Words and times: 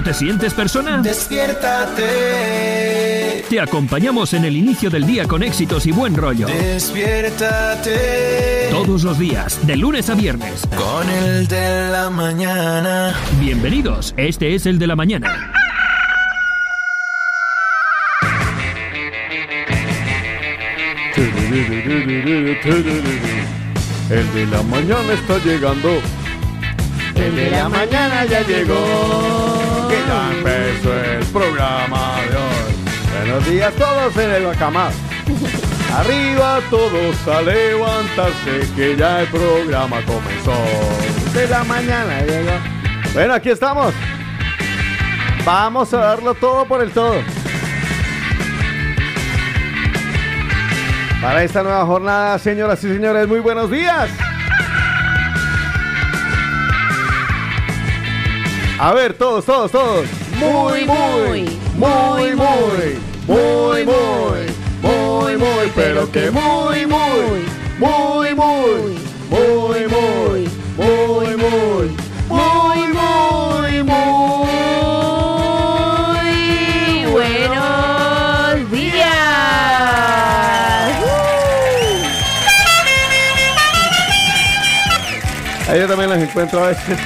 ¿Aún 0.00 0.06
no 0.06 0.12
te 0.12 0.18
sientes 0.18 0.54
persona? 0.54 1.02
Despiértate. 1.02 2.04
Te 3.50 3.60
acompañamos 3.60 4.32
en 4.32 4.46
el 4.46 4.56
inicio 4.56 4.88
del 4.88 5.04
día 5.04 5.28
con 5.28 5.42
éxitos 5.42 5.84
y 5.84 5.92
buen 5.92 6.16
rollo. 6.16 6.46
Despiértate. 6.46 7.90
Todos 8.70 9.04
los 9.04 9.18
días, 9.18 9.66
de 9.66 9.76
lunes 9.76 10.08
a 10.08 10.14
viernes. 10.14 10.66
Con 10.74 11.10
el 11.10 11.46
de 11.46 11.90
la 11.90 12.08
mañana. 12.08 13.14
Bienvenidos, 13.40 14.14
este 14.16 14.54
es 14.54 14.64
el 14.64 14.78
de 14.78 14.86
la 14.86 14.96
mañana. 14.96 15.52
El 24.08 24.32
de 24.32 24.46
la 24.46 24.62
mañana 24.62 25.12
está 25.12 25.36
llegando. 25.44 25.90
El 27.16 27.36
de 27.36 27.50
la 27.50 27.68
mañana 27.68 28.24
ya 28.24 28.40
llegó. 28.46 29.79
Ya 30.10 30.32
empezó 30.32 30.92
el 30.92 31.24
programa 31.26 32.16
de 32.28 32.36
hoy. 32.36 32.74
Buenos 33.16 33.48
días 33.48 33.72
todos 33.74 34.16
en 34.16 34.30
el 34.32 34.44
Bacamar. 34.44 34.90
Arriba 35.96 36.58
todos 36.68 37.28
a 37.28 37.42
levantarse 37.42 38.72
que 38.74 38.96
ya 38.96 39.20
el 39.20 39.28
programa 39.28 39.98
comenzó. 40.04 40.52
De 41.32 41.46
la 41.46 41.62
mañana 41.62 42.22
llegó. 42.22 42.50
Bueno, 43.14 43.34
aquí 43.34 43.50
estamos. 43.50 43.94
Vamos 45.44 45.94
a 45.94 45.98
darlo 45.98 46.34
todo 46.34 46.64
por 46.64 46.82
el 46.82 46.90
todo. 46.90 47.22
Para 51.22 51.44
esta 51.44 51.62
nueva 51.62 51.86
jornada, 51.86 52.36
señoras 52.40 52.82
y 52.82 52.88
señores, 52.88 53.28
muy 53.28 53.38
buenos 53.38 53.70
días. 53.70 54.10
A 58.82 58.94
ver, 58.94 59.12
todos, 59.12 59.44
todos, 59.44 59.70
todos. 59.70 60.06
Muy, 60.38 60.86
muy, 60.86 61.58
muy, 61.76 62.34
muy, 62.34 62.34
muy, 63.26 63.84
muy, 63.84 63.84
muy, 64.80 65.36
muy, 65.36 65.72
pero 65.74 66.10
que 66.10 66.30
muy, 66.30 66.86
muy, 66.86 67.44
muy, 67.78 68.34
muy, 68.34 68.34
muy, 68.34 68.96
muy, 69.28 70.48
muy, 70.78 71.36
muy, 71.36 71.36
muy, 72.30 72.88
muy, 72.88 73.82
muy. 73.82 74.30
Buenos 77.12 78.70
días. 78.70 79.10
Ahí 85.68 85.80
yo 85.80 85.86
también 85.86 86.08
las 86.08 86.22
encuentro 86.22 86.64
a 86.64 86.68
veces. 86.68 86.98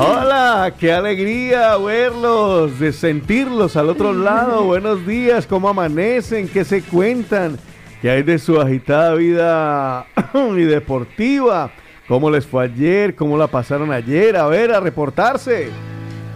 Hola, 0.00 0.74
qué 0.78 0.92
alegría 0.92 1.76
verlos, 1.76 2.78
de 2.78 2.92
sentirlos 2.92 3.76
al 3.76 3.88
otro 3.88 4.12
lado. 4.14 4.62
Buenos 4.62 5.04
días, 5.04 5.44
¿cómo 5.44 5.68
amanecen? 5.68 6.46
¿Qué 6.46 6.64
se 6.64 6.82
cuentan? 6.82 7.58
¿Qué 8.00 8.08
hay 8.08 8.22
de 8.22 8.38
su 8.38 8.60
agitada 8.60 9.14
vida 9.14 10.06
y 10.56 10.62
deportiva? 10.62 11.72
¿Cómo 12.06 12.30
les 12.30 12.46
fue 12.46 12.64
ayer? 12.64 13.16
¿Cómo 13.16 13.36
la 13.36 13.48
pasaron 13.48 13.90
ayer? 13.92 14.36
A 14.36 14.46
ver, 14.46 14.72
a 14.72 14.78
reportarse. 14.78 15.68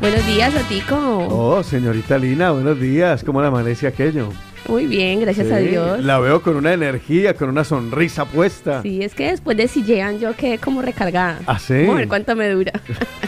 Buenos 0.00 0.26
días, 0.26 0.52
Otico. 0.56 0.96
Oh, 1.30 1.62
señorita 1.62 2.18
Lina, 2.18 2.50
buenos 2.50 2.80
días. 2.80 3.22
¿Cómo 3.22 3.40
le 3.40 3.46
amanece 3.46 3.86
aquello? 3.86 4.30
Muy 4.68 4.86
bien, 4.86 5.20
gracias 5.20 5.50
a 5.50 5.58
Dios. 5.58 6.02
La 6.02 6.18
veo 6.18 6.42
con 6.42 6.56
una 6.56 6.72
energía, 6.72 7.34
con 7.34 7.48
una 7.48 7.64
sonrisa 7.64 8.24
puesta. 8.24 8.82
Sí, 8.82 9.02
es 9.02 9.14
que 9.14 9.30
después 9.30 9.56
de 9.56 9.68
Sillean 9.68 10.18
yo 10.18 10.34
quedé 10.36 10.58
como 10.58 10.82
recargada. 10.82 11.40
¿Ah, 11.46 11.58
sí? 11.58 11.74
Vamos 11.80 11.94
a 11.96 11.98
ver 11.98 12.08
cuánto 12.08 12.36
me 12.36 12.48
dura. 12.48 12.72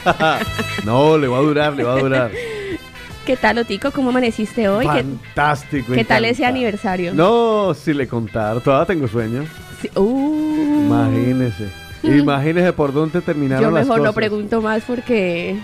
no, 0.84 1.19
le 1.19 1.27
va 1.28 1.39
a 1.39 1.43
durar, 1.43 1.72
le 1.75 1.84
va 1.84 1.95
a 1.95 1.99
durar. 1.99 2.31
¿Qué 3.27 3.37
tal, 3.37 3.59
Otico? 3.59 3.91
¿Cómo 3.91 4.11
amaneciste 4.11 4.69
hoy? 4.69 4.87
¿Qué, 4.87 5.03
Fantástico. 5.03 5.93
qué 5.95 6.05
tal 6.05 6.27
ese 6.27 6.45
aniversario? 6.45 7.15
No, 7.15 7.72
si 7.75 7.95
le 7.95 8.06
contar, 8.06 8.61
todavía 8.61 8.87
tengo 8.87 9.09
sueño. 9.09 9.45
Sí, 9.81 9.91
uh, 9.97 10.84
Imagínese. 10.87 11.69
Imagínese 12.03 12.72
por 12.75 12.93
dónde 12.93 13.22
terminaron 13.22 13.65
Yo 13.65 13.71
las 13.71 13.87
mejor 13.87 13.99
no 13.99 14.03
cosas. 14.05 14.15
pregunto 14.15 14.61
más 14.61 14.83
porque 14.84 15.56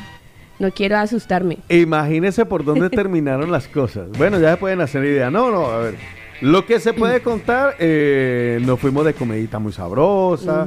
no 0.61 0.71
quiero 0.71 0.97
asustarme. 0.99 1.59
Imagínese 1.69 2.47
por 2.47 2.65
dónde 2.65 2.89
terminaron 3.01 3.51
las 3.51 3.67
cosas. 3.67 4.09
Bueno, 4.17 4.39
ya 4.39 4.53
se 4.53 4.57
pueden 4.59 4.81
hacer 4.81 5.05
idea. 5.05 5.31
No, 5.31 5.51
no, 5.51 5.67
a 5.67 5.79
ver. 5.79 5.95
Lo 6.41 6.65
que 6.65 6.79
se 6.81 6.93
puede 6.93 7.21
contar, 7.23 7.75
eh, 7.81 8.61
nos 8.63 8.79
fuimos 8.79 9.05
de 9.05 9.13
comidita 9.15 9.59
muy 9.59 9.73
sabrosa, 9.73 10.65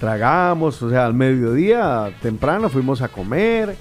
tragamos, 0.00 0.82
o 0.82 0.90
sea, 0.90 1.06
al 1.06 1.14
mediodía 1.14 2.10
temprano 2.20 2.68
fuimos 2.68 3.00
a 3.02 3.08
comer. 3.08 3.76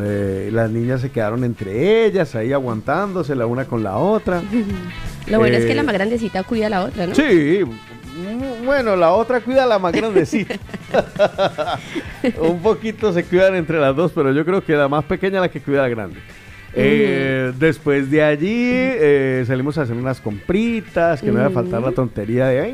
eh, 0.00 0.48
las 0.52 0.70
niñas 0.70 1.00
se 1.02 1.10
quedaron 1.10 1.44
entre 1.44 2.04
ellas, 2.06 2.34
ahí 2.34 2.52
aguantándose 2.52 3.34
la 3.34 3.46
una 3.46 3.64
con 3.66 3.82
la 3.82 3.96
otra. 3.98 4.42
Lo 5.26 5.38
bueno 5.38 5.56
es 5.56 5.64
que 5.64 5.72
Eh, 5.72 5.74
la 5.74 5.82
más 5.82 5.94
grandecita 5.94 6.42
cuida 6.44 6.66
a 6.66 6.70
la 6.70 6.82
otra, 6.84 7.06
¿no? 7.06 7.14
Sí, 7.14 7.60
bueno, 8.64 8.96
la 8.96 9.12
otra 9.12 9.40
cuida 9.40 9.64
a 9.64 9.66
la 9.66 9.78
más 9.78 9.92
grandecita. 9.92 10.54
Un 12.40 12.60
poquito 12.60 13.12
se 13.12 13.24
cuidan 13.24 13.56
entre 13.56 13.78
las 13.78 13.94
dos, 13.94 14.12
pero 14.14 14.32
yo 14.32 14.44
creo 14.44 14.64
que 14.64 14.74
la 14.74 14.88
más 14.88 15.04
pequeña 15.04 15.36
es 15.36 15.42
la 15.42 15.48
que 15.48 15.60
cuida 15.60 15.80
a 15.80 15.82
la 15.82 15.88
grande. 15.88 16.20
Eh, 16.76 17.52
después 17.56 18.10
de 18.10 18.22
allí 18.22 18.48
eh, 18.50 19.44
salimos 19.46 19.78
a 19.78 19.82
hacer 19.82 19.96
unas 19.96 20.20
compritas, 20.20 21.20
que 21.20 21.30
no 21.30 21.38
iba 21.38 21.46
a 21.46 21.50
faltar 21.50 21.80
la 21.82 21.92
tontería 21.92 22.48
de... 22.48 22.68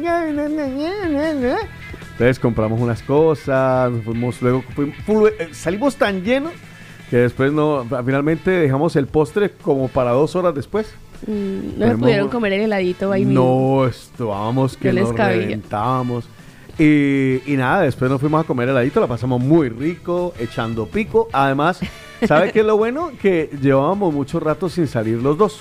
Entonces 2.13 2.39
compramos 2.39 2.81
unas 2.81 3.03
cosas, 3.03 3.93
fuimos 4.05 4.41
luego 4.43 4.63
eh, 5.39 5.49
salimos 5.53 5.97
tan 5.97 6.23
llenos 6.23 6.53
que 7.11 7.17
después 7.17 7.53
no, 7.53 7.87
finalmente 8.05 8.51
dejamos 8.51 8.95
el 8.97 9.07
postre 9.07 9.51
como 9.51 9.89
para 9.89 10.13
dos 10.13 10.37
horas 10.37 10.55
después. 10.55 10.95
Mm, 11.27 11.79
no 11.79 11.99
pudieron 11.99 12.29
comer 12.29 12.53
el 12.55 12.61
heladito 12.63 13.13
ahí 13.13 13.25
mismo. 13.25 13.79
No, 13.83 13.87
estábamos 13.87 14.77
que 14.77 14.89
No 14.89 14.95
les 14.95 15.05
nos 15.05 15.13
cabía. 15.15 15.37
reventábamos. 15.43 16.25
Y, 16.79 17.43
y 17.47 17.57
nada, 17.57 17.83
después 17.83 18.11
nos 18.11 18.21
fuimos 18.21 18.43
a 18.43 18.47
comer 18.47 18.69
heladito, 18.71 19.01
la 19.01 19.07
pasamos 19.07 19.41
muy 19.43 19.69
rico, 19.69 20.33
echando 20.39 20.87
pico. 20.87 21.29
Además, 21.33 21.81
¿sabe 22.27 22.53
qué 22.53 22.61
es 22.61 22.67
lo 22.67 22.77
bueno? 22.79 23.11
Que 23.21 23.51
llevábamos 23.61 24.15
mucho 24.15 24.41
rato 24.41 24.69
sin 24.71 24.87
salir 24.87 25.19
los 25.19 25.37
dos. 25.37 25.61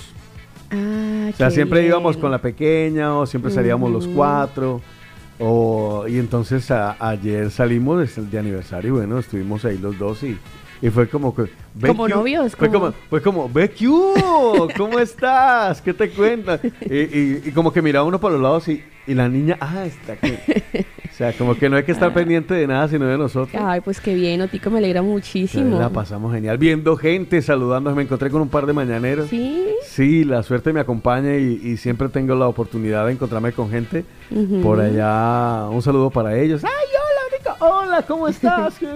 Ah, 0.70 1.28
O 1.32 1.36
sea, 1.36 1.50
siempre 1.50 1.80
bien. 1.80 1.90
íbamos 1.92 2.16
con 2.16 2.30
la 2.30 2.38
pequeña 2.38 3.14
o 3.18 3.26
siempre 3.26 3.50
salíamos 3.50 3.90
los 3.90 4.06
Ujú. 4.06 4.14
cuatro. 4.14 4.80
O, 5.38 6.04
y 6.08 6.18
entonces 6.18 6.70
a- 6.70 6.96
ayer 7.00 7.50
salimos, 7.50 8.02
es 8.02 8.16
el 8.18 8.30
de 8.30 8.38
aniversario, 8.38 8.88
y 8.88 8.92
bueno, 8.98 9.18
estuvimos 9.18 9.64
ahí 9.64 9.78
los 9.78 9.98
dos 9.98 10.22
y, 10.22 10.36
y 10.82 10.88
fue 10.90 11.08
como 11.08 11.34
que... 11.34 11.42
"Ve 11.74 11.88
Como 11.88 12.08
novios, 12.08 12.56
Fue 12.56 12.68
como- 12.70 12.92
fue 13.08 13.20
como, 13.22 13.44
hubo, 13.46 14.68
¿cómo 14.76 14.98
estás? 14.98 15.80
¿Qué 15.82 15.92
te 15.94 16.10
cuentas? 16.10 16.60
Y, 16.82 16.94
y- 16.94 17.42
y 17.46 17.50
como 17.52 17.72
que 17.72 17.82
miraba 17.82 18.06
uno 18.06 18.18
por 18.20 18.32
los 18.32 18.40
lados 18.40 18.68
y, 18.68 18.82
y 19.06 19.14
la 19.14 19.28
niña, 19.28 19.56
ah, 19.60 19.84
está 19.84 20.14
aquí. 20.14 20.32
O 21.10 21.12
sea, 21.22 21.32
como 21.34 21.54
que 21.54 21.68
no 21.68 21.76
hay 21.76 21.82
que 21.82 21.92
estar 21.92 22.14
pendiente 22.14 22.54
de 22.54 22.66
nada 22.66 22.88
sino 22.88 23.04
de 23.06 23.18
nosotros. 23.18 23.62
Ay, 23.62 23.82
pues 23.82 24.00
qué 24.00 24.14
bien, 24.14 24.40
Otico, 24.40 24.70
me 24.70 24.78
alegra 24.78 25.02
muchísimo. 25.02 25.78
La 25.78 25.90
pasamos 25.90 26.32
genial, 26.32 26.56
viendo 26.56 26.96
gente, 26.96 27.42
saludando, 27.42 27.94
me 27.94 28.02
encontré 28.04 28.30
con 28.30 28.40
un 28.40 28.48
par 28.48 28.64
de 28.64 28.72
mañaneros. 28.72 29.28
Sí. 29.28 29.66
Sí, 29.84 30.24
la 30.24 30.42
suerte 30.42 30.72
me 30.72 30.80
acompaña 30.80 31.36
y, 31.36 31.60
y 31.62 31.76
siempre 31.76 32.08
tengo 32.08 32.34
la 32.36 32.46
oportunidad 32.48 33.04
de 33.06 33.12
encontrarme 33.12 33.52
con 33.52 33.68
gente 33.70 34.04
por 34.62 34.80
allá. 34.80 35.68
Un 35.68 35.82
saludo 35.82 36.08
para 36.10 36.38
ellos. 36.38 36.64
¡Ay, 36.64 36.70
Mónica! 37.30 37.56
Hola, 37.60 38.02
¿cómo 38.02 38.28
estás? 38.28 38.74
¡Ay, 38.82 38.88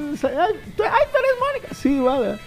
tú 0.76 0.82
eres 0.82 1.34
Mónica! 1.40 1.74
Sí, 1.74 1.98
vale. 2.00 2.38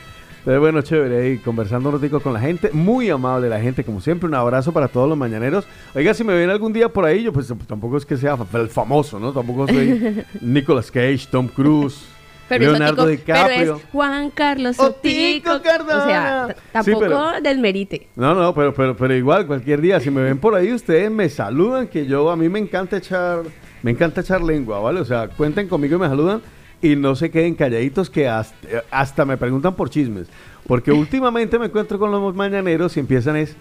Pero 0.46 0.62
bueno, 0.62 0.82
chévere, 0.82 1.22
ahí 1.22 1.38
conversando 1.40 1.90
un 1.90 1.96
ratico 1.96 2.22
con 2.22 2.32
la 2.32 2.40
gente. 2.40 2.70
Muy 2.72 3.10
amable 3.10 3.50
la 3.50 3.60
gente, 3.60 3.84
como 3.84 4.00
siempre. 4.00 4.30
Un 4.30 4.36
abrazo 4.36 4.72
para 4.72 4.88
todos 4.88 5.10
los 5.10 5.18
mañaneros. 5.18 5.66
Oiga, 5.94 6.14
si 6.14 6.24
me 6.24 6.34
ven 6.34 6.50
algún 6.50 6.72
día 6.72 6.88
por 6.88 7.04
ahí, 7.04 7.24
yo 7.24 7.34
pues 7.34 7.52
tampoco 7.68 7.98
es 7.98 8.06
que 8.06 8.16
sea 8.16 8.38
el 8.54 8.70
famoso, 8.70 9.20
¿no? 9.20 9.34
Tampoco 9.34 9.68
soy 9.68 10.24
Nicolas 10.42 10.90
Cage, 10.90 11.28
Tom 11.30 11.50
Cruise, 11.50 12.06
Pero 12.48 12.64
es, 12.64 12.70
Leonardo 12.72 13.04
Otico, 13.04 13.20
DiCaprio. 13.24 13.58
pero 13.58 13.76
es 13.76 13.84
Juan 13.92 14.30
Carlos 14.30 14.80
Otico 14.80 15.52
Otico. 15.52 15.62
Cardona. 15.62 16.04
O 16.04 16.08
sea, 16.08 16.48
t- 16.48 16.54
Sí, 16.54 16.62
tampoco 16.72 17.00
pero- 17.02 17.42
desmerite. 17.42 18.08
No, 18.16 18.34
no, 18.34 18.54
pero, 18.56 18.74
pero, 18.74 18.96
pero 18.96 19.14
igual, 19.16 19.48
cualquier 19.48 19.82
día, 19.82 20.00
si 20.00 20.10
me 20.10 20.22
ven 20.22 20.38
por 20.40 20.56
ahí, 20.56 20.72
ustedes 20.72 21.12
me 21.12 21.28
saludan, 21.28 21.88
que 21.90 22.06
yo, 22.06 22.30
a 22.32 22.38
mí 22.38 22.48
me 22.48 22.60
encanta 22.60 22.96
echar, 22.96 23.42
me 23.84 23.92
encanta 23.92 24.22
echar 24.22 24.42
lengua, 24.42 24.80
¿vale? 24.80 25.00
O 25.00 25.06
sea, 25.06 25.28
cuenten 25.30 25.68
conmigo 25.68 25.96
y 25.98 26.00
me 26.00 26.08
saludan 26.08 26.42
y 26.82 26.96
no 26.96 27.16
se 27.16 27.32
queden 27.32 27.56
calladitos 27.56 28.10
que 28.10 28.28
hasta, 28.28 28.56
hasta 28.92 29.26
me 29.26 29.38
preguntan 29.38 29.76
por 29.76 29.90
chismes. 29.90 30.28
Porque 30.68 30.92
últimamente 30.94 31.58
me 31.60 31.68
encuentro 31.68 31.98
con 32.00 32.12
los 32.12 32.36
mañaneros 32.36 32.98
y 32.98 33.00
empiezan 33.00 33.36
es, 33.38 33.56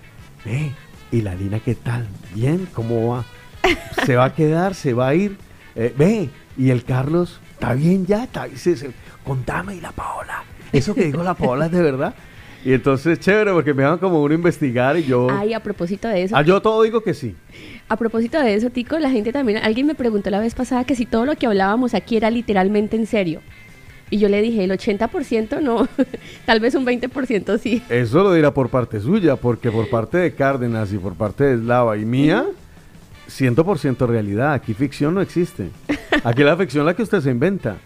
ve, 0.45 0.73
¿y 1.13 1.23
la 1.23 1.35
Lina 1.35 1.61
qué 1.61 1.75
tal? 1.75 2.07
¿Bien? 2.35 2.69
¿Cómo 2.75 3.09
va? 3.09 3.25
¿Se 4.05 4.17
va 4.17 4.27
a 4.27 4.35
quedar? 4.35 4.75
¿Se 4.75 4.93
va 4.95 5.09
a 5.09 5.15
ir? 5.15 5.37
Eh, 5.75 5.95
ve, 5.97 6.31
¿y 6.57 6.71
el 6.71 6.85
Carlos? 6.85 7.41
¿Está 7.53 7.75
bien 7.75 8.07
ya? 8.07 8.25
¿Está, 8.25 8.47
se- 8.55 8.77
se- 8.77 8.91
contame, 9.25 9.77
¿y 9.77 9.81
la 9.81 9.93
Paola? 9.93 10.45
¿Eso 10.73 10.95
que 10.95 11.05
dijo 11.07 11.23
la 11.23 11.35
Paola 11.35 11.67
es 11.67 11.73
de 11.73 11.83
verdad? 11.83 12.15
Y 12.65 12.73
entonces, 12.73 13.21
chévere, 13.21 13.53
porque 13.53 13.73
me 13.75 13.85
van 13.85 13.99
como 13.99 14.21
uno 14.23 14.33
a 14.33 14.37
investigar 14.37 14.97
y 14.99 15.05
yo... 15.05 15.29
Ay, 15.31 15.55
a 15.55 15.61
propósito 15.61 16.09
de 16.09 16.25
eso, 16.25 16.37
Ah, 16.37 16.43
yo 16.43 16.61
todo 16.61 16.83
digo 16.83 17.01
que 17.03 17.15
sí. 17.15 17.37
A 17.89 17.97
propósito 17.97 18.41
de 18.41 18.55
eso, 18.55 18.71
Tico, 18.71 18.99
la 18.99 19.11
gente 19.11 19.33
también, 19.33 19.59
alguien 19.59 19.87
me 19.87 19.95
preguntó 19.95 20.31
la 20.31 20.41
vez 20.41 20.55
pasada 20.55 20.85
que 20.85 20.97
si 20.97 21.07
todo 21.07 21.25
lo 21.25 21.37
que 21.37 21.47
hablábamos 21.47 21.95
aquí 21.95 22.17
era 22.17 22.31
literalmente 22.31 22.97
en 22.97 23.07
serio. 23.07 23.41
Y 24.11 24.19
yo 24.19 24.29
le 24.29 24.41
dije, 24.41 24.65
el 24.65 24.71
80% 24.71 25.61
no, 25.61 25.89
tal 26.47 26.61
vez 26.61 26.75
un 26.75 26.87
20% 26.87 27.59
sí. 27.59 27.83
Eso 27.89 28.23
lo 28.23 28.33
dirá 28.33 28.53
por 28.53 28.69
parte 28.71 29.01
suya, 29.01 29.37
porque 29.37 29.71
por 29.71 29.89
parte 29.89 30.19
de 30.19 30.35
Cárdenas 30.35 30.93
y 30.93 30.99
por 30.99 31.15
parte 31.15 31.45
de 31.45 31.55
Eslava 31.55 31.97
y 31.97 32.05
mía, 32.05 32.47
100% 33.29 34.07
realidad. 34.07 34.53
Aquí 34.53 34.75
ficción 34.75 35.15
no 35.15 35.21
existe. 35.21 35.71
Aquí 36.25 36.43
la 36.45 36.57
ficción 36.57 36.83
es 36.83 36.87
la 36.87 36.95
que 36.95 37.03
usted 37.03 37.21
se 37.21 37.31
inventa. 37.31 37.77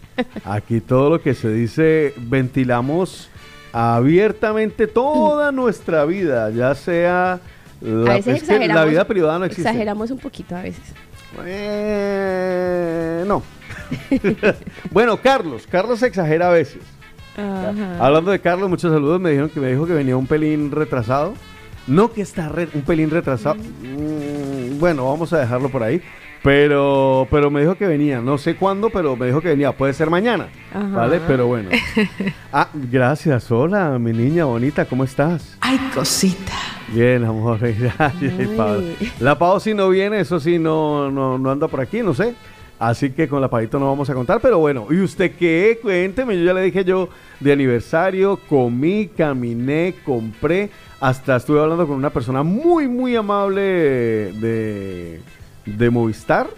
Aquí 0.44 0.80
todo 0.80 1.10
lo 1.10 1.22
que 1.22 1.34
se 1.34 1.50
dice, 1.50 2.14
ventilamos 2.18 3.30
abiertamente 3.72 4.86
toda 4.86 5.52
nuestra 5.52 6.04
vida, 6.06 6.50
ya 6.50 6.74
sea... 6.74 7.40
La, 7.80 8.12
a 8.12 8.14
veces 8.16 8.42
exageramos. 8.42 8.74
la 8.74 8.84
vida 8.84 9.04
privada 9.06 9.38
no 9.38 9.44
existe. 9.46 9.62
Exageramos 9.62 10.10
un 10.10 10.18
poquito 10.18 10.56
a 10.56 10.62
veces. 10.62 10.82
Eh, 11.44 13.24
no. 13.26 13.42
bueno, 14.90 15.16
Carlos. 15.18 15.66
Carlos 15.66 16.02
exagera 16.02 16.48
a 16.48 16.52
veces. 16.52 16.82
Ajá. 17.36 18.04
Hablando 18.04 18.30
de 18.30 18.40
Carlos, 18.40 18.68
muchos 18.68 18.92
saludos. 18.92 19.20
Me 19.20 19.30
dijeron 19.30 19.50
que 19.50 19.60
me 19.60 19.70
dijo 19.70 19.86
que 19.86 19.94
venía 19.94 20.16
un 20.16 20.26
pelín 20.26 20.70
retrasado. 20.70 21.34
No 21.86 22.12
que 22.12 22.22
está 22.22 22.48
re- 22.48 22.68
un 22.74 22.82
pelín 22.82 23.10
retrasado. 23.10 23.56
Mm, 23.56 24.78
bueno, 24.78 25.06
vamos 25.06 25.32
a 25.32 25.38
dejarlo 25.38 25.68
por 25.68 25.82
ahí. 25.82 26.00
Pero, 26.42 27.28
pero 27.30 27.50
me 27.50 27.60
dijo 27.60 27.74
que 27.74 27.86
venía. 27.86 28.20
No 28.22 28.38
sé 28.38 28.56
cuándo, 28.56 28.88
pero 28.88 29.14
me 29.14 29.26
dijo 29.26 29.42
que 29.42 29.48
venía. 29.48 29.72
Puede 29.72 29.92
ser 29.92 30.08
mañana. 30.08 30.48
Ajá. 30.72 30.86
¿Vale? 30.88 31.20
Pero 31.26 31.46
bueno. 31.46 31.68
Ah, 32.52 32.68
gracias. 32.90 33.50
Hola, 33.52 33.96
mi 33.98 34.12
niña 34.12 34.44
bonita. 34.46 34.84
¿Cómo 34.86 35.04
estás? 35.04 35.56
Ay, 35.60 35.78
cosita. 35.94 36.52
Bien, 36.88 37.24
amor. 37.24 37.58
Gracias. 37.60 38.48
Pablo. 38.56 38.82
La 39.20 39.38
Pau 39.38 39.60
si 39.60 39.72
no 39.74 39.88
viene, 39.90 40.18
eso 40.20 40.40
sí, 40.40 40.58
no, 40.58 41.10
no, 41.12 41.38
no 41.38 41.50
anda 41.52 41.68
por 41.68 41.80
aquí, 41.80 42.02
no 42.02 42.12
sé. 42.12 42.34
Así 42.80 43.10
que 43.10 43.28
con 43.28 43.40
la 43.40 43.48
Paito 43.48 43.78
no 43.78 43.86
vamos 43.86 44.08
a 44.10 44.14
contar, 44.14 44.40
pero 44.40 44.58
bueno. 44.58 44.86
¿Y 44.90 44.98
usted 45.00 45.32
qué? 45.38 45.78
Cuénteme. 45.80 46.36
Yo 46.38 46.44
ya 46.44 46.54
le 46.54 46.62
dije 46.62 46.84
yo 46.84 47.08
de 47.38 47.52
aniversario, 47.52 48.40
comí, 48.48 49.08
caminé, 49.16 49.94
compré. 50.04 50.70
Hasta 51.00 51.36
estuve 51.36 51.60
hablando 51.60 51.86
con 51.86 51.96
una 51.96 52.10
persona 52.10 52.42
muy, 52.42 52.86
muy 52.86 53.16
amable 53.16 53.62
de, 53.62 55.20
de 55.64 55.90
Movistar, 55.90 56.48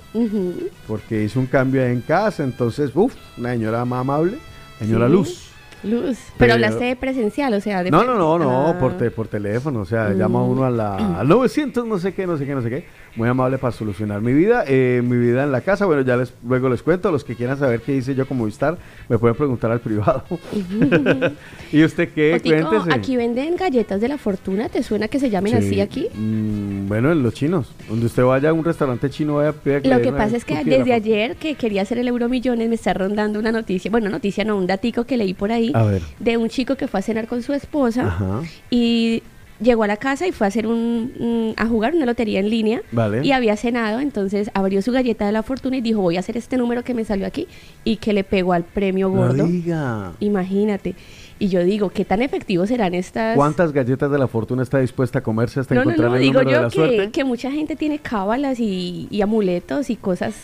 porque 0.89 1.23
hizo 1.23 1.39
un 1.39 1.47
cambio 1.47 1.85
en 1.85 2.01
casa. 2.01 2.43
Entonces, 2.43 2.91
uff, 2.95 3.15
una 3.39 3.53
señora 3.53 3.85
más 3.85 4.01
amable, 4.01 4.39
señora 4.81 5.07
Sí. 5.07 5.13
Luz. 5.13 5.49
Luz. 5.85 6.17
Pero, 6.19 6.35
Pero- 6.39 6.55
hablaste 6.55 6.85
de 6.85 6.97
presencial, 6.97 7.55
o 7.55 7.61
sea, 7.61 7.83
de 7.83 7.91
No, 7.91 8.05
no, 8.05 8.15
no, 8.17 8.39
no, 8.39 8.69
Ah. 8.69 8.79
por, 8.79 8.97
te- 8.97 9.11
por 9.11 9.27
teléfono, 9.27 9.81
o 9.81 9.85
sea, 9.85 10.11
Mm. 10.11 10.19
llama 10.19 10.43
uno 10.45 10.65
a 10.65 10.71
la 10.71 11.19
al 11.21 11.27
900, 11.29 11.85
no 11.87 11.99
sé 11.99 12.15
qué, 12.15 12.25
no 12.27 12.37
sé 12.37 12.47
qué, 12.47 12.55
no 12.55 12.63
sé 12.63 12.71
qué. 12.71 12.87
Muy 13.15 13.29
amable 13.29 13.59
para 13.59 13.73
solucionar 13.73 14.23
mi 14.23 14.33
vida, 14.33 14.65
eh, 14.67 15.03
mi 15.05 15.19
vida 15.19 15.45
en 15.45 15.53
la 15.53 15.61
casa. 15.61 15.85
Bueno, 15.85 16.01
ya 16.03 16.17
les 16.17 16.33
luego 16.47 16.69
les 16.71 16.83
cuento, 16.83 17.11
los 17.13 17.25
que 17.25 17.35
quieran 17.37 17.59
saber 17.59 17.81
qué 17.83 17.95
hice 17.95 18.15
yo 18.15 18.27
como 18.27 18.43
Movistar, 18.45 18.79
me 19.09 19.19
pueden 19.19 19.37
preguntar 19.37 19.71
al 19.71 19.81
privado. 19.81 20.25
¿Y 21.73 21.85
usted 21.85 22.09
qué? 22.15 22.35
Otico, 22.35 22.69
Cuéntese. 22.71 22.95
aquí 22.99 23.17
venden 23.17 23.57
galletas 23.57 24.01
de 24.01 24.09
la 24.09 24.19
fortuna, 24.19 24.69
¿te 24.69 24.83
suena 24.83 25.09
que 25.09 25.19
se 25.21 25.31
llamen 25.31 25.53
Sí, 25.61 25.67
así 25.69 25.81
aquí? 25.81 26.09
mm, 26.15 26.89
bueno, 26.89 27.13
en 27.13 27.23
los 27.23 27.35
chinos, 27.35 27.71
donde 27.89 28.07
usted 28.07 28.25
vaya 28.25 28.51
a 28.51 28.53
un 28.53 28.65
restaurante 28.65 29.11
chino, 29.11 29.37
vaya 29.37 29.51
a 29.51 29.53
pedir 29.53 29.87
Lo 29.87 30.01
que 30.01 30.13
pasa 30.13 30.37
es 30.37 30.45
que 30.45 30.63
de 30.65 30.79
desde 30.79 30.93
ayer 30.95 31.37
que 31.37 31.55
quería 31.55 31.83
hacer 31.83 31.99
el 31.99 32.09
Euromillones 32.09 32.69
me 32.69 32.75
está 32.75 32.95
rondando 32.95 33.39
una 33.39 33.53
noticia, 33.53 33.91
bueno, 33.91 34.09
noticia 34.11 34.45
no, 34.45 34.57
un 34.57 34.67
datico 34.67 35.05
que 35.05 35.17
leí 35.17 35.35
por 35.35 35.53
ahí 35.53 35.71
A 35.75 35.85
ver. 35.85 36.03
de 36.19 36.37
un 36.37 36.49
chico 36.49 36.77
que 36.77 36.89
fue 36.89 37.01
a 37.01 37.03
cenar 37.03 37.27
con 37.27 37.43
su 37.43 37.53
esposa 37.53 38.07
Ajá. 38.07 38.41
y 38.71 39.23
llegó 39.63 39.85
a 39.85 39.87
la 39.87 39.97
casa 39.97 40.27
y 40.27 40.33
fue 40.33 40.47
a 40.47 40.49
hacer 40.49 40.67
un, 40.67 41.13
un- 41.19 41.55
a 41.57 41.67
jugar 41.67 41.95
una 41.95 42.05
lotería 42.07 42.41
en 42.41 42.51
línea 42.51 42.83
Vale. 42.93 43.25
y 43.25 43.33
había 43.33 43.57
cenado, 43.57 44.01
entonces 44.01 44.51
abrió 44.55 44.83
su 44.83 44.93
galleta 44.93 45.25
de 45.27 45.33
la 45.33 45.43
fortuna 45.43 45.77
y 45.77 45.81
dijo, 45.81 46.01
voy 46.01 46.17
a 46.17 46.21
hacer 46.21 46.37
este 46.37 46.57
número 46.57 46.83
que 46.85 46.95
me 46.95 47.05
salió 47.05 47.27
aquí 47.27 47.47
y 47.85 47.97
que 47.97 48.13
le 48.13 48.25
pegó 48.25 48.53
al 48.53 48.65
premio 48.65 49.09
No 49.09 49.17
gordo. 49.17 49.47
diga. 49.47 50.13
Imagínate. 50.21 50.95
Y 51.39 51.49
yo 51.49 51.65
digo, 51.65 51.91
¿qué 51.91 52.05
tan 52.05 52.23
efectivos 52.23 52.69
serán 52.69 52.95
estas? 52.95 53.35
¿Cuántas 53.37 53.73
galletas 53.73 54.11
de 54.11 54.19
la 54.19 54.29
fortuna 54.29 54.63
está 54.63 54.79
dispuesta 54.79 55.19
a 55.19 55.23
comerse 55.23 55.59
hasta 55.61 55.75
No, 55.75 55.81
encontrar 55.83 56.11
no, 56.11 56.17
el 56.17 56.23
digo 56.23 56.41
número 56.41 56.59
de 56.59 56.63
la 56.65 56.71
suerte? 56.71 56.97
que, 57.07 57.11
que 57.11 57.25
mucha 57.25 57.51
gente 57.51 57.75
tiene 57.75 57.99
cábalas 57.99 58.61
y, 58.61 59.09
y 59.11 59.23
amuletos 59.23 59.91
y 59.91 59.97
cosas 59.97 60.35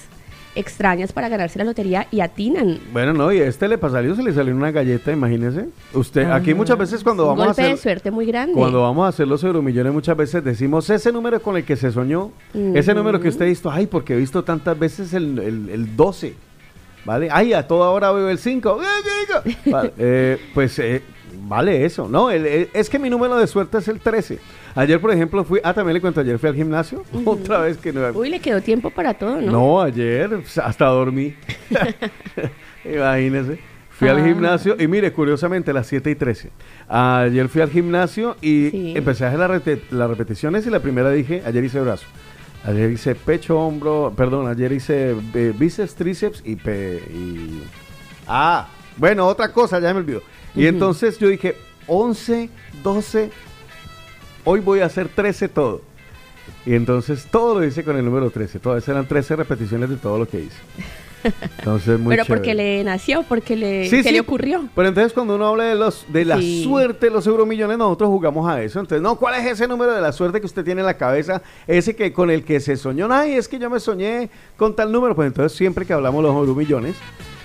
extrañas 0.59 1.13
para 1.13 1.29
ganarse 1.29 1.59
la 1.59 1.65
lotería 1.65 2.07
y 2.11 2.21
atinan. 2.21 2.79
Bueno, 2.93 3.13
no, 3.13 3.33
y 3.33 3.41
a 3.41 3.47
este 3.47 3.69
le 3.69 3.79
pasó, 3.79 3.95
se 4.15 4.23
le 4.23 4.33
salió 4.33 4.55
una 4.55 4.71
galleta, 4.71 5.13
imagínese. 5.13 5.69
Usted, 5.95 6.31
aquí 6.31 6.51
Ajá. 6.51 6.57
muchas 6.57 6.79
veces 6.79 7.03
cuando 7.05 7.25
Un 7.25 7.29
vamos 7.31 7.43
a 7.45 7.47
golpe 7.49 7.63
de 7.63 7.69
hacer... 7.69 7.79
suerte 7.79 8.11
muy 8.11 8.27
grande. 8.27 8.55
Cuando 8.55 8.83
vamos 8.83 9.05
a 9.07 9.09
hacer 9.09 9.27
los 9.29 9.43
euromillones 9.45 9.93
muchas 9.93 10.17
veces 10.17 10.43
decimos 10.45 10.89
ese 10.91 11.13
número 11.13 11.41
con 11.41 11.57
el 11.57 11.65
que 11.65 11.77
se 11.77 11.91
soñó, 11.93 12.31
ese 12.75 12.95
número 12.95 13.21
que 13.21 13.29
usted 13.29 13.45
ha 13.45 13.49
visto, 13.49 13.71
ay, 13.71 13.87
porque 13.87 14.15
he 14.15 14.17
visto 14.17 14.45
tantas 14.45 14.79
veces 14.79 15.13
el, 15.15 15.39
el, 15.39 15.69
el 15.71 15.97
12, 15.97 16.35
¿vale? 17.05 17.29
Ay, 17.31 17.53
a 17.53 17.67
toda 17.67 17.91
hora 17.91 18.13
veo 18.13 18.29
el 18.29 18.39
5, 18.39 18.79
Vale, 19.67 19.93
eh, 19.99 20.39
pues 20.55 20.79
eh, 20.79 21.03
vale 21.43 21.85
eso, 21.85 22.09
¿no? 22.09 22.31
el- 22.31 22.47
el- 22.47 22.69
es 22.73 22.91
que 22.91 22.99
mi 22.99 23.09
número 23.11 23.37
de 23.37 23.47
suerte 23.47 23.79
es 23.79 23.89
el 23.89 24.01
13. 24.01 24.39
Ayer, 24.81 25.01
por 25.01 25.11
ejemplo, 25.11 25.43
fui, 25.45 25.59
ah, 25.65 25.75
también 25.75 25.95
le 25.95 26.01
cuento, 26.01 26.21
ayer 26.21 26.39
fui 26.39 26.49
al 26.49 26.55
gimnasio, 26.55 27.03
otra 27.25 27.59
vez 27.63 27.79
que 27.79 27.93
no... 27.93 28.01
Uy, 28.15 28.29
le 28.29 28.39
quedó 28.39 28.61
tiempo 28.61 28.91
para 28.91 29.15
todo, 29.15 29.41
¿no? 29.41 29.51
No, 29.51 29.81
ayer 29.83 30.41
hasta 30.63 30.85
dormí. 30.87 31.35
Imagínese. 32.85 33.59
Fui 33.91 34.09
al 34.09 34.19
Ah. 34.21 34.25
gimnasio 34.25 34.77
y 34.79 34.87
mire, 34.87 35.13
curiosamente, 35.13 35.73
a 35.73 35.75
las 35.75 35.89
7 35.89 36.11
y 36.11 36.15
13. 36.15 36.51
Ayer 36.89 37.49
fui 37.49 37.61
al 37.63 37.71
gimnasio 37.71 38.37
y 38.41 38.71
Sí. 38.71 38.93
empecé 38.97 39.25
a 39.25 39.29
hacer 39.29 39.41
la 39.41 39.49
las 39.99 40.09
repeticiones 40.11 40.65
y 40.67 40.71
la 40.71 40.79
primera 40.81 41.11
dije, 41.11 41.43
ayer 41.45 41.65
hice 41.65 41.81
brazo. 41.81 42.07
Ayer 42.65 42.91
hice 42.93 43.15
pecho, 43.17 43.59
hombro, 43.59 44.13
perdón, 44.17 44.47
ayer 44.49 44.71
hice 44.73 45.17
eh, 45.35 45.53
bíceps, 45.59 45.95
tríceps 45.97 46.43
y, 46.45 46.55
pe- 46.57 47.03
y... 47.13 47.61
Ah, 48.29 48.69
bueno, 48.97 49.27
otra 49.27 49.51
cosa, 49.53 49.81
ya 49.81 49.93
me 49.93 50.01
olvidó. 50.01 50.23
Y 50.55 50.67
entonces 50.67 51.19
yo 51.19 51.29
dije, 51.29 51.57
11, 51.89 52.51
12, 52.85 53.31
hoy 54.45 54.61
voy 54.61 54.81
a 54.81 54.87
hacer 54.87 55.09
13 55.09 55.49
todo. 55.49 55.83
Y 56.65 56.75
entonces 56.75 57.27
todo 57.31 57.59
lo 57.61 57.65
hice 57.67 57.85
con 57.85 57.97
el 57.97 58.05
número 58.05 58.31
13. 58.31 58.59
Todas 58.59 58.87
eran 58.89 59.07
13 59.07 59.37
repeticiones 59.37 59.91
de 59.91 59.97
todo 59.97 60.19
lo 60.19 60.27
que 60.29 60.41
hice. 60.41 60.57
Entonces, 61.59 61.99
muy 61.99 62.11
Pero 62.15 62.25
porque 62.27 62.51
chévere. 62.53 62.79
le 62.79 62.85
nació, 62.85 63.23
porque 63.25 63.57
le, 63.57 63.85
Sí, 63.91 64.03
se 64.03 64.09
sí. 64.09 64.13
le 64.13 64.21
ocurrió. 64.21 64.69
Pero 64.75 64.89
entonces 64.89 65.13
cuando 65.13 65.35
uno 65.35 65.49
habla 65.49 65.65
de 65.65 65.75
los 65.75 66.07
de 66.09 66.25
la 66.25 66.39
Sí. 66.39 66.63
suerte 66.63 67.07
de 67.07 67.13
los 67.13 67.27
euromillones, 67.27 67.77
nosotros 67.77 68.09
jugamos 68.09 68.49
a 68.49 68.63
eso. 68.63 68.79
Entonces, 68.81 69.03
no, 69.03 69.17
¿cuál 69.17 69.35
es 69.41 69.47
ese 69.47 69.67
número 69.67 69.93
de 69.95 70.01
la 70.01 70.13
suerte 70.13 70.39
que 70.41 70.47
usted 70.47 70.65
tiene 70.65 70.81
en 70.81 70.87
la 70.87 70.97
cabeza? 70.97 71.43
Ese 71.67 71.97
que 71.97 72.13
con 72.13 72.31
el 72.31 72.45
que 72.45 72.61
se 72.61 72.77
soñó. 72.77 73.09
Ay, 73.11 73.33
es 73.33 73.49
que 73.49 73.59
yo 73.59 73.69
me 73.69 73.81
soñé 73.81 74.31
con 74.57 74.77
tal 74.77 74.93
número. 74.93 75.15
Pues 75.17 75.27
entonces 75.27 75.59
siempre 75.59 75.85
que 75.85 75.93
hablamos 75.93 76.23
de 76.23 76.29
los 76.29 76.37
euromillones, 76.37 76.95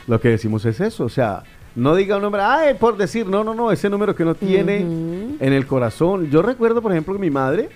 lo 0.07 0.21
que 0.21 0.29
decimos 0.29 0.63
es 0.65 0.79
eso. 0.79 1.03
O 1.05 1.09
sea, 1.09 1.41
no 1.75 1.95
diga 1.95 2.17
un 2.17 2.21
número, 2.21 2.43
ay, 2.45 2.75
por 2.75 2.97
decir, 2.97 3.25
no, 3.25 3.43
no, 3.43 3.53
no, 3.53 3.71
ese 3.71 3.89
número 3.89 4.15
que 4.15 4.23
uno 4.23 4.35
tiene 4.35 4.77
en 4.77 5.53
el 5.53 5.65
corazón. 5.65 6.29
Yo 6.29 6.41
recuerdo, 6.41 6.81
por 6.81 6.91
ejemplo, 6.91 7.13
que 7.13 7.19
mi 7.19 7.31
madre, 7.31 7.69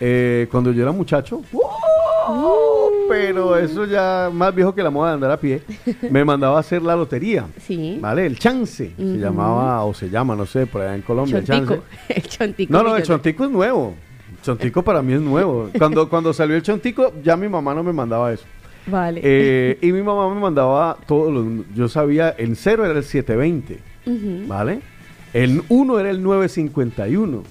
eh, 0.00 0.46
cuando 0.50 0.72
yo 0.72 0.82
era 0.82 0.92
muchacho, 0.92 1.42
¡oh! 1.52 2.90
pero 3.08 3.56
eso 3.56 3.84
ya 3.84 4.30
más 4.32 4.54
viejo 4.54 4.74
que 4.74 4.82
la 4.82 4.90
moda 4.90 5.10
de 5.10 5.14
andar 5.14 5.30
a 5.30 5.36
pie, 5.36 5.62
me 6.10 6.24
mandaba 6.24 6.56
a 6.56 6.60
hacer 6.60 6.82
la 6.82 6.96
lotería. 6.96 7.46
Sí. 7.60 7.98
¿Vale? 8.00 8.26
El 8.26 8.38
chance. 8.38 8.92
Se 8.96 9.18
llamaba, 9.18 9.84
o 9.84 9.94
se 9.94 10.08
llama, 10.08 10.34
no 10.36 10.46
sé, 10.46 10.66
por 10.66 10.82
allá 10.82 10.94
en 10.94 11.02
Colombia. 11.02 11.38
el 11.38 11.44
chance. 11.44 11.80
El 12.08 12.22
chontico. 12.22 12.72
No, 12.72 12.82
no, 12.82 12.96
el 12.96 13.02
chontico 13.02 13.44
es 13.44 13.50
nuevo. 13.50 13.94
Chontico 14.42 14.82
para 14.82 15.02
mí 15.02 15.12
es 15.12 15.20
nuevo. 15.20 15.70
Cuando, 15.78 16.08
cuando 16.08 16.32
salió 16.32 16.54
el 16.54 16.62
chontico, 16.62 17.12
ya 17.22 17.36
mi 17.36 17.48
mamá 17.48 17.74
no 17.74 17.82
me 17.82 17.92
mandaba 17.92 18.32
eso. 18.32 18.44
Vale. 18.86 19.20
Eh, 19.22 19.78
y 19.82 19.92
mi 19.92 20.02
mamá 20.02 20.32
me 20.32 20.40
mandaba 20.40 20.96
todos 21.06 21.32
los. 21.32 21.46
Yo 21.74 21.88
sabía, 21.88 22.30
el 22.30 22.56
0 22.56 22.84
era 22.86 22.98
el 22.98 23.04
720. 23.04 23.78
Ujú. 24.06 24.48
¿Vale? 24.48 24.80
El 25.32 25.62
1 25.68 25.98
era 25.98 26.10
el 26.10 26.22
951. 26.22 27.42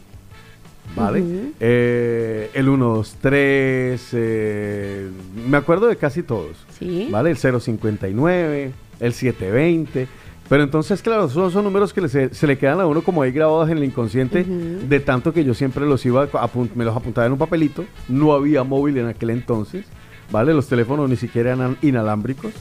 ¿Vale? 0.96 1.24
Eh, 1.60 2.50
el 2.54 2.65
123. 2.65 4.10
eh, 4.13 5.10
me 5.50 5.58
acuerdo 5.58 5.88
de 5.88 5.98
casi 5.98 6.24
todos. 6.24 6.65
Sí. 6.80 7.10
¿Vale? 7.12 7.32
El 7.32 7.38
059, 7.38 8.72
el 9.00 9.13
720. 9.13 10.08
Pero 10.48 10.63
entonces, 10.63 11.01
claro, 11.01 11.25
esos 11.25 11.54
son 11.54 11.63
números 11.63 11.92
que 11.92 12.08
se, 12.08 12.34
se 12.34 12.48
le 12.48 12.58
quedan 12.58 12.80
a 12.80 12.86
uno 12.86 13.01
como 13.01 13.24
ahí 13.24 13.32
grabados 13.32 13.68
en 13.70 13.80
el 13.80 13.84
inconsciente, 13.84 14.44
de 14.44 15.00
tanto 15.00 15.34
que 15.34 15.44
yo 15.44 15.56
siempre 15.56 15.86
los 15.88 16.06
iba, 16.06 16.27
me 16.75 16.86
los 16.86 16.96
apuntaba 16.96 17.25
en 17.25 17.34
un 17.34 17.39
papelito. 17.39 17.84
No 18.08 18.32
había 18.32 18.63
móvil 18.63 18.98
en 19.00 19.08
aquel 19.08 19.32
entonces, 19.32 19.86
¿vale? 20.32 20.53
Los 20.53 20.67
teléfonos 20.67 21.10
ni 21.10 21.15
siquiera 21.15 21.53
eran 21.53 21.77
inalámbricos, 21.82 22.53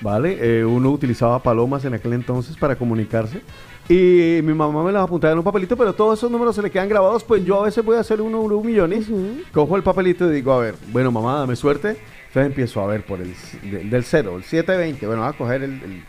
¿vale? 0.00 0.38
Eh, 0.40 0.64
uno 0.64 0.90
utilizaba 0.90 1.42
palomas 1.42 1.84
en 1.84 1.94
aquel 1.94 2.12
entonces 2.14 2.56
para 2.56 2.76
comunicarse. 2.76 3.42
Y 3.88 4.40
mi 4.42 4.54
mamá 4.54 4.84
me 4.84 4.92
los 4.92 5.02
apuntaba 5.02 5.32
en 5.32 5.38
un 5.38 5.44
papelito, 5.44 5.76
pero 5.76 5.92
todos 5.92 6.18
esos 6.18 6.30
números 6.30 6.54
se 6.54 6.62
le 6.62 6.70
quedan 6.70 6.88
grabados. 6.88 7.24
Pues 7.24 7.44
yo 7.44 7.60
a 7.60 7.64
veces 7.64 7.84
voy 7.84 7.96
a 7.96 8.00
hacer 8.00 8.20
uno, 8.20 8.40
uno 8.40 8.60
millones, 8.60 9.08
Ujú. 9.08 9.38
cojo 9.52 9.76
el 9.76 9.82
papelito 9.82 10.30
y 10.30 10.34
digo, 10.34 10.52
a 10.52 10.58
ver, 10.60 10.74
bueno, 10.92 11.10
mamá, 11.10 11.34
dame 11.40 11.56
suerte. 11.56 11.96
Entonces 12.28 12.46
empiezo 12.46 12.80
a 12.82 12.86
ver 12.86 13.04
por 13.04 13.20
el 13.20 13.34
de- 13.68 13.84
del 13.84 14.04
0, 14.04 14.36
el 14.36 14.44
720, 14.44 15.06
bueno, 15.08 15.22
voy 15.22 15.30
a 15.30 15.36
coger 15.36 15.64
el, 15.64 15.72
el- 15.72 16.04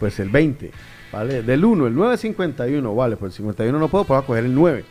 pues 0.00 0.18
el 0.20 0.30
20, 0.30 0.70
¿vale? 1.12 1.42
Del 1.42 1.62
1, 1.66 1.86
el 1.88 1.94
951, 1.94 2.94
vale, 2.94 3.16
pues 3.18 3.32
el 3.34 3.36
51 3.36 3.78
no 3.78 3.88
puedo, 3.88 4.04
pues 4.04 4.16
voy 4.16 4.24
a 4.24 4.26
coger 4.26 4.44
el 4.46 4.54
9. 4.54 4.84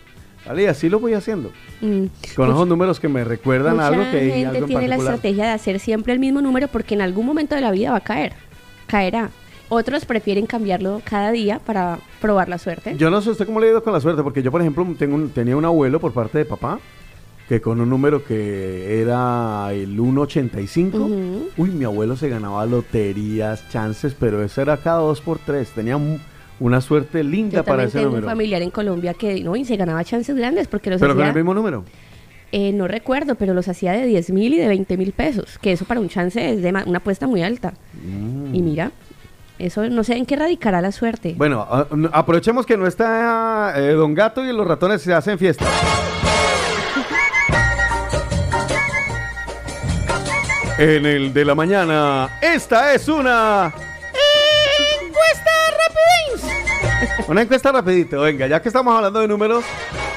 ¿Vale? 0.48 0.64
Y 0.64 0.66
así 0.68 0.90
lo 0.90 1.00
voy 1.00 1.14
haciendo. 1.14 1.52
Mm. 1.82 2.06
Con 2.36 2.50
esos 2.52 2.68
números 2.68 3.00
que 3.00 3.08
me 3.08 3.24
recuerdan 3.24 3.76
Mucha 3.76 3.88
algo 3.88 4.02
que 4.12 4.18
hay 4.18 4.30
gente 4.32 4.46
algo 4.48 4.60
en 4.60 4.66
tiene 4.68 4.88
la 4.88 4.96
estrategia 4.96 5.46
de 5.46 5.52
hacer 5.52 5.80
siempre 5.80 6.14
el 6.14 6.20
mismo 6.20 6.42
número 6.42 6.68
porque 6.68 6.96
en 6.96 7.02
algún 7.02 7.26
momento 7.26 7.56
de 7.56 7.62
la 7.62 7.72
vida 7.72 7.92
va 7.92 7.98
a 7.98 8.02
caer. 8.02 8.34
Caerá. 8.88 9.30
Otros 9.70 10.06
prefieren 10.06 10.46
cambiarlo 10.46 11.02
cada 11.04 11.32
día 11.32 11.60
para 11.60 12.00
probar 12.22 12.48
la 12.48 12.58
suerte. 12.58 12.96
Yo 12.98 13.10
no 13.10 13.22
sé 13.22 13.32
usted 13.32 13.46
cómo 13.46 13.60
le 13.60 13.68
ha 13.68 13.72
ido 13.72 13.84
con 13.84 13.92
la 13.92 14.00
suerte, 14.00 14.24
porque 14.24 14.42
yo, 14.42 14.50
por 14.50 14.62
ejemplo, 14.62 14.88
tengo 14.98 15.16
un- 15.16 15.30
tenía 15.30 15.58
un 15.58 15.66
abuelo 15.66 16.00
por 16.00 16.14
parte 16.14 16.38
de 16.38 16.46
papá 16.46 16.80
que 17.50 17.60
con 17.62 17.80
un 17.82 17.90
número 17.90 18.24
que 18.24 19.02
era 19.02 19.70
el 19.74 19.96
185, 19.96 20.98
Ujú. 20.98 21.50
uy, 21.58 21.70
mi 21.72 21.84
abuelo 21.84 22.16
se 22.16 22.30
ganaba 22.30 22.66
loterías, 22.66 23.68
chances, 23.70 24.14
pero 24.18 24.42
eso 24.44 24.62
era 24.62 24.78
cada 24.78 25.00
dos 25.00 25.20
por 25.22 25.38
tres. 25.40 25.70
Tenía 25.72 25.98
un- 25.98 26.22
una 26.60 26.82
suerte 26.82 27.24
linda 27.24 27.58
Yo 27.58 27.64
para 27.64 27.84
ese 27.84 27.94
tengo 28.00 28.08
un 28.10 28.16
número. 28.16 28.28
familiar 28.28 28.62
en 28.62 28.72
Colombia 28.72 29.14
que 29.14 29.42
no 29.44 29.56
y 29.56 29.64
se 29.66 29.76
ganaba 29.78 30.04
chances 30.04 30.36
grandes 30.36 30.68
porque 30.68 30.90
los 30.90 31.00
Pero 31.00 31.14
con 31.14 31.22
hacía, 31.24 31.30
el 31.32 31.36
mismo 31.36 31.54
número. 31.54 31.84
eh, 32.52 32.72
no 32.74 32.88
recuerdo, 32.88 33.36
pero 33.36 33.54
los 33.54 33.68
hacía 33.68 33.92
de 33.94 34.06
10 34.06 34.32
mil 34.32 34.54
y 34.54 34.58
de 34.58 34.68
20 34.68 34.98
mil 34.98 35.12
pesos, 35.12 35.60
que 35.60 35.72
eso 35.72 35.86
para 35.86 36.00
un 36.00 36.10
chance 36.10 36.54
es 36.54 36.62
de 36.62 36.70
una 36.86 36.98
apuesta 36.98 37.28
muy 37.28 37.44
alta. 37.44 37.74
Mm. 37.94 38.56
Y 38.56 38.62
mira, 38.62 38.92
eso 39.60 39.88
no 39.90 40.04
sé 40.04 40.16
en 40.18 40.26
qué 40.26 40.36
radicará 40.36 40.82
la 40.82 40.92
suerte. 40.92 41.34
Bueno, 41.38 41.62
a- 41.62 41.88
aprovechemos 42.14 42.66
que 42.66 42.78
no 42.78 42.88
está 42.88 43.74
eh, 43.78 43.92
Don 43.94 44.14
Gato 44.14 44.44
y 44.46 44.52
los 44.54 44.68
ratones 44.68 45.02
se 45.02 45.14
hacen 45.14 45.38
fiesta. 45.38 45.66
En 50.80 51.06
el 51.08 51.34
de 51.34 51.44
la 51.44 51.56
mañana, 51.56 52.30
esta 52.40 52.94
es 52.94 53.08
una 53.08 53.74
Una 57.28 57.42
encuesta 57.42 57.72
rapidito, 57.72 58.22
venga, 58.22 58.48
ya 58.48 58.62
que 58.62 58.70
estamos 58.70 58.96
hablando 58.96 59.20
de 59.20 59.28
números, 59.28 59.64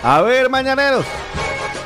a 0.02 0.22
ver, 0.22 0.48
mañaneros. 0.48 1.04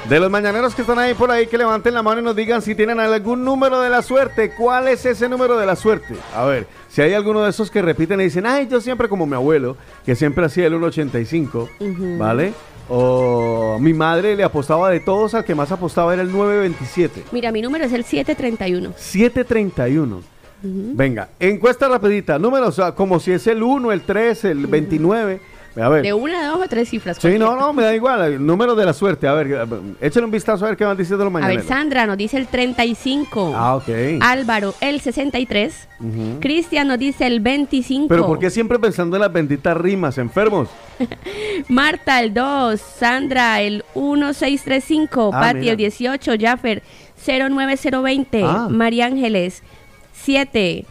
De 0.09 0.21
los 0.21 0.31
mañaneros 0.31 0.75
que 0.75 0.83
están 0.83 0.99
ahí 0.99 1.15
por 1.15 1.31
ahí, 1.31 1.47
que 1.47 1.57
levanten 1.57 1.95
la 1.95 2.03
mano 2.03 2.21
y 2.21 2.25
nos 2.25 2.37
digan 2.37 2.61
si 2.61 2.75
tienen 2.75 3.01
algún 3.01 3.43
número 3.43 3.81
de 3.81 3.89
la 3.89 4.03
suerte. 4.03 4.51
¿Cuál 4.55 4.89
es 4.89 5.07
ese 5.07 5.31
número 5.31 5.57
de 5.57 5.65
la 5.65 5.77
suerte? 5.77 6.15
A 6.35 6.45
ver, 6.45 6.67
si 6.91 7.01
hay 7.01 7.15
alguno 7.15 7.43
de 7.43 7.49
esos 7.49 7.71
que 7.71 7.81
repiten 7.81 8.21
y 8.21 8.25
dicen, 8.25 8.45
ay, 8.45 8.69
yo 8.71 8.83
siempre 8.83 9.09
como 9.09 9.25
mi 9.27 9.35
abuelo, 9.35 9.79
que 10.05 10.15
siempre 10.15 10.45
hacía 10.45 10.67
el 10.67 10.75
1.85, 10.75 11.69
Ujú. 11.81 12.19
¿vale? 12.19 12.53
O 12.91 13.79
mi 13.81 13.95
madre 13.95 14.37
le 14.37 14.45
apostaba 14.45 14.91
de 14.91 15.01
todos, 15.01 15.33
al 15.33 15.45
que 15.47 15.55
más 15.55 15.73
apostaba 15.73 16.13
era 16.13 16.21
el 16.21 16.31
9.27. 16.31 17.09
Mira, 17.33 17.51
mi 17.51 17.63
número 17.63 17.87
es 17.87 17.93
el 17.95 18.05
731. 18.05 18.93
731. 18.99 20.34
Venga, 20.65 21.29
encuesta 21.39 21.89
rapidita, 21.89 22.39
números, 22.39 22.81
como 22.97 23.21
si 23.21 23.33
es 23.33 23.47
el 23.47 23.63
1, 23.63 23.93
el 23.93 24.01
3, 24.01 24.45
el 24.47 24.67
29. 24.67 25.41
A 25.77 25.89
ver. 25.89 26.03
De 26.03 26.13
una, 26.13 26.47
dos 26.49 26.65
o 26.65 26.69
tres 26.69 26.89
cifras. 26.89 27.19
Sí, 27.21 27.37
no, 27.37 27.57
no, 27.57 27.73
me 27.73 27.83
da 27.83 27.95
igual. 27.95 28.23
El 28.35 28.47
número 28.47 28.75
de 28.77 28.85
la 28.85 28.93
suerte. 28.93 29.27
A 29.27 29.33
ver, 29.35 29.67
échale 30.01 30.25
un 30.25 30.31
vistazo 30.31 30.65
a 30.65 30.69
ver 30.69 30.77
qué 30.77 30.85
van 30.85 30.97
diciendo 30.97 31.25
los 31.25 31.33
A 31.33 31.37
ver, 31.37 31.43
mañaneros. 31.43 31.67
Sandra 31.67 32.07
nos 32.07 32.17
dice 32.17 32.37
el 32.37 32.47
35. 32.47 33.53
Ah, 33.57 33.75
ok. 33.77 33.89
Álvaro, 34.21 34.75
el 34.81 35.01
63. 35.01 35.89
Ujú. 35.99 36.41
Cristian 36.41 36.87
nos 36.87 36.99
dice 36.99 37.27
el 37.27 37.41
25. 37.41 38.07
Pero 38.09 38.27
¿por 38.27 38.39
qué 38.39 38.51
siempre 38.51 38.79
pensando 38.79 39.17
en 39.17 39.23
las 39.23 39.33
benditas 39.33 39.77
rimas, 39.77 40.17
enfermos? 40.19 40.69
Marta, 41.69 42.21
el 42.23 42.33
2. 42.33 42.81
Sandra, 42.81 43.61
el 43.61 43.85
1635. 43.97 45.31
Ah, 45.35 45.41
Pati, 45.41 45.59
mira. 45.59 45.73
el 45.73 45.77
18. 45.77 46.33
Jaffer, 46.39 46.83
09020. 47.27 48.45
Ah. 48.45 48.69
María 48.71 49.07
Ángeles, 49.07 49.63
7. 50.25 50.85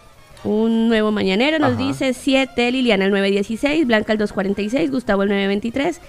Un 0.44 0.90
nuevo 0.90 1.12
mañanero 1.12 1.58
nos 1.58 1.74
Ajá. 1.74 1.88
dice 1.88 2.14
7. 2.14 2.72
Liliana, 2.72 3.06
el 3.06 3.12
916. 3.12 3.88
Blanca, 3.88 4.12
el 4.14 4.20
246. 4.20 4.92
Gustavo, 4.92 5.24
el 5.24 5.30
923. 5.30 6.02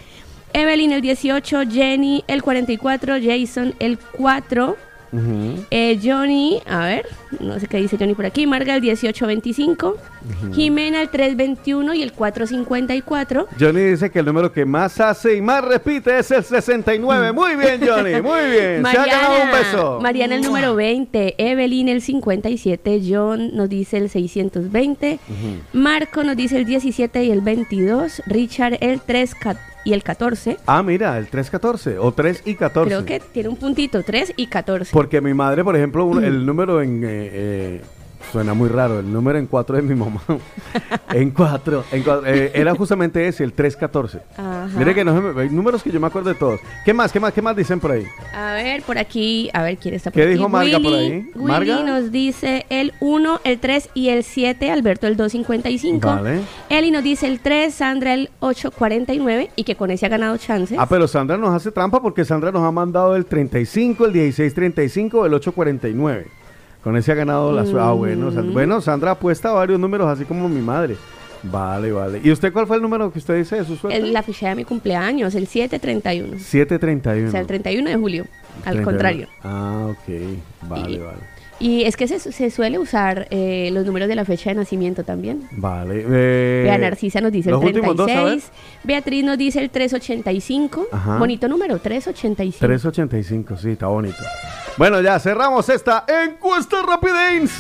Evelyn, 0.53 0.93
el 0.93 1.01
18. 1.01 1.63
Jenny, 1.71 2.25
el 2.27 2.43
44. 2.43 3.17
Jason, 3.23 3.75
el 3.79 3.99
4. 3.99 4.77
Eh, 5.71 6.01
Johnny, 6.03 6.61
a 6.67 6.87
ver, 6.87 7.07
no 7.41 7.59
sé 7.61 7.67
qué 7.67 7.77
dice 7.79 7.97
Johnny 7.99 8.15
por 8.15 8.27
aquí. 8.27 8.47
Marga 8.47 8.75
el 8.75 8.81
1825. 8.83 9.97
Jimena 10.55 11.03
el 11.03 11.09
321 11.11 11.95
y 11.95 12.03
el 12.03 12.13
454. 12.13 13.47
Johnny 13.61 13.81
dice 13.83 14.11
que 14.11 14.21
el 14.21 14.27
número 14.27 14.53
que 14.53 14.65
más 14.65 14.99
hace 15.01 15.37
y 15.37 15.41
más 15.43 15.63
repite 15.65 16.19
es 16.19 16.31
el 16.31 16.43
69. 16.45 17.33
Muy 17.33 17.57
bien, 17.57 17.81
Johnny, 17.87 18.21
muy 18.23 18.41
bien. 18.51 18.85
Se 18.91 18.99
ha 18.99 19.07
ganado 19.07 19.43
un 19.45 19.51
beso. 19.51 20.01
Mariana 20.01 20.37
el 20.37 20.43
número 20.43 20.75
20. 20.75 21.35
Evelyn 21.39 21.89
el 21.89 22.01
57. 22.01 23.03
John 23.09 23.55
nos 23.55 23.69
dice 23.69 23.99
el 23.99 24.09
620. 24.09 25.19
Marco 25.73 26.25
nos 26.25 26.37
dice 26.37 26.57
el 26.57 26.65
17 26.65 27.25
y 27.25 27.31
el 27.31 27.41
22. 27.41 28.23
Richard 28.27 28.79
el 28.81 29.01
3 29.01 29.35
ca- 29.35 29.57
y 29.85 29.93
el 29.93 30.03
14. 30.03 30.59
Ah, 30.67 30.83
mira, 30.83 31.17
el 31.19 31.27
314 31.29 31.99
o 31.99 32.13
3 32.13 32.43
y 32.47 32.55
14. 32.55 32.89
Creo 32.89 33.05
que 33.05 33.21
tiene 33.21 33.49
un 33.49 33.57
puntito, 33.57 34.03
3 34.03 34.33
y 34.37 34.47
14. 34.47 34.91
Porque 34.93 35.21
mi 35.21 35.35
madre, 35.35 35.63
por 35.65 35.77
ejemplo, 35.77 36.05
un- 36.07 36.25
el 36.25 36.45
número 36.47 36.81
en... 36.83 37.05
eh, 37.05 37.09
eh, 37.33 37.81
suena 38.35 38.53
muy 38.53 38.69
raro, 38.69 38.99
el 38.99 39.13
número 39.13 39.39
en 39.39 39.47
4 39.47 39.77
de 39.77 39.83
mi 39.83 39.95
mamá. 39.95 40.21
en 41.11 41.31
4. 41.31 41.85
En 41.93 42.03
cuatro, 42.03 42.27
eh, 42.27 42.51
era 42.53 42.75
justamente 42.75 43.29
ese, 43.29 43.45
el 43.45 43.53
314. 43.53 44.23
Ajá. 44.37 44.69
Mire 44.77 44.93
que 44.93 45.05
no 45.05 45.39
hay 45.39 45.49
números 45.51 45.85
que 45.85 45.93
yo 45.93 46.01
me 46.01 46.09
acuerdo 46.09 46.31
de 46.31 46.35
todos. 46.35 46.59
¿Qué 46.85 46.93
más? 46.93 47.13
¿Qué 47.13 47.21
más? 47.21 47.33
¿Qué 47.33 47.41
más 47.41 47.55
dicen 47.55 47.79
por 47.79 47.93
ahí? 47.93 48.05
A 48.35 48.55
ver, 48.55 48.83
por 48.83 48.99
aquí, 48.99 49.51
a 49.53 49.63
ver 49.63 49.77
quién 49.77 49.95
está 49.95 50.11
por 50.11 50.17
¿Qué 50.17 50.23
aquí. 50.23 50.33
dijo 50.33 50.49
Marga 50.49 50.81
por 50.81 50.91
Willy, 50.91 51.13
ahí? 51.13 51.31
Willy 51.37 51.47
¿Marga? 51.47 51.83
nos 51.85 52.11
dice 52.11 52.67
el 52.71 52.93
1, 52.99 53.41
el 53.45 53.61
3 53.61 53.91
y 53.95 54.09
el 54.09 54.25
7, 54.25 54.73
Alberto 54.73 55.07
el 55.07 55.17
255. 55.17 56.05
Vale. 56.05 56.41
Eli 56.71 56.91
nos 56.91 57.05
dice 57.05 57.29
el 57.29 57.39
3, 57.39 57.73
Sandra 57.73 58.15
el 58.15 58.31
849 58.41 59.51
y 59.55 59.63
que 59.63 59.77
con 59.77 59.93
ese 59.93 60.07
ha 60.07 60.09
ganado 60.09 60.37
chances. 60.39 60.77
Ah, 60.77 60.89
pero 60.89 61.07
Sandra 61.07 61.37
nos 61.37 61.55
hace 61.55 61.71
trampa 61.71 62.03
porque 62.03 62.25
Sandra 62.25 62.51
nos 62.51 62.65
ha 62.65 62.73
mandado 62.73 63.15
el 63.15 63.27
35, 63.27 64.07
el 64.07 64.13
1635, 64.13 65.25
el 65.25 65.35
849. 65.35 66.44
Con 66.85 66.97
ese 66.97 67.11
ha 67.13 67.15
ganado 67.15 67.51
la 67.53 67.65
su- 67.67 67.79
Ah, 67.79 67.93
bueno, 67.93 68.31
Sandra, 68.31 68.53
bueno, 68.53 68.81
Sandra 68.81 69.11
apuesta 69.13 69.51
varios 69.53 69.81
números, 69.81 70.07
así 70.07 70.25
como 70.25 70.49
mi 70.49 70.61
madre. 70.61 70.97
Vale, 71.43 71.93
vale. 71.93 72.21
¿Y 72.23 72.31
usted 72.31 72.53
cuál 72.53 72.67
fue 72.67 72.77
el 72.77 72.83
número 72.83 73.11
que 73.13 73.19
usted 73.19 73.37
dice 73.37 73.57
de 73.57 73.65
su 73.65 73.77
suerte? 73.77 73.99
El- 73.99 74.13
la 74.13 74.23
ficha 74.23 74.49
de 74.51 74.55
mi 74.55 74.65
cumpleaños, 74.65 75.35
el 75.35 75.47
731. 75.47 76.39
731. 76.39 77.29
O 77.29 77.31
sea, 77.31 77.41
el 77.41 77.47
31 77.47 77.91
de 77.91 77.97
julio. 77.97 78.25
Al 78.65 78.75
31. 78.77 78.85
contrario. 78.85 79.29
Ah, 79.43 79.89
ok. 79.91 80.15
Vale, 80.69 80.91
Y- 80.93 80.99
vale. 80.99 81.19
Y 81.61 81.85
es 81.85 81.97
que 81.97 82.09
se, 82.09 82.19
se 82.19 82.51
suele 82.51 82.79
usar 82.79 83.29
eh, 83.31 83.71
los 83.73 83.87
números 83.87 84.09
de 84.09 84.17
la 84.17 84.25
fecha 84.25 84.51
de 84.51 84.57
nacimiento 84.57 85.05
también. 85.05 85.49
Vale. 85.53 86.05
eh, 86.07 86.63
Vea, 86.65 86.79
Narcisa 86.79 87.21
nos 87.21 87.31
dice 87.33 87.51
el 87.51 87.55
los 87.55 87.65
últimos 87.65 87.95
dos, 87.97 88.11
a 88.11 88.15
ver. 88.25 88.25
36. 88.25 88.51
Beatriz 88.83 89.25
nos 89.25 89.39
dice 89.39 89.61
el 89.61 89.71
385. 89.71 90.89
Ajá. 90.91 91.19
Bonito 91.19 91.49
número, 91.49 91.79
385. 91.79 92.59
385, 92.67 93.57
sí, 93.57 93.71
está 93.71 93.87
bonito. 93.87 94.17
Bueno, 94.77 95.01
ya 95.01 95.19
cerramos 95.21 95.69
esta 95.69 96.05
encuesta 96.25 96.79
rapidins. 96.83 97.53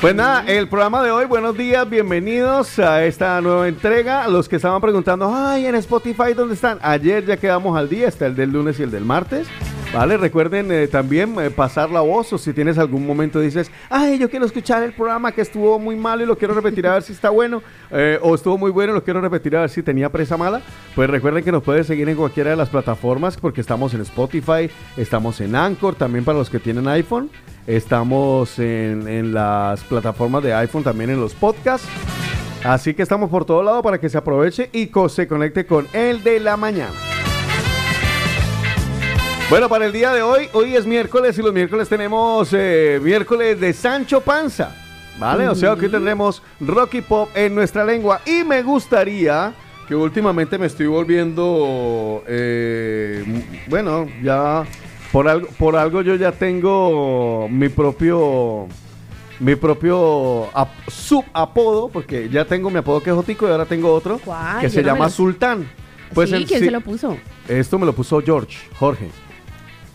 Pues 0.00 0.14
nada, 0.14 0.44
el 0.46 0.66
programa 0.68 1.02
de 1.02 1.10
hoy, 1.10 1.26
buenos 1.26 1.56
días, 1.56 1.88
bienvenidos 1.88 2.78
a 2.78 3.04
esta 3.04 3.38
nueva 3.42 3.68
entrega. 3.68 4.28
Los 4.28 4.48
que 4.48 4.56
estaban 4.56 4.80
preguntando, 4.80 5.30
ay, 5.34 5.66
en 5.66 5.74
Spotify, 5.74 6.32
¿dónde 6.34 6.54
están? 6.54 6.78
Ayer 6.80 7.24
ya 7.26 7.36
quedamos 7.36 7.76
al 7.76 7.88
día, 7.88 8.08
está 8.08 8.26
el 8.26 8.34
del 8.34 8.50
lunes 8.50 8.78
y 8.80 8.82
el 8.82 8.90
del 8.90 9.04
martes. 9.04 9.46
Vale, 9.92 10.16
recuerden 10.16 10.70
eh, 10.70 10.86
también 10.86 11.34
eh, 11.40 11.50
pasar 11.50 11.90
la 11.90 12.00
voz 12.00 12.32
o 12.32 12.38
si 12.38 12.52
tienes 12.52 12.78
algún 12.78 13.04
momento 13.04 13.40
dices, 13.40 13.72
ay, 13.88 14.20
yo 14.20 14.30
quiero 14.30 14.46
escuchar 14.46 14.84
el 14.84 14.92
programa 14.92 15.32
que 15.32 15.40
estuvo 15.40 15.80
muy 15.80 15.96
malo 15.96 16.22
y 16.22 16.26
lo 16.26 16.38
quiero 16.38 16.54
repetir 16.54 16.86
a 16.86 16.92
ver 16.94 17.02
si 17.02 17.12
está 17.12 17.30
bueno, 17.30 17.60
eh, 17.90 18.16
o 18.22 18.36
estuvo 18.36 18.56
muy 18.56 18.70
bueno 18.70 18.92
y 18.92 18.94
lo 18.94 19.02
quiero 19.02 19.20
repetir 19.20 19.56
a 19.56 19.62
ver 19.62 19.68
si 19.68 19.82
tenía 19.82 20.08
presa 20.08 20.36
mala, 20.36 20.62
pues 20.94 21.10
recuerden 21.10 21.42
que 21.42 21.50
nos 21.50 21.64
pueden 21.64 21.82
seguir 21.82 22.08
en 22.08 22.16
cualquiera 22.16 22.50
de 22.50 22.56
las 22.56 22.68
plataformas 22.68 23.36
porque 23.36 23.60
estamos 23.60 23.92
en 23.92 24.02
Spotify, 24.02 24.70
estamos 24.96 25.40
en 25.40 25.56
Anchor, 25.56 25.96
también 25.96 26.24
para 26.24 26.38
los 26.38 26.50
que 26.50 26.60
tienen 26.60 26.86
iPhone, 26.86 27.28
estamos 27.66 28.60
en, 28.60 29.08
en 29.08 29.34
las 29.34 29.82
plataformas 29.82 30.44
de 30.44 30.54
iPhone, 30.54 30.84
también 30.84 31.10
en 31.10 31.20
los 31.20 31.34
podcasts. 31.34 31.88
Así 32.62 32.94
que 32.94 33.02
estamos 33.02 33.28
por 33.28 33.44
todo 33.44 33.64
lado 33.64 33.82
para 33.82 33.98
que 33.98 34.08
se 34.08 34.18
aproveche 34.18 34.70
y 34.72 34.92
se 35.08 35.26
conecte 35.26 35.66
con 35.66 35.88
el 35.94 36.22
de 36.22 36.38
la 36.38 36.56
mañana. 36.56 37.09
Bueno, 39.50 39.68
para 39.68 39.86
el 39.86 39.92
día 39.92 40.12
de 40.12 40.22
hoy, 40.22 40.48
hoy 40.52 40.76
es 40.76 40.86
miércoles 40.86 41.36
y 41.36 41.42
los 41.42 41.52
miércoles 41.52 41.88
tenemos 41.88 42.50
eh, 42.52 43.00
miércoles 43.02 43.58
de 43.60 43.72
Sancho 43.72 44.20
Panza. 44.20 44.76
¿Vale? 45.18 45.48
O 45.48 45.54
sea 45.54 45.72
hoy 45.72 45.88
tendremos 45.88 46.40
Rocky 46.60 47.00
Pop 47.02 47.28
en 47.34 47.54
nuestra 47.54 47.84
lengua. 47.84 48.20
Y 48.24 48.44
me 48.44 48.62
gustaría 48.62 49.52
que 49.88 49.94
últimamente 49.96 50.56
me 50.56 50.66
estoy 50.66 50.86
volviendo. 50.86 52.22
eh, 52.28 53.24
bueno, 53.66 54.06
ya. 54.22 54.64
Por 55.12 55.26
algo, 55.28 55.48
por 55.58 55.74
algo 55.76 56.00
yo 56.02 56.14
ya 56.14 56.30
tengo 56.32 57.48
mi 57.50 57.68
propio. 57.68 58.68
Mi 59.40 59.56
propio 59.56 60.48
ap- 60.56 60.68
subapodo, 60.88 61.88
porque 61.88 62.28
ya 62.28 62.44
tengo 62.44 62.68
mi 62.70 62.76
apodo 62.78 63.02
que 63.02 63.08
es 63.08 63.16
Jotico 63.16 63.48
y 63.48 63.50
ahora 63.50 63.64
tengo 63.64 63.90
otro 63.92 64.20
¿Cuál? 64.22 64.60
que 64.60 64.66
Yo 64.68 64.70
se 64.74 64.82
no 64.82 64.88
llama 64.88 65.06
lo- 65.06 65.10
Sultán. 65.10 65.66
Pues 66.14 66.28
sí, 66.28 66.36
el- 66.36 66.46
¿quién 66.46 66.60
sí, 66.60 66.66
se 66.66 66.70
lo 66.70 66.82
puso? 66.82 67.16
esto 67.48 67.78
me 67.78 67.86
lo 67.86 67.94
puso 67.94 68.20
George, 68.20 68.58
Jorge. 68.78 69.08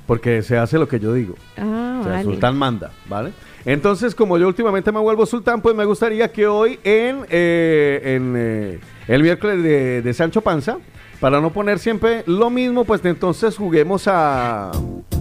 Porque 0.08 0.42
se 0.44 0.58
hace 0.58 0.78
lo 0.78 0.88
que 0.88 1.00
yo 1.00 1.14
digo. 1.14 1.36
Ah, 1.58 1.98
O 2.00 2.04
sea, 2.04 2.12
vale. 2.14 2.24
Sultán 2.24 2.58
manda, 2.58 2.92
¿vale? 3.10 3.32
Entonces, 3.66 4.14
como 4.14 4.38
yo 4.38 4.48
últimamente 4.48 4.92
me 4.92 5.00
vuelvo 5.00 5.26
sultán, 5.26 5.62
pues 5.62 5.76
me 5.76 5.86
gustaría 5.86 6.32
que 6.32 6.46
hoy 6.46 6.80
en, 6.84 7.26
eh, 7.30 8.02
en 8.04 8.34
eh, 8.38 8.80
el 9.08 9.24
miércoles 9.24 9.64
de, 9.64 10.02
de 10.04 10.14
Sancho 10.14 10.42
Panza, 10.42 10.78
para 11.20 11.42
no 11.42 11.50
poner 11.52 11.80
siempre 11.80 12.24
lo 12.28 12.52
mismo, 12.52 12.86
pues 12.86 13.04
entonces 13.06 13.58
juguemos 13.58 14.04
a 14.08 14.70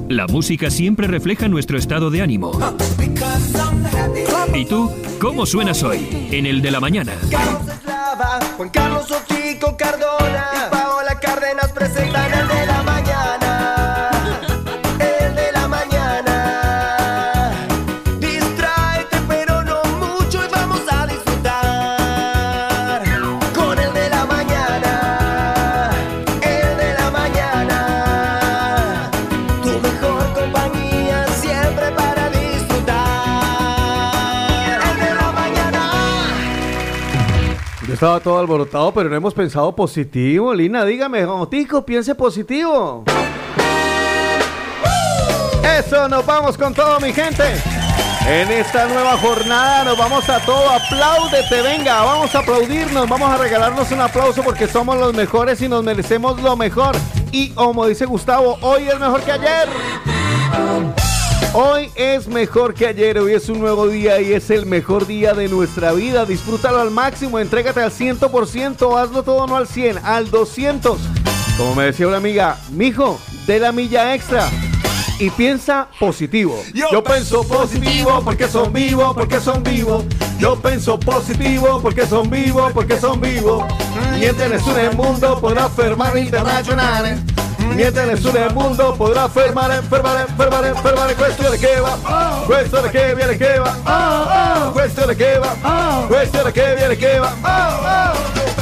La 0.09 0.26
música 0.26 0.69
siempre 0.69 1.07
refleja 1.07 1.49
nuestro 1.49 1.79
estado 1.79 2.11
de 2.11 2.21
ánimo. 2.21 2.53
¿Y 4.55 4.67
tú? 4.67 4.91
¿Cómo 5.21 5.47
suenas 5.47 5.83
hoy? 5.83 6.29
En 6.31 6.45
el 6.45 6.61
de 6.61 6.71
la 6.71 6.81
mañana. 6.81 7.12
Carlos 7.31 7.62
Eslava, 7.67 8.38
Juan 8.59 8.69
Carlos 8.69 9.11
Ochico 9.11 9.76
Cardona 9.79 10.69
estaba 37.95 38.21
todo 38.21 38.39
alborotado, 38.39 38.93
pero 38.93 39.09
no 39.09 39.17
hemos 39.17 39.33
pensado 39.33 39.75
positivo. 39.75 40.53
Lina, 40.53 40.85
dígame, 40.85 41.25
Otico, 41.25 41.85
piense 41.85 42.15
positivo. 42.15 43.05
Eso, 45.79 46.09
nos 46.09 46.27
vamos 46.27 46.59
con 46.59 46.75
todo, 46.75 46.99
mi 47.01 47.13
gente. 47.13 47.45
En 48.27 48.51
esta 48.51 48.87
nueva 48.87 49.17
jornada 49.19 49.85
nos 49.85 49.99
vamos 49.99 50.29
a 50.29 50.41
todo. 50.41 50.71
Apláudete, 50.71 51.63
venga, 51.63 52.03
vamos 52.03 52.35
a 52.35 52.41
aplaudirnos, 52.41 53.09
vamos 53.09 53.31
a 53.31 53.37
regalarnos 53.37 53.91
un 53.93 54.01
aplauso 54.01 54.43
porque 54.43 54.67
somos 54.67 54.97
los 54.97 55.15
mejores 55.15 55.61
y 55.63 55.69
nos 55.69 55.85
merecemos 55.85 56.41
lo 56.43 56.57
mejor. 56.57 56.97
Y 57.31 57.51
como 57.51 57.87
dice 57.87 58.07
Gustavo, 58.07 58.59
hoy 58.63 58.89
es 58.89 58.99
mejor 58.99 59.21
que 59.23 59.33
ayer. 59.33 59.69
Hoy 61.56 61.88
es 61.94 62.26
mejor 62.26 62.75
que 62.75 62.88
ayer, 62.88 63.16
hoy 63.16 63.32
es 63.32 63.49
un 63.49 63.61
nuevo 63.61 63.87
día 63.87 64.20
y 64.20 64.32
es 64.32 64.50
el 64.50 64.66
mejor 64.66 65.06
día 65.06 65.34
de 65.34 65.49
nuestra 65.49 65.92
vida. 65.92 66.25
Disfrútalo 66.25 66.80
al 66.80 66.90
máximo, 66.90 67.38
entrégate 67.38 67.80
al 67.80 67.92
100%, 67.92 69.00
hazlo 69.00 69.23
todo 69.23 69.46
no 69.46 69.54
al 69.54 69.68
100, 69.68 69.99
al 69.99 70.32
200. 70.32 70.99
Como 71.56 71.76
me 71.76 71.84
decía 71.84 72.08
una 72.08 72.16
amiga, 72.16 72.58
mijo, 72.73 73.20
de 73.46 73.61
la 73.61 73.70
milla 73.70 74.16
extra. 74.16 74.50
Y 75.20 75.30
piensa 75.30 75.87
positivo. 76.00 76.61
Yo 76.75 77.04
pienso 77.04 77.46
positivo 77.46 78.20
porque 78.25 78.49
son 78.49 78.73
vivos, 78.73 79.14
porque 79.14 79.38
son 79.38 79.62
vivos. 79.62 80.04
Yo 80.40 80.56
pienso 80.56 80.99
positivo 80.99 81.78
porque 81.80 82.04
son 82.04 82.28
vivos, 82.30 82.73
porque 82.73 82.99
son 82.99 83.21
vivos. 83.21 83.62
Mientras 84.19 84.67
en 84.67 84.78
el 84.86 84.97
mundo 84.97 85.38
podrá 85.40 85.69
fermar 85.69 86.19
internacionales. 86.19 87.21
Mientras 87.75 88.25
en 88.25 88.37
el 88.37 88.55
mundo 88.55 88.95
podrá 88.97 89.29
fermar, 89.29 89.83
fermar, 89.85 90.27
fermar, 90.37 90.83
fermar. 90.83 91.15
Cuestión 91.15 91.53
de 91.53 91.59
que 91.59 91.81
va, 91.81 92.45
cuestión 92.47 92.83
de 92.85 92.91
que 92.91 93.15
viene 93.15 93.39
que 93.39 93.59
va, 93.59 94.71
cuestión 94.73 95.09
de 95.09 95.17
que 95.17 95.39
va, 95.39 96.07
cuestión 96.09 96.45
de 96.45 96.53
que 96.53 96.75
viene 96.77 96.97
que 96.97 97.19
va. 97.19 98.15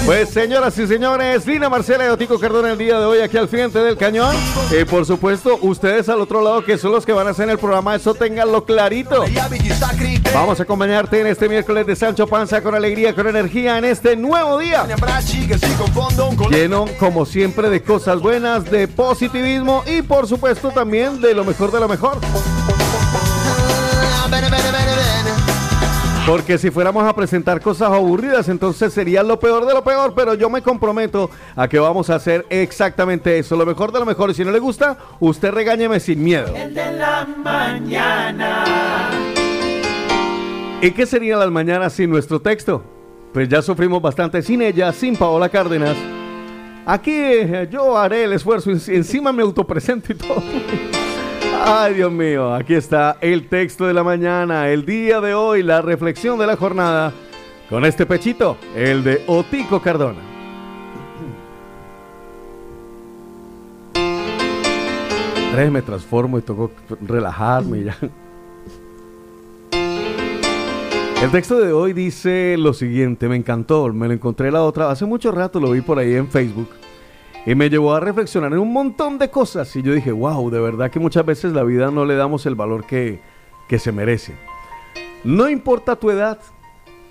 Pues 0.04 0.30
señoras 0.30 0.76
y 0.78 0.86
señores, 0.86 1.46
Lina 1.46 1.68
Marcela 1.68 2.04
y 2.06 2.08
Otico 2.08 2.38
Cardona 2.38 2.72
el 2.72 2.78
día 2.78 2.98
de 2.98 3.04
hoy 3.04 3.20
aquí 3.20 3.36
al 3.36 3.48
frente 3.48 3.78
del 3.78 3.96
cañón. 3.96 4.34
Y 4.70 4.84
por 4.84 5.06
supuesto, 5.06 5.58
ustedes 5.62 6.08
al 6.08 6.20
otro 6.20 6.42
lado 6.42 6.64
que 6.64 6.76
son 6.76 6.92
los 6.92 7.06
que 7.06 7.12
van 7.12 7.28
a 7.28 7.30
hacer 7.30 7.48
el 7.48 7.58
programa, 7.58 7.94
eso 7.94 8.14
ténganlo 8.14 8.64
clarito. 8.64 9.24
Vamos 10.34 10.58
a 10.58 10.62
acompañarte 10.62 11.20
en 11.20 11.26
este 11.26 11.48
miércoles 11.48 11.86
de 11.86 11.94
Sancho 11.94 12.26
Panza 12.26 12.62
con 12.62 12.74
alegría, 12.74 13.14
con 13.14 13.26
energía 13.26 13.76
en 13.78 13.84
este 13.84 14.16
nuevo 14.16 14.58
día. 14.58 14.86
Lleno, 16.50 16.86
como 16.98 17.26
siempre, 17.26 17.68
de 17.68 17.82
cosas 17.82 18.20
buenas, 18.20 18.70
de 18.70 18.88
positivismo 18.88 19.84
y 19.86 20.00
por 20.02 20.26
supuesto 20.26 20.70
también 20.70 21.20
de 21.20 21.34
lo 21.34 21.44
mejor 21.44 21.70
de 21.70 21.80
lo 21.80 21.88
mejor. 21.88 22.18
Porque 26.26 26.56
si 26.56 26.70
fuéramos 26.70 27.04
a 27.04 27.14
presentar 27.14 27.60
cosas 27.60 27.90
aburridas, 27.90 28.48
entonces 28.48 28.92
sería 28.92 29.22
lo 29.22 29.38
peor 29.40 29.66
de 29.66 29.74
lo 29.74 29.82
peor, 29.82 30.14
pero 30.14 30.34
yo 30.34 30.48
me 30.48 30.62
comprometo 30.62 31.30
a 31.56 31.66
que 31.68 31.78
vamos 31.78 32.10
a 32.10 32.14
hacer 32.14 32.46
exactamente 32.48 33.38
eso, 33.38 33.56
lo 33.56 33.66
mejor 33.66 33.92
de 33.92 33.98
lo 33.98 34.06
mejor. 34.06 34.30
Y 34.30 34.34
si 34.34 34.44
no 34.44 34.52
le 34.52 34.60
gusta, 34.60 34.96
usted 35.20 35.50
regáñeme 35.50 36.00
sin 36.00 36.22
miedo. 36.22 36.54
¿Y 40.82 40.90
qué 40.90 41.06
serían 41.06 41.38
las 41.38 41.50
mañanas 41.50 41.92
sin 41.92 42.10
nuestro 42.10 42.40
texto? 42.40 42.82
Pues 43.32 43.48
ya 43.48 43.62
sufrimos 43.62 44.02
bastante 44.02 44.42
sin 44.42 44.60
ella, 44.62 44.92
sin 44.92 45.16
Paola 45.16 45.48
Cárdenas. 45.48 45.96
Aquí 46.84 47.12
eh, 47.14 47.68
yo 47.70 47.96
haré 47.96 48.24
el 48.24 48.32
esfuerzo, 48.32 48.70
en- 48.70 48.80
encima 48.88 49.32
me 49.32 49.42
autopresento 49.42 50.12
y 50.12 50.16
todo. 50.16 50.42
Ay, 51.64 51.94
Dios 51.94 52.10
mío, 52.10 52.52
aquí 52.52 52.74
está 52.74 53.16
el 53.20 53.48
texto 53.48 53.86
de 53.86 53.94
la 53.94 54.02
mañana, 54.02 54.68
el 54.68 54.84
día 54.84 55.20
de 55.20 55.32
hoy, 55.34 55.62
la 55.62 55.80
reflexión 55.80 56.36
de 56.38 56.46
la 56.48 56.56
jornada, 56.56 57.12
con 57.70 57.84
este 57.84 58.04
pechito, 58.04 58.56
el 58.74 59.04
de 59.04 59.22
Otico 59.28 59.80
Cardona. 59.80 60.18
Tres 65.52 65.70
me 65.70 65.82
transformo 65.82 66.38
y 66.38 66.42
toco 66.42 66.70
relajarme 67.06 67.78
y 67.78 67.84
ya. 67.84 67.96
El 71.22 71.30
texto 71.30 71.60
de 71.60 71.72
hoy 71.72 71.92
dice 71.92 72.56
lo 72.58 72.72
siguiente, 72.72 73.28
me 73.28 73.36
encantó, 73.36 73.86
me 73.92 74.08
lo 74.08 74.12
encontré 74.12 74.50
la 74.50 74.64
otra, 74.64 74.90
hace 74.90 75.06
mucho 75.06 75.30
rato 75.30 75.60
lo 75.60 75.70
vi 75.70 75.80
por 75.80 76.00
ahí 76.00 76.16
en 76.16 76.28
Facebook 76.28 76.68
y 77.46 77.54
me 77.54 77.70
llevó 77.70 77.94
a 77.94 78.00
reflexionar 78.00 78.52
en 78.52 78.58
un 78.58 78.72
montón 78.72 79.18
de 79.18 79.30
cosas 79.30 79.74
y 79.76 79.82
yo 79.82 79.92
dije, 79.92 80.10
wow, 80.10 80.50
de 80.50 80.58
verdad 80.58 80.90
que 80.90 80.98
muchas 80.98 81.24
veces 81.24 81.52
la 81.52 81.62
vida 81.62 81.92
no 81.92 82.04
le 82.06 82.16
damos 82.16 82.44
el 82.46 82.56
valor 82.56 82.84
que, 82.86 83.20
que 83.68 83.78
se 83.78 83.92
merece. 83.92 84.34
No 85.22 85.48
importa 85.48 85.94
tu 85.94 86.10
edad, 86.10 86.40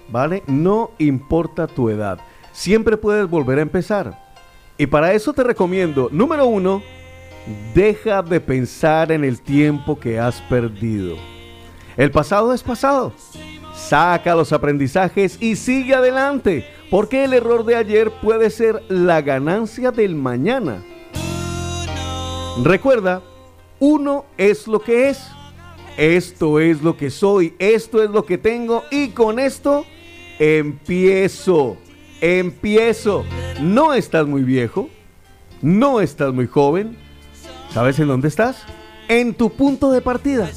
¿vale? 0.10 0.44
No 0.46 0.92
importa 0.98 1.68
tu 1.68 1.90
edad, 1.90 2.20
siempre 2.52 2.98
puedes 2.98 3.30
volver 3.30 3.60
a 3.60 3.62
empezar. 3.62 4.36
Y 4.78 4.88
para 4.88 5.14
eso 5.14 5.32
te 5.32 5.46
recomiendo, 5.46 6.10
número 6.12 6.48
uno, 6.48 6.84
deja 7.74 8.22
de 8.22 8.42
pensar 8.42 9.14
en 9.14 9.24
el 9.24 9.42
tiempo 9.42 9.98
que 9.98 10.20
has 10.20 10.42
perdido. 10.42 11.16
El 11.96 12.12
pasado 12.12 12.54
es 12.54 12.62
pasado. 12.62 13.14
Saca 13.88 14.36
los 14.36 14.54
aprendizajes 14.54 15.38
y 15.42 15.56
sigue 15.56 15.96
adelante, 15.96 16.66
porque 16.90 17.26
el 17.26 17.34
error 17.34 17.66
de 17.66 17.76
ayer 17.76 18.12
puede 18.22 18.50
ser 18.50 18.82
la 18.88 19.22
ganancia 19.22 19.92
del 19.92 20.16
mañana. 20.16 20.82
Recuerda, 22.64 23.22
uno 23.80 24.26
es 24.38 24.68
lo 24.68 24.82
que 24.82 25.10
es, 25.10 25.28
esto 25.98 26.60
es 26.60 26.82
lo 26.82 26.96
que 26.96 27.10
soy, 27.10 27.56
esto 27.60 28.04
es 28.04 28.10
lo 28.12 28.26
que 28.26 28.38
tengo 28.38 28.84
y 28.92 29.10
con 29.10 29.40
esto 29.40 29.86
empiezo, 30.40 31.78
empiezo. 32.22 33.26
No 33.60 33.94
estás 33.94 34.28
muy 34.28 34.44
viejo, 34.44 34.90
no 35.62 36.00
estás 36.00 36.34
muy 36.34 36.48
joven, 36.48 36.98
¿sabes 37.74 38.00
en 38.00 38.08
dónde 38.08 38.28
estás? 38.28 38.64
En 39.08 39.34
tu 39.34 39.50
punto 39.50 39.92
de 39.92 40.02
partida. 40.02 40.50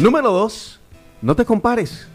Número 0.00 0.30
dos, 0.30 0.81
no 1.22 1.34
te 1.34 1.44
compares. 1.44 2.06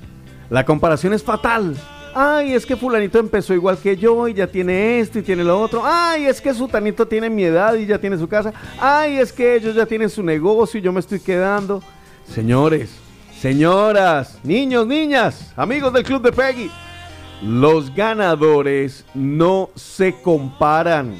La 0.49 0.65
comparación 0.65 1.13
es 1.13 1.23
fatal. 1.23 1.75
Ay, 2.13 2.53
es 2.53 2.65
que 2.65 2.75
fulanito 2.75 3.19
empezó 3.19 3.53
igual 3.53 3.77
que 3.77 3.95
yo 3.95 4.27
y 4.27 4.33
ya 4.33 4.47
tiene 4.47 4.99
esto 4.99 5.19
y 5.19 5.21
tiene 5.21 5.43
lo 5.43 5.59
otro. 5.59 5.81
Ay, 5.85 6.25
es 6.25 6.41
que 6.41 6.53
sutanito 6.53 7.07
tiene 7.07 7.29
mi 7.29 7.43
edad 7.43 7.75
y 7.75 7.85
ya 7.85 7.99
tiene 7.99 8.17
su 8.17 8.27
casa. 8.27 8.53
Ay, 8.79 9.17
es 9.17 9.31
que 9.31 9.55
ellos 9.55 9.75
ya 9.75 9.85
tienen 9.85 10.09
su 10.09 10.23
negocio 10.23 10.79
y 10.79 10.83
yo 10.83 10.91
me 10.91 10.99
estoy 10.99 11.19
quedando. 11.19 11.81
Señores, 12.27 12.97
señoras, 13.39 14.39
niños, 14.43 14.87
niñas, 14.87 15.53
amigos 15.55 15.93
del 15.93 16.03
Club 16.03 16.21
de 16.23 16.31
Peggy. 16.31 16.71
Los 17.43 17.93
ganadores 17.93 19.05
no 19.13 19.69
se 19.75 20.13
comparan. 20.21 21.15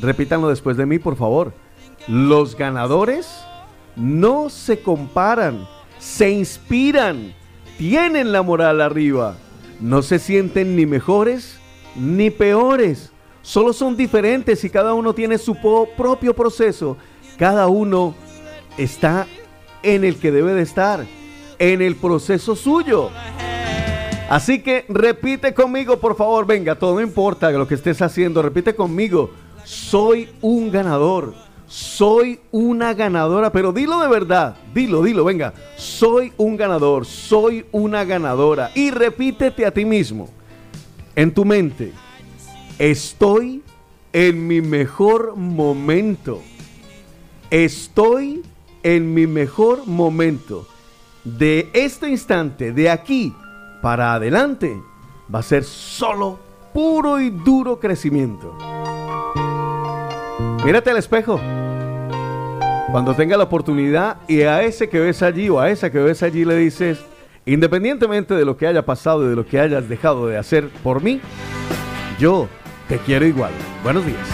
Repítanlo 0.00 0.48
después 0.48 0.76
de 0.76 0.86
mí, 0.86 0.98
por 0.98 1.16
favor. 1.16 1.52
Los 2.08 2.56
ganadores 2.56 3.28
no 3.94 4.50
se 4.50 4.80
comparan, 4.80 5.68
se 5.98 6.30
inspiran, 6.30 7.34
tienen 7.76 8.32
la 8.32 8.42
moral 8.42 8.80
arriba, 8.80 9.36
no 9.80 10.02
se 10.02 10.18
sienten 10.18 10.76
ni 10.76 10.86
mejores 10.86 11.58
ni 11.96 12.30
peores, 12.30 13.10
solo 13.42 13.72
son 13.72 13.96
diferentes 13.96 14.64
y 14.64 14.70
cada 14.70 14.94
uno 14.94 15.14
tiene 15.14 15.38
su 15.38 15.56
propio 15.96 16.34
proceso, 16.34 16.96
cada 17.38 17.68
uno 17.68 18.14
está 18.76 19.26
en 19.82 20.04
el 20.04 20.16
que 20.16 20.30
debe 20.30 20.54
de 20.54 20.62
estar, 20.62 21.04
en 21.58 21.82
el 21.82 21.96
proceso 21.96 22.54
suyo. 22.54 23.10
Así 24.28 24.62
que 24.62 24.84
repite 24.88 25.54
conmigo, 25.54 25.98
por 25.98 26.14
favor, 26.16 26.46
venga, 26.46 26.74
todo 26.74 27.00
importa 27.00 27.50
lo 27.50 27.66
que 27.66 27.74
estés 27.74 28.02
haciendo, 28.02 28.42
repite 28.42 28.74
conmigo, 28.74 29.30
soy 29.64 30.28
un 30.42 30.70
ganador, 30.70 31.34
soy 31.68 32.40
una 32.50 32.94
ganadora, 32.94 33.52
pero 33.52 33.72
dilo 33.72 34.00
de 34.00 34.08
verdad, 34.08 34.56
dilo, 34.74 35.02
dilo, 35.02 35.24
venga, 35.24 35.52
soy 35.76 36.32
un 36.38 36.56
ganador, 36.56 37.04
soy 37.04 37.66
una 37.72 38.04
ganadora. 38.04 38.70
Y 38.74 38.90
repítete 38.90 39.66
a 39.66 39.70
ti 39.70 39.84
mismo, 39.84 40.30
en 41.14 41.32
tu 41.32 41.44
mente, 41.44 41.92
estoy 42.78 43.62
en 44.12 44.46
mi 44.46 44.60
mejor 44.60 45.36
momento. 45.36 46.42
estoy 47.50 48.42
en 48.82 49.14
mi 49.14 49.26
mejor 49.26 49.86
momento. 49.86 50.66
De 51.24 51.68
este 51.74 52.08
instante, 52.08 52.72
de 52.72 52.88
aquí 52.88 53.34
para 53.82 54.14
adelante, 54.14 54.80
va 55.32 55.40
a 55.40 55.42
ser 55.42 55.64
solo 55.64 56.38
puro 56.72 57.20
y 57.20 57.30
duro 57.30 57.78
crecimiento. 57.78 58.56
Mírate 60.64 60.90
al 60.90 60.96
espejo. 60.96 61.40
Cuando 62.90 63.14
tenga 63.14 63.36
la 63.36 63.44
oportunidad 63.44 64.16
y 64.26 64.42
a 64.42 64.62
ese 64.62 64.88
que 64.88 64.98
ves 64.98 65.22
allí 65.22 65.48
o 65.48 65.60
a 65.60 65.70
esa 65.70 65.90
que 65.90 65.98
ves 65.98 66.22
allí 66.22 66.44
le 66.44 66.56
dices, 66.56 66.98
independientemente 67.46 68.34
de 68.34 68.44
lo 68.44 68.56
que 68.56 68.66
haya 68.66 68.84
pasado 68.84 69.24
y 69.26 69.28
de 69.28 69.36
lo 69.36 69.46
que 69.46 69.60
hayas 69.60 69.88
dejado 69.88 70.26
de 70.26 70.36
hacer 70.36 70.68
por 70.82 71.02
mí, 71.02 71.20
yo 72.18 72.48
te 72.88 72.98
quiero 72.98 73.26
igual. 73.26 73.52
Buenos 73.84 74.04
días. 74.04 74.26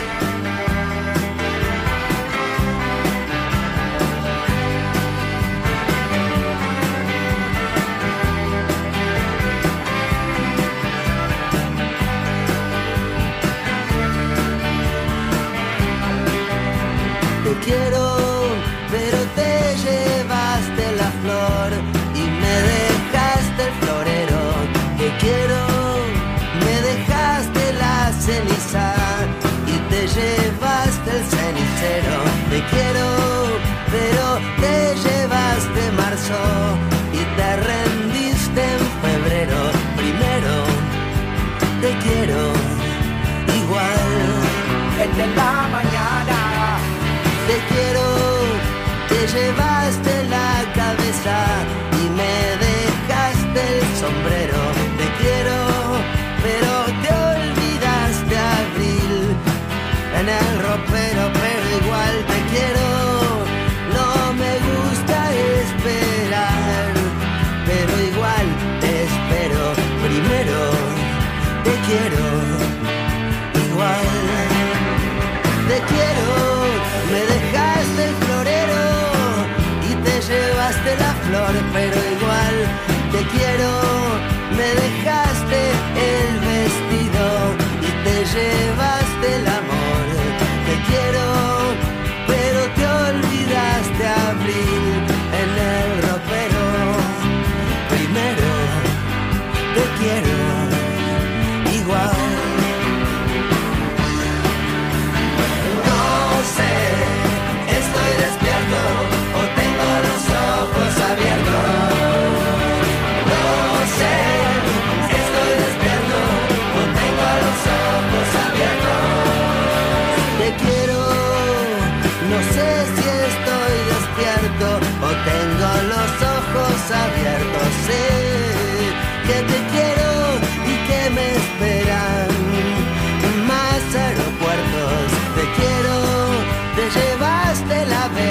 se 49.35 49.53
va. 49.53 49.74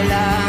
No 0.04 0.43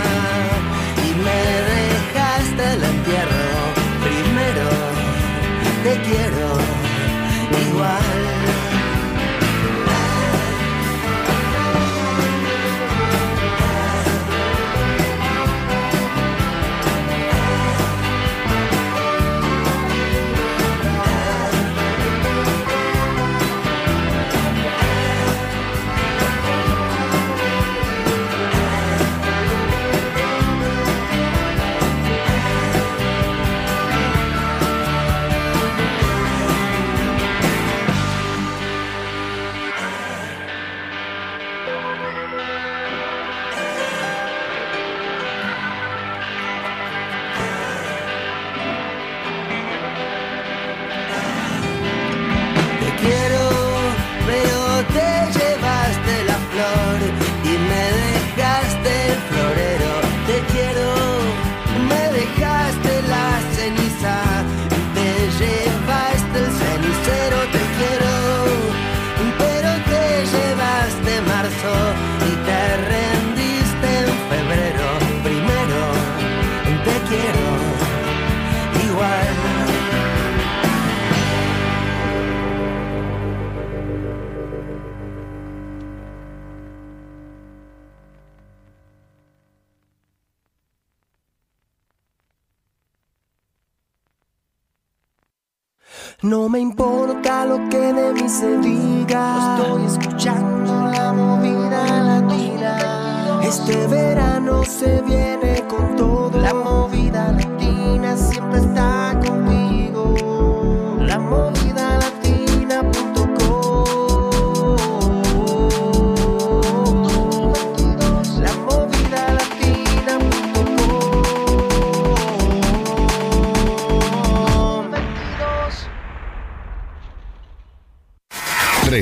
Estoy 99.15 99.85
escuchando 99.85 100.91
la 100.91 101.13
movida 101.13 102.03
latina. 102.03 103.41
Este 103.45 103.87
verano 103.87 104.65
se 104.65 105.03
viene 105.03 105.63
con 105.69 105.95
todo. 105.95 106.37
La 106.41 106.53
movida 106.53 107.31
latina 107.31 108.17
siempre 108.17 108.59
está 108.59 108.74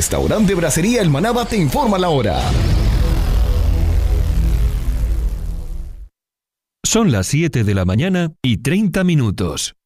Restaurante 0.03 0.57
Bracería 0.57 1.01
El 1.01 1.11
Manaba 1.11 1.45
te 1.45 1.57
informa 1.57 1.97
la 1.97 2.09
hora. 2.09 2.41
Son 6.85 7.13
las 7.13 7.29
7 7.29 7.63
de 7.63 7.73
la 7.73 7.85
mañana 7.85 8.33
y 8.43 8.57
30 8.57 9.05
minutos. 9.05 9.77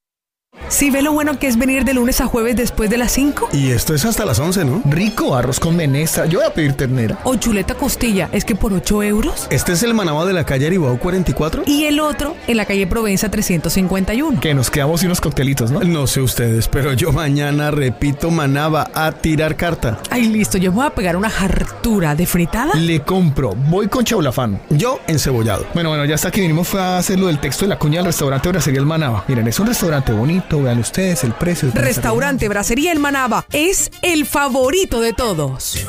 ¿Sí 0.68 0.90
ve 0.90 1.00
lo 1.00 1.12
bueno 1.12 1.38
que 1.38 1.46
es 1.46 1.56
venir 1.56 1.84
de 1.84 1.94
lunes 1.94 2.20
a 2.20 2.26
jueves 2.26 2.56
después 2.56 2.90
de 2.90 2.98
las 2.98 3.12
5? 3.12 3.50
Y 3.52 3.70
esto 3.70 3.94
es 3.94 4.04
hasta 4.04 4.24
las 4.24 4.40
11, 4.40 4.64
¿no? 4.64 4.82
Rico, 4.84 5.36
arroz 5.36 5.60
con 5.60 5.76
menestra. 5.76 6.26
Yo 6.26 6.40
voy 6.40 6.48
a 6.48 6.52
pedir 6.52 6.72
ternera. 6.72 7.18
O 7.22 7.36
chuleta 7.36 7.74
costilla, 7.74 8.28
es 8.32 8.44
que 8.44 8.56
por 8.56 8.72
8 8.72 9.04
euros. 9.04 9.46
Este 9.50 9.72
es 9.72 9.84
el 9.84 9.94
manaba 9.94 10.26
de 10.26 10.32
la 10.32 10.44
calle 10.44 10.66
Aribao 10.66 10.98
44. 10.98 11.62
Y 11.66 11.84
el 11.84 12.00
otro 12.00 12.34
en 12.48 12.56
la 12.56 12.64
calle 12.64 12.86
Provenza 12.88 13.30
351. 13.30 14.40
Que 14.40 14.54
nos 14.54 14.68
quedamos 14.68 15.04
y 15.04 15.06
unos 15.06 15.20
coctelitos, 15.20 15.70
¿no? 15.70 15.80
No 15.80 16.08
sé 16.08 16.20
ustedes, 16.20 16.66
pero 16.66 16.92
yo 16.94 17.12
mañana 17.12 17.70
repito 17.70 18.32
manaba 18.32 18.90
a 18.92 19.12
tirar 19.12 19.54
carta. 19.54 20.00
Ay, 20.10 20.26
listo, 20.26 20.58
yo 20.58 20.72
me 20.72 20.78
voy 20.78 20.86
a 20.86 20.90
pegar 20.90 21.16
una 21.16 21.28
hartura 21.28 22.16
de 22.16 22.26
fritada. 22.26 22.74
Le 22.74 23.00
compro, 23.00 23.54
voy 23.54 23.86
con 23.86 24.04
chaulafán. 24.04 24.60
Yo 24.70 24.98
encebollado. 25.06 25.64
Bueno, 25.74 25.90
bueno, 25.90 26.04
ya 26.06 26.16
está 26.16 26.32
que 26.32 26.40
vinimos 26.40 26.66
fue 26.66 26.80
a 26.80 26.98
hacer 26.98 27.20
lo 27.20 27.28
del 27.28 27.38
texto 27.38 27.64
de 27.64 27.68
la 27.68 27.78
cuña 27.78 27.98
del 27.98 28.06
restaurante 28.06 28.48
Bracería 28.48 28.80
El 28.80 28.86
Manaba. 28.86 29.24
Miren, 29.28 29.46
es 29.46 29.60
un 29.60 29.68
restaurante 29.68 30.12
bonito, 30.12 30.55
vean 30.62 30.78
ustedes 30.78 31.24
el 31.24 31.32
precio. 31.32 31.70
Restaurante 31.74 32.48
Bracería 32.48 32.92
El 32.92 32.98
Manaba 32.98 33.46
es 33.52 33.90
el 34.02 34.26
favorito 34.26 35.00
de 35.00 35.12
todos. 35.12 35.86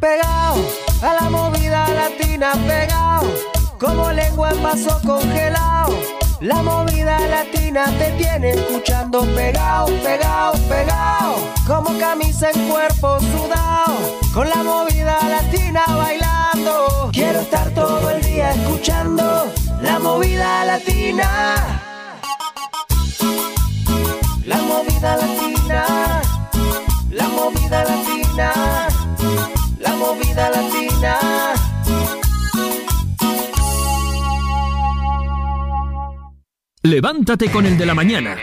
Pegado 0.00 0.66
a 1.02 1.14
la 1.20 1.30
movida 1.30 1.88
latina, 1.88 2.52
pegado 2.66 3.52
como 3.78 4.12
lengua 4.12 4.50
en 4.50 4.62
vaso 4.62 5.00
congelado. 5.04 5.98
La 6.40 6.62
movida 6.62 7.18
latina 7.28 7.86
te 7.98 8.12
tiene 8.12 8.50
escuchando 8.50 9.22
pegado, 9.34 9.86
pegado, 10.02 10.52
pegado. 10.68 11.36
Como 11.66 11.98
camisa 11.98 12.50
en 12.50 12.68
cuerpo 12.68 13.18
sudado. 13.20 14.18
Con 14.32 14.48
la 14.48 14.62
movida 14.62 15.18
latina 15.28 15.84
bailando. 15.86 17.10
Quiero 17.12 17.40
estar 17.40 17.70
todo 17.70 18.10
el 18.10 18.22
día 18.22 18.52
escuchando 18.52 19.52
la 19.82 19.98
movida 19.98 20.64
latina. 20.64 21.54
La 24.46 24.56
movida 24.56 25.16
latina. 25.16 25.84
La 27.10 27.28
movida 27.28 27.84
latina. 27.84 28.52
La 29.78 29.92
movida 29.96 30.50
latina. 30.50 31.18
Levántate 36.82 37.50
con 37.50 37.66
el 37.66 37.76
de 37.78 37.86
la 37.86 37.94
mañana. 37.94 38.36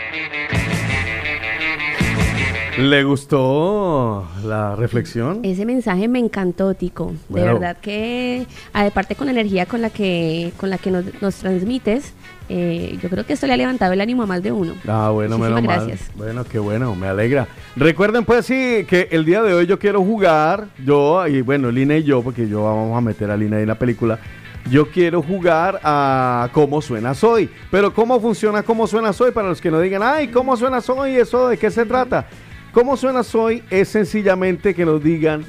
¿Le 2.80 3.04
gustó 3.04 4.26
la 4.42 4.74
reflexión? 4.74 5.40
Ese 5.42 5.66
mensaje 5.66 6.08
me 6.08 6.18
encantó, 6.18 6.72
Tico. 6.74 7.12
De 7.28 7.42
verdad 7.42 7.76
que, 7.76 8.46
aparte 8.72 9.14
con 9.16 9.26
la 9.26 9.32
energía 9.32 9.66
con 9.66 9.82
la 9.82 9.90
que, 9.90 10.52
con 10.56 10.70
la 10.70 10.78
que 10.78 10.90
nos, 10.90 11.04
nos 11.20 11.36
transmites, 11.36 12.14
eh, 12.48 12.98
yo 13.02 13.10
creo 13.10 13.26
que 13.26 13.34
esto 13.34 13.46
le 13.46 13.52
ha 13.52 13.56
levantado 13.58 13.92
el 13.92 14.00
ánimo 14.00 14.22
a 14.22 14.26
más 14.26 14.42
de 14.42 14.50
uno. 14.52 14.74
Ah, 14.88 15.10
bueno, 15.12 15.36
Muchísimas 15.36 15.62
menos 15.62 15.76
mal. 15.76 15.86
gracias. 15.86 16.10
Bueno, 16.16 16.44
qué 16.44 16.58
bueno, 16.58 16.94
me 16.94 17.06
alegra. 17.06 17.48
Recuerden 17.76 18.24
pues 18.24 18.46
sí 18.46 18.86
que 18.88 19.08
el 19.10 19.26
día 19.26 19.42
de 19.42 19.52
hoy 19.52 19.66
yo 19.66 19.78
quiero 19.78 20.00
jugar, 20.02 20.68
yo 20.84 21.26
y 21.26 21.42
bueno, 21.42 21.70
Lina 21.70 21.96
y 21.98 22.04
yo, 22.04 22.22
porque 22.22 22.48
yo 22.48 22.64
vamos 22.64 22.96
a 22.96 23.00
meter 23.02 23.30
a 23.30 23.36
Lina 23.36 23.56
ahí 23.56 23.62
en 23.62 23.68
la 23.68 23.78
película. 23.78 24.18
Yo 24.70 24.90
quiero 24.90 25.22
jugar 25.22 25.80
a 25.82 26.48
cómo 26.52 26.80
suena 26.80 27.14
soy. 27.14 27.48
Pero 27.70 27.92
cómo 27.92 28.20
funciona 28.20 28.62
cómo 28.62 28.86
suena 28.86 29.12
soy 29.12 29.32
para 29.32 29.48
los 29.48 29.60
que 29.60 29.70
no 29.70 29.80
digan, 29.80 30.02
ay, 30.02 30.28
cómo 30.28 30.56
suena 30.56 30.80
soy, 30.80 31.16
eso 31.16 31.48
de 31.48 31.58
qué 31.58 31.70
se 31.70 31.84
trata. 31.84 32.26
Cómo 32.72 32.96
suena 32.96 33.24
soy 33.24 33.64
es 33.68 33.88
sencillamente 33.88 34.74
que 34.74 34.84
nos 34.84 35.02
digan 35.02 35.44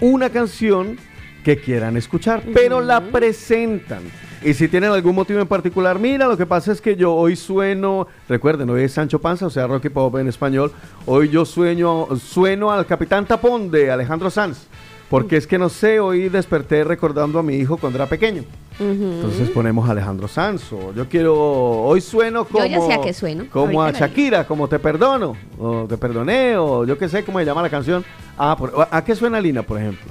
una 0.00 0.30
canción 0.30 0.96
que 1.44 1.58
quieran 1.58 1.98
escuchar, 1.98 2.42
pero 2.54 2.80
la 2.80 3.00
presentan. 3.00 4.00
Y 4.42 4.54
si 4.54 4.68
tienen 4.68 4.90
algún 4.90 5.14
motivo 5.14 5.40
en 5.40 5.46
particular, 5.46 5.98
mira, 5.98 6.26
lo 6.26 6.36
que 6.36 6.46
pasa 6.46 6.72
es 6.72 6.80
que 6.80 6.96
yo 6.96 7.12
hoy 7.12 7.36
sueno, 7.36 8.06
recuerden, 8.26 8.70
hoy 8.70 8.84
es 8.84 8.92
Sancho 8.92 9.20
Panza, 9.20 9.46
o 9.46 9.50
sea, 9.50 9.66
Rocky 9.66 9.90
Pop 9.90 10.16
en 10.16 10.28
español, 10.28 10.72
hoy 11.04 11.28
yo 11.28 11.44
sueño, 11.44 12.08
sueno 12.16 12.72
al 12.72 12.86
Capitán 12.86 13.26
Tapón 13.26 13.70
de 13.70 13.90
Alejandro 13.90 14.30
Sanz, 14.30 14.66
porque 15.12 15.36
es 15.36 15.46
que 15.46 15.58
no 15.58 15.68
sé, 15.68 16.00
hoy 16.00 16.30
desperté 16.30 16.84
recordando 16.84 17.38
a 17.38 17.42
mi 17.42 17.56
hijo 17.56 17.76
cuando 17.76 17.98
era 17.98 18.06
pequeño. 18.06 18.44
Entonces 18.80 19.50
ponemos 19.50 19.86
a 19.86 19.92
Alejandro 19.92 20.26
Sanz, 20.26 20.72
o 20.72 20.94
yo 20.94 21.06
quiero, 21.06 21.36
hoy 21.38 22.00
sueno 22.00 22.46
como... 22.46 22.64
ya 22.64 22.80
sé 22.80 22.94
a 22.94 23.00
qué 23.02 23.12
sueno, 23.12 23.44
Como 23.50 23.82
a 23.82 23.86
ahorita 23.88 24.06
Shakira, 24.06 24.46
como 24.46 24.68
Te 24.68 24.78
Perdono, 24.78 25.36
o 25.58 25.84
Te 25.86 25.98
Perdoné, 25.98 26.56
o 26.56 26.86
yo 26.86 26.96
qué 26.96 27.10
sé 27.10 27.24
cómo 27.24 27.38
se 27.40 27.44
llama 27.44 27.60
la 27.60 27.68
canción. 27.68 28.02
Ah, 28.38 28.56
por- 28.58 28.88
¿a 28.90 29.04
qué 29.04 29.14
suena 29.14 29.38
Lina, 29.38 29.62
por 29.62 29.78
ejemplo? 29.78 30.10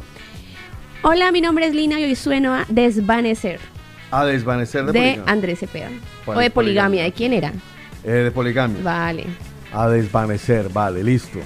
Hola, 1.01 1.31
mi 1.31 1.41
nombre 1.41 1.65
es 1.65 1.73
Lina 1.73 1.99
y 1.99 2.03
hoy 2.03 2.15
sueno 2.15 2.53
a 2.53 2.65
Desvanecer 2.69 3.59
A 4.11 4.23
Desvanecer 4.23 4.85
de, 4.85 4.91
de 4.91 4.99
Poligamia. 4.99 5.33
Andrés 5.33 5.59
Cepeda. 5.61 5.89
¿Cuál 6.25 6.37
O 6.37 6.41
de 6.41 6.51
poligamia, 6.51 7.03
¿de 7.05 7.11
quién 7.11 7.33
era? 7.33 7.51
Eh, 8.03 8.11
de 8.11 8.29
Poligamia. 8.29 8.77
Vale. 8.83 9.25
A 9.73 9.89
desvanecer, 9.89 10.69
vale, 10.69 11.03
listo. 11.03 11.39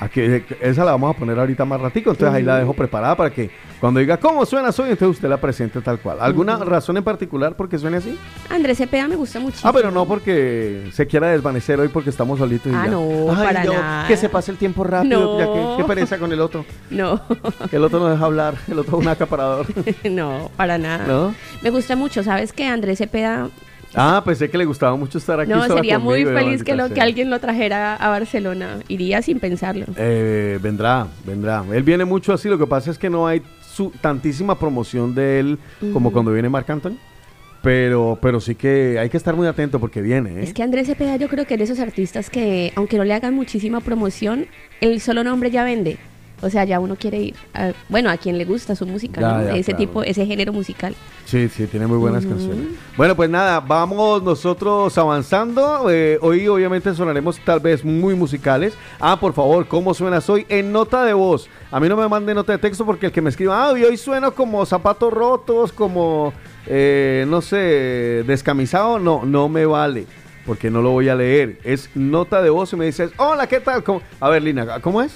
Aquí, 0.00 0.20
eh, 0.22 0.42
esa 0.62 0.82
la 0.84 0.92
vamos 0.92 1.14
a 1.14 1.18
poner 1.18 1.38
ahorita 1.38 1.66
más 1.66 1.78
ratico, 1.78 2.10
entonces 2.10 2.34
ahí 2.34 2.42
la 2.42 2.58
dejo 2.58 2.72
preparada 2.72 3.14
para 3.16 3.28
que 3.30 3.50
cuando 3.78 4.00
diga 4.00 4.16
cómo 4.16 4.46
suena 4.46 4.72
soy, 4.72 4.90
entonces 4.90 5.16
usted 5.16 5.28
la 5.28 5.36
presente 5.38 5.80
tal 5.82 5.98
cual. 5.98 6.16
¿Alguna 6.20 6.56
razón 6.56 6.96
en 6.96 7.04
particular 7.04 7.54
por 7.54 7.68
qué 7.68 7.78
suene 7.78 7.98
así? 7.98 8.18
Andrés 8.48 8.78
Cepeda 8.78 9.06
me 9.08 9.16
gusta 9.16 9.38
muchísimo. 9.40 9.68
Ah, 9.68 9.72
pero 9.74 9.90
no 9.90 10.06
porque 10.06 10.88
se 10.94 11.06
quiera 11.06 11.28
desvanecer 11.28 11.78
hoy 11.80 11.88
porque 11.88 12.08
estamos 12.08 12.38
solitos 12.38 12.72
y 12.72 12.74
Ah, 12.74 12.84
ya. 12.86 12.90
no, 12.92 13.02
Ay, 13.30 13.46
para 13.46 13.64
no, 13.64 13.72
nada. 13.74 14.08
Que 14.08 14.16
se 14.16 14.30
pase 14.30 14.50
el 14.50 14.56
tiempo 14.56 14.84
rápido, 14.84 15.20
No. 15.20 15.38
ya 15.38 15.46
que, 15.76 15.82
qué 15.82 15.86
pereza 15.86 16.16
con 16.18 16.32
el 16.32 16.40
otro. 16.40 16.64
No, 16.90 17.20
Que 17.70 17.76
el 17.76 17.84
otro 17.84 17.98
no 18.00 18.08
deja 18.08 18.24
hablar, 18.24 18.54
el 18.68 18.78
otro 18.78 18.98
es 18.98 19.04
un 19.04 19.08
acaparador. 19.10 19.66
no, 20.10 20.50
para 20.56 20.78
nada. 20.78 21.06
¿No? 21.06 21.34
Me 21.62 21.68
gusta 21.70 21.94
mucho, 21.94 22.22
¿sabes 22.22 22.52
que 22.54 22.66
Andrés 22.66 22.98
Cepeda 22.98 23.48
Ah, 23.94 24.22
pensé 24.24 24.48
que 24.48 24.58
le 24.58 24.64
gustaba 24.64 24.96
mucho 24.96 25.18
estar 25.18 25.40
aquí. 25.40 25.50
No, 25.50 25.62
sola 25.62 25.76
sería 25.76 25.98
muy 25.98 26.24
conmigo, 26.24 26.40
feliz 26.40 26.76
lo, 26.76 26.92
que 26.92 27.00
alguien 27.00 27.30
lo 27.30 27.40
trajera 27.40 27.96
a 27.96 28.08
Barcelona. 28.08 28.78
Iría 28.88 29.22
sin 29.22 29.40
pensarlo. 29.40 29.86
Eh, 29.96 30.58
vendrá, 30.62 31.06
vendrá. 31.24 31.64
Él 31.72 31.82
viene 31.82 32.04
mucho 32.04 32.32
así, 32.32 32.48
lo 32.48 32.58
que 32.58 32.66
pasa 32.66 32.90
es 32.90 32.98
que 32.98 33.10
no 33.10 33.26
hay 33.26 33.42
su, 33.60 33.90
tantísima 34.00 34.58
promoción 34.58 35.14
de 35.14 35.40
él 35.40 35.58
como 35.92 36.12
cuando 36.12 36.32
viene 36.32 36.48
Marc 36.48 36.68
Anthony. 36.70 36.96
Pero, 37.62 38.18
pero 38.22 38.40
sí 38.40 38.54
que 38.54 38.98
hay 38.98 39.10
que 39.10 39.18
estar 39.18 39.36
muy 39.36 39.46
atento 39.46 39.78
porque 39.80 40.00
viene, 40.00 40.40
¿eh? 40.40 40.44
Es 40.44 40.54
que 40.54 40.62
Andrés 40.62 40.86
Cepeda 40.86 41.16
yo 41.16 41.28
creo 41.28 41.46
que 41.46 41.54
es 41.54 41.58
de 41.58 41.64
esos 41.64 41.78
artistas 41.78 42.30
que, 42.30 42.72
aunque 42.74 42.96
no 42.96 43.04
le 43.04 43.12
hagan 43.12 43.34
muchísima 43.34 43.80
promoción, 43.80 44.46
el 44.80 45.02
solo 45.02 45.24
nombre 45.24 45.50
ya 45.50 45.62
vende. 45.62 45.98
O 46.42 46.48
sea, 46.50 46.64
ya 46.64 46.80
uno 46.80 46.96
quiere 46.96 47.18
ir. 47.20 47.34
a- 47.54 47.72
bueno, 47.88 48.10
a 48.10 48.16
quien 48.16 48.38
le 48.38 48.44
gusta 48.44 48.74
su 48.74 48.86
música, 48.86 49.20
Ya, 49.20 49.32
¿no? 49.38 49.44
ya, 49.44 49.56
ese 49.56 49.72
claro. 49.72 49.78
tipo, 49.78 50.02
ese 50.02 50.24
género 50.26 50.52
musical. 50.52 50.94
Sí, 51.26 51.48
sí, 51.48 51.66
tiene 51.66 51.86
muy 51.86 51.98
buenas 51.98 52.26
canciones. 52.26 52.66
Bueno, 52.96 53.14
pues 53.14 53.30
nada, 53.30 53.60
vamos 53.60 54.22
nosotros 54.22 54.96
avanzando. 54.98 55.88
Eh, 55.90 56.18
hoy 56.22 56.48
obviamente 56.48 56.92
sonaremos 56.94 57.38
tal 57.44 57.60
vez 57.60 57.84
muy 57.84 58.14
musicales. 58.14 58.74
Ah, 58.98 59.18
por 59.20 59.32
favor, 59.32 59.66
¿cómo 59.68 59.94
suenas 59.94 60.28
hoy? 60.28 60.44
En 60.48 60.72
nota 60.72 61.04
de 61.04 61.12
voz. 61.12 61.48
A 61.70 61.78
mí 61.78 61.88
no 61.88 61.96
me 61.96 62.08
mande 62.08 62.34
nota 62.34 62.52
de 62.52 62.58
texto 62.58 62.84
porque 62.84 63.06
el 63.06 63.12
que 63.12 63.20
me 63.22 63.30
escriba, 63.30 63.68
ah, 63.68 63.78
y 63.78 63.84
hoy 63.84 63.96
sueno 63.96 64.34
como 64.34 64.66
zapatos 64.66 65.12
rotos, 65.12 65.72
como, 65.72 66.32
eh, 66.66 67.24
no 67.28 67.40
sé, 67.42 68.24
descamisado, 68.26 68.98
no, 68.98 69.24
no 69.24 69.48
me 69.48 69.66
vale. 69.66 70.06
Porque 70.46 70.70
no 70.70 70.80
lo 70.82 70.90
voy 70.90 71.08
a 71.08 71.14
leer. 71.14 71.58
Es 71.62 71.90
nota 71.94 72.42
de 72.42 72.50
voz 72.50 72.72
y 72.72 72.76
me 72.76 72.86
dices, 72.86 73.12
hola, 73.18 73.46
¿qué 73.46 73.60
tal? 73.60 73.84
¿Cómo? 73.84 74.00
A 74.18 74.28
ver, 74.30 74.42
Lina, 74.42 74.80
¿cómo 74.80 75.02
es? 75.02 75.12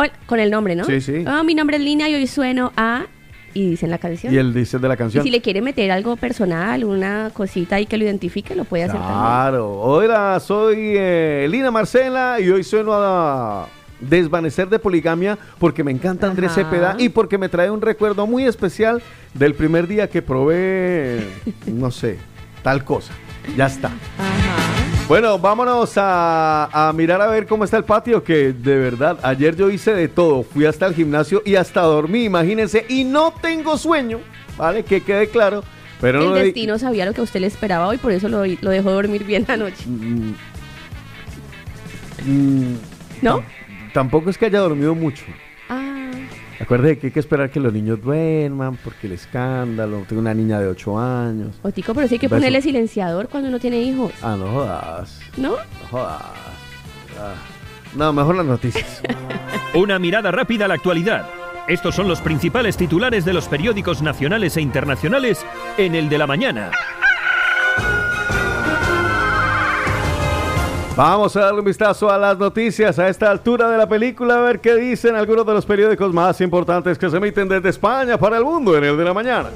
Hola, 0.00 0.12
con 0.26 0.38
el 0.38 0.48
nombre, 0.48 0.76
¿no? 0.76 0.84
Sí, 0.84 1.00
sí. 1.00 1.24
Ah, 1.26 1.42
mi 1.42 1.56
nombre 1.56 1.76
es 1.76 1.82
Lina 1.82 2.08
y 2.08 2.14
hoy 2.14 2.28
sueno 2.28 2.72
a... 2.76 3.06
Y 3.52 3.70
dicen 3.70 3.90
la 3.90 3.98
canción. 3.98 4.32
Y 4.32 4.36
el 4.36 4.54
dice 4.54 4.78
de 4.78 4.86
la 4.86 4.94
Y 4.94 4.96
canción. 4.96 5.24
si 5.24 5.30
le 5.30 5.40
quiere 5.40 5.60
meter 5.60 5.90
algo 5.90 6.14
personal, 6.16 6.84
una 6.84 7.30
cosita 7.34 7.74
ahí 7.76 7.86
que 7.86 7.96
lo 7.98 8.04
identifique, 8.04 8.54
lo 8.54 8.62
puede 8.64 8.84
hacer 8.84 9.00
también. 9.00 9.18
Claro. 9.18 9.72
Hola, 9.80 10.38
soy 10.38 10.76
eh, 10.96 11.48
Lina 11.50 11.72
Marcela 11.72 12.38
y 12.38 12.48
hoy 12.48 12.62
sueno 12.62 12.92
a 12.94 13.66
desvanecer 13.98 14.68
de 14.68 14.78
poligamia 14.78 15.36
porque 15.58 15.82
me 15.82 15.90
encanta 15.90 16.28
Andrés 16.28 16.52
Ajá. 16.52 16.62
Cepeda 16.62 16.94
y 17.00 17.08
porque 17.08 17.36
me 17.36 17.48
trae 17.48 17.68
un 17.68 17.80
recuerdo 17.80 18.24
muy 18.28 18.44
especial 18.44 19.02
del 19.34 19.54
primer 19.54 19.88
día 19.88 20.08
que 20.08 20.22
probé, 20.22 21.26
no 21.66 21.90
sé, 21.90 22.18
tal 22.62 22.84
cosa. 22.84 23.12
Ya 23.56 23.66
está. 23.66 23.90
Bueno, 25.08 25.38
vámonos 25.38 25.94
a, 25.96 26.88
a 26.88 26.92
mirar 26.92 27.22
a 27.22 27.28
ver 27.28 27.46
cómo 27.46 27.64
está 27.64 27.78
el 27.78 27.84
patio, 27.84 28.22
que 28.22 28.52
de 28.52 28.76
verdad, 28.76 29.18
ayer 29.22 29.56
yo 29.56 29.70
hice 29.70 29.94
de 29.94 30.06
todo, 30.06 30.42
fui 30.42 30.66
hasta 30.66 30.86
el 30.86 30.94
gimnasio 30.94 31.40
y 31.46 31.54
hasta 31.54 31.80
dormí, 31.80 32.24
imagínense, 32.24 32.84
y 32.90 33.04
no 33.04 33.32
tengo 33.40 33.78
sueño, 33.78 34.20
¿vale? 34.58 34.82
Que 34.84 35.00
quede 35.00 35.28
claro. 35.28 35.64
Pero 36.02 36.20
el 36.20 36.28
no 36.28 36.34
destino 36.34 36.78
sabía 36.78 37.06
lo 37.06 37.14
que 37.14 37.22
a 37.22 37.24
usted 37.24 37.40
le 37.40 37.46
esperaba 37.46 37.88
hoy, 37.88 37.96
por 37.96 38.12
eso 38.12 38.28
lo, 38.28 38.44
lo 38.44 38.70
dejó 38.70 38.90
dormir 38.90 39.24
bien 39.24 39.46
anoche. 39.48 39.86
Mm, 39.86 40.34
mm, 42.26 42.76
¿No? 43.22 43.42
Tampoco 43.94 44.28
es 44.28 44.36
que 44.36 44.44
haya 44.44 44.58
dormido 44.58 44.94
mucho. 44.94 45.24
Acuérdate 46.68 46.98
que 46.98 47.06
hay 47.06 47.12
que 47.14 47.20
esperar 47.20 47.48
que 47.50 47.60
los 47.60 47.72
niños 47.72 47.98
duerman 48.02 48.76
porque 48.84 49.06
el 49.06 49.14
escándalo. 49.14 50.04
Tengo 50.06 50.20
una 50.20 50.34
niña 50.34 50.60
de 50.60 50.66
8 50.68 50.98
años. 50.98 51.56
Otico, 51.62 51.94
pero 51.94 52.06
sí 52.08 52.16
hay 52.16 52.18
que 52.18 52.26
Beso. 52.28 52.36
ponerle 52.36 52.60
silenciador 52.60 53.28
cuando 53.30 53.48
uno 53.48 53.58
tiene 53.58 53.80
hijos, 53.80 54.12
Ah, 54.22 54.36
no 54.38 54.52
jodas. 54.52 55.18
¿no? 55.38 55.52
No 55.52 55.56
jodas. 55.90 56.22
Ah. 57.18 57.32
No, 57.96 58.12
mejor 58.12 58.36
las 58.36 58.44
noticias. 58.44 59.00
Una 59.74 59.98
mirada 59.98 60.30
rápida 60.30 60.66
a 60.66 60.68
la 60.68 60.74
actualidad. 60.74 61.26
Estos 61.68 61.94
son 61.94 62.06
los 62.06 62.20
principales 62.20 62.76
titulares 62.76 63.24
de 63.24 63.32
los 63.32 63.48
periódicos 63.48 64.02
nacionales 64.02 64.54
e 64.58 64.60
internacionales 64.60 65.46
en 65.78 65.94
el 65.94 66.10
de 66.10 66.18
la 66.18 66.26
mañana. 66.26 66.70
Vamos 70.98 71.36
a 71.36 71.42
darle 71.42 71.60
un 71.60 71.64
vistazo 71.64 72.10
a 72.10 72.18
las 72.18 72.36
noticias 72.36 72.98
a 72.98 73.06
esta 73.06 73.30
altura 73.30 73.70
de 73.70 73.78
la 73.78 73.88
película, 73.88 74.34
a 74.34 74.40
ver 74.40 74.58
qué 74.58 74.74
dicen 74.74 75.14
algunos 75.14 75.46
de 75.46 75.54
los 75.54 75.64
periódicos 75.64 76.12
más 76.12 76.40
importantes 76.40 76.98
que 76.98 77.08
se 77.08 77.16
emiten 77.18 77.48
desde 77.48 77.68
España 77.68 78.18
para 78.18 78.36
el 78.36 78.44
mundo 78.44 78.76
en 78.76 78.82
el 78.82 78.96
de 78.96 79.04
la 79.04 79.14
mañana. 79.14 79.48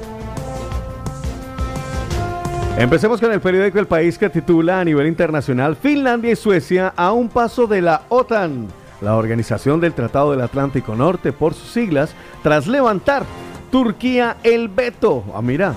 Empecemos 2.78 3.20
con 3.20 3.32
el 3.32 3.40
periódico 3.40 3.80
El 3.80 3.88
País 3.88 4.16
que 4.18 4.30
titula 4.30 4.78
a 4.78 4.84
nivel 4.84 5.08
internacional 5.08 5.74
Finlandia 5.74 6.30
y 6.30 6.36
Suecia 6.36 6.92
a 6.94 7.10
un 7.10 7.28
paso 7.28 7.66
de 7.66 7.82
la 7.82 8.02
OTAN, 8.08 8.68
la 9.00 9.16
Organización 9.16 9.80
del 9.80 9.94
Tratado 9.94 10.30
del 10.30 10.42
Atlántico 10.42 10.94
Norte 10.94 11.32
por 11.32 11.54
sus 11.54 11.72
siglas, 11.72 12.14
tras 12.44 12.68
levantar 12.68 13.24
Turquía 13.72 14.36
el 14.44 14.68
veto. 14.68 15.24
Ah, 15.34 15.42
mira. 15.42 15.74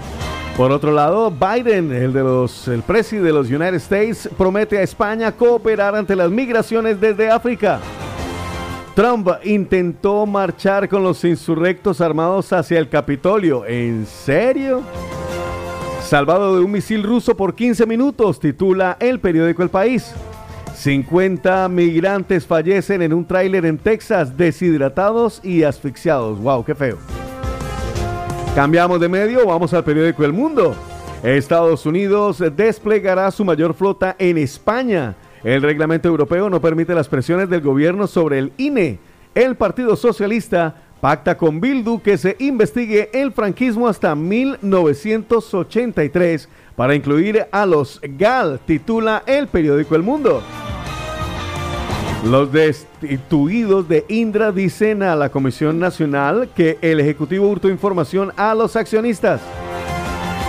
Por 0.58 0.72
otro 0.72 0.94
lado, 0.94 1.32
Biden, 1.32 1.92
el 1.92 2.14
de 2.14 2.24
los 2.24 2.70
el 2.70 2.82
presidente 2.82 3.28
de 3.28 3.34
los 3.34 3.50
United 3.50 3.74
States, 3.76 4.30
promete 4.38 4.78
a 4.78 4.84
España 4.84 5.34
cooperar 5.34 5.96
ante 5.96 6.16
las 6.16 6.32
migraciones 6.32 7.00
desde 7.02 7.30
África. 7.30 7.82
Trump 8.96 9.28
intentó 9.44 10.26
marchar 10.26 10.88
con 10.88 11.04
los 11.04 11.26
insurrectos 11.26 12.00
armados 12.00 12.54
hacia 12.54 12.80
el 12.80 12.88
Capitolio. 12.88 13.66
¿En 13.66 14.06
serio? 14.06 14.82
Salvado 16.02 16.56
de 16.56 16.64
un 16.64 16.72
misil 16.72 17.04
ruso 17.04 17.36
por 17.36 17.54
15 17.54 17.86
minutos, 17.86 18.40
titula 18.40 18.96
el 19.02 19.20
periódico 19.20 19.62
El 19.62 19.70
País. 19.70 20.14
50 20.74 21.68
migrantes 21.68 22.48
fallecen 22.48 23.02
en 23.02 23.12
un 23.12 23.26
tráiler 23.26 23.66
en 23.66 23.78
Texas, 23.78 24.38
deshidratados 24.38 25.42
y 25.44 25.64
asfixiados. 25.64 26.40
¡Wow, 26.40 26.64
qué 26.64 26.76
feo! 26.76 27.25
Cambiamos 28.56 29.00
de 29.02 29.10
medio, 29.10 29.46
vamos 29.46 29.74
al 29.74 29.84
periódico 29.84 30.24
El 30.24 30.32
Mundo. 30.32 30.74
Estados 31.22 31.86
Unidos 31.86 32.42
desplegará 32.56 33.30
su 33.30 33.44
mayor 33.44 33.74
flota 33.74 34.16
en 34.18 34.38
España. 34.38 35.14
El 35.44 35.62
reglamento 35.62 36.08
europeo 36.08 36.50
no 36.50 36.62
permite 36.62 36.96
las 36.96 37.10
presiones 37.10 37.50
del 37.50 37.60
gobierno 37.60 38.08
sobre 38.08 38.40
el 38.40 38.54
INE. 38.56 38.98
El 39.36 39.58
Partido 39.58 39.98
Socialista 39.98 40.74
pacta 41.02 41.36
con 41.36 41.60
Bildu 41.60 42.02
que 42.02 42.18
se 42.18 42.38
investigue 42.40 43.10
el 43.12 43.34
franquismo 43.34 43.90
hasta 43.90 44.16
1983 44.16 46.48
para 46.78 46.96
incluir 46.96 47.48
a 47.52 47.66
los 47.66 48.00
GAL, 48.02 48.62
titula 48.66 49.24
el 49.26 49.48
periódico 49.48 49.98
El 49.98 50.04
Mundo. 50.04 50.42
Los 52.26 52.52
destituidos 52.52 53.88
de 53.88 54.04
Indra 54.08 54.52
dicen 54.52 55.04
a 55.04 55.16
la 55.16 55.30
Comisión 55.30 55.78
Nacional 55.78 56.50
que 56.56 56.80
el 56.82 57.00
Ejecutivo 57.00 57.48
hurtó 57.48 57.70
información 57.70 58.34
a 58.36 58.56
los 58.56 58.76
accionistas. 58.76 59.42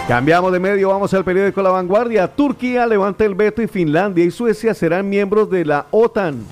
Cambiamos 0.09 0.53
de 0.53 0.59
medio, 0.59 0.89
vamos 0.89 1.13
al 1.13 1.23
periódico 1.23 1.61
La 1.61 1.69
Vanguardia. 1.69 2.29
Turquía 2.29 2.87
levanta 2.87 3.27
el 3.27 3.35
veto 3.35 3.61
y 3.61 3.67
Finlandia 3.67 4.25
y 4.25 4.31
Suecia 4.31 4.73
serán 4.73 5.11
miembros 5.11 5.51
de 5.51 5.67
la 5.67 5.87
OTAN. 5.91 6.47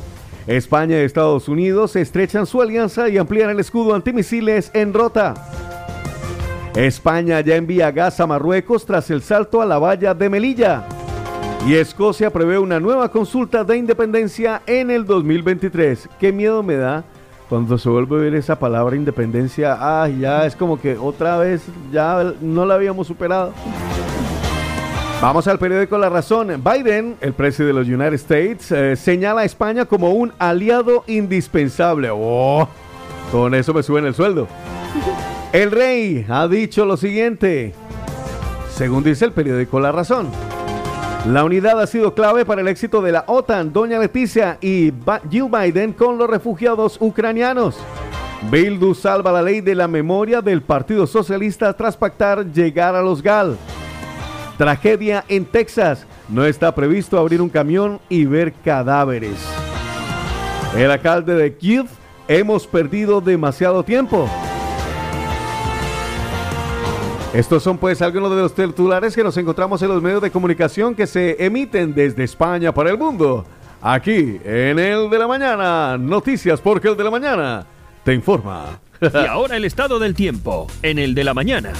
España 0.46 0.98
y 0.98 1.04
Estados 1.04 1.48
Unidos 1.48 1.96
estrechan 1.96 2.44
su 2.44 2.60
alianza 2.60 3.08
y 3.08 3.16
amplían 3.16 3.48
el 3.48 3.60
escudo 3.60 3.94
antimisiles 3.94 4.70
en 4.74 4.92
Rota. 4.92 5.32
España 6.74 7.40
ya 7.40 7.56
envía 7.56 7.90
gas 7.92 8.20
a 8.20 8.26
Marruecos 8.26 8.84
tras 8.84 9.08
el 9.08 9.22
salto 9.22 9.62
a 9.62 9.66
la 9.66 9.78
valla 9.78 10.12
de 10.12 10.28
Melilla. 10.28 10.86
Y 11.66 11.76
Escocia 11.76 12.30
prevé 12.30 12.58
una 12.58 12.78
nueva 12.78 13.08
consulta 13.08 13.64
de 13.64 13.78
independencia 13.78 14.60
en 14.66 14.90
el 14.90 15.06
2023. 15.06 16.10
Qué 16.20 16.30
miedo 16.30 16.62
me 16.62 16.76
da 16.76 17.04
cuando 17.48 17.78
se 17.78 17.88
vuelve 17.88 18.16
a 18.16 18.20
ver 18.20 18.34
esa 18.34 18.58
palabra 18.58 18.96
independencia. 18.96 19.78
Ah, 19.80 20.06
ya 20.06 20.44
es 20.44 20.54
como 20.54 20.78
que 20.78 20.98
otra 20.98 21.38
vez 21.38 21.62
ya 21.90 22.34
no 22.42 22.66
la 22.66 22.74
habíamos 22.74 23.06
superado. 23.06 23.54
Vamos 25.22 25.48
al 25.48 25.58
periódico 25.58 25.96
La 25.96 26.10
Razón. 26.10 26.62
Biden, 26.62 27.16
el 27.22 27.32
presidente 27.32 27.72
de 27.72 27.80
los 27.80 27.88
United 27.88 28.12
States, 28.12 28.70
eh, 28.70 28.94
señala 28.94 29.40
a 29.40 29.44
España 29.46 29.86
como 29.86 30.10
un 30.10 30.34
aliado 30.38 31.02
indispensable. 31.06 32.10
Oh, 32.12 32.68
con 33.32 33.54
eso 33.54 33.72
me 33.72 33.82
suben 33.82 34.04
el 34.04 34.14
sueldo. 34.14 34.46
El 35.54 35.70
rey 35.70 36.26
ha 36.28 36.46
dicho 36.46 36.84
lo 36.84 36.98
siguiente, 36.98 37.72
según 38.68 39.02
dice 39.02 39.24
el 39.24 39.32
periódico 39.32 39.80
La 39.80 39.92
Razón. 39.92 40.28
La 41.26 41.42
unidad 41.42 41.80
ha 41.80 41.86
sido 41.86 42.12
clave 42.12 42.44
para 42.44 42.60
el 42.60 42.68
éxito 42.68 43.00
de 43.00 43.10
la 43.10 43.24
OTAN, 43.26 43.72
Doña 43.72 43.98
Leticia 43.98 44.58
y 44.60 44.92
Jill 45.30 45.48
Biden 45.48 45.94
con 45.94 46.18
los 46.18 46.28
refugiados 46.28 46.98
ucranianos. 47.00 47.78
Bildu 48.50 48.94
salva 48.94 49.32
la 49.32 49.40
ley 49.40 49.62
de 49.62 49.74
la 49.74 49.88
memoria 49.88 50.42
del 50.42 50.60
Partido 50.60 51.06
Socialista 51.06 51.72
tras 51.72 51.96
pactar 51.96 52.44
llegar 52.52 52.94
a 52.94 53.00
los 53.00 53.22
GAL. 53.22 53.56
Tragedia 54.58 55.24
en 55.28 55.46
Texas. 55.46 56.06
No 56.28 56.44
está 56.44 56.74
previsto 56.74 57.18
abrir 57.18 57.40
un 57.40 57.48
camión 57.48 58.00
y 58.10 58.26
ver 58.26 58.52
cadáveres. 58.62 59.38
El 60.76 60.90
alcalde 60.90 61.34
de 61.36 61.56
Kiev, 61.56 61.86
hemos 62.28 62.66
perdido 62.66 63.22
demasiado 63.22 63.82
tiempo. 63.82 64.28
Estos 67.34 67.64
son 67.64 67.78
pues 67.78 68.00
algunos 68.00 68.30
de 68.30 68.42
los 68.42 68.54
titulares 68.54 69.16
que 69.16 69.24
nos 69.24 69.36
encontramos 69.36 69.82
en 69.82 69.88
los 69.88 70.00
medios 70.00 70.22
de 70.22 70.30
comunicación 70.30 70.94
que 70.94 71.04
se 71.04 71.44
emiten 71.44 71.92
desde 71.92 72.22
España 72.22 72.72
para 72.72 72.90
el 72.90 72.96
mundo. 72.96 73.44
Aquí, 73.82 74.38
en 74.44 74.78
el 74.78 75.10
de 75.10 75.18
la 75.18 75.26
mañana, 75.26 75.98
noticias 75.98 76.60
porque 76.60 76.86
el 76.86 76.96
de 76.96 77.02
la 77.02 77.10
mañana 77.10 77.66
te 78.04 78.14
informa. 78.14 78.78
Y 79.02 79.26
ahora 79.26 79.56
el 79.56 79.64
estado 79.64 79.98
del 79.98 80.14
tiempo, 80.14 80.68
en 80.80 81.00
el 81.00 81.12
de 81.12 81.24
la 81.24 81.34
mañana. 81.34 81.72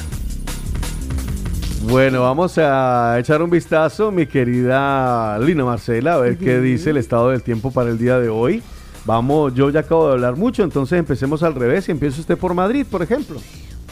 Bueno, 1.82 2.22
vamos 2.22 2.58
a 2.58 3.16
echar 3.20 3.40
un 3.40 3.50
vistazo, 3.50 4.10
mi 4.10 4.26
querida 4.26 5.38
Lina 5.38 5.64
Marcela, 5.64 6.14
a 6.14 6.18
ver 6.18 6.36
qué 6.36 6.58
dice 6.58 6.90
el 6.90 6.96
estado 6.96 7.30
del 7.30 7.44
tiempo 7.44 7.70
para 7.70 7.90
el 7.90 7.98
día 7.98 8.18
de 8.18 8.28
hoy. 8.28 8.60
Vamos, 9.04 9.54
yo 9.54 9.70
ya 9.70 9.80
acabo 9.80 10.08
de 10.08 10.14
hablar 10.14 10.34
mucho, 10.34 10.64
entonces 10.64 10.98
empecemos 10.98 11.44
al 11.44 11.54
revés 11.54 11.88
y 11.88 11.92
empieza 11.92 12.20
usted 12.20 12.36
por 12.36 12.54
Madrid, 12.54 12.84
por 12.90 13.02
ejemplo. 13.02 13.38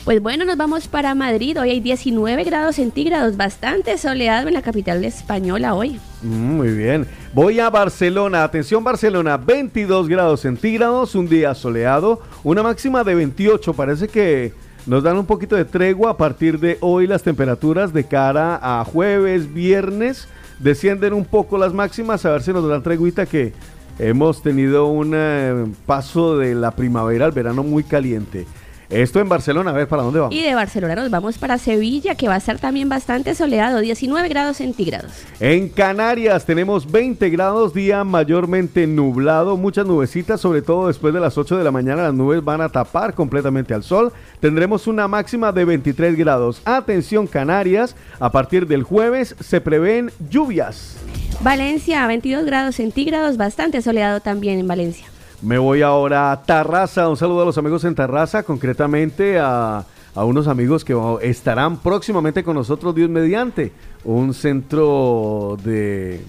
Pues 0.04 0.20
bueno, 0.20 0.44
nos 0.44 0.56
vamos 0.56 0.88
para 0.88 1.14
Madrid. 1.14 1.60
Hoy 1.60 1.70
hay 1.70 1.80
19 1.80 2.42
grados 2.42 2.74
centígrados, 2.74 3.36
bastante 3.36 3.96
soleado 3.98 4.48
en 4.48 4.54
la 4.54 4.62
capital 4.62 5.04
española 5.04 5.74
hoy. 5.74 6.00
Mm, 6.22 6.56
muy 6.56 6.72
bien. 6.72 7.06
Voy 7.32 7.60
a 7.60 7.70
Barcelona. 7.70 8.42
Atención 8.42 8.82
Barcelona, 8.82 9.36
22 9.36 10.08
grados 10.08 10.40
centígrados, 10.40 11.14
un 11.14 11.28
día 11.28 11.54
soleado, 11.54 12.20
una 12.42 12.64
máxima 12.64 13.04
de 13.04 13.14
28. 13.14 13.74
Parece 13.74 14.08
que 14.08 14.52
nos 14.86 15.04
dan 15.04 15.18
un 15.18 15.26
poquito 15.26 15.54
de 15.54 15.64
tregua 15.64 16.10
a 16.10 16.16
partir 16.16 16.58
de 16.58 16.78
hoy 16.80 17.06
las 17.06 17.22
temperaturas 17.22 17.92
de 17.92 18.02
cara 18.02 18.58
a 18.60 18.84
jueves, 18.84 19.54
viernes. 19.54 20.26
Descienden 20.58 21.12
un 21.12 21.24
poco 21.24 21.58
las 21.58 21.72
máximas, 21.72 22.26
a 22.26 22.32
ver 22.32 22.42
si 22.42 22.52
nos 22.52 22.68
dan 22.68 22.82
treguita 22.82 23.24
que 23.24 23.52
hemos 24.00 24.42
tenido 24.42 24.86
un 24.86 25.12
eh, 25.14 25.66
paso 25.86 26.38
de 26.38 26.56
la 26.56 26.72
primavera 26.72 27.26
al 27.26 27.32
verano 27.32 27.62
muy 27.62 27.84
caliente. 27.84 28.46
Esto 28.92 29.20
en 29.20 29.28
Barcelona, 29.28 29.70
a 29.70 29.72
ver 29.72 29.88
para 29.88 30.02
dónde 30.02 30.20
vamos. 30.20 30.34
Y 30.34 30.42
de 30.42 30.54
Barcelona 30.54 30.94
nos 30.94 31.10
vamos 31.10 31.38
para 31.38 31.56
Sevilla, 31.56 32.14
que 32.14 32.28
va 32.28 32.34
a 32.34 32.36
estar 32.36 32.58
también 32.58 32.90
bastante 32.90 33.34
soleado, 33.34 33.80
19 33.80 34.28
grados 34.28 34.58
centígrados. 34.58 35.12
En 35.40 35.70
Canarias 35.70 36.44
tenemos 36.44 36.90
20 36.90 37.30
grados, 37.30 37.72
día 37.72 38.04
mayormente 38.04 38.86
nublado, 38.86 39.56
muchas 39.56 39.86
nubecitas, 39.86 40.42
sobre 40.42 40.60
todo 40.60 40.88
después 40.88 41.14
de 41.14 41.20
las 41.20 41.38
8 41.38 41.56
de 41.56 41.64
la 41.64 41.70
mañana 41.70 42.02
las 42.02 42.12
nubes 42.12 42.44
van 42.44 42.60
a 42.60 42.68
tapar 42.68 43.14
completamente 43.14 43.72
al 43.72 43.82
sol. 43.82 44.12
Tendremos 44.40 44.86
una 44.86 45.08
máxima 45.08 45.52
de 45.52 45.64
23 45.64 46.14
grados. 46.14 46.60
Atención 46.66 47.26
Canarias, 47.26 47.96
a 48.20 48.30
partir 48.30 48.66
del 48.66 48.82
jueves 48.82 49.34
se 49.40 49.62
prevén 49.62 50.10
lluvias. 50.28 50.98
Valencia, 51.40 52.06
22 52.06 52.44
grados 52.44 52.76
centígrados, 52.76 53.38
bastante 53.38 53.80
soleado 53.80 54.20
también 54.20 54.58
en 54.58 54.68
Valencia. 54.68 55.11
Me 55.42 55.58
voy 55.58 55.82
ahora 55.82 56.30
a 56.30 56.42
Tarraza. 56.44 57.08
Un 57.08 57.16
saludo 57.16 57.42
a 57.42 57.44
los 57.44 57.58
amigos 57.58 57.82
en 57.84 57.96
Tarraza, 57.96 58.44
concretamente 58.44 59.40
a, 59.40 59.84
unos 60.14 60.46
amigos 60.46 60.84
que 60.84 60.96
estarán 61.22 61.78
próximamente 61.78 62.44
con 62.44 62.54
nosotros, 62.54 62.94
Dios 62.94 63.10
mediante, 63.10 63.72
un 64.04 64.34
centro 64.34 65.56
de, 65.64 66.20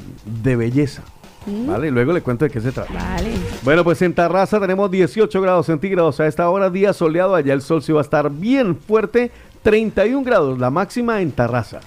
belleza. 0.44 1.04
Mm. 1.46 1.68
¿Vale? 1.68 1.92
Luego 1.92 2.12
le 2.14 2.22
cuento 2.22 2.46
de 2.46 2.52
qué 2.52 2.60
se 2.60 2.72
trata. 2.72 2.94
Vale. 2.94 3.34
Bueno, 3.62 3.84
pues 3.84 4.02
en 4.02 4.16
Tarraza 4.16 4.60
tenemos 4.60 4.90
18 4.90 5.42
grados 5.42 5.68
centígrados 5.68 6.20
a 6.20 6.26
esta 6.26 6.50
hora, 6.50 6.72
día 6.72 6.92
soleado. 6.94 7.36
Allá 7.36 7.54
el 7.54 7.62
sol 7.62 7.84
se 7.84 7.94
va 7.94 8.00
a 8.00 8.04
estar 8.04 8.32
bien 8.32 8.76
fuerte, 8.76 9.32
31 9.62 10.24
grados, 10.24 10.58
la 10.58 10.72
máxima 10.72 11.22
en 11.22 11.32
Tarraza. 11.32 11.82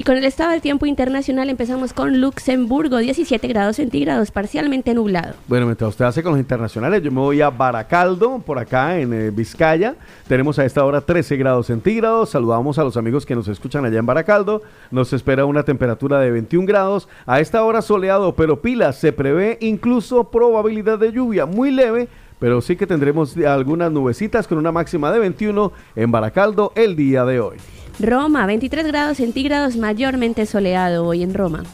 Y 0.00 0.02
con 0.02 0.16
el 0.16 0.24
estado 0.24 0.52
del 0.52 0.62
tiempo 0.62 0.86
internacional 0.86 1.50
empezamos 1.50 1.92
con 1.92 2.22
Luxemburgo, 2.22 2.96
17 2.96 3.46
grados 3.48 3.76
centígrados, 3.76 4.30
parcialmente 4.30 4.94
nublado. 4.94 5.34
Bueno, 5.46 5.66
mientras 5.66 5.90
usted 5.90 6.06
hace 6.06 6.22
con 6.22 6.32
los 6.32 6.40
internacionales, 6.40 7.02
yo 7.02 7.10
me 7.12 7.20
voy 7.20 7.42
a 7.42 7.50
Baracaldo, 7.50 8.38
por 8.38 8.58
acá 8.58 8.98
en 8.98 9.12
eh, 9.12 9.30
Vizcaya. 9.30 9.96
Tenemos 10.26 10.58
a 10.58 10.64
esta 10.64 10.86
hora 10.86 11.02
13 11.02 11.36
grados 11.36 11.66
centígrados. 11.66 12.30
Saludamos 12.30 12.78
a 12.78 12.82
los 12.82 12.96
amigos 12.96 13.26
que 13.26 13.34
nos 13.34 13.46
escuchan 13.48 13.84
allá 13.84 13.98
en 13.98 14.06
Baracaldo. 14.06 14.62
Nos 14.90 15.12
espera 15.12 15.44
una 15.44 15.64
temperatura 15.64 16.18
de 16.18 16.30
21 16.30 16.66
grados. 16.66 17.06
A 17.26 17.40
esta 17.40 17.62
hora 17.62 17.82
soleado, 17.82 18.34
pero 18.34 18.62
pilas, 18.62 18.96
se 18.96 19.12
prevé 19.12 19.58
incluso 19.60 20.30
probabilidad 20.30 20.98
de 20.98 21.12
lluvia 21.12 21.44
muy 21.44 21.70
leve 21.70 22.08
pero 22.38 22.62
sí 22.62 22.74
que 22.74 22.86
tendremos 22.86 23.36
algunas 23.36 23.92
nubecitas 23.92 24.48
con 24.48 24.56
una 24.56 24.72
máxima 24.72 25.12
de 25.12 25.18
21 25.18 25.72
en 25.94 26.10
Baracaldo 26.10 26.72
el 26.74 26.96
día 26.96 27.26
de 27.26 27.38
hoy. 27.38 27.58
Roma, 28.00 28.46
23 28.46 28.86
grados 28.86 29.18
centígrados, 29.18 29.76
mayormente 29.76 30.46
soleado 30.46 31.04
hoy 31.04 31.22
en 31.22 31.34
Roma. 31.34 31.64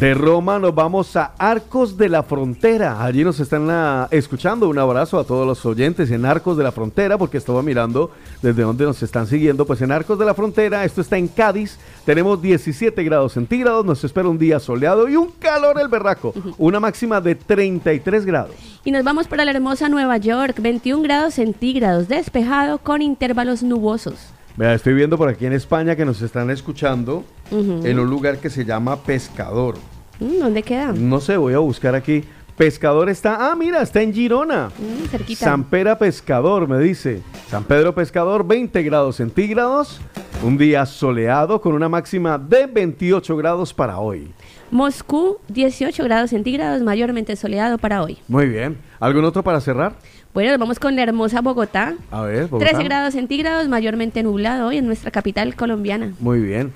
De 0.00 0.14
Roma 0.14 0.58
nos 0.58 0.74
vamos 0.74 1.14
a 1.14 1.32
Arcos 1.38 1.96
de 1.96 2.08
la 2.08 2.24
Frontera. 2.24 3.04
Allí 3.04 3.22
nos 3.22 3.38
están 3.38 3.68
ah, 3.70 4.08
escuchando. 4.10 4.68
Un 4.68 4.78
abrazo 4.78 5.18
a 5.18 5.24
todos 5.24 5.46
los 5.46 5.64
oyentes 5.64 6.10
en 6.10 6.24
Arcos 6.24 6.56
de 6.56 6.64
la 6.64 6.72
Frontera, 6.72 7.18
porque 7.18 7.36
estaba 7.36 7.62
mirando 7.62 8.10
desde 8.42 8.62
donde 8.62 8.84
nos 8.84 9.00
están 9.02 9.28
siguiendo. 9.28 9.64
Pues 9.64 9.80
en 9.82 9.92
Arcos 9.92 10.18
de 10.18 10.24
la 10.24 10.34
Frontera, 10.34 10.84
esto 10.84 11.02
está 11.02 11.18
en 11.18 11.28
Cádiz. 11.28 11.78
Tenemos 12.04 12.42
17 12.42 13.04
grados 13.04 13.34
centígrados. 13.34 13.84
Nos 13.84 14.02
espera 14.02 14.28
un 14.28 14.38
día 14.38 14.58
soleado 14.58 15.08
y 15.08 15.14
un 15.14 15.30
calor 15.38 15.78
el 15.80 15.88
berraco. 15.88 16.34
Una 16.58 16.80
máxima 16.80 17.20
de 17.20 17.36
33 17.36 18.26
grados. 18.26 18.56
Y 18.84 18.90
nos 18.90 19.04
vamos 19.04 19.28
para 19.28 19.44
la 19.44 19.52
hermosa 19.52 19.88
Nueva 19.88 20.16
York, 20.16 20.56
21 20.60 21.02
grados 21.02 21.34
centígrados, 21.34 22.08
despejado 22.08 22.78
con 22.78 23.02
intervalos 23.02 23.62
nubosos. 23.62 24.32
Estoy 24.60 24.92
viendo 24.92 25.16
por 25.16 25.30
aquí 25.30 25.46
en 25.46 25.54
España 25.54 25.96
que 25.96 26.04
nos 26.04 26.20
están 26.20 26.50
escuchando 26.50 27.24
en 27.50 27.98
un 27.98 28.10
lugar 28.10 28.38
que 28.38 28.50
se 28.50 28.66
llama 28.66 29.02
Pescador. 29.02 29.76
Mm, 30.20 30.38
¿Dónde 30.38 30.62
queda? 30.62 30.92
No 30.92 31.18
sé, 31.18 31.38
voy 31.38 31.54
a 31.54 31.58
buscar 31.58 31.94
aquí. 31.94 32.24
Pescador 32.58 33.08
está, 33.08 33.50
ah, 33.50 33.56
mira, 33.56 33.80
está 33.80 34.02
en 34.02 34.12
Girona. 34.12 34.68
Mm, 34.68 35.06
cerquita. 35.06 35.46
San 35.46 35.64
Pera 35.64 35.98
Pescador, 35.98 36.68
me 36.68 36.78
dice. 36.78 37.22
San 37.48 37.64
Pedro 37.64 37.94
Pescador, 37.94 38.46
20 38.46 38.82
grados 38.82 39.16
centígrados. 39.16 39.98
Un 40.42 40.58
día 40.58 40.84
soleado 40.84 41.62
con 41.62 41.72
una 41.72 41.88
máxima 41.88 42.36
de 42.36 42.66
28 42.66 43.36
grados 43.38 43.72
para 43.72 43.98
hoy. 43.98 44.30
Moscú, 44.70 45.38
18 45.48 46.04
grados 46.04 46.30
centígrados, 46.30 46.82
mayormente 46.82 47.34
soleado 47.34 47.78
para 47.78 48.02
hoy. 48.02 48.18
Muy 48.28 48.46
bien. 48.46 48.76
¿Algún 49.00 49.24
otro 49.24 49.42
para 49.42 49.60
cerrar? 49.60 49.96
Bueno, 50.32 50.50
nos 50.52 50.60
vamos 50.60 50.78
con 50.78 50.94
la 50.94 51.02
hermosa 51.02 51.40
Bogotá. 51.40 51.94
A 52.10 52.22
ver, 52.22 52.46
Bogotá. 52.46 52.70
13 52.70 52.84
grados 52.84 53.14
centígrados, 53.14 53.68
mayormente 53.68 54.22
nublado 54.22 54.68
hoy 54.68 54.78
en 54.78 54.86
nuestra 54.86 55.10
capital 55.10 55.56
colombiana. 55.56 56.12
Muy 56.20 56.40
bien. 56.40 56.72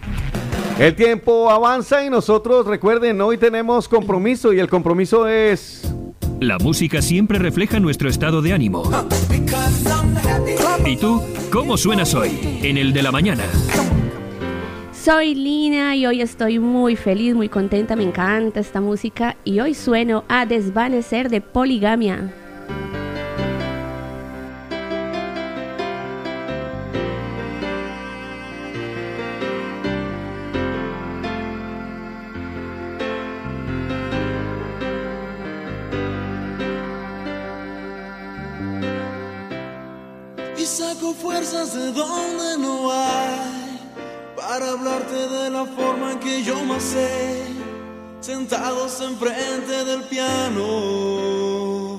El 0.78 0.96
tiempo 0.96 1.50
avanza 1.50 2.04
y 2.04 2.10
nosotros, 2.10 2.66
recuerden, 2.66 3.20
hoy 3.20 3.38
tenemos 3.38 3.88
compromiso 3.88 4.52
y 4.52 4.58
el 4.58 4.68
compromiso 4.68 5.28
es... 5.28 5.88
La 6.40 6.58
música 6.58 7.00
siempre 7.00 7.38
refleja 7.38 7.78
nuestro 7.78 8.08
estado 8.08 8.42
de 8.42 8.52
ánimo. 8.52 8.82
¿Y 10.84 10.96
tú? 10.96 11.22
¿Cómo 11.52 11.76
suenas 11.76 12.12
hoy? 12.14 12.58
En 12.62 12.76
el 12.76 12.92
de 12.92 13.02
la 13.04 13.12
mañana. 13.12 13.44
Soy 14.92 15.36
Lina 15.36 15.94
y 15.94 16.06
hoy 16.06 16.22
estoy 16.22 16.58
muy 16.58 16.96
feliz, 16.96 17.36
muy 17.36 17.48
contenta, 17.48 17.94
me 17.94 18.02
encanta 18.02 18.58
esta 18.58 18.80
música 18.80 19.36
y 19.44 19.60
hoy 19.60 19.74
sueno 19.74 20.24
a 20.28 20.44
Desvanecer 20.44 21.28
de 21.28 21.40
Poligamia. 21.40 22.32
Fuerzas 41.12 41.74
de 41.74 41.92
donde 41.92 42.56
no 42.58 42.90
hay 42.90 43.78
para 44.34 44.70
hablarte 44.70 45.28
de 45.28 45.50
la 45.50 45.66
forma 45.66 46.12
en 46.12 46.18
que 46.18 46.42
yo 46.42 46.64
más 46.64 46.82
sé, 46.82 47.42
sentados 48.20 49.00
enfrente 49.02 49.84
del 49.84 50.02
piano. 50.04 51.98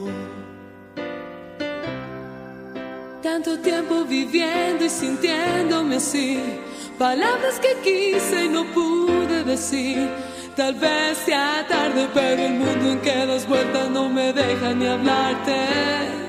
Tanto 3.21 3.59
tiempo 3.59 4.03
viviendo 4.05 4.85
y 4.85 4.89
sintiéndome 4.89 5.97
así. 5.97 6.39
Palabras 6.97 7.59
que 7.59 7.75
quise 7.83 8.45
y 8.45 8.49
no 8.49 8.65
pude 8.73 9.43
decir. 9.43 10.09
Tal 10.55 10.73
vez 10.75 11.17
sea 11.25 11.65
tarde, 11.67 12.07
pero 12.13 12.41
el 12.41 12.53
mundo 12.53 12.91
en 12.91 13.01
que 13.01 13.25
das 13.25 13.47
vueltas 13.47 13.89
no 13.91 14.09
me 14.09 14.33
deja 14.33 14.73
ni 14.73 14.87
hablarte. 14.87 16.24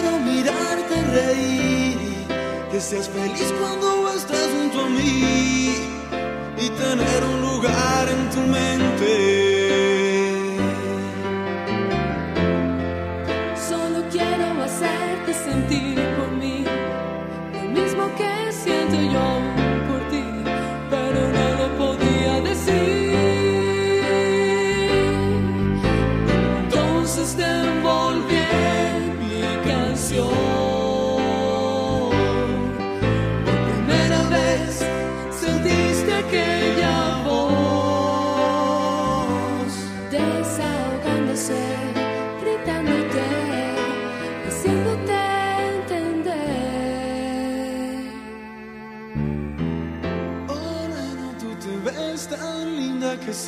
Quiero 0.00 0.18
mirarte 0.20 1.02
reír, 1.12 2.26
que 2.70 2.80
seas 2.80 3.08
feliz 3.08 3.52
cuando 3.60 4.08
estés 4.14 4.48
junto 4.56 4.80
a 4.80 4.88
mí 4.88 5.74
y 6.58 6.68
tener 6.70 7.24
un 7.24 7.40
lugar 7.42 8.08
en 8.08 8.30
tu 8.30 8.40
mente. 8.40 9.59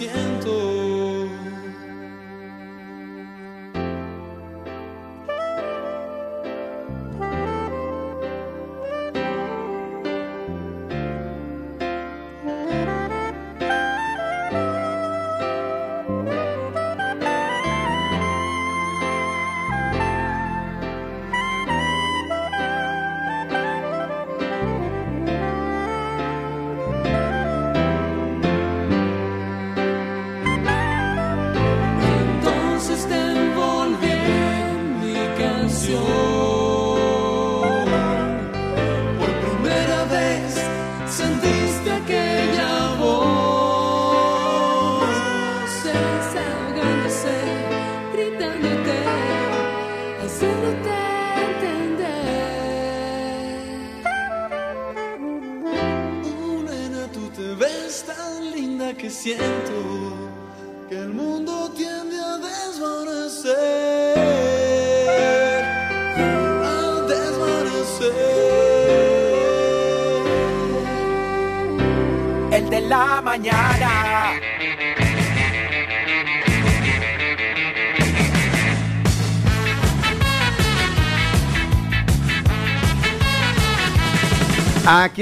Siento. 0.09 0.92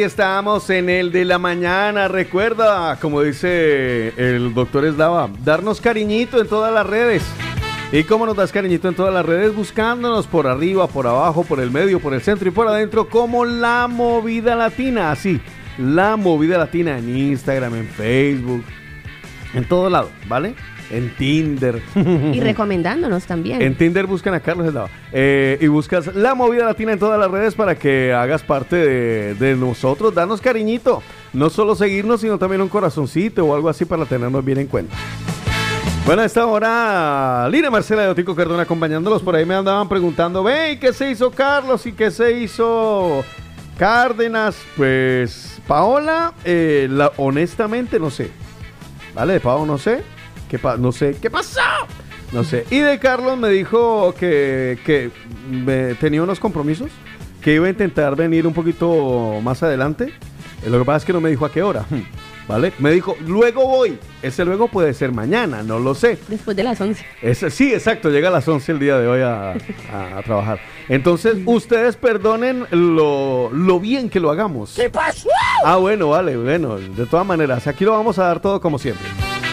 Estamos 0.02 0.70
en 0.70 0.88
el 0.88 1.12
de 1.12 1.26
la 1.26 1.38
mañana. 1.38 2.08
Recuerda, 2.08 2.96
como 3.00 3.20
dice 3.20 4.14
el 4.16 4.54
doctor 4.54 4.86
Eslava, 4.86 5.28
darnos 5.44 5.80
cariñito 5.80 6.40
en 6.40 6.48
todas 6.48 6.72
las 6.72 6.86
redes. 6.86 7.22
¿Y 7.92 8.04
cómo 8.04 8.24
nos 8.24 8.34
das 8.34 8.50
cariñito 8.50 8.88
en 8.88 8.94
todas 8.94 9.12
las 9.12 9.26
redes? 9.26 9.54
Buscándonos 9.54 10.26
por 10.26 10.46
arriba, 10.46 10.86
por 10.86 11.06
abajo, 11.06 11.44
por 11.44 11.60
el 11.60 11.70
medio, 11.70 12.00
por 12.00 12.14
el 12.14 12.22
centro 12.22 12.48
y 12.48 12.50
por 12.50 12.66
adentro, 12.66 13.10
como 13.10 13.44
la 13.44 13.88
movida 13.88 14.56
latina. 14.56 15.10
Así, 15.10 15.38
la 15.76 16.16
movida 16.16 16.56
latina 16.56 16.96
en 16.96 17.14
Instagram, 17.14 17.74
en 17.74 17.88
Facebook, 17.88 18.64
en 19.52 19.68
todo 19.68 19.90
lado, 19.90 20.10
¿vale? 20.28 20.54
En 20.90 21.14
Tinder. 21.16 21.80
Y 22.34 22.40
recomendándonos 22.40 23.24
también. 23.24 23.62
En 23.62 23.74
Tinder 23.76 24.06
buscan 24.06 24.34
a 24.34 24.40
Carlos 24.40 24.66
Eslava. 24.66 24.88
Eh, 25.12 25.58
y 25.60 25.66
buscas 25.68 26.14
la 26.14 26.34
movida 26.34 26.64
latina 26.64 26.92
en 26.92 26.98
todas 26.98 27.18
las 27.18 27.30
redes 27.30 27.54
para 27.54 27.74
que 27.76 28.12
hagas 28.12 28.42
parte 28.42 28.76
de, 28.76 29.34
de 29.34 29.56
nosotros. 29.56 30.14
Danos 30.14 30.40
cariñito. 30.40 31.02
No 31.32 31.48
solo 31.50 31.74
seguirnos, 31.74 32.20
sino 32.20 32.38
también 32.38 32.60
un 32.60 32.68
corazoncito 32.68 33.44
o 33.44 33.54
algo 33.54 33.68
así 33.68 33.84
para 33.84 34.04
tenernos 34.04 34.44
bien 34.44 34.58
en 34.58 34.66
cuenta. 34.66 34.94
Bueno, 36.06 36.22
a 36.22 36.24
esta 36.24 36.46
hora, 36.46 37.48
Lina 37.50 37.70
Marcela 37.70 38.02
de 38.02 38.08
Otico 38.08 38.34
Cardona 38.34 38.62
acompañándolos. 38.62 39.22
Por 39.22 39.36
ahí 39.36 39.44
me 39.44 39.54
andaban 39.54 39.88
preguntando, 39.88 40.42
ve, 40.42 40.72
¿y 40.72 40.76
qué 40.78 40.92
se 40.92 41.10
hizo 41.10 41.30
Carlos? 41.30 41.86
¿Y 41.86 41.92
qué 41.92 42.10
se 42.10 42.32
hizo 42.40 43.22
Cárdenas? 43.78 44.56
Pues, 44.76 45.60
Paola, 45.68 46.32
eh, 46.44 46.88
la- 46.90 47.12
honestamente 47.18 48.00
no 48.00 48.10
sé. 48.10 48.30
¿Vale? 49.14 49.34
De 49.34 49.40
Pau 49.40 49.66
no 49.66 49.76
sé. 49.78 50.02
¿Qué 50.50 50.58
pa- 50.58 50.76
no 50.76 50.90
sé. 50.92 51.16
¿Qué 51.22 51.30
pasó? 51.30 51.60
No 52.32 52.44
sé. 52.44 52.64
Y 52.70 52.78
de 52.80 52.98
Carlos 52.98 53.38
me 53.38 53.48
dijo 53.48 54.14
que, 54.18 54.78
que 54.84 55.10
me- 55.48 55.94
tenía 55.94 56.22
unos 56.22 56.40
compromisos, 56.40 56.90
que 57.40 57.54
iba 57.54 57.66
a 57.66 57.70
intentar 57.70 58.16
venir 58.16 58.46
un 58.46 58.52
poquito 58.52 59.40
más 59.42 59.62
adelante. 59.62 60.12
Lo 60.66 60.78
que 60.80 60.84
pasa 60.84 60.98
es 60.98 61.04
que 61.04 61.12
no 61.12 61.20
me 61.20 61.30
dijo 61.30 61.46
a 61.46 61.52
qué 61.52 61.62
hora. 61.62 61.84
¿Vale? 62.48 62.72
Me 62.80 62.90
dijo, 62.90 63.14
luego 63.28 63.64
voy. 63.64 63.96
Ese 64.22 64.44
luego 64.44 64.66
puede 64.66 64.92
ser 64.92 65.12
mañana, 65.12 65.62
no 65.62 65.78
lo 65.78 65.94
sé. 65.94 66.18
Después 66.26 66.56
de 66.56 66.64
las 66.64 66.80
11. 66.80 67.04
Ese- 67.22 67.48
sí, 67.50 67.72
exacto, 67.72 68.10
llega 68.10 68.26
a 68.28 68.32
las 68.32 68.48
11 68.48 68.72
el 68.72 68.80
día 68.80 68.98
de 68.98 69.06
hoy 69.06 69.20
a, 69.22 69.52
a- 69.52 70.18
a 70.18 70.22
trabajar. 70.24 70.58
Entonces, 70.88 71.36
ustedes 71.46 71.94
perdonen 71.96 72.66
lo, 72.72 73.50
lo 73.52 73.78
bien 73.78 74.10
que 74.10 74.18
lo 74.18 74.30
hagamos. 74.32 74.74
¿Qué 74.74 74.90
pasó? 74.90 75.28
Ah, 75.64 75.76
bueno, 75.76 76.08
vale, 76.08 76.36
bueno, 76.36 76.76
de 76.78 77.06
todas 77.06 77.24
maneras, 77.24 77.68
aquí 77.68 77.84
lo 77.84 77.92
vamos 77.92 78.18
a 78.18 78.24
dar 78.24 78.40
todo 78.40 78.60
como 78.60 78.80
siempre. 78.80 79.06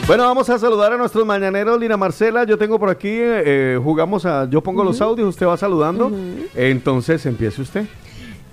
Bueno, 0.07 0.23
vamos 0.23 0.49
a 0.49 0.57
saludar 0.57 0.93
a 0.93 0.97
nuestros 0.97 1.25
mañaneros, 1.25 1.77
Lina 1.77 1.97
Marcela. 1.97 2.45
Yo 2.45 2.57
tengo 2.57 2.79
por 2.79 2.89
aquí, 2.89 3.09
eh, 3.11 3.77
jugamos 3.83 4.25
a. 4.25 4.49
Yo 4.49 4.63
pongo 4.63 4.81
los 4.85 5.01
audios, 5.01 5.27
usted 5.27 5.45
va 5.45 5.57
saludando. 5.57 6.09
Entonces, 6.55 7.25
empiece 7.25 7.61
usted. 7.61 7.85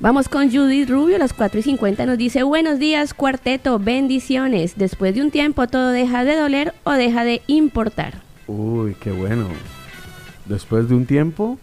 Vamos 0.00 0.28
con 0.28 0.50
Judith 0.50 0.90
Rubio, 0.90 1.14
a 1.14 1.20
las 1.20 1.32
4 1.32 1.60
y 1.60 1.62
50 1.62 2.06
nos 2.06 2.18
dice, 2.18 2.42
buenos 2.42 2.80
días 2.80 3.14
cuarteto, 3.14 3.78
bendiciones. 3.78 4.76
Después 4.76 5.14
de 5.14 5.22
un 5.22 5.30
tiempo 5.30 5.68
todo 5.68 5.90
deja 5.90 6.24
de 6.24 6.34
doler 6.34 6.74
o 6.82 6.90
deja 6.90 7.22
de 7.22 7.40
importar. 7.46 8.14
Uy, 8.48 8.96
qué 9.00 9.12
bueno. 9.12 9.46
Después 10.46 10.88
de 10.88 10.96
un 10.96 11.06
tiempo. 11.06 11.56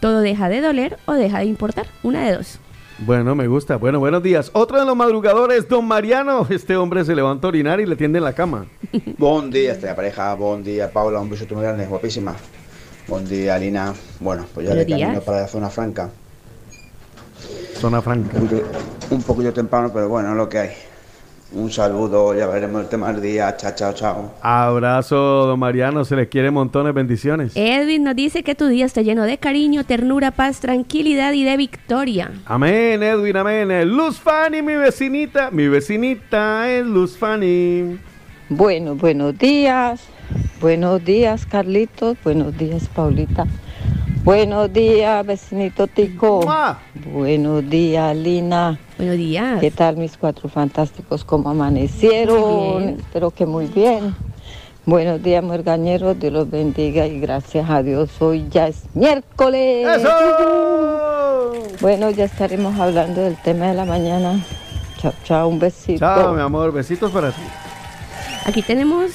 Todo 0.00 0.22
deja 0.22 0.48
de 0.48 0.62
doler 0.62 0.98
o 1.04 1.12
deja 1.12 1.40
de 1.40 1.44
importar. 1.44 1.86
Una 2.02 2.24
de 2.24 2.36
dos. 2.36 2.58
Bueno, 3.06 3.34
me 3.34 3.46
gusta. 3.46 3.76
Bueno, 3.76 3.98
buenos 3.98 4.22
días. 4.22 4.50
Otro 4.52 4.78
de 4.78 4.84
los 4.84 4.94
madrugadores, 4.94 5.68
don 5.68 5.86
Mariano. 5.86 6.46
Este 6.50 6.76
hombre 6.76 7.04
se 7.04 7.14
levanta 7.14 7.46
a 7.46 7.48
orinar 7.48 7.80
y 7.80 7.86
le 7.86 7.96
tiende 7.96 8.18
en 8.18 8.24
la 8.24 8.34
cama. 8.34 8.66
Buen 9.18 9.50
día, 9.50 9.72
esta 9.72 9.94
pareja. 9.96 10.34
Buen 10.34 10.62
día, 10.62 10.90
Paula. 10.92 11.20
Un 11.20 11.30
beso 11.30 11.46
muy 11.54 11.62
grande, 11.62 11.86
guapísima. 11.86 12.34
Buen 13.08 13.26
día, 13.26 13.58
Lina. 13.58 13.94
Bueno, 14.20 14.44
pues 14.52 14.68
ya 14.68 14.74
de 14.74 14.86
camino 14.86 15.20
para 15.22 15.40
la 15.42 15.48
zona 15.48 15.70
franca. 15.70 16.10
Zona 17.74 18.02
franca. 18.02 18.36
Un, 18.38 18.46
poquito- 18.48 18.68
un 19.10 19.22
poquillo 19.22 19.52
temprano, 19.54 19.90
pero 19.92 20.08
bueno, 20.08 20.30
es 20.30 20.36
lo 20.36 20.48
que 20.48 20.58
hay. 20.58 20.70
Un 21.52 21.70
saludo, 21.70 22.32
ya 22.32 22.46
veremos 22.46 22.82
el 22.82 22.88
tema 22.88 23.12
del 23.12 23.22
día. 23.22 23.56
Chao, 23.56 23.72
chao, 23.74 23.92
chao. 23.92 24.34
Abrazo, 24.40 25.16
don 25.16 25.58
Mariano. 25.58 26.04
Se 26.04 26.14
le 26.14 26.28
quiere 26.28 26.50
montones. 26.52 26.94
Bendiciones. 26.94 27.52
Edwin 27.56 28.04
nos 28.04 28.14
dice 28.14 28.44
que 28.44 28.54
tu 28.54 28.68
día 28.68 28.86
esté 28.86 29.02
lleno 29.02 29.24
de 29.24 29.38
cariño, 29.38 29.84
ternura, 29.84 30.30
paz, 30.30 30.60
tranquilidad 30.60 31.32
y 31.32 31.42
de 31.42 31.56
victoria. 31.56 32.30
Amén, 32.46 33.02
Edwin, 33.02 33.36
amén. 33.36 33.88
Luz 33.88 34.20
Fanny, 34.20 34.62
mi 34.62 34.74
vecinita. 34.74 35.50
Mi 35.50 35.66
vecinita 35.66 36.70
es 36.70 36.86
Luz 36.86 37.18
Fanny. 37.18 37.98
Bueno, 38.48 38.94
buenos 38.94 39.36
días. 39.36 40.00
Buenos 40.60 41.04
días, 41.04 41.46
Carlitos. 41.46 42.16
Buenos 42.22 42.56
días, 42.56 42.88
Paulita. 42.94 43.46
Buenos 44.22 44.70
días, 44.70 45.24
vecinito 45.24 45.86
Tico. 45.86 46.42
¡Mua! 46.42 46.78
Buenos 47.06 47.68
días, 47.70 48.14
Lina. 48.14 48.78
Buenos 48.98 49.16
días. 49.16 49.60
¿Qué 49.60 49.70
tal 49.70 49.96
mis 49.96 50.18
cuatro 50.18 50.50
fantásticos? 50.50 51.24
¿Cómo 51.24 51.48
amanecieron? 51.48 52.98
Espero 53.00 53.30
que 53.30 53.46
muy 53.46 53.64
bien. 53.66 54.14
Buenos 54.84 55.22
días, 55.22 55.42
muergañeros. 55.42 56.18
Dios 56.18 56.34
los 56.34 56.50
bendiga 56.50 57.06
y 57.06 57.18
gracias 57.18 57.70
a 57.70 57.82
Dios 57.82 58.10
hoy 58.20 58.46
ya 58.50 58.68
es 58.68 58.82
miércoles. 58.92 59.88
¡Eso! 59.88 61.52
Bueno, 61.80 62.10
ya 62.10 62.26
estaremos 62.26 62.78
hablando 62.78 63.22
del 63.22 63.36
tema 63.36 63.68
de 63.68 63.74
la 63.74 63.86
mañana. 63.86 64.44
Chao, 64.98 65.14
chao, 65.24 65.48
un 65.48 65.58
besito. 65.58 66.00
Chao, 66.00 66.34
mi 66.34 66.42
amor. 66.42 66.72
Besitos 66.72 67.10
para 67.10 67.30
ti. 67.30 67.40
Aquí 68.44 68.60
tenemos, 68.60 69.12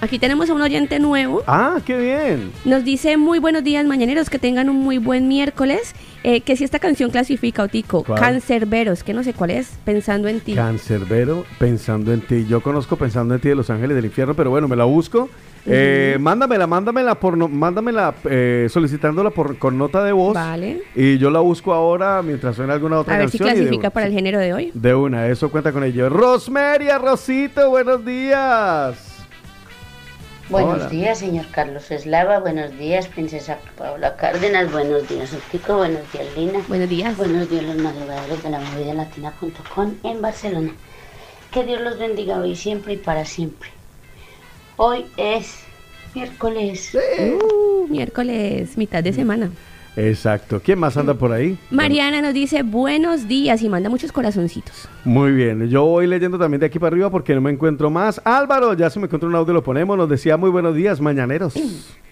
aquí 0.00 0.18
tenemos 0.18 0.48
a 0.50 0.54
un 0.54 0.62
oyente 0.62 0.98
nuevo. 1.00 1.42
Ah, 1.46 1.78
qué 1.84 1.96
bien. 1.96 2.52
Nos 2.64 2.84
dice 2.84 3.16
muy 3.16 3.38
buenos 3.38 3.64
días 3.64 3.84
mañaneros, 3.86 4.30
que 4.30 4.38
tengan 4.38 4.68
un 4.68 4.76
muy 4.76 4.98
buen 4.98 5.28
miércoles. 5.28 5.94
Eh, 6.24 6.40
que 6.40 6.56
si 6.56 6.64
esta 6.64 6.80
canción 6.80 7.10
clasifica, 7.10 7.62
Otico, 7.62 8.02
¿Cuál? 8.02 8.18
Cancerberos, 8.20 9.04
que 9.04 9.14
no 9.14 9.22
sé 9.22 9.34
cuál 9.34 9.50
es, 9.50 9.70
pensando 9.84 10.26
en 10.28 10.40
ti. 10.40 10.54
Cancerbero, 10.54 11.44
pensando 11.58 12.12
en 12.12 12.20
ti. 12.20 12.44
Yo 12.48 12.60
conozco 12.60 12.96
Pensando 12.96 13.34
en 13.34 13.40
ti 13.40 13.48
de 13.48 13.54
Los 13.54 13.70
Ángeles 13.70 13.94
del 13.94 14.04
Infierno, 14.06 14.34
pero 14.34 14.50
bueno, 14.50 14.66
me 14.66 14.74
la 14.76 14.84
busco. 14.84 15.28
Eh, 15.70 16.16
mándamela, 16.18 16.66
mándamela 16.66 17.14
por 17.20 17.36
no- 17.36 17.46
mándamela 17.48 18.14
eh, 18.24 18.66
solicitándola 18.70 19.30
por 19.30 19.58
con 19.58 19.76
nota 19.78 20.02
de 20.02 20.12
voz. 20.12 20.34
Vale. 20.34 20.82
Y 20.96 21.18
yo 21.18 21.30
la 21.30 21.40
busco 21.40 21.72
ahora 21.74 22.22
mientras 22.22 22.56
suena 22.56 22.72
alguna 22.72 22.98
otra 23.00 23.14
A 23.14 23.18
ver 23.18 23.30
si 23.30 23.38
canción. 23.38 23.58
clasifica 23.58 23.90
para 23.90 24.06
el 24.06 24.12
género 24.12 24.38
de 24.38 24.54
hoy. 24.54 24.70
De 24.74 24.94
una, 24.94 25.28
eso 25.28 25.50
cuenta 25.50 25.70
con 25.72 25.84
ello. 25.84 26.08
Rosmeria, 26.08 26.98
Rosito, 26.98 27.68
buenos 27.70 28.04
días. 28.04 29.07
Buenos 30.48 30.76
Hola. 30.76 30.88
días, 30.88 31.18
señor 31.18 31.46
Carlos 31.50 31.90
Eslava. 31.90 32.38
Buenos 32.38 32.76
días, 32.78 33.06
princesa 33.06 33.58
Paula 33.76 34.16
Cárdenas. 34.16 34.72
Buenos 34.72 35.06
días, 35.06 35.34
Otico. 35.34 35.76
Buenos 35.76 36.10
días, 36.10 36.26
Lina. 36.34 36.64
Buenos 36.68 36.88
días. 36.88 37.14
Buenos 37.18 37.50
días, 37.50 37.64
los 37.64 37.76
madrugadores 37.76 38.42
de 38.42 38.48
la 38.48 38.58
movida 38.58 38.94
latina.com 38.94 39.94
en 40.04 40.22
Barcelona. 40.22 40.72
Que 41.52 41.64
Dios 41.64 41.82
los 41.82 41.98
bendiga 41.98 42.38
hoy, 42.38 42.56
siempre 42.56 42.94
y 42.94 42.96
para 42.96 43.26
siempre. 43.26 43.68
Hoy 44.78 45.04
es 45.18 45.64
miércoles. 46.14 46.94
Uh, 46.94 47.86
miércoles, 47.88 48.78
mitad 48.78 49.04
de 49.04 49.12
semana. 49.12 49.50
Exacto. 49.98 50.60
¿Quién 50.64 50.78
más 50.78 50.96
anda 50.96 51.14
por 51.14 51.32
ahí? 51.32 51.58
Mariana 51.70 52.22
nos 52.22 52.32
dice 52.32 52.62
buenos 52.62 53.26
días 53.26 53.62
y 53.62 53.68
manda 53.68 53.90
muchos 53.90 54.12
corazoncitos. 54.12 54.88
Muy 55.04 55.32
bien, 55.32 55.68
yo 55.68 55.84
voy 55.84 56.06
leyendo 56.06 56.38
también 56.38 56.60
de 56.60 56.66
aquí 56.66 56.78
para 56.78 56.94
arriba 56.94 57.10
porque 57.10 57.34
no 57.34 57.40
me 57.40 57.50
encuentro 57.50 57.90
más. 57.90 58.20
Álvaro, 58.24 58.74
ya 58.74 58.90
se 58.90 59.00
me 59.00 59.06
encontró 59.06 59.28
un 59.28 59.34
audio, 59.34 59.52
lo 59.52 59.64
ponemos. 59.64 59.98
Nos 59.98 60.08
decía 60.08 60.36
muy 60.36 60.50
buenos 60.50 60.76
días, 60.76 61.00
mañaneros. 61.00 61.54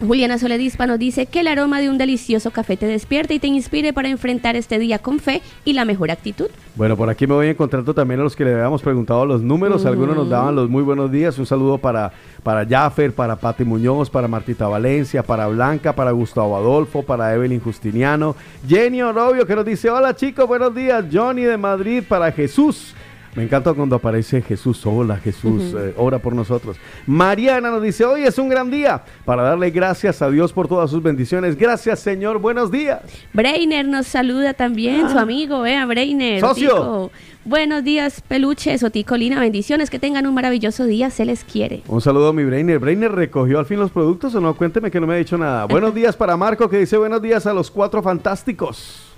Juliana 0.00 0.38
Soledispa 0.38 0.86
nos 0.86 0.98
dice 0.98 1.26
que 1.26 1.40
el 1.40 1.46
aroma 1.46 1.78
de 1.78 1.90
un 1.90 1.98
delicioso 1.98 2.50
café 2.50 2.78
te 2.78 2.86
despierte 2.86 3.34
y 3.34 3.38
te 3.38 3.48
inspire 3.48 3.92
para 3.92 4.08
enfrentar 4.08 4.56
este 4.56 4.78
día 4.78 4.98
con 4.98 5.18
fe 5.18 5.42
y 5.66 5.74
la 5.74 5.84
mejor 5.84 6.10
actitud. 6.10 6.46
Bueno, 6.74 6.96
por 6.96 7.10
aquí 7.10 7.26
me 7.26 7.34
voy 7.34 7.48
encontrando 7.48 7.92
también 7.92 8.20
a 8.20 8.22
los 8.22 8.34
que 8.34 8.44
le 8.44 8.54
habíamos 8.54 8.80
preguntado 8.80 9.26
los 9.26 9.42
números. 9.42 9.84
Algunos 9.84 10.16
nos 10.16 10.30
daban 10.30 10.54
los 10.54 10.70
muy 10.70 10.82
buenos 10.82 11.12
días. 11.12 11.38
Un 11.38 11.44
saludo 11.44 11.76
para, 11.76 12.12
para 12.42 12.64
Jaffer, 12.66 13.12
para 13.14 13.36
Pati 13.36 13.64
Muñoz, 13.64 14.08
para 14.08 14.26
Martita 14.26 14.68
Valencia, 14.68 15.22
para 15.22 15.46
Blanca, 15.48 15.94
para 15.94 16.12
Gustavo 16.12 16.56
Adolfo, 16.56 17.02
para 17.02 17.34
Evelyn 17.34 17.60
Justiniano. 17.60 18.34
Jenny 18.66 19.02
Orobio 19.02 19.46
que 19.46 19.54
nos 19.54 19.66
dice, 19.66 19.90
hola 19.90 20.16
chicos, 20.16 20.48
buenos 20.48 20.74
días. 20.74 21.04
Johnny 21.12 21.42
de 21.42 21.58
Madrid, 21.58 22.02
para 22.08 22.32
Jesús. 22.32 22.94
Me 23.36 23.44
encanta 23.44 23.72
cuando 23.74 23.94
aparece 23.94 24.42
Jesús, 24.42 24.84
hola 24.84 25.16
Jesús, 25.16 25.72
eh, 25.78 25.94
ora 25.96 26.18
por 26.18 26.34
nosotros. 26.34 26.76
Mariana 27.06 27.70
nos 27.70 27.80
dice, 27.80 28.04
hoy 28.04 28.24
es 28.24 28.36
un 28.38 28.48
gran 28.48 28.72
día 28.72 29.04
para 29.24 29.42
darle 29.42 29.70
gracias 29.70 30.20
a 30.20 30.28
Dios 30.30 30.52
por 30.52 30.66
todas 30.66 30.90
sus 30.90 31.00
bendiciones. 31.00 31.56
Gracias 31.56 32.00
Señor, 32.00 32.40
buenos 32.40 32.72
días. 32.72 33.00
Brainer 33.32 33.86
nos 33.86 34.08
saluda 34.08 34.54
también, 34.54 35.08
su 35.08 35.18
amigo, 35.18 35.60
vea, 35.60 35.86
Brainer. 35.86 36.40
Socio. 36.40 36.70
Tico. 36.70 37.10
Buenos 37.44 37.84
días, 37.84 38.20
peluches, 38.20 38.82
Otico, 38.82 39.16
Lina, 39.16 39.40
bendiciones, 39.40 39.90
que 39.90 39.98
tengan 39.98 40.26
un 40.26 40.34
maravilloso 40.34 40.84
día, 40.84 41.08
se 41.08 41.24
les 41.24 41.44
quiere. 41.44 41.82
Un 41.86 42.00
saludo 42.00 42.28
a 42.28 42.32
mi 42.32 42.44
Brainer. 42.44 42.78
¿Brainer 42.78 43.12
recogió 43.12 43.58
al 43.60 43.66
fin 43.66 43.78
los 43.78 43.90
productos 43.90 44.34
o 44.34 44.40
no? 44.40 44.54
Cuénteme 44.54 44.90
que 44.90 45.00
no 45.00 45.06
me 45.06 45.14
ha 45.14 45.18
dicho 45.18 45.38
nada. 45.38 45.64
Buenos 45.66 45.94
días 45.96 46.16
para 46.16 46.36
Marco 46.36 46.68
que 46.68 46.78
dice 46.78 46.98
buenos 46.98 47.22
días 47.22 47.46
a 47.46 47.54
los 47.54 47.70
cuatro 47.70 48.02
fantásticos. 48.02 49.09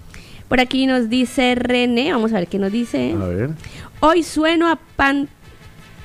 Por 0.52 0.60
aquí 0.60 0.86
nos 0.86 1.08
dice 1.08 1.54
René, 1.54 2.12
vamos 2.12 2.30
a 2.34 2.34
ver 2.34 2.46
qué 2.46 2.58
nos 2.58 2.70
dice. 2.70 3.14
A 3.18 3.24
ver. 3.24 3.50
Hoy 4.00 4.22
sueno 4.22 4.68
a 4.70 4.78
pan... 4.96 5.26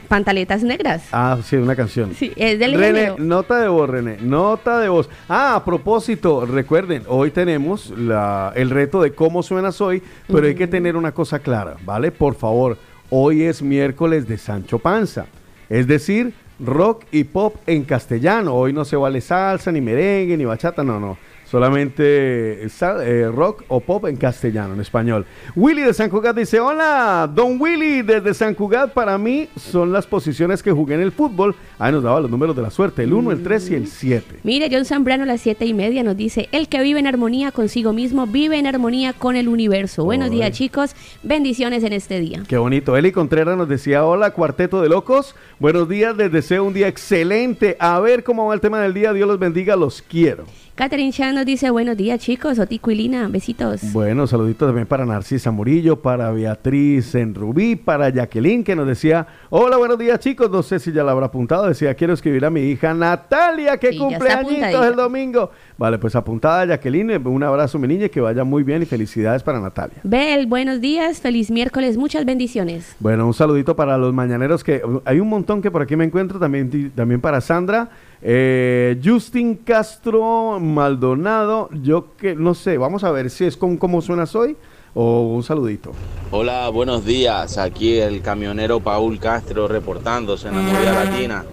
pantaletas 0.08 0.64
negras. 0.64 1.04
Ah, 1.12 1.38
sí, 1.43 1.58
una 1.58 1.76
canción. 1.76 2.14
Sí, 2.16 2.32
es 2.38 2.58
del 2.58 2.76
René, 2.76 3.00
género. 3.00 3.16
nota 3.20 3.60
de 3.60 3.68
voz, 3.68 3.89
René, 3.89 4.20
nota 4.22 4.80
de 4.80 4.88
voz. 4.88 5.10
Ah, 5.28 5.56
a 5.56 5.66
propósito, 5.66 6.45
recuerden, 6.45 7.04
hoy 7.10 7.32
tenemos 7.32 7.89
la- 7.89 8.54
el 8.56 8.70
reto 8.70 9.02
de 9.02 9.12
cómo 9.12 9.43
suenas 9.43 9.82
hoy, 9.82 10.02
pero 10.28 10.48
hay 10.48 10.56
que 10.56 10.68
tener 10.68 10.95
una 10.95 11.12
cosa 11.12 11.39
clara, 11.39 11.76
¿vale? 11.84 12.12
Por 12.12 12.36
favor, 12.36 12.78
hoy 13.10 13.43
es 13.43 13.62
miércoles 13.62 14.30
de 14.30 14.38
Sancho 14.38 14.80
Panza, 14.80 15.26
es 15.68 15.88
decir, 15.88 16.32
rock 16.62 17.04
y 17.12 17.26
pop 17.26 17.58
en 17.68 17.84
castellano. 17.84 18.54
Hoy 18.56 18.72
no 18.72 18.86
se 18.86 18.95
vale 18.95 19.20
salsa, 19.20 19.74
ni 19.74 19.82
merengue, 19.82 20.38
ni 20.38 20.45
bachata, 20.45 20.86
no, 20.86 21.02
no. 21.02 21.18
Solamente 21.50 22.66
eh, 22.66 22.68
eh, 23.06 23.32
rock 23.34 23.64
o 23.70 23.80
pop 23.80 24.06
en 24.08 24.18
castellano, 24.18 24.74
en 24.74 24.82
español. 24.82 25.26
Willy 25.56 25.82
de 25.82 25.93
San 25.93 26.10
Cugat 26.10 26.36
dice, 26.36 26.60
hola, 26.60 27.30
don 27.34 27.60
Willy 27.60 28.02
desde 28.02 28.34
San 28.34 28.54
Cugat, 28.54 28.91
para 28.91 29.18
mí 29.18 29.48
son 29.56 29.93
las 29.93 30.06
posiciones 30.06 30.62
que 30.62 30.74
jugué 30.74 30.95
en 30.95 31.02
el 31.02 31.14
fútbol. 31.14 31.56
Ahí 31.80 31.93
nos 31.93 32.04
daba 32.04 32.20
los 32.20 32.30
números 32.30 32.54
de 32.54 32.64
la 32.64 32.70
suerte, 32.70 33.04
el 33.04 33.14
1, 33.14 33.32
el 33.32 33.43
3 33.43 33.72
y 33.72 33.76
el 33.76 33.88
7. 33.88 34.39
Mire, 34.43 34.68
John 34.70 34.84
Zambrano 34.84 35.24
a 35.24 35.26
las 35.26 35.39
siete 35.39 35.66
y 35.66 35.74
media 35.74 36.04
nos 36.04 36.18
dice, 36.18 36.50
el 36.52 36.68
que 36.68 36.82
vive 36.82 37.00
en 37.00 37.08
armonía 37.08 37.54
consigo 37.54 37.93
mismo, 37.93 38.28
vive 38.28 38.58
en 38.58 38.68
armonía 38.68 39.14
con 39.14 39.38
el 39.38 39.48
universo. 39.48 40.04
Buenos 40.04 40.30
días, 40.30 40.52
chicos. 40.52 40.95
Bendiciones 41.24 41.82
en 41.86 41.93
este 41.93 42.20
día. 42.20 42.43
Qué 42.45 42.58
bonito. 42.58 42.98
Eli 42.98 43.14
Contreras 43.14 43.58
nos 43.58 43.70
decía, 43.70 44.06
hola, 44.06 44.32
cuarteto 44.32 44.82
de 44.82 44.89
locos. 44.89 45.34
Buenos 45.60 45.88
días, 45.88 46.18
les 46.18 46.30
deseo 46.30 46.66
un 46.66 46.74
día 46.74 46.89
excelente. 46.89 47.78
A 47.80 48.02
ver 48.02 48.26
cómo 48.26 48.48
va 48.48 48.54
el 48.54 48.60
tema 48.60 48.82
del 48.82 48.93
día. 48.93 49.14
Dios 49.14 49.30
los 49.30 49.39
bendiga, 49.39 49.78
los 49.78 50.02
quiero. 50.02 50.43
Catherine 50.78 51.12
Chan 51.12 51.34
nos 51.34 51.44
dice, 51.44 51.72
buenos 51.72 51.98
días, 51.98 52.20
chicos. 52.20 52.60
Otico 52.60 52.92
y 52.92 52.96
Lina, 52.96 53.28
besitos. 53.30 53.82
Bueno, 53.94 54.28
saluditos 54.28 54.68
también 54.68 54.86
para 54.86 55.08
Narcisa 55.08 55.50
Murillo, 55.50 56.04
para 56.04 56.30
Beatriz 56.30 57.16
en 57.16 57.34
Rubí, 57.34 57.76
para 57.76 58.10
Jacqueline 58.10 58.64
que 58.64 58.76
nos 58.76 58.86
decía, 58.86 59.26
hola, 59.50 59.78
buenos 59.78 59.98
días 59.98 60.20
chicos, 60.20 60.52
no 60.52 60.62
sé 60.62 60.78
si 60.78 60.92
ya 60.92 61.04
la 61.04 61.14
habrá 61.14 61.26
apuntado, 61.26 61.68
decía, 61.68 61.96
quiero 61.96 62.14
escribir 62.14 62.46
a 62.46 62.52
mi 62.52 62.62
hija 62.62 62.94
Natalia, 62.94 63.78
que 63.78 63.90
Sí, 63.92 63.98
cumpleañitos 63.98 64.52
apuntadita. 64.54 64.88
el 64.88 64.96
domingo. 64.96 65.50
Vale, 65.80 65.98
pues 65.98 66.16
apuntada 66.16 66.64
Jacqueline, 66.68 67.26
un 67.26 67.42
abrazo 67.42 67.80
mi 67.80 67.88
niña, 67.88 68.10
que 68.10 68.22
vaya 68.22 68.44
muy 68.44 68.62
bien 68.62 68.84
y 68.84 68.86
felicidades 68.86 69.42
para 69.42 69.60
Natalia. 69.60 69.98
Bel, 70.04 70.46
buenos 70.46 70.80
días. 70.80 71.22
Feliz 71.22 71.50
miércoles. 71.50 71.98
Muchas 71.98 72.24
bendiciones. 72.24 72.96
Bueno, 73.00 73.26
un 73.26 73.34
saludito 73.34 73.76
para 73.76 73.98
los 73.98 74.14
mañaneros 74.14 74.64
que 74.64 74.84
hay 75.06 75.20
un 75.20 75.28
montón 75.28 75.64
que 75.64 75.72
por 75.72 75.82
aquí 75.82 75.96
me 75.96 76.06
encuentro, 76.06 76.38
también, 76.38 76.92
también 76.96 77.20
para 77.20 77.42
Sandra, 77.42 77.90
eh, 78.22 78.99
Justin 79.03 79.55
Castro 79.55 80.59
Maldonado, 80.59 81.70
yo 81.82 82.15
que 82.15 82.36
no 82.36 82.53
sé, 82.53 82.78
vamos 82.78 83.03
a 83.03 83.11
ver 83.11 83.30
si 83.30 83.45
es 83.45 83.57
con 83.57 83.78
cómo 83.78 84.01
suenas 84.01 84.36
hoy 84.36 84.55
o 84.93 85.22
un 85.28 85.43
saludito. 85.43 85.91
Hola, 86.32 86.70
buenos 86.70 87.05
días. 87.05 87.57
Aquí 87.57 87.97
el 87.97 88.22
camionero 88.22 88.80
Paul 88.80 89.20
Castro 89.20 89.68
reportándose 89.68 90.47
en 90.47 90.55
la 90.55 90.61
movida 90.61 91.05
latina. 91.05 91.45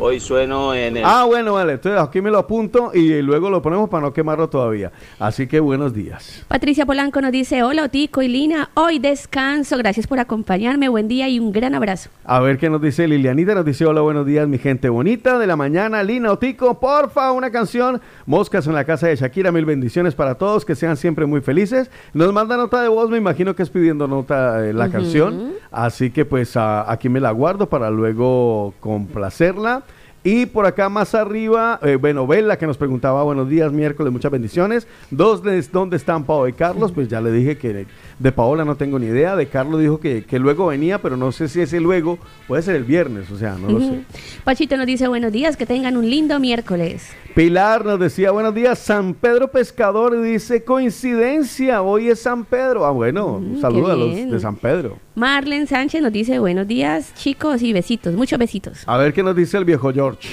Hoy 0.00 0.20
sueno 0.20 0.74
en 0.74 0.96
el... 0.98 1.02
Ah, 1.04 1.24
bueno, 1.24 1.54
vale, 1.54 1.72
entonces 1.72 2.00
aquí 2.00 2.20
me 2.20 2.30
lo 2.30 2.38
apunto 2.38 2.92
y 2.94 3.20
luego 3.20 3.50
lo 3.50 3.60
ponemos 3.60 3.88
para 3.90 4.02
no 4.04 4.12
quemarlo 4.12 4.48
todavía. 4.48 4.92
Así 5.18 5.48
que 5.48 5.58
buenos 5.58 5.92
días. 5.92 6.44
Patricia 6.46 6.86
Polanco 6.86 7.20
nos 7.20 7.32
dice, 7.32 7.64
hola 7.64 7.82
Otico 7.82 8.22
y 8.22 8.28
Lina, 8.28 8.70
hoy 8.74 9.00
descanso, 9.00 9.76
gracias 9.76 10.06
por 10.06 10.20
acompañarme, 10.20 10.88
buen 10.88 11.08
día 11.08 11.28
y 11.28 11.40
un 11.40 11.50
gran 11.50 11.74
abrazo. 11.74 12.10
A 12.24 12.38
ver 12.38 12.58
qué 12.58 12.70
nos 12.70 12.80
dice 12.80 13.08
Lilianita, 13.08 13.56
nos 13.56 13.64
dice 13.64 13.86
hola, 13.86 14.00
buenos 14.00 14.24
días, 14.24 14.46
mi 14.46 14.58
gente 14.58 14.88
bonita 14.88 15.36
de 15.36 15.48
la 15.48 15.56
mañana, 15.56 16.00
Lina 16.04 16.30
Otico, 16.30 16.78
porfa, 16.78 17.32
una 17.32 17.50
canción, 17.50 18.00
Moscas 18.24 18.68
en 18.68 18.74
la 18.74 18.84
casa 18.84 19.08
de 19.08 19.16
Shakira, 19.16 19.50
mil 19.50 19.64
bendiciones 19.64 20.14
para 20.14 20.36
todos, 20.36 20.64
que 20.64 20.76
sean 20.76 20.96
siempre 20.96 21.26
muy 21.26 21.40
felices. 21.40 21.90
Nos 22.14 22.32
manda 22.32 22.56
nota 22.56 22.80
de 22.82 22.88
voz, 22.88 23.10
me 23.10 23.18
imagino 23.18 23.56
que 23.56 23.64
es 23.64 23.70
pidiendo 23.70 24.06
nota 24.06 24.64
eh, 24.64 24.72
la 24.72 24.90
canción, 24.90 25.54
así 25.72 26.10
que 26.12 26.24
pues 26.24 26.56
a- 26.56 26.88
aquí 26.88 27.08
me 27.08 27.18
la 27.18 27.32
guardo 27.32 27.68
para 27.68 27.90
luego 27.90 28.74
complacerla. 28.78 29.82
Y 30.24 30.46
por 30.46 30.66
acá 30.66 30.88
más 30.88 31.14
arriba, 31.14 31.78
eh, 31.82 31.96
bueno, 31.96 32.26
Bella 32.26 32.58
que 32.58 32.66
nos 32.66 32.76
preguntaba, 32.76 33.22
buenos 33.22 33.48
días, 33.48 33.72
miércoles, 33.72 34.12
muchas 34.12 34.30
bendiciones. 34.32 34.86
Dos, 35.10 35.42
de- 35.42 35.62
¿dónde 35.72 35.96
están 35.96 36.24
Pao 36.24 36.46
y 36.48 36.52
Carlos? 36.52 36.92
Pues 36.92 37.08
ya 37.08 37.20
le 37.20 37.30
dije 37.30 37.56
que 37.56 37.86
de 38.18 38.32
Paola 38.32 38.64
no 38.64 38.74
tengo 38.76 38.98
ni 38.98 39.06
idea. 39.06 39.36
De 39.36 39.46
Carlos 39.46 39.80
dijo 39.80 40.00
que, 40.00 40.24
que 40.24 40.38
luego 40.38 40.66
venía, 40.66 41.00
pero 41.00 41.16
no 41.16 41.30
sé 41.32 41.48
si 41.48 41.60
ese 41.60 41.80
luego 41.80 42.18
puede 42.48 42.62
ser 42.62 42.74
el 42.76 42.84
viernes, 42.84 43.30
o 43.30 43.38
sea, 43.38 43.54
no 43.56 43.68
lo 43.70 43.80
sé. 43.80 44.00
Pachito 44.44 44.76
nos 44.76 44.86
dice, 44.86 45.06
buenos 45.08 45.32
días, 45.32 45.56
que 45.56 45.66
tengan 45.66 45.96
un 45.96 46.10
lindo 46.10 46.38
miércoles. 46.40 47.08
Pilar 47.34 47.84
nos 47.84 48.00
decía, 48.00 48.32
buenos 48.32 48.52
días, 48.54 48.78
San 48.80 49.14
Pedro 49.14 49.48
Pescador 49.48 50.20
dice, 50.20 50.64
coincidencia, 50.64 51.80
hoy 51.82 52.08
es 52.08 52.20
San 52.20 52.44
Pedro. 52.44 52.84
Ah, 52.84 52.90
bueno, 52.90 53.38
Mm, 53.40 53.60
saludos 53.60 53.90
a 53.90 53.94
los 53.96 54.14
de 54.32 54.40
San 54.40 54.56
Pedro. 54.56 54.98
Marlen 55.18 55.66
Sánchez 55.66 56.00
nos 56.00 56.12
dice, 56.12 56.38
buenos 56.38 56.68
días, 56.68 57.12
chicos, 57.14 57.60
y 57.62 57.72
besitos, 57.72 58.14
muchos 58.14 58.38
besitos. 58.38 58.84
A 58.86 58.96
ver 58.96 59.12
qué 59.12 59.24
nos 59.24 59.34
dice 59.34 59.58
el 59.58 59.64
viejo 59.64 59.92
George. 59.92 60.28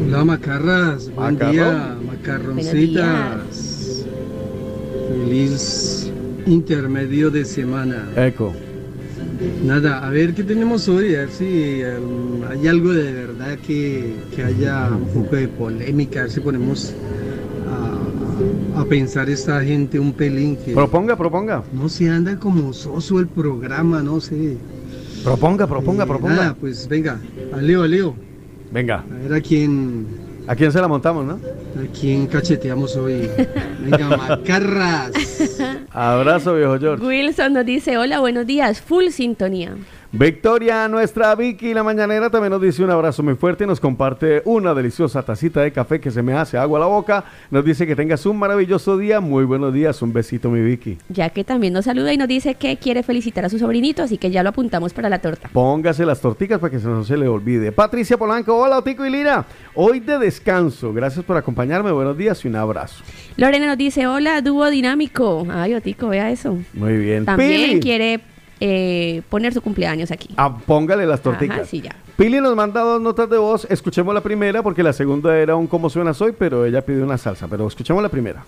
Hola 0.00 0.24
Macarras, 0.24 1.10
buen 1.10 1.34
Macarrón. 1.34 1.52
día, 1.52 1.96
macarroncitas. 2.06 4.04
Feliz 5.08 6.12
intermedio 6.46 7.32
de 7.32 7.44
semana. 7.44 8.08
Eco. 8.16 8.54
Nada, 9.64 10.06
a 10.06 10.10
ver 10.10 10.34
qué 10.34 10.44
tenemos 10.44 10.88
hoy, 10.88 11.16
a 11.16 11.20
ver 11.20 11.30
si 11.30 11.82
um, 11.82 12.44
hay 12.48 12.68
algo 12.68 12.92
de 12.92 13.12
verdad 13.12 13.58
que, 13.66 14.14
que 14.36 14.44
haya 14.44 14.86
un 14.86 15.08
poco 15.08 15.34
de 15.34 15.48
polémica, 15.48 16.20
a 16.20 16.22
ver 16.22 16.30
si 16.30 16.38
ponemos 16.38 16.94
a, 18.76 18.84
pensar 18.84 19.28
esta 19.30 19.62
gente 19.62 19.98
un 19.98 20.12
pelín 20.12 20.56
que 20.56 20.72
Proponga, 20.72 21.16
proponga. 21.16 21.62
no 21.72 21.88
se 21.88 22.08
anda 22.08 22.38
como 22.38 22.72
soso 22.72 23.18
el 23.20 23.26
programa, 23.28 24.02
no 24.02 24.20
sé. 24.20 24.56
Proponga, 25.22 25.66
proponga, 25.66 26.04
Eh, 26.04 26.06
proponga. 26.06 26.34
Nada, 26.34 26.54
pues 26.58 26.86
venga, 26.88 27.18
a 27.52 27.56
Leo, 27.58 27.82
a 27.82 27.88
Leo, 27.88 28.14
Venga. 28.72 29.04
a 29.10 29.22
ver 29.22 29.34
a 29.34 29.40
quién, 29.40 30.06
¿A 30.46 30.54
quién 30.54 30.70
se 30.70 30.78
la 30.80 30.88
montamos, 30.88 31.24
no? 31.24 31.32
a 31.34 31.86
quién 31.98 32.26
cacheteamos 32.26 32.94
hoy. 32.96 33.28
Venga, 33.80 34.16
macarras. 34.16 35.10
Abrazo, 35.90 36.54
viejo 36.54 36.78
George. 36.78 37.04
Wilson 37.06 37.52
nos 37.54 37.64
dice, 37.64 37.96
hola, 37.96 38.20
buenos 38.20 38.46
días, 38.46 38.80
full 38.82 39.08
sintonía. 39.08 39.74
Victoria, 40.16 40.86
nuestra 40.86 41.34
Vicky, 41.34 41.74
la 41.74 41.82
mañanera, 41.82 42.30
también 42.30 42.52
nos 42.52 42.62
dice 42.62 42.84
un 42.84 42.90
abrazo 42.90 43.24
muy 43.24 43.34
fuerte 43.34 43.64
y 43.64 43.66
nos 43.66 43.80
comparte 43.80 44.42
una 44.44 44.72
deliciosa 44.72 45.24
tacita 45.24 45.60
de 45.60 45.72
café 45.72 46.00
que 46.00 46.12
se 46.12 46.22
me 46.22 46.34
hace 46.34 46.56
agua 46.56 46.78
a 46.78 46.82
la 46.82 46.86
boca. 46.86 47.24
Nos 47.50 47.64
dice 47.64 47.84
que 47.84 47.96
tengas 47.96 48.24
un 48.24 48.38
maravilloso 48.38 48.96
día. 48.96 49.18
Muy 49.18 49.44
buenos 49.44 49.74
días. 49.74 50.00
Un 50.02 50.12
besito, 50.12 50.50
mi 50.50 50.60
Vicky. 50.60 50.98
Ya 51.08 51.30
que 51.30 51.42
también 51.42 51.72
nos 51.72 51.86
saluda 51.86 52.12
y 52.12 52.16
nos 52.16 52.28
dice 52.28 52.54
que 52.54 52.76
quiere 52.76 53.02
felicitar 53.02 53.44
a 53.44 53.48
su 53.48 53.58
sobrinito, 53.58 54.04
así 54.04 54.16
que 54.16 54.30
ya 54.30 54.44
lo 54.44 54.50
apuntamos 54.50 54.92
para 54.92 55.08
la 55.08 55.18
torta. 55.18 55.50
Póngase 55.52 56.06
las 56.06 56.20
torticas 56.20 56.60
para 56.60 56.70
que 56.70 56.78
se 56.78 56.86
no 56.86 57.02
se 57.02 57.16
le 57.16 57.26
olvide. 57.26 57.72
Patricia 57.72 58.16
Polanco, 58.16 58.56
hola, 58.56 58.78
Otico 58.78 59.04
y 59.04 59.10
Lina. 59.10 59.44
Hoy 59.74 59.98
de 59.98 60.20
descanso. 60.20 60.92
Gracias 60.92 61.24
por 61.24 61.36
acompañarme. 61.36 61.90
Buenos 61.90 62.16
días 62.16 62.44
y 62.44 62.46
un 62.46 62.54
abrazo. 62.54 63.02
Lorena 63.36 63.66
nos 63.66 63.78
dice, 63.78 64.06
hola, 64.06 64.40
dúo 64.42 64.70
dinámico. 64.70 65.44
Ay, 65.50 65.74
Otico, 65.74 66.06
vea 66.06 66.30
eso. 66.30 66.56
Muy 66.72 66.98
bien. 66.98 67.24
También 67.24 67.70
Pili. 67.70 67.80
quiere 67.80 68.20
eh, 68.66 69.20
poner 69.28 69.52
su 69.52 69.60
cumpleaños 69.60 70.10
aquí. 70.10 70.28
Ah, 70.38 70.56
póngale 70.66 71.04
las 71.06 71.20
torticas. 71.20 71.58
Ajá, 71.58 71.66
sí, 71.66 71.82
ya. 71.82 71.94
Pili 72.16 72.40
nos 72.40 72.56
manda 72.56 72.80
dos 72.80 72.98
notas 73.02 73.28
de 73.28 73.36
voz. 73.36 73.66
Escuchemos 73.68 74.14
la 74.14 74.22
primera 74.22 74.62
porque 74.62 74.82
la 74.82 74.94
segunda 74.94 75.36
era 75.36 75.54
un 75.54 75.66
cómo 75.66 75.90
suena 75.90 76.12
hoy, 76.18 76.32
pero 76.38 76.64
ella 76.64 76.80
pidió 76.80 77.04
una 77.04 77.18
salsa. 77.18 77.46
Pero 77.46 77.66
escuchemos 77.68 78.02
la 78.02 78.08
primera. 78.08 78.42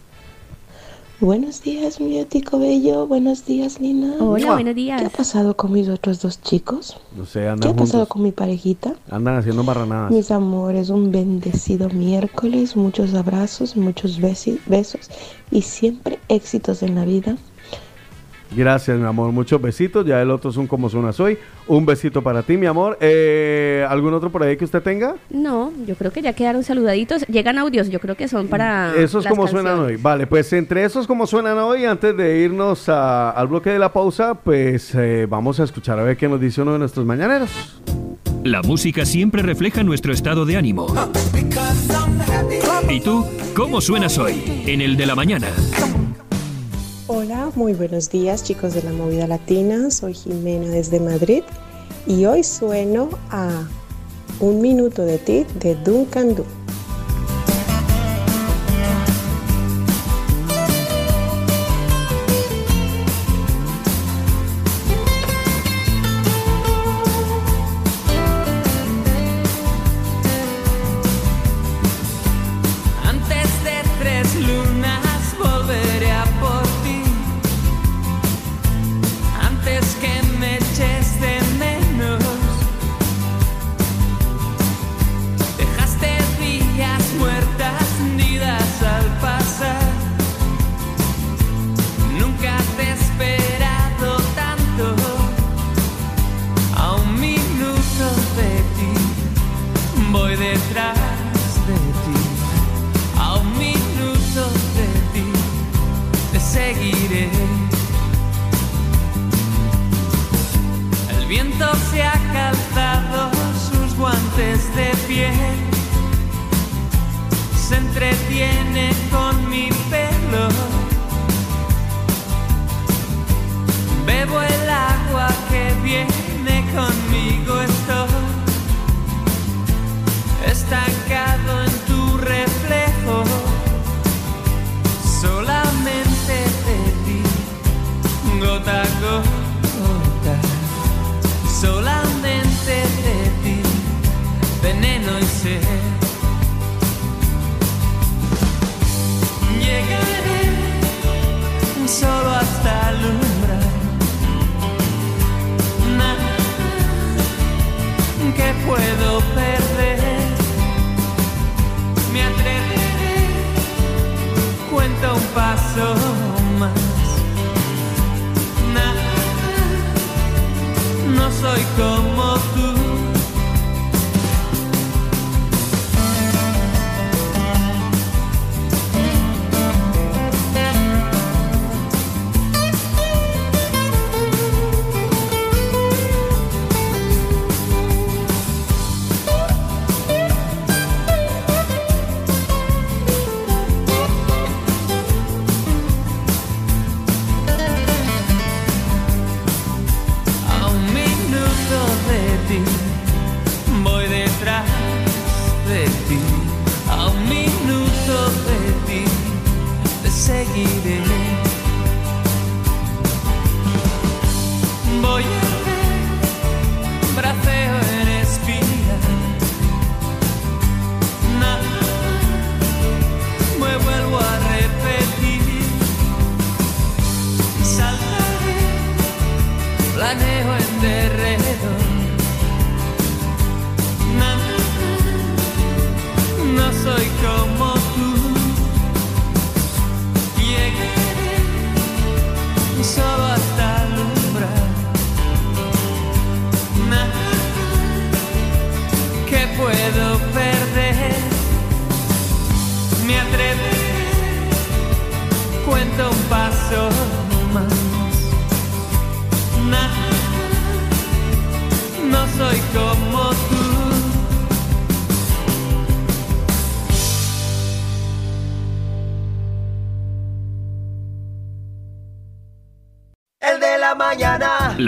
Buenos 1.21 1.63
días, 1.63 1.99
mi 2.01 2.19
Otico 2.21 2.59
Bello. 2.59 3.07
Buenos 3.07 3.45
días, 3.47 3.81
Lina. 3.81 4.15
Hola, 4.21 4.53
buenos 4.53 4.75
días. 4.75 5.01
¿Qué 5.01 5.07
ha 5.07 5.11
pasado 5.11 5.55
con 5.57 5.73
mis 5.73 5.89
otros 5.89 6.21
dos 6.21 6.41
chicos? 6.43 6.99
No 7.17 7.25
sé, 7.25 7.41
¿Qué 7.41 7.49
andan 7.49 7.71
ha 7.71 7.77
pasado 7.77 8.07
con 8.07 8.23
mi 8.23 8.33
parejita? 8.33 8.95
Andan 9.11 9.37
haciendo 9.37 9.65
marranadas. 9.65 10.11
Mis 10.13 10.31
amores, 10.31 10.91
un 10.91 11.11
bendecido 11.13 11.89
miércoles, 11.89 12.77
muchos 12.77 13.15
abrazos, 13.15 13.77
muchos 13.77 14.21
besi- 14.21 14.61
besos 14.67 15.11
y 15.51 15.63
siempre 15.63 16.19
éxitos 16.29 16.83
en 16.83 16.95
la 16.95 17.05
vida. 17.07 17.37
Gracias, 18.55 18.99
mi 18.99 19.05
amor. 19.07 19.33
Muchos 19.33 19.61
besitos. 19.61 20.07
Ya 20.07 20.21
el 20.23 20.31
otro 20.31 20.51
es 20.51 20.57
un 20.57 20.67
como 20.67 20.89
suena 20.89 21.11
hoy. 21.19 21.37
Un 21.67 21.85
besito 21.85 22.23
para 22.23 22.43
ti, 22.43 22.57
mi 22.57 22.67
amor. 22.67 22.97
Eh, 23.01 23.85
¿Algún 23.89 24.15
otro 24.15 24.31
por 24.31 24.43
ahí 24.43 24.57
que 24.57 24.65
usted 24.65 24.83
tenga? 24.83 25.17
No, 25.31 25.73
yo 25.87 25.95
creo 25.97 26.13
que 26.13 26.23
ya 26.23 26.33
quedaron 26.33 26.63
saludaditos. 26.63 27.27
Llegan 27.27 27.59
audios, 27.59 27.89
yo 27.91 27.99
creo 28.01 28.15
que 28.15 28.29
son 28.29 28.49
para. 28.49 28.95
Esos 28.97 29.25
las 29.25 29.31
como 29.33 29.49
suenan 29.49 29.81
hoy. 29.81 29.97
Vale, 29.97 30.27
pues 30.27 30.53
entre 30.53 30.85
esos 30.85 31.07
como 31.07 31.27
suenan 31.27 31.59
hoy, 31.59 31.85
antes 31.85 32.17
de 32.17 32.39
irnos 32.39 32.89
a- 32.89 33.31
al 33.31 33.49
bloque 33.49 33.71
de 33.71 33.79
la 33.79 33.93
pausa, 33.93 34.35
pues 34.35 34.95
eh, 34.95 35.27
vamos 35.29 35.59
a 35.61 35.65
escuchar 35.65 35.99
a 35.99 36.03
ver 36.05 36.17
qué 36.17 36.29
nos 36.29 36.41
dice 36.41 36.63
uno 36.63 36.73
de 36.75 36.79
nuestros 36.79 37.05
mañaneros. 37.05 37.51
La 38.45 38.63
música 38.63 39.05
siempre 39.05 39.43
refleja 39.43 39.83
nuestro 39.83 40.13
estado 40.13 40.47
de 40.47 40.57
ánimo. 40.57 40.87
¿Y 42.89 43.01
tú, 43.01 43.27
cómo 43.57 43.81
suenas 43.81 44.17
hoy? 44.19 44.63
En 44.67 44.81
el 44.81 44.97
de 44.97 45.07
la 45.07 45.17
mañana. 45.17 45.49
Hola, 47.09 47.53
muy 47.55 47.73
buenos 47.73 48.11
días 48.11 48.43
chicos 48.43 48.75
de 48.75 48.83
la 48.83 48.91
movida 48.91 49.29
latina, 49.29 49.93
soy 49.93 50.13
Jimena 50.13 50.69
desde 50.69 50.99
Madrid 50.99 51.45
y 52.05 52.25
hoy 52.25 52.43
sueno 52.43 53.09
a 53.31 53.63
Un 54.41 54.61
minuto 54.61 55.03
de 55.03 55.19
ti 55.19 55.47
de 55.61 55.77
Duncan 55.77 56.35
Du. 56.35 56.45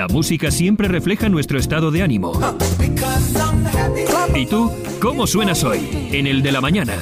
La 0.09 0.15
música 0.15 0.51
siempre 0.51 0.89
refleja 0.89 1.29
nuestro 1.29 1.59
estado 1.59 1.91
de 1.91 2.03
ánimo. 2.03 2.33
¿Y 4.35 4.47
tú? 4.47 4.73
¿Cómo 5.03 5.27
suenas 5.27 5.63
hoy? 5.65 6.09
En 6.13 6.27
el 6.27 6.43
de 6.43 6.51
la 6.51 6.63
mañana. 6.63 6.95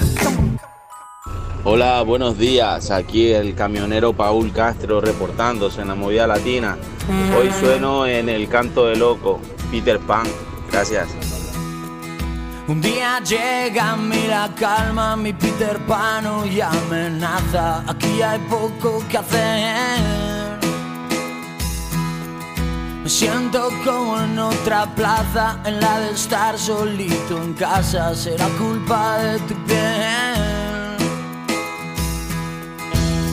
Hola, 1.62 2.02
buenos 2.02 2.36
días. 2.36 2.90
Aquí 2.90 3.28
el 3.28 3.54
camionero 3.54 4.12
Paul 4.12 4.52
Castro 4.52 5.00
reportándose 5.00 5.82
en 5.82 5.88
la 5.88 5.94
movida 5.94 6.26
latina. 6.26 6.76
Hoy 7.38 7.50
sueno 7.60 8.06
en 8.06 8.28
el 8.28 8.48
canto 8.48 8.86
de 8.86 8.96
loco, 8.96 9.40
Peter 9.70 10.00
Pan. 10.00 10.26
Gracias. 10.72 11.08
Un 12.66 12.80
día 12.80 13.20
llega 13.20 13.92
a 13.92 13.96
mí 13.96 14.26
la 14.28 14.52
calma, 14.58 15.16
mi 15.16 15.32
Peter 15.32 15.78
Pan 15.86 16.24
y 16.52 16.60
amenaza. 16.60 17.88
Aquí 17.88 18.20
hay 18.20 18.40
poco 18.50 19.02
que 19.08 19.16
hacer. 19.16 20.25
Siento 23.18 23.70
como 23.82 24.20
en 24.20 24.38
otra 24.38 24.84
plaza, 24.94 25.58
en 25.64 25.80
la 25.80 26.00
de 26.00 26.10
estar 26.10 26.58
solito 26.58 27.42
en 27.42 27.54
casa. 27.54 28.14
Será 28.14 28.46
culpa 28.58 29.16
de 29.16 29.38
tu 29.38 29.54
piel. 29.64 30.98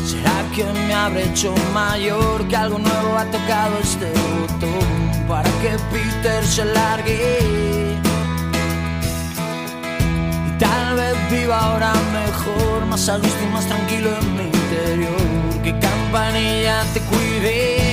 ¿Será 0.05 0.41
que 0.55 0.63
me 0.87 0.93
habré 0.93 1.25
hecho 1.25 1.53
mayor? 1.73 2.47
Que 2.47 2.55
algo 2.55 2.79
nuevo 2.79 3.17
ha 3.17 3.25
tocado 3.25 3.77
este 3.79 4.09
botón 4.39 5.27
para 5.27 5.49
que 5.61 5.75
Peter 5.91 6.45
se 6.45 6.63
largue. 6.63 7.49
Y 10.47 10.57
tal 10.59 10.95
vez 10.95 11.15
viva 11.29 11.59
ahora 11.59 11.91
mejor, 12.13 12.85
más 12.85 13.09
a 13.09 13.17
gusto 13.17 13.43
y 13.43 13.53
más 13.53 13.65
tranquilo 13.65 14.17
en 14.17 14.37
mi 14.37 14.43
interior. 14.43 15.61
Que 15.61 15.77
campanilla 15.77 16.85
te 16.93 17.01
cuide 17.01 17.92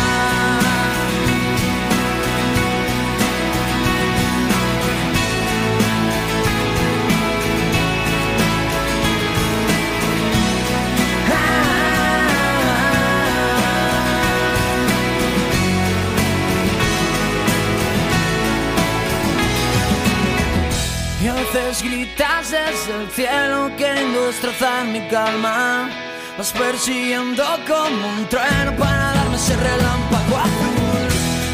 Veces 21.53 21.83
gritas 21.83 22.51
desde 22.51 23.01
el 23.01 23.09
cielo 23.09 23.71
queriendo 23.77 24.27
destrozar 24.27 24.85
mi 24.85 25.01
calma. 25.07 25.89
Vas 26.37 26.51
persiguiendo 26.51 27.43
como 27.67 28.07
un 28.07 28.25
trueno 28.29 28.75
para 28.77 29.13
darme 29.13 29.35
ese 29.35 29.55
relámpago 29.57 30.37
azul. 30.37 31.07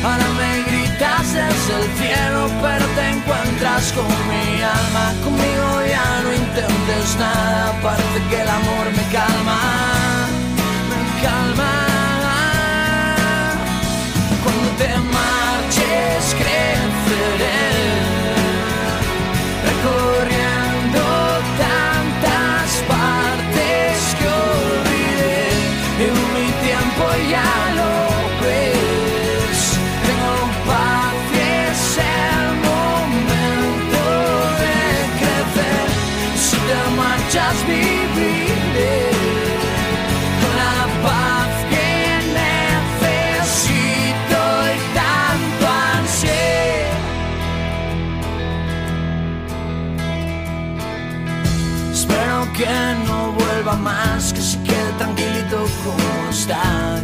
Ahora 0.03 0.27
me 0.39 0.63
gritas 0.69 1.33
desde 1.33 1.73
el 1.81 1.87
cielo, 1.97 2.49
pero 2.61 2.85
te 2.95 3.09
encuentras 3.09 3.91
con 3.93 4.07
mi 4.29 4.61
alma. 4.61 5.13
Conmigo 5.23 5.67
ya 5.87 6.21
no 6.23 6.33
intentes 6.33 7.15
nada, 7.17 7.73
parece 7.81 8.19
que 8.29 8.41
el 8.41 8.49
amor 8.49 8.85
me 8.95 9.03
calma. 9.11 9.59
Me 10.89 11.21
calma. 11.23 11.73
Cuando 14.43 14.69
te 14.77 14.89
marches, 15.15 16.35
creceré 16.35 17.66
correr. 19.87 20.36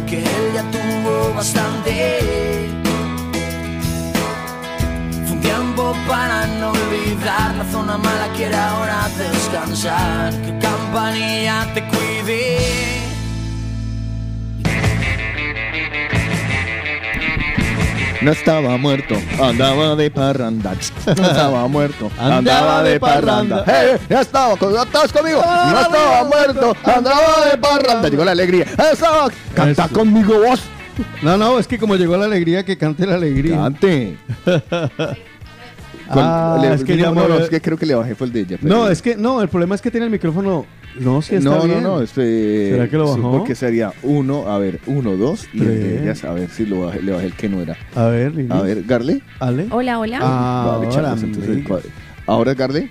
Que 0.06 0.18
él 0.20 0.52
ya 0.54 0.62
tuvo 0.70 1.34
bastante. 1.34 2.18
Fue 5.26 5.32
un 5.32 5.40
tiempo 5.40 5.94
para 6.08 6.46
no 6.46 6.70
olvidar, 6.70 7.54
la 7.56 7.64
zona 7.70 7.98
mala 7.98 8.28
quiere 8.36 8.56
ahora 8.56 9.08
descansar, 9.18 10.32
que 10.42 10.58
campanilla 10.58 11.66
te 11.74 11.84
cuide. 11.88 13.03
No 18.24 18.32
estaba 18.32 18.78
muerto, 18.78 19.16
andaba 19.38 19.94
de 19.96 20.10
parranda. 20.10 20.74
No 21.06 21.12
estaba 21.26 21.68
muerto, 21.68 22.10
andaba 22.18 22.82
de 22.82 22.98
parranda. 22.98 23.64
¡Hey! 23.66 23.98
Ya 24.08 24.22
estaba, 24.22 24.54
¿estás 24.54 25.12
conmigo? 25.12 25.42
No 25.44 25.78
estaba 25.78 26.24
muerto, 26.24 26.74
andaba 26.84 27.44
de 27.50 27.58
parranda. 27.58 28.08
Llegó 28.08 28.24
la 28.24 28.32
alegría. 28.32 28.64
Estaba, 28.90 29.28
canta 29.54 29.88
conmigo 29.88 30.40
vos. 30.40 30.62
No, 31.20 31.36
no, 31.36 31.58
es 31.58 31.66
que 31.66 31.78
como 31.78 31.96
llegó 31.96 32.16
la 32.16 32.24
alegría, 32.24 32.64
que 32.64 32.78
cante 32.78 33.06
la 33.06 33.16
alegría. 33.16 33.56
Cante. 33.56 34.16
Ah, 36.08 36.58
Le- 36.60 36.74
es 36.74 36.84
que 36.84 36.96
no, 36.96 37.14
no, 37.14 37.28
no, 37.28 37.38
es 37.38 37.48
que 37.48 37.60
creo 37.60 37.76
que 37.78 37.86
le 37.86 37.94
bajé 37.94 38.14
fue 38.14 38.26
el 38.26 38.32
de 38.32 38.40
ella. 38.40 38.58
pero- 38.60 38.74
No, 38.74 38.88
es 38.88 39.00
que 39.02 39.16
no, 39.16 39.40
el 39.42 39.48
problema 39.48 39.74
es 39.74 39.80
que 39.80 39.90
tiene 39.90 40.06
el 40.06 40.12
micrófono. 40.12 40.66
No, 41.00 41.22
sí 41.22 41.34
está 41.34 41.50
no, 41.50 41.62
bien. 41.62 41.82
no, 41.82 41.96
no, 41.96 42.02
este, 42.02 42.70
¿Será 42.70 42.88
que 42.88 42.96
lo 42.96 43.12
sí, 43.14 43.20
bajó? 43.20 43.38
Porque 43.38 43.54
sería 43.56 43.92
uno, 44.04 44.46
a 44.48 44.58
ver, 44.58 44.78
uno, 44.86 45.16
dos, 45.16 45.48
y 45.52 45.60
el 45.60 45.66
de 45.68 45.88
Tres. 45.88 46.02
ellas, 46.02 46.24
a 46.24 46.32
ver 46.32 46.48
si 46.50 46.66
lo 46.66 46.82
bajé, 46.82 47.02
le 47.02 47.12
bajé 47.12 47.26
el 47.26 47.32
que 47.34 47.48
no 47.48 47.60
era. 47.60 47.76
A 47.96 48.04
ver, 48.06 48.32
Lili. 48.34 48.48
A 48.52 48.60
ver, 48.62 48.84
Garle. 48.84 49.20
Ale. 49.40 49.66
Hola, 49.70 49.98
hola. 49.98 50.18
Ah, 50.22 50.78
Vale, 50.80 50.86
ahora, 50.94 51.14
entonces. 51.20 51.64
Ahora, 52.26 52.54
Garle. 52.54 52.90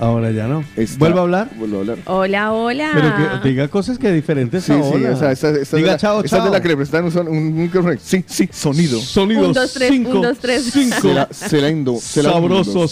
Ahora 0.00 0.30
ya 0.30 0.46
no. 0.46 0.62
Está- 0.76 0.98
¿Vuelvo 0.98 1.18
a 1.18 1.22
hablar? 1.22 1.48
Vuelvo 1.56 1.78
a 1.78 1.80
hablar. 1.80 1.98
Hola, 2.04 2.52
hola. 2.52 2.90
Pero 2.94 3.42
que 3.42 3.48
diga 3.48 3.66
cosas 3.68 3.98
que 3.98 4.12
diferentes 4.12 4.62
Sí, 4.62 4.70
a 4.72 4.76
sí, 4.76 4.80
hola. 4.94 5.10
o 5.10 5.16
sea, 5.16 5.32
esta, 5.32 5.50
esta 5.50 5.76
Diga 5.76 5.88
de 5.88 5.92
la, 5.94 5.98
chao, 5.98 6.16
esta 6.22 6.36
es 6.36 6.42
chao. 6.42 6.44
de 6.44 6.56
la 6.56 6.62
que 6.62 6.68
le 6.68 6.76
prestan 6.76 7.04
un, 7.04 7.10
son- 7.10 7.26
un. 7.28 7.98
Sí, 8.00 8.24
sí, 8.26 8.48
sonido. 8.52 9.00
Sonido 9.00 9.48
Un, 9.48 9.52
dos, 9.52 9.72
tres, 9.72 9.90
cinco, 9.90 10.10
un, 10.12 10.22
dos, 10.22 10.38
tres. 10.38 10.70
cinco. 10.72 10.96
Se 11.00 11.12
la, 11.14 11.28
se 11.32 11.60
la 11.60 11.68
indo, 11.70 11.96
se 12.00 12.22
la 12.22 12.30
Sabroso, 12.32 12.86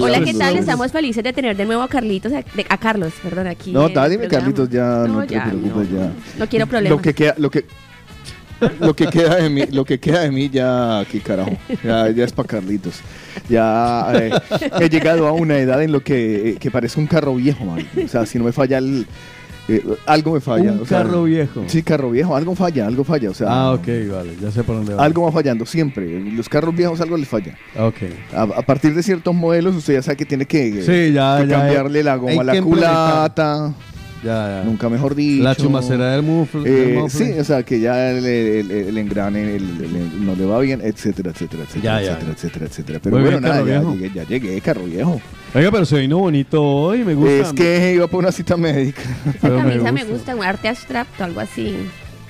Hola, 0.00 0.24
¿qué 0.24 0.32
tal? 0.34 0.56
Estamos 0.56 0.90
felices 0.90 1.22
de 1.22 1.32
tener 1.34 1.56
de 1.56 1.66
nuevo 1.66 1.82
a 1.82 1.88
Carlitos, 1.88 2.32
a, 2.32 2.36
de- 2.36 2.66
a 2.68 2.78
Carlos, 2.78 3.12
perdón, 3.22 3.46
aquí. 3.46 3.72
No, 3.72 3.88
dale, 3.90 4.16
mi. 4.16 4.26
Carlitos, 4.26 4.70
ya 4.70 5.04
no, 5.06 5.26
te 5.26 5.34
ya. 5.34 5.44
No 6.38 6.46
quiero 6.48 6.66
problemas. 6.66 6.96
Lo 6.96 7.02
que 7.02 7.14
queda, 7.14 7.34
lo 7.36 7.50
que, 7.50 7.66
lo 8.80 8.94
que 8.94 9.06
queda 9.06 9.36
de 9.36 9.48
mí, 9.50 9.62
lo 9.72 9.84
que 9.84 9.98
queda 9.98 10.20
de 10.20 10.30
mí 10.30 10.48
ya, 10.48 11.00
aquí 11.00 11.20
carajo, 11.20 11.56
ya, 11.84 12.10
ya 12.10 12.24
es 12.24 12.32
para 12.32 12.48
Carlitos. 12.48 13.00
Ya 13.48 14.06
eh, 14.14 14.30
he 14.80 14.88
llegado 14.88 15.26
a 15.26 15.32
una 15.32 15.58
edad 15.58 15.82
en 15.82 15.92
lo 15.92 16.00
que, 16.02 16.50
eh, 16.50 16.56
que 16.58 16.70
parece 16.70 16.98
un 17.00 17.06
carro 17.06 17.34
viejo, 17.34 17.64
man. 17.64 17.86
O 18.04 18.08
sea, 18.08 18.26
si 18.26 18.38
no 18.38 18.44
me 18.44 18.52
falla 18.52 18.78
el, 18.78 19.06
eh, 19.68 19.82
algo 20.06 20.32
me 20.34 20.40
falla. 20.40 20.72
Un 20.72 20.80
o 20.80 20.84
sea, 20.86 21.02
carro 21.02 21.24
viejo. 21.24 21.62
Sí, 21.68 21.82
carro 21.82 22.10
viejo, 22.10 22.34
algo 22.36 22.54
falla, 22.54 22.86
algo 22.86 23.04
falla. 23.04 23.30
O 23.30 23.34
sea, 23.34 23.46
Ah, 23.50 23.72
ok, 23.72 23.86
vale, 24.10 24.36
ya 24.40 24.50
sé 24.50 24.64
por 24.64 24.76
dónde 24.76 24.94
va. 24.94 25.04
algo 25.04 25.22
va 25.24 25.32
fallando 25.32 25.64
siempre. 25.64 26.20
Los 26.32 26.48
carros 26.48 26.74
viejos 26.74 27.00
algo 27.00 27.16
les 27.16 27.28
falla. 27.28 27.56
Ok. 27.78 27.96
A, 28.34 28.42
a 28.42 28.62
partir 28.62 28.94
de 28.94 29.02
ciertos 29.02 29.34
modelos, 29.34 29.76
usted 29.76 29.94
ya 29.94 30.02
sabe 30.02 30.16
que 30.16 30.26
tiene 30.26 30.44
que, 30.46 30.82
Sí, 30.82 31.12
ya, 31.12 31.38
que 31.40 31.46
ya, 31.48 31.58
cambiarle 31.60 32.02
la 32.02 32.16
goma 32.16 32.40
a 32.40 32.44
la 32.44 32.56
implementar. 32.56 33.72
Ya, 34.22 34.60
ya. 34.60 34.62
Nunca 34.64 34.88
mejor 34.90 35.14
dicho. 35.14 35.42
La 35.42 35.54
chumacera 35.54 36.12
del 36.12 36.22
mufle. 36.22 36.62
Eh, 36.66 37.04
sí, 37.08 37.32
o 37.38 37.44
sea, 37.44 37.62
que 37.62 37.80
ya 37.80 38.10
el, 38.10 38.24
el- 38.26 38.70
el 38.70 38.98
engrane 38.98 39.56
el- 39.56 39.82
el- 39.82 40.26
no 40.26 40.34
le 40.34 40.44
va 40.44 40.58
bien, 40.60 40.80
etcétera, 40.82 41.30
etcétera, 41.30 41.62
etcétera, 41.62 42.00
Ya, 42.00 42.06
ya. 42.06 42.12
etcétera, 42.12 42.32
etcétera, 42.34 42.66
etcétera. 42.66 43.00
Pero 43.02 43.16
Muy 43.16 43.22
bueno, 43.24 43.38
bien, 43.40 43.50
nada, 43.52 43.66
ya 43.66 43.80
llegué, 43.90 44.10
ya 44.14 44.24
llegué, 44.24 44.60
carro 44.60 44.84
viejo. 44.84 45.20
Oiga, 45.54 45.70
pero 45.70 45.86
se 45.86 45.98
vino 45.98 46.18
bonito 46.18 46.62
hoy, 46.62 47.02
me 47.04 47.14
gusta. 47.14 47.40
Es 47.48 47.52
que 47.54 47.94
iba 47.94 48.06
por 48.08 48.20
una 48.20 48.30
cita 48.32 48.56
médica. 48.58 49.00
Esa 49.36 49.48
me 49.48 49.56
camisa 49.62 49.92
me 49.92 50.00
gusta. 50.04 50.12
gusta, 50.12 50.36
un 50.36 50.44
arte 50.44 50.68
abstracto, 50.68 51.24
algo 51.24 51.40
así. 51.40 51.74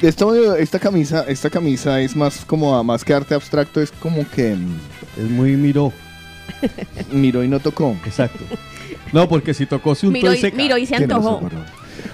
Esto, 0.00 0.54
esta 0.56 0.78
camisa, 0.78 1.24
esta 1.28 1.50
camisa 1.50 2.00
es 2.00 2.14
más 2.16 2.44
como 2.46 2.82
más 2.84 3.04
que 3.04 3.12
arte 3.12 3.34
abstracto, 3.34 3.80
es 3.82 3.90
como 3.90 4.26
que 4.30 4.54
mm, 4.54 5.20
Es 5.24 5.28
muy 5.30 5.56
miró. 5.56 5.92
miró 7.12 7.42
y 7.44 7.48
no 7.48 7.58
tocó. 7.60 7.96
Exacto. 8.06 8.44
No, 9.12 9.28
porque 9.28 9.54
si 9.54 9.66
tocó 9.66 9.94
se 9.94 10.06
untó 10.06 10.14
Miro 10.18 10.32
y 10.78 10.82
y, 10.82 10.86
se 10.86 10.94
y 10.94 11.02
antojó. 11.02 11.40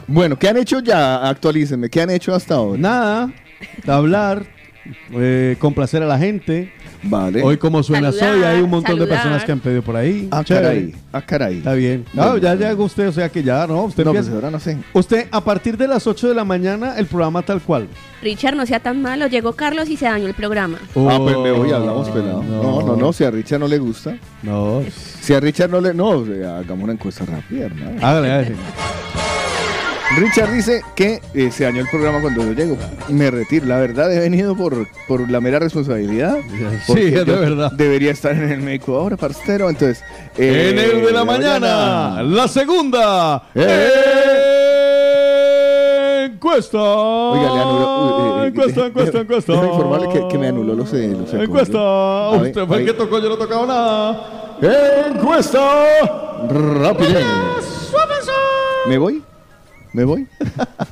Bueno, 0.06 0.38
¿qué 0.38 0.48
han 0.48 0.56
hecho 0.56 0.80
ya? 0.80 1.28
Actualícenme, 1.28 1.88
¿qué 1.90 2.02
han 2.02 2.10
hecho 2.10 2.34
hasta 2.34 2.54
ahora? 2.54 2.78
Nada, 2.80 3.32
hablar, 3.86 4.44
eh, 5.12 5.56
complacer 5.58 6.02
a 6.02 6.06
la 6.06 6.18
gente. 6.18 6.72
Vale. 7.08 7.40
Hoy 7.42 7.56
como 7.56 7.82
suena 7.84 8.10
Saludar, 8.10 8.34
soy, 8.34 8.42
hay 8.42 8.60
un 8.62 8.70
montón 8.70 8.98
de 8.98 9.06
personas 9.06 9.44
que 9.44 9.52
han 9.52 9.60
pedido 9.60 9.80
por 9.82 9.94
ahí. 9.94 10.26
Ah, 10.32 10.42
Chévere. 10.42 10.64
caray, 10.66 10.94
ah, 11.12 11.22
caray. 11.22 11.58
Está 11.58 11.74
bien. 11.74 12.04
Bueno, 12.12 12.32
No, 12.32 12.38
ya 12.38 12.54
bueno. 12.54 12.68
llegó 12.68 12.84
usted, 12.84 13.08
o 13.08 13.12
sea 13.12 13.28
que 13.28 13.44
ya, 13.44 13.64
¿no? 13.66 13.84
Usted 13.84 14.02
No, 14.04 14.10
empieza- 14.10 14.30
pues 14.30 14.34
ahora 14.36 14.50
no 14.50 14.58
sé. 14.58 14.78
Usted, 14.92 15.28
a 15.30 15.40
partir 15.44 15.76
de 15.76 15.86
las 15.86 16.04
8 16.06 16.26
de 16.28 16.34
la 16.34 16.44
mañana, 16.44 16.96
el 16.96 17.06
programa 17.06 17.42
tal 17.42 17.60
cual. 17.60 17.86
Richard, 18.22 18.56
no 18.56 18.66
sea 18.66 18.80
tan 18.80 19.02
malo. 19.02 19.28
Llegó 19.28 19.52
Carlos 19.52 19.88
y 19.88 19.96
se 19.96 20.06
dañó 20.06 20.26
el 20.26 20.34
programa. 20.34 20.78
ah, 20.82 21.18
pues 21.18 21.36
me 21.38 21.52
voy, 21.52 21.70
Oh, 21.70 21.76
hablamos 21.76 22.08
pelado. 22.08 22.42
No, 22.42 22.82
no, 22.82 22.96
no, 22.96 23.12
si 23.12 23.22
a 23.22 23.30
Richard 23.30 23.60
no 23.60 23.68
le 23.68 23.78
gusta. 23.78 24.16
No. 24.42 24.82
Si 25.20 25.32
a 25.32 25.38
Richard 25.38 25.70
no 25.70 25.80
le. 25.80 25.94
No, 25.94 26.10
hagamos 26.12 26.82
una 26.84 26.94
encuesta 26.94 27.24
rápida, 27.24 27.66
hermano. 27.66 28.04
Hágale, 28.04 28.32
hágale. 28.32 28.56
Richard 30.18 30.52
dice 30.52 30.82
que 30.94 31.20
eh, 31.34 31.50
se 31.50 31.64
dañó 31.64 31.80
el 31.82 31.88
programa 31.88 32.20
cuando 32.20 32.42
yo 32.44 32.52
llego. 32.52 32.76
Me 33.08 33.30
retiro. 33.30 33.66
La 33.66 33.78
verdad, 33.78 34.12
he 34.12 34.20
venido 34.20 34.56
por, 34.56 34.86
por 35.08 35.28
la 35.28 35.40
mera 35.40 35.58
responsabilidad. 35.58 36.38
Sí, 36.86 36.92
es 37.12 37.26
de 37.26 37.36
verdad. 37.36 37.72
Debería 37.72 38.12
estar 38.12 38.32
en 38.32 38.50
el 38.50 38.60
médico 38.62 38.96
ahora, 38.96 39.16
parcero. 39.16 39.68
Entonces. 39.68 40.02
en 40.38 40.78
eh, 40.78 40.90
el 40.94 41.04
de 41.04 41.12
la 41.12 41.24
mañana, 41.24 42.22
la 42.22 42.46
segunda 42.48 43.48
Eh. 43.54 43.90
encuesta. 46.32 46.78
Oiga, 46.80 47.52
le 47.54 47.60
anuló. 47.60 48.38
eh, 48.38 48.44
eh, 48.44 48.48
encuesta, 48.48 48.86
encuesta, 48.86 49.18
encuesta. 49.18 49.52
Déjame 49.52 49.70
informarle 49.72 50.08
que, 50.08 50.28
que 50.28 50.38
me 50.38 50.48
anuló 50.48 50.74
los, 50.74 50.92
eh, 50.94 51.14
los. 51.18 51.34
Encuesta. 51.34 52.28
A 52.28 52.38
ver, 52.38 52.42
Usted 52.52 52.66
fue 52.66 52.76
el 52.76 52.80
ahí. 52.82 52.86
que 52.86 52.92
tocó, 52.94 53.18
yo 53.18 53.28
no 53.28 53.36
tocaba 53.36 53.66
nada. 53.66 54.54
Encuesta. 55.10 55.84
Rápido. 56.48 57.20
¿Me 58.86 58.98
voy? 58.98 59.22
¿Me 59.96 60.04
voy? 60.04 60.26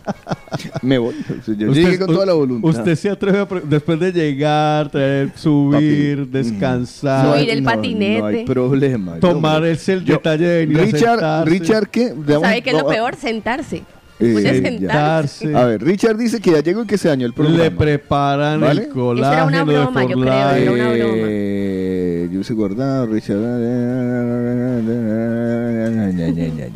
Me 0.82 0.96
voy. 0.96 1.14
Yo 1.46 1.72
llegué 1.74 1.98
con 1.98 2.06
toda 2.06 2.24
la 2.24 2.32
voluntad. 2.32 2.70
Usted 2.70 2.94
se 2.96 3.10
atreve 3.10 3.40
a 3.40 3.46
después 3.64 4.00
de 4.00 4.10
llegar, 4.10 4.90
traer, 4.90 5.30
subir, 5.36 6.20
Papi, 6.20 6.30
descansar. 6.30 7.36
Subir 7.36 7.50
el 7.50 7.62
No, 7.62 7.70
patinete. 7.70 8.18
No 8.20 8.26
hay 8.28 8.44
problema. 8.46 9.20
Tomarse 9.20 9.92
el 9.92 10.04
Yo- 10.06 10.14
detalle 10.14 10.46
de 10.46 10.66
venir 10.66 10.80
Richard. 10.90 11.44
Richard, 11.46 11.90
¿qué? 11.90 12.14
¿Sabe 12.26 12.62
qué 12.62 12.70
es 12.70 12.76
lo 12.76 12.84
no, 12.84 12.88
peor? 12.88 13.14
Sentarse. 13.16 13.82
Eh, 14.20 14.42
ya. 14.42 14.52
sentarse. 14.54 15.54
A 15.54 15.64
ver, 15.64 15.82
Richard 15.82 16.16
dice 16.16 16.40
que 16.40 16.52
ya 16.52 16.60
llegó 16.60 16.82
y 16.82 16.86
que 16.86 16.98
se 16.98 17.08
dañó 17.08 17.26
el 17.26 17.32
programa. 17.32 17.64
Le 17.64 17.70
preparan 17.70 18.60
¿Vale? 18.60 18.82
el 18.82 18.88
colágeno 18.88 19.32
era 19.34 19.44
una 19.44 19.64
broma, 19.64 20.00
de 20.00 20.08
yo 20.08 20.20
creo, 20.20 20.32
era 20.32 20.48
Forlán. 20.48 20.72
una 20.72 20.88
broma. 20.88 21.26
Eh, 21.28 22.28
yo 22.32 22.44
soy 22.44 22.56
Gordado, 22.56 23.06
Richard. 23.06 23.38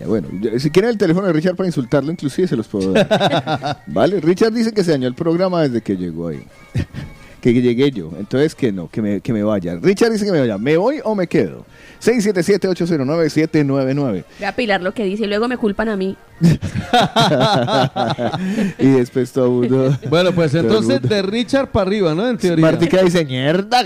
Bueno, 0.07 0.29
si 0.59 0.71
quieren 0.71 0.91
el 0.91 0.99
teléfono 0.99 1.27
de 1.27 1.33
Richard 1.33 1.57
para 1.57 1.67
insultarlo, 1.67 2.11
inclusive 2.11 2.49
se 2.49 2.57
los 2.57 2.67
puedo 2.67 2.93
dar. 2.93 3.83
vale, 3.87 4.21
Richard 4.21 4.53
dice 4.53 4.73
que 4.73 4.83
se 4.83 4.93
dañó 4.93 5.09
el 5.09 5.15
programa 5.15 5.63
desde 5.63 5.81
que 5.81 5.97
llegó 5.97 6.29
ahí. 6.29 6.43
que 7.41 7.53
llegué 7.53 7.91
yo, 7.91 8.11
entonces 8.19 8.55
que 8.55 8.73
no, 8.73 8.89
que 8.89 9.01
me, 9.01 9.21
que 9.21 9.33
me 9.33 9.43
vaya. 9.43 9.77
Richard 9.81 10.13
dice 10.13 10.25
que 10.25 10.33
me 10.33 10.41
vaya. 10.41 10.59
¿Me 10.59 10.77
voy 10.77 11.01
o 11.05 11.15
me 11.15 11.27
quedo? 11.27 11.65
677-809-799. 12.03 14.25
Voy 14.39 14.47
a 14.47 14.53
pilar 14.53 14.83
lo 14.83 14.93
que 14.95 15.05
dice 15.05 15.25
y 15.25 15.27
luego 15.27 15.49
me 15.49 15.57
culpan 15.57 15.89
a 15.89 15.97
mí. 15.97 16.17
y 18.79 18.87
después 18.87 19.33
todo 19.33 19.51
mundo. 19.51 19.97
Bueno, 20.09 20.33
pues 20.33 20.55
el 20.55 20.67
entonces 20.67 21.03
de 21.03 21.23
Richard 21.23 21.69
para 21.71 21.87
arriba, 21.89 22.15
¿no? 22.15 22.29
En 22.29 22.39
teoría. 22.39 22.65
Martica 22.65 23.03
dice, 23.03 23.25
mierda, 23.25 23.83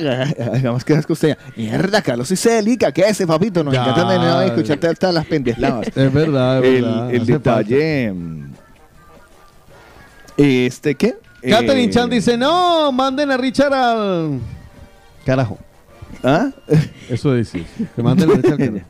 digamos 0.54 0.84
que 0.84 0.92
es 0.94 1.06
costeña. 1.06 1.38
Mierda, 1.56 2.02
Carlos 2.02 2.30
y 2.30 2.36
Celica, 2.36 2.92
¿qué 2.92 3.02
es 3.02 3.10
ese 3.12 3.26
papito? 3.26 3.64
Nos 3.64 3.74
encanta 3.74 4.10
de 4.10 4.18
nuevo 4.18 4.40
escucharte 4.42 4.94
todas 4.94 5.14
las 5.14 5.26
pendejadas. 5.26 5.88
Es 5.96 6.12
verdad, 6.12 6.64
es 6.64 6.74
el, 6.78 6.82
verdad, 6.84 7.14
el 7.14 7.22
hace 7.22 7.32
detalle. 7.32 8.12
mm, 8.12 8.52
Este, 10.36 10.94
¿qué? 10.94 11.16
Catherine 11.42 11.84
Eh, 11.84 11.90
Chan 11.90 12.10
dice, 12.10 12.36
no, 12.36 12.92
manden 12.92 13.30
a 13.30 13.36
Richard 13.36 13.72
al... 13.74 14.38
Carajo. 15.24 15.58
¿Ah? 16.22 16.50
Eso 17.08 17.34
dice. 17.34 17.64
Que 17.96 18.02
manden 18.02 18.30
a 18.30 18.34
Richard 18.34 18.52
al 18.62 18.68
carajo. 18.70 18.86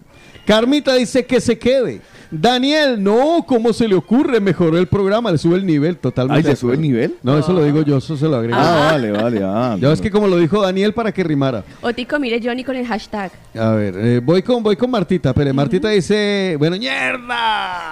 Carmita 0.46 0.94
dice 0.94 1.24
que 1.24 1.40
se 1.40 1.58
quede. 1.58 2.00
Daniel, 2.34 3.02
no, 3.02 3.44
¿cómo 3.46 3.74
se 3.74 3.86
le 3.86 3.94
ocurre? 3.94 4.40
Mejoró 4.40 4.78
el 4.78 4.86
programa, 4.86 5.30
le 5.30 5.36
sube 5.36 5.56
el 5.56 5.66
nivel 5.66 5.98
totalmente. 5.98 6.38
Ay, 6.38 6.42
de 6.42 6.48
¿le 6.50 6.56
sube 6.56 6.74
el 6.74 6.80
nivel? 6.80 7.16
No, 7.22 7.38
eso 7.38 7.52
lo 7.52 7.62
digo 7.62 7.82
yo, 7.82 7.98
eso 7.98 8.16
se 8.16 8.26
lo 8.26 8.36
agrego. 8.36 8.56
Ah, 8.58 8.88
vale, 8.92 9.12
vale. 9.12 9.40
Ah, 9.44 9.76
Ya 9.78 9.92
es 9.92 10.00
que 10.00 10.10
como 10.10 10.26
lo 10.26 10.38
dijo 10.38 10.60
Daniel 10.62 10.94
para 10.94 11.12
que 11.12 11.22
rimara. 11.22 11.62
Otico, 11.82 12.18
mire 12.18 12.40
Johnny 12.42 12.64
con 12.64 12.74
el 12.74 12.86
hashtag. 12.86 13.30
A 13.54 13.72
ver, 13.72 13.94
eh, 13.98 14.20
voy 14.24 14.42
con 14.42 14.62
voy 14.62 14.76
con 14.76 14.90
Martita, 14.90 15.34
pero 15.34 15.52
Martita 15.52 15.90
dice, 15.90 16.56
bueno, 16.58 16.76
mierda. 16.78 17.90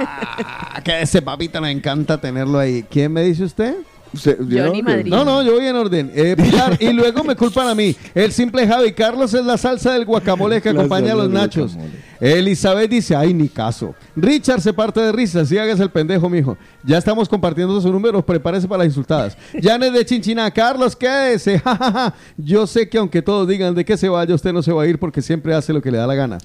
que 0.84 1.02
ese 1.02 1.20
papita 1.20 1.60
me 1.60 1.70
encanta 1.70 2.18
tenerlo 2.18 2.58
ahí. 2.58 2.82
¿Quién 2.90 3.12
me 3.12 3.22
dice 3.22 3.44
usted? 3.44 3.74
Yo 4.12 4.72
que- 4.72 4.82
Madrid. 4.82 5.10
No, 5.10 5.24
no, 5.24 5.42
yo 5.42 5.52
voy 5.54 5.66
en 5.66 5.76
orden. 5.76 6.10
Eh, 6.14 6.34
Pilar, 6.42 6.76
y 6.80 6.92
luego 6.92 7.22
me 7.24 7.36
culpan 7.36 7.68
a 7.68 7.74
mí. 7.74 7.94
El 8.14 8.32
simple 8.32 8.66
Javi 8.66 8.92
Carlos 8.92 9.32
es 9.34 9.44
la 9.44 9.56
salsa 9.56 9.92
del 9.92 10.04
guacamole 10.04 10.60
que 10.60 10.68
acompaña 10.70 11.12
a 11.12 11.16
los 11.16 11.30
nachos. 11.30 11.76
Elizabeth 12.20 12.90
dice, 12.90 13.16
ay, 13.16 13.32
ni 13.32 13.48
caso. 13.48 13.94
Richard 14.14 14.60
se 14.60 14.74
parte 14.74 15.00
de 15.00 15.10
risa, 15.10 15.44
sí 15.46 15.56
hagas 15.56 15.80
el 15.80 15.88
pendejo, 15.90 16.28
mijo. 16.28 16.58
Ya 16.84 16.98
estamos 16.98 17.28
compartiendo 17.28 17.80
su 17.80 17.90
número, 17.90 18.24
prepárese 18.24 18.68
para 18.68 18.78
las 18.78 18.88
insultadas. 18.88 19.38
Janet 19.62 19.92
de 19.92 20.04
Chinchina, 20.04 20.50
Carlos, 20.50 20.94
quédese. 20.94 21.58
ja, 21.60 21.76
ja, 21.76 21.92
ja. 21.92 22.14
Yo 22.36 22.66
sé 22.66 22.88
que 22.90 22.98
aunque 22.98 23.22
todos 23.22 23.48
digan 23.48 23.74
de 23.74 23.84
que 23.86 23.96
se 23.96 24.08
vaya, 24.08 24.34
usted 24.34 24.52
no 24.52 24.62
se 24.62 24.70
va 24.72 24.82
a 24.82 24.86
ir 24.86 24.98
porque 24.98 25.22
siempre 25.22 25.54
hace 25.54 25.72
lo 25.72 25.80
que 25.80 25.90
le 25.90 25.96
da 25.98 26.06
la 26.06 26.14
gana. 26.14 26.38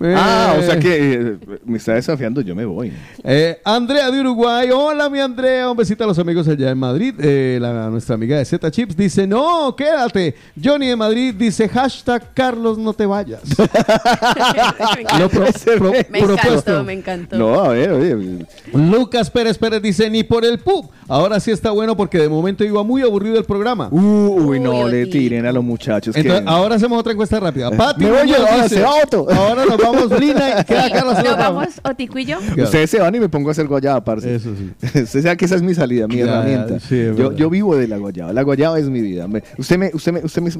Ah, 0.00 0.54
o 0.58 0.62
sea 0.62 0.74
Eh, 0.74 0.78
que 0.78 1.12
eh, 1.14 1.36
me 1.64 1.78
está 1.78 1.94
desafiando, 1.94 2.40
yo 2.42 2.54
me 2.54 2.64
voy. 2.64 2.92
eh, 3.24 3.58
Andrea 3.64 4.10
de 4.10 4.20
Uruguay, 4.20 4.68
hola 4.72 5.08
mi 5.10 5.18
Andrea, 5.18 5.68
un 5.70 5.76
besito 5.76 6.04
a 6.04 6.06
los 6.06 6.18
amigos 6.18 6.46
allá 6.46 6.70
en 6.70 6.78
Madrid. 6.78 7.05
Eh, 7.18 7.58
la, 7.60 7.88
nuestra 7.90 8.14
amiga 8.14 8.38
de 8.38 8.44
Z 8.44 8.70
Chips 8.70 8.96
dice, 8.96 9.26
no, 9.26 9.74
quédate. 9.76 10.34
Johnny 10.62 10.86
de 10.88 10.96
Madrid 10.96 11.34
dice, 11.36 11.68
hashtag 11.68 12.32
Carlos, 12.34 12.78
no 12.78 12.92
te 12.92 13.06
vayas. 13.06 13.40
Lo 15.18 15.28
pro- 15.28 15.46
pro- 15.78 15.92
Me 15.92 16.04
propuesto. 16.04 16.48
encantó, 16.48 16.84
me 16.84 16.92
encantó. 16.92 17.36
No, 17.38 17.60
a 17.60 17.68
ver, 17.68 17.90
oye. 17.92 18.46
Lucas 18.72 19.30
Pérez 19.30 19.58
Pérez 19.58 19.82
dice, 19.82 20.08
ni 20.10 20.22
por 20.24 20.44
el 20.44 20.58
pub. 20.58 20.88
Ahora 21.08 21.38
sí 21.38 21.50
está 21.52 21.70
bueno 21.70 21.96
porque 21.96 22.18
de 22.18 22.28
momento 22.28 22.64
iba 22.64 22.82
muy 22.82 23.02
aburrido 23.02 23.38
el 23.38 23.44
programa. 23.44 23.88
Uy, 23.92 24.58
no 24.58 24.80
Uy, 24.84 24.90
le 24.90 25.06
tiren 25.06 25.46
a 25.46 25.52
los 25.52 25.62
muchachos. 25.62 26.14
que- 26.14 26.42
ahora 26.46 26.76
hacemos 26.76 26.98
otra 26.98 27.12
encuesta 27.12 27.38
rápida. 27.40 27.70
Pati 27.70 28.04
Me 28.04 28.10
voy 28.10 28.28
yo, 28.28 28.36
ahora 28.38 28.62
dice, 28.64 28.76
se 28.76 28.80
va 28.82 28.90
Otto. 29.02 29.26
Ahora 29.30 29.64
nos 29.66 29.76
vamos 29.78 30.20
Lina 30.20 30.60
y 30.60 30.64
queda 30.64 30.90
Carlos 30.90 31.14
Nos 31.14 31.20
otra. 31.20 31.36
vamos 31.50 31.68
Otico 31.84 32.18
y 32.18 32.24
yo. 32.24 32.38
Ustedes 32.56 32.90
se 32.90 32.98
van 32.98 33.14
y 33.14 33.20
me 33.20 33.28
pongo 33.28 33.48
a 33.48 33.52
hacer 33.52 33.66
guayaba, 33.68 34.02
parce. 34.02 34.34
Eso 34.34 34.50
sí. 34.56 34.70
Usted 35.02 35.22
sabe 35.22 35.36
que 35.36 35.44
esa 35.44 35.54
es 35.56 35.62
mi 35.62 35.74
salida, 35.74 36.08
mi 36.08 36.16
Ya, 36.16 36.24
herramienta. 36.24 36.80
sí, 36.80 36.95
es 37.00 37.16
yo, 37.16 37.32
yo 37.32 37.50
vivo 37.50 37.76
de 37.76 37.88
la 37.88 37.98
guayaba. 37.98 38.32
La 38.32 38.42
guayaba 38.42 38.78
es 38.78 38.88
mi 38.88 39.00
vida. 39.00 39.26
Me- 39.28 39.42
usted 39.58 39.78
me, 39.78 39.90
usted 39.92 40.12
me, 40.12 40.20
usted 40.20 40.42
me, 40.42 40.50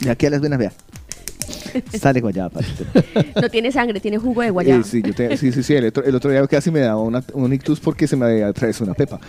de 0.00 0.10
aquí 0.10 0.26
a 0.26 0.30
las 0.30 0.40
venas, 0.40 0.58
vea. 0.58 0.72
Sale 1.98 2.20
guayaba. 2.20 2.60
No 3.40 3.48
tiene 3.48 3.70
sangre, 3.72 4.00
tiene 4.00 4.18
jugo 4.18 4.42
de 4.42 4.50
guayaba. 4.50 4.80
Eh, 4.80 4.84
sí, 4.84 5.02
yo 5.04 5.14
te- 5.14 5.36
sí, 5.36 5.52
sí, 5.52 5.62
sí. 5.62 5.74
El 5.74 5.86
otro, 5.86 6.04
el 6.04 6.14
otro 6.14 6.30
día 6.30 6.46
casi 6.46 6.70
me 6.70 6.80
daba 6.80 7.00
una- 7.00 7.22
un 7.34 7.52
ictus 7.52 7.80
porque 7.80 8.06
se 8.06 8.16
me 8.16 8.42
atravesó 8.42 8.84
una 8.84 8.94
pepa. 8.94 9.20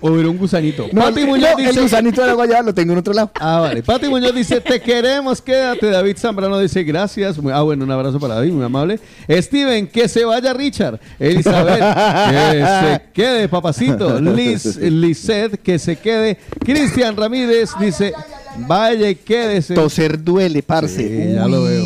O 0.00 0.18
era- 0.18 0.28
un 0.28 0.38
gusanito. 0.38 0.86
No, 0.92 1.02
Pati 1.02 1.20
el- 1.20 1.26
Muñoz 1.26 1.50
no, 1.52 1.58
el 1.58 1.66
dice, 1.68 1.80
gusanito 1.80 2.20
de 2.20 2.26
la 2.28 2.34
guayaba 2.34 2.62
lo 2.62 2.74
tengo 2.74 2.92
en 2.92 2.98
otro 2.98 3.12
lado. 3.12 3.30
Ah, 3.40 3.60
vale. 3.60 3.82
Pati 3.82 4.08
Muñoz 4.08 4.34
dice, 4.34 4.60
te 4.60 4.80
queremos, 4.80 5.40
quédate. 5.42 5.90
David 5.90 6.16
Zambrano 6.18 6.58
dice, 6.58 6.82
gracias. 6.84 7.36
Ah, 7.52 7.62
bueno, 7.62 7.84
un 7.84 7.90
abrazo 7.90 8.18
para 8.20 8.34
David, 8.36 8.52
muy 8.52 8.64
amable. 8.64 8.98
Steven, 9.28 9.86
que 9.88 10.08
se 10.08 10.24
vaya 10.24 10.52
Richard. 10.52 11.00
Elizabeth, 11.18 11.78
que 11.80 12.64
se 12.64 13.02
quede, 13.12 13.48
papacito. 13.48 14.20
Liz, 14.30 14.76
Lizeth, 14.76 15.60
que 15.62 15.78
se 15.78 15.96
quede. 15.96 16.38
Cristian 16.64 17.16
Ramírez 17.16 17.70
dice, 17.80 18.12
vaya 18.58 19.10
y 19.10 19.14
quédese. 19.14 19.74
Toser 19.74 20.22
duele, 20.22 20.62
parce. 20.62 20.96
Sí, 20.96 21.34
ya 21.34 21.46
lo 21.46 21.62
veo. 21.64 21.84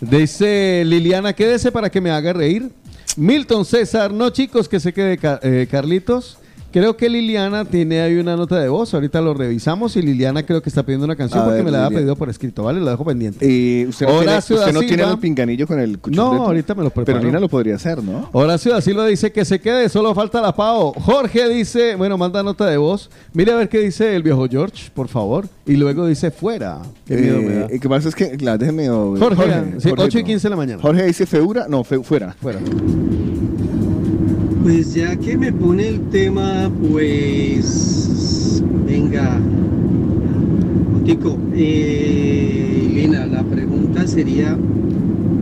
Dice 0.00 0.82
Liliana, 0.86 1.34
quédese 1.34 1.70
para 1.70 1.90
que 1.90 2.00
me 2.00 2.10
haga 2.10 2.32
reír. 2.32 2.70
Milton 3.16 3.64
César, 3.64 4.12
no 4.12 4.30
chicos, 4.30 4.68
que 4.68 4.80
se 4.80 4.92
quede 4.92 5.18
eh, 5.42 5.66
Carlitos. 5.70 6.38
Creo 6.72 6.96
que 6.96 7.08
Liliana 7.08 7.64
tiene 7.64 8.00
ahí 8.00 8.16
una 8.16 8.36
nota 8.36 8.58
de 8.60 8.68
voz. 8.68 8.94
Ahorita 8.94 9.20
lo 9.20 9.34
revisamos 9.34 9.96
y 9.96 10.02
Liliana 10.02 10.44
creo 10.44 10.62
que 10.62 10.68
está 10.68 10.84
pidiendo 10.84 11.04
una 11.04 11.16
canción 11.16 11.40
A 11.40 11.44
porque 11.44 11.56
ver, 11.56 11.64
me 11.64 11.70
la 11.72 11.86
había 11.86 11.98
pedido 11.98 12.14
por 12.16 12.30
escrito, 12.30 12.62
¿vale? 12.64 12.78
Lo 12.80 12.88
dejo 12.90 13.04
pendiente. 13.04 13.38
Eh, 13.42 13.86
usted 13.88 14.06
no, 14.06 14.18
tiene, 14.20 14.38
usted 14.38 14.72
no 14.72 14.80
tiene 14.80 15.02
el 15.02 15.18
pinganillo 15.18 15.66
con 15.66 15.80
el 15.80 15.98
cuchillo. 15.98 16.22
No, 16.32 16.46
ahorita 16.46 16.74
me 16.74 16.84
lo 16.84 16.90
preparo. 16.90 17.18
Pero 17.18 17.26
Lina 17.26 17.40
lo 17.40 17.48
podría 17.48 17.74
hacer, 17.74 18.02
¿no? 18.02 18.28
Horacio 18.32 18.72
da 18.72 18.80
Silva 18.80 19.06
dice 19.06 19.32
que 19.32 19.44
se 19.44 19.60
quede, 19.60 19.88
solo 19.88 20.14
falta 20.14 20.40
la 20.40 20.54
Pao. 20.54 20.92
Jorge 20.92 21.48
dice, 21.48 21.96
bueno, 21.96 22.16
manda 22.16 22.42
nota 22.42 22.66
de 22.66 22.76
voz. 22.76 23.10
Mire 23.32 23.52
a 23.52 23.56
ver 23.56 23.68
qué 23.68 23.80
dice 23.80 24.14
el 24.14 24.22
viejo 24.22 24.46
George, 24.48 24.90
por 24.94 25.08
favor. 25.08 25.48
Y 25.66 25.74
luego 25.74 26.06
dice 26.06 26.30
fuera. 26.30 26.82
Qué 27.06 27.16
miedo 27.16 27.42
me 27.42 27.54
da. 27.54 27.66
Eh, 27.66 27.80
¿Qué 27.80 27.88
pasa? 27.88 28.08
Es 28.08 28.14
que, 28.14 28.36
la, 28.40 28.56
déjeme... 28.56 28.88
Jorge, 28.88 29.44
sí, 29.78 29.88
Jorge, 29.90 30.04
8 30.04 30.18
y 30.18 30.22
no. 30.22 30.26
15 30.26 30.42
de 30.46 30.50
la 30.50 30.56
mañana. 30.56 30.82
Jorge 30.82 31.04
dice 31.04 31.26
feura, 31.26 31.66
no, 31.68 31.82
fe- 31.84 32.02
fuera. 32.02 32.32
Fuera. 32.40 32.60
Pues 34.62 34.92
ya 34.92 35.16
que 35.16 35.38
me 35.38 35.52
pone 35.52 35.88
el 35.88 36.00
tema, 36.10 36.70
pues 36.90 38.62
venga, 38.86 39.40
Otico, 41.00 41.38
eh, 41.54 42.88
Elena, 42.90 43.24
la 43.24 43.42
pregunta 43.42 44.06
sería, 44.06 44.58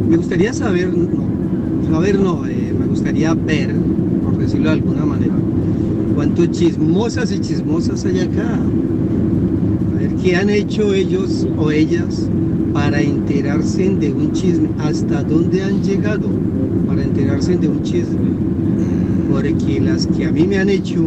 me 0.09 0.17
gustaría 0.17 0.53
saber, 0.53 0.97
no, 0.97 1.91
saber 1.91 2.21
no, 2.21 2.47
eh, 2.47 2.73
me 2.79 2.87
gustaría 2.87 3.35
ver, 3.35 3.75
por 4.23 4.39
decirlo 4.39 4.67
de 4.67 4.75
alguna 4.77 5.05
manera, 5.05 5.35
cuántos 6.15 6.53
chismosas 6.53 7.33
y 7.33 7.41
chismosas 7.41 8.05
hay 8.05 8.21
acá. 8.21 8.57
A 9.95 9.99
ver 9.99 10.15
qué 10.23 10.37
han 10.37 10.49
hecho 10.49 10.95
ellos 10.95 11.45
o 11.59 11.73
ellas 11.73 12.29
para 12.73 13.03
enterarse 13.03 13.97
de 13.97 14.13
un 14.13 14.31
chisme, 14.31 14.69
hasta 14.79 15.25
dónde 15.25 15.65
han 15.65 15.83
llegado 15.83 16.29
para 16.87 17.03
enterarse 17.03 17.57
de 17.57 17.67
un 17.67 17.83
chisme. 17.83 18.39
Porque 19.31 19.81
las 19.81 20.07
que 20.07 20.25
a 20.25 20.31
mí 20.33 20.45
me 20.47 20.59
han 20.59 20.69
hecho 20.71 21.01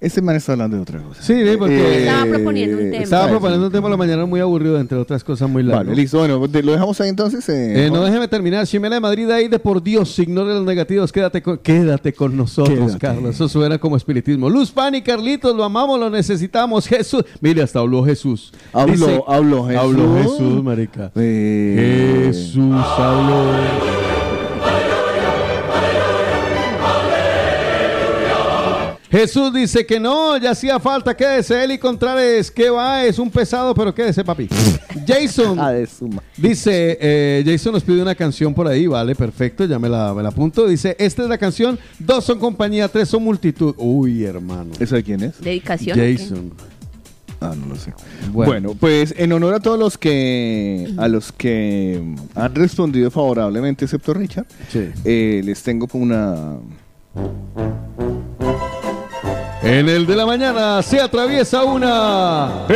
Este 0.00 0.22
man 0.22 0.36
está 0.36 0.52
hablando 0.52 0.76
de 0.76 0.82
otra 0.82 1.00
cosa. 1.00 1.22
Sí, 1.22 1.34
sí, 1.34 1.56
porque 1.58 2.04
Estaba 2.06 2.26
proponiendo 2.26 2.76
un 2.78 2.90
tema. 2.90 3.02
Estaba 3.04 3.28
proponiendo 3.28 3.66
un 3.66 3.72
tema 3.72 3.82
por 3.82 3.90
la 3.90 3.96
mañana 3.96 4.26
muy 4.26 4.40
aburrido, 4.40 4.78
entre 4.80 4.96
otras 4.96 5.22
cosas 5.24 5.48
muy 5.50 5.62
largo. 5.62 5.84
Vale, 5.84 5.94
listo. 5.96 6.18
Bueno, 6.18 6.38
lo 6.38 6.72
dejamos 6.72 7.00
ahí 7.00 7.08
entonces. 7.08 7.48
eh, 7.48 7.86
Eh, 7.86 7.90
no 7.90 8.02
déjeme 8.04 8.26
terminar. 8.28 8.66
Ximena 8.66 8.96
de 8.96 9.00
Madrid, 9.00 9.28
ahí 9.30 9.48
de 9.48 9.58
por 9.58 9.82
Dios, 9.82 10.18
ignore 10.18 10.54
los 10.54 10.64
negativos. 10.64 11.12
Quédate 11.12 11.42
con, 11.42 11.58
quédate 11.58 12.12
con 12.12 12.36
nosotros, 12.36 12.78
Quédate. 12.78 12.98
Carlos. 12.98 13.34
Eso 13.34 13.48
suena 13.48 13.78
como 13.78 13.96
espiritismo. 13.96 14.48
Luz 14.48 14.70
Pani, 14.70 15.02
Carlitos, 15.02 15.54
lo 15.54 15.64
amamos, 15.64 15.98
lo 16.00 16.08
necesitamos. 16.10 16.86
Jesús. 16.86 17.24
Mire, 17.40 17.62
hasta 17.62 17.80
habló 17.80 18.04
Jesús. 18.04 18.52
Habló, 18.72 18.92
Dice- 18.92 19.22
habló 19.26 19.64
Jesús. 19.66 19.82
Habló 19.82 20.14
Jesús, 20.22 20.64
marica. 20.64 21.10
Eh, 21.16 22.24
Jesús 22.32 22.74
habló. 22.96 23.97
Jesús 29.10 29.52
dice 29.54 29.86
que 29.86 29.98
no, 29.98 30.36
ya 30.36 30.50
hacía 30.50 30.78
falta. 30.78 31.16
Quédese, 31.16 31.64
Eli 31.64 31.78
Contreras. 31.78 32.50
¿Qué 32.50 32.68
va? 32.68 33.04
Es 33.04 33.18
un 33.18 33.30
pesado, 33.30 33.74
pero 33.74 33.94
quédese, 33.94 34.22
papi. 34.24 34.48
Jason 35.06 35.58
Ah, 35.58 35.70
de 35.72 35.86
suma. 35.86 36.22
dice: 36.36 36.98
eh, 37.00 37.42
Jason 37.46 37.72
nos 37.72 37.82
pide 37.82 38.02
una 38.02 38.14
canción 38.14 38.52
por 38.52 38.66
ahí, 38.68 38.86
vale, 38.86 39.14
perfecto, 39.14 39.64
ya 39.64 39.78
me 39.78 39.88
la, 39.88 40.12
me 40.12 40.22
la 40.22 40.28
apunto. 40.28 40.66
Dice: 40.66 40.94
Esta 40.98 41.22
es 41.22 41.28
la 41.28 41.38
canción. 41.38 41.78
Dos 41.98 42.24
son 42.24 42.38
compañía, 42.38 42.88
tres 42.88 43.08
son 43.08 43.22
multitud. 43.22 43.74
Uy, 43.78 44.24
hermano. 44.24 44.72
¿Esa 44.78 44.96
de 44.96 45.02
quién 45.04 45.22
es? 45.22 45.40
Dedicación. 45.40 45.96
Jason. 45.98 46.52
Ah, 47.40 47.54
no 47.58 47.66
lo 47.66 47.76
sé. 47.76 47.92
Bueno. 48.32 48.50
Bueno. 48.50 48.74
pues 48.78 49.14
en 49.16 49.32
honor 49.32 49.54
a 49.54 49.60
todos 49.60 49.78
los 49.78 49.96
que 49.96 50.92
a 50.98 51.06
los 51.08 51.30
que 51.32 52.02
han 52.34 52.54
respondido 52.54 53.10
favorablemente, 53.12 53.84
excepto 53.84 54.12
Richard, 54.12 54.46
Sí. 54.72 54.88
eh, 55.04 55.40
les 55.44 55.62
tengo 55.62 55.86
una 55.92 56.56
En 59.62 59.88
el 59.88 60.06
de 60.06 60.16
la 60.16 60.24
mañana 60.24 60.82
se 60.82 61.00
atraviesa 61.00 61.64
una. 61.64 62.66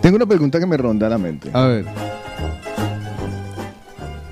Tengo 0.00 0.16
una 0.16 0.26
pregunta 0.26 0.58
que 0.58 0.66
me 0.66 0.76
ronda 0.76 1.08
la 1.08 1.18
mente. 1.18 1.50
A 1.52 1.66
ver. 1.66 1.84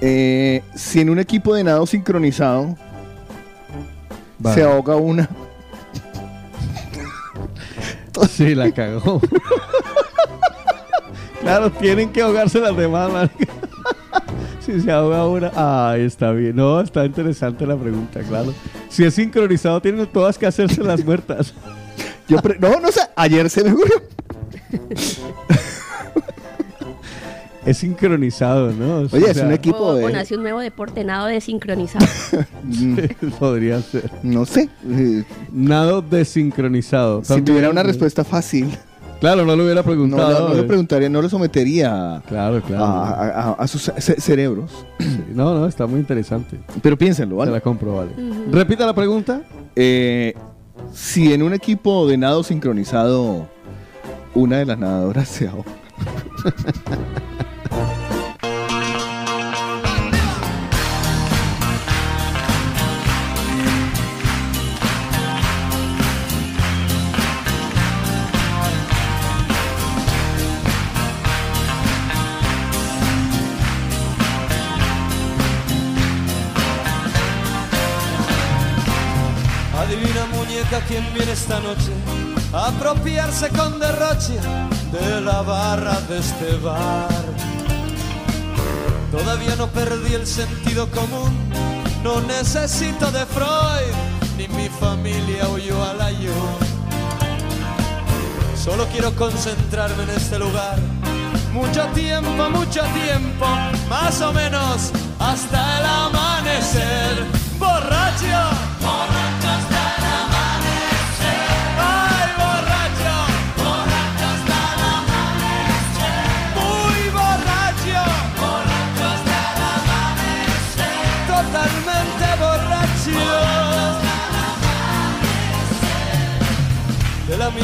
Eh, 0.00 0.62
si 0.74 1.00
en 1.00 1.10
un 1.10 1.18
equipo 1.18 1.54
de 1.54 1.64
nado 1.64 1.86
sincronizado 1.86 2.76
Vale. 4.38 4.54
se 4.54 4.62
ahoga 4.62 4.96
una, 4.96 5.28
Sí, 8.30 8.54
la 8.54 8.70
cagó. 8.70 9.20
claro, 11.46 11.70
tienen 11.72 12.10
que 12.10 12.22
ahogarse 12.22 12.60
las 12.60 12.76
demás, 12.76 13.12
marica. 13.12 13.52
Si 14.60 14.80
se 14.80 14.90
ahoga 14.90 15.24
una. 15.28 15.52
Ay, 15.54 16.02
está 16.02 16.32
bien. 16.32 16.56
No, 16.56 16.80
está 16.80 17.04
interesante 17.06 17.64
la 17.64 17.76
pregunta, 17.76 18.18
claro. 18.22 18.52
Si 18.88 19.04
es 19.04 19.14
sincronizado, 19.14 19.80
tienen 19.80 20.04
todas 20.08 20.36
que 20.36 20.44
hacerse 20.46 20.82
las 20.82 21.04
muertas. 21.04 21.54
yo 22.28 22.38
pre- 22.38 22.58
no, 22.58 22.80
no 22.80 22.90
sé, 22.90 23.00
ayer 23.14 23.48
se 23.48 23.62
me 23.62 23.70
ocurrió. 23.72 24.02
Es 27.64 27.78
sincronizado, 27.78 28.70
¿no? 28.72 28.98
O 28.98 29.08
Oye, 29.10 29.28
es 29.28 29.38
un 29.38 29.50
equipo 29.50 29.78
O, 29.78 29.88
o 29.88 29.94
de, 29.96 30.12
nació 30.12 30.36
un 30.36 30.44
nuevo 30.44 30.60
deporte, 30.60 31.02
nado 31.02 31.26
desincronizado. 31.26 32.06
Podría 33.40 33.82
ser. 33.82 34.08
no 34.22 34.46
sé, 34.46 34.68
eh, 34.88 35.24
Nado 35.50 36.00
desincronizado. 36.00 37.24
si 37.24 37.42
tuviera 37.42 37.68
una 37.68 37.82
respuesta 37.82 38.22
fácil, 38.22 38.70
Claro, 39.20 39.44
no 39.46 39.56
lo 39.56 39.62
hubiera 39.64 39.80
no, 39.80 39.86
preguntado. 39.86 40.40
no, 40.40 40.48
no 40.50 40.54
le 40.54 40.60
eh. 40.60 40.64
preguntaría, 40.64 41.08
no 41.08 41.22
lo 41.22 41.28
sometería 41.28 42.16
a, 42.16 42.20
Claro, 42.22 42.60
claro. 42.62 42.84
a- 42.84 43.12
a- 43.14 43.52
a 43.52 43.66
sus 43.68 43.82
ce- 43.98 44.20
cerebros. 44.20 44.86
Sí, 45.00 45.24
No, 45.34 45.54
no, 45.58 45.66
está 45.66 45.86
muy 45.86 46.00
interesante. 46.00 46.58
Pero 46.82 46.98
piénsenlo, 46.98 47.36
Se 47.36 47.38
¿vale? 47.38 47.50
la 47.52 47.60
compro, 47.60 47.96
vale. 47.96 48.10
Repita 48.50 48.84
la 48.86 48.94
pregunta. 48.94 49.42
Eh, 49.74 50.34
si 50.92 51.32
en 51.32 51.42
un 51.42 51.54
equipo 51.54 52.06
de 52.06 52.16
nado 52.18 52.42
sincronizado 52.42 53.48
una 54.34 54.58
de 54.58 54.66
las 54.66 54.78
nadadoras 54.78 55.28
se 55.28 55.48
ahoga. 55.48 55.64
quién 80.96 81.12
viene 81.12 81.32
esta 81.32 81.60
noche 81.60 81.92
a 82.54 82.68
apropiarse 82.68 83.50
con 83.50 83.78
derroche 83.78 84.38
de 84.92 85.20
la 85.20 85.42
barra 85.42 86.00
de 86.08 86.18
este 86.18 86.56
bar. 86.56 87.24
Todavía 89.10 89.56
no 89.56 89.66
perdí 89.68 90.14
el 90.14 90.26
sentido 90.26 90.90
común, 90.90 91.34
no 92.02 92.22
necesito 92.22 93.10
de 93.10 93.26
Freud, 93.26 93.92
ni 94.38 94.48
mi 94.48 94.70
familia 94.70 95.46
huyó 95.50 95.84
al 95.84 96.00
ayuno. 96.00 96.56
Solo 98.56 98.86
quiero 98.86 99.14
concentrarme 99.16 100.02
en 100.04 100.10
este 100.10 100.38
lugar. 100.38 100.78
Mucho 101.52 101.84
tiempo, 101.88 102.48
mucho 102.48 102.82
tiempo, 103.04 103.46
más 103.90 104.22
o 104.22 104.32
menos 104.32 104.92
hasta 105.18 105.78
el 105.78 105.84
amanecer. 105.84 107.26
Borracho 107.58 108.75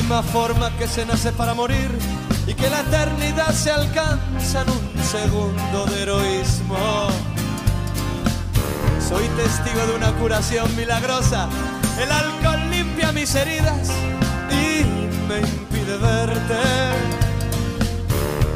misma 0.02 0.22
forma 0.22 0.70
que 0.78 0.88
se 0.88 1.06
nace 1.06 1.30
para 1.32 1.54
morir 1.54 1.88
y 2.46 2.54
que 2.54 2.68
la 2.68 2.80
eternidad 2.80 3.50
se 3.52 3.70
alcanza 3.70 4.62
en 4.62 4.70
un 4.70 5.04
segundo 5.04 5.86
de 5.86 6.02
heroísmo. 6.02 6.76
Soy 9.08 9.28
testigo 9.36 9.86
de 9.86 9.94
una 9.94 10.12
curación 10.14 10.74
milagrosa. 10.76 11.48
El 12.00 12.10
alcohol 12.10 12.70
limpia 12.70 13.12
mis 13.12 13.32
heridas 13.36 13.90
y 14.50 14.84
me 15.28 15.38
impide 15.40 15.96
verte. 15.98 16.62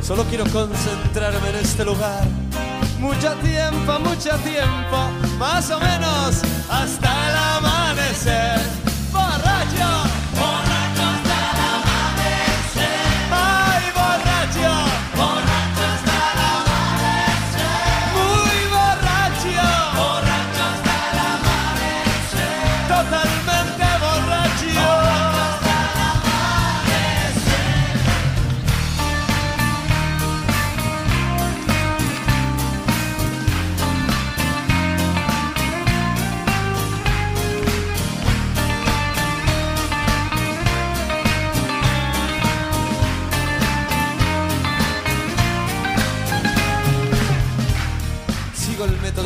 Solo 0.03 0.25
quiero 0.25 0.45
concentrarme 0.47 1.51
en 1.51 1.57
este 1.57 1.85
lugar. 1.85 2.25
Mucho 2.99 3.33
tiempo, 3.35 4.01
mucho 4.01 4.31
tiempo, 4.39 5.11
más 5.39 5.71
o 5.71 5.79
menos 5.79 6.43
hasta 6.69 7.29
el 7.29 7.37
amanecer. 7.37 8.96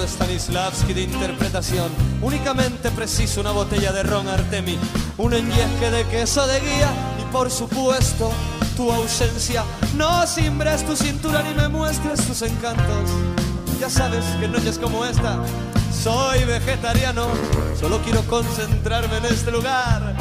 Método 0.01 0.09
Stanislavski 0.09 0.95
de 0.95 1.03
interpretación. 1.03 1.91
Únicamente 2.23 2.91
preciso 2.91 3.41
una 3.41 3.51
botella 3.51 3.93
de 3.93 4.03
ron 4.03 4.29
Artemi, 4.29 4.79
un 5.19 5.35
enyesque 5.35 5.91
de 5.91 6.07
queso 6.07 6.47
de 6.47 6.59
guía 6.61 6.91
y 7.21 7.33
por 7.33 7.51
supuesto 7.51 8.33
tu 8.77 8.91
ausencia. 8.91 9.63
No 9.97 10.27
cimbres 10.27 10.87
tu 10.87 10.97
cintura 10.97 11.43
ni 11.43 11.55
me 11.55 11.69
muestres 11.69 12.27
tus 12.27 12.41
encantos. 12.43 13.11
Ya 13.79 13.91
sabes 13.91 14.25
que 14.39 14.47
en 14.47 14.53
noches 14.53 14.79
como 14.79 15.05
esta 15.05 15.39
soy 15.93 16.45
vegetariano. 16.45 17.27
Solo 17.79 18.01
quiero 18.03 18.23
concentrarme 18.23 19.19
en 19.19 19.27
este 19.27 19.51
lugar. 19.51 20.15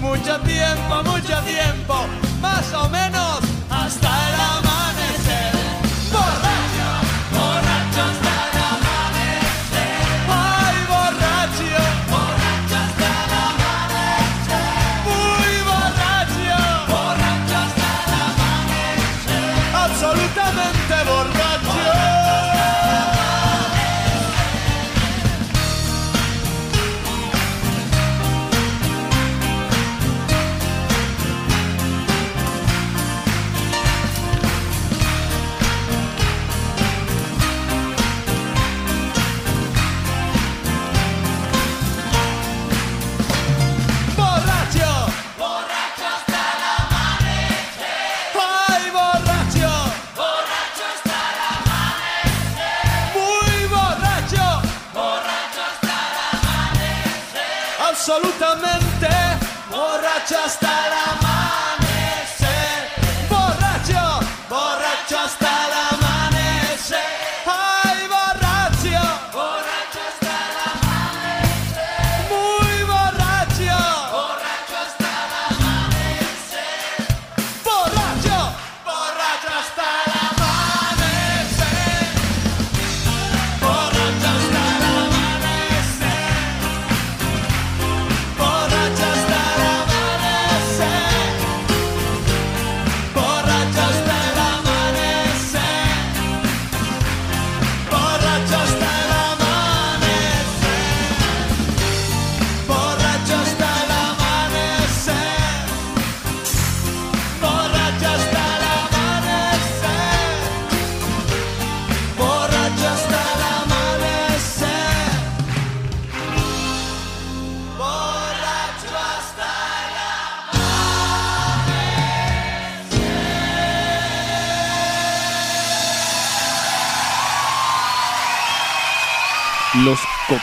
Mucho 0.00 0.40
tiempo, 0.40 1.02
mucho 1.04 1.38
tiempo, 1.42 2.06
más 2.40 2.72
o 2.72 2.88
menos 2.88 3.40
hasta 3.68 4.28
el 4.28 4.40
amanecer. 4.40 4.85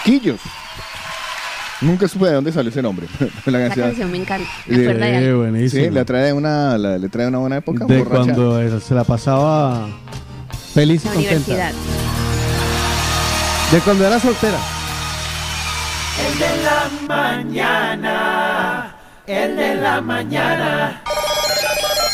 Los 0.05 0.19
coquillos. 0.19 0.39
Nunca 1.81 2.07
supe 2.07 2.27
de 2.27 2.33
dónde 2.33 2.51
salió 2.51 2.69
ese 2.69 2.81
nombre. 2.81 3.07
la 3.45 3.51
La 3.51 3.59
canción. 3.67 3.87
canción 3.87 4.11
me 4.11 4.17
encanta. 4.17 4.47
Me 4.67 4.77
Eh, 4.77 4.81
acuerda 4.81 5.05
de 5.05 5.17
algo. 5.17 5.39
buenísimo. 5.39 5.83
Sí, 5.85 5.89
le 5.91 6.05
trae 6.05 6.31
una, 6.33 6.77
la- 6.77 6.97
le 6.97 7.09
trae 7.09 7.27
una 7.27 7.39
buena 7.39 7.57
época. 7.57 7.85
de 7.85 7.97
borracha. 8.03 8.33
cuando 8.33 8.79
se 8.79 8.93
la 8.95 9.03
pasaba 9.03 9.87
feliz 10.73 11.03
y 11.03 11.07
La 11.07 11.13
contenta. 11.13 11.35
universidad. 11.51 11.71
De 13.71 13.79
cuando 13.79 14.07
era 14.07 14.19
soltera. 14.19 14.57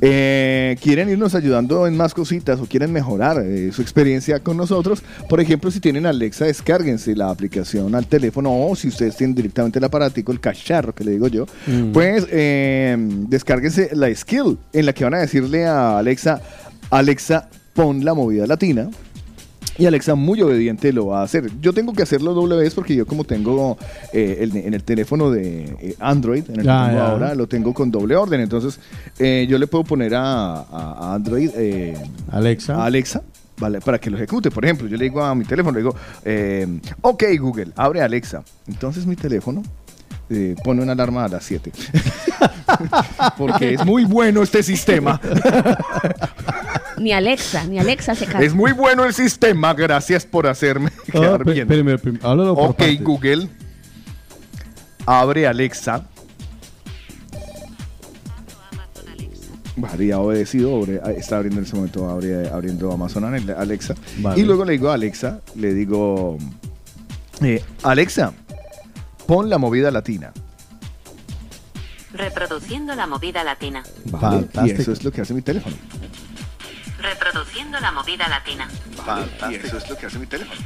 eh, 0.01 0.75
quieren 0.81 1.09
irnos 1.09 1.34
ayudando 1.35 1.88
en 1.88 1.97
más 1.97 2.13
cositas 2.13 2.59
o 2.59 2.65
quieren 2.65 2.91
mejorar 2.91 3.41
eh, 3.43 3.71
su 3.73 3.81
experiencia 3.81 4.39
con 4.39 4.57
nosotros, 4.57 5.01
por 5.27 5.39
ejemplo, 5.41 5.71
si 5.71 5.79
tienen 5.79 6.05
Alexa, 6.05 6.45
descárguense 6.45 7.15
la 7.15 7.29
aplicación 7.29 7.95
al 7.95 8.05
teléfono 8.05 8.51
o 8.67 8.75
si 8.75 8.89
ustedes 8.89 9.15
tienen 9.17 9.35
directamente 9.35 9.79
el 9.79 9.85
aparatico, 9.85 10.31
el 10.31 10.39
cacharro 10.39 10.93
que 10.93 11.03
le 11.03 11.11
digo 11.11 11.27
yo, 11.27 11.45
Mm. 11.67 11.91
pues 11.91 12.27
eh, 12.31 12.95
descárguense 12.99 13.89
la 13.93 14.13
skill 14.13 14.57
en 14.73 14.85
la 14.85 14.93
que 14.93 15.03
van 15.03 15.15
a 15.15 15.19
decirle 15.19 15.65
a 15.65 15.97
Alexa, 15.97 16.41
Alexa, 16.89 17.49
pon 17.73 18.03
la 18.05 18.13
movida 18.13 18.45
latina. 18.47 18.89
Y 19.79 19.85
Alexa 19.85 20.15
muy 20.15 20.41
obediente 20.41 20.91
lo 20.91 21.07
va 21.07 21.21
a 21.21 21.23
hacer. 21.23 21.49
Yo 21.61 21.71
tengo 21.73 21.93
que 21.93 22.01
hacerlo 22.03 22.33
doble 22.33 22.55
vez 22.55 22.73
porque 22.73 22.95
yo 22.95 23.05
como 23.05 23.23
tengo 23.23 23.77
eh, 24.11 24.39
el- 24.41 24.55
en 24.57 24.73
el 24.73 24.83
teléfono 24.83 25.29
de 25.29 25.65
eh, 25.79 25.95
Android, 25.99 26.43
en 26.49 26.55
el 26.55 26.61
que 26.61 26.67
tengo 26.67 26.91
ya. 26.91 27.07
ahora, 27.11 27.35
lo 27.35 27.47
tengo 27.47 27.73
con 27.73 27.91
doble 27.91 28.15
orden. 28.15 28.41
Entonces 28.41 28.79
eh, 29.19 29.45
yo 29.49 29.57
le 29.57 29.67
puedo 29.67 29.83
poner 29.83 30.13
a, 30.15 31.13
Android 31.13 31.51
eh, 31.55 31.95
Alexa. 32.31 32.75
a 32.75 32.85
Alexa. 32.85 33.21
Vale, 33.59 33.81
para 33.81 33.99
que 33.99 34.09
lo 34.09 34.17
ejecute. 34.17 34.51
Por 34.51 34.63
ejemplo, 34.65 34.87
yo 34.87 34.97
le 34.97 35.05
digo 35.05 35.21
a 35.23 35.33
mi 35.33 35.43
teléfono, 35.43 35.77
le 35.77 35.83
digo, 35.83 35.95
ok 37.01 37.23
Google, 37.39 37.71
abre 37.75 38.01
Alexa. 38.01 38.43
Entonces 38.67 39.05
mi 39.07 39.15
teléfono 39.15 39.63
eh, 40.29 40.55
pone 40.63 40.81
una 40.83 40.91
alarma 40.91 41.25
a 41.25 41.27
las 41.27 41.43
7. 41.45 41.71
Porque 43.37 43.73
es 43.75 43.85
muy 43.85 44.05
bueno 44.05 44.43
este 44.43 44.61
sistema. 44.61 45.19
Ni 46.98 47.11
Alexa, 47.14 47.64
ni 47.65 47.78
Alexa 47.80 48.15
se 48.15 48.26
cansa. 48.26 48.41
Es 48.44 48.53
muy 48.56 48.72
bueno 48.72 49.03
el 49.06 49.14
sistema, 49.14 49.74
gracias 49.74 50.26
por 50.26 50.48
hacerme 50.48 50.91
Ah, 50.95 51.11
quedar 51.11 51.45
bien. 51.45 51.68
háblalo 52.24 52.56
por 52.56 52.72
ok, 52.72 52.78
partes. 52.78 53.03
Google, 53.03 53.49
abre 55.06 55.45
Alexa. 55.48 56.06
Vale, 59.76 60.07
ya 60.07 60.18
obedecido, 60.19 60.76
abre- 60.76 60.99
ah, 61.03 61.11
está 61.11 61.36
abriendo 61.38 61.60
en 61.60 61.65
ese 61.68 61.76
momento, 61.76 62.10
abre- 62.10 62.49
abriendo 62.49 62.91
Amazon 62.91 63.26
Ale- 63.26 63.53
Alexa. 63.53 63.94
Vale. 64.18 64.41
Y 64.41 64.44
luego 64.44 64.65
le 64.65 64.72
digo 64.72 64.90
a 64.90 64.95
Alexa, 64.95 65.40
le 65.56 65.72
digo, 65.76 66.40
eh, 67.44 67.64
Alexa, 67.84 68.34
pon 69.28 69.49
la 69.52 69.60
movida 69.60 69.91
latina. 69.91 70.34
Reproduciendo 72.11 72.95
la 72.95 73.06
movida 73.06 73.44
latina. 73.44 73.84
Vale, 74.06 74.48
y 74.65 74.72
eso 74.72 74.91
es 74.91 75.03
lo 75.03 75.11
que 75.11 75.22
hace 75.22 75.36
mi 75.36 75.44
teléfono. 75.44 75.76
Reproduciendo 76.99 77.80
la 77.80 77.91
movida 77.91 78.28
latina. 78.28 78.68
Y 79.49 79.56
eso 79.56 79.78
es 79.78 79.90
lo 79.90 79.98
que 79.98 80.06
hace 80.06 80.19
mi 80.19 80.28
teléfono. 80.28 80.60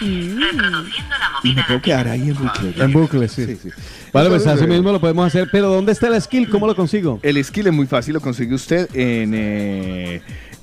Reproduciendo 0.00 1.14
la 1.18 1.30
Y 1.42 1.48
me 1.48 1.54
movida 1.54 1.66
puedo 1.66 1.82
quedar 1.82 2.08
ahí 2.08 2.30
en 2.30 2.34
bucle. 2.34 2.74
En 2.76 2.92
bucle, 2.92 3.28
sí. 3.28 3.44
Sí, 3.44 3.56
sí. 3.56 3.68
Vale, 4.12 4.28
pues 4.28 4.42
Entonces, 4.42 4.52
así 4.52 4.64
eh, 4.64 4.66
mismo 4.66 4.92
lo 4.92 5.00
podemos 5.00 5.26
hacer. 5.26 5.48
Pero 5.52 5.68
¿dónde 5.68 5.92
está 5.92 6.08
el 6.08 6.20
skill? 6.20 6.48
¿Cómo 6.48 6.66
lo 6.66 6.74
consigo? 6.74 7.20
El 7.22 7.42
skill 7.44 7.66
es 7.66 7.72
muy 7.72 7.86
fácil, 7.86 8.14
lo 8.14 8.20
consigue 8.20 8.54
usted 8.54 8.88
en, 8.94 9.32
eh, 9.34 10.22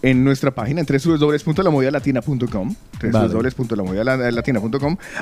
en 0.10 0.24
nuestra 0.24 0.52
página 0.52 0.82
en 0.82 0.88
www.lamovidalatina.com 0.88 2.76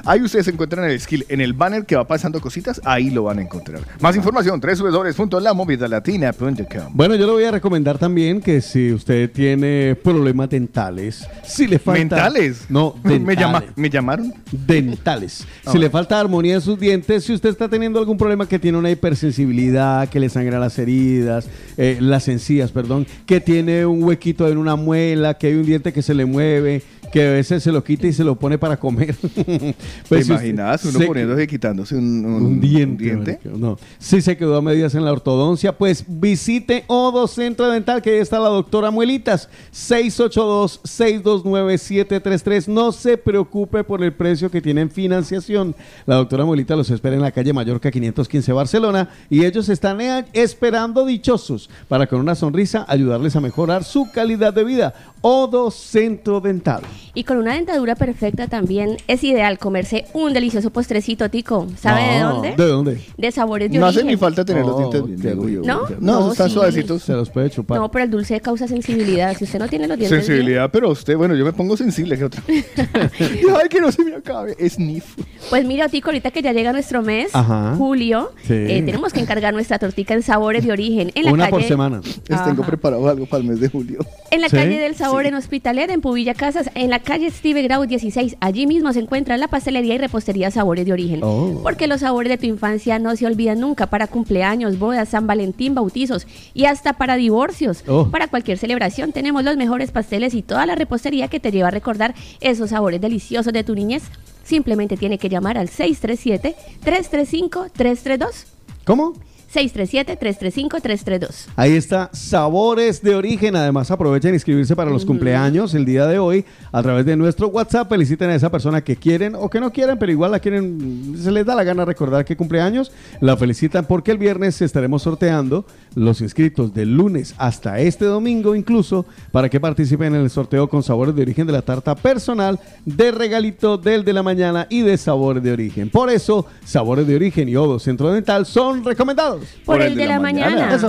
Ahí 0.05 0.21
ustedes 0.21 0.47
encuentran 0.47 0.85
el 0.89 0.97
skill 0.99 1.25
en 1.29 1.41
el 1.41 1.53
banner 1.53 1.85
que 1.85 1.95
va 1.95 2.05
pasando 2.07 2.39
cositas, 2.39 2.79
ahí 2.85 3.09
lo 3.09 3.23
van 3.23 3.39
a 3.39 3.41
encontrar. 3.41 3.81
Más 3.99 4.15
información, 4.15 4.61
www.lamovidalatina.com 4.61 6.91
Bueno, 6.93 7.15
yo 7.15 7.25
le 7.25 7.31
voy 7.31 7.43
a 7.45 7.51
recomendar 7.51 7.97
también 7.97 8.41
que 8.41 8.61
si 8.61 8.91
usted 8.93 9.31
tiene 9.31 9.95
problemas 9.95 10.49
dentales, 10.49 11.27
si 11.43 11.65
le 11.67 11.79
falta... 11.79 11.99
¿Mentales? 11.99 12.65
No, 12.69 12.95
¿Me, 13.03 13.13
dentales. 13.13 13.39
llama- 13.39 13.63
¿Me 13.75 13.89
llamaron? 13.89 14.33
dentales. 14.51 15.45
Ah, 15.65 15.71
si 15.71 15.77
le 15.79 15.89
falta 15.89 16.19
armonía 16.19 16.55
en 16.55 16.61
sus 16.61 16.79
dientes, 16.79 17.23
si 17.25 17.33
usted 17.33 17.49
está 17.49 17.67
teniendo 17.69 17.99
algún 17.99 18.17
problema 18.17 18.47
que 18.47 18.59
tiene 18.59 18.77
una 18.77 18.89
hipersensibilidad, 18.91 20.07
que 20.09 20.19
le 20.19 20.29
sangra 20.29 20.59
las 20.59 20.77
heridas, 20.79 21.47
eh, 21.77 21.97
las 21.99 22.27
encías, 22.27 22.71
perdón, 22.71 23.05
que 23.25 23.41
tiene 23.41 23.85
un 23.85 24.03
huequito 24.03 24.47
en 24.47 24.57
una 24.57 24.74
muela, 24.75 25.33
que 25.35 25.47
hay 25.47 25.53
un 25.53 25.65
diente 25.65 25.93
que 25.93 26.01
se 26.01 26.13
le 26.13 26.25
mueve, 26.25 26.81
que 27.11 27.27
a 27.27 27.31
veces 27.31 27.63
se 27.63 27.71
lo 27.71 27.83
quita 27.83 28.07
y 28.07 28.13
se 28.13 28.23
lo 28.23 28.35
pone 28.35 28.57
para 28.57 28.77
comer. 28.77 29.15
¿Te 29.15 29.75
Pues 30.09 30.27
imaginas 30.27 30.83
uno 30.85 30.99
se- 30.99 31.05
poniéndose 31.07 31.43
y 31.43 31.47
quitándose 31.47 31.95
un, 31.95 32.25
un- 32.25 32.45
un 32.45 32.61
diente. 32.61 33.15
un 33.15 33.23
diente? 33.25 33.39
No. 33.57 33.77
Si 33.99 34.21
se 34.21 34.37
quedó 34.37 34.57
a 34.57 34.61
medias 34.61 34.95
en 34.95 35.05
la 35.05 35.11
ortodoncia, 35.11 35.77
pues 35.77 36.03
visite 36.07 36.83
Odo 36.87 37.27
Centro 37.27 37.69
Dental, 37.69 38.01
que 38.01 38.11
ahí 38.11 38.17
está 38.19 38.39
la 38.39 38.49
doctora 38.49 38.91
Muelitas. 38.91 39.49
682-629-733. 39.73 42.67
No 42.67 42.91
se 42.91 43.17
preocupe 43.17 43.83
por 43.83 44.03
el 44.03 44.13
precio 44.13 44.49
que 44.51 44.61
tiene 44.61 44.81
en 44.81 44.91
financiación. 44.91 45.75
La 46.05 46.15
doctora 46.15 46.45
Muelitas 46.45 46.77
los 46.77 46.89
espera 46.89 47.15
en 47.15 47.21
la 47.21 47.31
calle 47.31 47.53
Mallorca 47.53 47.91
515 47.91 48.51
Barcelona 48.53 49.09
y 49.29 49.45
ellos 49.45 49.69
están 49.69 50.01
eh, 50.01 50.25
esperando 50.33 51.05
dichosos 51.05 51.69
para 51.87 52.07
con 52.07 52.19
una 52.19 52.35
sonrisa 52.35 52.85
ayudarles 52.87 53.35
a 53.35 53.41
mejorar 53.41 53.83
su 53.83 54.11
calidad 54.11 54.53
de 54.53 54.63
vida. 54.63 54.93
Odo 55.21 55.71
Centro 55.71 56.39
Dental. 56.41 56.81
Y 57.13 57.23
con 57.23 57.37
una 57.37 57.53
dentadura 57.53 57.95
perfecta 57.95 58.47
también 58.47 58.97
es 59.07 59.23
ideal 59.23 59.57
comerse 59.57 60.05
un 60.13 60.33
delicioso 60.33 60.69
postrecito, 60.71 61.29
Tico. 61.29 61.67
¿Sabe 61.79 62.01
de 62.15 62.19
dónde? 62.19 62.55
¿De 62.55 62.65
dónde? 62.67 63.01
De 63.17 63.31
sabores 63.31 63.71
de 63.71 63.77
No 63.79 63.85
hace 63.85 63.99
origen. 63.99 64.13
ni 64.13 64.17
falta 64.17 64.43
tener 64.45 64.65
los 64.65 64.75
Oh, 64.75 64.79
dientes 64.91 65.05
bien. 65.21 65.39
digo 65.39 65.49
yo. 65.49 65.61
¿No? 65.61 65.81
No, 65.99 66.19
No, 66.19 66.31
están 66.31 66.49
sí. 66.49 66.53
suavecitos. 66.55 67.03
Se 67.03 67.13
los 67.13 67.29
puede 67.29 67.49
chupar. 67.49 67.79
No, 67.79 67.89
pero 67.91 68.03
el 68.05 68.11
dulce 68.11 68.39
causa 68.41 68.67
sensibilidad. 68.67 69.35
Si 69.37 69.43
usted 69.45 69.59
no 69.59 69.67
tiene 69.67 69.87
los 69.87 69.97
dientes 69.97 70.11
bien- 70.19 70.25
Sensibilidad, 70.25 70.69
pero 70.71 70.89
usted, 70.89 71.15
bueno, 71.17 71.35
yo 71.35 71.45
me 71.45 71.53
pongo 71.53 71.77
sensible 71.77 72.17
que 72.17 72.23
otra. 72.25 72.41
Ay, 72.47 73.69
que 73.69 73.81
no 73.81 73.91
se 73.91 74.03
me 74.03 74.15
acabe. 74.15 74.55
Sniff. 74.69 75.15
Pues 75.49 75.65
mira, 75.65 75.89
Tico, 75.89 76.09
ahorita 76.09 76.31
que 76.31 76.41
ya 76.41 76.53
llega 76.53 76.71
nuestro 76.73 77.01
mes, 77.01 77.29
Ajá. 77.33 77.75
julio, 77.77 78.31
Sí. 78.43 78.53
eh, 78.53 78.83
tenemos 78.85 79.13
que 79.13 79.19
encargar 79.19 79.53
nuestra 79.53 79.79
tortica 79.79 80.13
en 80.13 80.23
sabores 80.23 80.65
de 80.65 80.71
origen. 80.71 81.11
En 81.15 81.25
la 81.25 81.31
Una 81.31 81.43
calle, 81.45 81.51
por 81.51 81.63
semana. 81.63 82.01
Les 82.27 82.43
tengo 82.43 82.63
preparado 82.63 83.07
algo 83.07 83.25
para 83.25 83.41
el 83.43 83.49
mes 83.49 83.59
de 83.59 83.69
julio. 83.69 83.99
En 84.31 84.41
la 84.41 84.49
¿Sí? 84.49 84.55
calle 84.55 84.79
del 84.79 84.95
Sabor 84.95 85.23
Sí. 85.23 85.27
en 85.29 85.35
Hospitalet, 85.35 85.89
en 85.91 86.01
Pubilla 86.01 86.33
Casas, 86.33 86.69
en 86.85 86.91
la 86.91 86.99
calle 86.99 87.29
Steve 87.29 87.61
Grau 87.63 87.85
16. 87.85 88.37
Allí 88.39 88.67
mismo 88.67 88.93
se 88.93 88.99
encuentra 88.99 89.37
la 89.37 89.47
pastelería 89.47 89.95
y 89.95 89.97
repostería 89.97 90.51
Sabores 90.51 90.85
de 90.85 90.93
Origen. 90.93 91.21
Oh. 91.23 91.59
Porque 91.63 91.87
los 91.87 92.01
sabores 92.01 92.29
de 92.29 92.37
tu 92.37 92.45
infancia 92.45 92.99
no 92.99 93.15
se 93.15 93.25
olvidan 93.25 93.59
nunca 93.59 93.87
para 93.87 94.07
cumpleaños, 94.07 94.79
bodas, 94.79 95.09
San 95.09 95.27
Valentín, 95.27 95.75
bautizos 95.75 96.27
y 96.53 96.65
hasta 96.65 96.93
para 96.93 97.17
divorcios. 97.17 97.83
Oh. 97.87 98.09
Para 98.09 98.27
cualquier 98.27 98.57
celebración 98.57 99.11
tenemos 99.11 99.43
los 99.43 99.57
mejores 99.57 99.91
pasteles 99.91 100.33
y 100.33 100.43
toda 100.43 100.65
la 100.65 100.75
repostería 100.75 101.27
que 101.27 101.39
te 101.39 101.51
lleva 101.51 101.67
a 101.67 101.71
recordar 101.71 102.15
esos 102.39 102.69
sabores 102.69 103.01
deliciosos 103.01 103.51
de 103.51 103.63
tu 103.63 103.75
niñez. 103.75 104.03
Simplemente 104.43 104.95
tiene 104.95 105.17
que 105.17 105.27
llamar 105.27 105.57
al 105.57 105.69
637-335-332. 105.69 108.45
¿Cómo? 108.85 109.13
637-335-332. 109.55 111.47
Ahí 111.55 111.73
está, 111.73 112.09
sabores 112.13 113.01
de 113.01 113.15
origen. 113.15 113.55
Además, 113.55 113.89
aprovechen 113.91 114.33
inscribirse 114.33 114.75
para 114.75 114.91
los 114.91 115.05
cumpleaños 115.05 115.73
el 115.73 115.85
día 115.85 116.05
de 116.07 116.19
hoy 116.19 116.45
a 116.71 116.83
través 116.83 117.05
de 117.05 117.15
nuestro 117.15 117.47
WhatsApp. 117.47 117.89
Feliciten 117.89 118.29
a 118.29 118.35
esa 118.35 118.51
persona 118.51 118.83
que 118.83 118.95
quieren 118.95 119.35
o 119.35 119.49
que 119.49 119.59
no 119.59 119.71
quieren, 119.71 119.97
pero 119.97 120.11
igual 120.11 120.31
la 120.31 120.39
quieren, 120.39 121.15
se 121.17 121.31
les 121.31 121.45
da 121.45 121.55
la 121.55 121.63
gana 121.63 121.85
recordar 121.85 122.25
que 122.25 122.35
cumpleaños. 122.35 122.91
La 123.21 123.37
felicitan 123.37 123.85
porque 123.85 124.11
el 124.11 124.17
viernes 124.17 124.61
estaremos 124.61 125.03
sorteando 125.03 125.65
los 125.95 126.21
inscritos 126.21 126.73
del 126.73 126.95
lunes 126.95 127.33
hasta 127.37 127.79
este 127.79 128.05
domingo, 128.05 128.55
incluso 128.55 129.05
para 129.31 129.49
que 129.49 129.59
participen 129.59 130.13
en 130.13 130.21
el 130.21 130.29
sorteo 130.29 130.69
con 130.69 130.83
sabores 130.83 131.15
de 131.15 131.21
origen 131.21 131.47
de 131.47 131.53
la 131.53 131.61
tarta 131.61 131.95
personal, 131.95 132.59
de 132.85 133.11
regalito 133.11 133.77
del 133.77 134.03
de 134.03 134.13
la 134.13 134.23
mañana 134.23 134.67
y 134.69 134.81
de 134.81 134.97
sabores 134.97 135.41
de 135.41 135.51
origen. 135.51 135.89
Por 135.89 136.09
eso, 136.09 136.45
sabores 136.63 137.07
de 137.07 137.15
origen 137.15 137.49
y 137.49 137.55
Odo 137.55 137.79
Centro 137.79 138.11
Dental 138.11 138.45
son 138.45 138.83
recomendados. 138.83 139.45
Por, 139.65 139.81
el, 139.81 139.95
de, 139.95 140.05
la, 140.05 140.19
mañana. 140.19 140.75
Eso. 140.75 140.87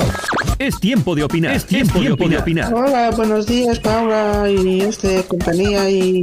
Es 0.59 0.79
tiempo 0.81 1.15
de 1.15 1.23
opinar. 1.23 1.55
Es 1.55 1.67
tiempo, 1.67 2.01
de 2.01 2.39
opinar. 2.39 2.73
Hola, 2.73 3.11
buenos 3.11 3.47
días, 3.47 3.79
Paula 3.79 4.51
y 4.51 4.81
este 4.81 5.23
compañía 5.25 5.89
y 5.91 6.23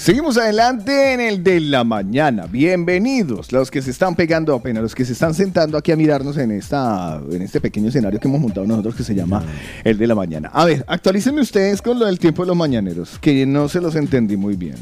Seguimos 0.00 0.38
adelante 0.38 1.12
en 1.12 1.20
el 1.20 1.44
de 1.44 1.60
la 1.60 1.84
mañana. 1.84 2.46
Bienvenidos 2.46 3.52
los 3.52 3.70
que 3.70 3.82
se 3.82 3.90
están 3.90 4.14
pegando 4.14 4.54
apenas, 4.54 4.82
los 4.82 4.94
que 4.94 5.04
se 5.04 5.12
están 5.12 5.34
sentando 5.34 5.76
aquí 5.76 5.92
a 5.92 5.96
mirarnos 5.96 6.38
en 6.38 6.52
esta 6.52 7.20
en 7.30 7.42
este 7.42 7.60
pequeño 7.60 7.90
escenario 7.90 8.18
que 8.18 8.26
hemos 8.26 8.40
montado 8.40 8.66
nosotros 8.66 8.94
que 8.94 9.04
se 9.04 9.14
llama 9.14 9.44
el 9.84 9.98
de 9.98 10.06
la 10.06 10.14
mañana. 10.14 10.48
A 10.54 10.64
ver, 10.64 10.86
actualícenme 10.88 11.42
ustedes 11.42 11.82
con 11.82 11.98
lo 11.98 12.06
del 12.06 12.18
tiempo 12.18 12.44
de 12.44 12.48
los 12.48 12.56
mañaneros, 12.56 13.18
que 13.18 13.44
no 13.44 13.68
se 13.68 13.82
los 13.82 13.94
entendí 13.94 14.38
muy 14.38 14.56
bien. 14.56 14.76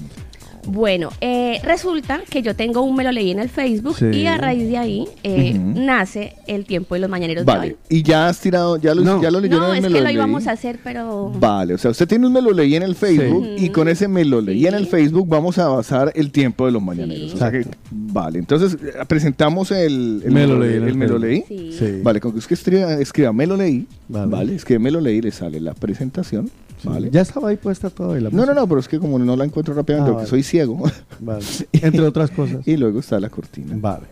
Bueno, 0.71 1.09
eh, 1.21 1.61
resulta 1.65 2.21
que 2.29 2.43
yo 2.43 2.55
tengo 2.55 2.83
un 2.83 2.95
me 2.95 3.03
lo 3.05 3.11
leí 3.11 3.31
en 3.31 3.39
el 3.39 3.49
Facebook 3.49 3.97
Sí. 3.97 4.05
y 4.13 4.27
a 4.27 4.37
raíz 4.37 4.69
de 4.69 4.77
ahí 4.77 5.07
eh, 5.25 5.55
nace 5.59 6.35
el 6.47 6.65
tiempo 6.67 6.95
de 6.95 7.01
los 7.01 7.11
mañaneros 7.11 7.47
de 7.47 7.53
Vale, 7.53 7.67
hoy. 7.69 7.77
y 7.89 8.03
ya 8.03 8.29
has 8.29 8.39
tirado, 8.41 8.77
ya 8.77 8.95
lo, 8.95 9.03
ya 9.23 9.31
lo 9.31 9.41
leyeron 9.41 9.65
No, 9.65 9.75
en 9.75 9.77
es 9.77 9.83
Me 9.83 9.89
que 9.97 10.01
lo 10.01 10.07
leí? 10.07 10.15
íbamos 10.15 10.47
a 10.47 10.53
hacer, 10.53 10.79
pero... 10.85 11.33
Vale, 11.41 11.75
o 11.75 11.79
sea, 11.79 11.91
usted 11.91 12.07
tiene 12.07 12.27
un 12.27 12.33
me 12.33 12.43
lo 12.43 12.53
leí 12.53 12.75
en 12.77 12.83
el 12.83 12.95
Facebook 12.95 13.45
Sí. 13.57 13.65
y 13.67 13.69
con 13.71 13.89
ese 13.89 14.09
me 14.09 14.25
lo 14.25 14.41
leí 14.41 14.67
en 14.67 14.75
el 14.75 14.87
Facebook 14.87 15.27
vamos 15.29 15.59
a 15.59 15.69
basar 15.69 16.13
el 16.15 16.31
tiempo 16.31 16.67
de 16.67 16.73
los 16.73 16.83
mañaneros. 16.83 17.35
O 17.35 17.37
sea 17.39 17.51
que- 17.51 17.65
vale, 17.91 18.39
entonces 18.39 18.75
eh, 18.75 18.93
presentamos 19.07 19.71
el, 19.71 20.23
el 20.25 20.33
Me 20.33 20.47
lo 20.47 20.59
leí 20.59 20.75
el 20.75 20.89
el 20.89 20.95
me 20.97 21.07
lo 21.09 21.19
leí. 21.19 21.45
Sí. 21.49 21.71
Sí. 21.79 22.01
Vale, 22.03 22.21
con 22.21 22.33
que 22.33 22.39
usted 22.39 22.53
escriba, 22.53 22.93
escriba 22.95 23.33
me 23.33 23.47
lo 23.47 23.57
leí, 23.57 23.87
Vale. 24.09 24.27
vale, 24.31 24.55
escribe 24.55 24.79
me 24.81 24.91
lo 24.91 25.01
leí, 25.01 25.21
le 25.23 25.31
sale 25.31 25.61
la 25.61 25.73
presentación. 25.75 26.51
Vale. 26.85 27.11
Ya 27.11 27.21
estaba 27.23 27.49
ahí 27.51 27.57
puesta 27.57 27.91
toda 27.91 28.19
la 28.21 28.31
No, 28.31 28.47
no, 28.47 28.55
no, 28.55 28.67
pero 28.67 28.81
es 28.81 28.89
que 28.89 28.99
como 28.99 29.19
no 29.19 29.37
la 29.37 29.45
encuentro 29.45 29.75
rápidamente 29.75 30.11
Ah, 30.11 30.15
porque 30.15 30.25
vale. 30.25 30.31
soy 30.31 30.43
ciego. 30.43 30.83
Vale. 31.21 31.45
Entre 31.73 32.03
otras 32.03 32.31
cosas. 32.31 32.67
y 32.67 32.77
luego 32.77 33.01
está 33.01 33.19
la 33.21 33.29
cortina. 33.31 33.75
Vale. 33.77 34.07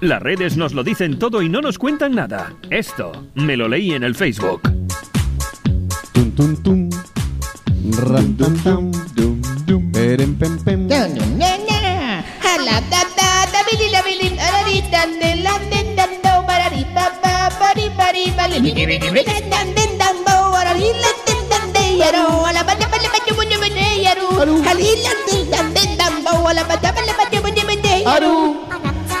Las 0.00 0.22
redes 0.22 0.56
nos 0.56 0.72
lo 0.74 0.82
dicen 0.82 1.18
todo 1.18 1.42
y 1.42 1.48
no 1.48 1.60
nos 1.60 1.78
cuentan 1.78 2.14
nada. 2.14 2.52
Esto 2.70 3.12
me 3.34 3.56
lo 3.56 3.68
leí 3.68 3.92
en 3.92 4.02
el 4.04 4.14
Facebook. 4.14 4.62
Tum, 6.12 6.30
tum, 6.32 6.56
tum. 6.62 6.90
Ram, 7.98 8.36
tam, 8.36 8.54
tam. 8.62 8.90
Perem, 9.92 10.34
pem, 10.34 10.58
pem. 10.64 10.88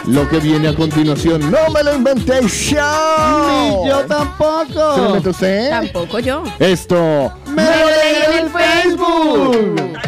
Lo 0.06 0.28
que 0.28 0.38
viene 0.38 0.68
a 0.68 0.74
continuación, 0.74 1.50
no 1.50 1.70
me 1.72 1.82
lo 1.82 1.94
inventé. 1.94 2.42
Ni 2.42 3.88
yo 3.88 4.04
tampoco. 4.06 4.94
¿Se 4.94 5.00
lo 5.00 5.06
inventó 5.06 5.30
usted? 5.30 5.70
Tampoco 5.70 6.18
yo. 6.18 6.42
Esto. 6.58 7.32
¡Me 7.46 7.64
lo 7.64 7.86
leí 7.86 8.16
en 8.26 8.44
el 8.44 8.50
Facebook! 8.50 9.98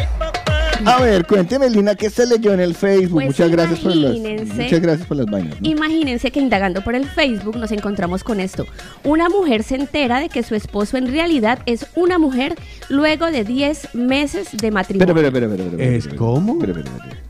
A 0.85 1.01
ver, 1.01 1.25
cuénteme, 1.25 1.69
Lina, 1.69 1.95
¿qué 1.95 2.09
se 2.09 2.25
leyó 2.25 2.53
en 2.53 2.59
el 2.59 2.75
Facebook? 2.75 3.13
Pues 3.23 3.27
muchas 3.27 3.51
gracias 3.51 3.79
por 3.79 3.95
las, 3.95 4.15
imagínense. 4.15 4.63
muchas 4.63 4.79
gracias 4.81 5.07
por 5.07 5.17
las 5.17 5.25
vainas. 5.25 5.61
¿no? 5.61 5.69
Imagínense 5.69 6.31
que 6.31 6.39
indagando 6.39 6.81
por 6.83 6.95
el 6.95 7.05
Facebook 7.05 7.57
nos 7.57 7.71
encontramos 7.71 8.23
con 8.23 8.39
esto. 8.39 8.65
Una 9.03 9.29
mujer 9.29 9.63
se 9.63 9.75
entera 9.75 10.19
de 10.19 10.29
que 10.29 10.43
su 10.43 10.55
esposo 10.55 10.97
en 10.97 11.07
realidad 11.11 11.59
es 11.65 11.87
una 11.95 12.19
mujer 12.19 12.55
luego 12.89 13.25
de 13.31 13.43
10 13.43 13.95
meses 13.95 14.49
de 14.53 14.71
matrimonio. 14.71 15.13
Espera, 15.13 15.27
espera, 15.27 15.45
espera, 15.45 15.63
espera, 15.63 15.83
espera, 15.83 15.97
¿Es 15.97 16.07
cómo? 16.15 16.53
espera, 16.53 16.79
espera, 16.79 16.97
espera. 16.97 17.21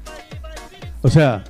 O 1.01 1.09
sea, 1.09 1.43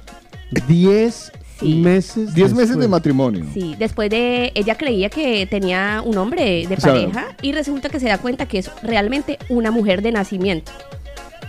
10 0.67 1.31
meses. 1.61 2.33
10 2.33 2.53
meses 2.53 2.69
de 2.69 2.81
después. 2.81 2.89
matrimonio. 2.89 3.45
Sí, 3.53 3.75
después 3.79 4.09
de 4.09 4.51
ella 4.53 4.75
creía 4.75 5.09
que 5.09 5.47
tenía 5.47 6.01
un 6.05 6.17
hombre 6.17 6.67
de 6.67 6.75
O 6.75 6.79
sea, 6.79 6.93
pareja 6.93 7.27
y 7.41 7.51
resulta 7.53 7.89
que 7.89 7.99
se 7.99 8.07
da 8.07 8.17
cuenta 8.19 8.45
que 8.45 8.59
es 8.59 8.69
realmente 8.83 9.39
una 9.49 9.71
mujer 9.71 10.01
de 10.01 10.11
nacimiento. 10.11 10.71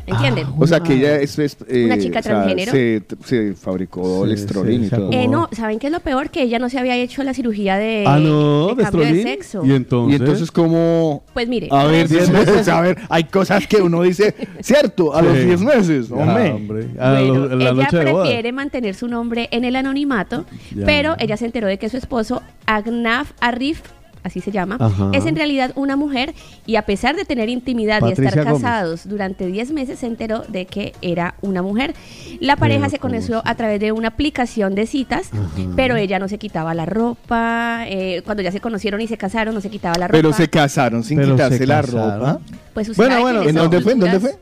¿Entienden? 0.09 0.47
O 0.59 0.67
sea, 0.67 0.81
que 0.81 0.95
ella 0.95 1.17
es, 1.21 1.39
es, 1.39 1.57
eh, 1.69 1.85
Una 1.87 1.99
chica 1.99 2.21
o 2.21 2.23
sea, 2.23 2.33
transgénero. 2.33 2.73
Se, 2.73 3.03
se 3.25 3.55
fabricó 3.55 4.25
el 4.25 4.37
Sí, 4.37 4.45
estrolín 4.45 4.81
sí, 4.83 4.87
y 4.87 4.91
todo. 4.91 5.11
Eh, 5.13 5.29
no, 5.29 5.49
¿saben 5.53 5.79
qué 5.79 5.87
es 5.89 5.93
lo 5.93 6.01
peor? 6.01 6.31
Que 6.31 6.43
ella 6.43 6.59
no 6.59 6.69
se 6.71 6.79
había 6.79 6.97
hecho 6.97 7.23
la 7.23 7.35
cirugía 7.35 7.77
de, 7.77 8.05
Ah, 8.07 8.19
no, 8.19 8.69
de 8.69 8.75
de 8.77 8.83
cambio 8.83 9.01
de 9.01 9.07
Estrolín. 9.07 9.23
sexo. 9.23 9.65
Y 9.67 9.73
entonces. 9.73 10.19
Y 10.19 10.23
entonces, 10.23 10.51
¿cómo...? 10.51 11.23
Pues 11.35 11.49
mire. 11.49 11.69
A 11.71 11.85
ver, 11.85 12.09
10 12.09 12.29
resulta- 12.29 12.53
meses, 12.53 12.69
a 12.69 12.81
ver, 12.81 12.99
hay 13.09 13.25
cosas 13.25 13.67
que 13.67 13.77
uno 13.77 14.03
dice, 14.03 14.35
cierto, 14.61 15.15
a 15.15 15.23
los 15.23 15.37
Sí. 15.37 15.45
10 15.45 15.61
meses, 15.61 16.09
Ya, 16.09 16.15
hombre. 16.17 16.51
hombre. 16.53 16.87
A 16.99 17.13
Bueno, 17.13 17.35
lo- 17.35 17.57
la 17.57 17.71
ella 17.71 17.73
noche 17.85 17.97
de 17.99 18.13
boda. 18.13 18.25
prefiere 18.25 18.53
mantener 18.53 18.95
su 18.95 19.09
nombre 19.09 19.49
en 19.51 19.65
el 19.65 19.77
anonimato, 19.77 20.45
Ya. 20.75 20.85
pero 20.87 21.17
ella 21.19 21.37
se 21.37 21.47
enteró 21.47 21.67
de 21.69 21.79
que 21.79 21.89
su 21.89 21.97
esposo, 21.97 22.43
Agnaf 22.67 23.33
Arif, 23.41 23.81
así 24.23 24.41
se 24.41 24.51
llama, 24.51 24.77
Ajá. 24.81 25.11
es 25.13 25.27
en 25.27 25.37
realidad 25.37 25.73
una 25.75 25.97
mujer 25.97 26.35
y 26.67 26.77
a 26.77 26.83
pesar 26.83 27.17
de 27.17 27.25
tener 27.25 27.49
intimidad 27.49 28.01
y 28.07 28.13
estar 28.13 28.35
Gómez. 28.45 28.63
casados 28.63 29.09
durante 29.09 29.47
10 29.47 29.73
meses, 29.73 29.99
se 29.99 30.07
enteró 30.07 30.43
de 30.49 30.67
que 30.67 30.93
era 31.03 31.35
una 31.41 31.63
mujer. 31.63 31.95
La 32.41 32.57
pareja 32.57 32.81
Pero 32.81 32.91
se 32.91 32.99
¿cómo 32.99 33.13
conoció 33.15 33.43
a 33.45 33.55
través 33.55 33.81
de 33.81 33.93
una 33.93 34.09
aplicación 34.09 34.75
de 34.75 34.87
citas, 34.87 35.31
pero 35.77 35.97
ella 35.97 36.19
no 36.19 36.29
se 36.29 36.39
quitaba 36.39 36.75
la 36.75 36.87
ropa, 36.87 37.85
eh, 37.87 38.23
cuando 38.25 38.43
ya 38.43 38.53
se 38.53 38.61
conocieron 38.61 39.01
y 39.01 39.07
se 39.07 39.17
casaron 39.17 39.55
no 39.55 39.61
se 39.61 39.71
quitaba 39.71 39.97
la 39.99 40.09
ropa. 40.09 40.19
Pero 40.19 40.33
se 40.33 40.49
casaron 40.49 41.03
sin 41.05 41.19
Pero 41.19 41.33
quitarse 41.33 41.59
se 41.59 41.67
la 41.67 41.81
casaron. 41.83 42.21
ropa. 42.21 42.41
Pues 42.75 42.97
Bueno, 42.97 43.21
bueno, 43.21 43.43
¿en 43.43 43.55
dónde 43.55 43.81
fue? 43.81 43.93
¿En 43.93 43.99
dónde 44.01 44.21
fue? 44.21 44.33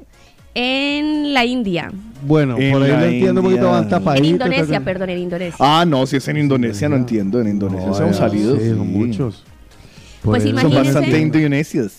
En 0.54 1.34
la 1.34 1.44
India. 1.44 1.92
Bueno, 2.22 2.56
En 2.58 2.72
por 2.72 2.82
ahí 2.82 2.90
la 2.90 3.00
lo 3.00 3.06
entiendo 3.06 3.40
un 3.42 3.46
poquito 3.46 3.70
más 3.70 3.88
tapadito. 3.88 4.24
En 4.24 4.30
Indonesia, 4.32 4.80
perdón, 4.80 5.10
en 5.10 5.18
Indonesia. 5.18 5.56
Ah, 5.60 5.84
no, 5.86 6.06
si 6.06 6.16
es 6.16 6.26
en 6.28 6.38
Indonesia, 6.38 6.88
no 6.88 6.96
entiendo. 6.96 7.40
En 7.42 7.48
Indonesia 7.48 7.86
No, 7.88 7.94
son 7.94 8.06
ya, 8.12 8.14
salidos. 8.14 8.58
sí, 8.62 8.70
son 8.70 8.78
sí. 8.78 8.84
muchos. 8.92 9.44
Pues 10.26 10.44
eso. 10.44 10.56
Son 10.58 10.60
Imagínense. 10.70 10.92
bastante 10.92 11.20
indonesios. 11.20 11.92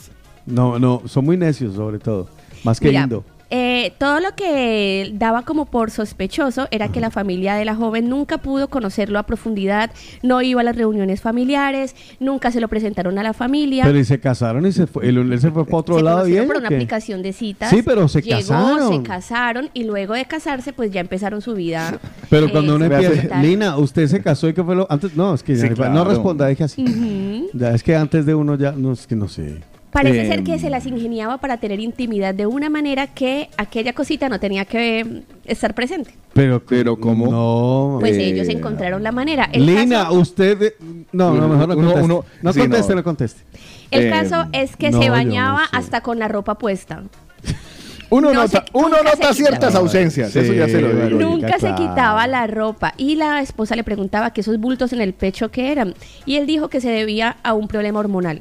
No, 0.45 0.79
no, 0.79 1.01
son 1.05 1.25
muy 1.25 1.37
necios 1.37 1.75
sobre 1.75 1.99
todo. 1.99 2.29
Más 2.63 2.79
que 2.79 2.87
Mira, 2.87 3.03
Indo. 3.03 3.23
Eh, 3.49 3.93
todo 3.97 4.19
lo 4.19 4.35
que 4.35 5.11
daba 5.15 5.43
como 5.43 5.65
por 5.65 5.91
sospechoso 5.91 6.67
era 6.71 6.89
que 6.89 6.99
la 6.99 7.11
familia 7.11 7.55
de 7.55 7.65
la 7.65 7.75
joven 7.75 8.09
nunca 8.09 8.37
pudo 8.39 8.67
conocerlo 8.69 9.19
a 9.19 9.23
profundidad, 9.23 9.91
no 10.23 10.41
iba 10.41 10.61
a 10.61 10.63
las 10.63 10.75
reuniones 10.75 11.21
familiares, 11.21 11.95
nunca 12.19 12.51
se 12.51 12.59
lo 12.59 12.67
presentaron 12.67 13.17
a 13.19 13.23
la 13.23 13.33
familia. 13.33 13.83
Pero 13.85 13.97
y 13.99 14.05
se 14.05 14.19
casaron 14.19 14.65
y 14.65 14.71
se 14.71 14.87
fue. 14.87 15.07
Él, 15.07 15.17
él 15.17 15.39
se 15.39 15.51
fue 15.51 15.65
para 15.65 15.77
otro 15.77 15.95
se 15.97 16.03
lado 16.03 16.27
y 16.27 16.33
ella. 16.33 16.45
por 16.47 16.57
una 16.57 16.67
aplicación 16.67 17.21
de 17.21 17.33
citas. 17.33 17.69
Sí, 17.69 17.81
pero 17.83 18.07
se 18.07 18.21
Llegó, 18.21 18.37
casaron. 18.39 18.89
se 18.97 19.03
casaron 19.03 19.69
y 19.73 19.83
luego 19.83 20.13
de 20.13 20.25
casarse 20.25 20.73
pues 20.73 20.91
ya 20.91 20.99
empezaron 21.01 21.41
su 21.41 21.53
vida. 21.53 21.99
Pero 22.29 22.47
eh, 22.47 22.51
cuando 22.51 22.75
uno 22.75 22.85
empieza. 22.85 23.39
Lina, 23.41 23.77
usted 23.77 24.07
se 24.07 24.21
casó 24.21 24.47
y 24.49 24.53
qué 24.53 24.63
fue 24.63 24.75
lo 24.75 24.85
antes, 24.89 25.15
no, 25.15 25.33
es 25.33 25.43
que 25.43 25.55
Sí, 25.55 25.67
ya- 25.75 25.89
no 25.89 26.03
responda, 26.03 26.47
dije 26.47 26.63
así. 26.65 27.47
Ya 27.53 27.71
es 27.71 27.83
que 27.83 27.95
antes 27.95 28.25
de 28.25 28.35
uno 28.35 28.55
ya 28.55 28.71
no 28.73 28.91
es 28.91 29.07
que 29.07 29.15
no 29.15 29.27
sé. 29.27 29.61
Parece 29.97 30.21
Eh, 30.25 30.27
ser 30.27 30.43
que 30.43 30.59
se 30.59 30.69
las 30.69 30.85
ingeniaba 30.85 31.37
para 31.39 31.57
tener 31.57 31.79
intimidad 31.79 32.33
de 32.35 32.45
una 32.45 32.69
manera 32.69 33.07
que 33.07 33.49
aquella 33.57 33.93
cosita 33.93 34.29
no 34.29 34.39
tenía 34.39 34.65
que 34.65 34.99
eh, 34.99 35.23
estar 35.45 35.73
presente. 35.73 36.13
Pero, 36.33 36.63
pero 36.63 36.99
¿cómo? 36.99 37.31
No. 37.31 37.97
Pues 37.99 38.15
eh, 38.15 38.25
ellos 38.27 38.47
encontraron 38.47 39.01
la 39.01 39.11
manera. 39.11 39.49
El 39.51 39.65
Lina, 39.65 40.03
caso, 40.03 40.13
usted. 40.19 40.61
eh, 40.61 40.75
No, 41.11 41.33
no, 41.33 41.47
mejor 41.47 41.67
no 41.69 41.73
Uno- 41.75 41.75
conteste. 41.93 42.03
uno- 42.05 42.25
no 42.43 42.53
sí, 42.53 42.59
conteste, 42.59 42.93
no. 42.93 42.97
no, 42.97 43.03
conteste. 43.03 43.41
el 43.89 44.05
eh, 44.05 44.09
caso 44.11 44.45
es 44.53 44.75
que 44.75 44.91
no, 44.91 44.99
se 44.99 45.05
yo 45.05 45.09
no 45.11 45.17
bañaba 45.17 45.63
sé. 45.65 45.77
hasta 45.77 46.01
con 46.01 46.19
la 46.19 46.27
ropa 46.27 46.55
puesta. 46.59 47.01
Uno 48.09 48.33
No 48.33 48.43
nota, 48.43 48.63
se- 48.65 48.71
uno 48.77 48.97
nota 49.03 49.33
ciertas 49.33 49.57
quitaba. 49.69 49.79
ausencias, 49.79 50.31
Sí, 50.31 50.39
eso 50.39 50.53
ya 50.53 50.67
se 50.69 50.79
lo 50.79 50.93
digo. 51.07 51.19
Nunca 51.19 51.59
se 51.59 51.73
quitaba 51.75 52.25
la 52.27 52.47
ropa 52.47 52.93
y 52.97 53.15
la 53.15 53.41
esposa 53.41 53.75
le 53.75 53.83
preguntaba 53.83 54.31
que 54.31 54.39
esos 54.41 54.59
bultos 54.59 54.93
en 54.93 55.01
el 55.01 55.13
pecho 55.13 55.49
qué 55.51 55.71
eran 55.73 55.93
y 56.25 56.35
él 56.37 56.45
dijo 56.45 56.69
que 56.69 56.79
se 56.79 56.89
debía 56.89 57.35
a 57.43 57.53
un 57.53 57.67
problema 57.67 57.99
hormonal. 57.99 58.39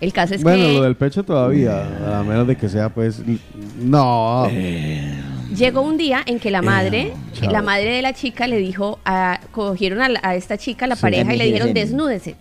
El 0.00 0.12
caso 0.12 0.34
es 0.34 0.42
bueno, 0.42 0.66
que 0.66 0.72
lo 0.74 0.82
del 0.82 0.94
pecho 0.96 1.24
todavía, 1.24 2.18
a 2.20 2.22
menos 2.22 2.46
de 2.46 2.56
que 2.56 2.68
sea, 2.68 2.88
pues. 2.90 3.22
No. 3.80 4.46
llegó 5.56 5.82
un 5.82 5.96
día 5.96 6.22
en 6.24 6.38
que 6.38 6.50
la 6.50 6.62
madre, 6.62 7.12
chao. 7.32 7.50
la 7.50 7.60
madre 7.62 7.90
de 7.96 8.02
la 8.02 8.12
chica 8.14 8.46
le 8.46 8.58
dijo, 8.58 8.98
a, 9.04 9.40
cogieron 9.50 10.00
a, 10.00 10.08
la- 10.08 10.20
a 10.22 10.34
esta 10.36 10.56
chica, 10.56 10.86
la 10.86 10.96
Sí. 10.96 11.02
pareja, 11.02 11.34
y 11.34 11.38
le 11.38 11.46
dijeron 11.46 11.74
desnúdese. 11.74 12.36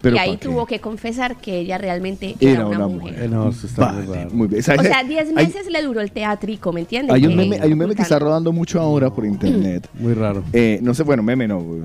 Pero 0.00 0.14
y 0.14 0.18
ahí 0.20 0.36
tuvo 0.36 0.64
que 0.64 0.78
confesar 0.80 1.36
que 1.36 1.58
ella 1.58 1.76
realmente 1.76 2.36
era, 2.38 2.64
una, 2.66 2.86
mujer. 2.86 3.20
Eh, 3.24 3.28
no, 3.28 3.48
eso 3.50 3.66
está 3.66 3.92
muy 3.92 4.06
Vale, 4.06 4.26
muy 4.30 4.46
bien. 4.46 4.60
O 4.60 4.62
sea, 4.62 5.02
10 5.02 5.28
Hay- 5.36 5.46
meses 5.46 5.66
le 5.68 5.82
duró 5.82 6.00
el 6.00 6.12
teatrico, 6.12 6.72
¿me 6.72 6.80
entiendes? 6.80 7.12
Hay 7.14 7.26
un 7.26 7.34
meme, 7.34 7.58
hay 7.60 7.72
un 7.72 7.78
meme 7.78 7.96
que 7.96 8.02
está 8.02 8.16
rodando 8.18 8.52
mucho 8.52 8.80
ahora 8.80 9.10
por 9.10 9.26
internet. 9.26 9.88
Muy 9.98 10.14
raro. 10.14 10.44
Eh, 10.52 10.78
no 10.82 10.94
sé, 10.94 11.02
bueno, 11.02 11.22
meme 11.24 11.48
no. 11.48 11.60
güey. 11.60 11.80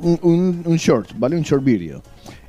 Un, 0.00 0.18
un- 0.22 0.62
un 0.64 0.76
short, 0.76 1.10
¿vale? 1.18 1.36
Un 1.36 1.42
short 1.42 1.62
video. 1.62 2.02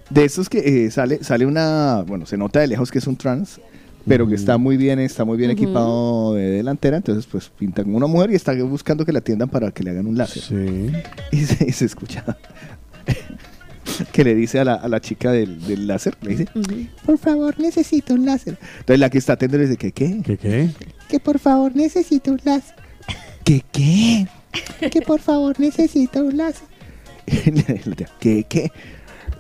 De 0.10 0.23
esos 0.26 0.49
que 0.49 0.86
eh, 0.86 0.91
sale, 0.91 1.23
sale 1.23 1.45
una, 1.45 2.03
bueno, 2.07 2.26
se 2.26 2.38
nota 2.38 2.60
de 2.60 2.68
lejos 2.68 2.91
que 2.91 2.99
es 2.99 3.07
un 3.07 3.15
trans, 3.15 3.60
pero 4.07 4.27
que 4.27 4.36
está 4.36 4.57
muy 4.57 4.77
bien, 4.77 4.99
está 4.99 5.26
muy 5.26 5.38
bien 5.38 5.49
equipado 5.49 6.36
de 6.36 6.52
delantera, 6.52 6.98
entonces 6.98 7.26
pues 7.26 7.49
pinta 7.49 7.84
como 7.84 7.98
una 7.98 8.06
mujer 8.06 8.32
y 8.32 8.36
está 8.36 8.53
buscando 8.64 9.03
que 9.03 9.11
la 9.11 9.19
atiendan 9.19 9.49
para 9.49 9.72
que 9.72 9.84
le 9.84 9.91
hagan 9.91 10.06
un 10.06 10.18
láser. 10.18 10.44
Sí. 10.44 10.91
Y 11.32 11.45
se, 11.45 11.68
y 11.68 11.72
se 11.72 11.86
escucha 11.86 12.23
que 14.11 14.23
le 14.23 14.36
dice 14.36 14.60
a 14.60 14.64
la, 14.64 14.76
a 14.76 14.88
la 14.88 15.02
chica 15.02 15.32
del, 15.32 15.60
del 15.65 15.88
láser, 15.88 16.15
le 16.22 16.30
dice, 16.36 16.48
por 17.06 17.18
favor, 17.18 17.60
necesito 17.60 18.14
un 18.14 18.26
láser. 18.26 18.57
Entonces 18.80 18.99
la 18.99 19.10
que 19.10 19.18
está 19.18 19.34
atendiendo 19.34 19.64
le 19.64 19.69
dice, 19.69 19.77
¿qué 19.77 19.91
qué? 19.91 20.22
¿Qué 20.23 20.38
qué? 20.38 20.69
Que 21.10 21.19
por 21.19 21.40
favor 21.40 21.76
necesito 21.76 22.32
un 22.32 22.40
láser. 22.44 22.76
¿Qué 23.44 23.64
qué? 23.72 24.27
Que 24.90 25.02
por 25.02 25.19
favor 25.19 25.60
necesito 25.60 26.23
un 26.23 26.38
láser. 26.38 26.68
¿Qué 28.19 28.45
qué? 28.48 28.72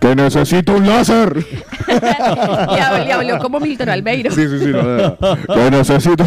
Que 0.05 0.15
necesito 0.15 0.75
un 0.75 0.85
láser. 0.87 1.35
Le 1.87 3.11
habló, 3.13 3.39
como 3.39 3.59
Milton 3.59 3.89
Albeiro. 3.89 4.29
Sí, 4.29 4.47
sí, 4.47 4.59
sí. 4.59 4.67
no, 4.67 4.83
no, 4.83 5.17
no. 5.19 5.53
Que 5.55 5.71
necesito. 5.71 6.23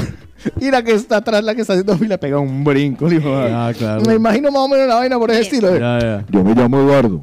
Y 0.61 0.73
la 0.73 0.83
que 0.83 0.95
está 0.95 1.19
atrás, 1.19 1.45
la 1.45 1.55
que 1.55 1.61
está 1.61 1.75
haciendo 1.75 1.97
fila, 1.97 2.19
pega 2.19 2.41
un 2.41 2.65
brinco. 2.65 3.09
dijo, 3.09 3.33
Ah, 3.37 3.71
claro. 3.79 4.03
Me 4.05 4.15
imagino 4.15 4.51
más 4.51 4.63
o 4.63 4.69
menos 4.69 4.89
la 4.89 4.97
vaina 4.97 5.17
por 5.17 5.31
ese 5.31 5.43
estilo. 5.43 5.79
Ya, 5.79 5.99
ya. 6.01 6.25
Yo 6.29 6.43
me 6.43 6.55
llamo 6.57 6.81
Eduardo. 6.81 7.23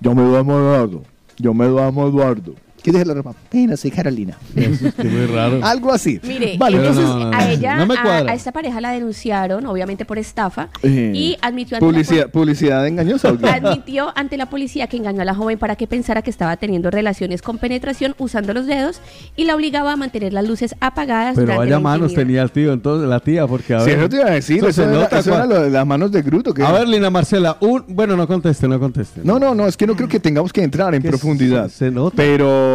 Yo 0.00 0.14
me 0.14 0.22
llamo 0.24 0.58
Eduardo. 0.58 1.02
Yo 1.38 1.54
me 1.54 1.66
llamo 1.68 2.06
Eduardo. 2.06 2.54
¿Qué 2.84 2.92
dice 2.92 3.04
la 3.06 3.14
ropa? 3.14 3.34
Bueno, 3.50 3.76
soy 3.78 3.90
Carolina. 3.90 4.36
Eso 4.54 4.86
es 4.88 5.04
muy 5.04 5.26
raro. 5.26 5.58
Algo 5.64 5.90
así. 5.90 6.20
Mire, 6.22 6.56
Vale, 6.58 6.76
entonces. 6.76 7.02
no, 7.02 7.30
no, 7.30 7.36
a 7.36 7.50
ella, 7.50 7.76
no 7.76 7.86
me 7.86 7.94
a- 7.98 8.02
cuadra. 8.02 8.32
a, 8.32 8.34
esta 8.34 8.52
pareja 8.52 8.78
la 8.82 8.90
denunciaron, 8.92 9.64
obviamente 9.66 10.04
por 10.04 10.18
estafa, 10.18 10.68
eh, 10.82 11.10
y 11.14 11.36
admitió 11.40 11.78
ante, 11.78 11.86
publicidad, 11.86 12.30
publicidad 12.30 12.86
engañosa. 12.86 13.30
¿o 13.32 13.38
qué? 13.38 13.46
la, 13.46 13.54
admitió 13.54 14.12
ante 14.14 14.36
la 14.36 14.50
policía 14.50 14.86
que 14.86 14.98
engañó 14.98 15.22
a 15.22 15.24
la 15.24 15.34
joven 15.34 15.58
para 15.58 15.76
que 15.76 15.86
pensara 15.86 16.20
que 16.20 16.28
estaba 16.28 16.56
teniendo 16.58 16.90
relaciones 16.90 17.40
con 17.40 17.56
penetración 17.56 18.14
usando 18.18 18.52
los 18.52 18.66
dedos 18.66 19.00
y 19.34 19.44
la 19.44 19.56
obligaba 19.56 19.92
a 19.92 19.96
mantener 19.96 20.34
las 20.34 20.46
luces 20.46 20.74
apagadas. 20.80 21.36
Pero 21.36 21.56
vaya 21.56 21.70
la 21.72 21.80
manos 21.80 22.10
intimidad. 22.12 22.26
tenía 22.26 22.42
el 22.42 22.50
tío, 22.50 22.72
entonces 22.74 23.08
la 23.08 23.20
tía, 23.20 23.46
porque 23.46 23.74
a 23.74 23.80
Sí, 23.80 23.92
eso 23.92 24.08
te 24.10 24.16
iba 24.16 24.26
a 24.26 24.30
decir. 24.32 24.58
eso 24.58 24.72
se 24.72 24.86
nota 24.86 25.18
eso 25.20 25.34
era 25.34 25.46
lo 25.46 25.62
de 25.62 25.70
las 25.70 25.86
manos 25.86 26.12
de 26.12 26.20
Gruto. 26.20 26.52
Que 26.52 26.62
A 26.62 26.70
ver, 26.72 26.86
Lina 26.86 27.08
Marcela, 27.08 27.56
un... 27.60 27.82
bueno, 27.88 28.14
no 28.14 28.26
conteste, 28.26 28.68
no 28.68 28.78
conteste. 28.78 29.22
No, 29.24 29.38
no, 29.38 29.54
no, 29.54 29.66
es 29.66 29.76
que 29.78 29.86
no 29.86 29.96
creo 29.96 30.08
que 30.08 30.20
tengamos 30.20 30.52
que 30.52 30.62
entrar 30.62 30.94
en 30.94 31.02
profundidad. 31.02 31.68
se- 31.70 31.86
se 31.86 31.90
nota. 31.90 32.14
Pero, 32.16 32.73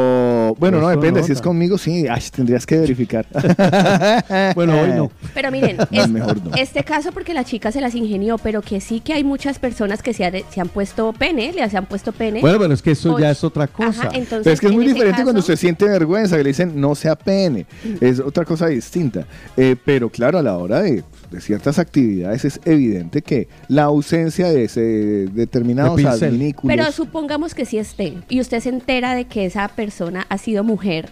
bueno, 0.57 0.80
no 0.81 0.89
depende. 0.89 1.23
Si 1.23 1.31
es 1.31 1.41
conmigo, 1.41 1.77
sí. 1.77 2.07
Ay, 2.07 2.21
tendrías 2.34 2.65
que 2.65 2.77
verificar. 2.77 3.26
Bueno, 4.55 4.80
hoy 4.81 4.89
no. 4.91 5.11
Pero 5.34 5.51
miren, 5.51 5.77
No, 5.77 6.01
es- 6.03 6.09
mejor 6.09 6.43
no. 6.43 6.51
este 6.55 6.84
caso 6.84 7.11
porque 7.11 7.34
la 7.34 7.43
chica 7.43 7.71
se 7.71 7.81
las 7.81 7.95
ingenió, 7.95 8.38
pero 8.38 8.61
que 8.61 8.81
sí 8.81 8.99
que 8.99 9.13
hay 9.13 9.23
muchas 9.23 9.59
personas 9.59 10.01
que 10.03 10.13
se, 10.13 10.26
ha- 10.26 10.31
se 10.49 10.61
han 10.61 10.67
puesto 10.69 11.13
pene, 11.13 11.51
le 11.53 11.69
se 11.69 11.77
han 11.77 11.85
puesto 11.85 12.11
pene. 12.11 12.41
Bueno, 12.41 12.59
pero 12.59 12.73
es 12.73 12.81
que 12.81 12.91
eso 12.91 13.13
O- 13.15 13.19
ya 13.19 13.31
es 13.31 13.43
otra 13.43 13.67
cosa. 13.67 13.89
Ajá, 14.07 14.09
entonces, 14.13 14.43
Pero 14.43 14.53
es 14.53 14.59
que 14.59 14.67
es 14.67 14.73
muy 14.73 14.85
diferente 14.88 15.23
cuando 15.23 15.39
usted 15.39 15.55
siente 15.55 15.85
vergüenza, 15.85 16.38
que 16.38 16.43
le 16.43 16.49
dicen 16.49 16.80
no 16.80 16.95
sea 16.95 17.15
pene. 17.15 17.65
Es 18.01 18.19
otra 18.19 18.45
cosa 18.45 18.67
distinta. 18.67 19.26
Eh, 19.57 19.76
pero 19.84 20.09
claro, 20.09 20.38
a 20.39 20.43
la 20.43 20.57
hora 20.57 20.81
de, 20.81 21.03
de 21.31 21.41
ciertas 21.41 21.77
actividades 21.80 22.43
es 22.45 22.60
evidente 22.65 23.22
que 23.22 23.47
la 23.68 23.84
ausencia 23.84 24.47
de 24.51 24.64
ese 24.64 24.81
determinados 24.81 25.95
De 25.97 26.03
pincel. 26.03 26.30
adminículos. 26.30 26.76
Pero 26.76 26.91
supongamos 26.91 27.53
que 27.53 27.65
sí 27.65 27.77
esté 27.77 28.15
y 28.30 28.41
usted 28.41 28.60
se 28.61 28.69
entera 28.69 29.14
de 29.15 29.26
que 29.26 29.45
esa 29.45 29.68
persona 29.68 30.26
ha 30.30 30.38
sido 30.38 30.64
mujer. 30.64 31.10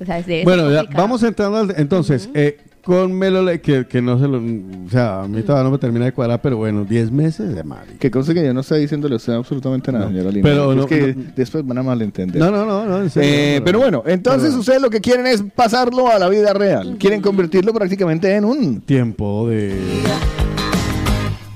O 0.00 0.04
sea, 0.04 0.18
es 0.18 0.26
de 0.26 0.44
Bueno, 0.44 0.70
ya, 0.72 0.84
vamos 0.94 1.22
entrando 1.22 1.58
al- 1.58 1.74
entonces, 1.76 2.28
eh, 2.34 2.58
con 2.84 3.12
Melole, 3.12 3.60
que, 3.60 3.86
que 3.86 4.00
no 4.00 4.18
se 4.18 4.26
lo, 4.26 4.38
o 4.38 4.88
sea, 4.90 5.22
a 5.22 5.28
mí 5.28 5.42
todavía 5.42 5.64
no 5.64 5.70
me 5.72 5.78
termina 5.78 6.06
de 6.06 6.12
cuadrar, 6.12 6.40
pero 6.42 6.56
bueno, 6.56 6.84
10 6.84 7.10
meses 7.10 7.54
de 7.54 7.62
madre. 7.62 7.96
Que 7.98 8.10
cosa 8.10 8.32
que 8.34 8.44
yo 8.44 8.54
no 8.54 8.60
estoy 8.60 8.80
diciéndole 8.80 9.14
a 9.14 9.16
usted 9.16 9.34
absolutamente 9.34 9.92
nada, 9.92 10.06
No, 10.06 10.10
señora 10.12 10.30
Lina. 10.30 10.42
pero 10.42 10.70
Es 10.72 10.76
no- 10.78 10.86
que 10.86 11.14
no- 11.14 11.24
después 11.36 11.66
van 11.66 11.78
a 11.78 11.82
malentender. 11.82 12.40
No, 12.40 12.50
no, 12.50 12.64
no, 12.64 12.86
no, 12.86 13.00
en 13.02 13.10
serio, 13.10 13.30
Eh, 13.30 13.60
pero 13.64 13.78
no. 13.78 13.82
bueno, 13.84 14.02
entonces 14.06 14.48
Pero- 14.50 14.60
ustedes 14.60 14.80
lo 14.82 14.90
que 14.90 15.00
quieren 15.00 15.26
es 15.26 15.42
pasarlo 15.54 16.08
a 16.10 16.18
la 16.18 16.28
vida 16.28 16.52
real. 16.54 16.96
Quieren 16.98 17.20
convertirlo 17.20 17.72
prácticamente 17.74 18.34
en 18.34 18.44
un... 18.44 18.80
Tiempo 18.80 19.48
de... 19.48 19.76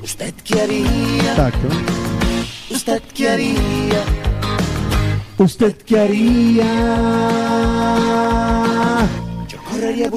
¿Usted 0.02 0.34
qué 0.44 0.60
haría? 0.60 1.30
Exacto. 1.30 1.68
¿Usted 2.70 3.02
qué 3.14 3.28
haría? 3.30 4.02
¿Usted 5.38 5.74
qué 5.86 5.98
haría? 6.00 6.64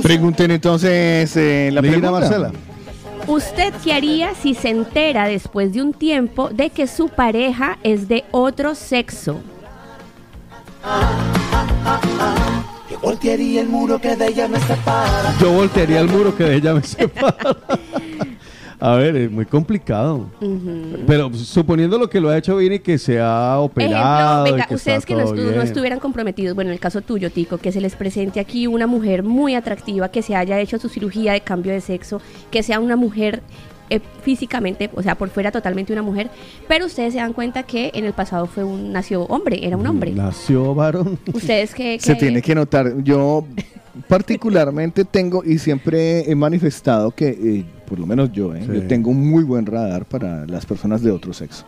Pregunten 0.02 0.52
entonces 0.52 1.36
eh, 1.36 1.70
la 1.72 1.82
pregunta. 1.82 2.12
Marcela. 2.12 2.52
¿Usted 3.28 3.74
qué 3.84 3.94
haría 3.94 4.34
si 4.36 4.54
se 4.54 4.70
entera 4.70 5.28
después 5.28 5.74
de 5.74 5.82
un 5.82 5.94
tiempo 5.94 6.50
de 6.50 6.70
que 6.70 6.88
su 6.88 7.10
pareja 7.10 7.78
es 7.84 8.08
de 8.08 8.24
otro 8.32 8.74
sexo? 8.74 9.42
Yo 12.90 13.00
voltearía 13.02 13.62
el 13.62 13.68
muro 13.68 14.00
que 14.00 14.16
de 14.16 14.28
ella 14.28 14.48
me 14.48 14.60
separa. 14.62 15.36
Yo 15.42 15.52
voltearía 15.52 16.00
el 16.00 16.08
muro 16.08 16.36
que 16.36 16.44
de 16.46 16.56
ella 16.56 16.74
me 16.74 16.82
separa. 16.84 17.36
A 18.80 18.96
ver, 18.96 19.16
es 19.16 19.32
muy 19.32 19.46
complicado. 19.46 20.28
Pero 21.08 21.34
suponiendo 21.34 21.98
lo 21.98 22.10
que 22.10 22.20
lo 22.20 22.30
ha 22.30 22.38
hecho 22.38 22.58
Vini, 22.58 22.80
que 22.80 22.98
se 22.98 23.20
ha 23.20 23.60
operado. 23.60 24.46
Ejemplo, 24.46 24.50
y 24.50 24.52
venga, 24.52 24.68
que 24.68 24.76
ustedes 24.76 25.06
que 25.06 25.16
no, 25.16 25.32
bien. 25.32 25.62
estuvieran 25.62 26.00
comprometidos, 26.00 26.54
bueno, 26.54 26.70
en 26.70 26.74
el 26.74 26.80
caso 26.80 27.02
tuyo, 27.02 27.32
Tico, 27.32 27.58
que 27.58 27.72
se 27.72 27.82
les 27.82 27.96
presente 27.96 28.40
aquí 28.40 28.68
una 28.68 28.86
mujer 28.86 29.24
muy 29.24 29.56
atractiva, 29.56 30.10
que 30.10 30.22
se 30.22 30.36
haya 30.36 30.60
hecho 30.60 30.78
su 30.78 30.90
cirugía 30.90 31.34
de 31.34 31.42
cambio 31.42 31.72
de 31.72 31.82
sexo, 31.82 32.22
que 32.52 32.62
sea 32.62 32.80
una 32.80 32.96
mujer 32.96 33.42
eh, 33.90 34.02
físicamente, 34.22 34.90
o 34.94 35.02
sea, 35.02 35.16
por 35.16 35.30
fuera 35.30 35.52
totalmente 35.52 35.94
una 35.94 36.02
mujer, 36.02 36.30
pero 36.68 36.86
ustedes 36.86 37.14
se 37.14 37.20
dan 37.20 37.34
cuenta 37.34 37.64
que 37.64 37.92
en 37.94 38.04
el 38.04 38.14
pasado 38.14 38.46
fue 38.46 38.64
un, 38.64 38.92
nació 38.92 39.24
hombre, 39.24 39.66
era 39.66 39.78
un 39.78 39.88
hombre. 39.88 40.12
Nació 40.12 40.76
varón. 40.76 41.18
Ustedes 41.34 41.74
que... 41.74 41.98
Se 42.00 42.16
tiene 42.16 42.42
que 42.42 42.54
notar. 42.54 43.02
Yo 43.02 43.46
particularmente 44.10 45.06
tengo 45.06 45.44
y 45.44 45.58
siempre 45.58 46.30
he 46.30 46.36
manifestado 46.36 47.12
que, 47.12 47.30
eh, 47.30 47.66
por 47.88 47.98
lo 48.00 48.06
menos 48.06 48.32
yo, 48.32 48.54
eh, 48.54 48.62
Sí. 48.66 48.72
yo 48.74 48.88
tengo 48.88 49.10
un 49.12 49.30
muy 49.30 49.44
buen 49.44 49.66
radar 49.66 50.06
para 50.06 50.46
las 50.46 50.66
personas 50.66 51.02
de 51.02 51.12
otro 51.12 51.34
sexo. 51.34 51.66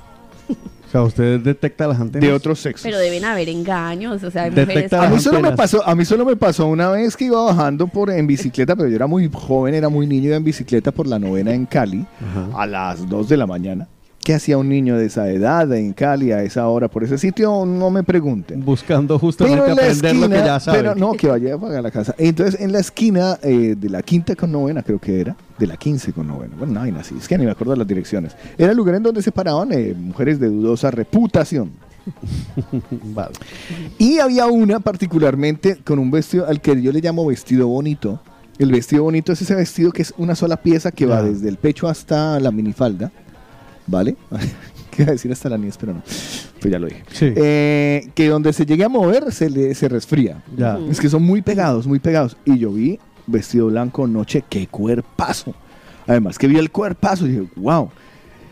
O 0.89 0.91
sea, 0.91 1.03
usted 1.03 1.39
detecta 1.41 1.85
las 1.87 1.99
antenas. 1.99 2.27
De 2.27 2.33
otro 2.33 2.55
sexo. 2.55 2.81
Pero 2.81 2.97
deben 2.97 3.23
haber 3.23 3.47
engaños, 3.47 4.23
o 4.23 4.31
sea, 4.31 4.45
hay 4.45 4.49
Detecta 4.49 4.95
mujeres... 4.97 5.03
A 5.03 5.09
mí, 5.11 5.19
solo 5.19 5.39
me 5.39 5.55
pasó, 5.55 5.87
a 5.87 5.93
mí 5.93 6.03
solo 6.03 6.25
me 6.25 6.35
pasó 6.35 6.65
una 6.65 6.89
vez 6.89 7.15
que 7.15 7.25
iba 7.25 7.39
bajando 7.43 7.85
por 7.85 8.09
en 8.09 8.25
bicicleta, 8.25 8.75
pero 8.75 8.89
yo 8.89 8.95
era 8.95 9.05
muy 9.05 9.29
joven, 9.31 9.75
era 9.75 9.87
muy 9.87 10.07
niño, 10.07 10.29
iba 10.29 10.35
en 10.37 10.43
bicicleta 10.43 10.91
por 10.91 11.05
la 11.05 11.19
novena 11.19 11.53
en 11.53 11.67
Cali 11.67 12.07
Ajá. 12.19 12.63
a 12.63 12.65
las 12.65 13.07
2 13.07 13.29
de 13.29 13.37
la 13.37 13.45
mañana. 13.45 13.87
¿Qué 14.29 14.35
hacía 14.35 14.59
un 14.59 14.69
niño 14.69 14.95
de 14.95 15.07
esa 15.07 15.27
edad 15.31 15.73
en 15.73 15.91
Cali 15.91 16.31
a 16.31 16.43
esa 16.43 16.67
hora 16.67 16.87
por 16.87 17.03
ese 17.03 17.17
sitio? 17.17 17.65
No 17.65 17.89
me 17.89 18.03
pregunten. 18.03 18.63
Buscando 18.63 19.17
justamente 19.17 19.59
Pero 19.59 19.71
en 19.71 19.75
la 19.75 19.81
aprender 19.81 20.15
lo 20.15 20.19
que 20.19 20.35
esquina, 20.35 20.45
ya 20.45 20.59
sabe. 20.59 20.77
pero 20.77 20.93
no, 20.93 21.13
que 21.13 21.27
vaya 21.29 21.55
a 21.55 21.57
pagar 21.57 21.81
la 21.81 21.89
casa. 21.89 22.13
Entonces, 22.15 22.61
en 22.61 22.71
la 22.71 22.77
esquina 22.77 23.39
eh, 23.41 23.73
de 23.75 23.89
la 23.89 24.03
quinta 24.03 24.35
con 24.35 24.51
novena, 24.51 24.83
creo 24.83 24.99
que 24.99 25.19
era, 25.19 25.35
de 25.57 25.65
la 25.65 25.77
15 25.77 26.13
con 26.13 26.27
novena, 26.27 26.53
bueno, 26.55 26.73
una 26.73 26.81
vaina 26.81 26.99
así, 26.99 27.15
es 27.17 27.27
que 27.27 27.39
ni 27.39 27.45
me 27.45 27.49
acuerdo 27.49 27.75
las 27.75 27.87
direcciones. 27.87 28.35
Era 28.55 28.69
el 28.69 28.77
lugar 28.77 28.93
en 28.93 29.01
donde 29.01 29.23
se 29.23 29.31
paraban 29.31 29.71
eh, 29.71 29.95
mujeres 29.97 30.39
de 30.39 30.47
dudosa 30.47 30.91
reputación. 30.91 31.71
Vale. 32.91 33.33
Y 33.97 34.19
había 34.19 34.45
una 34.45 34.79
particularmente 34.79 35.77
con 35.83 35.97
un 35.97 36.11
vestido 36.11 36.45
al 36.45 36.61
que 36.61 36.79
yo 36.79 36.91
le 36.91 37.01
llamo 37.01 37.25
vestido 37.25 37.67
bonito. 37.67 38.21
El 38.59 38.71
vestido 38.71 39.01
bonito 39.01 39.31
es 39.31 39.41
ese 39.41 39.55
vestido 39.55 39.91
que 39.91 40.03
es 40.03 40.13
una 40.19 40.35
sola 40.35 40.57
pieza 40.57 40.91
que 40.91 41.07
va 41.07 41.23
desde 41.23 41.49
el 41.49 41.57
pecho 41.57 41.87
hasta 41.87 42.39
la 42.39 42.51
minifalda, 42.51 43.11
¿vale? 43.89 44.15
Iba 44.97 45.09
a 45.09 45.11
decir 45.11 45.31
hasta 45.31 45.47
la 45.47 45.57
niez, 45.57 45.77
pero 45.77 45.93
no. 45.93 46.01
Pues 46.01 46.71
ya 46.71 46.77
lo 46.77 46.87
dije. 46.87 47.03
Eh, 47.21 48.09
que 48.13 48.27
donde 48.27 48.51
se 48.51 48.65
llegue 48.65 48.83
a 48.83 48.89
mover 48.89 49.31
se, 49.31 49.49
le, 49.49 49.73
se 49.73 49.87
resfría. 49.87 50.43
Ya. 50.57 50.77
Es 50.89 50.99
que 50.99 51.07
son 51.09 51.23
muy 51.23 51.41
pegados, 51.41 51.87
muy 51.87 51.99
pegados. 51.99 52.35
Y 52.43 52.57
yo 52.57 52.71
vi 52.73 52.99
vestido 53.25 53.67
blanco 53.67 54.07
noche, 54.07 54.43
qué 54.49 54.67
cuerpazo. 54.67 55.53
Además 56.05 56.37
que 56.37 56.47
vi 56.47 56.57
el 56.57 56.69
cuerpazo 56.69 57.27
y 57.27 57.29
dije, 57.29 57.47
wow. 57.55 57.89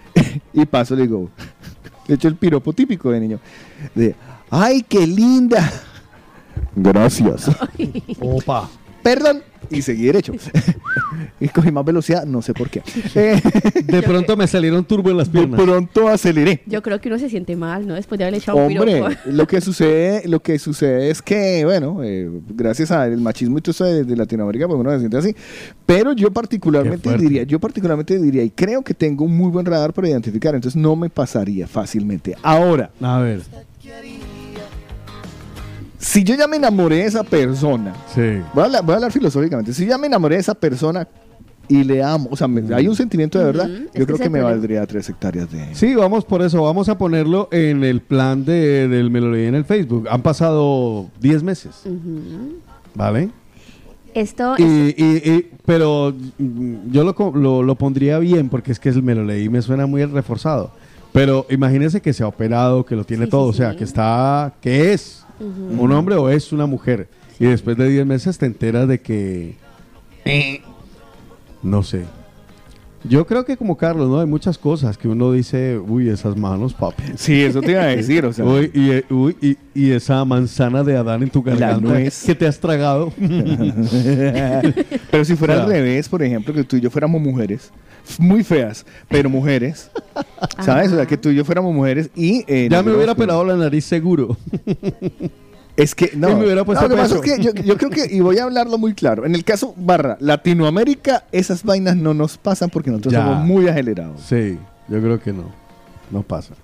y 0.54 0.66
paso, 0.66 0.96
le 0.96 1.02
digo, 1.02 1.30
de 2.08 2.16
hecho 2.16 2.30
el 2.30 2.36
piropo 2.36 2.72
típico 2.72 3.12
de 3.12 3.20
niño. 3.20 3.40
De, 3.94 4.16
ay, 4.50 4.86
qué 4.88 5.06
linda. 5.06 5.70
Gracias. 6.76 7.52
Opa. 8.22 8.70
Perdón. 9.04 9.42
Y 9.70 9.82
seguí 9.82 10.06
derecho. 10.06 10.34
y 11.40 11.48
cogí 11.50 11.72
más 11.72 11.86
velocidad, 11.86 12.26
no 12.26 12.42
sé 12.42 12.54
por 12.54 12.70
qué. 12.70 12.82
Eh, 13.16 13.42
De 13.86 14.02
pronto 14.04 14.36
me 14.38 14.46
salieron 14.48 14.86
turbo 14.86 15.10
en 15.10 15.18
las 15.18 15.32
de 15.32 15.40
piernas. 15.40 15.60
pronto 15.62 16.08
aceleré. 16.08 16.62
Yo 16.68 16.82
creo 16.84 17.00
que 17.02 17.10
uno 17.10 17.18
se 17.18 17.30
siente 17.30 17.56
mal, 17.56 17.88
¿no? 17.88 17.96
Después 17.96 18.18
de 18.20 18.26
haberle 18.26 18.38
echado 18.40 18.58
un 18.58 18.78
Hombre, 18.78 18.94
piropo. 18.96 19.16
lo 19.26 19.48
que 19.48 19.62
sucede, 19.62 20.28
lo 20.28 20.42
que 20.42 20.60
sucede 20.60 21.10
es 21.10 21.22
que, 21.22 21.64
bueno, 21.66 22.04
eh, 22.04 22.30
gracias 22.50 22.92
al 22.92 23.18
machismo 23.18 23.58
y 23.58 23.62
todo 23.62 23.72
eso 23.72 23.86
de, 23.86 24.04
de 24.04 24.16
Latinoamérica, 24.16 24.68
pues 24.68 24.80
uno 24.80 24.92
se 24.92 25.00
siente 25.00 25.18
así. 25.18 25.36
Pero 25.86 26.14
yo 26.14 26.32
particularmente 26.32 27.18
diría, 27.18 27.44
yo 27.44 27.60
particularmente 27.60 28.20
diría, 28.20 28.44
y 28.44 28.50
creo 28.52 28.84
que 28.84 28.94
tengo 28.94 29.26
un 29.26 29.36
muy 29.36 29.50
buen 29.50 29.66
radar 29.66 29.94
para 29.94 30.10
identificar, 30.10 30.54
entonces 30.54 30.80
no 30.80 30.96
me 30.96 31.10
pasaría 31.10 31.68
fácilmente. 31.68 32.36
Ahora, 32.44 32.92
A 33.02 33.20
ver. 33.20 33.42
Si 35.98 36.24
yo 36.24 36.36
ya 36.36 36.48
me 36.48 36.58
enamoré 36.58 36.98
de 36.98 37.06
esa 37.06 37.24
persona, 37.24 37.94
Sí. 38.14 38.22
voy 38.54 38.64
a 38.64 38.66
hablar, 38.66 38.84
voy 38.86 38.94
a 38.94 38.96
hablar 38.98 39.12
filosóficamente, 39.12 39.74
si 39.74 39.86
ya 39.86 39.98
me 39.98 40.08
enamoré 40.08 40.36
de 40.36 40.42
esa 40.42 40.54
persona 40.56 41.08
y 41.70 41.84
le 41.84 42.02
amo, 42.02 42.30
o 42.32 42.36
sea, 42.38 42.48
me- 42.48 42.74
hay 42.74 42.88
un 42.88 42.96
sentimiento 42.96 43.38
de 43.40 43.46
verdad, 43.46 43.70
yo 43.94 44.06
creo 44.06 44.18
que 44.18 44.30
me 44.30 44.42
valdría 44.42 44.86
tres 44.86 45.10
hectáreas 45.10 45.52
de... 45.52 45.76
Sí, 45.76 45.96
vamos 45.96 46.24
por 46.24 46.42
eso. 46.42 46.64
Vamos 46.64 46.88
a 46.88 46.98
ponerlo 46.98 47.50
en 47.52 47.84
el 47.84 48.00
plan 48.02 48.46
de, 48.46 48.88
del 48.88 49.10
Melodía 49.12 49.50
en 49.50 49.56
el 49.56 49.66
Facebook. 49.66 50.08
Han 50.10 50.22
pasado 50.22 51.08
10 51.20 51.44
meses. 51.44 51.84
¿vale? 52.96 53.30
Esto 54.14 54.56
Y, 54.58 54.64
es... 54.64 54.96
y- 54.98 55.30
y- 55.32 55.52
pero 55.66 56.14
mm, 56.38 56.90
yo 56.92 57.04
lo, 57.04 57.14
co- 57.14 57.34
lo, 57.36 57.62
lo 57.62 57.76
pondría 57.76 58.18
bien 58.20 58.50
porque 58.50 58.72
es 58.72 58.80
que 58.80 58.90
el 58.90 59.04
me 59.04 59.14
lo 59.14 59.24
leí 59.26 59.44
y 59.46 59.50
me 59.50 59.62
suena 59.62 59.86
muy 59.86 60.04
reforzado. 60.06 60.72
Pero 61.12 61.46
imagínese 61.50 62.02
que 62.02 62.14
se 62.14 62.24
ha 62.24 62.28
operado, 62.28 62.86
que 62.86 62.96
lo 62.96 63.04
tiene 63.04 63.26
Sí, 63.26 63.32
todo, 63.32 63.52
sí, 63.52 63.58
o 63.58 63.58
sea, 63.58 63.72
sí. 63.72 63.78
que 63.78 63.84
está, 63.84 64.54
que 64.62 64.94
es 64.94 65.26
Un 65.40 65.92
hombre 65.92 66.16
o 66.16 66.30
es 66.30 66.52
una 66.52 66.66
mujer. 66.66 67.08
Y 67.40 67.46
después 67.46 67.78
de 67.78 67.90
10 67.90 68.06
meses 68.06 68.38
te 68.38 68.46
enteras 68.46 68.88
de 68.88 69.02
que... 69.02 69.56
No 71.64 71.84
sé. 71.84 72.06
Yo 73.10 73.26
creo 73.26 73.46
que 73.46 73.58
como 73.58 73.78
Carlos, 73.78 74.10
¿no? 74.10 74.20
Hay 74.20 74.28
muchas 74.28 74.58
cosas 74.58 74.98
que 74.98 75.08
uno 75.08 75.32
dice, 75.32 75.78
uy, 75.78 76.10
esas 76.10 76.36
manos, 76.36 76.74
papi. 76.74 77.04
Sí, 77.16 77.42
eso 77.42 77.62
te 77.62 77.72
iba 77.72 77.82
a 77.82 77.88
decir, 77.88 78.26
o 78.26 78.34
sea. 78.34 78.46
Uy, 78.58 78.72
y, 78.74 79.14
uy, 79.14 79.36
y, 79.42 79.58
y 79.74 79.92
esa 79.92 80.24
manzana 80.26 80.84
de 80.84 80.98
Adán 80.98 81.24
en 81.24 81.30
tu 81.30 81.42
garganta 81.42 81.96
que 82.26 82.36
te 82.36 82.48
has 82.48 82.60
tragado. 82.60 83.12
pero 85.12 85.26
si 85.26 85.36
fuera 85.36 85.62
al 85.62 85.68
revés, 85.68 86.10
por 86.10 86.22
ejemplo, 86.24 86.54
que 86.54 86.64
tú 86.64 86.78
y 86.78 86.82
yo 86.82 86.90
fuéramos 86.90 87.22
mujeres, 87.22 87.72
muy 88.20 88.44
feas, 88.44 88.86
pero 89.08 89.30
mujeres, 89.30 89.90
¿sabes? 90.60 90.92
O 90.92 90.96
sea, 90.96 91.06
que 91.06 91.18
tú 91.18 91.30
y 91.30 91.36
yo 91.36 91.46
fuéramos 91.46 91.74
mujeres 91.74 92.10
y... 92.16 92.44
eh, 92.48 92.68
ya 92.70 92.82
me 92.84 92.94
hubiera 92.94 93.16
pelado 93.16 93.44
la 93.44 93.56
nariz 93.56 93.86
seguro. 93.86 94.38
Es 95.78 95.94
que 95.96 96.12
no, 96.16 96.36
me 96.36 96.44
hubiera 96.46 96.66
puesto 96.66 96.84
no, 96.84 96.90
lo 96.90 96.96
que 96.96 97.02
pasa 97.04 97.16
es 97.16 97.22
que 97.22 97.42
yo, 97.44 97.54
yo 97.54 97.78
creo 97.78 97.90
que, 97.92 98.08
y 98.14 98.20
voy 98.20 98.40
a 98.40 98.44
hablarlo 98.46 98.78
muy 98.80 98.94
claro, 98.96 99.26
en 99.26 99.36
el 99.36 99.44
caso 99.44 99.74
barra 99.78 100.18
Latinoamérica, 100.20 101.26
esas 101.32 101.64
vainas 101.64 101.96
no 101.96 102.14
nos 102.16 102.38
pasan 102.40 102.70
porque 102.72 102.90
nosotros 102.90 103.14
Ya. 103.14 103.24
somos 103.24 103.46
muy 103.46 103.68
acelerados. 103.68 104.20
Sí, 104.28 104.58
yo 104.90 105.00
creo 105.00 105.22
que 105.22 105.32
no. 105.32 105.44
No 106.10 106.24
pasa. 106.24 106.56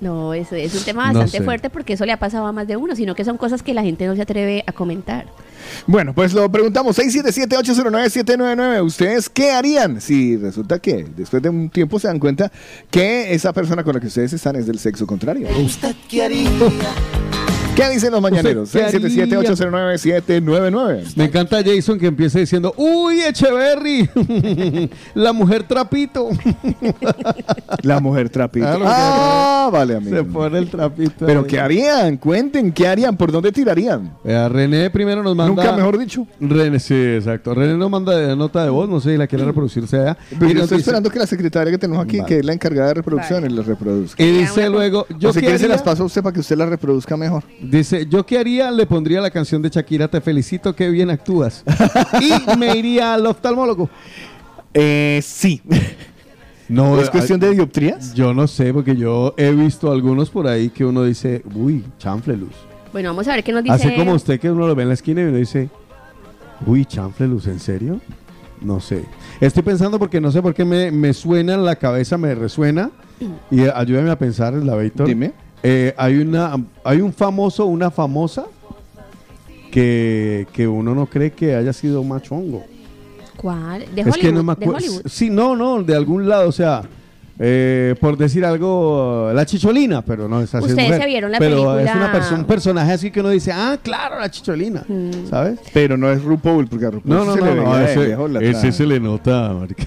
No, 0.00 0.32
es, 0.32 0.52
es 0.52 0.72
un 0.76 0.84
tema 0.84 1.08
No 1.12 1.18
bastante 1.18 1.38
sé. 1.38 1.42
fuerte 1.44 1.70
porque 1.70 1.94
eso 1.94 2.06
le 2.06 2.12
ha 2.12 2.18
pasado 2.20 2.46
a 2.46 2.52
más 2.52 2.68
de 2.68 2.76
uno, 2.76 2.94
sino 2.94 3.16
que 3.16 3.24
son 3.24 3.36
cosas 3.36 3.64
que 3.64 3.74
la 3.74 3.82
gente 3.82 4.06
no 4.06 4.14
se 4.14 4.22
atreve 4.22 4.62
a 4.64 4.70
comentar. 4.70 5.26
Bueno, 5.88 6.14
pues 6.14 6.32
lo 6.34 6.48
preguntamos, 6.52 6.96
677-809-799. 7.00 8.84
¿Ustedes 8.84 9.28
qué 9.28 9.50
harían 9.50 10.00
si 10.00 10.36
resulta 10.36 10.78
que 10.78 11.04
después 11.16 11.42
de 11.42 11.48
un 11.48 11.68
tiempo 11.68 11.98
se 11.98 12.06
dan 12.06 12.20
cuenta 12.20 12.52
que 12.92 13.34
esa 13.34 13.52
persona 13.52 13.82
con 13.82 13.94
la 13.94 14.00
que 14.00 14.06
ustedes 14.06 14.32
están 14.32 14.54
es 14.54 14.68
del 14.68 14.78
sexo 14.78 15.04
contrario? 15.04 15.48
¿Usted 15.64 15.96
qué 16.08 16.22
haría? 16.22 16.48
¿Qué 17.78 17.88
dicen 17.90 18.10
los 18.10 18.20
mañaneros? 18.20 18.64
¿Usted 18.74 18.90
qué 18.90 18.96
haría? 18.96 19.38
677-809-799. 19.40 21.12
Me 21.16 21.24
encanta 21.24 21.58
Jason 21.64 21.98
que 21.98 22.06
empiece 22.06 22.40
diciendo, 22.40 22.74
uy, 22.76 23.20
Echeverry, 23.20 24.08
la 25.14 25.32
mujer 25.32 25.62
trapito. 25.62 26.28
La 27.82 28.00
mujer 28.00 28.28
trapito. 28.28 28.66
Claro, 28.66 28.84
ah, 28.86 29.70
vale, 29.72 29.96
amigo. 29.96 30.16
Se 30.16 30.24
pone 30.24 30.58
el 30.58 30.68
trapito. 30.68 31.24
Pero 31.26 31.40
ahí. 31.40 31.46
¿qué 31.46 31.60
harían? 31.60 32.16
Cuenten, 32.16 32.72
¿qué 32.72 32.88
harían? 32.88 33.16
¿Por 33.16 33.30
dónde 33.30 33.52
tirarían? 33.52 34.12
Vea, 34.24 34.48
René 34.48 34.90
primero 34.90 35.22
nos 35.22 35.36
manda... 35.36 35.54
Nunca 35.54 35.76
mejor 35.76 35.98
dicho. 35.98 36.26
René, 36.40 36.80
sí, 36.80 36.94
exacto. 36.94 37.54
René 37.54 37.74
nos 37.76 37.90
manda 37.90 38.16
de 38.16 38.34
nota 38.34 38.64
de 38.64 38.70
voz, 38.70 38.88
no 38.88 39.00
sé 39.00 39.12
si 39.12 39.16
la 39.16 39.26
quiere 39.26 39.44
reproducirse 39.44 39.96
allá. 39.98 40.16
Pero 40.30 40.46
Y 40.46 40.48
yo 40.48 40.54
nos 40.54 40.62
estoy 40.64 40.78
dice- 40.78 40.90
esperando 40.90 41.10
que 41.10 41.18
la 41.18 41.26
secretaria 41.26 41.70
que 41.70 41.78
tenemos 41.78 42.04
aquí, 42.04 42.18
Vale. 42.18 42.28
que 42.28 42.38
es 42.40 42.44
la 42.44 42.52
encargada 42.52 42.88
de 42.88 42.94
reproducción, 42.94 43.42
Vale. 43.42 43.54
la 43.54 43.62
reproduzca. 43.62 44.22
Y 44.22 44.30
dice 44.32 44.68
luego, 44.68 45.06
yo 45.18 45.30
o 45.30 45.32
si 45.32 45.40
quiere 45.40 45.58
se 45.58 45.68
las 45.68 45.82
paso 45.82 46.02
a 46.02 46.06
usted 46.06 46.22
para 46.22 46.32
que 46.34 46.40
usted 46.40 46.56
la 46.56 46.66
reproduzca 46.66 47.16
mejor. 47.16 47.44
Dice, 47.70 48.06
yo 48.08 48.24
qué 48.24 48.38
haría, 48.38 48.70
le 48.70 48.86
pondría 48.86 49.20
la 49.20 49.30
canción 49.30 49.60
de 49.60 49.68
Shakira, 49.68 50.08
te 50.08 50.20
felicito, 50.20 50.74
qué 50.74 50.88
bien 50.88 51.10
actúas. 51.10 51.64
y 52.20 52.56
me 52.56 52.76
iría 52.76 53.14
al 53.14 53.26
oftalmólogo. 53.26 53.90
Eh, 54.72 55.20
sí. 55.22 55.60
No, 56.68 57.00
¿Es 57.00 57.10
cuestión 57.10 57.40
de 57.40 57.50
dioptrías? 57.50 58.14
Yo 58.14 58.32
no 58.32 58.46
sé, 58.46 58.72
porque 58.72 58.96
yo 58.96 59.34
he 59.36 59.52
visto 59.52 59.90
algunos 59.90 60.30
por 60.30 60.46
ahí 60.46 60.70
que 60.70 60.84
uno 60.84 61.04
dice, 61.04 61.42
uy, 61.54 61.84
chanfleluz. 61.98 62.54
Bueno, 62.92 63.10
vamos 63.10 63.28
a 63.28 63.34
ver 63.34 63.44
qué 63.44 63.52
nos 63.52 63.62
dice. 63.62 63.74
Así 63.74 63.94
como 63.94 64.12
usted 64.12 64.40
que 64.40 64.50
uno 64.50 64.66
lo 64.66 64.74
ve 64.74 64.82
en 64.82 64.88
la 64.88 64.94
esquina 64.94 65.22
y 65.22 65.24
uno 65.24 65.36
dice, 65.36 65.68
uy, 66.66 66.84
chanfleluz, 66.84 67.46
¿en 67.46 67.60
serio? 67.60 68.00
No 68.60 68.80
sé. 68.80 69.04
Estoy 69.40 69.62
pensando 69.62 69.98
porque 69.98 70.20
no 70.20 70.32
sé 70.32 70.42
por 70.42 70.54
qué 70.54 70.64
me, 70.64 70.90
me 70.90 71.12
suena 71.12 71.54
en 71.54 71.64
la 71.64 71.76
cabeza, 71.76 72.18
me 72.18 72.34
resuena. 72.34 72.90
Y 73.50 73.60
eh, 73.60 73.72
ayúdame 73.74 74.10
a 74.10 74.18
pensar, 74.18 74.52
la. 74.54 74.76
Dime. 75.04 75.32
Eh, 75.62 75.92
hay, 75.96 76.18
una, 76.18 76.56
hay 76.84 77.00
un 77.00 77.12
famoso, 77.12 77.66
una 77.66 77.90
famosa 77.90 78.46
que, 79.70 80.46
que 80.52 80.66
uno 80.66 80.94
no 80.94 81.06
cree 81.06 81.32
que 81.32 81.54
haya 81.54 81.72
sido 81.72 82.02
machongo. 82.04 82.64
¿Cuál? 83.36 83.84
¿De 83.94 84.00
es 84.02 84.06
Hollywood? 84.06 84.20
que 84.20 84.32
no 84.32 84.42
me 84.42 84.54
¿De. 84.54 84.68
Hollywood? 84.68 85.02
Sí, 85.06 85.30
no, 85.30 85.54
no, 85.54 85.82
de 85.82 85.94
algún 85.94 86.28
lado, 86.28 86.48
o 86.48 86.52
sea, 86.52 86.82
eh, 87.38 87.94
por 88.00 88.16
decir 88.16 88.44
algo, 88.44 89.30
la 89.32 89.46
chicholina, 89.46 90.02
pero 90.02 90.26
no 90.28 90.40
es 90.40 90.52
así. 90.54 90.64
es 90.66 90.70
Ustedes 90.72 90.88
mujer. 90.88 91.02
se 91.02 91.06
vieron 91.06 91.30
la 91.30 91.38
pero 91.38 91.78
es 91.78 91.84
película- 91.86 91.96
una 91.96 92.12
perso- 92.12 92.34
un 92.36 92.44
personaje 92.44 92.92
así 92.92 93.10
que 93.12 93.20
uno 93.20 93.28
dice, 93.28 93.52
ah, 93.52 93.78
claro, 93.80 94.18
la 94.18 94.28
chicholina, 94.30 94.84
Mm. 94.88 95.28
¿sabes? 95.30 95.60
Pero 95.72 95.96
no 95.96 96.10
es 96.10 96.20
RuPaul, 96.22 96.66
porque 96.66 96.86
a 96.86 96.90
RuPaul 96.90 97.14
No, 97.16 97.24
no, 97.24 97.34
se 97.34 97.40
no, 97.40 97.46
le 97.46 97.54
no, 97.54 97.78
ese, 98.40 98.72
se 98.72 98.86
le 98.86 98.98
nota, 98.98 99.52
marica. 99.52 99.86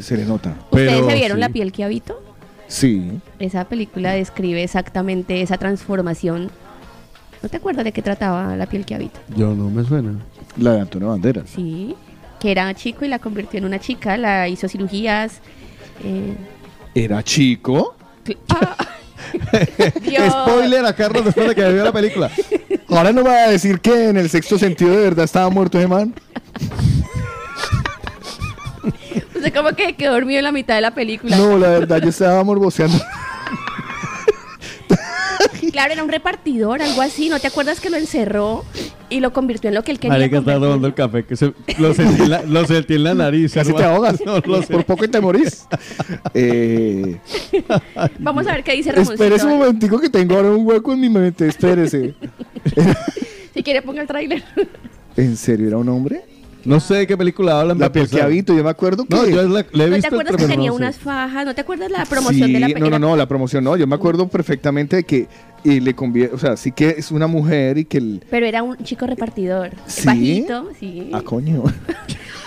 Se 0.00 0.16
le 0.16 0.24
nota. 0.24 0.54
¿Ustedes 0.70 0.92
Pero 0.94 1.10
se 1.10 1.14
vieron 1.16 1.36
sí. 1.36 1.40
la 1.40 1.48
piel 1.50 1.72
que 1.72 1.84
habito? 1.84 2.22
Sí. 2.68 3.20
Esa 3.38 3.64
película 3.64 4.12
describe 4.12 4.62
exactamente 4.62 5.42
esa 5.42 5.56
transformación. 5.58 6.50
¿No 7.42 7.48
te 7.48 7.58
acuerdas 7.58 7.84
de 7.84 7.92
qué 7.92 8.02
trataba 8.02 8.56
la 8.56 8.66
piel 8.66 8.84
que 8.84 8.94
habito? 8.94 9.20
Yo 9.36 9.54
no 9.54 9.70
me 9.70 9.84
suena. 9.84 10.14
La 10.56 10.72
de 10.72 10.80
Antonio 10.80 11.08
Banderas. 11.08 11.50
Sí, 11.50 11.94
que 12.40 12.50
era 12.50 12.72
chico 12.74 13.04
y 13.04 13.08
la 13.08 13.18
convirtió 13.18 13.58
en 13.58 13.66
una 13.66 13.78
chica, 13.78 14.16
la 14.16 14.48
hizo 14.48 14.68
cirugías. 14.68 15.40
eh, 16.02 16.34
¿Era 16.94 17.22
chico? 17.22 17.94
¡Ah! 18.48 18.76
Dios. 20.02 20.32
Spoiler 20.32 20.84
a 20.86 20.94
Carlos 20.94 21.24
después 21.24 21.48
de 21.48 21.54
que 21.54 21.72
vio 21.72 21.84
la 21.84 21.92
película. 21.92 22.30
Ahora 22.88 23.12
no 23.12 23.22
va 23.24 23.44
a 23.44 23.50
decir 23.50 23.80
que 23.80 24.08
en 24.08 24.16
el 24.16 24.30
sexto 24.30 24.58
sentido 24.58 24.92
de 24.92 25.02
verdad 25.02 25.24
estaba 25.24 25.50
muerto 25.50 25.78
ese 25.78 25.88
man. 25.88 26.14
Como 29.54 29.70
que 29.70 29.94
quedó 29.94 30.12
dormido 30.12 30.38
en 30.38 30.44
la 30.44 30.52
mitad 30.52 30.74
de 30.74 30.80
la 30.80 30.94
película. 30.94 31.36
No, 31.36 31.58
la 31.58 31.68
verdad, 31.68 32.00
yo 32.02 32.08
estaba 32.08 32.42
morboseando. 32.44 32.98
Claro, 35.72 35.92
era 35.92 36.02
un 36.02 36.08
repartidor, 36.08 36.80
algo 36.80 37.02
así. 37.02 37.28
¿No 37.28 37.38
te 37.38 37.48
acuerdas 37.48 37.80
que 37.80 37.90
lo 37.90 37.98
encerró 37.98 38.64
y 39.10 39.20
lo 39.20 39.32
convirtió 39.32 39.68
en 39.68 39.74
lo 39.74 39.84
que 39.84 39.92
él 39.92 39.98
quería? 39.98 40.16
Marica 40.16 40.38
está 40.38 40.54
robando 40.54 40.86
el 40.86 40.94
café, 40.94 41.24
que 41.24 41.36
se, 41.36 41.52
lo, 41.78 41.92
sentí 41.92 42.22
en 42.22 42.30
la, 42.30 42.42
lo 42.44 42.66
sentí 42.66 42.94
en 42.94 43.04
la 43.04 43.14
nariz. 43.14 43.52
Casi 43.52 43.74
te 43.74 43.84
ahogas. 43.84 44.20
No, 44.24 44.38
lo 44.38 44.62
sé. 44.62 44.72
Por 44.72 44.84
poco 44.84 45.04
y 45.04 45.08
te 45.08 45.20
morís. 45.20 45.66
Eh, 46.32 47.18
Vamos 48.18 48.46
a 48.46 48.52
ver 48.52 48.64
qué 48.64 48.72
dice 48.72 48.92
Ramoncito. 48.92 49.22
espérese 49.22 49.46
un 49.46 49.58
momentico 49.58 50.00
que 50.00 50.08
tengo 50.08 50.36
ahora 50.36 50.50
un 50.50 50.66
hueco 50.66 50.92
en 50.94 51.00
mi 51.00 51.08
mente. 51.08 51.46
Espérese. 51.46 52.14
Si 53.54 53.62
quiere, 53.62 53.80
ponga 53.80 54.02
el 54.02 54.06
tráiler. 54.06 54.44
¿En 55.16 55.34
serio 55.34 55.68
era 55.68 55.78
un 55.78 55.88
hombre? 55.88 56.24
No 56.66 56.80
sé 56.80 56.94
de 56.96 57.06
qué 57.06 57.16
película 57.16 57.60
hablan. 57.60 57.78
La 57.78 57.90
habito, 58.22 58.54
yo 58.54 58.64
me 58.64 58.70
acuerdo 58.70 59.04
que... 59.04 59.14
No, 59.14 59.26
yo 59.26 59.42
la, 59.42 59.48
la 59.48 59.58
he 59.60 59.62
¿No 59.62 59.66
te 59.72 59.90
visto, 59.96 60.08
acuerdas 60.08 60.32
que 60.32 60.36
pero 60.38 60.48
tenía 60.48 60.70
no 60.70 60.76
sé. 60.76 60.82
unas 60.82 60.98
fajas? 60.98 61.44
¿No 61.46 61.54
te 61.54 61.60
acuerdas 61.60 61.90
la 61.90 62.04
promoción 62.04 62.46
sí, 62.48 62.52
de 62.52 62.60
la 62.60 62.66
no, 62.68 62.74
no, 62.74 62.78
película? 62.80 62.98
no, 62.98 63.16
la 63.16 63.26
promoción 63.28 63.64
no. 63.64 63.76
Yo 63.76 63.86
me 63.86 63.94
acuerdo 63.94 64.28
perfectamente 64.28 64.96
de 64.96 65.04
que 65.04 65.28
y 65.64 65.80
le 65.80 65.94
conviene, 65.94 66.30
o 66.32 66.38
sea, 66.38 66.56
sí 66.56 66.70
que 66.70 66.90
es 66.90 67.10
una 67.10 67.26
mujer 67.26 67.78
y 67.78 67.84
que 67.86 67.98
el... 67.98 68.22
Pero 68.30 68.46
era 68.46 68.62
un 68.62 68.76
chico 68.78 69.04
repartidor. 69.06 69.70
¿Sí? 69.86 70.06
Bajito, 70.06 70.70
sí. 70.78 71.10
Ah, 71.12 71.22
coño. 71.22 71.64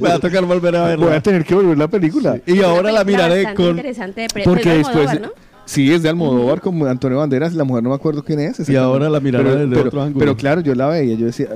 Voy 0.00 0.10
a 0.10 0.18
tocar 0.18 0.44
volver 0.44 0.76
a 0.76 0.84
verla. 0.86 1.06
Voy 1.06 1.14
a 1.16 1.20
tener 1.20 1.44
que 1.44 1.54
volver 1.54 1.76
la 1.78 1.88
película. 1.88 2.38
Y 2.46 2.60
ahora 2.62 2.92
la 2.92 3.04
película 3.04 3.28
miraré 3.28 3.54
con... 3.54 3.70
interesante 3.70 4.20
de 4.22 4.28
pre- 4.28 4.44
Porque 4.44 4.62
pues 4.82 4.94
de 4.94 5.00
después... 5.00 5.20
¿no? 5.20 5.49
Sí, 5.70 5.92
es 5.92 6.02
de 6.02 6.08
Almodóvar 6.08 6.60
como 6.60 6.84
Antonio 6.86 7.18
Banderas, 7.18 7.54
la 7.54 7.62
mujer 7.62 7.84
no 7.84 7.90
me 7.90 7.94
acuerdo 7.94 8.24
quién 8.24 8.40
es. 8.40 8.68
Y 8.68 8.74
ahora 8.74 9.08
la 9.08 9.20
pero, 9.20 9.44
desde 9.44 9.68
pero- 9.68 9.86
otro 9.88 10.02
ángulo. 10.02 10.18
Pero 10.18 10.36
claro, 10.36 10.60
yo 10.62 10.74
la 10.74 10.88
veía, 10.88 11.14
yo 11.14 11.26
decía, 11.26 11.46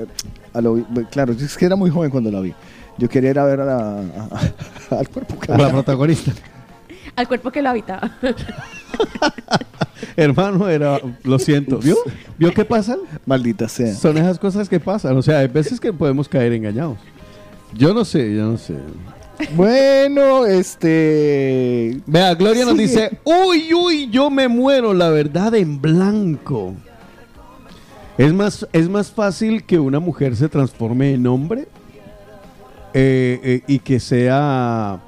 a 0.53 0.61
lo- 0.61 0.81
claro, 1.11 1.33
es 1.33 1.57
que 1.57 1.65
era 1.65 1.75
muy 1.75 1.89
joven 1.89 2.09
cuando 2.09 2.31
la 2.31 2.39
vi. 2.39 2.53
Yo 2.97 3.09
quería 3.09 3.31
ir 3.31 3.39
a 3.39 3.43
ver 3.43 3.59
a 3.59 3.65
la, 3.65 3.99
a- 3.99 4.97
al 4.99 5.09
cuerpo. 5.09 5.35
Como 5.45 5.61
la 5.61 5.69
protagonista. 5.69 6.31
Al 7.17 7.27
cuerpo 7.27 7.51
que 7.51 7.61
lo 7.61 7.69
habitaba. 7.71 8.09
Hermano, 10.15 10.69
era... 10.69 10.99
Lo 11.23 11.37
siento. 11.37 11.79
¿Vio? 11.79 11.97
¿Vio 12.37 12.53
qué 12.53 12.63
pasa? 12.63 12.95
Maldita 13.25 13.67
sea. 13.67 13.93
Son 13.95 14.17
esas 14.17 14.39
cosas 14.39 14.69
que 14.69 14.79
pasan. 14.79 15.17
O 15.17 15.21
sea, 15.21 15.39
hay 15.39 15.47
veces 15.49 15.79
que 15.81 15.91
podemos 15.91 16.29
caer 16.29 16.53
engañados. 16.53 16.97
Yo 17.73 17.93
no 17.93 18.05
sé, 18.05 18.33
yo 18.33 18.43
no 18.45 18.57
sé. 18.57 18.75
Bueno, 19.55 20.45
este... 20.45 21.99
Vea, 22.05 22.33
Gloria 22.35 22.65
nos 22.65 22.77
dice, 22.77 23.19
uy, 23.23 23.73
uy, 23.73 24.09
yo 24.09 24.29
me 24.29 24.47
muero, 24.47 24.93
la 24.93 25.09
verdad 25.09 25.53
en 25.55 25.81
blanco. 25.81 26.73
¿Es 28.17 28.33
más, 28.33 28.67
es 28.71 28.87
más 28.89 29.11
fácil 29.11 29.63
que 29.63 29.77
una 29.79 29.99
mujer 29.99 30.35
se 30.35 30.47
transforme 30.47 31.13
en 31.13 31.27
hombre 31.27 31.67
eh, 32.93 33.39
eh, 33.43 33.61
y 33.67 33.79
que 33.79 33.99
sea 33.99 35.01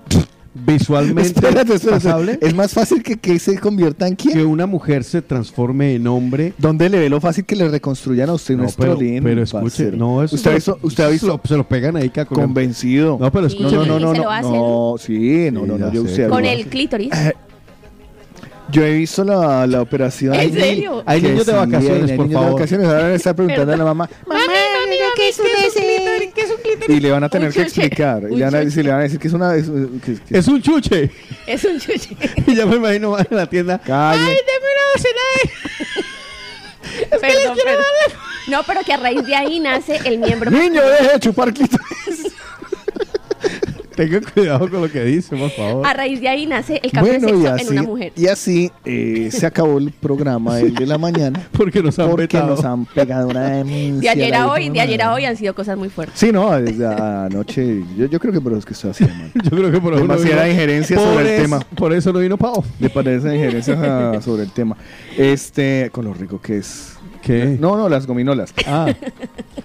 visualmente 0.66 1.22
Espérate, 1.30 1.74
espérate. 1.76 2.04
pasable 2.04 2.40
Es 2.42 2.54
más 2.56 2.74
fácil 2.74 3.04
que, 3.04 3.18
que 3.18 3.38
se 3.40 3.58
convierta 3.60 4.08
en 4.08 4.16
quién. 4.16 4.34
que 4.38 4.44
una 4.46 4.66
mujer 4.66 5.04
se 5.04 5.22
transforme 5.22 5.96
en 5.96 6.08
hombre. 6.08 6.54
¿Dónde 6.58 6.90
le 6.90 7.00
ve 7.00 7.10
lo 7.10 7.20
fácil 7.22 7.46
que 7.46 7.56
le 7.56 7.68
reconstruyan 7.70 8.30
a 8.30 8.34
usted 8.34 8.56
No, 8.56 8.64
nuestro 8.64 8.98
pero, 8.98 9.22
pero 9.24 9.44
escuche, 9.44 9.62
parcero? 9.64 9.98
no, 9.98 10.24
eso 10.24 10.36
¿Usted 10.36 10.50
ha 10.50 10.54
se 10.54 10.56
visto, 10.58 10.80
lo- 10.82 10.88
usted 10.88 11.04
ha 11.04 11.08
visto 11.10 11.42
se 11.46 11.58
lo, 11.58 11.64
pegan 11.68 11.96
ahí, 11.98 12.10
Caco. 12.10 12.36
convencido? 12.36 13.18
No, 13.20 13.32
pero 13.32 13.50
Sí, 13.50 13.58
escuche. 13.58 13.76
no, 13.76 13.86
no, 13.86 14.00
no, 14.00 14.14
no, 14.14 14.42
no, 14.42 14.96
sí, 14.98 15.50
no, 15.52 15.66
no, 15.66 15.78
no, 15.78 15.92
yo 15.94 16.08
sé. 16.08 16.28
Con 16.28 16.46
el 16.46 16.66
clítoris. 16.68 17.12
Yo 18.70 18.84
he 18.84 18.92
visto 18.98 19.24
la, 19.24 19.66
la 19.66 19.82
operación. 19.82 20.34
¿En 20.34 20.40
Hay 20.42 20.52
serio? 20.52 21.02
Hay 21.06 21.22
niños 21.22 21.46
de 21.46 21.54
sí, 21.54 21.58
vacaciones, 21.58 22.12
hay 22.12 22.18
por 22.18 22.26
niños 22.26 22.30
de 22.30 22.34
favor. 22.46 22.54
vacaciones. 22.60 22.88
Ahora 22.88 23.08
le 23.08 23.16
está 23.16 23.34
preguntando 23.34 23.72
a 23.74 23.78
la 23.78 23.84
mamá. 23.86 24.10
Mami, 24.28 24.42
mami, 24.88 25.12
¿qué 25.16 25.30
es 25.30 25.40
un 25.40 25.46
clítoris? 25.46 26.34
¿Qué 26.34 26.42
es 26.42 26.50
un 26.52 26.58
clítoris? 26.62 26.98
Y 26.98 27.00
le 27.00 27.12
van 27.12 27.24
a 27.24 27.30
tener 27.30 27.52
que 27.54 27.62
explicar. 27.62 28.24
Y 28.30 28.36
le 28.36 28.46
van 28.46 28.56
a, 28.56 28.60
decir, 28.60 28.84
le 28.86 28.92
van 28.92 29.00
a 29.00 29.04
decir 29.04 29.20
que 29.20 29.28
es 29.28 29.34
una. 29.34 29.56
es- 29.56 29.66
que- 30.06 30.18
que- 30.28 30.38
Es 30.38 30.48
un 30.48 30.62
chuche. 30.62 31.10
Es 31.46 31.64
un 31.64 31.80
chuche. 31.80 32.10
y 32.48 32.56
ya 32.56 32.66
me 32.66 32.76
imagino 32.78 33.12
más 33.12 33.28
en 33.30 33.38
la 33.38 33.46
tienda. 33.48 33.80
Calle. 33.80 34.20
deme 34.22 34.34
una 34.76 34.86
docena 34.96 35.22
Perdón, 37.22 37.58
perdón. 37.64 37.84
No, 38.48 38.64
pero 38.64 38.82
que 38.82 38.94
a 38.94 38.98
raíz 38.98 39.26
de 39.26 39.36
ahí 39.36 39.60
nace 39.60 40.00
el 40.06 40.20
miembro. 40.20 40.50
Niño, 40.50 40.82
deje 40.82 41.14
de 41.14 41.20
chupar 41.20 41.54
clítoris. 41.54 42.27
Tenga 43.98 44.22
cuidado 44.22 44.70
con 44.70 44.82
lo 44.82 44.90
que 44.92 45.04
dice, 45.04 45.36
por 45.36 45.50
favor. 45.50 45.86
A 45.86 45.92
raíz 45.94 46.22
de 46.22 46.30
ahí 46.30 46.46
nace 46.46 46.80
el 46.84 46.92
cambio 46.92 47.14
Bueno, 47.20 47.28
de 47.28 47.58
sexo 47.58 47.74
en 47.74 47.80
una 47.80 47.88
mujer. 47.88 48.14
y 48.16 48.28
así 48.28 48.72
eh, 48.86 49.30
se 49.32 49.46
acabó 49.46 49.80
el 49.80 49.92
programa 49.92 50.60
el 50.60 50.74
de 50.76 50.86
la 50.86 50.98
mañana. 50.98 51.42
Porque 51.52 51.82
nos 51.82 51.98
han 52.00 52.10
Porque 52.12 52.38
nos 52.38 52.64
han 52.64 52.86
pegado 52.86 53.28
una 53.30 53.50
demencia. 53.58 54.14
De 54.16 54.22
ayer 54.24 54.36
a 54.36 54.52
hoy, 54.52 54.70
de 54.70 54.80
ayer 54.82 55.02
a 55.02 55.14
hoy 55.14 55.26
han 55.26 55.36
sido 55.36 55.54
cosas 55.56 55.78
muy 55.78 55.90
fuertes. 55.90 56.18
Sí, 56.20 56.32
no, 56.32 56.52
desde 56.62 56.86
anoche. 56.88 57.84
Yo, 57.98 58.06
yo 58.06 58.20
creo 58.20 58.32
que 58.32 58.40
por 58.40 58.52
eso 58.54 58.60
es 58.60 58.66
que 58.66 58.74
estoy 58.74 58.92
haciendo, 58.92 59.16
man. 59.16 59.32
Yo 59.44 59.50
creo 59.50 59.72
que 59.72 59.82
por 59.82 59.94
eso 59.94 60.02
Demasiada 60.04 60.44
vino- 60.44 60.54
injerencia 60.54 60.98
sobre 60.98 61.36
el 61.36 61.42
tema. 61.42 61.60
Por 61.76 61.92
eso 61.94 62.14
no 62.14 62.20
vino 62.20 62.38
Pau. 62.38 62.64
Le 62.80 62.90
parece 62.90 63.34
injerencia 63.36 63.76
ah, 64.16 64.22
sobre 64.22 64.44
el 64.44 64.52
tema. 64.52 64.78
Este, 65.18 65.90
con 65.92 66.06
lo 66.06 66.14
rico 66.14 66.40
que 66.40 66.58
es. 66.58 66.94
¿Qué? 67.22 67.58
No, 67.60 67.76
no, 67.76 67.90
las 67.90 68.06
gominolas. 68.06 68.54
Ah. 68.68 68.88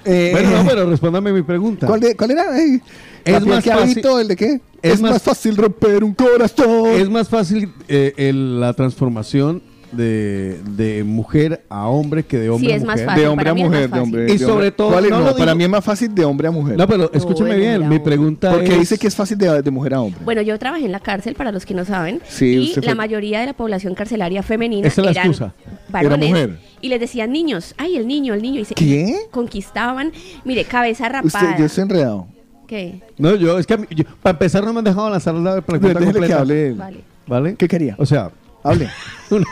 Eh, 0.05 0.31
Bueno, 0.33 0.51
no, 0.51 0.69
pero 0.69 0.89
respóndame 0.89 1.33
mi 1.33 1.43
pregunta. 1.43 1.87
¿Cuál, 1.87 2.01
de- 2.01 2.17
cuál 2.17 2.31
era? 2.33 2.59
Eh, 2.59 2.81
Es 3.25 3.33
¿la 3.33 3.41
piel 3.41 3.49
más 3.55 3.65
fácil- 3.65 3.73
habito, 3.93 4.21
¿El 4.21 4.29
de 4.29 4.37
qué? 4.37 4.61
es 4.83 4.95
Es, 4.95 5.01
más- 5.01 5.13
más, 5.13 5.23
fácil 5.23 5.57
romper 5.57 6.03
un 6.05 6.15
corazón. 6.15 6.87
Es 6.89 7.09
más 7.09 7.29
fácil 7.29 7.73
eh, 7.89 8.13
el- 8.17 8.61
la 8.61 8.73
transformación 8.75 9.63
de, 9.93 10.59
de 10.75 11.05
mujer 11.05 11.65
a 11.69 11.87
hombre 11.87 12.23
que 12.23 12.39
de 12.39 12.49
hombre 12.49 12.69
Sí, 12.69 12.73
a 12.73 12.77
es 12.77 12.83
más 12.83 12.95
mujer. 12.95 13.07
fácil. 13.09 13.23
de 13.23 13.29
hombre 13.29 13.45
para 13.45 13.51
a 13.51 13.55
mujer, 13.67 13.81
de 13.83 13.89
fácil. 13.89 14.03
hombre. 14.03 14.23
Y 14.25 14.27
de 14.33 14.39
sobre 14.39 14.53
hombre. 14.53 14.71
todo, 14.71 14.91
¿Cuál 14.93 15.05
es? 15.05 15.11
no 15.11 15.21
No, 15.21 15.27
lo 15.27 15.37
para 15.37 15.55
mí 15.55 15.65
es 15.65 15.69
más 15.71 15.85
fácil 15.85 16.15
de 16.15 16.25
hombre 16.25 16.49
a 16.49 16.51
mujer. 16.51 16.77
No, 16.79 16.89
pero 16.89 17.13
escúcheme 17.13 17.51
de 17.51 17.57
bien, 17.59 17.89
mi 17.91 17.99
pregunta 17.99 18.53
porque 18.53 18.73
es... 18.73 18.81
dice 18.81 18.97
que 18.99 19.07
es 19.09 19.15
fácil 19.15 19.37
de, 19.37 19.61
de 19.61 19.71
mujer 19.71 19.93
a 19.93 20.01
hombre. 20.01 20.19
Bueno, 20.25 20.41
yo 20.41 20.59
trabajé 20.59 20.87
en 20.87 20.93
la 20.93 21.01
cárcel, 21.01 21.35
para 21.35 21.53
los 21.53 21.67
que 21.67 21.75
no 21.75 21.85
saben, 21.85 22.23
Sí, 22.27 22.55
y 22.55 22.69
usted 22.71 22.85
la 22.85 22.95
mayoría 22.95 23.41
de 23.41 23.47
la 23.47 23.53
población 23.53 23.95
carcelaria 23.95 24.43
femenina 24.43 24.89
Esa 24.89 25.03
es 25.03 25.05
la 25.05 25.11
eran 25.11 25.27
excusa. 25.27 25.55
varones. 25.91 26.17
Era 26.19 26.27
mujer. 26.47 26.59
Y 26.81 26.89
les 26.89 26.99
decían 26.99 27.31
niños, 27.31 27.75
ay, 27.77 27.97
el 27.99 28.07
niño, 28.09 28.33
el 28.33 28.41
niño. 28.41 28.61
Y 28.61 28.65
se 28.65 28.75
¿Qué? 28.75 29.15
conquistaban, 29.31 30.11
mire, 30.47 30.65
cabeza 30.65 31.05
Usted, 31.23 31.39
rapada. 31.39 31.59
yo 31.59 31.67
estoy 31.67 31.83
enredado. 31.83 32.27
No, 33.19 33.35
yo, 33.35 33.59
es 33.59 33.67
que 33.67 33.75
a 33.75 33.77
mí- 33.77 33.87
yo- 33.91 34.05
para 34.23 34.33
empezar 34.33 34.65
no 34.65 34.73
me 34.73 34.79
han 34.81 34.85
dejado 34.85 35.11
lanzar 35.11 35.35
la 35.35 35.61
pregunta 35.61 35.89
Déjele 35.99 36.07
que 36.07 36.13
completa. 36.13 36.41
hable 36.41 36.67
él. 36.69 36.75
Vale. 36.75 37.01
¿Vale? 37.27 37.55
¿Qué 37.57 37.69
quería? 37.69 37.95
O 37.99 38.07
sea, 38.07 38.31
Hable. 38.65 38.89
una, 39.31 39.45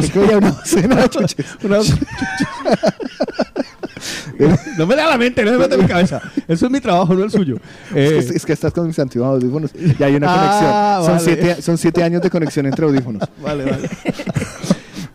Es 0.00 0.10
que 0.10 0.20
quería 0.20 0.38
una 0.38 0.50
de 0.50 1.08
chuches. 1.08 1.46
una- 1.62 1.78
no 4.78 4.86
me 4.86 4.96
da 4.96 5.06
la 5.08 5.16
mente, 5.18 5.44
no 5.44 5.52
me 5.52 5.58
meta 5.58 5.74
en 5.76 5.82
mi 5.82 5.86
cabeza. 5.86 6.20
Eso 6.48 6.66
es 6.66 6.72
mi 6.72 6.80
trabajo, 6.80 7.14
no 7.14 7.22
el 7.24 7.30
suyo. 7.30 7.56
Eh, 7.94 8.16
Es, 8.18 8.30
que, 8.30 8.36
es 8.38 8.46
que 8.46 8.52
estás 8.54 8.72
con 8.72 8.86
mis 8.88 8.98
antiguos 8.98 9.28
audífonos 9.28 9.70
y 9.74 10.02
hay 10.02 10.16
una 10.16 10.26
Ah, 10.28 10.98
conexión. 11.00 11.04
Son, 11.04 11.14
vale. 11.36 11.44
siete, 11.46 11.62
son 11.62 11.78
siete 11.78 12.02
años 12.02 12.22
de 12.22 12.30
conexión 12.30 12.66
entre 12.66 12.84
audífonos. 12.86 13.22
Vale, 13.40 13.64
vale. 13.64 13.88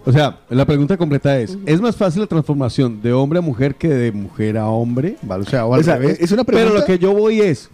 O 0.08 0.12
sea, 0.14 0.38
la 0.50 0.66
pregunta 0.66 0.96
completa 0.96 1.38
es, 1.38 1.58
¿es 1.66 1.82
más 1.82 1.96
fácil 1.98 2.22
la 2.22 2.28
transformación 2.28 3.02
de 3.02 3.12
hombre 3.12 3.40
a 3.40 3.42
mujer 3.42 3.76
que 3.76 3.90
de 3.90 4.12
mujer 4.14 4.58
a 4.58 4.68
hombre? 4.68 5.18
¿Vale? 5.22 5.44
O 5.44 5.46
sea, 5.46 5.66
o 5.66 5.74
al 5.74 5.82
O 5.82 5.84
sea, 5.84 5.98
revés. 5.98 6.18
es 6.22 6.32
una 6.32 6.46
Pero 6.46 6.60
pregunta- 6.60 6.80
lo 6.80 6.86
que 6.86 6.98
yo 6.98 7.14
voy 7.14 7.42
es, 7.42 7.70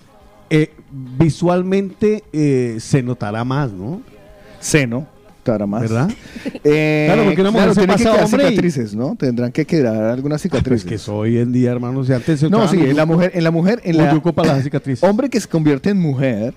eh, 0.50 0.72
visualmente 0.92 2.24
eh, 2.34 2.78
se 2.80 3.04
notará 3.04 3.44
más, 3.44 3.72
¿no? 3.72 4.02
Seno, 4.60 5.06
para 5.44 5.66
más. 5.68 5.82
¿Verdad? 5.82 6.10
Eh, 6.64 7.06
Claro, 7.08 7.26
porque 7.26 7.42
una 7.42 7.52
mujer 7.52 7.70
se 7.70 7.76
tienen 7.82 7.98
que 7.98 8.04
pasa 8.04 8.16
quedar 8.16 8.26
hombre 8.26 8.44
y- 8.44 8.48
cicatrices, 8.50 8.96
¿no? 8.96 9.16
Tendrán 9.16 9.52
que 9.52 9.66
quedar 9.66 10.04
algunas 10.06 10.42
Pues 10.42 10.52
cicatrices. 10.54 10.86
que 10.90 10.96
eso 10.96 11.16
hoy 11.18 11.38
en 11.38 11.52
día, 11.52 11.72
hermano, 11.72 12.04
si 12.04 12.14
antes 12.14 12.40
se 12.40 12.50
no, 12.50 12.58
usaban 12.60 12.76
sí, 12.76 12.82
un 12.84 12.90
en 12.90 12.96
la 12.98 13.06
mujer, 13.06 13.32
en 13.36 13.44
la 13.44 13.52
mujer, 13.52 13.82
en 13.84 13.98
un 14.00 14.06
la 14.06 14.14
yuco 14.14 14.34
para 14.34 14.54
las 14.56 14.64
cicatrices. 14.64 15.08
hombre 15.08 15.30
que 15.30 15.40
se 15.40 15.48
convierte 15.48 15.90
en 15.92 16.00
mujer. 16.00 16.54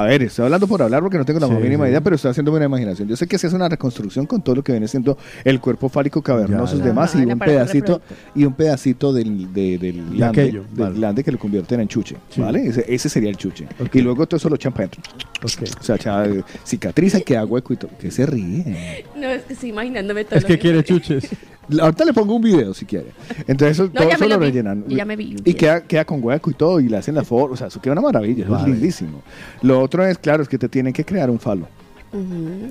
A 0.00 0.04
ver, 0.04 0.22
estoy 0.22 0.44
hablando 0.46 0.66
por 0.66 0.80
hablar 0.82 1.02
porque 1.02 1.18
no 1.18 1.24
tengo 1.24 1.40
la 1.40 1.46
Sí, 1.46 1.52
más 1.52 1.62
mínima 1.62 1.84
sí. 1.84 1.90
idea, 1.90 2.00
pero 2.00 2.16
estoy 2.16 2.30
haciendo 2.30 2.52
una 2.52 2.64
imaginación. 2.64 3.06
Yo 3.08 3.16
sé 3.16 3.26
que 3.26 3.36
se 3.38 3.46
hace 3.48 3.56
una 3.56 3.68
reconstrucción 3.68 4.26
con 4.26 4.40
todo 4.42 4.56
lo 4.56 4.64
que 4.64 4.72
viene 4.72 4.88
siendo 4.88 5.18
el 5.44 5.60
cuerpo 5.60 5.88
fálico 5.88 6.22
cavernoso 6.22 6.76
y 6.76 6.80
demás, 6.80 7.14
y 7.14 7.24
un 7.24 7.38
pedacito, 7.38 8.00
y 8.34 8.44
un 8.44 8.54
pedacito 8.54 9.12
del, 9.12 9.52
de- 9.52 9.78
del 9.78 10.10
De 10.10 10.16
glande, 10.16 10.40
aquello, 10.42 10.62
del 10.72 10.84
vale. 10.84 10.94
glande 10.96 11.24
que 11.24 11.32
lo 11.32 11.38
convierten 11.38 11.80
en 11.80 11.88
chuche, 11.88 12.16
Sí. 12.30 12.40
¿vale? 12.40 12.66
Ese, 12.66 12.84
ese 12.88 13.08
sería 13.08 13.30
el 13.30 13.36
chuche. 13.36 13.66
Y 13.92 14.00
luego 14.00 14.26
todo 14.26 14.36
eso 14.38 14.48
lo 14.48 14.54
echan 14.56 14.72
para 14.72 14.84
adentro. 14.86 15.02
Ok. 15.42 15.68
O 15.80 15.82
sea, 15.82 15.96
echa, 15.96 16.24
eh, 16.26 16.42
cicatriza, 16.64 17.20
queda 17.20 17.44
hueco 17.44 17.72
y 17.72 17.76
todo. 17.76 17.90
Que 17.98 18.10
se 18.10 18.24
ríe. 18.26 19.04
No, 19.16 19.28
es 19.28 19.42
que 19.42 19.52
estoy 19.54 19.70
imaginándome 19.70 20.24
todo 20.24 20.38
Es 20.38 20.44
que 20.44 20.58
quiere 20.58 20.82
chuches. 20.84 21.28
Ahorita 21.80 22.04
le 22.04 22.12
pongo 22.12 22.34
un 22.34 22.42
video 22.42 22.74
si 22.74 22.84
quiere. 22.84 23.12
Entonces 23.46 23.78
eso, 23.78 23.84
No, 23.84 24.00
todo 24.00 24.08
eso 24.10 24.26
lo 24.26 24.38
vi. 24.40 24.46
rellenan. 24.46 24.84
Ya 24.88 25.04
me 25.04 25.14
vi 25.14 25.36
Y 25.44 25.54
queda, 25.54 25.82
queda 25.82 26.04
con 26.04 26.18
hueco 26.22 26.50
y 26.50 26.54
todo, 26.54 26.80
y 26.80 26.88
le 26.88 26.96
hacen 26.96 27.14
la 27.14 27.22
foto. 27.22 27.52
O 27.52 27.56
sea, 27.56 27.68
eso 27.68 27.80
queda 27.80 27.92
una 27.92 28.00
maravilla, 28.00 28.42
eso 28.42 28.52
Vale. 28.52 28.64
es 28.64 28.70
lindísimo. 28.72 29.22
Lo 29.62 29.78
otro 29.90 30.06
es, 30.06 30.18
claro, 30.18 30.42
es 30.44 30.48
que 30.48 30.56
te 30.56 30.68
tienen 30.68 30.92
que 30.92 31.04
crear 31.04 31.28
un 31.30 31.40
falo. 31.40 31.66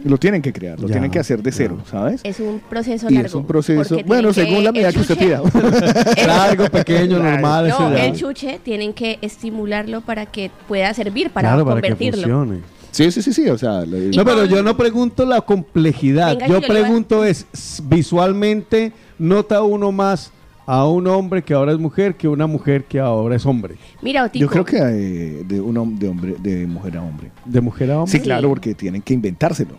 Lo 0.03 0.17
tienen 0.17 0.41
que 0.41 0.51
crear, 0.51 0.77
lo 0.79 0.87
Ya, 0.87 0.93
tienen 0.93 1.09
que 1.11 1.19
hacer 1.19 1.41
de 1.41 1.49
ya. 1.51 1.57
cero, 1.57 1.77
¿sabes? 1.89 2.19
Es 2.25 2.39
un 2.41 2.59
proceso 2.59 3.07
Y 3.09 3.13
largo. 3.15 3.27
es 3.27 3.35
un 3.35 3.45
proceso, 3.47 3.97
bueno, 4.05 4.33
según 4.33 4.63
la 4.65 4.71
medida 4.73 4.91
que 4.91 4.99
usted 4.99 5.17
pida. 5.17 5.41
Largo, 6.27 6.65
pequeño, 6.69 7.19
normal. 7.19 7.69
No, 7.69 7.91
ya. 7.93 8.05
el 8.05 8.15
chuche 8.17 8.59
tienen 8.63 8.93
que 8.93 9.17
estimularlo 9.21 10.01
para 10.01 10.25
que 10.25 10.51
pueda 10.67 10.93
servir 10.93 11.29
para 11.31 11.49
Claro, 11.49 11.65
para 11.65 11.81
que 11.81 11.89
convertirlo. 11.89 12.21
funcione. 12.21 12.61
Sí, 12.91 13.11
sí, 13.11 13.21
sí, 13.21 13.31
sí, 13.33 13.47
o 13.49 13.57
sea, 13.57 13.85
No, 13.85 14.25
pero 14.25 14.45
yo 14.45 14.61
no 14.63 14.75
pregunto 14.75 15.25
la 15.25 15.39
complejidad. 15.41 16.31
Venga, 16.37 16.47
yo 16.47 16.57
a- 16.57 16.61
pregunto 16.61 17.23
es, 17.23 17.45
visualmente, 17.83 18.91
¿nota 19.19 19.61
uno 19.61 19.91
más 19.91 20.31
a 20.71 20.85
un 20.87 21.07
hombre 21.07 21.41
que 21.41 21.55
ahora 21.55 21.71
es 21.71 21.79
mujer 21.79 22.13
que 22.15 22.27
una 22.27 22.45
mujer 22.45 22.83
que 22.83 22.99
ahora 22.99 23.35
es 23.35 23.45
hombre? 23.45 23.75
Mira, 24.03 24.23
Otico, 24.25 24.41
yo 24.45 24.49
creo 24.51 24.65
que 24.65 24.77
eh, 24.77 25.43
de, 25.43 25.59
un 25.59 25.75
hom- 25.77 25.97
de, 25.97 26.07
hombre, 26.07 26.35
de 26.39 26.67
mujer 26.67 26.97
a 26.97 27.01
hombre. 27.01 27.31
¿De 27.43 27.59
mujer 27.59 27.89
a 27.91 27.97
hombre? 28.01 28.11
Sí, 28.11 28.19
claro, 28.19 28.49
porque 28.49 28.75
tienen 28.75 29.01
que 29.01 29.13
inventárselo. 29.15 29.75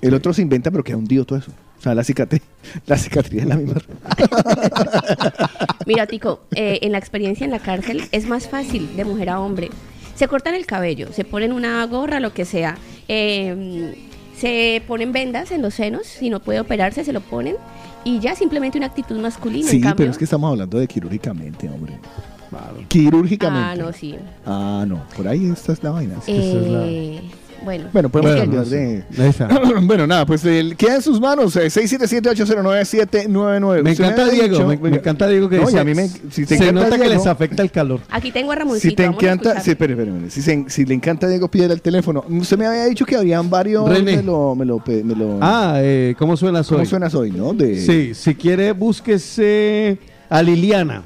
El 0.00 0.14
otro 0.14 0.32
se 0.32 0.42
inventa, 0.42 0.70
pero 0.70 0.84
queda 0.84 0.96
hundido 0.96 1.24
todo 1.24 1.38
eso. 1.38 1.50
O 1.78 1.82
sea, 1.82 1.94
la 1.94 2.04
cicatriz, 2.04 2.42
la 2.86 2.96
cicatriz 2.96 3.42
es 3.42 3.46
la 3.48 3.56
misma. 3.56 3.74
Mira, 5.86 6.06
Tico, 6.06 6.40
eh, 6.54 6.78
en 6.82 6.92
la 6.92 6.98
experiencia 6.98 7.44
en 7.44 7.50
la 7.50 7.58
cárcel 7.58 8.02
es 8.12 8.26
más 8.28 8.48
fácil 8.48 8.94
de 8.96 9.04
mujer 9.04 9.30
a 9.30 9.40
hombre. 9.40 9.68
Se 10.14 10.26
cortan 10.28 10.54
el 10.54 10.66
cabello, 10.66 11.12
se 11.12 11.24
ponen 11.24 11.52
una 11.52 11.84
gorra, 11.86 12.20
lo 12.20 12.32
que 12.32 12.44
sea. 12.44 12.76
eh, 13.08 14.04
se 14.36 14.82
ponen 14.86 15.10
vendas 15.10 15.50
en 15.50 15.62
los 15.62 15.74
senos, 15.74 16.06
si 16.06 16.30
no 16.30 16.38
puede 16.38 16.60
operarse, 16.60 17.02
se 17.04 17.12
lo 17.12 17.20
ponen. 17.20 17.56
Y 18.08 18.20
ya 18.20 18.34
simplemente 18.34 18.78
una 18.78 18.86
actitud 18.86 19.18
masculina. 19.20 19.68
Sí, 19.68 19.76
en 19.76 19.82
cambio, 19.82 19.96
pero 19.96 20.10
es 20.12 20.18
que 20.18 20.24
estamos 20.24 20.50
hablando 20.50 20.78
de 20.78 20.88
quirúrgicamente, 20.88 21.68
hombre. 21.68 21.98
Quirúrgicamente. 22.88 23.82
Ah, 23.82 23.84
no, 23.84 23.92
sí. 23.92 24.16
Ah, 24.46 24.84
no, 24.88 25.02
por 25.14 25.28
ahí 25.28 25.50
esta 25.50 25.72
es 25.72 25.82
la 25.82 25.90
vaina. 25.90 26.14
Eh, 26.26 27.20
bueno, 27.64 27.84
Bueno, 27.92 28.08
podemos 28.08 28.34
que- 28.34 28.40
cambiar 28.40 28.64
de... 28.66 29.04
Bueno, 29.82 30.06
nada, 30.06 30.26
pues 30.26 30.44
el- 30.44 30.76
queda 30.76 30.96
en 30.96 31.02
sus 31.02 31.20
manos, 31.20 31.54
eh, 31.56 31.70
677-809-799. 31.70 33.82
Me 33.82 33.90
encanta 33.92 34.28
Diego, 34.28 34.66
me, 34.66 34.76
me 34.76 34.96
encanta 34.96 35.28
Diego 35.28 35.48
que 35.48 35.58
No, 35.58 35.66
dice, 35.66 35.78
a 35.78 35.84
mí 35.84 35.94
me, 35.94 36.08
si 36.08 36.44
te 36.46 36.56
se 36.56 36.64
encanta 36.68 36.84
nota 36.90 36.98
que 36.98 37.08
les 37.08 37.26
afecta 37.26 37.62
el 37.62 37.70
calor. 37.70 38.00
Aquí 38.10 38.30
tengo 38.32 38.52
a 38.52 38.56
Ramoncito. 38.56 38.88
Si 38.90 38.94
te 38.96 39.04
encanta, 39.04 39.60
sí, 39.60 39.70
espere, 39.72 39.92
espere, 39.94 40.10
espere. 40.10 40.30
Si, 40.30 40.42
se- 40.42 40.64
si 40.68 40.84
le 40.84 40.94
encanta 40.94 41.28
Diego, 41.28 41.48
pídele 41.48 41.74
el 41.74 41.82
teléfono. 41.82 42.24
Usted 42.28 42.58
me 42.58 42.66
había 42.66 42.84
dicho 42.86 43.04
que 43.04 43.16
habrían 43.16 43.48
varios. 43.50 43.88
René. 43.88 44.16
Me 44.18 44.22
lo, 44.22 44.54
me 44.54 44.64
lo, 44.64 44.78
pe- 44.82 45.02
me 45.04 45.14
lo- 45.14 45.38
Ah, 45.40 45.74
eh, 45.78 46.14
¿cómo 46.18 46.36
suena 46.36 46.60
hoy? 46.60 46.66
¿Cómo 46.68 46.84
suenas 46.84 47.14
hoy, 47.14 47.30
no? 47.32 47.52
De, 47.52 47.80
Sí, 47.80 48.12
si 48.14 48.34
quiere, 48.34 48.72
búsquese 48.72 49.98
a 50.28 50.42
Liliana. 50.42 51.02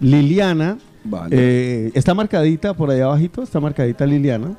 Liliana. 0.00 0.78
Vale. 1.04 1.34
eh, 1.36 1.90
está 1.94 2.14
marcadita 2.14 2.74
por 2.74 2.88
allá 2.90 3.06
abajito, 3.06 3.42
está 3.42 3.58
marcadita 3.58 4.06
Liliana. 4.06 4.52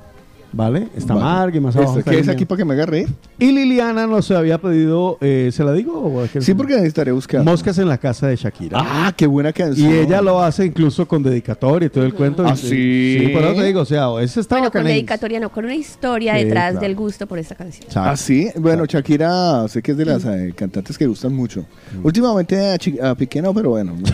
¿Vale? 0.53 0.87
Está 0.95 1.15
Vale. 1.15 1.25
Marga 1.25 1.57
y 1.57 1.59
más 1.59 1.75
abajo. 1.75 1.95
¿Qué 1.95 1.99
es 2.01 2.05
Liliana. 2.07 2.31
aquí 2.33 2.45
para 2.45 2.57
que 2.59 2.65
me 2.65 2.73
agarre? 2.75 3.07
Y 3.39 3.51
Liliana 3.51 4.05
nos 4.05 4.29
había 4.31 4.59
pedido, 4.59 5.17
eh, 5.19 5.49
¿se 5.51 5.63
la 5.63 5.73
digo? 5.73 5.99
o 5.99 6.23
es 6.23 6.31
que- 6.31 6.41
Sí, 6.41 6.53
porque 6.53 6.75
necesitaré 6.75 7.11
buscar. 7.11 7.43
Moscas 7.43 7.77
en 7.79 7.87
la 7.89 7.97
casa 7.97 8.27
de 8.27 8.35
Shakira. 8.35 8.77
Ah, 8.79 9.11
qué 9.17 9.25
buena 9.25 9.51
canción. 9.51 9.89
Y 9.89 9.93
ella 9.95 10.21
lo 10.21 10.41
hace 10.41 10.65
incluso 10.65 11.07
con 11.07 11.23
dedicatoria 11.23 11.87
y 11.87 11.89
todo 11.89 12.05
el 12.05 12.13
cuento. 12.13 12.45
¿Ah, 12.45 12.53
Y- 12.53 12.57
sí? 12.57 13.17
Sí, 13.19 13.27
por 13.33 13.43
eso 13.43 13.53
te 13.55 13.63
digo, 13.63 13.81
o 13.81 13.85
sea, 13.85 14.07
ese 14.21 14.39
está 14.41 14.55
Bueno, 14.57 14.71
con 14.71 14.83
dedicatoria 14.83 15.39
no, 15.39 15.49
con 15.51 15.65
una 15.65 15.75
historia 15.75 16.37
Sí, 16.37 16.43
detrás 16.45 16.71
claro. 16.73 16.79
del 16.87 16.95
gusto 16.95 17.25
por 17.27 17.39
esta 17.39 17.55
canción. 17.55 17.87
Ah, 17.95 18.15
sí. 18.15 18.49
Bueno, 18.55 18.85
Shakira, 18.85 19.67
sé 19.67 19.81
que 19.81 19.91
es 19.93 19.97
de 19.97 20.05
las 20.05 20.23
eh, 20.25 20.53
cantantes 20.55 20.97
que 20.97 21.07
gustan 21.07 21.33
mucho. 21.35 21.61
Mm. 21.99 22.05
Últimamente 22.05 22.57
a, 23.01 23.09
a 23.09 23.15
Piqué 23.15 23.41
no, 23.41 23.53
pero 23.55 23.71
bueno. 23.71 23.95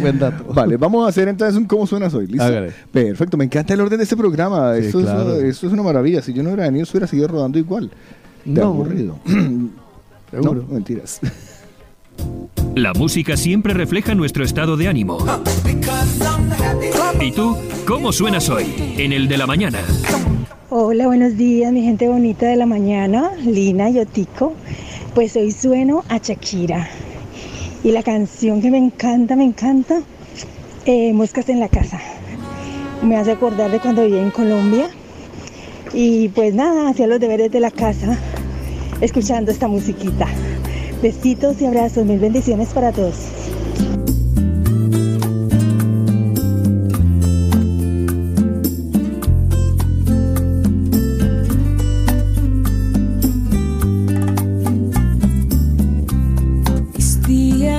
Buen 0.00 0.18
dato. 0.18 0.44
Vale, 0.54 0.76
vamos 0.76 1.04
a 1.06 1.08
hacer 1.08 1.28
entonces 1.28 1.56
un 1.56 1.64
cómo 1.66 1.86
suenas 1.86 2.12
hoy. 2.14 2.26
¿Listo? 2.26 2.44
Hágale. 2.44 2.72
Perfecto, 2.92 3.36
me 3.36 3.44
encanta 3.44 3.74
el 3.74 3.80
orden 3.80 3.98
de 3.98 4.04
este 4.04 4.16
programa. 4.16 4.74
Sí, 4.76 4.86
esto, 4.86 5.00
claro. 5.00 5.36
es, 5.36 5.44
esto 5.44 5.66
es 5.66 5.72
una 5.72 5.82
maravilla. 5.82 6.22
Si 6.22 6.32
yo 6.32 6.42
no 6.42 6.50
hubiera 6.50 6.64
venido, 6.64 6.82
esto 6.84 6.96
hubiera 6.96 7.06
seguido 7.06 7.28
rodando 7.28 7.58
igual. 7.58 7.90
De 8.44 8.60
No. 8.60 8.66
aburrido. 8.68 9.18
Seguro. 10.30 10.64
No, 10.68 10.74
mentiras. 10.74 11.20
La 12.74 12.92
música 12.94 13.36
siempre 13.36 13.72
refleja 13.74 14.14
nuestro 14.14 14.44
estado 14.44 14.76
de 14.76 14.88
ánimo. 14.88 15.18
¿Y 17.20 17.32
tú, 17.32 17.56
cómo 17.86 18.12
suenas 18.12 18.48
hoy? 18.50 18.66
En 18.98 19.12
el 19.12 19.28
de 19.28 19.36
la 19.38 19.46
mañana. 19.46 19.78
Hola, 20.68 21.06
buenos 21.06 21.36
días, 21.36 21.72
mi 21.72 21.82
gente 21.82 22.08
bonita 22.08 22.46
de 22.46 22.56
la 22.56 22.66
mañana, 22.66 23.30
Lina 23.44 23.88
y 23.90 24.00
Otico. 24.00 24.52
Pues 25.14 25.36
hoy 25.36 25.50
sueno 25.52 26.04
a 26.08 26.18
Shakira. 26.18 26.88
Y 27.84 27.92
la 27.92 28.02
canción 28.02 28.60
que 28.60 28.70
me 28.70 28.78
encanta, 28.78 29.36
me 29.36 29.44
encanta, 29.44 30.00
eh, 30.86 31.12
Moscas 31.12 31.48
en 31.48 31.60
la 31.60 31.68
casa. 31.68 32.00
Me 33.02 33.16
hace 33.16 33.32
acordar 33.32 33.70
de 33.70 33.80
cuando 33.80 34.04
vivía 34.04 34.22
en 34.22 34.30
Colombia. 34.30 34.88
Y 35.92 36.28
pues 36.30 36.54
nada, 36.54 36.88
hacía 36.88 37.06
los 37.06 37.20
deberes 37.20 37.50
de 37.50 37.60
la 37.60 37.70
casa 37.70 38.18
escuchando 39.00 39.50
esta 39.50 39.68
musiquita. 39.68 40.26
Besitos 41.02 41.60
y 41.60 41.66
abrazos, 41.66 42.04
mil 42.04 42.18
bendiciones 42.18 42.68
para 42.70 42.92
todos. 42.92 43.16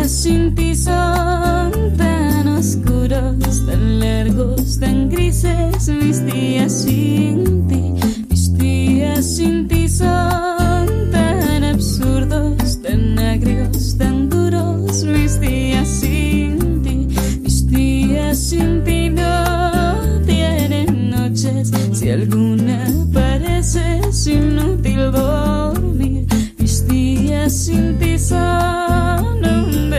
Sin 0.07 0.55
ti 0.55 0.73
son 0.73 1.71
tan 1.97 2.47
oscuros, 2.47 3.65
tan 3.65 3.99
largos, 3.99 4.79
tan 4.79 5.09
grises. 5.09 5.89
Mis 5.89 6.25
días 6.25 6.83
sin 6.83 7.67
ti, 7.67 7.93
mis 8.29 8.53
días 8.57 9.35
sin 9.35 9.67
ti 9.67 9.89
son 9.89 11.11
tan 11.11 11.63
absurdos, 11.63 12.81
tan 12.81 13.19
agrios, 13.19 13.97
tan 13.97 14.29
duros. 14.29 15.03
Mis 15.03 15.39
días 15.41 15.87
sin 15.87 16.81
ti, 16.83 17.07
mis 17.41 17.67
días 17.67 18.37
sin 18.37 18.83
ti 18.85 19.09
no 19.09 20.21
tienen 20.25 21.09
noches. 21.09 21.71
Si 21.91 22.09
alguna 22.09 22.87
parece 23.11 24.01
inútil 24.25 25.11
dormir. 25.11 26.25
Mis 26.57 26.87
días 26.87 27.53
sin 27.53 27.97
ti 27.99 28.17
son 28.17 28.76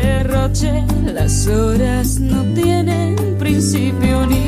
derroche. 0.01 0.85
Las 1.05 1.47
horas 1.47 2.20
no 2.20 2.43
tienen 2.55 3.16
principio 3.39 4.27
ni 4.27 4.48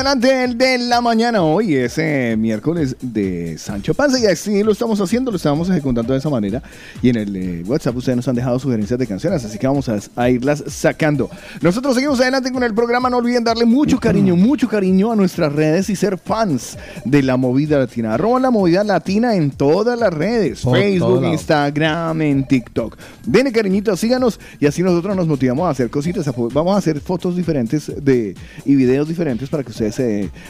Adelante 0.00 0.44
el 0.44 0.56
de 0.56 0.78
la 0.78 1.02
mañana 1.02 1.42
hoy, 1.42 1.76
ese 1.76 2.34
miércoles 2.38 2.96
de 3.02 3.58
Sancho 3.58 3.92
Panza. 3.92 4.18
Y 4.18 4.24
así 4.24 4.62
lo 4.62 4.72
estamos 4.72 4.98
haciendo, 4.98 5.30
lo 5.30 5.36
estamos 5.36 5.68
ejecutando 5.68 6.14
de 6.14 6.18
esa 6.18 6.30
manera. 6.30 6.62
Y 7.02 7.10
en 7.10 7.16
el 7.16 7.36
eh, 7.36 7.62
WhatsApp 7.66 7.94
ustedes 7.96 8.16
nos 8.16 8.26
han 8.26 8.34
dejado 8.34 8.58
sugerencias 8.58 8.98
de 8.98 9.06
canciones, 9.06 9.44
así 9.44 9.58
que 9.58 9.66
vamos 9.66 9.90
a, 9.90 9.98
a 10.16 10.30
irlas 10.30 10.64
sacando. 10.68 11.28
Nosotros 11.60 11.96
seguimos 11.96 12.18
adelante 12.18 12.50
con 12.50 12.62
el 12.62 12.72
programa. 12.72 13.10
No 13.10 13.18
olviden 13.18 13.44
darle 13.44 13.66
mucho 13.66 14.00
cariño, 14.00 14.36
mucho 14.36 14.70
cariño 14.70 15.12
a 15.12 15.16
nuestras 15.16 15.52
redes 15.52 15.90
y 15.90 15.96
ser 15.96 16.16
fans 16.16 16.78
de 17.04 17.22
la 17.22 17.36
movida 17.36 17.78
latina. 17.78 18.14
Arroba 18.14 18.40
la 18.40 18.50
movida 18.50 18.82
latina 18.82 19.34
en 19.34 19.50
todas 19.50 19.98
las 19.98 20.14
redes: 20.14 20.62
Por 20.62 20.78
Facebook. 20.78 21.26
Instagram, 21.26 22.22
en 22.22 22.48
TikTok. 22.48 22.96
Denle 23.26 23.52
cariñito, 23.52 23.94
síganos 23.98 24.40
y 24.58 24.64
así 24.64 24.82
nosotros 24.82 25.14
nos 25.14 25.26
motivamos 25.26 25.66
a 25.66 25.70
hacer 25.70 25.90
cositas. 25.90 26.24
Vamos 26.34 26.74
a 26.74 26.78
hacer 26.78 27.02
fotos 27.02 27.36
diferentes 27.36 27.92
de, 28.02 28.34
y 28.64 28.74
videos 28.76 29.06
diferentes 29.06 29.50
para 29.50 29.62
que 29.62 29.72
ustedes, 29.72 29.89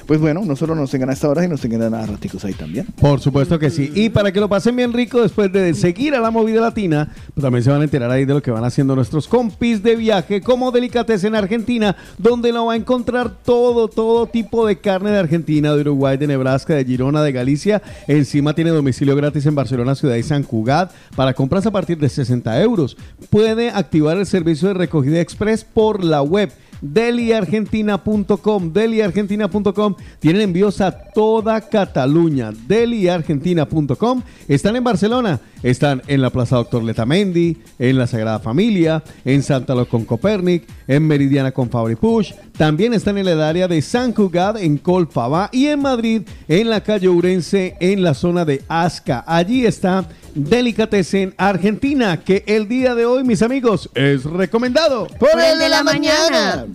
pues 0.07 0.21
bueno, 0.21 0.43
no 0.45 0.75
nos 0.75 0.91
tengan 0.91 1.11
a 1.11 1.13
esta 1.13 1.29
hora, 1.29 1.43
sino 1.43 1.53
nos 1.53 1.61
tengan 1.61 1.95
a 1.95 2.07
raticos 2.07 2.45
ahí 2.45 2.55
también. 2.55 2.87
Por 3.01 3.21
supuesto 3.21 3.59
que 3.59 3.71
sí. 3.71 3.91
Y 3.95 4.09
para 4.09 4.33
que 4.33 4.41
lo 4.41 4.49
pasen 4.49 4.77
bien 4.77 4.93
rico 4.93 5.23
después 5.23 5.53
de 5.53 5.75
seguir 5.75 6.15
a 6.15 6.21
la 6.21 6.31
movida 6.31 6.61
latina, 6.61 7.13
pues 7.35 7.43
también 7.43 7.65
se 7.65 7.71
van 7.71 7.81
a 7.81 7.85
enterar 7.85 8.11
ahí 8.11 8.25
de 8.25 8.35
lo 8.35 8.43
que 8.43 8.51
van 8.51 8.65
haciendo 8.65 8.95
nuestros 8.95 9.29
compis 9.29 9.83
de 9.83 9.97
viaje 9.97 10.41
como 10.41 10.71
Delicatessen 10.71 11.31
en 11.31 11.37
Argentina, 11.37 11.97
donde 12.19 12.53
lo 12.53 12.67
va 12.67 12.75
a 12.75 12.77
encontrar 12.77 13.31
todo, 13.45 13.89
todo 13.89 14.27
tipo 14.27 14.67
de 14.67 14.79
carne 14.79 15.11
de 15.11 15.19
Argentina, 15.19 15.75
de 15.75 15.81
Uruguay, 15.81 16.17
de 16.17 16.27
Nebraska, 16.27 16.75
de 16.75 16.85
Girona, 16.85 17.23
de 17.23 17.33
Galicia. 17.33 17.83
Encima 18.07 18.55
tiene 18.55 18.71
domicilio 18.71 19.17
gratis 19.17 19.47
en 19.47 19.55
Barcelona, 19.55 19.95
Ciudad 19.95 20.17
y 20.17 20.23
San 20.23 20.43
Cugat, 20.43 20.93
para 21.17 21.35
compras 21.35 21.67
a 21.67 21.71
partir 21.71 21.99
de 21.99 22.09
60 22.09 22.61
euros. 22.63 22.97
Puede 23.31 23.71
activar 23.71 24.17
el 24.17 24.27
servicio 24.27 24.69
de 24.69 24.75
recogida 24.75 25.21
express 25.21 25.65
por 25.65 26.05
la 26.05 26.23
web 26.23 26.51
deliargentina.com 26.81 28.73
deliargentina.com 28.73 29.95
tienen 30.19 30.43
envíos 30.43 30.81
a 30.81 30.91
toda 30.93 31.61
Cataluña. 31.61 32.53
deliargentina.com 32.67 34.23
están 34.49 34.77
en 34.77 34.85
Barcelona 34.85 35.41
están 35.63 36.03
en 36.07 36.23
la 36.23 36.31
Plaza 36.31 36.57
Doctor 36.57 36.83
Letamendi 36.83 37.57
en 37.79 37.99
la 37.99 38.07
Sagrada 38.07 38.41
Familia 38.41 39.03
en 39.25 39.43
Santa 39.43 39.75
Lo 39.75 39.87
con 39.89 40.05
Copernic 40.05 40.65
en 40.87 41.07
Meridiana 41.07 41.53
con 41.53 41.71
Fabri 41.71 41.97
Push 41.97 42.33
también 42.61 42.93
están 42.93 43.17
en 43.17 43.27
el 43.27 43.41
área 43.41 43.67
de 43.69 43.81
San 43.81 44.13
Cugat 44.13 44.59
en 44.59 44.77
Colpava 44.77 45.49
y 45.51 45.69
en 45.69 45.81
Madrid 45.81 46.29
en 46.47 46.69
la 46.69 46.83
calle 46.83 47.09
Urense 47.09 47.75
en 47.81 48.03
la 48.03 48.13
zona 48.13 48.45
de 48.45 48.63
Asca 48.69 49.25
allí 49.27 49.65
está 49.65 50.05
Delicatessen 50.35 51.33
Argentina 51.39 52.19
que 52.19 52.45
el 52.47 52.69
día 52.69 52.95
de 52.95 53.07
hoy 53.07 53.25
mis 53.25 53.41
amigos 53.41 53.89
es 53.95 54.25
recomendado 54.25 55.07
por 55.07 55.41
el 55.41 55.59
de 55.59 55.71
la 55.71 55.83
mañana. 55.83 56.67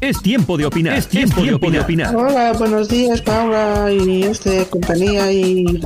Es 0.00 0.20
tiempo 0.20 0.56
de 0.56 0.66
opinar. 0.66 0.98
Es 0.98 1.06
tiempo, 1.06 1.40
de 1.40 1.80
opinar. 1.80 2.14
Hola, 2.16 2.54
buenos 2.54 2.88
días, 2.88 3.22
Paula 3.22 3.88
y 3.92 4.24
este 4.24 4.66
compañía 4.66 5.30
y 5.30 5.80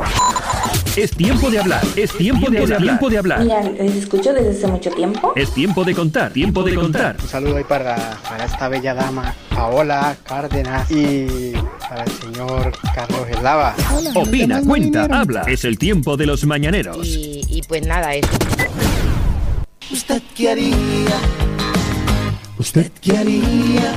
Es 0.98 1.12
tiempo 1.12 1.48
de 1.48 1.60
hablar. 1.60 1.80
Es 1.94 2.12
tiempo 2.12 2.50
de 2.50 2.58
hablar. 2.58 2.80
Tiempo 2.80 3.08
de 3.08 3.18
hablar. 3.18 3.40
Mira, 3.40 3.62
les 3.62 3.94
escucho 3.94 4.32
desde 4.32 4.50
hace 4.50 4.66
mucho 4.66 4.90
tiempo. 4.90 5.32
Es 5.36 5.54
tiempo 5.54 5.84
de 5.84 5.94
contar. 5.94 6.32
Tiempo 6.32 6.64
de 6.64 6.74
contar. 6.74 7.16
un 7.22 7.28
saludo 7.28 7.56
ahí 7.56 7.62
para, 7.62 8.18
para 8.28 8.44
esta 8.44 8.68
bella 8.68 8.94
dama, 8.94 9.32
Paola 9.54 10.16
Cárdenas 10.24 10.90
y 10.90 11.52
para 11.88 12.02
el 12.02 12.10
señor 12.10 12.72
Carlos 12.96 13.28
Eslava. 13.30 13.76
Opina, 14.12 14.60
cuenta, 14.64 15.04
habla. 15.04 15.42
Es 15.42 15.64
el 15.64 15.78
tiempo 15.78 16.16
de 16.16 16.26
los 16.26 16.44
mañaneros. 16.44 17.06
Y, 17.06 17.42
y 17.48 17.62
pues 17.62 17.86
nada, 17.86 18.16
eso. 18.16 18.28
¿Usted 19.92 20.20
qué 20.34 20.50
haría? 20.50 20.74
¿Usted 22.58 22.90
qué 23.00 23.18
haría? 23.18 23.94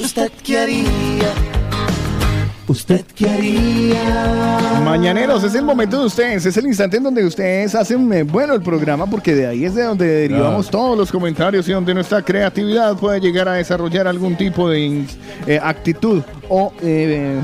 ¿Usted 0.00 0.32
qué 0.42 0.58
haría? 0.58 1.59
¿Usted 2.70 3.04
qué 3.16 3.28
haría? 3.28 4.80
Mañaneros, 4.84 5.42
es 5.42 5.56
el 5.56 5.64
momento 5.64 5.98
de 5.98 6.06
ustedes, 6.06 6.46
es 6.46 6.56
el 6.56 6.66
instante 6.68 6.98
en 6.98 7.02
donde 7.02 7.24
ustedes 7.24 7.74
hacen 7.74 8.12
eh, 8.12 8.22
bueno 8.22 8.54
el 8.54 8.62
programa, 8.62 9.06
porque 9.06 9.34
de 9.34 9.48
ahí 9.48 9.64
es 9.64 9.74
de 9.74 9.82
donde 9.82 10.06
derivamos 10.06 10.70
todos 10.70 10.96
los 10.96 11.10
comentarios 11.10 11.68
y 11.68 11.72
donde 11.72 11.92
nuestra 11.92 12.22
creatividad 12.22 12.96
puede 12.96 13.20
llegar 13.20 13.48
a 13.48 13.54
desarrollar 13.54 14.06
algún 14.06 14.36
tipo 14.36 14.70
de 14.70 15.04
eh, 15.48 15.58
actitud 15.60 16.22
o, 16.48 16.72
eh, 16.80 17.40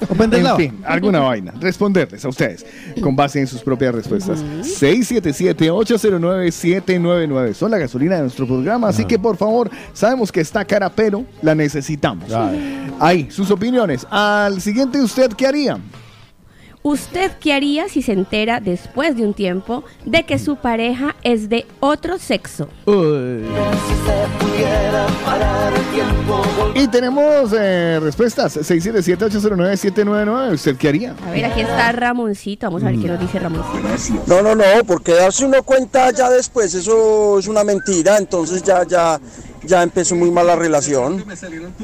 en 0.00 0.56
fin, 0.56 0.80
alguna 0.84 1.20
vaina. 1.20 1.54
Responderles 1.60 2.24
a 2.24 2.28
ustedes 2.28 2.66
con 3.00 3.14
base 3.16 3.40
en 3.40 3.46
sus 3.46 3.62
propias 3.62 3.94
respuestas. 3.94 4.44
677-809-799 4.62 7.54
son 7.54 7.70
la 7.70 7.78
gasolina 7.78 8.16
de 8.16 8.22
nuestro 8.22 8.44
programa, 8.46 8.88
así 8.88 9.04
que 9.04 9.18
por 9.18 9.36
favor, 9.36 9.70
sabemos 9.92 10.32
que 10.32 10.40
está 10.40 10.64
cara, 10.64 10.90
pero 10.90 11.24
la 11.42 11.54
necesitamos. 11.54 12.32
Ahí, 13.00 13.30
sus 13.30 13.48
opiniones. 13.50 14.06
Al 14.10 14.60
siguiente, 14.60 15.00
¿usted 15.00 15.32
qué 15.32 15.46
haría? 15.46 15.78
¿Usted 16.88 17.32
qué 17.38 17.52
haría 17.52 17.86
si 17.90 18.00
se 18.00 18.12
entera 18.12 18.60
después 18.60 19.14
de 19.14 19.22
un 19.22 19.34
tiempo 19.34 19.84
de 20.06 20.22
que 20.22 20.38
su 20.38 20.56
pareja 20.56 21.16
es 21.22 21.50
de 21.50 21.66
otro 21.80 22.16
sexo? 22.18 22.70
Y 26.74 26.88
tenemos 26.88 27.52
eh, 27.54 28.00
respuestas. 28.00 28.56
677-809-799. 28.56 30.54
¿Usted 30.54 30.76
qué 30.78 30.88
haría? 30.88 31.14
A 31.26 31.30
ver, 31.30 31.44
aquí 31.44 31.60
está 31.60 31.92
Ramoncito. 31.92 32.68
Vamos 32.68 32.82
a 32.82 32.86
ver 32.86 32.98
qué 32.98 33.08
nos 33.08 33.20
dice 33.20 33.38
Ramoncito. 33.38 34.24
No, 34.26 34.40
no, 34.40 34.54
no, 34.54 34.64
porque 34.86 35.12
darse 35.12 35.44
uno 35.44 35.62
cuenta 35.64 36.10
ya 36.10 36.30
después, 36.30 36.72
eso 36.72 37.38
es 37.38 37.48
una 37.48 37.64
mentira, 37.64 38.16
entonces 38.16 38.62
ya, 38.62 38.86
ya, 38.86 39.20
ya 39.64 39.82
empezó 39.82 40.14
muy 40.16 40.30
mal 40.30 40.46
la 40.46 40.56
relación. 40.56 41.24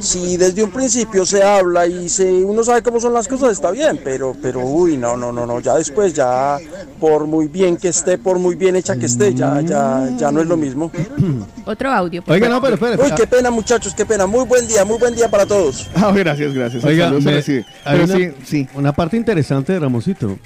Si 0.00 0.36
desde 0.36 0.62
un 0.62 0.70
principio 0.70 1.24
se 1.26 1.42
habla 1.42 1.86
y 1.86 2.08
se, 2.08 2.30
uno 2.44 2.62
sabe 2.64 2.82
cómo 2.82 3.00
son 3.00 3.12
las 3.12 3.28
cosas, 3.28 3.52
está 3.52 3.70
bien, 3.70 4.00
pero, 4.02 4.34
pero 4.40 4.60
uy, 4.60 4.96
no, 4.96 5.16
no, 5.16 5.32
no, 5.32 5.46
no, 5.46 5.60
ya 5.60 5.74
después, 5.74 6.14
ya 6.14 6.58
por 7.00 7.26
muy 7.26 7.48
bien 7.48 7.76
que 7.76 7.88
esté, 7.88 8.18
por 8.18 8.38
muy 8.38 8.54
bien 8.54 8.76
hecha 8.76 8.96
que 8.96 9.06
esté, 9.06 9.34
ya, 9.34 9.60
ya, 9.60 10.08
ya 10.16 10.30
no 10.32 10.40
es 10.40 10.46
lo 10.46 10.56
mismo. 10.56 10.90
Otro 11.66 11.90
audio. 11.90 12.22
por 12.22 12.34
Oiga, 12.34 12.48
no, 12.48 12.60
pero 12.60 12.74
espere. 12.74 13.02
Uy, 13.02 13.10
qué 13.16 13.26
pena 13.26 13.50
muchachos, 13.50 13.94
qué 13.94 14.04
pena, 14.06 14.26
muy 14.26 14.44
buen 14.44 14.66
día, 14.66 14.84
muy 14.84 14.98
buen 14.98 15.14
día 15.14 15.28
para 15.30 15.46
todos. 15.46 15.88
Ah, 15.96 16.12
gracias, 16.14 16.52
gracias. 16.52 16.84
Oiga, 16.84 17.06
Saludos, 17.06 17.24
me- 17.24 17.30
ahora 17.32 17.42
sí. 17.42 17.52
hay 17.84 17.98
Pero 18.00 18.04
una, 18.04 18.16
sí, 18.16 18.30
sí. 18.44 18.68
una 18.74 18.92
parte 18.92 19.16
interesante 19.16 19.72
de 19.72 19.78
Ramoncito. 19.80 20.38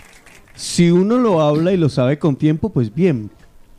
Si 0.55 0.91
uno 0.91 1.19
lo 1.19 1.41
habla 1.41 1.73
y 1.73 1.77
lo 1.77 1.89
sabe 1.89 2.19
con 2.19 2.37
tiempo, 2.37 2.71
pues 2.71 2.95
bien. 2.95 3.31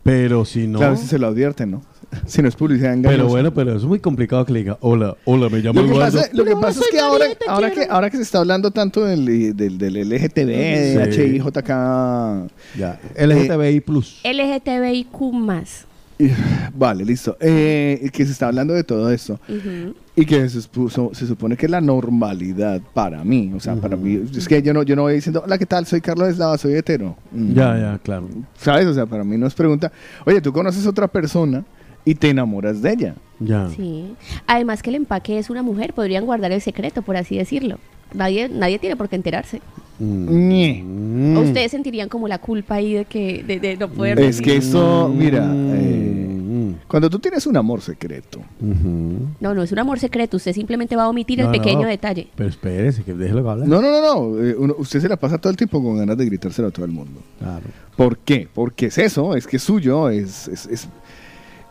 Pero 0.04 0.46
si 0.46 0.68
no. 0.68 0.80
Claro, 0.80 0.98
si 0.98 1.06
se 1.08 1.20
lo 1.20 1.28
advierten, 1.28 1.72
¿no? 1.72 1.82
Si 2.26 2.42
no 2.42 2.48
es 2.48 2.56
publicidad 2.56 2.94
engañosa. 2.94 3.18
pero 3.18 3.30
bueno, 3.30 3.54
pero 3.54 3.76
es 3.76 3.84
muy 3.84 4.00
complicado 4.00 4.46
que 4.46 4.54
le 4.54 4.60
diga, 4.60 4.78
hola, 4.82 5.16
hola, 5.26 5.50
me 5.50 5.60
llamo 5.60 5.82
Lo 5.82 5.88
que 5.88 5.94
Eduardo. 5.94 6.18
pasa, 6.20 6.30
lo 6.34 6.46
que 6.46 6.56
pasa 6.56 6.80
es 6.82 6.88
que 6.92 7.00
ahora, 7.00 7.26
ahora 7.48 7.72
que 7.72 7.84
ahora 7.90 8.10
que 8.10 8.18
se 8.18 8.24
está 8.24 8.40
hablando 8.40 8.72
tanto 8.72 9.06
del, 9.06 9.56
del, 9.56 9.78
del 9.78 10.10
LGTB, 10.10 11.12
Sí. 11.14 11.22
HIJK, 11.22 11.68
Ya, 12.78 13.00
LGTBI 13.18 13.80
plus. 13.82 14.22
LGTBIQ 14.24 15.34
más. 15.34 15.86
eh, 16.20 16.34
vale, 16.76 17.06
listo. 17.06 17.38
Eh, 17.40 18.10
que 18.12 18.26
se 18.26 18.32
está 18.32 18.48
hablando 18.48 18.74
de 18.74 18.84
todo 18.84 19.10
esto. 19.12 19.40
Ujú. 19.48 19.94
Y 20.16 20.26
que 20.26 20.50
se, 20.50 20.60
supuso- 20.62 21.14
se 21.14 21.26
supone 21.26 21.56
que 21.56 21.70
la 21.70 21.80
normalidad 21.80 22.82
para 22.94 23.24
mí, 23.24 23.54
o 23.56 23.60
sea, 23.62 23.76
para 23.76 23.96
mí, 23.96 24.22
es 24.36 24.48
que 24.48 24.62
yo 24.62 24.74
no, 24.74 24.84
yo 24.84 24.96
no 24.98 25.04
voy 25.04 25.14
diciendo, 25.14 25.42
hola, 25.46 25.58
¿qué 25.58 25.66
tal? 25.66 25.86
Soy 25.86 26.02
Carlos 26.02 26.28
Eslava, 26.28 26.58
soy 26.58 26.74
hetero. 26.74 27.16
Mm. 27.32 27.54
Ya, 27.54 27.78
ya, 27.80 28.00
claro. 28.04 28.28
¿Sabes? 28.58 28.88
O 28.88 28.94
sea, 28.94 29.06
para 29.06 29.24
mí 29.24 29.38
no 29.38 29.48
es 29.48 29.54
pregunta, 29.54 29.92
oye, 30.26 30.42
tú 30.42 30.52
conoces 30.52 30.86
otra 30.86 31.08
persona 31.08 31.64
y 32.06 32.16
te 32.16 32.30
enamoras 32.30 32.82
de 32.82 32.92
ella. 32.94 33.16
Ya. 33.40 33.70
Sí. 33.76 34.14
Además 34.48 34.82
que 34.84 34.90
el 34.90 34.96
empaque 34.98 35.38
es 35.38 35.50
una 35.50 35.64
mujer, 35.64 35.94
podrían 35.94 36.26
guardar 36.26 36.52
el 36.52 36.62
secreto, 36.62 37.02
por 37.02 37.16
así 37.18 37.38
decirlo. 37.38 37.78
Nadie, 38.14 38.50
nadie 38.50 38.80
tiene 38.80 38.96
por 38.96 39.08
qué 39.08 39.16
enterarse. 39.16 39.62
¿O 40.02 41.40
ustedes 41.42 41.72
sentirían 41.72 42.10
como 42.10 42.28
la 42.28 42.38
culpa 42.40 42.76
ahí 42.76 42.94
de 42.94 43.06
que 43.06 43.44
de, 43.44 43.60
de 43.60 43.78
no 43.78 43.90
poder 43.90 44.20
Es 44.20 44.42
que 44.42 44.56
eso, 44.58 45.14
mira, 45.14 45.52
eh, 45.54 46.74
cuando 46.88 47.10
tú 47.10 47.20
tienes 47.20 47.46
un 47.46 47.58
amor 47.58 47.82
secreto, 47.82 48.40
No, 49.40 49.54
no 49.54 49.62
es 49.62 49.72
un 49.72 49.80
amor 49.80 50.00
secreto, 50.00 50.38
usted 50.38 50.54
simplemente 50.54 50.96
va 50.96 51.04
a 51.04 51.10
omitir 51.10 51.40
el 51.42 51.50
pequeño 51.52 51.82
no. 51.84 51.88
detalle. 51.88 52.28
Pero 52.36 52.50
espérese, 52.50 53.04
que 53.04 53.14
déjelo 53.14 53.44
que 53.44 53.50
hable. 53.50 53.68
No, 53.68 53.82
no, 53.82 53.90
no, 53.92 54.02
no. 54.02 54.44
eh, 54.44 54.56
uno- 54.58 54.76
usted 54.78 55.02
se 55.02 55.10
la 55.10 55.18
pasa 55.18 55.38
todo 55.38 55.52
el 55.52 55.58
tiempo 55.58 55.84
con 55.84 55.98
ganas 55.98 56.18
de 56.18 56.26
gritárselo 56.26 56.70
a 56.70 56.72
todo 56.72 56.86
el 56.86 56.92
mundo. 56.92 57.22
Claro. 57.38 57.66
¿Por 57.96 58.18
qué? 58.20 58.48
Porque 58.54 58.86
es 58.88 58.98
eso, 58.98 59.36
es 59.36 59.46
que 59.46 59.58
es 59.58 59.64
suyo, 59.64 60.10
es, 60.10 60.48
es, 60.48 60.66
es, 60.68 60.88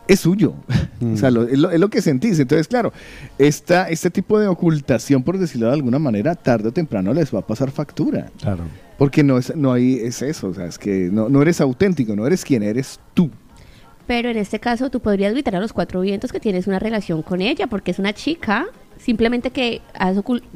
es 0.09 0.19
suyo. 0.19 0.53
Mm. 0.99 1.13
o 1.13 1.17
sea, 1.17 1.31
lo- 1.31 1.43
es, 1.47 1.57
lo, 1.57 1.71
es 1.71 1.79
lo 1.79 1.89
que 1.89 2.01
sentís. 2.01 2.37
Entonces, 2.39 2.67
claro, 2.67 2.91
esta, 3.37 3.87
este 3.89 4.09
tipo 4.09 4.39
de 4.39 4.47
ocultación, 4.47 5.23
por 5.23 5.37
decirlo 5.37 5.67
de 5.67 5.73
alguna 5.73 5.99
manera, 5.99 6.35
tarde 6.35 6.69
o 6.69 6.71
temprano 6.73 7.13
les 7.13 7.33
va 7.33 7.39
a 7.39 7.47
pasar 7.47 7.71
factura. 7.71 8.29
Claro. 8.41 8.63
Porque 8.97 9.23
no 9.23 9.37
es, 9.37 9.55
no 9.55 9.71
hay, 9.71 9.93
es 9.95 10.21
eso, 10.21 10.49
o 10.49 10.53
sea, 10.53 10.65
es 10.65 10.77
que 10.77 11.09
no, 11.11 11.29
no 11.29 11.41
eres 11.41 11.61
auténtico, 11.61 12.15
no 12.17 12.27
eres 12.27 12.43
quien 12.43 12.63
eres 12.63 12.99
tú. 13.13 13.29
Pero 14.07 14.29
en 14.29 14.37
este 14.37 14.59
caso 14.59 14.89
tú 14.89 14.99
podrías 14.99 15.31
gritar 15.33 15.55
a 15.55 15.59
los 15.59 15.71
cuatro 15.71 16.01
vientos 16.01 16.31
que 16.33 16.39
tienes 16.39 16.65
una 16.67 16.79
relación 16.79 17.21
con 17.21 17.39
ella, 17.41 17.67
porque 17.67 17.91
es 17.91 17.99
una 17.99 18.11
chica, 18.11 18.65
simplemente 18.97 19.51
que 19.51 19.81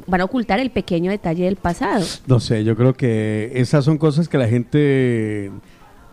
van 0.07 0.21
a 0.21 0.25
ocultar 0.25 0.59
el 0.59 0.71
pequeño 0.71 1.11
detalle 1.11 1.45
del 1.45 1.55
pasado. 1.55 2.03
No 2.25 2.39
sé, 2.39 2.63
yo 2.63 2.75
creo 2.75 2.95
que 2.95 3.51
esas 3.53 3.85
son 3.85 3.97
cosas 3.99 4.27
que 4.27 4.37
la 4.39 4.47
gente 4.47 5.51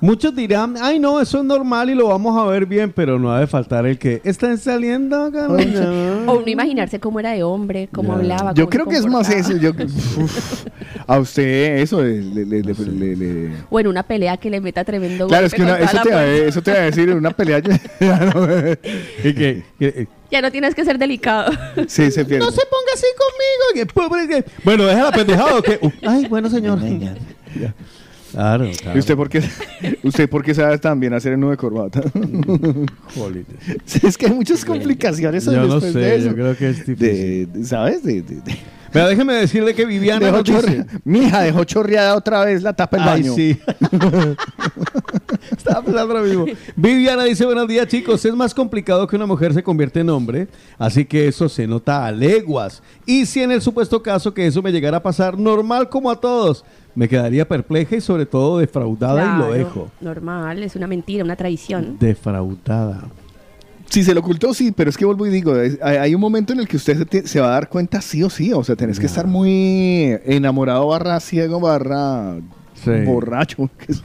Muchos 0.02 0.34
dirán, 0.34 0.76
ay 0.80 0.98
no, 0.98 1.20
eso 1.20 1.38
es 1.38 1.44
normal 1.44 1.90
y 1.90 1.94
lo 1.94 2.08
vamos 2.08 2.38
a 2.38 2.46
ver 2.50 2.64
bien, 2.64 2.90
pero 2.90 3.18
no 3.18 3.30
ha 3.32 3.40
de 3.40 3.46
faltar 3.46 3.84
el 3.86 3.98
que 3.98 4.22
están 4.24 4.56
saliendo. 4.56 5.30
Carolina". 5.30 6.24
O 6.26 6.38
uno 6.38 6.46
imaginarse 6.48 6.98
cómo 6.98 7.20
era 7.20 7.32
de 7.32 7.42
hombre, 7.42 7.88
cómo 7.92 8.14
hablaba. 8.14 8.54
Yo 8.54 8.64
cómo 8.64 8.70
creo 8.70 8.84
se 8.86 8.90
que 8.90 8.96
es 8.96 9.06
más 9.06 9.28
eso. 9.30 9.56
Yo, 9.58 9.70
uf, 10.22 10.64
a 11.06 11.18
usted 11.18 11.78
eso 11.80 12.02
le, 12.02 12.22
le- 12.22 12.44
le- 12.46 12.62
le- 12.62 12.74
le- 12.74 13.16
le- 13.16 13.50
O 13.68 13.78
en 13.78 13.86
una 13.88 14.02
pelea 14.02 14.36
que 14.38 14.48
le 14.48 14.60
meta 14.60 14.84
tremendo 14.84 15.26
Claro, 15.28 15.46
es 15.46 15.52
que 15.54 15.62
una- 15.62 15.78
eso, 15.78 15.98
te 16.02 16.10
va, 16.10 16.20
a- 16.22 16.24
fuerza. 16.24 16.44
eso 16.46 16.62
te 16.62 16.70
va 16.72 16.78
a 16.78 16.82
decir 16.82 17.08
en 17.10 17.18
una 17.18 17.30
pelea. 17.32 17.58
ya 17.60 17.70
no- 18.34 18.46
Y 19.24 19.34
que- 19.34 19.62
que- 19.78 20.08
Ya 20.30 20.40
no 20.40 20.50
tienes 20.50 20.74
que 20.74 20.84
ser 20.84 20.96
delicado. 20.98 21.52
sí, 21.88 22.10
se 22.10 22.24
pierde. 22.24 22.38
No 22.44 22.50
se 22.50 22.62
ponga 22.62 22.92
así 22.94 23.06
conmigo. 23.18 23.74
que 23.74 23.86
pobre 23.86 24.28
que- 24.28 24.44
Bueno, 24.64 24.84
déjala 24.84 25.10
pendejado. 25.12 25.60
Que... 25.62 25.78
Uh, 25.82 25.90
ay, 26.06 26.26
bueno, 26.26 26.48
señor. 26.48 26.78
Ya. 26.80 27.74
Claro, 28.32 28.68
claro. 28.80 28.96
¿Y 28.96 29.00
usted 29.00 29.16
por 29.16 29.28
qué, 29.28 29.42
usted 30.02 30.28
por 30.28 30.44
qué 30.44 30.54
sabe 30.54 30.78
también 30.78 31.12
hacer 31.14 31.32
el 31.32 31.40
nudo 31.40 31.50
de 31.50 31.56
corbata? 31.56 32.00
Es 34.02 34.16
que 34.16 34.26
hay 34.26 34.32
muchas 34.32 34.64
complicaciones 34.64 35.44
Yo 35.44 35.52
no 35.52 35.62
después 35.74 35.94
de 35.94 36.02
sé, 36.02 36.16
eso. 36.16 36.28
yo 36.28 36.34
creo 36.34 36.56
que 36.56 36.68
es 36.70 36.86
difícil. 36.86 37.52
De- 37.52 37.64
¿Sabes? 37.64 38.02
De, 38.02 38.22
de- 38.22 38.36
de- 38.40 38.56
Pero 38.92 39.08
déjeme 39.08 39.34
decirle 39.34 39.74
que 39.74 39.84
Viviana 39.84 40.26
dejó 40.26 40.42
chorre- 40.42 40.86
Mi 41.04 41.20
hija 41.20 41.42
dejó 41.42 41.64
chorreada 41.64 42.14
otra 42.16 42.44
vez 42.44 42.62
la 42.62 42.72
tapa 42.72 42.96
del 42.98 43.08
Ay, 43.08 43.22
baño. 43.22 43.34
sí. 43.34 43.58
Estaba 45.56 45.82
pensando 45.82 46.14
lo 46.14 46.22
mismo. 46.22 46.46
Viviana 46.76 47.24
dice, 47.24 47.44
buenos 47.44 47.66
días 47.68 47.86
chicos, 47.88 48.24
es 48.24 48.34
más 48.34 48.54
complicado 48.54 49.06
que 49.06 49.16
una 49.16 49.26
mujer 49.26 49.52
se 49.54 49.62
convierte 49.62 50.00
en 50.00 50.10
hombre, 50.10 50.48
así 50.78 51.04
que 51.04 51.28
eso 51.28 51.48
se 51.48 51.66
nota 51.66 52.06
a 52.06 52.12
leguas. 52.12 52.82
Y 53.06 53.26
si 53.26 53.40
en 53.42 53.50
el 53.52 53.60
supuesto 53.62 54.02
caso 54.02 54.32
que 54.34 54.46
eso 54.46 54.62
me 54.62 54.72
llegara 54.72 54.98
a 54.98 55.02
pasar, 55.02 55.38
normal 55.38 55.88
como 55.88 56.10
a 56.10 56.20
todos, 56.20 56.64
me 56.94 57.08
quedaría 57.08 57.46
perpleja 57.46 57.96
y 57.96 58.00
sobre 58.00 58.26
todo 58.26 58.58
defraudada 58.58 59.34
y 59.34 59.38
lo 59.38 59.52
dejo. 59.52 59.90
Normal, 60.00 60.62
es 60.62 60.76
una 60.76 60.86
mentira, 60.86 61.24
una 61.24 61.36
traición. 61.36 61.96
Defraudada. 61.98 63.04
Si 63.88 64.04
se 64.04 64.14
lo 64.14 64.20
ocultó, 64.20 64.54
sí, 64.54 64.70
pero 64.70 64.88
es 64.88 64.96
que 64.96 65.04
vuelvo 65.04 65.26
y 65.26 65.30
digo, 65.30 65.56
es- 65.56 65.76
hay, 65.82 65.96
hay 65.96 66.14
un 66.14 66.20
momento 66.20 66.52
en 66.52 66.60
el 66.60 66.68
que 66.68 66.76
usted 66.76 66.96
se, 66.98 67.04
te- 67.06 67.26
se 67.26 67.40
va 67.40 67.48
a 67.48 67.50
dar 67.50 67.68
cuenta 67.68 68.00
sí 68.00 68.22
o 68.22 68.30
sí, 68.30 68.52
o 68.52 68.62
sea, 68.62 68.76
tenés 68.76 69.00
que 69.00 69.06
estar 69.06 69.26
muy 69.26 70.16
enamorado 70.24 70.86
barra 70.86 71.18
ciego 71.18 71.58
barra 71.58 72.36
Borracho, 73.04 73.68
que 73.78 73.92
es 73.92 74.02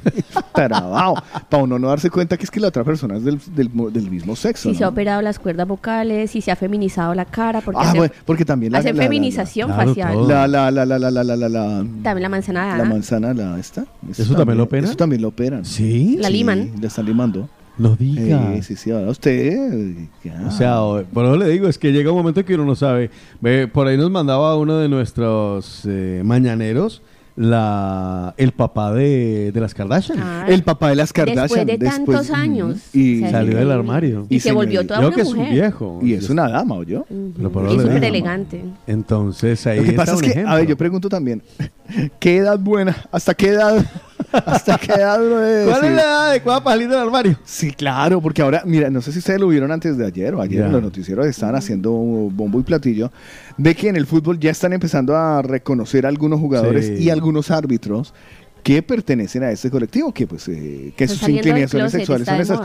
tarabao, 0.53 1.15
para 1.49 1.63
uno 1.63 1.79
no 1.79 1.87
darse 1.87 2.09
cuenta 2.09 2.37
que 2.37 2.43
es 2.43 2.51
que 2.51 2.59
la 2.59 2.69
otra 2.69 2.83
persona 2.83 3.17
es 3.17 3.23
del, 3.23 3.39
del, 3.55 3.69
del 3.91 4.09
mismo 4.09 4.35
sexo. 4.35 4.69
Si 4.69 4.75
se 4.75 4.83
ha 4.83 4.89
operado 4.89 5.21
las 5.21 5.39
cuerdas 5.39 5.67
vocales, 5.67 6.31
si 6.31 6.41
se 6.41 6.51
ha 6.51 6.55
feminizado 6.55 7.13
la 7.13 7.25
cara, 7.25 7.61
porque, 7.61 7.81
ah, 7.81 8.45
también 8.45 8.71
la, 8.71 8.79
hacen 8.79 8.97
la, 8.97 9.03
feminización 9.03 9.69
la, 9.69 9.75
facial. 9.75 10.27
La, 10.27 10.47
la, 10.47 10.71
la, 10.71 10.85
la, 10.85 10.99
la, 10.99 11.11
la, 11.11 11.35
la, 11.35 11.85
También 12.03 12.21
la 12.21 12.29
manzana. 12.29 12.73
De 12.73 12.83
la 12.83 12.85
manzana, 12.85 13.33
la 13.33 13.59
esta. 13.59 13.85
Eso, 14.09 14.35
también, 14.35 14.57
lo 14.57 14.65
operan. 14.65 14.85
Eso 14.85 14.95
también 14.95 15.21
lo 15.21 15.29
operan. 15.29 15.65
Sí. 15.65 16.17
La 16.19 16.29
liman. 16.29 16.71
La 16.81 16.87
están 16.87 17.05
limando. 17.05 17.49
No 17.77 17.95
diga. 17.95 18.53
Eh, 18.53 18.63
sí, 18.63 18.75
sí, 18.75 18.91
ahora 18.91 19.09
usted. 19.09 20.07
O 20.47 20.51
sea, 20.51 20.77
por 21.13 21.25
eso 21.25 21.37
le 21.37 21.49
digo, 21.49 21.67
es 21.67 21.77
que 21.77 21.91
llega 21.91 22.11
un 22.11 22.17
momento 22.17 22.45
que 22.45 22.55
uno 22.55 22.65
no 22.65 22.75
sabe. 22.75 23.09
por 23.73 23.87
ahí 23.87 23.97
nos 23.97 24.09
mandaba 24.09 24.55
uno 24.57 24.77
de 24.77 24.87
nuestros 24.87 25.81
eh, 25.85 26.21
mañaneros 26.23 27.01
la 27.35 28.33
el 28.37 28.51
papá 28.53 28.93
de, 28.93 29.51
de 29.51 29.59
las 29.59 29.73
Kardashian. 29.73 30.19
Ah, 30.21 30.45
el 30.47 30.63
papá 30.63 30.89
de 30.89 30.95
las 30.95 31.11
Después 31.11 31.35
Kardashian. 31.35 31.65
de 31.67 31.77
tantos 31.77 32.29
años. 32.31 32.77
Y 32.93 33.17
O 33.17 33.19
sea, 33.21 33.31
Salió 33.31 33.57
del 33.57 33.71
armario. 33.71 34.25
Y 34.29 34.39
se 34.39 34.51
volvió 34.51 34.85
toda 34.85 34.97
Creo 34.99 35.07
una 35.09 35.15
que 35.15 35.21
es 35.21 35.27
un 35.29 35.37
mujer. 35.39 35.53
viejo. 35.53 35.99
Y 36.01 36.13
es 36.13 36.29
una 36.29 36.47
dama, 36.49 36.75
¿oyó? 36.75 37.05
Por 37.51 37.71
Y 37.71 37.79
súper 37.79 38.03
elegante. 38.03 38.63
Entonces 38.87 39.65
ahí 39.67 39.77
Lo 39.77 39.83
que 39.83 39.89
está 39.89 40.01
pasa 40.03 40.11
es 40.13 40.17
un 40.17 40.23
que, 40.23 40.29
ejemplo. 40.31 40.51
a 40.51 40.55
ver, 40.55 40.67
yo 40.67 40.77
pregunto 40.77 41.09
también, 41.09 41.41
¿qué 42.19 42.37
edad 42.37 42.57
buena? 42.59 42.95
¿Hasta 43.11 43.33
qué 43.33 43.49
edad? 43.49 43.85
¿Hasta 44.31 44.77
qué 44.77 44.93
edad 44.93 45.19
uno 45.21 45.35
¿Cuál 45.69 45.85
es 45.85 45.91
la 45.91 46.01
edad 46.01 46.29
adecuada 46.29 46.63
para 46.63 46.75
salir 46.75 46.89
del 46.89 46.99
armario? 46.99 47.39
Sí, 47.43 47.71
claro, 47.71 48.21
porque 48.21 48.41
ahora, 48.41 48.63
mira, 48.65 48.89
no 48.89 49.01
sé 49.01 49.11
si 49.11 49.19
ustedes 49.19 49.39
lo 49.39 49.47
vieron 49.47 49.71
antes 49.71 49.97
de 49.97 50.05
ayer 50.05 50.33
o 50.35 50.41
ayer 50.41 50.63
en 50.63 50.71
los 50.71 50.81
noticieros 50.81 51.25
estaban 51.25 51.55
haciendo 51.55 51.91
bombo 51.91 52.59
y 52.59 52.63
platillo 52.63 53.11
de 53.57 53.75
que 53.75 53.89
en 53.89 53.95
el 53.95 54.05
fútbol 54.05 54.39
ya 54.39 54.51
están 54.51 54.73
empezando 54.73 55.15
a 55.15 55.41
reconocer 55.41 56.05
a 56.05 56.09
algunos 56.09 56.39
jugadores 56.39 56.85
Sí. 56.85 57.03
y 57.05 57.09
algunos 57.09 57.51
árbitros 57.51 58.13
que 58.65 58.81
pertenecen 58.81 59.43
a 59.43 59.51
este 59.51 59.69
colectivo, 59.69 60.11
que 60.11 60.25
pues 60.25 60.47
eh, 60.47 60.91
que 60.97 61.07
sus 61.07 61.21
inclinaciones 61.29 61.91
sexuales 61.91 62.25
son 62.27 62.41
esas. 62.41 62.59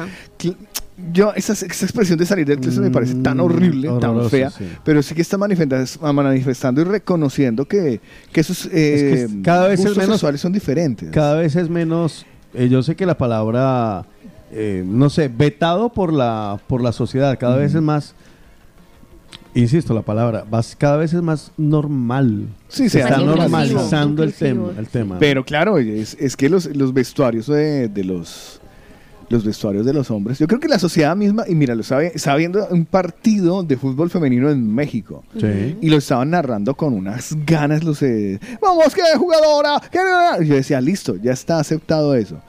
Yo, 1.12 1.32
esa, 1.34 1.52
esa 1.54 1.66
expresión 1.86 2.18
de 2.18 2.24
salir 2.26 2.46
del 2.46 2.58
closet 2.58 2.82
me 2.82 2.90
parece 2.90 3.14
tan 3.16 3.36
Mm, 3.38 3.40
horrible, 3.40 3.90
tan 4.00 4.28
fea, 4.30 4.50
sí. 4.50 4.64
pero 4.84 5.02
sí 5.02 5.14
que 5.14 5.22
está 5.22 5.36
manifestando, 5.38 6.12
manifestando 6.12 6.80
y 6.80 6.84
reconociendo 6.84 7.66
que, 7.66 8.00
que 8.32 8.40
esos 8.40 8.66
eh, 8.72 9.24
Es 9.24 9.30
que 9.30 9.42
cada 9.42 9.68
vez 9.68 9.80
es 9.80 9.96
menos- 9.96 10.12
sexuales 10.14 10.40
son 10.40 10.52
diferentes. 10.52 11.10
Cada 11.10 11.34
vez 11.36 11.54
es 11.56 11.68
menos. 11.70 12.24
eh, 12.54 12.68
yo 12.70 12.82
sé 12.82 12.96
que 12.96 13.04
la 13.06 13.16
palabra, 13.18 14.04
eh, 14.52 14.82
no 14.86 15.08
sé, 15.10 15.28
vetado 15.28 15.90
por 15.90 16.12
la, 16.14 16.58
por 16.66 16.82
la 16.82 16.92
sociedad. 16.92 17.38
Cada 17.38 17.56
vez 17.56 17.74
es 17.74 17.82
más. 17.82 18.14
Insisto, 19.54 19.94
la 19.94 20.02
palabra, 20.02 20.44
vas- 20.48 20.76
cada 20.78 20.96
vez 20.96 21.12
es 21.12 21.22
más 21.22 21.50
normal. 21.56 22.46
Sí, 22.68 22.84
se 22.84 22.90
se 22.90 23.00
está 23.00 23.18
normalizando 23.18 24.22
el 24.22 24.32
tema. 24.32 24.68
El 24.78 24.86
tema. 24.86 25.16
Pero 25.18 25.44
claro, 25.44 25.78
es, 25.78 26.16
es 26.20 26.36
que 26.36 26.48
los, 26.48 26.66
los 26.76 26.92
vestuarios 26.94 27.46
de, 27.46 27.88
de 27.88 28.04
los 28.04 28.56
los 29.28 29.44
vestuarios 29.44 29.86
de 29.86 29.92
los 29.92 30.10
hombres, 30.10 30.40
yo 30.40 30.48
creo 30.48 30.58
que 30.58 30.66
la 30.66 30.80
sociedad 30.80 31.14
misma, 31.14 31.44
y 31.46 31.54
mira, 31.54 31.76
lo 31.76 31.84
sabe, 31.84 32.10
estaba 32.12 32.36
viendo 32.36 32.66
un 32.68 32.84
partido 32.84 33.62
de 33.62 33.76
fútbol 33.76 34.10
femenino 34.10 34.50
en 34.50 34.74
México. 34.74 35.22
Sí. 35.38 35.76
Y 35.80 35.88
lo 35.88 35.98
estaban 35.98 36.30
narrando 36.30 36.74
con 36.74 36.94
unas 36.94 37.36
ganas 37.46 37.84
los 37.84 38.02
eh, 38.02 38.40
vamos 38.60 38.92
que 38.92 39.02
jugadora, 39.16 39.80
que 39.88 40.00
y 40.42 40.48
yo 40.48 40.56
decía, 40.56 40.80
listo, 40.80 41.14
ya 41.14 41.30
está 41.30 41.60
aceptado 41.60 42.16
eso. 42.16 42.40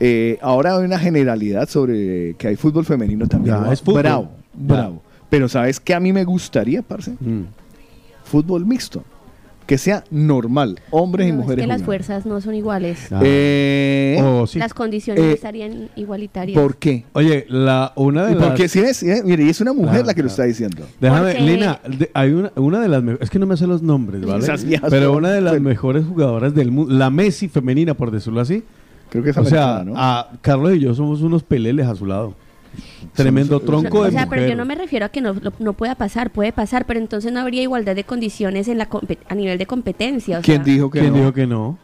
Eh, 0.00 0.36
ahora 0.42 0.76
hay 0.76 0.84
una 0.84 0.98
generalidad 0.98 1.68
sobre 1.68 2.34
que 2.36 2.48
hay 2.48 2.56
fútbol 2.56 2.84
femenino 2.84 3.28
también. 3.28 3.62
Ya, 3.64 3.72
es 3.72 3.80
fútbol. 3.80 4.02
Bravo, 4.02 4.30
Ya. 4.58 4.74
bravo. 4.74 5.02
Pero 5.30 5.48
¿sabes 5.48 5.80
qué 5.80 5.94
a 5.94 6.00
mí 6.00 6.12
me 6.12 6.24
gustaría, 6.24 6.82
parce? 6.82 7.12
Mm. 7.20 7.42
Fútbol 8.24 8.66
mixto. 8.66 9.02
Que 9.66 9.78
sea 9.78 10.04
normal, 10.12 10.78
hombres 10.90 11.26
y 11.26 11.32
No, 11.32 11.38
es 11.40 11.42
mujeres. 11.42 11.62
que 11.64 11.66
las 11.66 11.76
jugando. 11.78 11.84
fuerzas 11.86 12.24
no 12.26 12.40
son 12.40 12.54
iguales. 12.54 13.08
Ah. 13.10 13.20
Eh, 13.24 14.16
Oh, 14.22 14.46
sí. 14.46 14.60
Las 14.60 14.72
condiciones 14.72 15.24
Eh, 15.24 15.32
estarían 15.32 15.88
igualitarias. 15.96 16.56
¿Por 16.56 16.76
qué? 16.76 17.02
Oye, 17.14 17.46
la, 17.48 17.92
una 17.96 18.26
de 18.26 18.32
¿Y 18.32 18.34
por 18.36 18.56
las. 18.60 18.70
¿Sí 18.70 18.78
ves? 18.80 18.96
¿Sí 18.98 19.06
ves? 19.08 19.24
Mire, 19.24 19.42
y 19.42 19.48
es 19.48 19.60
una 19.60 19.72
mujer 19.72 19.90
Claro, 19.90 20.06
la 20.06 20.14
que 20.14 20.22
lo 20.22 20.28
está 20.28 20.44
diciendo. 20.44 20.84
Déjame, 21.00 21.32
Porque- 21.32 21.40
Lina, 21.42 21.80
de- 21.98 22.08
hay 22.14 22.30
una, 22.30 22.52
una 22.54 22.80
de 22.80 22.88
las 22.88 23.02
es 23.20 23.28
que 23.28 23.40
no 23.40 23.46
me 23.46 23.56
sé 23.56 23.66
los 23.66 23.82
nombres, 23.82 24.24
¿vale? 24.24 24.44
Esas 24.44 24.64
viejas 24.64 24.88
Pero 24.88 25.12
una 25.12 25.32
de 25.32 25.40
las 25.40 25.60
mejores 25.60 26.04
jugadoras 26.06 26.54
del 26.54 26.70
mundo, 26.70 26.94
la 26.94 27.10
Messi 27.10 27.48
femenina, 27.48 27.94
por 27.94 28.12
decirlo 28.12 28.40
así. 28.40 28.62
Creo 29.10 29.24
que 29.24 29.30
es 29.30 29.36
O 29.36 29.44
sea, 29.44 29.84
a 29.96 30.30
Carlos 30.42 30.76
y 30.76 30.78
yo 30.78 30.94
somos 30.94 31.22
unos 31.22 31.42
peleles 31.42 31.86
a 31.88 31.96
su 31.96 32.06
lado. 32.06 32.34
Tremendo 33.14 33.60
tronco 33.60 34.00
o 34.00 34.04
de 34.04 34.10
sea, 34.12 34.26
mujer. 34.26 34.38
pero 34.40 34.50
yo 34.50 34.56
no 34.56 34.64
me 34.64 34.74
refiero 34.74 35.06
a 35.06 35.08
que 35.08 35.20
no, 35.20 35.32
lo- 35.34 35.52
no 35.58 35.72
pueda 35.72 35.94
pasar, 35.94 36.30
puede 36.30 36.52
pasar, 36.52 36.84
pero 36.86 37.00
entonces 37.00 37.32
no 37.32 37.40
habría 37.40 37.62
igualdad 37.62 37.94
de 37.94 38.04
condiciones 38.04 38.68
en 38.68 38.78
la 38.78 38.88
a 39.28 39.34
nivel 39.34 39.58
de 39.58 39.66
competencia. 39.66 40.38
o 40.38 40.42
¿Quién 40.42 40.64
sea, 40.64 40.74
dijo 40.74 40.90
que 40.90 41.00
¿Quién 41.00 41.12
no? 41.12 41.18
dijo 41.18 41.32
que 41.32 41.46
no? 41.46 41.78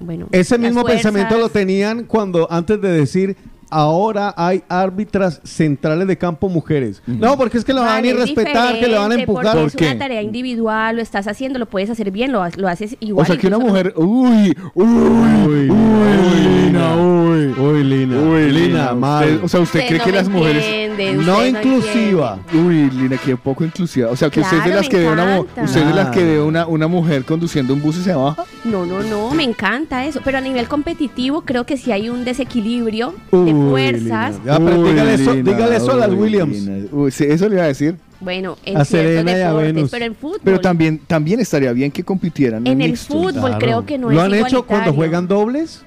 Bueno, 0.00 0.28
Ese 0.30 0.58
mismo 0.58 0.82
fuerzas- 0.82 1.02
pensamiento 1.02 1.38
lo 1.38 1.48
tenían 1.48 2.04
cuando 2.04 2.46
antes 2.52 2.80
de 2.80 2.92
decir 2.92 3.36
ahora 3.70 4.34
hay 4.36 4.62
árbitras 4.68 5.40
centrales 5.44 6.06
de 6.08 6.16
campo 6.18 6.48
mujeres. 6.48 7.02
No, 7.06 7.36
porque 7.36 7.58
es 7.58 7.64
que 7.64 7.72
lo 7.72 7.80
van 7.80 7.88
a 7.90 7.92
Vale, 7.94 8.08
ir 8.08 8.14
a 8.16 8.18
es 8.24 8.34
respetar, 8.34 8.78
que 8.78 8.86
le 8.88 8.98
van 8.98 9.12
a 9.12 9.14
empujar. 9.16 9.44
porque 9.44 9.58
¿Por 9.58 9.66
es 9.68 9.76
qué? 9.76 9.86
una 9.86 9.98
tarea 9.98 10.22
individual, 10.22 10.96
lo 10.96 11.02
estás 11.02 11.26
haciendo, 11.28 11.58
lo 11.58 11.66
puedes 11.66 11.90
hacer 11.90 12.10
bien, 12.10 12.32
lo, 12.32 12.42
ha- 12.42 12.50
lo 12.56 12.68
haces 12.68 12.96
igual. 13.00 13.24
O 13.24 13.26
sea, 13.26 13.36
que 13.36 13.46
una 13.46 13.58
mujer. 13.58 13.92
Uy, 13.96 14.56
uy, 14.74 15.70
uy, 15.70 16.40
Lina, 16.40 16.94
uy. 16.96 17.28
Uy, 17.58 17.84
Lina. 17.84 18.18
Uy, 18.20 18.50
Lina, 18.52 18.92
mal. 18.94 19.24
Usted- 19.24 19.44
o 19.44 19.48
sea, 19.48 19.60
¿usted 19.60 19.78
Usted 19.80 19.88
cree 19.88 19.98
no 19.98 20.04
que 20.04 20.12
las 20.12 20.28
mujeres. 20.28 21.24
no 21.26 21.46
inclusiva. 21.46 22.38
Uy, 22.52 22.90
Lina, 22.90 23.16
qué 23.24 23.36
poco 23.36 23.64
inclusiva. 23.64 24.10
O 24.10 24.16
sea, 24.16 24.30
que 24.30 24.40
usted 24.40 24.58
es 24.58 24.64
de 24.64 24.74
las 24.74 24.88
que 24.88 24.98
ve 24.98 25.08
una, 25.10 25.40
usted 25.40 25.62
es 25.80 25.86
de 25.86 25.94
las 25.94 26.08
que 26.10 26.20
Ah. 26.20 26.24
ve 26.24 26.40
una, 26.42 26.66
una 26.66 26.86
mujer 26.88 27.24
conduciendo 27.24 27.74
un 27.74 27.82
bus 27.82 27.96
y 27.98 28.02
se 28.02 28.14
baja. 28.14 28.44
No, 28.64 28.84
no, 28.86 29.02
no, 29.02 29.30
me 29.32 29.44
encanta 29.44 30.04
eso. 30.04 30.20
Pero 30.24 30.38
a 30.38 30.40
nivel 30.40 30.68
competitivo 30.68 31.42
creo 31.42 31.64
que 31.64 31.76
sí 31.76 31.92
hay 31.92 32.08
un 32.08 32.24
desequilibrio 32.24 33.14
de 33.32 33.36
Uy, 33.38 33.52
fuerzas. 33.70 34.34
Lina. 34.38 34.44
Ya, 34.44 34.58
pero 34.58 34.80
Uy, 34.80 34.90
dígale, 34.90 35.14
eso, 35.14 35.34
Lina, 35.34 35.50
dígale 35.52 35.76
eso 35.76 35.92
a 35.92 35.96
las 35.96 36.10
Williams. 36.12 36.56
Lina. 36.56 36.86
Uy, 36.92 37.10
sí, 37.10 37.24
eso 37.28 37.48
le 37.48 37.54
iba 37.56 37.64
a 37.64 37.68
decir. 37.68 37.96
Bueno, 38.20 38.56
en 38.64 38.76
A 38.76 38.84
ciertos 38.84 38.88
Serena 39.12 39.30
y 39.30 39.34
a 39.34 39.46
deportes, 39.48 39.74
Venus. 39.74 39.90
pero 39.90 40.04
en 40.06 40.14
fútbol. 40.16 40.40
Pero 40.42 40.60
también, 40.60 40.98
también 41.06 41.38
estaría 41.40 41.72
bien 41.72 41.90
que 41.92 42.02
compitieran 42.02 42.66
En 42.66 42.80
el 42.82 42.90
mixtos. 42.90 43.16
fútbol 43.16 43.32
Claro. 43.42 43.58
creo 43.58 43.86
que 43.86 43.96
no 43.98 44.10
¿Lo 44.10 44.18
es 44.20 44.24
han 44.24 44.34
hecho 44.46 44.62
cuando 44.64 44.92
juegan 44.92 45.28
dobles? 45.28 45.84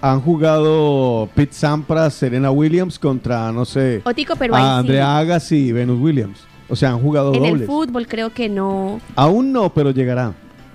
Han 0.00 0.20
jugado 0.20 1.28
Pete 1.34 1.52
Sampras, 1.54 2.14
Serena 2.14 2.50
Williams 2.50 2.98
contra, 2.98 3.50
no 3.52 3.64
sé, 3.64 4.02
Otico, 4.04 4.34
pero 4.36 4.54
a. 4.54 4.78
Andrea 4.78 5.18
Agassi 5.18 5.56
y 5.68 5.72
Venus 5.72 6.00
Williams. 6.00 6.40
O 6.68 6.76
sea, 6.76 6.90
han 6.90 7.00
jugado 7.00 7.34
En 7.34 7.44
el 7.44 7.50
dobles. 7.52 7.66
fútbol 7.66 8.06
creo 8.06 8.30
que 8.30 8.48
no 8.48 9.00
Aún 9.16 9.52
no, 9.52 9.72
pero 9.72 9.90
llegará. 9.90 10.32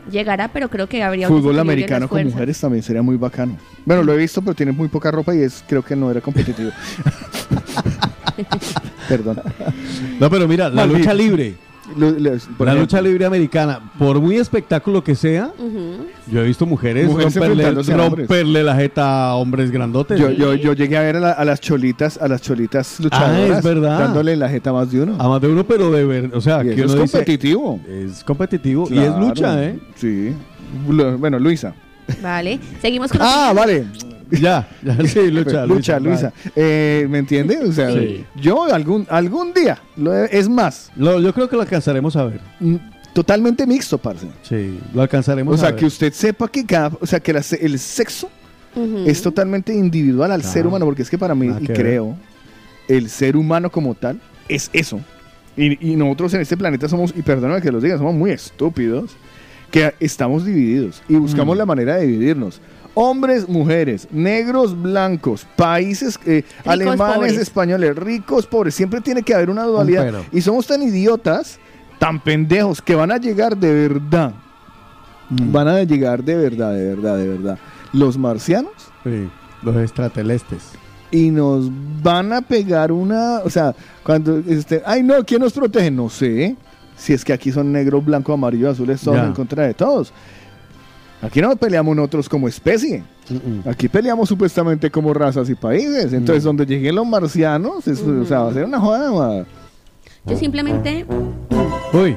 Llegará, 0.09 0.47
pero 0.49 0.69
creo 0.69 0.87
que 0.87 1.03
habría 1.03 1.29
un 1.29 1.37
Fútbol 1.37 1.59
americano 1.59 2.07
con 2.07 2.23
mujeres 2.25 2.59
también 2.59 2.83
sería 2.83 3.01
muy 3.01 3.17
bacano. 3.17 3.57
Bueno, 3.85 4.03
lo 4.03 4.13
he 4.13 4.17
visto, 4.17 4.41
pero 4.41 4.55
tiene 4.55 4.71
muy 4.71 4.87
poca 4.87 5.11
ropa 5.11 5.35
y 5.35 5.41
es 5.41 5.63
creo 5.67 5.83
que 5.83 5.95
no 5.95 6.09
era 6.11 6.21
competitivo. 6.21 6.71
Perdón. 9.07 9.41
No, 10.19 10.29
pero 10.29 10.47
mira, 10.47 10.69
la 10.69 10.75
Maldito. 10.75 10.99
lucha 10.99 11.13
libre. 11.13 11.55
La 12.59 12.73
lucha 12.75 13.01
libre 13.01 13.25
americana, 13.25 13.91
por 13.97 14.19
muy 14.21 14.37
espectáculo 14.37 15.03
que 15.03 15.15
sea, 15.15 15.51
yo 16.31 16.41
he 16.41 16.45
visto 16.45 16.65
mujeres, 16.65 17.07
Mujeres 17.07 17.35
romperle, 17.35 17.71
romperle 17.95 18.63
la 18.63 18.75
jeta 18.75 19.29
a 19.29 19.35
hombres 19.35 19.71
grandotes. 19.71 20.19
Yo, 20.19 20.29
yo, 20.31 20.53
yo 20.55 20.73
llegué 20.73 20.97
a 20.97 21.01
ver 21.01 21.17
a, 21.17 21.19
la- 21.19 21.31
a 21.31 21.45
las 21.45 21.59
cholitas, 21.61 22.17
a 22.17 22.27
las 22.27 22.41
cholitas 22.41 22.99
luchadoras, 22.99 23.51
Ah, 23.51 23.57
es 23.59 23.63
verdad. 23.63 23.99
dándole 23.99 24.35
la 24.35 24.49
jeta 24.49 24.69
a 24.69 24.73
más 24.73 24.91
de 24.91 25.01
uno. 25.01 25.15
A 25.19 25.27
más 25.27 25.41
de 25.41 25.47
uno, 25.47 25.63
pero 25.65 25.91
de 25.91 26.05
ver, 26.05 26.31
o 26.33 26.41
sea, 26.41 26.63
Y 26.63 26.67
que 26.67 26.73
eso 26.73 26.83
es 26.85 26.91
dice, 27.01 27.17
competitivo. 27.17 27.79
es 27.87 28.23
competitivo 28.23 28.87
y 28.89 28.97
es 28.99 29.15
lucha, 29.17 29.63
¿eh? 29.63 29.79
Sí. 29.95 30.33
Bueno, 31.17 31.39
Luisa. 31.39 31.73
Vale, 32.21 32.59
seguimos 32.81 33.11
con 33.11 33.21
Ah, 33.23 33.51
vale. 33.55 33.85
Ya, 34.41 34.67
ya, 34.83 34.97
sí, 35.07 35.31
lucha, 35.31 35.65
Lucha, 35.65 35.99
Luisa. 35.99 36.31
Eh, 36.55 37.07
¿Me 37.09 37.17
entiendes? 37.19 37.61
O 37.63 37.71
sea, 37.73 37.91
Sí. 37.91 38.25
yo 38.35 38.63
algún, 38.65 39.07
algún 39.09 39.53
día, 39.53 39.79
lo 39.97 40.13
es 40.13 40.47
más, 40.47 40.91
Lo- 40.95 41.19
yo 41.19 41.33
creo 41.33 41.49
que 41.49 41.55
lo 41.55 41.63
alcanzaremos 41.63 42.15
a 42.15 42.25
ver. 42.25 42.39
mm, 42.59 42.75
totalmente 43.13 43.65
mixto, 43.65 43.97
parce. 43.97 44.27
Sí, 44.43 44.79
lo 44.93 45.01
alcanzaremos 45.01 45.55
O 45.55 45.57
sea, 45.57 45.69
a 45.69 45.71
ver. 45.71 45.79
que 45.79 45.85
usted 45.87 46.13
sepa 46.13 46.47
que 46.47 46.65
cada, 46.65 46.91
o 47.01 47.05
sea, 47.05 47.19
que 47.19 47.33
la 47.33 47.41
el 47.59 47.79
sexo 47.79 48.29
es 49.05 49.21
totalmente 49.21 49.73
individual 49.73 50.31
al 50.31 50.41
Claro. 50.41 50.53
ser 50.53 50.67
humano, 50.67 50.85
porque 50.85 51.01
es 51.01 51.09
que 51.09 51.17
para 51.17 51.33
mí, 51.35 51.47
y 51.47 51.65
ver. 51.67 51.73
creo, 51.77 52.15
el 52.87 53.09
ser 53.09 53.35
humano 53.35 53.69
como 53.71 53.95
tal 53.95 54.19
es 54.47 54.69
eso. 54.73 55.01
Y, 55.57 55.91
y 55.91 55.95
nosotros 55.95 56.33
en 56.35 56.41
este 56.41 56.55
planeta 56.55 56.87
somos, 56.87 57.13
y 57.17 57.21
perdóname 57.23 57.61
que 57.61 57.71
los 57.71 57.81
diga, 57.83 57.97
somos 57.97 58.13
muy 58.13 58.31
estúpidos, 58.31 59.11
que 59.71 59.93
estamos 59.99 60.45
divididos 60.45 61.01
y 61.09 61.15
buscamos 61.15 61.55
Mm. 61.55 61.59
la 61.59 61.65
manera 61.65 61.95
de 61.97 62.07
dividirnos. 62.07 62.61
Hombres, 62.93 63.47
mujeres, 63.47 64.07
negros, 64.11 64.79
blancos, 64.81 65.45
países, 65.55 66.19
eh, 66.25 66.43
alemanes, 66.65 67.15
pobres. 67.15 67.37
españoles, 67.37 67.95
ricos, 67.95 68.45
pobres. 68.47 68.75
Siempre 68.75 68.99
tiene 69.01 69.23
que 69.23 69.33
haber 69.33 69.49
una 69.49 69.63
dualidad. 69.63 70.23
Y 70.31 70.41
somos 70.41 70.67
tan 70.67 70.81
idiotas, 70.83 71.59
tan 71.97 72.19
pendejos, 72.19 72.81
que 72.81 72.95
van 72.95 73.11
a 73.11 73.17
llegar 73.17 73.55
de 73.55 73.87
verdad. 73.87 74.33
Mm. 75.29 75.51
Van 75.51 75.67
a 75.67 75.83
llegar 75.83 76.23
de 76.23 76.35
verdad, 76.35 76.73
de 76.73 76.85
verdad, 76.95 77.17
de 77.17 77.27
verdad. 77.27 77.59
Los 77.93 78.17
marcianos 78.17 78.71
Sí, 79.03 79.29
los 79.63 79.75
extraterrestres. 79.77 80.63
y 81.11 81.29
nos 81.31 81.69
van 82.03 82.33
a 82.33 82.41
pegar 82.41 82.91
una, 82.91 83.39
o 83.45 83.49
sea, 83.49 83.73
cuando 84.03 84.39
este, 84.47 84.81
ay 84.85 85.03
no, 85.03 85.23
¿quién 85.25 85.41
nos 85.41 85.53
protege? 85.53 85.89
No 85.91 86.09
sé. 86.09 86.55
Si 86.97 87.13
es 87.13 87.23
que 87.23 87.31
aquí 87.31 87.51
son 87.51 87.71
negro, 87.71 88.01
blanco, 88.01 88.33
amarillo, 88.33 88.69
azules, 88.69 88.99
todos 89.01 89.19
en 89.23 89.33
contra 89.33 89.63
de 89.65 89.73
todos. 89.73 90.11
Aquí 91.21 91.41
no 91.41 91.55
peleamos 91.55 91.95
nosotros 91.95 92.29
como 92.29 92.47
especie. 92.47 93.03
Aquí 93.65 93.89
peleamos 93.89 94.29
supuestamente 94.29 94.89
como 94.89 95.13
razas 95.13 95.49
y 95.49 95.55
países. 95.55 96.13
Entonces, 96.13 96.43
donde 96.43 96.65
lleguen 96.65 96.95
los 96.95 97.05
marcianos, 97.05 97.85
o 97.87 98.25
sea, 98.25 98.39
va 98.39 98.51
a 98.51 98.53
ser 98.53 98.65
una 98.65 98.79
joda. 98.79 99.11
ma. 99.11 99.45
Yo 100.25 100.37
simplemente. 100.37 101.05
Uy. 101.93 102.15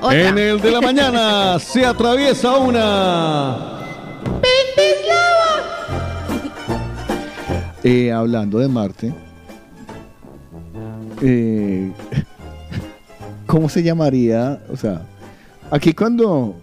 Otra. 0.00 0.28
En 0.28 0.38
el 0.38 0.60
de 0.60 0.70
la 0.70 0.80
mañana 0.80 1.58
se 1.60 1.84
atraviesa 1.84 2.56
una. 2.56 3.68
Eh, 7.84 8.12
hablando 8.12 8.60
de 8.60 8.68
Marte, 8.68 9.12
eh, 11.20 11.90
¿cómo 13.46 13.68
se 13.68 13.82
llamaría? 13.82 14.62
O 14.72 14.76
sea, 14.76 15.02
aquí 15.68 15.92
cuando 15.92 16.61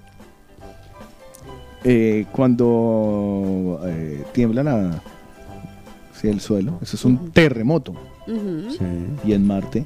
eh, 1.84 2.26
cuando 2.32 3.82
eh, 3.86 4.24
tiembla 4.32 4.64
la, 4.64 5.02
sí, 6.14 6.28
el 6.28 6.40
suelo, 6.40 6.80
eso 6.82 6.96
es 6.96 7.06
un 7.06 7.32
terremoto. 7.32 7.94
Y 9.26 9.34
en 9.34 9.48
Marte, 9.48 9.86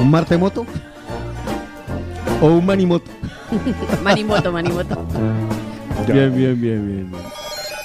¿Un 0.00 0.10
martemoto? 0.10 0.64
¿O 2.40 2.46
un 2.46 2.64
manimoto? 2.64 3.10
manimoto, 4.02 4.50
manimoto. 4.50 5.06
Bien, 6.06 6.34
bien, 6.34 6.58
bien, 6.58 6.86
bien. 6.86 7.39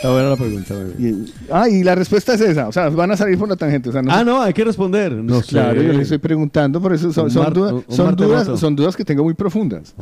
Está 0.06 0.14
buena 0.14 0.30
la 0.30 0.36
pregunta. 0.36 0.74
y, 1.00 1.34
ah, 1.52 1.68
y 1.68 1.84
la 1.84 1.96
respuesta 1.96 2.36
es 2.36 2.42
esa, 2.42 2.68
o 2.68 2.72
sea, 2.72 2.90
van 2.90 3.10
a 3.12 3.18
salir 3.18 3.40
por 3.40 3.50
la 3.50 3.56
tangente. 3.56 3.90
O 3.90 3.92
sea, 3.92 4.04
no 4.04 4.12
Ah, 4.12 4.20
sé- 4.20 4.26
no, 4.26 4.40
hay 4.42 4.54
que 4.54 4.64
responder. 4.64 5.12
No 5.14 5.42
sé. 5.42 5.48
Claro, 5.50 5.82
yo 5.82 5.94
le 5.94 6.04
estoy 6.04 6.20
preguntando, 6.20 6.80
por 6.80 6.94
eso 6.94 7.12
son, 7.12 7.26
Un 7.26 7.32
son 7.32 7.44
mar- 7.44 7.54
dudas, 7.54 7.72
son, 7.90 8.16
dudas, 8.16 8.30
martemoto. 8.32 8.58
son 8.58 8.76
dudas 8.76 8.96
que 8.96 9.04
tengo 9.04 9.24
muy 9.24 9.34
profundas. 9.34 9.96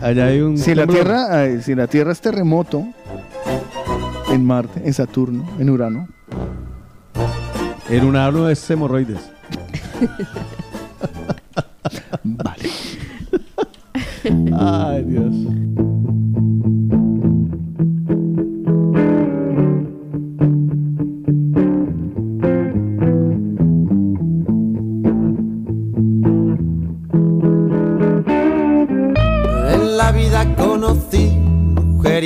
Allá 0.00 0.26
hay 0.26 0.40
un. 0.40 0.56
Si 0.58 0.74
la. 0.76 0.86
Tierra, 0.86 1.46
eh, 1.46 1.60
si 1.60 1.74
la 1.74 1.88
Tierra 1.88 2.12
es 2.12 2.20
terremoto 2.20 2.86
en 4.30 4.44
Marte, 4.44 4.80
en 4.84 4.94
Saturno, 4.94 5.44
en 5.58 5.70
Urano, 5.70 6.08
En 7.90 8.14
hablo 8.16 8.48
es 8.48 8.70
hemorroides. 8.70 9.18
vale. 12.22 12.68
Ay, 14.56 15.02
Dios. 15.04 15.34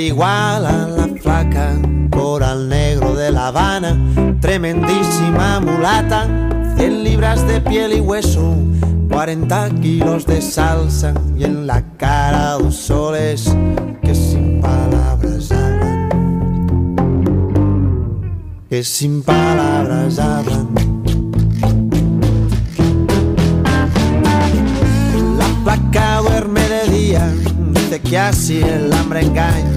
Igual 0.07 0.65
a 0.65 0.87
la 0.87 1.07
flaca, 1.21 1.75
coral 2.09 2.69
negro 2.69 3.13
de 3.13 3.29
La 3.29 3.47
Habana, 3.47 3.97
tremendísima 4.39 5.59
mulata, 5.59 6.25
100 6.77 7.03
libras 7.03 7.45
de 7.45 7.59
piel 7.59 7.93
y 7.93 7.99
hueso, 7.99 8.55
40 9.09 9.69
kilos 9.81 10.25
de 10.25 10.41
salsa 10.41 11.13
y 11.37 11.43
en 11.43 11.67
la 11.67 11.83
cara 11.97 12.53
dos 12.53 12.75
soles 12.75 13.53
que 14.01 14.15
sin 14.15 14.61
palabras 14.61 15.51
hablan, 15.51 16.09
que 18.69 18.83
sin 18.83 19.21
palabras 19.23 20.19
hablan. 20.19 20.67
La 25.37 25.47
placa 25.65 26.21
duerme 26.21 26.61
de 26.61 26.97
día, 26.97 27.33
dice 27.71 27.99
que 27.99 28.17
así 28.17 28.61
el 28.61 28.93
hambre 28.93 29.21
engaña 29.25 29.76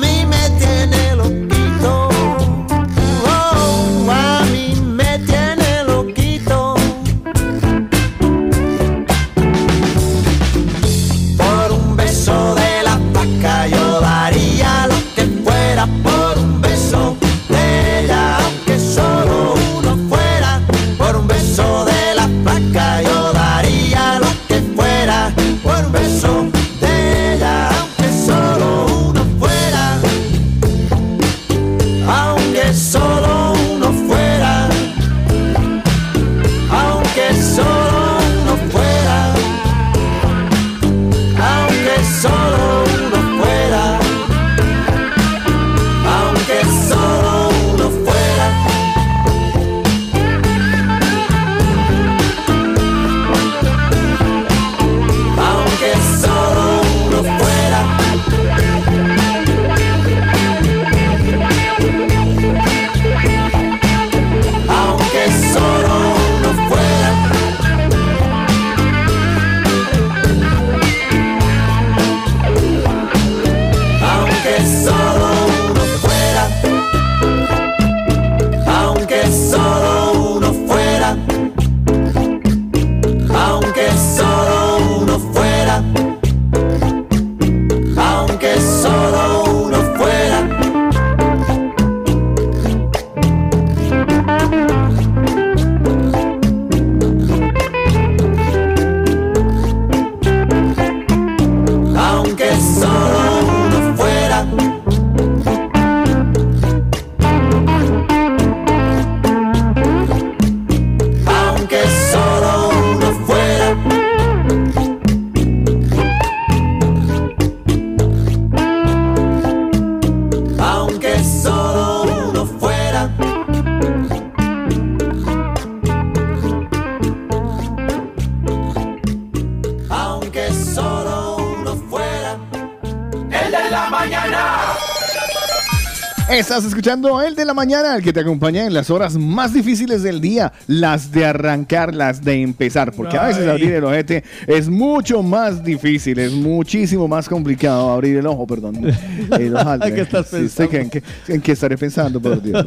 escuchando 136.81 137.21
el 137.21 137.35
de 137.35 137.45
la 137.45 137.53
mañana, 137.53 137.95
el 137.95 138.01
que 138.01 138.11
te 138.11 138.21
acompaña 138.21 138.65
en 138.65 138.73
las 138.73 138.89
horas 138.89 139.15
más 139.15 139.53
difíciles 139.53 140.01
del 140.01 140.19
día, 140.19 140.51
las 140.65 141.11
de 141.11 141.27
arrancar, 141.27 141.93
las 141.93 142.23
de 142.23 142.41
empezar, 142.41 142.91
porque 142.91 143.19
a 143.19 143.27
veces 143.27 143.43
Ay. 143.43 143.49
abrir 143.49 143.73
el 143.73 143.83
ojete 143.83 144.23
es 144.47 144.67
mucho 144.67 145.21
más 145.21 145.63
difícil, 145.63 146.17
es 146.17 146.31
muchísimo 146.31 147.07
más 147.07 147.29
complicado 147.29 147.91
abrir 147.91 148.17
el 148.17 148.25
ojo, 148.25 148.47
perdón. 148.47 148.77
El 148.83 149.53
¿Qué 149.93 150.01
estás 150.01 150.29
Sí, 150.29 150.49
sé 150.49 150.67
que- 150.67 150.81
¿En 150.81 150.89
qué, 150.89 151.03
en 151.27 151.39
qué 151.41 151.51
estaré 151.51 151.77
pensando, 151.77 152.19
por 152.19 152.41
Dios? 152.41 152.65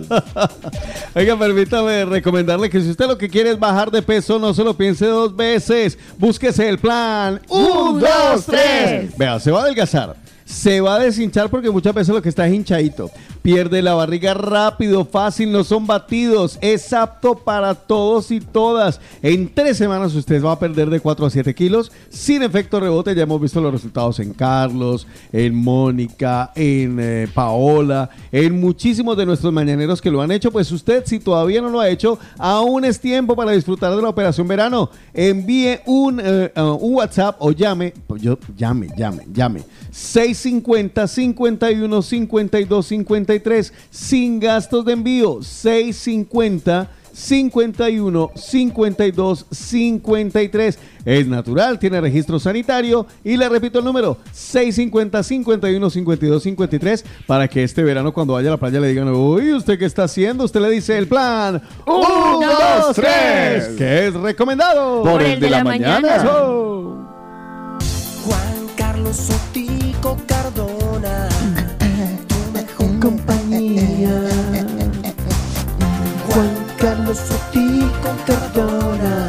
Oiga, 1.17 1.37
permítame 1.37 2.05
recomendarle 2.05 2.71
que 2.71 2.81
si 2.81 2.91
usted 2.91 3.09
lo 3.09 3.19
que 3.19 3.29
quiere 3.29 3.51
es 3.51 3.59
bajar 3.59 3.91
de 3.91 4.01
peso, 4.01 4.39
no 4.39 4.55
se 4.55 4.63
lo 4.63 4.77
piense 4.77 5.07
dos 5.07 5.35
veces. 5.35 5.99
Búsquese 6.19 6.69
el 6.69 6.79
plan. 6.79 7.41
Un, 7.49 7.99
dos, 7.99 8.47
tres. 8.47 9.11
Vea, 9.19 9.41
se 9.41 9.51
va 9.51 9.59
a 9.59 9.63
adelgazar. 9.65 10.24
Se 10.45 10.81
va 10.81 10.97
a 10.97 10.99
deshinchar 10.99 11.49
porque 11.49 11.71
muchas 11.71 11.95
veces 11.95 12.15
lo 12.15 12.21
que 12.21 12.29
está 12.29 12.47
es 12.47 12.55
hinchadito. 12.55 13.11
Pierde 13.41 13.83
la 13.83 13.95
barriga 13.95 14.35
rápido, 14.35 15.05
fácil, 15.05 15.53
no 15.53 15.65
son 15.65 15.87
batidos. 15.87 16.59
Es 16.61 16.93
apto 16.93 17.35
para 17.35 17.75
todos 17.75 18.31
y 18.31 18.41
todas. 18.41 19.01
En 19.23 19.53
tres 19.53 19.77
semanas 19.77 20.15
usted 20.15 20.43
va 20.43 20.53
a 20.53 20.59
perder 20.59 20.91
de 20.91 21.01
4 21.01 21.27
a 21.27 21.31
7 21.31 21.55
kilos 21.55 21.93
sin 22.09 22.43
efecto 22.43 22.79
rebote. 22.81 23.15
Ya 23.15 23.23
hemos 23.23 23.41
visto 23.41 23.61
los 23.61 23.73
resultados 23.73 24.19
en 24.21 24.35
Carlos, 24.35 25.07
en 25.33 25.55
Mónica, 25.55 26.53
en 26.55 26.99
eh, 27.01 27.29
Paola, 27.33 28.11
en 28.31 28.61
muchísimos 28.61 29.17
de 29.17 29.27
nuestros 29.27 29.53
mañaneros 29.53 30.01
que 30.01 30.11
lo 30.11 30.21
han 30.21 30.31
hecho. 30.31 30.51
Pues 30.51 30.71
usted, 30.73 31.05
si 31.07 31.19
todavía 31.19 31.63
no 31.63 31.71
lo 31.71 31.81
ha 31.81 31.89
hecho, 31.89 32.19
aún 32.39 32.85
es 32.85 33.01
tiempo 33.01 33.35
para 33.35 33.53
disfrutar 33.53 33.95
de 33.95 34.03
la 34.03 34.09
operación 34.09 34.47
verano. 34.47 34.91
Envíe 35.13 35.81
un, 35.87 36.21
eh, 36.23 36.53
uh, 36.57 36.61
un 36.81 36.95
WhatsApp 36.97 37.37
o 37.39 37.51
llame, 37.53 37.95
pues 38.07 38.23
yo, 38.23 38.39
llame, 38.57 38.89
llame, 38.97 39.27
llame. 39.33 39.63
650 40.35 41.07
51 41.09 42.03
52 42.03 42.87
53 42.87 43.73
sin 43.91 44.41
gastos 44.41 44.85
de 44.85 44.93
envío. 44.93 45.43
650 45.43 46.91
51 47.15 48.31
52 48.35 49.47
53. 49.51 50.79
Es 51.05 51.29
natural, 51.29 51.79
tiene 51.79 52.01
registro 52.01 52.39
sanitario 52.41 53.07
y 53.23 53.37
le 53.37 53.49
repito 53.49 53.79
el 53.79 53.85
número 53.85 54.19
650 54.33 55.23
51 55.23 55.91
52 55.91 56.43
53 56.43 57.05
para 57.27 57.47
que 57.47 57.63
este 57.63 57.83
verano 57.83 58.13
cuando 58.13 58.33
vaya 58.35 58.49
a 58.49 58.53
la 58.53 58.57
playa 58.57 58.81
le 58.81 58.89
digan, 58.89 59.09
uy, 59.09 59.53
¿usted 59.53 59.79
qué 59.79 59.85
está 59.85 60.05
haciendo? 60.05 60.45
Usted 60.45 60.61
le 60.61 60.71
dice 60.71 60.99
el 60.99 61.07
plan 61.07 61.63
1, 61.87 62.41
2, 62.87 62.97
3, 62.97 63.69
que 63.77 64.07
es 64.07 64.15
recomendado 64.15 65.03
Por 65.03 65.23
el 65.23 65.39
de 65.39 65.51
la 65.51 65.63
mañana. 65.63 66.19
Juan 68.25 68.67
Carlos 68.77 69.29
Sotico 70.05 70.27
Cardona, 70.27 71.29
tu 72.29 72.37
mejor 72.53 73.01
compañía. 73.01 74.11
Juan 76.27 76.55
Carlos 76.79 77.17
Sotico 77.17 78.11
Cardona, 78.27 79.29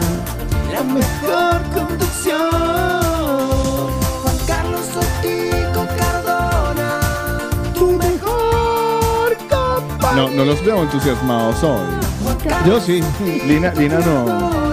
la 0.74 0.84
mejor 0.84 1.62
conducción. 1.74 2.52
Juan 4.22 4.38
Carlos 4.46 4.82
Sotico 4.94 5.88
Cardona, 5.98 7.00
tu 7.74 7.92
mejor 7.94 9.38
compañía. 9.50 10.24
No, 10.24 10.30
no 10.30 10.44
los 10.44 10.66
veo 10.66 10.84
entusiasmados 10.84 11.64
hoy. 11.64 11.88
Yo 12.68 12.82
sí. 12.82 13.02
Lina, 13.48 13.74
Lina 13.76 14.00
no. 14.00 14.65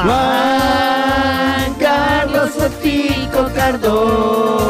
Juan 0.00 1.74
Carlos 1.78 2.50
Sotico 2.54 3.50
Cardona. 3.54 4.61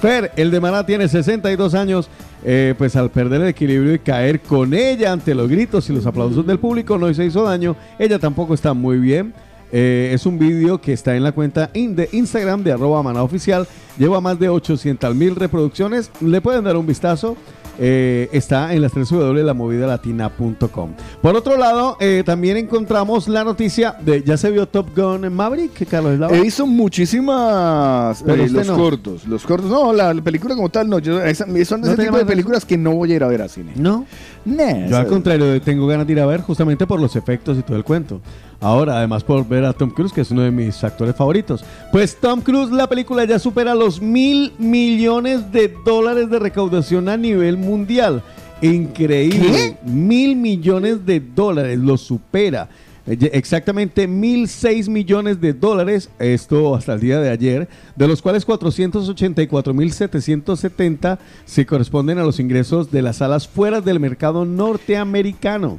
Fer, 0.01 0.33
el 0.37 0.51
de 0.51 0.61
Maná 0.61 0.85
tiene 0.85 1.09
62 1.09 1.75
años. 1.75 2.09
eh, 2.47 2.75
pues 2.77 2.95
al 2.97 3.11
perder 3.11 3.41
el 3.41 3.49
equilibrio 3.49 3.95
y 3.95 3.99
caer 4.01 4.41
con 4.41 4.75
ella 4.75 5.13
ante 5.13 5.35
los 5.35 5.49
gritos 5.49 5.89
y 5.89 5.95
los 5.95 6.05
aplausos 6.05 6.47
del 6.47 6.59
público, 6.59 6.99
no 6.99 7.13
se 7.15 7.25
hizo 7.25 7.43
daño. 7.45 7.75
Ella 7.99 8.19
tampoco 8.19 8.53
está 8.53 8.75
muy 8.75 8.99
bien. 8.99 9.33
Eh, 9.73 10.11
es 10.13 10.27
un 10.27 10.39
vídeo 10.39 10.79
que 10.81 10.93
está 10.93 11.17
en 11.17 11.23
la 11.25 11.33
cuenta 11.33 11.71
in- 11.73 11.97
de 11.97 12.09
Instagram 12.13 12.63
de 12.63 12.73
arroba 12.73 13.03
maná 13.03 13.23
oficial. 13.23 13.67
Lleva 13.99 14.21
más 14.21 14.39
de 14.39 14.49
800 14.51 15.15
mil 15.17 15.35
reproducciones. 15.37 16.11
Le 16.21 16.41
pueden 16.43 16.65
dar 16.65 16.77
un 16.77 16.87
vistazo. 16.87 17.35
Eh, 17.79 18.29
está 18.33 18.73
en 18.73 18.83
las 18.83 18.93
3 18.93 19.09
W 19.11 19.77
de 19.79 19.81
la 19.81 19.87
latina.com. 19.87 20.91
Por 21.21 21.37
otro 21.37 21.57
lado, 21.57 21.97
eh, 22.01 22.23
también 22.25 22.57
encontramos 22.57 23.27
la 23.29 23.43
noticia 23.45 23.97
de 24.01 24.23
ya 24.23 24.37
se 24.37 24.51
vio 24.51 24.67
Top 24.67 24.89
Gun 24.97 25.25
en 25.25 25.33
Maverick, 25.35 25.89
Carlos 25.89 26.15
Eslava? 26.15 26.37
He 26.37 26.41
visto 26.43 26.67
muchísimas 26.67 28.23
Pero 28.25 28.43
eh, 28.45 28.49
los 28.49 28.67
no. 28.67 28.77
cortos, 28.77 29.27
los 29.27 29.45
cortos. 29.45 29.71
No, 29.71 29.93
la, 29.93 30.15
la 30.15 30.23
película 30.23 30.55
como 30.55 30.69
tal, 30.69 30.89
no. 30.89 30.99
Yo, 30.99 31.23
esa- 31.23 31.47
son 31.65 31.81
¿No 31.81 31.87
ese 31.89 31.97
te 31.97 32.03
tipo 32.05 32.17
de 32.17 32.23
la 32.23 32.29
películas 32.29 32.65
que 32.65 32.77
no 32.79 32.93
voy 32.93 33.13
a 33.13 33.17
ir 33.17 33.25
a 33.25 33.29
ver 33.29 33.43
a 33.43 33.49
cine. 33.49 33.73
¿No? 33.77 34.07
Nah, 34.45 34.87
Yo 34.89 34.97
al 34.97 35.07
contrario, 35.07 35.61
tengo 35.63 35.87
ganas 35.87 36.07
de 36.07 36.13
ir 36.13 36.21
a 36.21 36.27
ver 36.27 36.43
justamente 36.43 36.87
por 36.87 37.01
los 37.01 37.17
efectos 37.17 37.57
y 37.59 37.63
todo 37.63 37.77
el 37.77 37.85
cuento. 37.85 38.21
Ahora, 38.65 38.97
además 38.97 39.23
por 39.23 39.47
ver 39.47 39.63
a 39.67 39.75
Tom 39.75 39.91
Cruise, 39.91 40.11
que 40.11 40.23
es 40.23 40.31
uno 40.31 40.41
de 40.41 40.51
mis 40.51 40.83
actores 40.83 41.15
favoritos. 41.15 41.63
Pues 41.93 42.17
Tom 42.17 42.41
Cruise, 42.41 42.71
la 42.71 42.89
película 42.89 43.27
ya 43.27 43.39
supera 43.39 43.75
los 43.75 44.01
mil 44.01 44.55
millones 44.59 45.53
de 45.53 45.71
dólares 45.85 46.31
de 46.31 46.39
recaudación 46.39 47.11
a 47.11 47.19
nivel 47.19 47.59
mundial. 47.59 48.23
Increíble. 48.63 49.77
Mil 49.85 50.37
millones 50.37 51.05
de 51.05 51.21
dólares, 51.21 51.79
lo 51.79 51.99
supera. 51.99 52.71
Eh, 53.07 53.19
Exactamente 53.35 54.09
mil 54.09 54.49
seis 54.49 54.89
millones 54.89 55.43
de 55.43 55.53
dólares, 55.53 56.09
esto 56.19 56.75
hasta 56.75 56.95
el 56.95 57.01
día 57.01 57.21
de 57.21 57.29
ayer, 57.29 57.69
de 57.97 58.09
los 58.09 58.23
cuales 58.23 58.47
484 58.47 59.75
mil 59.75 59.93
770 59.93 61.19
se 61.45 61.67
corresponden 61.67 62.17
a 62.17 62.25
los 62.25 62.41
ingresos 62.41 62.91
de 62.91 63.03
las 63.03 63.17
salas 63.17 63.47
fuera 63.47 63.83
del 63.83 64.01
mercado 64.01 64.47
norteamericano, 64.47 65.79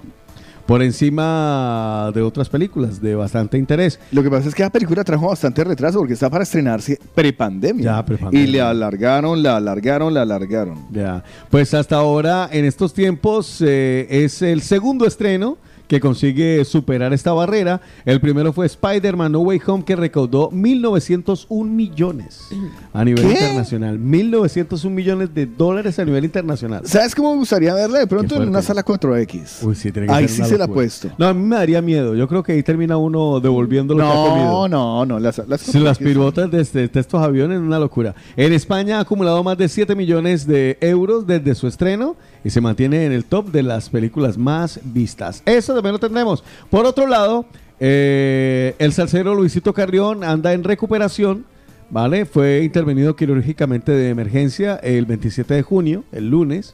por 0.66 0.82
encima 0.82 2.12
de 2.14 2.22
otras 2.22 2.50
películas 2.50 3.02
de 3.02 3.16
bastante 3.16 3.58
interés. 3.58 4.00
Lo 4.12 4.24
que 4.24 4.30
pasa 4.30 4.50
es 4.50 4.56
que 4.56 4.64
la 4.64 4.70
película 4.70 5.04
trajo 5.04 5.28
bastante 5.28 5.64
retraso 5.64 6.00
porque 6.00 6.14
está 6.14 6.30
para 6.30 6.44
estrenarse 6.44 7.00
prepandemia. 7.14 7.84
Ya, 7.84 8.06
prepandemia. 8.06 8.48
Y 8.48 8.52
le 8.52 8.62
alargaron, 8.62 9.42
la 9.42 9.58
alargaron, 9.58 10.14
la 10.14 10.24
alargaron. 10.24 10.88
Ya, 10.92 11.24
pues 11.50 11.74
hasta 11.74 11.98
ahora, 11.98 12.50
en 12.52 12.66
estos 12.66 12.94
tiempos, 12.94 13.62
eh, 13.62 14.08
es 14.10 14.42
el 14.42 14.62
segundo 14.62 15.06
estreno 15.06 15.58
que 15.88 16.00
consigue 16.00 16.64
superar 16.66 17.14
esta 17.14 17.32
barrera. 17.34 17.82
El 18.06 18.20
primero 18.22 18.54
fue 18.54 18.66
Spider-Man 18.66 19.32
No 19.32 19.40
Way 19.42 19.62
Home, 19.68 19.84
que 19.86 19.96
recaudó 19.96 20.50
1.901 20.52 21.66
millones 21.70 22.48
a 22.94 23.04
nivel 23.06 23.26
¿Qué? 23.26 23.32
internacional. 23.34 24.00
1.901 24.00 24.90
millones 24.90 25.34
de 25.34 25.46
dólares 25.46 26.00
a 26.00 26.06
nivel 26.06 26.26
internacional. 26.26 26.82
¿Sabes 26.86 27.14
cómo 27.16 27.32
me 27.34 27.40
gustaría 27.40 27.74
verla 27.74 28.00
de 28.00 28.08
pronto 28.08 28.42
en 28.42 28.50
una 28.50 28.62
sala 28.62 28.84
4X? 28.84 29.64
Uy, 29.64 29.76
sí, 29.76 29.92
tiene 29.92 30.08
que 30.08 30.14
Ahí 30.14 30.28
ser 30.28 30.46
sí 30.46 30.52
se 30.52 30.58
la 30.58 30.66
locura. 30.66 30.74
puesto. 30.76 31.12
No, 31.18 31.28
a 31.28 31.34
mí 31.34 31.44
me 31.44 31.56
daría 31.56 31.82
miedo. 31.82 32.16
Yo 32.16 32.28
creo 32.28 32.44
que 32.44 32.54
ahí 32.54 32.64
termina 32.64 32.98
uno 32.98 33.40
devolviendo 33.40 33.94
lo 33.94 34.04
que 34.04 34.10
ha 34.10 34.14
comido. 34.14 34.46
No, 34.46 34.68
no, 34.68 35.06
no. 35.06 35.20
Las, 35.20 35.38
las 35.48 35.74
las 35.76 36.00
4X 36.00 36.04
pilotas 36.04 36.52
de, 36.52 36.62
este- 36.62 36.88
de 36.88 37.00
estos 37.00 37.22
aviones, 37.22 37.60
una 37.60 37.80
locura. 37.80 38.16
En 38.36 38.54
España 38.54 38.98
ha 38.98 39.02
acumulado 39.02 39.44
más 39.44 39.58
de 39.58 39.68
7 39.70 39.96
millones 39.96 40.48
de 40.48 40.78
euros 40.82 41.28
desde 41.28 41.54
su 41.56 41.68
estreno 41.68 42.16
y 42.44 42.50
se 42.50 42.62
mantiene 42.62 43.06
en 43.06 43.12
el 43.12 43.26
top 43.26 43.52
de 43.52 43.64
las 43.64 43.90
películas 43.90 44.38
más 44.38 44.80
vistas. 44.84 45.42
Eso 45.46 45.75
también 45.76 45.94
lo 45.94 46.00
tendremos. 46.00 46.44
Por 46.70 46.86
otro 46.86 47.08
lado, 47.08 47.46
eh, 47.80 48.76
el 48.80 48.94
salsero 48.94 49.36
Luisito 49.36 49.74
Carrión 49.74 50.24
anda 50.24 50.54
en 50.54 50.64
recuperación. 50.64 51.46
¿Vale? 51.88 52.26
Fue 52.26 52.64
intervenido 52.64 53.16
quirúrgicamente 53.16 53.92
de 53.92 54.10
emergencia 54.10 54.76
el 54.78 55.06
27 55.06 55.54
de 55.54 55.62
junio, 55.62 56.04
el 56.12 56.30
lunes. 56.30 56.74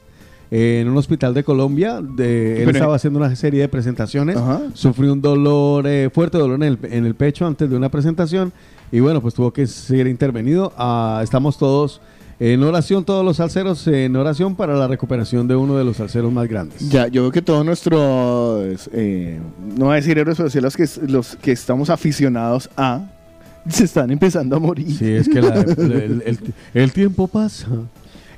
eh, 0.54 0.80
en 0.82 0.88
un 0.90 0.96
hospital 0.98 1.32
de 1.32 1.44
Colombia. 1.44 2.00
De, 2.02 2.58
él 2.58 2.64
Pero- 2.66 2.70
estaba 2.72 2.94
haciendo 2.96 3.18
una 3.18 3.34
serie 3.36 3.60
de 3.62 3.68
presentaciones. 3.68 4.36
Ajá. 4.36 4.60
Sufrió 4.74 5.12
un 5.14 5.22
dolor, 5.22 5.86
eh, 5.86 6.10
fuerte 6.12 6.36
dolor 6.38 6.56
en 6.56 6.62
el, 6.62 6.78
en 6.82 7.06
el 7.06 7.14
pecho 7.14 7.46
antes 7.46 7.70
de 7.70 7.74
una 7.76 7.88
presentación. 7.90 8.52
Y 8.90 9.00
bueno, 9.00 9.22
pues 9.22 9.32
tuvo 9.32 9.50
que 9.52 9.66
ser 9.66 10.06
intervenido. 10.06 10.72
Ah, 10.76 11.20
estamos 11.22 11.56
todos 11.56 12.02
en 12.40 12.62
oración, 12.62 13.04
todos 13.04 13.24
los 13.24 13.36
salseros 13.36 13.86
en 13.86 14.16
oración 14.16 14.56
para 14.56 14.74
la 14.74 14.88
recuperación 14.88 15.46
de 15.48 15.54
uno 15.56 15.76
de 15.76 15.84
los 15.84 15.96
salseros 15.98 16.32
más 16.32 16.48
grandes. 16.48 16.88
Ya, 16.90 17.06
yo 17.08 17.22
veo 17.22 17.30
que 17.32 17.42
todos 17.42 17.64
nuestros, 17.64 18.90
eh, 18.92 19.38
no 19.76 19.86
voy 19.86 19.92
a 19.92 19.96
decir 19.96 20.18
héroes, 20.18 20.36
pero 20.36 20.50
sí 20.50 20.60
los 20.60 20.76
que, 20.76 20.86
los 21.06 21.36
que 21.36 21.52
estamos 21.52 21.88
aficionados 21.90 22.68
a, 22.76 23.02
se 23.68 23.84
están 23.84 24.10
empezando 24.10 24.56
a 24.56 24.58
morir. 24.58 24.90
Sí, 24.96 25.08
es 25.10 25.28
que 25.28 25.40
la- 25.40 25.54
el, 25.60 26.22
el- 26.26 26.54
el 26.74 26.92
tiempo 26.92 27.28
pasa. 27.28 27.68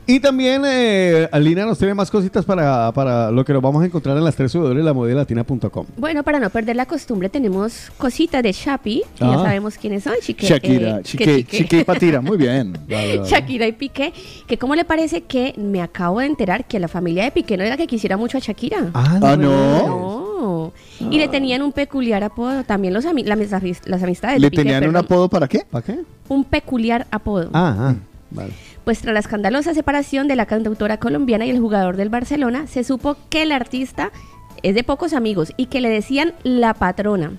Y 0.06 0.20
también 0.20 0.62
eh, 0.66 1.28
Alina 1.32 1.64
nos 1.64 1.78
tiene 1.78 1.94
más 1.94 2.10
cositas 2.10 2.44
para, 2.44 2.92
para 2.92 3.30
lo 3.30 3.42
que 3.42 3.54
nos 3.54 3.62
vamos 3.62 3.82
a 3.82 3.86
encontrar 3.86 4.16
en 4.18 4.24
las 4.24 4.36
3 4.36 4.52
W 4.52 4.74
de 4.74 4.82
la 4.84 4.92
modelatina.com. 4.92 5.86
Bueno, 5.96 6.22
para 6.22 6.38
no 6.38 6.50
perder 6.50 6.76
la 6.76 6.84
costumbre, 6.84 7.30
tenemos 7.30 7.90
cositas 7.96 8.42
de 8.42 8.52
Shapi, 8.52 9.02
que 9.18 9.24
ya 9.24 9.32
Ah. 9.32 9.42
sabemos 9.44 9.78
quiénes 9.78 10.04
son. 10.04 10.12
Chique, 10.20 10.46
Shakira, 10.46 10.98
eh, 10.98 11.02
Chique, 11.04 11.24
que 11.24 11.36
Chique. 11.38 11.56
Chique 11.56 11.78
y 11.80 11.84
Patira, 11.84 12.20
muy 12.20 12.36
bien. 12.36 12.74
Shakira 13.24 13.66
y 13.66 13.72
Piqué, 13.72 14.12
que 14.46 14.58
cómo 14.58 14.74
le 14.74 14.84
parece 14.84 15.22
que 15.22 15.54
me 15.56 15.80
acabo 15.80 16.20
de 16.20 16.26
enterar 16.26 16.66
que 16.66 16.78
la 16.78 16.88
familia 16.88 17.24
de 17.24 17.30
Piqué 17.30 17.56
no 17.56 17.64
era 17.64 17.78
que 17.78 17.86
quisiera 17.86 18.18
mucho 18.18 18.36
a 18.36 18.40
Shakira. 18.40 18.90
Ah, 18.92 19.18
¿no? 19.20 19.36
No. 19.38 20.72
Y 21.10 21.16
le 21.18 21.28
tenían 21.28 21.62
un 21.62 21.72
peculiar 21.72 22.22
apodo, 22.24 22.62
también 22.64 22.92
los 22.92 23.06
ami- 23.06 23.24
las, 23.24 23.38
las 23.86 24.02
amistades 24.02 24.34
de 24.36 24.40
¿Le 24.40 24.50
Piqué, 24.50 24.62
tenían 24.64 24.86
un 24.86 24.96
apodo 24.96 25.30
para 25.30 25.48
qué? 25.48 25.62
¿Para 25.70 25.82
qué? 25.84 25.98
Un 26.28 26.44
peculiar 26.44 27.06
apodo. 27.10 27.48
Ah, 27.54 27.74
ah, 27.78 27.94
vale. 28.30 28.52
Pues 28.84 29.00
tras 29.00 29.14
la 29.14 29.20
escandalosa 29.20 29.72
separación 29.74 30.28
de 30.28 30.36
la 30.36 30.46
cantautora 30.46 30.98
colombiana 30.98 31.46
y 31.46 31.50
el 31.50 31.58
jugador 31.58 31.96
del 31.96 32.10
Barcelona, 32.10 32.66
se 32.66 32.84
supo 32.84 33.16
que 33.30 33.42
el 33.42 33.52
artista 33.52 34.10
es 34.62 34.74
de 34.74 34.84
pocos 34.84 35.12
amigos 35.14 35.52
y 35.56 35.66
que 35.66 35.80
le 35.80 35.88
decían 35.88 36.34
la 36.42 36.74
patrona. 36.74 37.32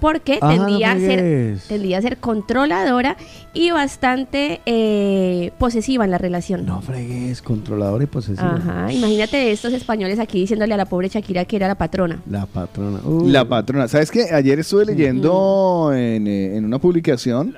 Porque 0.00 0.38
Ah, 0.42 0.50
tendía, 0.50 0.92
a 0.92 0.98
ser, 0.98 1.56
tendía 1.68 1.98
a 1.98 2.02
ser 2.02 2.18
controladora 2.18 3.16
y 3.54 3.70
bastante 3.70 4.60
eh, 4.66 5.52
posesiva 5.58 6.04
en 6.04 6.10
la 6.10 6.18
relación. 6.18 6.66
No 6.66 6.82
fregues, 6.82 7.40
controlador 7.40 8.02
y 8.02 8.06
posesivo. 8.06 8.46
Ajá, 8.46 8.92
imagínate 8.92 9.50
estos 9.50 9.72
españoles 9.72 10.18
aquí 10.18 10.40
diciéndole 10.40 10.74
a 10.74 10.76
la 10.76 10.84
pobre 10.86 11.08
Shakira 11.08 11.44
que 11.44 11.56
era 11.56 11.68
la 11.68 11.76
patrona. 11.76 12.20
La 12.28 12.44
patrona. 12.44 13.00
Uh. 13.04 13.28
La 13.28 13.48
patrona. 13.48 13.88
¿Sabes 13.88 14.10
qué? 14.10 14.24
Ayer 14.32 14.58
estuve 14.58 14.84
leyendo 14.84 15.90
en, 15.94 16.26
eh, 16.26 16.56
en 16.56 16.64
una 16.66 16.78
publicación 16.78 17.54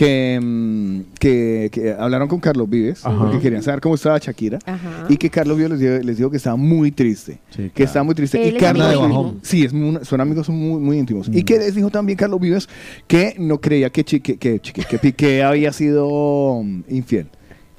que, 0.00 0.40
mm, 0.42 1.00
que, 1.18 1.68
que 1.70 1.92
hablaron 1.92 2.26
con 2.26 2.40
Carlos 2.40 2.70
Vives, 2.70 3.04
Ajá. 3.04 3.18
porque 3.18 3.38
querían 3.38 3.62
saber 3.62 3.82
cómo 3.82 3.96
estaba 3.96 4.16
Shakira, 4.16 4.58
Ajá. 4.64 5.04
y 5.10 5.18
que 5.18 5.28
Carlos 5.28 5.58
Vives 5.58 5.72
les 5.72 5.80
dijo, 5.80 5.92
les 6.06 6.16
dijo 6.16 6.30
que 6.30 6.38
estaba 6.38 6.56
muy 6.56 6.90
triste. 6.90 7.38
que 7.74 7.82
estaba 7.82 8.02
muy 8.02 8.14
triste. 8.14 8.42
Él 8.48 8.56
y 8.56 8.58
Carlos, 8.58 8.86
amigo 8.86 9.04
íntimo. 9.04 9.34
sí, 9.42 9.62
es 9.66 9.74
muy- 9.74 10.02
son 10.02 10.22
amigos 10.22 10.46
son 10.46 10.56
muy, 10.56 10.80
muy 10.80 10.96
íntimos. 10.98 11.28
Mm. 11.28 11.36
Y 11.36 11.42
que 11.42 11.58
les 11.58 11.74
dijo 11.74 11.90
también 11.90 12.16
Carlos 12.16 12.40
Vives 12.40 12.66
que 13.06 13.34
no 13.38 13.60
creía 13.60 13.90
que, 13.90 14.02
Chique- 14.02 14.38
que, 14.38 14.58
Chique- 14.62 14.86
que 14.88 14.98
Piqué 14.98 15.42
había 15.42 15.70
sido 15.70 16.62
mm, 16.64 16.80
infiel. 16.88 17.26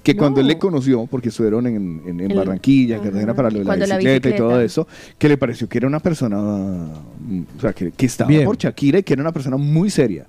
Que 0.03 0.15
cuando 0.15 0.41
él 0.41 0.47
le 0.47 0.59
conoció, 0.59 1.07
porque 1.07 1.29
estuvieron 1.29 1.65
en, 1.65 1.75
en- 2.05 2.19
en 2.19 2.29
El- 2.31 2.37
Barranquilla, 2.37 2.97
en 2.97 3.01
Cartagena 3.03 3.33
para 3.33 3.49
lo 3.49 3.59
de 3.59 3.65
la 3.65 3.75
bicicleta, 3.97 4.29
y 4.29 4.35
todo 4.35 4.61
eso, 4.61 4.87
que 5.17 5.27
le 5.27 5.37
pareció 5.37 5.67
que 5.67 5.79
era 5.79 5.87
una 5.87 5.99
persona, 5.99 6.37
mm, 6.37 7.41
o 7.57 7.61
sea, 7.61 7.73
que, 7.73 7.91
que 7.91 8.05
estaba 8.05 8.27
Bien. 8.27 8.45
por 8.45 8.57
Shakira 8.57 8.99
y 8.99 9.03
que 9.03 9.13
era 9.13 9.23
una 9.23 9.31
persona 9.31 9.57
muy 9.57 9.89
seria 9.89 10.27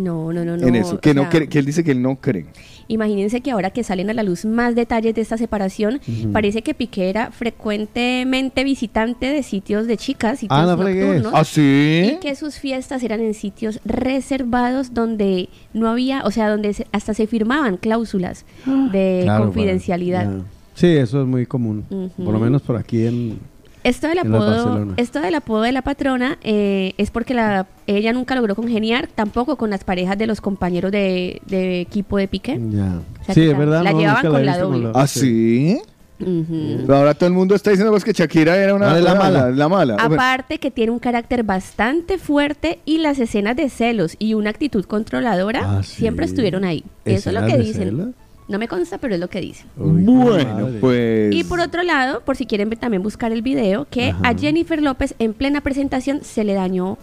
No, 0.00 0.32
no, 0.32 0.44
no, 0.44 0.56
no. 0.56 0.66
en 0.66 0.76
eso, 0.76 0.98
que, 1.00 1.10
o 1.10 1.14
no 1.14 1.22
sea, 1.22 1.30
cree- 1.30 1.48
que 1.48 1.58
él 1.58 1.66
dice 1.66 1.84
que 1.84 1.90
él 1.92 2.00
no 2.02 2.16
cree. 2.20 2.46
Imagínense 2.88 3.40
que 3.40 3.50
ahora 3.50 3.70
que 3.70 3.84
salen 3.84 4.10
a 4.10 4.14
la 4.14 4.22
luz 4.22 4.44
más 4.44 4.74
detalles 4.74 5.14
de 5.14 5.20
esta 5.20 5.36
separación, 5.36 6.00
parece 6.32 6.62
que 6.62 6.74
Piqué 6.74 7.08
era 7.10 7.30
frecuentemente 7.30 8.64
visitante 8.64 9.26
de 9.26 9.42
sitios 9.42 9.86
de 9.86 9.96
chicas, 9.96 10.40
sitios 10.40 10.58
Ah, 10.58 10.64
nocturnos. 10.76 11.32
¿Ah, 11.34 11.44
sí? 11.44 12.12
Y 12.14 12.20
que 12.20 12.34
sus 12.34 12.56
fiestas 12.58 13.02
eran 13.02 13.20
en 13.20 13.34
sitios 13.34 13.80
reservados 13.84 14.94
donde 14.94 15.48
no 15.72 15.88
había, 15.88 16.22
o 16.24 16.30
sea, 16.30 16.48
donde 16.48 16.72
se- 16.74 16.86
hasta 16.92 17.14
se 17.14 17.26
firmaban 17.26 17.76
cláusulas 17.76 18.44
de 18.92 19.20
Claro, 19.24 19.44
confidencialidad. 19.44 20.30
Sí, 20.74 20.86
eso 20.88 21.20
es 21.22 21.26
muy 21.28 21.46
común. 21.46 21.84
Por 22.16 22.32
lo 22.32 22.38
menos 22.40 22.62
por 22.62 22.76
aquí 22.76 23.06
en. 23.06 23.38
Esto 23.82 24.08
del 24.08 24.18
apodo, 24.18 24.88
esto 24.96 25.20
del 25.20 25.34
apodo 25.34 25.62
de 25.62 25.72
la 25.72 25.82
patrona 25.82 26.38
eh, 26.42 26.92
es 26.98 27.10
porque 27.10 27.32
la, 27.34 27.66
ella 27.86 28.12
nunca 28.12 28.34
logró 28.34 28.54
congeniar 28.54 29.06
tampoco 29.06 29.56
con 29.56 29.70
las 29.70 29.84
parejas 29.84 30.18
de 30.18 30.26
los 30.26 30.40
compañeros 30.40 30.92
de, 30.92 31.40
de 31.46 31.80
equipo 31.80 32.18
de 32.18 32.28
Piqué. 32.28 32.60
Ya. 32.70 33.00
O 33.20 33.24
sea, 33.24 33.34
sí, 33.34 33.42
es 33.48 33.56
verdad. 33.56 33.82
la 33.82 33.92
no, 33.92 33.98
llevaban 34.00 34.26
con 34.26 34.44
la 34.46 34.58
doble. 34.58 34.88
¿Ah, 34.94 35.06
sí? 35.06 35.78
Pero 36.22 36.96
ahora 36.96 37.14
todo 37.14 37.28
el 37.28 37.32
mundo 37.32 37.54
está 37.54 37.70
diciendo 37.70 37.90
pues, 37.92 38.04
que 38.04 38.12
Shakira 38.12 38.54
era 38.54 38.74
una, 38.74 38.90
Ah, 38.92 39.00
la 39.00 39.14
mala. 39.14 39.50
la 39.50 39.68
mala. 39.70 39.94
Aparte 39.98 40.58
que 40.58 40.70
tiene 40.70 40.92
un 40.92 40.98
carácter 40.98 41.44
bastante 41.44 42.18
fuerte 42.18 42.80
y 42.84 42.98
las 42.98 43.18
escenas 43.18 43.56
de 43.56 43.70
celos 43.70 44.16
y 44.18 44.34
una 44.34 44.50
actitud 44.50 44.84
controladora 44.84 45.78
Ah, 45.78 45.82
sí. 45.82 45.96
siempre 45.96 46.26
estuvieron 46.26 46.64
ahí. 46.64 46.84
Eso 47.06 47.30
es 47.30 47.34
lo 47.34 47.40
¿Escenas 47.40 47.52
que 47.56 47.58
dicen. 47.66 47.82
celos? 47.88 48.08
No 48.50 48.58
me 48.58 48.66
consta, 48.68 48.98
pero 48.98 49.14
es 49.14 49.20
lo 49.20 49.28
que 49.28 49.40
dicen. 49.40 49.66
Bueno, 49.76 50.68
pues. 50.80 51.32
Y 51.34 51.44
por 51.44 51.60
otro 51.60 51.82
lado, 51.82 52.20
por 52.22 52.36
si 52.36 52.46
quieren 52.46 52.68
ver- 52.68 52.78
también 52.78 53.02
buscar 53.02 53.32
el 53.32 53.42
video, 53.42 53.86
que 53.90 54.12
a 54.22 54.34
Jennifer 54.36 54.82
López 54.82 55.14
en 55.18 55.34
plena 55.34 55.60
presentación 55.60 56.22
se 56.24 56.42
le 56.44 56.54
dañó 56.54 56.98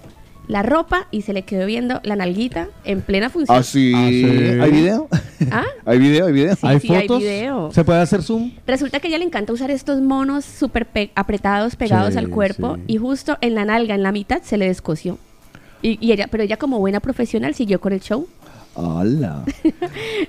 la 0.47 0.63
ropa 0.63 1.07
y 1.11 1.23
se 1.23 1.33
le 1.33 1.41
quedó 1.43 1.65
viendo 1.65 1.99
la 2.03 2.15
nalguita 2.15 2.67
en 2.85 3.01
plena 3.01 3.29
función. 3.29 3.57
¿Ah, 3.57 3.63
sí? 3.63 3.91
Ah, 3.95 4.07
sí. 4.09 4.25
¿Hay 4.61 4.71
video? 4.71 5.07
¿Ah? 5.51 5.63
¿Hay 5.85 5.99
video? 5.99 6.25
¿Hay 6.27 6.33
video? 6.33 6.55
Sí, 6.55 6.67
¿Hay 6.67 6.79
sí, 6.79 6.93
hay 6.93 7.07
fotos? 7.07 7.19
video. 7.23 7.71
¿Se 7.73 7.83
puede 7.83 7.99
hacer 8.01 8.23
zoom? 8.23 8.51
Resulta 8.65 8.99
que 8.99 9.07
a 9.07 9.09
ella 9.09 9.17
le 9.17 9.25
encanta 9.25 9.51
usar 9.53 9.71
estos 9.71 10.01
monos 10.01 10.45
súper 10.45 10.85
pe- 10.85 11.11
apretados, 11.15 11.75
pegados 11.75 12.13
Sí, 12.13 12.19
al 12.19 12.29
cuerpo, 12.29 12.75
sí. 12.75 12.81
y 12.87 12.97
justo 12.97 13.37
en 13.41 13.55
la 13.55 13.65
nalga, 13.65 13.95
en 13.95 14.03
la 14.03 14.11
mitad, 14.11 14.41
se 14.41 14.57
le 14.57 14.67
descosió. 14.67 15.17
Y, 15.81 15.97
y 16.05 16.11
ella, 16.11 16.27
pero 16.31 16.43
ella 16.43 16.57
como 16.57 16.79
buena 16.79 16.99
profesional 17.01 17.53
siguió 17.53 17.79
con 17.79 17.93
el 17.93 17.99
show. 18.01 18.27
¡Hala! 18.77 19.43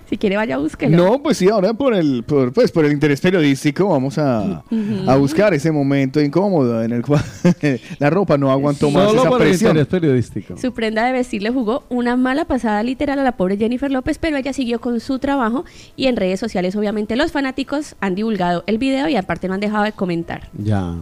Si 0.08 0.16
quiere 0.16 0.36
vaya, 0.36 0.56
búsquelo. 0.56 0.96
No, 0.96 1.22
pues 1.22 1.36
sí, 1.36 1.48
ahora 1.50 1.74
por 1.74 1.92
el, 1.94 2.22
por, 2.24 2.50
pues, 2.52 2.72
por 2.72 2.86
el 2.86 2.92
interés 2.92 3.20
periodístico 3.20 3.88
vamos 3.88 4.16
a, 4.16 4.62
Ujú. 4.70 5.10
a 5.10 5.16
buscar 5.16 5.52
ese 5.52 5.70
momento 5.70 6.18
incómodo 6.20 6.82
en 6.82 6.92
el 6.92 7.02
cual 7.02 7.22
la 7.98 8.08
ropa 8.08 8.38
no 8.38 8.50
aguantó 8.50 8.90
más 8.90 9.08
Solo 9.08 9.20
esa 9.20 9.28
por 9.28 9.42
el 9.42 9.48
presión. 9.48 9.70
interés 9.72 9.86
periodístico. 9.88 10.56
Su 10.56 10.72
prenda 10.72 11.04
de 11.04 11.12
vestir 11.12 11.42
le 11.42 11.50
jugó 11.50 11.84
una 11.90 12.16
mala 12.16 12.46
pasada 12.46 12.82
literal 12.82 13.18
a 13.18 13.22
la 13.22 13.32
pobre 13.32 13.58
Jennifer 13.58 13.90
López, 13.90 14.16
pero 14.18 14.38
ella 14.38 14.54
siguió 14.54 14.80
con 14.80 14.98
su 15.00 15.18
trabajo 15.18 15.66
y 15.94 16.06
en 16.06 16.16
redes 16.16 16.40
sociales 16.40 16.74
obviamente 16.74 17.14
los 17.16 17.30
fanáticos 17.30 17.96
han 18.00 18.14
divulgado 18.14 18.64
el 18.66 18.78
video 18.78 19.08
y 19.08 19.16
aparte 19.16 19.48
no 19.48 19.54
han 19.54 19.60
dejado 19.60 19.84
de 19.84 19.92
comentar. 19.92 20.48
Ya. 20.56 20.94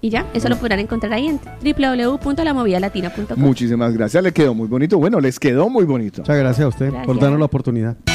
Y 0.00 0.08
ya, 0.10 0.26
eso 0.32 0.48
lo 0.48 0.56
podrán 0.56 0.78
encontrar 0.78 1.12
ahí 1.12 1.26
en 1.26 1.40
www.lamovidalatina.com. 1.62 3.38
Muchísimas 3.38 3.92
gracias, 3.92 4.22
le 4.22 4.32
quedó 4.32 4.54
muy 4.54 4.66
bonito. 4.66 4.98
Bueno, 4.98 5.20
les 5.20 5.38
quedó 5.38 5.68
muy 5.68 5.84
bonito. 5.84 6.22
Muchas 6.22 6.38
gracias 6.38 6.64
a 6.64 6.68
usted 6.68 6.90
por 7.04 7.18
darnos 7.18 7.38
la 7.38 7.44
oportunidad. 7.44 7.96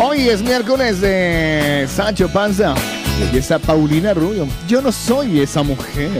Hoy 0.00 0.28
es 0.28 0.42
miércoles 0.42 1.00
de 1.00 1.86
Sancho 1.88 2.28
Panza. 2.28 2.74
Y 3.32 3.36
esa 3.36 3.58
Paulina 3.58 4.14
Rubio. 4.14 4.48
Yo 4.66 4.82
no 4.82 4.90
soy 4.90 5.40
esa 5.40 5.62
mujer. 5.62 6.10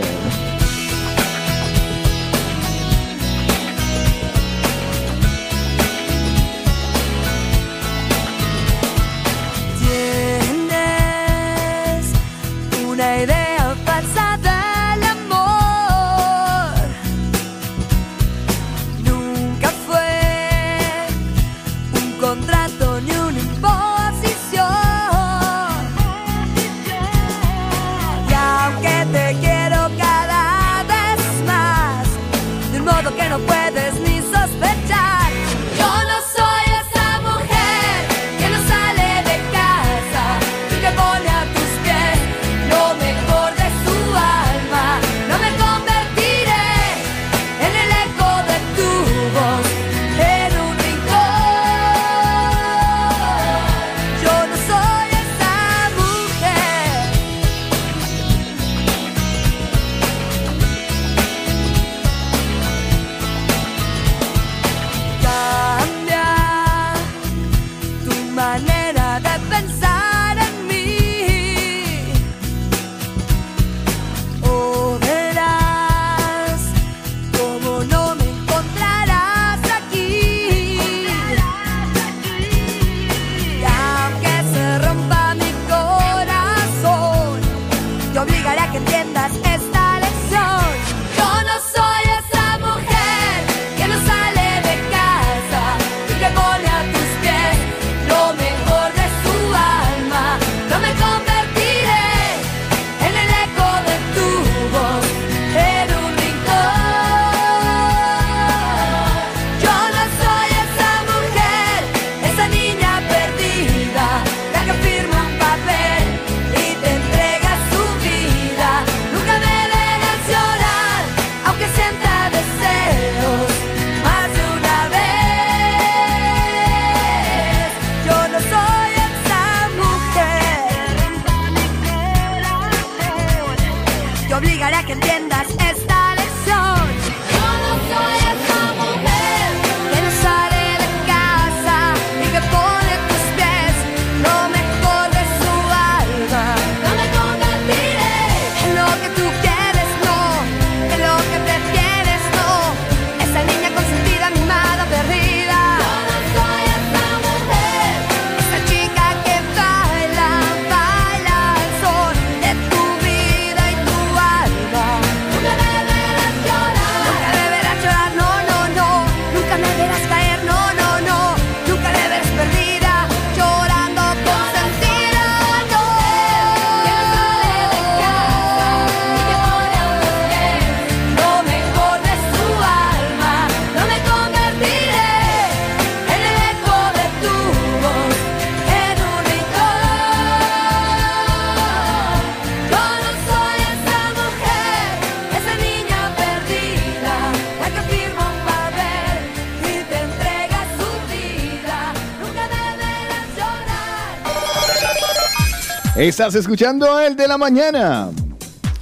Estás 206.03 206.35
escuchando 206.35 206.99
el 207.01 207.15
de 207.15 207.29
la 207.29 207.39
mañana. 207.39 208.09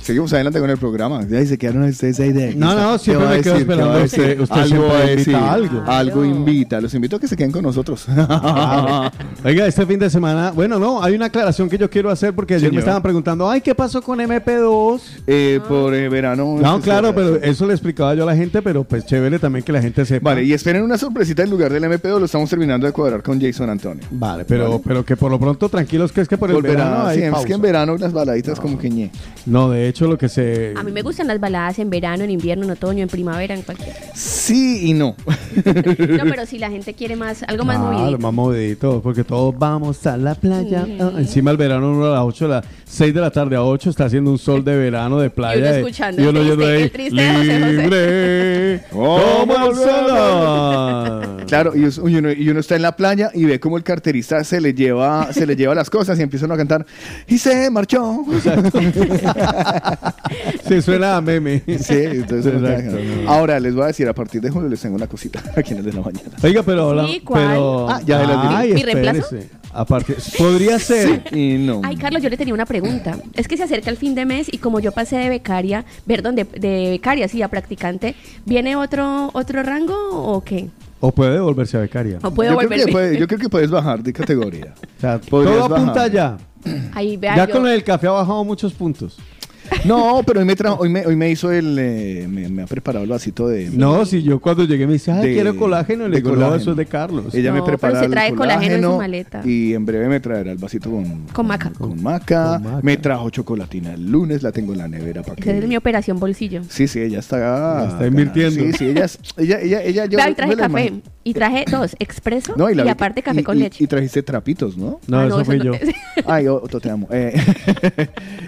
Seguimos 0.03 0.33
adelante 0.33 0.59
con 0.59 0.71
el 0.71 0.79
programa. 0.79 1.21
Ya 1.29 1.45
se 1.45 1.59
quedaron 1.59 1.85
ustedes 1.85 2.19
ahí 2.19 2.33
de. 2.33 2.55
No, 2.55 2.75
no, 2.75 2.93
¿Qué 2.93 3.05
siempre 3.05 3.29
me 3.29 3.41
quedo 3.43 3.57
esperando 3.57 3.89
va 3.93 3.97
a 3.97 4.01
a 4.01 4.05
usted- 4.05 4.39
Algo 4.41 4.47
siempre 4.67 4.79
va 4.89 4.97
a 4.97 5.01
invita 5.03 5.17
decir. 5.17 5.37
algo. 5.37 5.83
Algo 5.87 6.25
invita. 6.25 6.81
Los 6.81 6.95
invito 6.95 7.17
a 7.17 7.21
que 7.21 7.29
se 7.29 7.37
queden 7.37 7.53
con 7.53 7.63
nosotros. 7.63 8.07
Oiga, 9.43 9.67
este 9.67 9.87
fin 9.87 9.99
de 9.99 10.11
semana, 10.11 10.51
bueno, 10.51 10.79
no, 10.79 11.03
hay 11.03 11.15
una 11.15 11.27
aclaración 11.27 11.71
que 11.71 11.79
yo 11.79 11.89
quiero 11.89 12.11
hacer 12.11 12.35
porque 12.35 12.57
ayer 12.57 12.71
me 12.71 12.81
estaban 12.81 13.01
preguntando, 13.01 13.49
ay, 13.49 13.63
¿qué 13.63 13.75
pasó 13.75 14.03
con 14.03 14.19
MP2? 14.19 15.01
Eh, 15.27 15.61
por 15.67 15.95
eh, 15.95 16.11
verano. 16.11 16.59
No, 16.61 16.79
claro, 16.83 17.15
pero 17.15 17.37
eso 17.37 17.67
le 17.67 17.73
explicaba 17.73 18.15
yo 18.15 18.25
a 18.25 18.27
la 18.27 18.37
gente, 18.37 18.61
pero 18.61 18.85
pues 18.85 19.07
chévere 19.07 19.39
también 19.39 19.65
que 19.65 19.73
la 19.73 19.81
gente 19.81 20.05
sepa. 20.05 20.31
Vale, 20.31 20.45
y 20.45 20.53
esperen 20.53 20.83
una 20.83 20.99
sorpresita 20.99 21.43
en 21.43 21.49
lugar 21.49 21.73
del 21.73 21.83
MP2. 21.85 22.19
Lo 22.19 22.27
estamos 22.27 22.51
terminando 22.51 22.87
de 22.87 22.93
cuadrar 22.93 23.23
con 23.23 23.41
Jason 23.41 23.71
Antonio. 23.71 24.05
Vale, 24.11 24.45
pero, 24.45 24.73
Vale. 24.73 24.83
pero 24.85 25.05
que 25.07 25.17
por 25.17 25.31
lo 25.31 25.41
pronto 25.41 25.71
tranquilos 25.71 26.13
que 26.13 26.21
es 26.21 26.29
que 26.29 26.37
por 26.37 26.51
el 26.51 26.57
Volverá, 26.57 26.85
verano 26.85 27.07
hay 27.07 27.19
sí, 27.21 27.25
es 27.25 27.47
que 27.47 27.55
en 27.55 27.63
verano 27.63 27.97
las 27.97 28.13
baladitas 28.13 28.61
como 28.61 28.77
que 28.79 28.91
ñe. 28.91 29.11
No, 29.47 29.71
de 29.71 29.89
hecho 29.89 30.07
lo 30.07 30.19
que 30.19 30.29
se... 30.29 30.75
A 30.77 30.83
mí 30.83 30.93
me 30.93 31.01
gustan 31.01 31.27
las 31.27 31.41
baladas 31.41 31.79
en 31.79 31.89
verano, 31.89 32.25
en 32.25 32.31
invierno, 32.31 32.65
en 32.65 32.73
otoño, 32.73 33.03
en 33.03 33.09
primavera, 33.09 33.55
en 33.55 33.63
cualquier. 33.63 33.97
Sí 34.15 34.91
y 34.91 34.93
no. 34.93 35.17
No, 35.57 36.25
pero 36.31 36.47
si 36.47 36.59
la 36.59 36.71
gente 36.71 36.95
quiere 36.95 37.17
más, 37.17 37.43
algo 37.45 37.65
más 37.65 37.77
Claro, 37.79 37.93
movidito. 37.99 38.19
más 38.19 38.33
movidito, 38.33 39.01
porque 39.03 39.25
todos 39.25 39.55
vamos 39.59 40.07
a 40.07 40.17
la 40.17 40.35
playa. 40.35 40.87
Mm. 40.87 41.01
Ah, 41.01 41.13
encima 41.19 41.51
el 41.51 41.57
verano 41.57 41.91
uno 41.91 42.07
a 42.07 42.11
las 42.11 42.23
8, 42.25 42.45
a 42.45 42.49
las 42.49 42.65
6 42.87 43.15
de 43.15 43.21
la 43.21 43.31
tarde 43.31 43.57
a 43.57 43.63
8 43.63 43.91
está 43.91 44.05
haciendo 44.07 44.31
un 44.31 44.39
sol 44.39 44.65
de 44.65 44.77
verano 44.77 45.19
de 45.19 45.31
playa. 45.31 45.57
Y 45.57 45.69
uno 45.69 45.77
escuchando 45.89 46.23
y 46.23 46.27
uno 46.27 46.41
triste- 46.41 46.65
ahí, 46.67 46.83
el 46.83 46.91
triste 46.91 47.21
de 47.23 47.29
José 47.33 47.61
José. 47.61 47.83
libre 47.83 48.83
como 48.91 49.69
el 49.69 49.75
sol. 49.77 51.47
Claro, 51.47 51.73
y, 51.75 51.85
uno, 52.17 52.33
y 52.33 52.49
uno 52.49 52.61
está 52.61 52.77
en 52.77 52.83
la 52.83 52.95
playa 52.97 53.31
y 53.35 53.45
ve 53.45 53.59
como 53.59 53.77
el 53.77 53.83
carterista 53.83 54.45
se 54.45 54.61
le 54.61 54.73
lleva, 54.75 55.33
se 55.33 55.47
le 55.47 55.57
lleva 55.57 55.75
las 55.75 55.91
cosas 55.91 56.19
y 56.19 56.23
empiezan 56.23 56.53
a 56.53 56.57
cantar 56.57 56.87
y 57.27 57.39
se 57.39 57.71
marchó. 57.71 58.25
Sí, 60.69 60.83
suena 60.83 61.17
a 61.17 61.21
meme. 61.21 61.63
Sí, 61.81 61.95
entonces. 61.97 62.55
Ahora 63.27 63.59
les 63.61 63.75
voy 63.75 63.85
a 63.85 63.87
decir, 63.89 64.09
a 64.09 64.15
partir 64.15 64.41
de 64.41 64.51
julio 64.51 64.69
les 64.69 64.81
tengo 64.81 64.95
una 64.97 65.07
cosita 65.07 65.40
aquí 65.57 65.73
en 65.73 65.79
el 65.79 65.85
de 65.85 65.93
la 65.93 66.01
mañana. 66.01 66.31
Oiga, 66.43 66.63
pero... 66.63 66.91
habla- 66.91 67.07
Sí, 67.07 67.21
¿cuál? 67.21 67.47
pero 67.49 67.91
Ah, 67.91 68.01
ya 68.05 68.19
las 68.21 68.43
diré. 68.43 68.55
Ay, 68.57 68.73
¿Mi 68.75 68.83
reemplazo? 68.83 69.19
espérese. 69.21 69.51
Aparte, 69.73 70.17
podría 70.37 70.79
ser... 70.81 71.23
Y 71.37 71.55
no. 71.59 71.81
Ay, 71.85 71.97
Carlos, 71.97 72.23
yo 72.23 72.29
le 72.29 72.37
tenía 72.37 72.53
una 72.55 72.67
pregunta. 72.67 73.17
Es 73.35 73.47
que 73.47 73.57
se 73.57 73.63
acerca 73.65 73.89
el 73.91 73.97
fin 73.97 74.15
de 74.17 74.25
mes 74.27 74.49
y 74.53 74.59
como 74.59 74.81
yo 74.81 74.91
pasé 74.93 75.17
de 75.17 75.29
becaria, 75.29 75.85
perdón, 76.07 76.35
de, 76.35 76.45
de 76.45 76.91
becaria, 76.91 77.29
sí, 77.29 77.41
a 77.43 77.49
practicante, 77.49 78.15
¿viene 78.45 78.75
otro 78.77 79.31
otro 79.33 79.63
rango 79.63 79.95
o 80.11 80.43
qué? 80.43 80.69
O 80.99 81.13
puede 81.13 81.39
volverse 81.41 81.77
a 81.77 81.81
becaria. 81.81 82.19
¿O 82.23 82.31
puedo 82.33 82.51
yo, 82.53 82.57
creo 82.59 82.69
que 82.69 82.77
volverme? 82.77 82.93
puede- 82.93 83.19
yo 83.19 83.27
creo 83.29 83.39
que 83.41 83.49
puedes 83.49 83.71
bajar 83.71 84.03
de 84.03 84.13
categoría. 84.13 84.75
O 84.99 85.01
sea, 85.01 85.19
Podrías 85.21 85.55
todo 85.57 85.75
apunta 85.77 85.93
bajar. 85.93 86.11
ya. 86.13 86.37
Ahí 86.93 87.17
vea 87.17 87.37
Ya 87.37 87.47
yo. 87.47 87.53
con 87.55 87.67
el 87.69 87.83
café 87.85 88.09
ha 88.09 88.11
bajado 88.11 88.45
muchos 88.45 88.73
puntos. 88.75 89.17
No, 89.85 90.23
pero 90.27 90.41
hoy 90.41 90.47
me, 90.47 90.55
trajo- 90.57 90.79
hoy 90.81 90.89
me, 90.89 91.07
hoy 91.07 91.17
me 91.17 91.31
hizo 91.31 91.51
el. 91.51 91.77
eh, 91.79 92.27
me, 92.29 92.49
me 92.49 92.63
ha 92.63 92.67
preparado 92.67 93.05
el 93.05 93.11
vasito 93.11 93.49
de. 93.49 93.71
No, 93.71 94.05
si 94.05 94.23
yo 94.23 94.41
cuando 94.41 94.65
llegué 94.65 94.87
me 94.87 94.95
dice, 94.95 95.11
ay, 95.13 95.29
de- 95.29 95.35
quiero 95.35 95.57
colágeno. 95.57 96.05
Y 96.07 96.09
le 96.11 96.17
de 96.17 96.23
digo, 96.23 96.31
no, 96.31 96.35
colágeno. 96.37 96.57
eso 96.63 96.71
es 96.73 96.77
de 96.77 96.87
Carlos. 96.87 97.35
Ella 97.35 97.53
me 97.53 97.59
No, 97.61 97.65
pero 97.65 97.79
prepara 97.79 98.01
se 98.01 98.05
el 98.07 98.11
trae 98.11 98.35
colágeno 98.35 98.75
en 98.77 98.83
su 98.83 98.97
maleta. 98.97 99.43
Y 99.45 99.75
en 99.75 99.87
breve 99.87 100.09
me 100.09 100.21
traerá 100.21 100.53
el 100.53 100.59
vasito 100.59 100.91
con, 100.91 101.27
Con 101.33 101.47
maca. 101.47 101.71
con 101.71 102.03
maca. 102.03 102.55
Con 102.55 102.63
maca. 102.65 102.81
Me 102.83 102.97
trajo 102.97 103.31
chocolatina 103.31 103.95
el 103.95 104.11
lunes, 104.11 104.43
la 104.43 104.53
tengo 104.53 104.73
en 104.73 104.79
la 104.79 104.89
nevera 104.89 105.23
para 105.23 105.41
Esa 105.41 105.53
es 105.53 105.67
mi 105.67 105.77
operación 105.77 106.19
bolsillo. 106.21 106.63
Sí, 106.69 106.87
sí, 106.89 107.01
ella 107.01 107.21
está. 107.21 107.87
Está 107.89 108.07
invirtiendo. 108.07 108.61
Sí, 108.63 108.73
sí, 108.73 108.85
ella. 108.89 109.05
es- 109.05 109.19
ella, 109.37 109.61
ella, 109.61 109.83
ella 109.83 110.05
yo 110.07 110.17
Vea, 110.19 110.31
y 110.31 110.35
traje 110.35 110.57
la 110.57 110.63
café. 110.63 110.71
imagino. 110.87 111.03
Y 111.23 111.35
traje 111.35 111.65
dos, 111.71 111.95
expreso 111.99 112.55
No, 112.57 112.71
y, 112.71 112.73
y, 112.73 112.77
la 112.77 112.83
vi- 112.85 112.89
aparte 112.89 113.23
café 113.23 113.41
y- 113.41 113.45
con 113.45 113.57
y- 113.59 113.61
leche. 113.61 113.85
Y 113.85 113.87
trajiste 113.87 114.23
trapitos, 114.23 114.77
¿no? 114.79 115.01
No, 115.07 115.19
Ah, 115.21 115.27
eso 115.27 115.45
fui 115.45 115.61
yo. 115.63 115.73
Ay, 116.27 116.49
Otto, 116.49 116.81
te 116.81 116.91
amo. 116.91 117.07
Eh, 117.11 117.35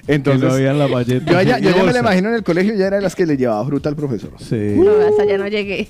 Que 0.07 0.15
entonces. 0.15 0.43
no 0.49 0.55
había 0.55 0.71
en 0.73 0.79
la. 0.79 0.87
Yo, 1.21 1.37
a 1.37 1.43
ella- 1.43 1.59
yo 1.59 1.71
ya 1.75 1.83
me 1.83 1.93
la 1.93 1.99
imagino 2.01 2.29
en 2.29 2.35
el 2.37 2.43
colegio, 2.43 2.75
ya 2.75 2.87
era 2.87 2.97
de 2.97 3.03
las 3.03 3.15
que 3.15 3.27
le 3.27 3.37
llevaba 3.37 3.65
fruta 3.67 3.89
al 3.89 3.97
profesor. 3.97 4.31
Sí. 4.39 4.75
No, 4.77 4.91
hasta 5.09 5.23
allá 5.23 5.39
no 5.39 5.49
llegué. 5.49 5.89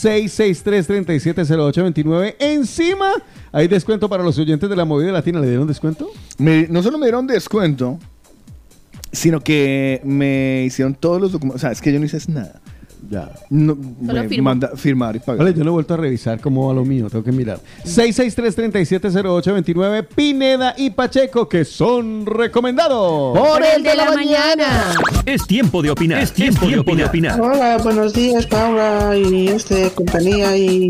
663 0.01 0.87
370829 0.87 2.35
Encima 2.39 3.11
hay 3.51 3.67
descuento 3.67 4.09
para 4.09 4.23
los 4.23 4.37
oyentes 4.39 4.67
de 4.69 4.75
la 4.75 4.85
movida 4.85 5.11
latina. 5.11 5.39
¿Le 5.39 5.47
dieron 5.47 5.67
descuento? 5.67 6.09
No 6.39 6.81
solo 6.81 6.97
me 6.97 7.05
dieron 7.05 7.27
descuento, 7.27 7.99
sino 9.11 9.41
que 9.41 10.01
me 10.03 10.63
hicieron 10.65 10.95
todos 10.95 11.21
los 11.21 11.31
documentos. 11.33 11.59
O 11.59 11.61
sea, 11.61 11.71
es 11.71 11.81
que 11.81 11.93
yo 11.93 11.99
no 11.99 12.05
hice 12.05 12.17
nada. 12.31 12.60
Ya. 13.09 13.31
No, 13.49 13.75
Solo 14.05 14.23
me 14.23 14.41
manda 14.41 14.69
firmar 14.75 15.15
y 15.15 15.19
pagar. 15.19 15.39
Vale, 15.39 15.53
yo 15.57 15.63
no 15.63 15.71
he 15.71 15.73
vuelto 15.73 15.95
a 15.95 15.97
revisar 15.97 16.39
cómo 16.39 16.67
va 16.67 16.73
lo 16.73 16.85
mío, 16.85 17.09
tengo 17.09 17.23
que 17.23 17.31
mirar. 17.31 17.59
663-370829, 17.85 20.05
Pineda 20.13 20.75
y 20.77 20.91
Pacheco, 20.91 21.49
que 21.49 21.65
son 21.65 22.25
recomendados. 22.25 23.37
Por 23.37 23.63
el 23.63 23.83
de 23.83 23.95
la 23.95 24.11
mañana. 24.11 24.93
Es 25.25 25.45
tiempo 25.47 25.81
de 25.81 25.91
opinar. 25.91 26.21
Es 26.21 26.31
tiempo, 26.31 26.67
de 26.67 26.79
opinar. 27.05 27.41
Hola, 27.41 27.77
buenos 27.77 28.13
días, 28.13 28.45
Paula 28.47 29.17
y 29.17 29.47
este 29.47 29.89
compañía 29.91 30.55
y 30.55 30.89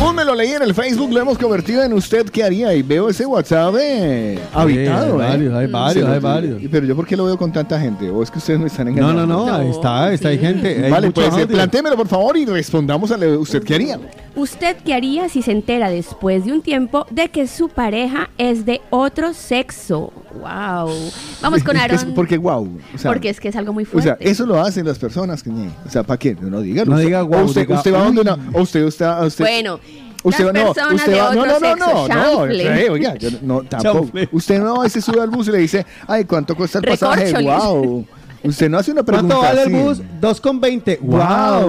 Un 0.00 0.14
me 0.14 0.24
lo 0.24 0.34
leí 0.34 0.52
en 0.52 0.62
el 0.62 0.74
Facebook, 0.74 1.12
lo 1.12 1.20
hemos 1.20 1.36
convertido 1.38 1.82
en 1.82 1.92
usted 1.92 2.26
qué 2.30 2.44
haría 2.44 2.72
y 2.72 2.82
veo 2.82 3.08
ese 3.08 3.26
WhatsApp 3.26 3.74
eh, 3.80 4.38
habitado. 4.54 5.20
hay 5.20 5.26
¿eh? 5.26 5.28
varios, 5.28 5.54
hay 5.54 5.66
varios, 5.66 6.04
Sí, 6.06 6.12
hay 6.12 6.20
varios. 6.20 6.62
Pero 6.70 6.86
yo 6.86 6.94
por 6.96 7.06
qué 7.06 7.16
lo 7.16 7.24
veo 7.24 7.36
con 7.36 7.52
tanta 7.52 7.80
gente 7.80 8.08
o 8.08 8.22
es 8.22 8.30
que 8.30 8.38
ustedes 8.38 8.60
me 8.60 8.66
están 8.68 8.86
No, 8.86 8.92
engañando. 8.92 9.26
no, 9.26 9.46
no, 9.46 9.54
ahí 9.54 9.68
está, 9.70 10.12
está, 10.12 10.28
hay 10.28 10.38
gente. 10.38 10.84
hay 10.84 10.90
Vale, 10.90 11.10
pues 11.10 11.26
eh, 11.26 11.30
audios. 11.30 11.48
plantémelo 11.48 11.96
por 11.96 12.06
favor 12.08 12.36
y 12.36 12.44
respondamos 12.46 13.10
a 13.10 13.16
usted 13.16 13.62
qué 13.64 13.74
haría. 13.74 13.98
¿Usted 14.36 14.76
qué 14.84 14.94
haría 14.94 15.28
si 15.28 15.42
se 15.42 15.50
entera 15.50 15.90
después 15.90 16.44
de 16.44 16.52
un 16.52 16.62
tiempo 16.62 17.04
de 17.10 17.28
que 17.28 17.48
su 17.48 17.68
pareja 17.68 18.30
es 18.38 18.64
de 18.64 18.80
otro 18.90 19.34
sexo? 19.34 20.12
¡Wow! 20.32 20.90
Vamos 21.42 21.64
con 21.64 21.76
Aaron. 21.76 22.12
porque 22.14 22.38
wow. 22.38 22.68
O 22.94 22.98
sea, 22.98 23.10
porque 23.10 23.30
es 23.30 23.40
que 23.40 23.48
es 23.48 23.56
algo 23.56 23.72
muy 23.72 23.82
O 23.82 23.86
fuerte. 23.86 24.16
sea, 24.16 24.30
eso 24.30 24.46
lo 24.46 24.60
hacen 24.60 24.86
las 24.86 24.98
personas 24.98 25.42
que. 25.42 25.50
O 25.50 25.90
sea, 25.90 26.04
¿para 26.04 26.18
qué? 26.18 26.36
No 26.40 26.60
diga. 26.60 26.84
No 26.84 26.98
diga 26.98 27.22
guau, 27.22 27.42
O 27.42 27.44
usted, 27.46 27.62
diga, 27.62 27.78
usted 27.78 27.92
va 27.92 28.04
donde 28.04 28.20
una. 28.20 28.38
O 28.52 28.62
usted, 28.62 28.84
usted, 28.84 29.06
usted 29.24 29.44
Bueno, 29.44 29.80
Usted 30.28 30.46
va- 30.46 30.52
no, 30.52 30.72
personas 30.72 30.94
usted 30.94 31.12
de 31.12 31.20
va- 31.20 31.34
no, 31.34 31.40
otro 31.42 31.52
no, 31.52 31.60
no, 31.60 31.66
sexo, 31.68 31.86
no, 31.94 32.08
no, 32.08 32.08
chanfle. 32.08 32.90
oiga, 32.90 33.14
yo 33.16 33.28
no, 33.42 33.62
tampoco. 33.68 34.10
Usted 34.32 34.60
no 34.60 34.88
se 34.88 35.00
sube 35.00 35.20
al 35.20 35.30
bus 35.30 35.48
y 35.48 35.52
le 35.52 35.58
dice, 35.58 35.86
ay, 36.06 36.24
¿cuánto 36.24 36.54
cuesta 36.56 36.78
el 36.78 36.84
pasaje? 36.84 37.32
Wow. 37.42 38.06
Usted 38.40 38.70
no 38.70 38.78
hace 38.78 38.92
una 38.92 39.02
pregunta 39.02 39.34
¿Cuánto 39.34 39.56
vale 39.58 39.76
el 39.76 39.82
bus? 39.82 40.00
2,20. 40.20 41.00
Wow. 41.00 41.18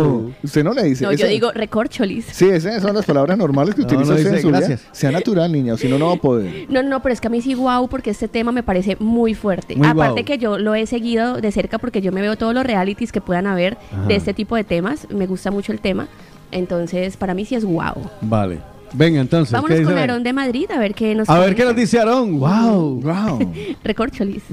Wow. 0.03 0.33
Usted 0.43 0.63
no 0.63 0.71
le 0.71 0.83
dice. 0.83 1.03
No, 1.03 1.11
yo 1.13 1.25
digo 1.25 1.51
recorcholis. 1.51 2.25
Sí, 2.31 2.47
esas 2.47 2.83
son 2.83 2.93
las 2.93 3.05
palabras 3.05 3.35
normales 3.39 3.73
que 3.73 3.81
No, 3.81 3.88
utiliza 3.88 4.11
no 4.11 4.17
usted 4.17 4.35
en 4.35 4.41
vida. 4.47 4.57
gracias. 4.59 4.81
Sea 4.91 5.09
natural, 5.09 5.51
niña, 5.51 5.73
o 5.73 5.77
si 5.77 5.88
no, 5.88 5.97
no 5.97 6.05
va 6.07 6.13
a 6.13 6.17
poder. 6.17 6.67
No, 6.69 6.83
no, 6.83 7.01
pero 7.01 7.11
es 7.13 7.21
que 7.21 7.27
a 7.27 7.31
mí 7.31 7.41
sí 7.41 7.55
guau 7.55 7.88
porque 7.88 8.11
este 8.11 8.27
tema 8.27 8.51
me 8.51 8.61
parece 8.61 8.97
muy 8.99 9.33
fuerte. 9.33 9.75
Muy 9.75 9.88
Aparte 9.88 10.23
que 10.23 10.38
yo 10.38 10.59
lo 10.59 10.75
he 10.75 10.85
seguido 10.85 11.41
de 11.41 11.51
cerca 11.51 11.79
porque 11.79 12.01
yo 12.01 12.11
me 12.11 12.21
veo 12.21 12.35
todos 12.38 12.53
los 12.53 12.63
realities 12.63 13.11
que 13.11 13.19
puedan 13.19 13.47
haber 13.47 13.75
Ajá. 13.91 14.05
de 14.05 14.15
este 14.15 14.35
tipo 14.35 14.55
de 14.55 14.63
temas. 14.63 15.07
Me 15.09 15.25
gusta 15.25 15.49
mucho 15.49 15.71
el 15.71 15.79
tema. 15.79 16.07
Entonces, 16.51 17.17
para 17.17 17.33
mí 17.33 17.45
sí 17.45 17.55
es 17.55 17.65
guau. 17.65 17.95
Vale. 18.21 18.59
Venga, 18.93 19.21
entonces. 19.21 19.51
¿qué 19.51 19.55
Vámonos 19.55 19.77
dice 19.79 19.91
con 19.91 19.99
Aarón 19.99 20.23
de 20.23 20.33
Madrid 20.33 20.65
a 20.71 20.79
ver 20.79 20.93
qué 20.95 21.13
nos 21.13 21.29
A 21.29 21.37
ver 21.39 21.55
qué 21.55 21.63
nos 21.63 21.75
dice 21.75 21.99
Aarón. 21.99 22.39
Wow. 22.39 23.01
Wow. 23.01 23.53
Recorcholis. 23.83 24.43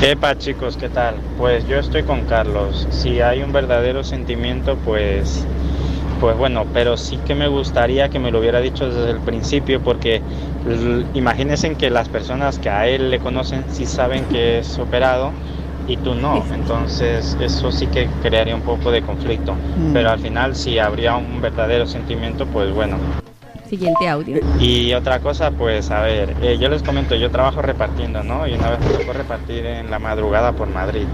Epa 0.00 0.36
chicos, 0.38 0.76
¿qué 0.76 0.88
tal? 0.88 1.16
Pues 1.38 1.66
yo 1.68 1.78
estoy 1.78 2.02
con 2.04 2.22
Carlos. 2.22 2.88
Si 2.90 3.20
hay 3.20 3.42
un 3.42 3.52
verdadero 3.52 4.02
sentimiento, 4.02 4.76
pues, 4.84 5.46
pues 6.20 6.36
bueno, 6.38 6.64
pero 6.72 6.96
sí 6.96 7.18
que 7.26 7.34
me 7.34 7.48
gustaría 7.48 8.08
que 8.08 8.18
me 8.18 8.30
lo 8.30 8.40
hubiera 8.40 8.60
dicho 8.60 8.88
desde 8.88 9.10
el 9.10 9.20
principio, 9.20 9.82
porque 9.82 10.22
imagínense 11.14 11.74
que 11.74 11.90
las 11.90 12.08
personas 12.08 12.58
que 12.58 12.70
a 12.70 12.88
él 12.88 13.10
le 13.10 13.18
conocen 13.18 13.64
sí 13.72 13.84
saben 13.84 14.24
que 14.24 14.58
es 14.58 14.78
operado 14.78 15.32
y 15.86 15.96
tú 15.96 16.14
no. 16.14 16.44
Entonces 16.52 17.36
eso 17.40 17.70
sí 17.72 17.86
que 17.86 18.08
crearía 18.22 18.54
un 18.54 18.62
poco 18.62 18.90
de 18.90 19.02
conflicto. 19.02 19.52
Mm. 19.52 19.92
Pero 19.92 20.10
al 20.10 20.18
final 20.18 20.54
si 20.54 20.78
habría 20.78 21.16
un 21.16 21.40
verdadero 21.40 21.86
sentimiento, 21.86 22.46
pues 22.46 22.72
bueno, 22.72 22.96
Siguiente 23.68 24.08
audio. 24.08 24.38
y 24.60 24.92
otra 24.92 25.20
cosa, 25.20 25.50
pues 25.50 25.90
a 25.90 26.02
ver, 26.02 26.36
eh, 26.42 26.58
yo 26.60 26.68
les 26.68 26.82
comento, 26.82 27.14
yo 27.14 27.30
trabajo 27.30 27.62
repartiendo, 27.62 28.22
¿no? 28.22 28.46
Y 28.46 28.52
una 28.54 28.70
vez 28.70 28.80
me 28.80 28.98
tocó 28.98 29.12
repartir 29.14 29.64
en 29.64 29.90
la 29.90 29.98
madrugada 29.98 30.52
por 30.52 30.68
Madrid. 30.68 31.06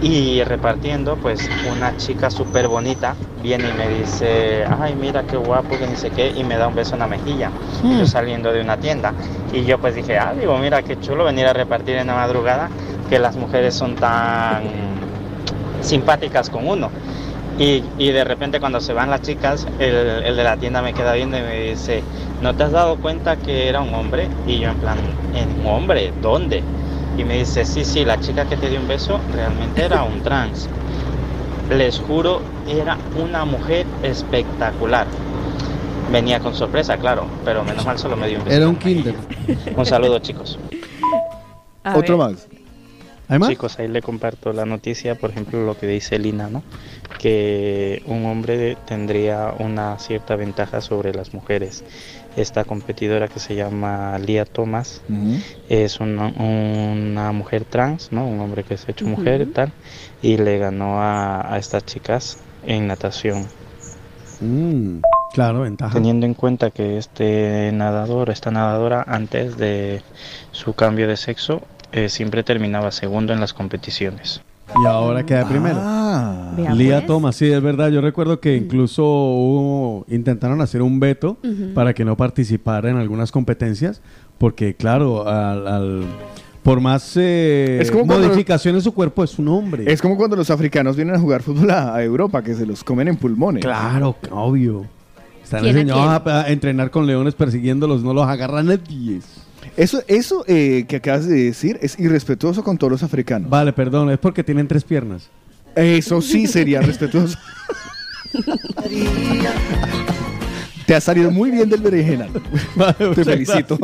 Y 0.00 0.42
repartiendo, 0.44 1.16
pues 1.16 1.48
una 1.70 1.96
chica 1.96 2.30
súper 2.30 2.68
bonita 2.68 3.14
viene 3.42 3.70
y 3.70 3.72
me 3.72 3.88
dice, 3.88 4.64
ay, 4.80 4.94
mira 4.94 5.22
qué 5.24 5.36
guapo, 5.36 5.78
que 5.78 5.86
ni 5.86 5.96
sé 5.96 6.10
qué, 6.10 6.30
y 6.30 6.44
me 6.44 6.56
da 6.56 6.68
un 6.68 6.74
beso 6.74 6.94
en 6.94 7.00
la 7.00 7.06
mejilla. 7.06 7.50
Mm. 7.82 7.98
Yo 7.98 8.06
saliendo 8.06 8.52
de 8.52 8.60
una 8.60 8.76
tienda. 8.76 9.12
Y 9.52 9.64
yo 9.64 9.78
pues 9.78 9.94
dije, 9.94 10.18
ah, 10.18 10.34
digo, 10.38 10.56
mira 10.58 10.82
qué 10.82 10.98
chulo 11.00 11.24
venir 11.24 11.46
a 11.46 11.52
repartir 11.52 11.96
en 11.96 12.06
la 12.08 12.14
madrugada, 12.14 12.68
que 13.08 13.18
las 13.18 13.36
mujeres 13.36 13.74
son 13.74 13.94
tan 13.94 14.62
simpáticas 15.82 16.50
con 16.50 16.66
uno. 16.66 16.90
Y, 17.58 17.84
y 17.98 18.10
de 18.10 18.24
repente 18.24 18.58
cuando 18.58 18.80
se 18.80 18.92
van 18.92 19.10
las 19.10 19.22
chicas, 19.22 19.66
el, 19.78 19.94
el 19.94 20.36
de 20.36 20.44
la 20.44 20.56
tienda 20.56 20.82
me 20.82 20.92
queda 20.92 21.12
viendo 21.12 21.38
y 21.38 21.42
me 21.42 21.60
dice, 21.70 22.02
¿no 22.42 22.54
te 22.54 22.64
has 22.64 22.72
dado 22.72 22.96
cuenta 22.96 23.36
que 23.36 23.68
era 23.68 23.80
un 23.80 23.94
hombre? 23.94 24.28
Y 24.46 24.58
yo 24.58 24.70
en 24.70 24.76
plan, 24.76 24.98
¿en 25.34 25.60
un 25.60 25.66
hombre? 25.66 26.12
¿Dónde? 26.20 26.62
Y 27.16 27.22
me 27.22 27.38
dice, 27.38 27.64
sí, 27.64 27.84
sí, 27.84 28.04
la 28.04 28.18
chica 28.18 28.44
que 28.46 28.56
te 28.56 28.68
dio 28.68 28.80
un 28.80 28.88
beso 28.88 29.20
realmente 29.32 29.84
era 29.84 30.02
un 30.02 30.20
trans. 30.22 30.68
Les 31.70 31.98
juro, 32.00 32.40
era 32.68 32.98
una 33.16 33.44
mujer 33.44 33.86
espectacular. 34.02 35.06
Venía 36.10 36.40
con 36.40 36.54
sorpresa, 36.54 36.96
claro, 36.98 37.26
pero 37.44 37.62
menos 37.64 37.86
mal 37.86 37.98
solo 37.98 38.16
me 38.16 38.28
dio 38.28 38.38
un 38.38 38.44
beso. 38.44 38.56
Era 38.56 38.68
un 38.68 38.76
kinder. 38.76 39.14
Un 39.76 39.86
saludo, 39.86 40.18
chicos. 40.18 40.58
A 41.84 41.96
Otro 41.96 42.18
ver. 42.18 42.30
más. 42.30 42.48
Chicos, 43.48 43.78
ahí 43.78 43.88
le 43.88 44.02
comparto 44.02 44.52
la 44.52 44.66
noticia, 44.66 45.14
por 45.14 45.30
ejemplo, 45.30 45.64
lo 45.64 45.78
que 45.78 45.86
dice 45.86 46.18
Lina, 46.18 46.48
¿no? 46.48 46.62
Que 47.18 48.02
un 48.06 48.26
hombre 48.26 48.76
tendría 48.86 49.54
una 49.58 49.98
cierta 49.98 50.36
ventaja 50.36 50.80
sobre 50.82 51.14
las 51.14 51.32
mujeres. 51.32 51.84
Esta 52.36 52.64
competidora 52.64 53.28
que 53.28 53.40
se 53.40 53.54
llama 53.54 54.18
Lia 54.18 54.44
Thomas 54.44 55.00
es 55.68 56.00
una, 56.00 56.26
una 56.26 57.32
mujer 57.32 57.64
trans, 57.64 58.12
¿no? 58.12 58.26
Un 58.26 58.40
hombre 58.40 58.62
que 58.62 58.76
se 58.76 58.88
ha 58.88 58.90
hecho 58.90 59.06
mujer 59.06 59.40
y 59.42 59.46
tal, 59.46 59.72
y 60.20 60.36
le 60.36 60.58
ganó 60.58 61.00
a, 61.00 61.54
a 61.54 61.58
estas 61.58 61.86
chicas 61.86 62.38
en 62.66 62.88
natación. 62.88 63.46
Mm, 64.40 64.98
claro, 65.32 65.60
ventaja. 65.60 65.94
Teniendo 65.94 66.26
en 66.26 66.34
cuenta 66.34 66.70
que 66.70 66.98
este 66.98 67.70
nadador, 67.72 68.30
esta 68.30 68.50
nadadora, 68.50 69.02
antes 69.06 69.56
de 69.56 70.02
su 70.50 70.74
cambio 70.74 71.08
de 71.08 71.16
sexo, 71.16 71.62
eh, 71.94 72.08
siempre 72.08 72.42
terminaba 72.42 72.90
segundo 72.90 73.32
en 73.32 73.40
las 73.40 73.54
competiciones. 73.54 74.42
Y 74.82 74.86
ahora 74.86 75.24
queda 75.24 75.46
primero. 75.48 75.76
Vea 76.56 76.74
Lía 76.74 76.94
pues. 76.96 77.06
Thomas, 77.06 77.36
sí, 77.36 77.46
es 77.50 77.62
verdad. 77.62 77.90
Yo 77.90 78.00
recuerdo 78.00 78.40
que 78.40 78.56
incluso 78.56 79.04
hubo- 79.04 80.04
intentaron 80.08 80.60
hacer 80.60 80.82
un 80.82 80.98
veto 81.00 81.36
para 81.74 81.94
que 81.94 82.04
no 82.04 82.16
participara 82.16 82.90
en 82.90 82.96
algunas 82.96 83.30
competencias, 83.30 84.00
porque 84.38 84.74
claro, 84.74 85.28
al, 85.28 85.68
al- 85.68 86.04
por 86.62 86.80
más 86.80 87.12
eh, 87.16 87.78
Es 87.82 87.90
como 87.90 88.14
en 88.14 88.80
su 88.80 88.94
cuerpo 88.94 89.22
es 89.22 89.38
un 89.38 89.48
hombre. 89.48 89.84
Es 89.92 90.00
como 90.00 90.16
cuando 90.16 90.34
los 90.34 90.50
africanos 90.50 90.96
vienen 90.96 91.14
a 91.14 91.18
jugar 91.18 91.42
fútbol 91.42 91.70
a, 91.70 91.94
a 91.94 92.02
Europa, 92.02 92.42
que 92.42 92.54
se 92.54 92.64
los 92.66 92.82
comen 92.82 93.08
en 93.08 93.16
pulmones. 93.16 93.62
Claro, 93.62 94.16
obvio. 94.30 94.86
Están 95.42 95.60
¿Quién 95.62 95.76
a 95.76 95.80
enseñados 95.80 96.26
a, 96.26 96.40
a 96.40 96.48
entrenar 96.50 96.90
con 96.90 97.06
leones 97.06 97.34
persiguiéndolos, 97.34 98.02
no 98.02 98.14
los 98.14 98.26
agarra 98.26 98.62
nadie. 98.62 99.20
Eso, 99.76 100.02
eso 100.06 100.44
eh, 100.46 100.84
que 100.88 100.96
acabas 100.96 101.26
de 101.26 101.44
decir 101.44 101.78
es 101.82 101.98
irrespetuoso 101.98 102.62
con 102.64 102.78
todos 102.78 102.90
los 102.90 103.02
africanos. 103.02 103.50
Vale, 103.50 103.72
perdón, 103.72 104.10
es 104.10 104.18
porque 104.18 104.44
tienen 104.44 104.68
tres 104.68 104.84
piernas. 104.84 105.28
Eso 105.74 106.20
sí 106.22 106.46
sería 106.46 106.80
respetuoso. 106.82 107.36
Te 110.86 110.94
ha 110.94 111.00
salido 111.00 111.30
muy 111.30 111.50
bien 111.50 111.68
del 111.70 111.80
berenjenal. 111.80 112.28
Te 113.14 113.24
felicito. 113.24 113.78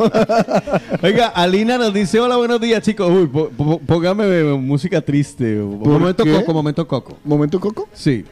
Oiga, 1.01 1.27
Alina 1.29 1.77
nos 1.79 1.93
dice, 1.93 2.19
hola, 2.19 2.37
buenos 2.37 2.61
días, 2.61 2.83
chicos. 2.83 3.09
Uy, 3.09 3.25
po- 3.27 3.49
po- 3.49 3.79
póngame 3.79 4.23
eh, 4.25 4.43
música 4.57 5.01
triste. 5.01 5.55
Momento 5.57 6.23
qué? 6.23 6.31
coco, 6.33 6.53
momento 6.53 6.87
coco. 6.87 7.17
¿Momento 7.23 7.59
coco? 7.59 7.89
Sí. 7.93 8.23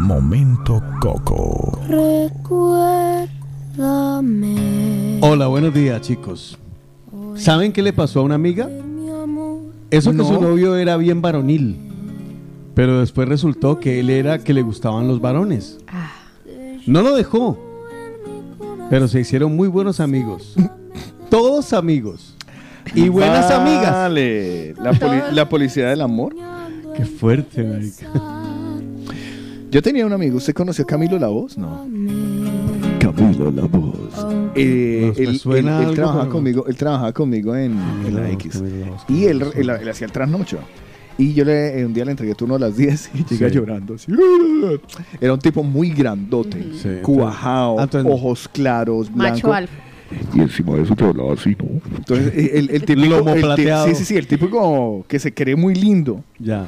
Momento 0.00 0.82
Coco. 1.00 1.80
Recuérdame. 1.88 3.33
Hola, 3.76 5.46
buenos 5.48 5.74
días, 5.74 6.00
chicos. 6.00 6.56
¿Saben 7.36 7.72
qué 7.72 7.82
le 7.82 7.92
pasó 7.92 8.20
a 8.20 8.22
una 8.22 8.36
amiga? 8.36 8.68
Eso 9.90 10.10
que 10.12 10.16
No. 10.18 10.24
su 10.28 10.40
novio 10.40 10.76
era 10.76 10.96
bien 10.96 11.20
varonil. 11.20 11.76
Pero 12.74 13.00
después 13.00 13.28
resultó 13.28 13.78
que 13.80 13.98
él 14.00 14.10
era 14.10 14.38
que 14.38 14.54
le 14.54 14.62
gustaban 14.62 15.08
los 15.08 15.20
varones. 15.20 15.78
No 16.86 17.02
lo 17.02 17.14
dejó. 17.16 17.58
Pero 18.90 19.08
se 19.08 19.20
hicieron 19.20 19.56
muy 19.56 19.66
buenos 19.68 19.98
amigos. 20.00 20.54
Todos 21.30 21.72
amigos. 21.72 22.34
Y 22.94 23.08
buenas 23.08 23.50
amigas. 23.50 24.12
La, 24.78 24.92
poli- 24.92 25.22
la 25.34 25.48
policía 25.48 25.88
del 25.88 26.00
amor. 26.02 26.34
Qué 26.96 27.04
fuerte, 27.04 27.64
marica. 27.64 28.06
Yo 29.70 29.82
tenía 29.82 30.06
un 30.06 30.12
amigo, 30.12 30.36
¿usted 30.36 30.54
conoció 30.54 30.84
a 30.84 30.86
Camilo 30.86 31.18
La 31.18 31.26
Voz? 31.26 31.58
No. 31.58 31.84
Camilo 33.16 33.50
La 33.50 33.62
Voz. 33.62 34.52
Eh, 34.54 35.12
él, 35.16 35.38
suena 35.38 35.58
él- 35.58 35.66
él 35.76 35.82
algo, 35.84 35.94
trabajaba 35.94 36.28
conmigo, 36.28 36.66
él 36.66 36.76
trabajaba 36.76 37.12
conmigo 37.12 37.54
en, 37.56 37.72
en 38.06 38.14
la 38.14 38.30
X. 38.30 38.62
Y 39.08 39.24
él, 39.24 39.42
él- 39.54 39.70
él 39.70 39.88
hacía 39.88 40.06
el 40.06 40.12
trasnocho. 40.12 40.58
Y 41.16 41.32
yo 41.32 41.44
le, 41.44 41.78
eh, 41.80 41.86
un 41.86 41.94
día 41.94 42.04
le 42.04 42.10
entregué 42.10 42.34
turno 42.34 42.56
a 42.56 42.58
las 42.58 42.76
10 42.76 43.10
y 43.14 43.24
llega 43.34 43.48
Sí. 43.48 43.54
llorando 43.54 43.94
así. 43.94 44.12
Era 45.20 45.32
un 45.32 45.38
tipo 45.38 45.62
muy 45.62 45.90
grandote, 45.90 46.64
Sí, 46.74 46.88
cuajado, 47.02 47.80
entonces- 47.80 48.12
ojos 48.12 48.48
claros, 48.52 49.10
Macho 49.14 49.48
blanco. 49.48 49.52
alfa. 49.52 49.74
Y 50.34 50.40
encima 50.40 50.74
de 50.76 50.82
eso 50.82 50.94
te 50.94 51.04
hablaba 51.04 51.32
así, 51.32 51.56
¿no? 51.58 51.80
Entonces, 51.96 52.32
el, 52.54 52.70
el 52.70 52.84
típico. 52.84 53.08
Lomo 53.16 53.34
el 53.34 53.56
sí, 53.56 53.94
sí, 53.96 54.04
sí, 54.04 54.16
el 54.16 54.26
tipo 54.28 54.48
como 54.50 55.04
que 55.08 55.18
se 55.18 55.32
cree 55.32 55.56
muy 55.56 55.74
lindo. 55.74 56.22
Ya. 56.38 56.66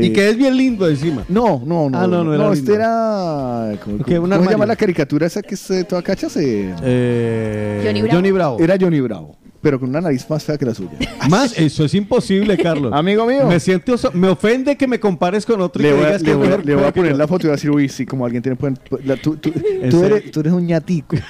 Sí. 0.00 0.06
Y 0.06 0.12
que 0.12 0.28
es 0.28 0.36
bien 0.36 0.56
lindo 0.56 0.88
encima. 0.88 1.24
No, 1.28 1.62
no, 1.64 1.88
no. 1.90 1.98
Ah, 1.98 2.06
no, 2.06 2.22
no 2.22 2.34
era 2.34 2.44
este 2.52 2.72
lindo. 2.72 2.74
era. 2.74 3.72
¿Cómo, 3.82 3.96
Ok, 3.96 4.08
un 4.08 4.30
cómo 4.30 4.44
se 4.44 4.50
llama 4.50 4.66
la 4.66 4.76
caricatura 4.76 5.26
esa 5.26 5.42
que 5.42 5.54
es 5.54 5.70
eh, 5.70 5.84
toda 5.84 6.02
cacha? 6.02 6.28
Se... 6.28 6.74
Eh, 6.82 7.82
Johnny 7.84 8.02
Bravo. 8.02 8.14
Johnny 8.16 8.30
Bravo. 8.30 8.58
Era 8.60 8.76
Johnny 8.80 9.00
Bravo, 9.00 9.36
pero 9.62 9.80
con 9.80 9.88
una 9.88 10.00
nariz 10.00 10.28
más 10.28 10.44
fea 10.44 10.56
que 10.58 10.64
la 10.66 10.74
suya. 10.74 10.92
Más, 11.30 11.58
eso 11.58 11.84
es 11.84 11.94
imposible, 11.94 12.56
Carlos. 12.56 12.92
Amigo 12.94 13.26
mío. 13.26 13.46
Me 13.48 13.58
siento, 13.58 13.94
oso- 13.94 14.12
me 14.12 14.28
ofende 14.28 14.76
que 14.76 14.86
me 14.86 15.00
compares 15.00 15.44
con 15.44 15.60
otro 15.60 15.80
y 15.82 15.86
Le 15.86 15.90
que 15.90 15.94
voy, 15.96 16.04
a, 16.04 16.06
digas 16.08 16.22
que 16.22 16.28
le 16.28 16.34
voy 16.36 16.46
mejor 16.48 16.66
le 16.66 16.74
voy 16.76 16.84
a 16.84 16.92
que 16.92 17.00
poner 17.00 17.16
la 17.16 17.26
foto 17.26 17.46
y 17.46 17.48
voy 17.48 17.52
a 17.52 17.56
decir, 17.56 17.70
uy, 17.70 17.88
sí, 17.88 18.06
como 18.06 18.24
alguien 18.24 18.42
tiene. 18.42 18.56
la- 19.04 19.16
tú, 19.16 19.36
tú- 19.36 19.52
¿En 19.82 19.90
tú 19.90 20.04
eres, 20.04 20.30
tú 20.30 20.40
eres 20.40 20.52
un 20.52 20.66
ñatico. 20.66 21.16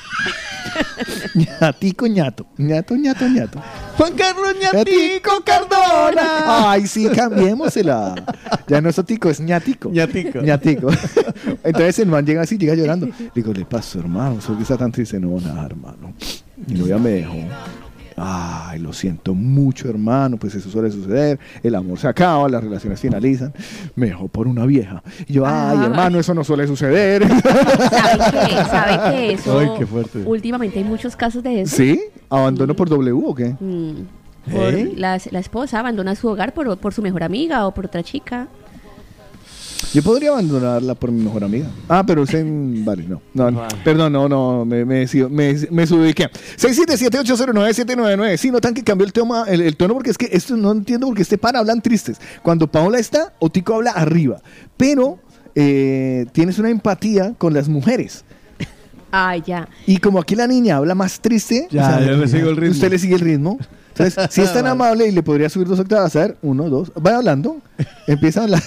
ñatico, 1.35 2.07
ñato. 2.07 2.47
Ñato, 2.59 2.97
ñato, 2.97 3.29
ñato. 3.29 3.63
Juan 3.97 4.15
Carlos 4.15 4.55
Ñatico 4.61 5.43
Cardona. 5.45 6.71
Ay, 6.71 6.87
sí, 6.87 7.09
cambiémosela. 7.09 8.15
Ya 8.67 8.81
no 8.81 8.89
es 8.89 8.99
otico, 8.99 9.29
es 9.29 9.41
ñatico. 9.41 9.91
Ñatico. 9.91 10.41
Ñatico. 10.41 10.89
Entonces 11.65 11.99
el 12.01 12.09
man 12.09 12.25
llega 12.25 12.43
así, 12.43 12.59
llega 12.59 12.75
llorando. 12.75 13.09
Digo, 13.35 13.53
¿le 13.53 13.65
pasó, 13.65 14.01
hermano? 14.01 14.39
¿Por 14.47 14.57
qué 14.57 14.63
está 14.63 14.77
tan 14.77 14.93
triste? 14.93 15.19
No, 15.19 15.39
nada, 15.41 15.67
hermano. 15.67 16.15
Mi 16.67 16.79
novia 16.79 16.99
me 16.99 17.11
dejó. 17.11 17.37
Ay, 18.17 18.79
lo 18.79 18.93
siento 18.95 19.35
mucho, 19.35 19.89
hermano. 19.91 20.37
Pues 20.39 20.55
eso 20.55 20.71
suele 20.71 20.91
suceder. 20.91 21.39
El 21.63 21.75
amor 21.75 21.99
se 21.99 22.09
acaba, 22.09 22.49
las 22.49 22.65
relaciones 22.65 22.99
finalizan. 23.01 23.53
Me 23.95 24.07
dejó 24.07 24.29
por 24.29 24.49
una 24.49 24.65
vieja. 24.65 25.03
Y 25.27 25.35
yo, 25.35 25.45
ay, 25.47 25.79
Ah. 25.81 25.85
hermano, 25.87 26.19
eso 26.19 26.33
no 26.33 26.43
suele 26.43 26.67
suceder. 26.67 27.27
¿Sabe 27.29 28.49
que, 28.49 28.55
sabe 28.65 29.33
eso? 29.35 29.59
Ay, 29.59 29.69
qué 29.79 29.87
fuerte. 29.87 30.19
Últimamente 30.25 30.79
hay 30.79 30.85
muchos 30.85 31.15
casos 31.17 31.43
de 31.43 31.63
eso. 31.63 31.77
¿Sí? 31.77 32.01
¿Abandono 32.31 32.75
por 32.75 32.89
W 32.89 33.13
o 33.13 33.35
qué? 33.35 33.55
Mm. 33.61 34.51
Por 34.51 34.75
¿Eh? 34.75 34.93
la, 34.97 35.19
la 35.33 35.39
esposa 35.41 35.81
abandona 35.81 36.15
su 36.15 36.29
hogar 36.29 36.55
por, 36.55 36.79
por 36.79 36.95
su 36.95 37.03
mejor 37.03 37.23
amiga 37.25 37.67
o 37.67 37.75
por 37.75 37.87
otra 37.87 38.03
chica. 38.03 38.47
Yo 39.95 40.03
podría 40.03 40.31
abandonarla 40.31 40.95
por 40.95 41.11
mi 41.11 41.23
mejor 41.25 41.45
amiga. 41.45 41.67
Ah, 41.89 42.05
pero 42.07 42.25
en... 42.33 42.85
Vale, 42.85 43.05
no. 43.09 43.23
no, 43.33 43.51
no. 43.51 43.63
Perdón, 43.83 44.13
no, 44.13 44.29
no, 44.29 44.65
me, 44.65 44.85
me, 44.85 45.07
me, 45.31 45.55
me 45.71 45.87
subiqué. 45.87 46.29
677-809-799. 46.59 48.37
Sí, 48.37 48.51
notan 48.51 48.75
que 48.75 48.83
cambió 48.85 49.07
el, 49.07 49.13
tema, 49.13 49.45
el, 49.49 49.61
el 49.63 49.77
tono 49.77 49.95
porque 49.95 50.11
es 50.11 50.19
que 50.19 50.29
esto 50.33 50.57
no 50.57 50.73
entiendo 50.73 51.07
porque 51.07 51.23
este 51.23 51.39
pan 51.39 51.57
hablan 51.57 51.81
tristes. 51.81 52.19
Cuando 52.43 52.67
Paola 52.67 52.99
está, 52.99 53.33
Otico 53.39 53.75
habla 53.75 53.93
arriba. 53.93 54.41
Pero 54.77 55.19
eh, 55.55 56.27
tienes 56.33 56.59
una 56.59 56.69
empatía 56.71 57.35
con 57.39 57.55
las 57.55 57.69
mujeres. 57.69 58.25
Ay, 59.11 59.43
ya. 59.47 59.69
Y 59.87 59.97
como 59.99 60.19
aquí 60.19 60.35
la 60.35 60.47
niña 60.47 60.77
habla 60.77 60.95
más 60.95 61.21
triste, 61.21 61.69
Ya, 61.71 62.01
yo 62.01 62.17
le 62.17 62.29
sigo 62.29 62.51
el 62.51 62.57
ritmo. 62.57 62.73
usted 62.75 62.91
le 62.91 62.99
sigue 62.99 63.15
el 63.15 63.21
ritmo. 63.21 63.59
Entonces, 63.97 64.27
si 64.31 64.43
es 64.43 64.53
tan 64.53 64.67
amable 64.67 65.07
y 65.07 65.13
le 65.13 65.23
podría 65.23 65.49
subir 65.49 65.69
dos 65.69 65.79
octavas, 65.81 66.15
a 66.17 66.21
ver, 66.21 66.37
uno, 66.43 66.69
dos, 66.69 66.93
vaya 67.01 67.17
hablando, 67.19 67.57
empieza 68.07 68.41
a 68.41 68.43
hablar. 68.45 68.63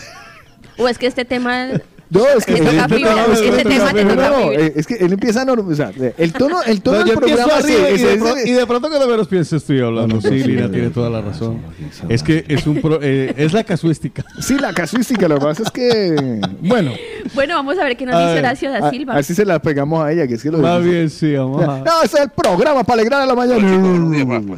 O 0.79 0.87
es 0.87 0.97
que 0.97 1.07
este 1.07 1.25
tema. 1.25 1.67
No, 2.11 2.25
es 2.27 2.43
que 2.45 2.55
toca 2.55 2.89
fibra, 2.89 3.25
que 3.25 3.31
este 3.33 3.63
no, 3.63 3.69
tema 3.69 3.85
no, 3.85 3.93
te 3.93 4.03
no, 4.05 4.15
toca 4.15 4.29
no, 4.29 4.49
fibra. 4.49 4.65
es 4.75 4.87
que 4.87 4.93
él 4.95 5.13
empieza 5.13 5.41
a 5.41 5.45
norm- 5.45 5.71
o 5.71 5.75
sea, 5.75 5.91
el 6.17 6.33
tono, 6.33 6.63
el 6.63 6.81
tono 6.81 6.99
No, 6.99 7.05
del 7.05 7.15
programa 7.17 7.55
arriba 7.57 7.89
y, 7.91 7.97
de 7.99 8.15
pronto, 8.17 8.37
y 8.45 8.51
de 8.51 8.65
pronto 8.65 8.87
cuando 8.89 9.07
menos 9.07 9.27
pienso 9.27 9.55
estoy 9.57 9.77
hablando. 9.79 10.15
No, 10.15 10.15
no, 10.15 10.21
sí, 10.21 10.41
sí, 10.41 10.47
Lina 10.47 10.65
sí, 10.65 10.71
tiene 10.71 10.87
sí, 10.87 10.93
toda 10.93 11.09
la 11.11 11.21
razón. 11.21 11.61
Es 12.09 12.23
que 12.23 12.45
es 12.47 12.65
un 12.65 12.81
pro- 12.81 12.99
eh, 13.01 13.33
es 13.37 13.53
la 13.53 13.63
casuística. 13.63 14.25
Sí, 14.41 14.57
la 14.57 14.73
casuística, 14.73 15.27
lo 15.27 15.37
que 15.37 15.45
pasa 15.45 15.63
es 15.63 15.71
que, 15.71 16.41
bueno, 16.61 16.93
Bueno, 17.35 17.53
vamos 17.55 17.77
a 17.77 17.83
ver 17.83 17.95
qué 17.95 18.07
nos 18.07 18.15
A 18.15 18.27
dice 18.29 18.39
Horacio 18.39 18.71
da 18.71 18.89
Silva. 18.89 19.13
así 19.15 19.35
se 19.35 19.45
la 19.45 19.59
pegamos 19.59 20.03
a 20.03 20.11
ella, 20.11 20.27
que 20.27 20.33
es 20.33 20.41
que 20.41 20.49
lo 20.49 20.57
Más 20.57 20.83
bien, 20.83 21.11
sí, 21.11 21.35
vamos 21.35 21.61
a... 21.63 21.79
No, 21.81 22.01
ese 22.03 22.17
es 22.17 22.23
el 22.23 22.29
programa 22.31 22.83
para 22.83 23.01
alegrar 23.01 23.21
a 23.21 23.25
la 23.27 23.35
mañana. 23.35 23.67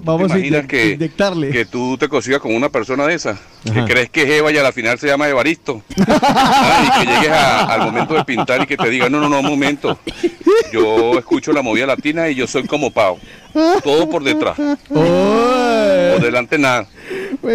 Vamos 0.06 0.32
a 0.32 0.36
¿Te 0.36 0.40
imaginas 0.40 0.64
inyec- 0.64 0.68
que, 0.68 0.90
inyectarle. 0.92 1.50
que 1.50 1.66
tú 1.66 1.98
te 1.98 2.08
consigas 2.08 2.40
con 2.40 2.56
una 2.56 2.70
persona 2.70 3.06
de 3.08 3.16
esa? 3.16 3.38
Que 3.66 3.84
crees 3.86 4.10
que 4.10 4.24
es 4.24 4.30
Eva 4.40 4.52
y 4.54 4.58
a 4.58 4.64
la 4.64 4.72
final 4.72 4.98
se 4.98 5.08
llama 5.08 5.28
Evaristo. 5.28 5.82
Y 5.98 7.06
que 7.06 7.12
llegues 7.12 7.30
a- 7.30 7.41
al 7.42 7.82
momento 7.82 8.14
de 8.14 8.24
pintar 8.26 8.61
y 8.61 8.68
que 8.68 8.78
te 8.78 8.90
diga, 8.90 9.10
no, 9.10 9.20
no, 9.20 9.30
no, 9.30 9.40
un 9.40 9.45
momento. 9.45 10.00
Yo 10.72 11.18
escucho 11.18 11.52
la 11.52 11.61
movida 11.61 11.86
latina 11.86 12.30
y 12.30 12.36
yo 12.36 12.48
soy 12.48 12.64
como 12.64 12.92
Pau. 12.92 13.18
Todo 13.84 14.10
por 14.10 14.24
detrás. 14.24 14.58
Por 14.88 16.22
delante 16.22 16.58
nada. 16.58 16.88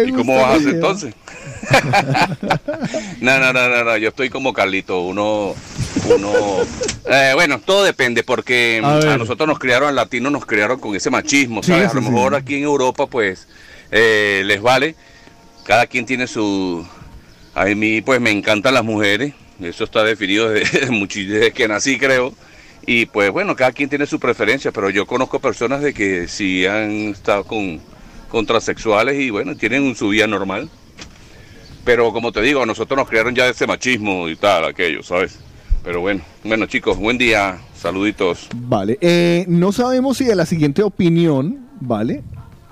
¿Y 0.05 0.11
cómo 0.11 0.35
vas 0.35 0.45
a 0.45 0.53
hacer 0.55 0.75
entonces? 0.75 1.13
no, 3.21 3.39
no, 3.39 3.53
no, 3.53 3.69
no, 3.69 3.83
no, 3.83 3.97
yo 3.97 4.09
estoy 4.09 4.29
como 4.29 4.53
Carlito, 4.53 5.01
uno, 5.01 5.53
uno, 6.05 6.31
eh, 7.09 7.31
bueno, 7.33 7.59
todo 7.59 7.83
depende, 7.83 8.23
porque 8.23 8.81
A 8.83 9.17
nosotros 9.17 9.47
nos 9.47 9.59
criaron, 9.59 9.95
latinos 9.95 10.31
nos 10.31 10.45
criaron 10.45 10.79
con 10.79 10.95
ese 10.95 11.09
machismo, 11.09 11.63
¿sabes? 11.63 11.91
sí, 11.91 11.97
a 11.97 11.99
lo 11.99 12.07
sí. 12.07 12.11
mejor 12.11 12.35
aquí 12.35 12.55
en 12.55 12.63
Europa, 12.63 13.07
pues, 13.07 13.47
eh, 13.91 14.43
les 14.45 14.61
vale, 14.61 14.95
cada 15.65 15.87
quien 15.87 16.05
tiene 16.05 16.27
su, 16.27 16.87
a 17.53 17.65
mí, 17.65 18.01
pues, 18.01 18.21
me 18.21 18.31
encantan 18.31 18.73
las 18.73 18.83
mujeres, 18.83 19.33
eso 19.61 19.83
está 19.83 20.03
definido 20.03 20.49
desde, 20.49 20.87
desde 21.25 21.51
que 21.51 21.67
nací, 21.67 21.97
creo, 21.97 22.33
y 22.89 23.05
pues, 23.05 23.31
bueno, 23.31 23.53
cada 23.55 23.73
quien 23.73 23.89
tiene 23.89 24.05
su 24.05 24.17
preferencia, 24.17 24.71
pero 24.71 24.89
yo 24.89 25.05
conozco 25.05 25.39
personas 25.39 25.81
de 25.81 25.93
que 25.93 26.29
sí 26.29 26.65
han 26.65 27.09
estado 27.09 27.43
con, 27.43 27.81
con 28.29 28.45
transexuales 28.45 29.19
y, 29.19 29.29
bueno, 29.29 29.57
tienen 29.57 29.93
su 29.93 30.07
vida 30.07 30.25
normal. 30.25 30.69
Pero 31.83 32.13
como 32.13 32.31
te 32.31 32.41
digo, 32.41 32.63
a 32.63 32.65
nosotros 32.65 32.97
nos 32.97 33.09
criaron 33.09 33.35
ya 33.35 33.43
de 33.43 33.51
ese 33.51 33.67
machismo 33.67 34.29
y 34.29 34.37
tal, 34.37 34.63
aquello, 34.63 35.03
¿sabes? 35.03 35.37
Pero 35.83 35.99
bueno, 35.99 36.21
bueno 36.45 36.65
chicos, 36.65 36.97
buen 36.97 37.17
día, 37.17 37.59
saluditos. 37.75 38.47
Vale, 38.55 38.97
eh, 39.01 39.43
no 39.49 39.73
sabemos 39.73 40.17
si 40.17 40.23
de 40.23 40.35
la 40.35 40.45
siguiente 40.45 40.81
opinión, 40.81 41.67
¿vale? 41.81 42.23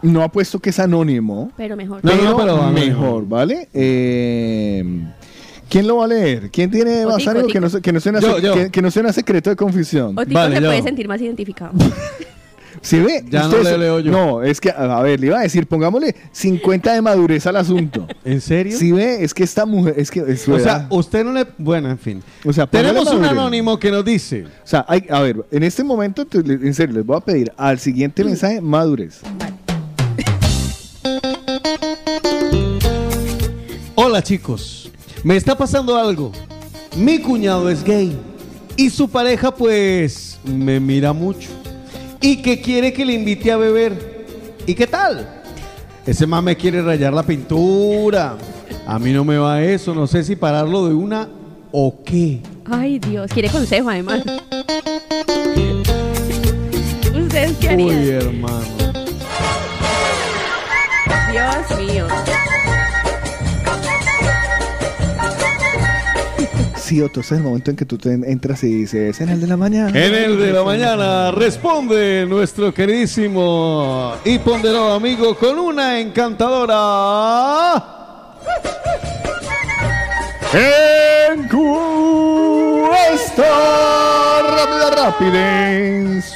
No 0.01 0.21
ha 0.21 0.29
puesto 0.29 0.59
que 0.59 0.69
es 0.69 0.79
anónimo. 0.79 1.51
Pero 1.57 1.75
mejor. 1.75 2.03
No, 2.03 2.15
no, 2.15 2.37
pero 2.37 2.71
mejor, 2.71 3.27
¿vale? 3.27 3.67
Eh, 3.73 4.83
¿Quién 5.75 5.87
lo 5.87 5.97
va 5.97 6.05
a 6.05 6.07
leer? 6.07 6.49
¿Quién 6.51 6.71
tiene 6.71 7.05
más 7.05 7.27
ánimo 7.27 7.47
que 7.47 7.59
no, 7.59 7.69
que, 7.81 7.91
no 7.91 7.99
suena, 7.99 8.21
Yo, 8.21 8.39
yo. 8.39 8.53
Que, 8.53 8.71
que 8.71 8.81
no 8.81 8.89
suena 8.89 9.11
secreto 9.11 9.49
de 9.49 9.57
confusión? 9.57 10.17
O 10.17 10.25
Tico 10.25 10.39
Vale, 10.39 10.55
se 10.55 10.61
yo. 10.61 10.69
puede 10.69 10.81
sentir 10.81 11.05
más 11.05 11.19
identificado. 11.19 11.73
¿Sí 12.81 12.97
ve? 13.01 13.25
Ya 13.29 13.49
no 13.49 13.57
le 13.57 13.77
leo 13.77 13.99
yo. 13.99 14.09
No, 14.09 14.41
es 14.41 14.61
que, 14.61 14.69
a 14.69 15.01
ver, 15.01 15.19
le 15.19 15.27
iba 15.27 15.37
a 15.37 15.41
decir, 15.41 15.67
pongámosle 15.67 16.15
50 16.31 16.93
de 16.93 17.01
madurez 17.01 17.45
al 17.45 17.57
asunto. 17.57 18.07
¿En 18.23 18.39
serio? 18.39 18.77
¿Sí 18.77 18.93
ve? 18.93 19.21
Es 19.21 19.33
que 19.33 19.43
esta 19.43 19.65
mujer, 19.65 19.95
es 19.97 20.09
que 20.09 20.21
es 20.21 20.47
O 20.47 20.57
sea, 20.59 20.87
usted 20.91 21.25
no 21.25 21.33
le... 21.33 21.45
Bueno, 21.57 21.89
en 21.89 21.99
fin. 21.99 22.23
O 22.45 22.53
sea, 22.53 22.67
Tenemos 22.67 23.11
un 23.11 23.25
anónimo 23.25 23.77
que 23.77 23.91
nos 23.91 24.05
dice... 24.05 24.45
O 24.45 24.47
sea, 24.67 24.85
hay- 24.87 25.05
a 25.09 25.19
ver, 25.19 25.45
en 25.51 25.63
este 25.63 25.83
momento, 25.83 26.25
en 26.31 26.73
serio, 26.73 26.95
les 26.95 27.05
voy 27.05 27.17
a 27.17 27.19
pedir 27.19 27.51
al 27.57 27.79
siguiente 27.79 28.23
mensaje 28.23 28.61
madurez. 28.61 29.23
Hola 33.97 34.21
chicos, 34.21 34.84
me 35.25 35.35
está 35.37 35.57
pasando 35.57 35.97
algo. 35.97 36.31
Mi 36.95 37.17
cuñado 37.19 37.67
es 37.71 37.83
gay 37.83 38.15
y 38.77 38.91
su 38.91 39.09
pareja 39.09 39.49
pues 39.53 40.37
me 40.45 40.79
mira 40.79 41.13
mucho 41.13 41.49
y 42.21 42.43
que 42.43 42.61
quiere 42.61 42.93
que 42.93 43.03
le 43.03 43.13
invite 43.13 43.51
a 43.51 43.57
beber. 43.57 44.27
¿Y 44.67 44.75
qué 44.75 44.85
tal? 44.85 45.27
Ese 46.05 46.27
man 46.27 46.43
me 46.43 46.55
quiere 46.55 46.83
rayar 46.83 47.11
la 47.11 47.23
pintura. 47.23 48.37
A 48.85 48.99
mí 48.99 49.11
no 49.13 49.25
me 49.25 49.39
va 49.39 49.63
eso, 49.63 49.95
no 49.95 50.05
sé 50.05 50.23
si 50.23 50.35
pararlo 50.35 50.87
de 50.87 50.93
una 50.93 51.27
o 51.71 52.03
qué. 52.05 52.41
Ay, 52.69 52.99
Dios. 52.99 53.31
Quiere 53.31 53.49
consejo, 53.49 53.89
además. 53.89 54.21
¿Ustedes 57.15 57.57
qué 57.59 57.67
Uy, 57.67 57.73
harían? 57.73 58.03
hermano. 58.03 58.65
Dios 61.31 61.79
mío. 61.79 62.07
Sí, 66.95 67.01
Otto, 67.01 67.19
ese 67.19 67.33
es 67.33 67.39
el 67.39 67.43
momento 67.43 67.71
en 67.71 67.75
que 67.75 67.83
tú 67.83 67.97
te 67.97 68.13
entras 68.13 68.63
y 68.63 68.67
dices, 68.67 69.19
en 69.19 69.27
el 69.27 69.41
de 69.41 69.47
la 69.47 69.57
mañana. 69.57 69.89
En 69.89 70.15
el 70.15 70.39
de 70.39 70.53
la 70.53 70.63
mañana 70.63 71.29
responde 71.31 72.25
nuestro 72.25 72.73
queridísimo 72.73 74.13
y 74.23 74.39
ponderado 74.39 74.93
amigo 74.93 75.35
con 75.35 75.59
una 75.59 75.99
encantadora. 75.99 77.83
Encuesta 81.33 81.83
rápida, 84.41 84.91
rapidez. 84.95 86.33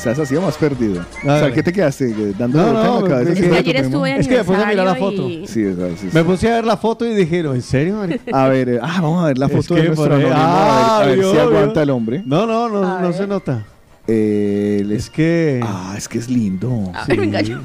Estás 0.00 0.18
así 0.18 0.34
o 0.34 0.40
más 0.40 0.56
perdido. 0.56 1.02
O 1.02 1.22
sea. 1.24 1.52
¿qué 1.52 1.62
te 1.62 1.74
quedaste? 1.74 2.08
eh, 2.10 2.32
Dando 2.38 2.56
No, 2.56 2.64
vuelta 2.72 2.80
en 2.80 2.86
no, 2.94 3.00
la 3.02 3.08
cabeza. 3.08 3.32
es 3.32 3.40
que 3.50 3.56
ayer 3.58 3.76
estuve 3.76 4.14
de 4.14 4.20
Es 4.20 4.28
que 4.28 4.36
me 4.38 4.44
puse 4.44 4.62
a 4.62 4.66
mirar 4.66 4.86
la 4.86 4.94
foto. 4.94 5.22
aniversario 5.26 5.44
y- 5.44 5.46
Sí, 5.46 5.64
o 5.66 5.76
sea, 5.76 5.88
sí, 5.90 5.96
sí. 6.00 6.08
Me 6.14 6.24
puse 6.24 6.50
a 6.50 6.54
ver 6.54 6.64
la 6.64 6.76
foto 6.78 7.04
y 7.04 7.14
dijeron, 7.14 7.54
¿en 7.56 7.60
serio, 7.62 7.96
marica? 7.96 8.22
A 8.44 8.48
ver, 8.48 8.68
eh, 8.70 8.78
ah, 8.82 8.98
vamos 9.02 9.22
a 9.22 9.26
ver 9.26 9.36
la 9.38 9.44
Es 9.46 9.52
foto 9.52 9.74
que 9.74 9.80
de 9.82 9.86
nuestro 9.88 10.04
por 10.08 10.14
ahí- 10.14 10.24
anónimo, 10.24 10.40
Ah, 10.42 10.96
a 10.96 11.00
ver, 11.00 11.04
a 11.04 11.08
ver 11.10 11.18
vio, 11.18 11.28
si 11.30 11.32
vio. 11.36 11.42
aguanta 11.42 11.82
el 11.82 11.90
hombre. 11.90 12.22
No, 12.24 12.46
no, 12.46 12.68
no, 12.70 13.00
no 13.00 13.12
se 13.12 13.26
nota. 13.26 13.66
Eh, 14.08 14.86
Es 14.90 15.10
que... 15.10 15.60
Ah, 15.62 15.94
es 15.98 16.08
que 16.08 16.16
es 16.16 16.30
lindo. 16.30 16.90
A 16.94 17.04
ver, 17.04 17.44
yo. 17.44 17.58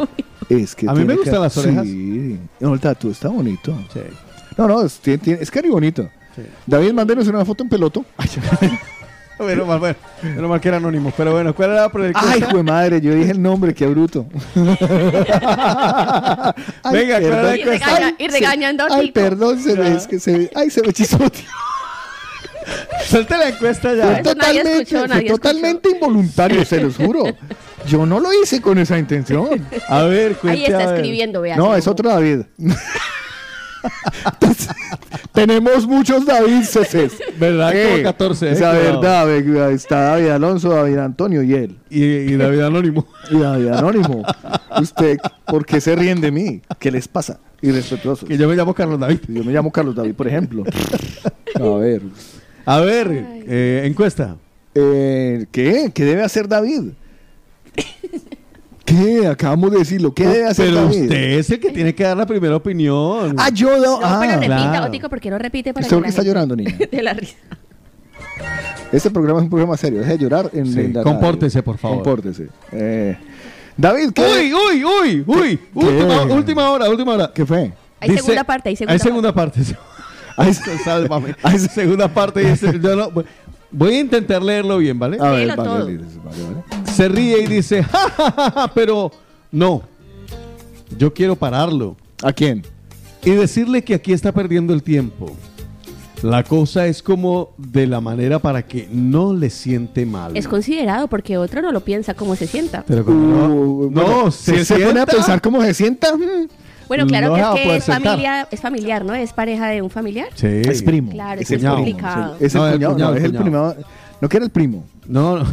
Es 0.50 0.76
que 0.76 0.90
A 0.90 0.92
mí 0.94 1.00
me 1.00 1.06
tiene 1.06 1.22
gustan 1.22 1.42
las 1.42 1.58
orejas. 1.58 1.86
Sí. 1.86 2.38
No, 2.60 2.74
el 2.74 2.80
tatu 2.82 3.12
está 3.12 3.30
bonito. 3.30 3.74
Sí. 3.94 4.02
No, 4.58 4.68
no, 4.68 4.82
es, 4.86 5.00
tiene- 5.00 5.20
tiene- 5.20 5.42
es 5.42 5.50
cari 5.50 5.70
bonito. 5.70 6.10
Sí. 6.36 6.42
David, 6.68 6.92
mándenos 6.92 7.28
una 7.30 7.46
foto 7.46 7.64
en 7.64 7.70
peloto. 7.70 8.04
Ay, 9.38 9.46
Menos 9.48 9.68
mal, 9.68 9.80
bueno, 9.80 9.96
menos 10.24 10.50
mal 10.50 10.62
que 10.62 10.68
era 10.70 10.78
anónimo. 10.78 11.12
Pero 11.16 11.32
bueno, 11.34 11.54
¿cuál 11.54 11.72
era 11.72 11.82
la 11.82 11.90
pregunta? 11.90 12.20
Ay, 12.24 12.40
de 12.42 12.64
madre, 12.64 13.02
yo 13.02 13.14
dije 13.14 13.32
el 13.32 13.42
nombre, 13.42 13.74
qué 13.74 13.86
bruto. 13.88 14.26
Ay, 16.84 16.94
Venga, 16.94 17.20
¿cuál 17.20 17.24
era 17.24 17.44
la 17.44 17.50
perdón. 17.52 17.58
Y, 17.60 17.64
regaña- 17.64 18.16
y 18.18 18.24
Ay, 18.24 18.28
regañando 18.30 18.84
a 18.84 18.88
Ay, 18.96 19.12
perdón, 19.12 19.60
se 19.62 19.76
me, 19.76 19.96
es 19.96 20.08
que 20.08 20.20
se 20.20 20.38
me, 20.38 20.50
ay, 20.56 20.70
se 20.70 20.82
me 20.82 20.90
hechizó. 20.90 21.18
Suelte 23.08 23.38
la 23.38 23.50
encuesta 23.50 23.90
Fue 23.90 23.98
ya. 23.98 24.24
Totalmente, 24.24 24.82
escuchó, 24.82 25.08
fue 25.08 25.24
totalmente 25.26 25.90
involuntario, 25.92 26.66
se 26.66 26.80
los 26.82 26.96
juro. 26.98 27.26
Yo 27.88 28.06
no 28.08 28.20
lo 28.20 28.34
hice 28.34 28.60
con 28.62 28.80
esa 28.80 28.98
intención. 28.98 29.48
A 29.88 30.02
ver, 30.04 30.30
Ahí 30.32 30.36
cuente, 30.36 30.64
está 30.66 30.80
a 30.84 30.86
ver. 30.88 30.96
escribiendo, 30.96 31.42
vea. 31.42 31.56
No, 31.58 31.76
es 31.76 31.88
otro 31.88 32.10
David. 32.10 32.40
Tenemos 35.34 35.86
muchos 35.86 36.26
David 36.26 36.64
Ceces. 36.64 37.14
¿Verdad? 37.40 37.74
Como 37.92 38.04
14, 38.04 38.48
eh, 38.48 38.52
Esa 38.54 38.72
verdad, 38.72 39.26
ve- 39.28 39.74
está 39.74 40.00
David 40.02 40.30
Alonso, 40.30 40.70
David 40.70 40.98
Antonio 40.98 41.44
y 41.44 41.54
él. 41.54 41.78
Y, 41.90 42.04
y 42.04 42.36
David 42.38 42.62
Anónimo. 42.62 43.06
Y 43.32 43.38
David 43.40 43.68
Anónimo. 43.70 44.24
Usted, 44.82 45.18
¿por 45.46 45.66
qué 45.66 45.82
se 45.82 45.96
ríen 45.96 46.22
de 46.22 46.32
mí? 46.32 46.62
¿Qué 46.80 46.92
les 46.92 47.08
pasa? 47.08 47.40
Irrespetuosos. 47.62 48.28
Que 48.30 48.38
yo 48.38 48.48
me 48.48 48.56
llamo 48.56 48.74
Carlos 48.74 49.00
David. 49.00 49.20
Yo 49.28 49.44
me 49.44 49.52
llamo 49.52 49.72
Carlos 49.72 49.96
David, 49.96 50.14
por 50.14 50.28
ejemplo. 50.28 50.64
A 51.56 51.78
ver. 51.80 52.02
A 52.66 52.80
ver, 52.80 53.08
eh, 53.12 53.84
encuesta. 53.86 54.36
Eh, 54.76 55.46
¿Qué? 55.52 55.92
¿Qué 55.94 56.06
debe 56.06 56.24
hacer 56.24 56.48
David? 56.48 56.92
¿Qué? 58.86 59.28
Acabamos 59.28 59.72
de 59.72 59.80
decirlo. 59.80 60.14
¿Qué 60.14 60.26
debe 60.28 60.46
hacer 60.48 60.68
Pero 60.68 60.82
David? 60.84 61.02
usted 61.04 61.40
es 61.40 61.50
el 61.50 61.60
que 61.60 61.72
tiene 61.72 61.96
que 61.96 62.04
dar 62.04 62.16
la 62.16 62.26
primera 62.26 62.56
opinión. 62.56 63.36
Ah, 63.38 63.50
yo 63.50 63.76
no. 63.78 64.00
No, 64.00 64.06
ah, 64.06 64.18
pero 64.22 64.34
repita, 64.40 64.70
claro. 64.70 64.86
Otico, 64.86 65.10
¿por 65.10 65.20
qué 65.20 65.30
no 65.32 65.38
repite 65.40 65.74
para 65.74 65.84
¿Usted 65.86 65.96
que 65.98 66.02
por 66.02 66.02
la 66.04 66.06
qué 66.06 66.10
está 66.10 66.22
gente- 66.22 66.30
llorando, 66.30 66.56
niña? 66.56 66.78
De 66.92 67.04
la 67.04 67.14
risa. 67.14 67.36
Este 68.92 69.10
programa 69.10 69.40
es 69.40 69.44
un 69.46 69.50
programa 69.50 69.76
serio. 69.76 70.00
Deje 70.00 70.12
de 70.12 70.18
llorar 70.20 70.50
en, 70.54 70.72
Sí, 70.72 70.80
en 70.80 70.94
la 70.94 71.04
compórtese, 71.04 71.64
por 71.64 71.78
favor. 71.78 71.98
Compórtese. 72.04 72.48
Eh, 72.72 73.18
David, 73.76 74.12
¿qué? 74.14 74.22
Uy, 74.22 74.54
uy, 74.54 74.86
uy, 74.86 75.24
uy. 75.26 75.60
Última, 75.74 76.24
última 76.24 76.70
hora, 76.70 76.90
última 76.90 77.14
hora. 77.14 77.32
¿Qué 77.34 77.46
fue? 77.46 77.74
Hay 78.00 78.16
segunda 78.18 78.44
parte, 78.44 78.70
hay 78.70 78.76
segunda 78.76 78.94
Hay 78.94 79.00
segunda 79.00 79.34
parte. 79.34 79.62
Ay, 80.38 80.54
Sálvame. 80.84 81.36
Hay 81.44 81.60
segunda 81.60 82.08
parte. 82.08 82.44
Y 82.44 82.46
ese- 82.48 82.80
yo 82.80 82.96
no- 82.96 83.12
voy 83.76 83.95
a 83.95 84.00
intentar 84.00 84.42
leerlo 84.42 84.78
bien, 84.80 84.98
¿vale? 84.98 85.18
A 85.20 85.32
ver, 85.32 85.48
vale, 85.56 85.64
todo. 85.64 85.86
vale, 85.86 85.98
vale, 85.98 86.44
vale. 86.44 86.92
Se 86.92 87.08
ríe 87.08 87.42
y 87.42 87.48
dice, 87.48 87.84
ja, 87.84 88.10
ja, 88.10 88.32
ja, 88.32 88.52
ja, 88.52 88.72
pero 88.74 89.12
no. 89.52 89.82
Yo 90.98 91.14
quiero 91.14 91.36
pararlo. 91.36 91.95
¿A 92.24 92.32
quién? 92.32 92.64
Y 93.24 93.32
decirle 93.32 93.84
que 93.84 93.94
aquí 93.95 94.14
está 94.14 94.32
perdiendo 94.32 94.74
el 94.74 94.84
tiempo. 94.84 95.36
La 96.24 96.44
cosa 96.44 96.88
es 96.88 97.04
como 97.04 97.54
de 97.58 97.86
la 97.88 98.00
manera 98.00 98.40
para 98.40 98.66
que 98.66 98.88
no 98.92 99.34
le 99.34 99.50
siente 99.50 100.06
mal. 100.06 100.36
Es 100.38 100.48
considerado 100.48 101.08
porque 101.08 101.38
otro 101.38 101.62
no 101.62 101.72
lo 101.72 101.82
piensa 101.82 102.14
cómo 102.14 102.36
se 102.36 102.48
sienta. 102.48 102.84
Pero 102.88 103.04
como 103.06 103.20
no, 103.20 103.45
Uh, 103.54 103.92
no, 103.92 104.02
bueno, 104.04 104.32
se 104.32 104.52
si 104.52 104.58
él 104.60 104.66
se 104.66 104.74
pone 104.76 104.86
a 104.86 104.92
sienta. 104.94 105.06
pensar 105.08 105.42
cómo 105.42 105.62
se 105.62 105.74
sienta, 105.74 106.16
mm, 106.16 106.48
Bueno, 106.88 107.06
claro 107.08 107.36
No 107.38 107.54
que 107.56 107.62
es 107.62 107.68
que 107.68 107.76
es 107.78 107.86
familia, 107.86 108.48
es 108.52 108.62
familiar, 108.62 109.06
¿no? 109.06 109.14
Es 109.16 109.34
pareja 109.34 109.68
de 109.70 109.82
un 109.82 109.90
familiar. 109.90 110.28
Sí. 110.36 110.48
es 110.48 110.84
primo. 110.84 111.12
Claro, 111.12 111.42
es 111.42 111.50
es 111.52 111.62
el 111.64 111.70
complicado. 111.70 112.38
Es 112.40 112.54
el 112.56 112.62
No, 112.62 112.68
el 112.68 112.74
cuñado, 112.74 112.94
cuñado, 112.94 113.12
no, 113.12 113.18
el 113.18 113.24
es 113.24 113.32
el 113.32 113.38
cuñado. 113.38 113.74
primo. 113.74 113.88
¿No 114.22 114.30
que 114.30 114.38
era 114.38 114.46
el 114.46 114.52
primo? 114.52 114.86
No, 115.08 115.38
no. 115.40 115.46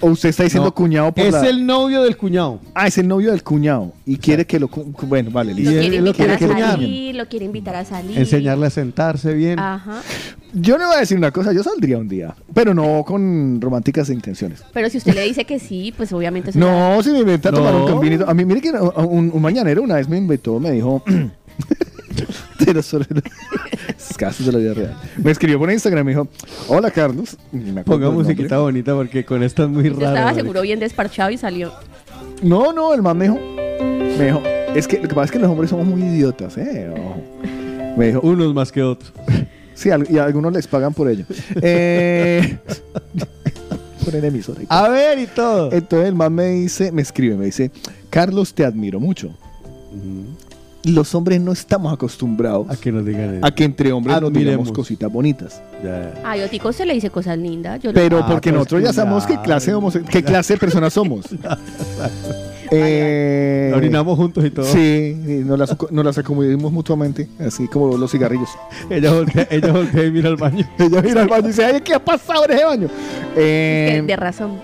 ¿O 0.00 0.08
usted 0.10 0.28
está 0.30 0.42
diciendo 0.44 0.68
No, 0.68 0.74
cuñado 0.74 1.12
por 1.12 1.24
Es 1.24 1.32
la- 1.32 1.48
el 1.48 1.64
novio 1.66 2.02
del 2.02 2.16
cuñado. 2.16 2.60
Ah, 2.74 2.86
es 2.86 2.98
el 2.98 3.08
novio 3.08 3.30
del 3.32 3.42
cuñado. 3.42 3.92
Y 4.04 4.16
quiere 4.18 4.46
que 4.46 4.58
lo... 4.60 4.68
Bueno, 4.68 5.30
vale. 5.30 5.52
Lo 5.52 5.56
quiere 5.70 5.86
él 5.86 5.92
lo 6.04 6.10
invitar 6.10 6.30
a 6.30 6.36
quiere 6.36 6.38
que 6.38 6.46
le 6.46 6.60
salir, 6.66 7.14
lo 7.14 7.28
quiere 7.28 7.44
invitar 7.46 7.76
a 7.76 7.84
salir. 7.84 8.18
Enseñarle 8.18 8.66
a 8.66 8.70
sentarse 8.70 9.34
bien. 9.34 9.58
Ajá. 9.58 10.02
Yo 10.52 10.78
le 10.78 10.86
voy 10.86 10.96
a 10.96 11.00
decir 11.00 11.16
una 11.18 11.30
cosa. 11.30 11.52
Yo 11.52 11.62
saldría 11.62 11.98
un 11.98 12.08
día. 12.08 12.34
Pero 12.54 12.74
no 12.74 13.04
con 13.06 13.60
románticas 13.60 14.08
intenciones. 14.10 14.62
Pero 14.72 14.88
si 14.90 14.98
usted 14.98 15.14
le 15.14 15.22
dice 15.22 15.44
que 15.44 15.58
sí, 15.58 15.92
pues 15.96 16.12
obviamente 16.12 16.50
eso 16.50 16.58
ya- 16.58 16.64
No, 16.96 17.02
si 17.02 17.10
me 17.10 17.20
inventa 17.20 17.48
a 17.48 17.52
tomar 17.52 17.72
No. 17.72 17.84
un 17.84 17.90
campinito. 17.90 18.28
A 18.28 18.34
mí, 18.34 18.44
mire 18.44 18.60
que 18.60 18.70
un, 18.70 19.30
un 19.32 19.42
mañanero 19.42 19.82
una 19.82 19.96
vez 19.96 20.08
me 20.08 20.18
invitó, 20.18 20.60
me 20.60 20.70
dijo. 20.72 21.02
Los 22.74 22.94
esos 22.94 24.16
casos 24.16 24.46
de 24.46 24.52
la 24.52 24.58
vida 24.58 24.74
real. 24.74 24.96
Me 25.16 25.30
escribió 25.30 25.58
por 25.58 25.70
Instagram 25.70 26.02
y 26.02 26.04
me 26.04 26.10
dijo: 26.12 26.28
Hola 26.68 26.90
Carlos. 26.90 27.36
Ponga 27.84 28.10
musiquita 28.10 28.58
bonita 28.58 28.94
porque 28.94 29.24
con 29.24 29.42
esta 29.42 29.64
es 29.64 29.68
muy 29.68 29.88
raro. 29.88 30.06
estaba 30.06 30.34
seguro 30.34 30.62
bien 30.62 30.80
desparchado 30.80 31.30
y 31.30 31.38
salió. 31.38 31.72
No, 32.42 32.72
no, 32.72 32.94
el 32.94 33.02
man 33.02 33.16
me 33.16 33.24
dijo. 33.28 33.38
Me 34.18 34.24
dijo: 34.26 34.42
Es 34.74 34.88
que 34.88 34.98
lo 35.00 35.08
que 35.08 35.14
pasa 35.14 35.26
es 35.26 35.30
que 35.30 35.38
los 35.38 35.50
hombres 35.50 35.70
somos 35.70 35.86
muy 35.86 36.02
idiotas, 36.02 36.56
¿eh? 36.58 36.92
Ojo. 36.92 37.22
Me 37.96 38.06
dijo: 38.08 38.20
Unos 38.20 38.54
más 38.54 38.72
que 38.72 38.82
otros. 38.82 39.12
Sí, 39.76 39.90
y 40.08 40.16
a 40.16 40.24
algunos 40.24 40.54
les 40.54 40.66
pagan 40.66 40.94
por 40.94 41.06
ello. 41.06 41.26
Eh, 41.60 42.56
por 44.02 44.16
el 44.16 44.24
emisor. 44.24 44.56
y 44.62 44.64
todo. 44.64 44.78
A 44.78 44.88
ver 44.88 45.18
y 45.18 45.26
todo. 45.26 45.70
Entonces 45.70 46.08
el 46.08 46.14
man 46.14 46.32
me 46.34 46.46
dice, 46.46 46.90
me 46.92 47.02
escribe, 47.02 47.36
me 47.36 47.44
dice, 47.44 47.70
Carlos, 48.08 48.54
te 48.54 48.64
admiro 48.64 49.00
mucho. 49.00 49.36
Los 50.86 51.14
hombres 51.14 51.40
no 51.40 51.52
estamos 51.52 51.92
acostumbrados 51.92 52.68
A 52.70 52.76
que 52.76 52.92
nos 52.92 53.04
digan 53.04 53.36
eso. 53.36 53.46
a 53.46 53.50
que 53.50 53.64
entre 53.64 53.92
hombres 53.92 54.20
nos 54.20 54.32
digamos 54.32 54.70
cositas 54.72 55.10
bonitas. 55.10 55.60
Ya. 55.82 56.14
Ay, 56.24 56.42
Otico 56.42 56.72
se 56.72 56.86
le 56.86 56.94
dice 56.94 57.10
cosas 57.10 57.36
lindas. 57.38 57.80
Yo 57.82 57.92
Pero 57.92 58.18
Ah, 58.18 58.26
porque 58.26 58.50
pues 58.50 58.54
nosotros 58.60 58.82
ya 58.82 58.92
sabemos 58.92 59.26
qué 59.26 59.36
clase, 59.42 59.72
qué 60.10 60.22
clase 60.22 60.54
de 60.54 60.58
personas 60.60 60.92
somos. 60.92 61.26
Eh, 62.70 63.72
Orinamos 63.76 64.16
juntos 64.16 64.44
y 64.44 64.50
todo. 64.50 64.64
Sí, 64.64 65.16
y 65.24 65.44
nos 65.44 65.56
las, 65.56 65.76
nos 65.90 66.04
las 66.04 66.18
acomodamos 66.18 66.72
mutuamente, 66.72 67.28
así 67.38 67.68
como 67.68 67.96
los 67.96 68.10
cigarrillos. 68.10 68.48
Ella 68.90 69.12
voltea, 69.12 69.46
ella 69.52 69.72
voltea 69.72 70.04
y 70.04 70.10
mira 70.10 70.28
al 70.30 70.36
baño. 70.36 70.66
Ella 70.78 71.00
mira 71.00 71.22
al 71.22 71.28
baño 71.28 71.44
y 71.44 71.48
dice, 71.48 71.64
ay, 71.64 71.80
¿qué 71.82 71.94
ha 71.94 72.04
pasado 72.04 72.44
en 72.46 72.50
ese 72.50 72.64
baño? 72.64 72.88
Eh, 73.36 74.02
de 74.04 74.16
razón. 74.16 74.58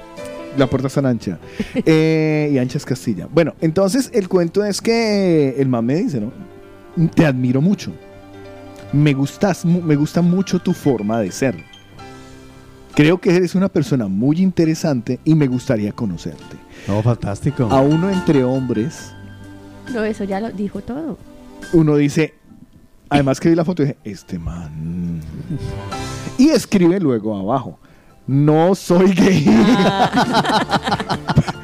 La 0.56 0.66
puerta 0.66 0.88
es 0.88 0.94
tan 0.94 1.06
ancha. 1.06 1.38
Eh, 1.86 2.50
y 2.52 2.58
ancha 2.58 2.78
es 2.78 2.84
Castilla. 2.84 3.28
Bueno, 3.32 3.54
entonces 3.60 4.10
el 4.12 4.28
cuento 4.28 4.64
es 4.64 4.80
que 4.80 5.54
el 5.58 5.68
man 5.68 5.84
me 5.86 5.96
dice, 5.96 6.20
¿no? 6.20 6.32
Te 7.14 7.24
admiro 7.24 7.60
mucho. 7.60 7.92
Me 8.92 9.14
gustas, 9.14 9.64
me 9.64 9.96
gusta 9.96 10.20
mucho 10.20 10.58
tu 10.58 10.72
forma 10.74 11.18
de 11.20 11.32
ser. 11.32 11.56
Creo 12.94 13.18
que 13.18 13.34
eres 13.34 13.54
una 13.54 13.70
persona 13.70 14.06
muy 14.08 14.42
interesante 14.42 15.18
y 15.24 15.34
me 15.34 15.46
gustaría 15.46 15.92
conocerte. 15.92 16.56
No, 16.86 17.02
fantástico. 17.02 17.64
A 17.70 17.80
uno 17.80 18.10
entre 18.10 18.44
hombres, 18.44 19.12
No, 19.94 20.04
eso 20.04 20.24
ya 20.24 20.40
lo 20.40 20.50
dijo 20.50 20.82
todo. 20.82 21.16
uno 21.72 21.96
dice, 21.96 22.34
además 23.08 23.40
que 23.40 23.48
vi 23.48 23.54
la 23.54 23.64
foto 23.64 23.82
y 23.82 23.86
dije, 23.86 23.98
este 24.04 24.38
man. 24.38 25.20
Y 26.38 26.48
escribe 26.50 26.98
luego 27.00 27.34
abajo, 27.36 27.78
no 28.26 28.74
soy 28.74 29.12
gay. 29.12 29.44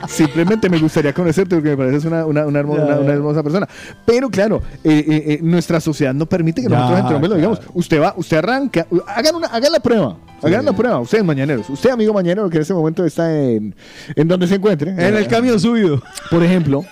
Simplemente 0.08 0.68
me 0.70 0.78
gustaría 0.78 1.12
conocerte 1.12 1.54
porque 1.56 1.70
me 1.70 1.76
pareces 1.76 2.04
una, 2.04 2.24
una, 2.24 2.46
una 2.46 2.60
hermo- 2.60 2.76
Ya. 2.76 2.84
una- 2.84 2.98
una 3.00 3.12
hermosa 3.12 3.42
persona. 3.42 3.68
Pero 4.06 4.30
claro, 4.30 4.62
eh, 4.82 5.04
eh, 5.06 5.24
eh, 5.34 5.38
nuestra 5.42 5.80
sociedad 5.80 6.14
no 6.14 6.26
permite 6.26 6.62
que 6.62 6.68
Ya, 6.68 6.76
nosotros 6.76 7.00
entre 7.00 7.14
hombres 7.14 7.30
lo 7.30 7.36
digamos. 7.36 7.58
claro. 7.58 7.72
Usted 7.74 8.00
va, 8.00 8.14
usted 8.16 8.36
arranca, 8.38 8.86
hagan, 9.06 9.34
una, 9.36 9.46
hagan 9.48 9.72
la 9.72 9.80
prueba. 9.80 10.16
Hagan 10.42 10.64
la 10.64 10.72
prueba, 10.72 11.00
ustedes 11.00 11.24
mañaneros. 11.24 11.68
Usted, 11.68 11.90
amigo 11.90 12.12
mañanero, 12.14 12.48
que 12.48 12.56
en 12.56 12.62
este 12.62 12.72
momento 12.74 13.04
está 13.04 13.36
en, 13.38 13.74
en 14.14 14.28
donde 14.28 14.46
se 14.46 14.54
encuentre. 14.54 14.90
En 14.92 15.16
el 15.16 15.26
camión 15.26 15.58
subido. 15.60 16.00
Por 16.30 16.42
ejemplo, 16.42 16.84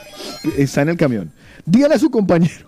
está 0.59 0.83
en 0.83 0.91
el 0.91 0.97
camión. 0.97 1.31
Dígale 1.65 1.95
a 1.95 1.99
su 1.99 2.11
compañero. 2.11 2.67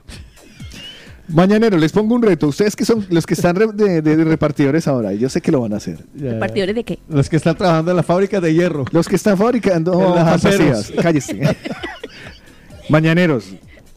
Mañanero, 1.29 1.77
les 1.77 1.93
pongo 1.93 2.15
un 2.15 2.23
reto. 2.23 2.49
Ustedes 2.49 2.75
que 2.75 2.85
son 2.87 3.07
los 3.11 3.27
que 3.27 3.35
están 3.35 3.55
de, 3.57 4.01
de- 4.01 4.17
de 4.17 4.25
repartidores 4.25 4.89
ahora, 4.89 5.13
yo 5.13 5.29
sé 5.29 5.41
que 5.43 5.53
lo 5.53 5.61
van 5.61 5.75
a 5.75 5.77
hacer. 5.77 5.99
Ya. 6.15 6.39
¿Partidores 6.39 6.75
de 6.75 6.85
qué? 6.85 6.99
Los 7.09 7.29
que 7.29 7.37
están 7.37 7.55
trabajando 7.57 7.91
en 7.91 7.97
la 7.99 8.03
fábrica 8.03 8.41
de 8.41 8.55
hierro. 8.55 8.85
Los 8.93 9.07
que 9.09 9.17
están 9.17 9.37
fabricando 9.37 9.93
En 10.09 10.15
las 10.15 10.41
fantasías. 10.43 10.93
Cállese. 11.03 11.41
Mañaneros, 12.89 13.45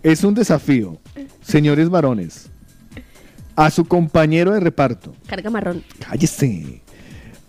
es 0.04 0.24
un 0.24 0.34
desafío, 0.34 0.98
señores 1.42 1.90
varones, 1.90 2.50
a 3.56 3.70
su 3.70 3.86
compañero 3.86 4.52
de 4.52 4.60
reparto. 4.60 5.16
Carga 5.28 5.50
marrón. 5.50 5.84
Cállese. 6.00 6.82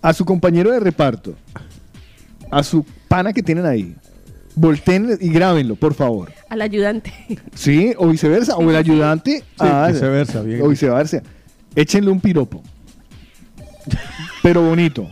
A 0.00 0.12
su 0.12 0.24
compañero 0.24 0.70
de 0.72 0.80
reparto, 0.80 1.34
a 2.50 2.62
su 2.62 2.84
pana 3.08 3.32
que 3.32 3.42
tienen 3.42 3.66
ahí. 3.66 3.94
Volteen 4.54 5.16
y 5.20 5.30
grábenlo, 5.30 5.76
por 5.76 5.94
favor. 5.94 6.30
Al 6.48 6.60
ayudante. 6.62 7.12
Sí, 7.54 7.94
o 7.96 8.08
viceversa, 8.08 8.56
o 8.56 8.68
el 8.70 8.76
ayudante. 8.76 9.42
a- 9.58 9.88
viceversa, 9.88 10.42
bien. 10.42 10.60
O 10.62 10.68
viceversa. 10.68 11.22
Échenle 11.74 12.10
un 12.10 12.20
piropo. 12.20 12.62
Pero 14.42 14.62
bonito. 14.62 15.08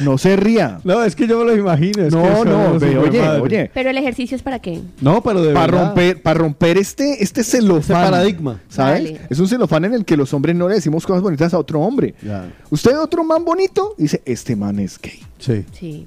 No 0.00 0.18
se 0.18 0.36
ría. 0.36 0.80
No, 0.84 1.02
es 1.04 1.14
que 1.14 1.26
yo 1.26 1.38
me 1.38 1.44
lo 1.44 1.56
imagino. 1.56 2.04
es 2.04 2.12
No, 2.12 2.22
que 2.22 2.32
eso 2.32 2.44
no, 2.44 2.78
de 2.78 2.98
oye, 2.98 3.20
madre. 3.20 3.40
oye. 3.40 3.70
Pero 3.72 3.90
el 3.90 3.98
ejercicio 3.98 4.36
es 4.36 4.42
para 4.42 4.58
qué? 4.58 4.80
No, 5.00 5.22
pero 5.22 5.42
de 5.42 5.52
Para 5.54 5.66
verdad. 5.66 5.86
romper, 5.86 6.22
para 6.22 6.38
romper 6.40 6.78
este, 6.78 7.22
este 7.22 7.44
celofán. 7.44 8.02
Ese 8.02 8.10
paradigma. 8.10 8.60
¿Sabes? 8.68 9.04
Vale. 9.12 9.20
Es 9.30 9.38
un 9.38 9.48
celofán 9.48 9.84
en 9.84 9.94
el 9.94 10.04
que 10.04 10.16
los 10.16 10.32
hombres 10.34 10.56
no 10.56 10.68
le 10.68 10.74
decimos 10.76 11.06
cosas 11.06 11.22
bonitas 11.22 11.54
a 11.54 11.58
otro 11.58 11.80
hombre. 11.80 12.14
Ya. 12.22 12.50
Usted 12.70 12.98
otro 12.98 13.24
man 13.24 13.44
bonito 13.44 13.94
y 13.98 14.02
dice, 14.02 14.22
este 14.24 14.56
man 14.56 14.78
es 14.80 14.98
gay. 15.00 15.20
Sí. 15.38 15.64
Sí. 15.72 16.06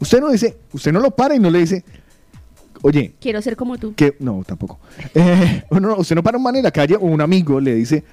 Usted 0.00 0.20
no 0.20 0.30
dice, 0.30 0.56
usted 0.72 0.92
no 0.92 1.00
lo 1.00 1.10
para 1.10 1.34
y 1.34 1.40
no 1.40 1.50
le 1.50 1.58
dice, 1.60 1.84
oye, 2.84 3.14
Quiero 3.20 3.40
ser 3.42 3.56
como 3.56 3.78
tú. 3.78 3.94
que 3.94 4.16
no, 4.20 4.42
tampoco. 4.46 4.78
Eh, 5.14 5.64
no, 5.70 5.80
no, 5.80 5.96
usted 5.96 6.14
no 6.14 6.22
para 6.22 6.36
un 6.36 6.44
man 6.44 6.56
en 6.56 6.62
la 6.64 6.70
calle 6.70 6.96
o 6.96 7.06
un 7.06 7.20
amigo 7.20 7.60
le 7.60 7.74
dice, 7.74 8.04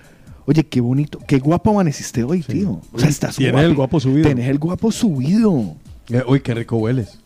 oye, 0.45 0.64
qué 0.64 0.82
bonito, 0.82 1.19
qué 1.27 1.40
guapo 1.40 1.72
amaneciste 1.72 2.24
hoy, 2.24 2.41
tío. 2.41 2.82
O 2.91 3.00
sea, 3.00 3.09
estás 3.09 3.35
Tienes 3.35 3.64
el 3.64 3.75
guapo 3.75 4.00
subido. 4.00 4.25
Tienes 4.25 4.48
el 4.50 4.58
guapo 4.59 4.91
subido. 4.91 5.75
Eh, 6.09 6.24
Uy, 6.27 6.40
qué 6.41 6.53
rico 6.53 6.77
hueles. 6.77 7.19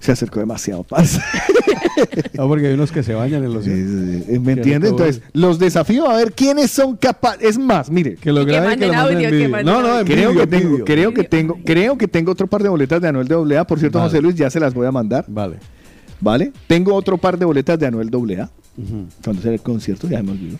Se 0.00 0.10
acercó 0.10 0.40
demasiado, 0.40 0.82
paz. 0.82 1.20
No, 2.34 2.48
porque 2.48 2.68
hay 2.68 2.74
unos 2.74 2.90
que 2.90 3.02
se 3.02 3.14
bañan 3.14 3.44
en 3.44 3.52
los. 3.52 3.66
¿Me 3.66 3.74
Qué 4.24 4.34
entiende? 4.34 4.88
rico 4.88 4.88
Entonces, 4.88 5.22
los 5.34 5.58
desafío 5.58 6.08
a 6.08 6.16
ver 6.16 6.32
quiénes 6.32 6.70
son 6.70 6.96
capaces. 6.96 7.42
Es 7.42 7.58
más, 7.58 7.90
mire. 7.90 8.16
Que 8.16 8.32
lo 8.32 8.44
que 8.46 8.52
graben 8.52 8.78
que 8.78 8.86
audio, 8.86 9.30
que 9.30 9.48
No, 9.62 9.82
no, 9.82 10.00
en 10.00 10.06
Creo 10.06 10.32
que, 10.34 10.42
en 10.42 10.50
tengo, 10.50 10.84
creo, 10.84 11.14
que 11.14 11.24
tengo, 11.24 11.58
creo 11.64 11.98
que 11.98 12.08
tengo 12.08 12.32
otro 12.32 12.46
par 12.46 12.62
de 12.62 12.70
boletas 12.70 13.00
de 13.00 13.08
Anuel 13.08 13.28
AA. 13.56 13.64
Por 13.66 13.78
cierto, 13.78 13.98
Vale. 13.98 14.10
José 14.10 14.22
Luis, 14.22 14.34
ya 14.34 14.50
se 14.50 14.58
las 14.58 14.74
voy 14.74 14.86
a 14.86 14.90
mandar. 14.92 15.26
Vale. 15.28 15.58
¿Vale? 16.22 16.52
Tengo 16.68 16.94
otro 16.94 17.18
par 17.18 17.36
de 17.36 17.44
boletas 17.44 17.78
de 17.78 17.86
Anuel 17.86 18.08
AA. 18.08 18.48
Ujú. 18.78 19.06
Cuando 19.22 19.42
sea 19.42 19.52
el 19.52 19.60
concierto, 19.60 20.08
ya 20.08 20.22
me 20.22 20.30
olvido. 20.30 20.56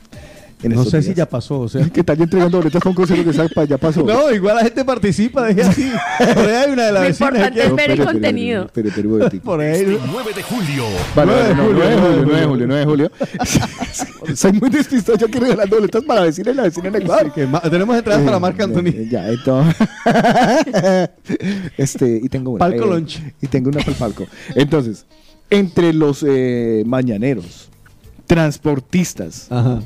En 0.65 0.73
No 0.75 0.85
sé 0.85 1.01
si 1.03 1.07
días. 1.09 1.17
ya 1.17 1.29
pasó, 1.29 1.59
o 1.61 1.69
sea. 1.69 1.89
¿Qué 1.89 2.05
tal 2.05 2.17
yo 2.19 2.23
entregando 2.23 2.59
boletas 2.59 2.81
para 2.81 2.91
un 2.91 2.95
concierto 2.95 3.25
que 3.29 3.37
salga- 3.37 3.65
ya 3.69 3.79
pasó? 3.79 4.05
No, 4.05 4.31
igual 4.31 4.55
la 4.55 4.63
gente 4.63 4.85
participa, 4.85 5.43
deje 5.47 5.63
así. 5.63 5.91
Por 6.19 6.39
ahí 6.45 6.55
hay 6.55 6.71
una 6.73 6.85
de 6.87 6.93
las 6.93 7.03
Lo 7.03 7.09
vecinas 7.09 7.33
importante 7.33 7.61
aquí. 7.63 7.69
es 7.71 7.75
ver 7.77 7.91
el 7.91 8.05
contenido. 8.05 8.71
momentico. 9.09 9.45
Por 9.45 9.61
ahí. 9.61 9.73
Este 9.81 9.99
9 10.07 10.31
de 10.37 10.43
julio. 10.45 10.85
Vale, 11.17 11.33
9 11.33 11.49
de 11.49 11.55
no, 11.57 11.63
julio, 11.65 11.79
9 11.83 11.91
de 11.91 11.97
9 11.97 12.41
de 12.41 12.47
julio, 12.47 12.67
9 12.69 12.81
de 12.81 12.87
julio. 12.87 13.09
julio, 13.11 13.11
9 13.19 13.31
de 13.49 13.67
julio. 14.29 14.37
Soy 14.37 14.53
muy 14.53 14.71
despistado, 14.71 15.19
yo 15.19 15.27
quiero 15.29 15.47
regalar 15.47 15.69
boletas 15.69 16.05
para 16.05 16.21
vecina 16.23 16.51
y 16.53 16.55
la 16.55 16.63
vecina 16.63 16.89
en 16.89 16.95
Ecuador. 16.97 17.33
Que 17.33 17.49
tenemos 17.71 17.97
entradas 17.97 18.23
para 18.23 18.39
Marc 18.39 18.61
Anthony. 18.61 18.87
Eh, 18.89 19.09
Ya, 19.11 19.29
entonces. 19.29 19.75
este, 21.77 22.21
y 22.23 22.29
tengo 22.29 22.53
una. 22.53 22.59
Palco 22.61 22.85
eh, 22.85 22.89
lunch. 22.89 23.21
Y 23.41 23.47
tengo 23.49 23.69
una 23.71 23.79
para 23.81 23.91
el 23.91 23.97
palco. 23.97 24.27
Entonces, 24.55 25.07
entre 25.53 25.93
los 25.93 26.25
eh, 26.27 26.83
mañaneros, 26.87 27.69
transportistas, 28.27 29.47
Ajá. 29.51 29.81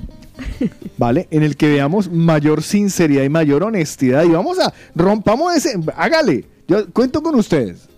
¿vale? 0.97 1.27
En 1.33 1.43
el 1.43 1.57
que 1.57 1.69
veamos 1.69 2.11
mayor 2.11 2.63
sinceridad 2.63 3.25
y 3.25 3.29
mayor 3.29 3.65
honestidad. 3.65 4.25
Y 4.25 4.29
vamos 4.29 4.59
a, 4.61 4.73
rompamos 4.95 5.55
ese, 5.57 5.79
hágale. 5.97 6.45
Yo 6.69 6.87
cuento 6.93 7.21
con 7.23 7.35
ustedes. 7.35 7.89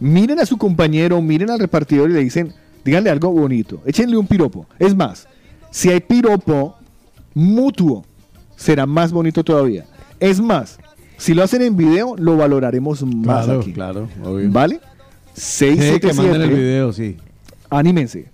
Miren 0.00 0.40
a 0.40 0.46
su 0.46 0.56
compañero, 0.56 1.20
miren 1.22 1.50
al 1.50 1.58
repartidor 1.60 2.10
y 2.10 2.14
le 2.14 2.20
dicen, 2.20 2.52
díganle 2.84 3.10
algo 3.10 3.30
bonito, 3.30 3.80
échenle 3.86 4.16
un 4.16 4.26
piropo. 4.26 4.66
Es 4.78 4.94
más, 4.94 5.26
si 5.70 5.90
hay 5.90 6.00
piropo 6.00 6.76
mutuo, 7.34 8.04
será 8.56 8.86
más 8.86 9.12
bonito 9.12 9.42
todavía. 9.44 9.86
Es 10.20 10.40
más, 10.40 10.78
si 11.16 11.34
lo 11.34 11.42
hacen 11.44 11.62
en 11.62 11.76
video, 11.76 12.14
lo 12.16 12.36
valoraremos 12.36 13.04
más 13.04 13.44
Claro, 13.46 13.60
aquí. 13.60 13.72
claro, 13.72 14.08
obvio. 14.24 14.50
¿Vale? 14.50 14.80
Sí, 15.38 15.76
que 16.00 16.12
manden 16.12 16.42
el 16.42 16.48
677 16.48 16.54
video, 16.54 16.92
sí. 16.92 17.16
anímense, 17.70 18.26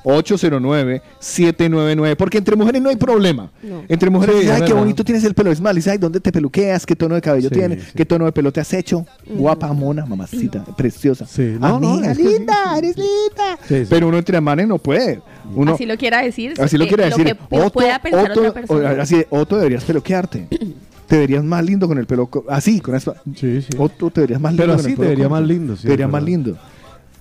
677-809-799, 0.00 2.16
porque 2.16 2.38
entre 2.38 2.56
mujeres 2.56 2.80
no 2.82 2.88
hay 2.88 2.96
problema. 2.96 3.50
No. 3.62 3.82
Entre 3.88 4.10
mujeres, 4.10 4.36
Sí, 4.42 4.48
ay, 4.48 4.54
qué 4.56 4.60
verdad. 4.62 4.76
bonito 4.78 5.04
tienes 5.04 5.24
el 5.24 5.34
pelo. 5.34 5.50
Es 5.50 5.60
más, 5.60 5.74
dice, 5.74 5.90
ay, 5.90 5.98
¿dónde 5.98 6.20
te 6.20 6.32
peluqueas? 6.32 6.86
¿Qué 6.86 6.96
tono 6.96 7.14
de 7.14 7.20
cabello 7.20 7.48
Sí, 7.48 7.54
tienes? 7.54 7.84
sí. 7.84 7.90
¿Qué 7.96 8.04
tono 8.06 8.24
de 8.24 8.32
pelo 8.32 8.52
te 8.52 8.60
has 8.60 8.72
hecho? 8.72 9.06
Guapa, 9.26 9.72
mona, 9.72 10.06
mamacita, 10.06 10.64
preciosa. 10.76 11.26
Sí, 11.26 11.56
no, 11.60 11.78
no, 11.80 11.94
Amiga, 11.94 12.14
sí, 12.14 12.22
linda, 12.22 12.54
sí. 12.72 12.78
eres 12.78 12.96
linda. 12.96 13.58
Sí, 13.68 13.74
sí. 13.80 13.86
Pero 13.90 14.08
uno 14.08 14.18
entre 14.18 14.40
manes 14.40 14.68
no 14.68 14.78
puede. 14.78 15.20
Uno, 15.54 15.74
así 15.74 15.86
lo 15.86 15.96
quiera 15.96 16.22
decir. 16.22 16.54
así 16.60 16.78
lo 16.78 16.86
quiere 16.86 17.04
decir. 17.06 17.26
Lo 17.28 17.34
que 17.34 17.40
pu- 17.56 17.72
pueda 17.72 17.98
pensar 18.00 18.30
Otto, 18.30 18.40
otra 18.40 18.52
persona. 18.52 18.90
o- 18.92 19.00
así 19.02 19.24
Otto, 19.30 19.56
deberías 19.56 19.84
peluquearte. 19.84 20.46
Te 21.10 21.18
verías 21.18 21.42
más 21.44 21.62
lindo 21.64 21.86
con 21.88 21.98
el 21.98 22.06
pelo 22.06 22.28
co- 22.28 22.44
así, 22.48 22.80
con 22.80 22.94
esta. 22.94 23.14
Sí, 23.34 23.60
sí. 23.62 23.68
Otto, 23.76 24.10
te 24.10 24.20
verías 24.22 24.40
más 24.40 24.52
lindo 24.52 24.62
Pero 24.62 24.72
con 24.74 24.80
así 24.80 24.90
el 24.92 24.96
pelo 24.96 25.02
te 25.04 25.08
vería 25.10 25.24
corto. 25.28 25.40
más 25.40 25.48
lindo, 25.48 25.76
sí, 25.76 25.82
Te 25.82 25.88
vería 25.88 26.06
es 26.06 26.12
más 26.12 26.20
verdad. 26.22 26.26
lindo. 26.36 26.56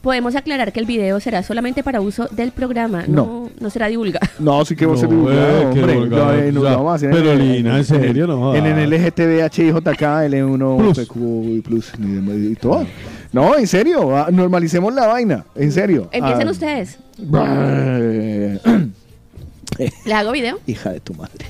Podemos 0.01 0.34
aclarar 0.38 0.72
que 0.72 0.80
el 0.80 0.85
video 0.85 1.19
será 1.19 1.43
solamente 1.43 1.84
para 1.84 2.00
uso 2.00 2.27
del 2.32 2.51
programa, 2.53 3.03
no, 3.08 3.26
No. 3.26 3.50
no 3.59 3.69
será 3.69 3.88
divulgado. 3.88 4.26
No, 4.40 4.64
sí 4.64 4.76
que 4.76 4.85
ser 4.85 5.09
No, 5.09 5.16
divulgado, 5.16 5.59
eh, 5.59 5.69
qué 5.74 5.80
hombre. 5.82 5.95
No, 6.09 6.34
eh, 6.34 6.51
no, 6.53 6.59
o 6.61 6.64
sea, 6.64 6.72
lo 6.72 6.77
vamos 6.77 6.92
a 6.92 6.95
hacer 6.95 7.09
pero 7.11 7.32
en, 7.34 7.40
Lina, 7.51 7.77
en 7.77 7.84
serio, 7.84 8.26
no 8.27 8.56
En 8.56 8.66
el 8.66 8.74
jodas. 8.90 9.01
LGTBHIJK, 9.01 10.01
L1, 10.30 10.77
Plus. 10.77 11.00
PQ 11.00 11.16
y 11.58 11.61
Plus 11.61 11.92
y, 12.00 12.51
y 12.51 12.56
todo. 12.56 12.85
No, 13.34 13.58
en 13.58 13.68
serio, 13.68 14.16
ah, 14.16 14.30
normalicemos 14.32 14.93
la 14.93 15.08
vaina, 15.08 15.43
en 15.56 15.72
serio. 15.72 16.08
Empiecen 16.14 16.48
Ah, 16.48 16.51
ustedes. 16.51 16.98
brr. 17.18 18.59
¿Le 20.06 20.14
hago 20.14 20.32
video? 20.32 20.59
Hija 20.68 20.92
de 20.93 21.00
tu 21.01 21.14
madre. 21.16 21.45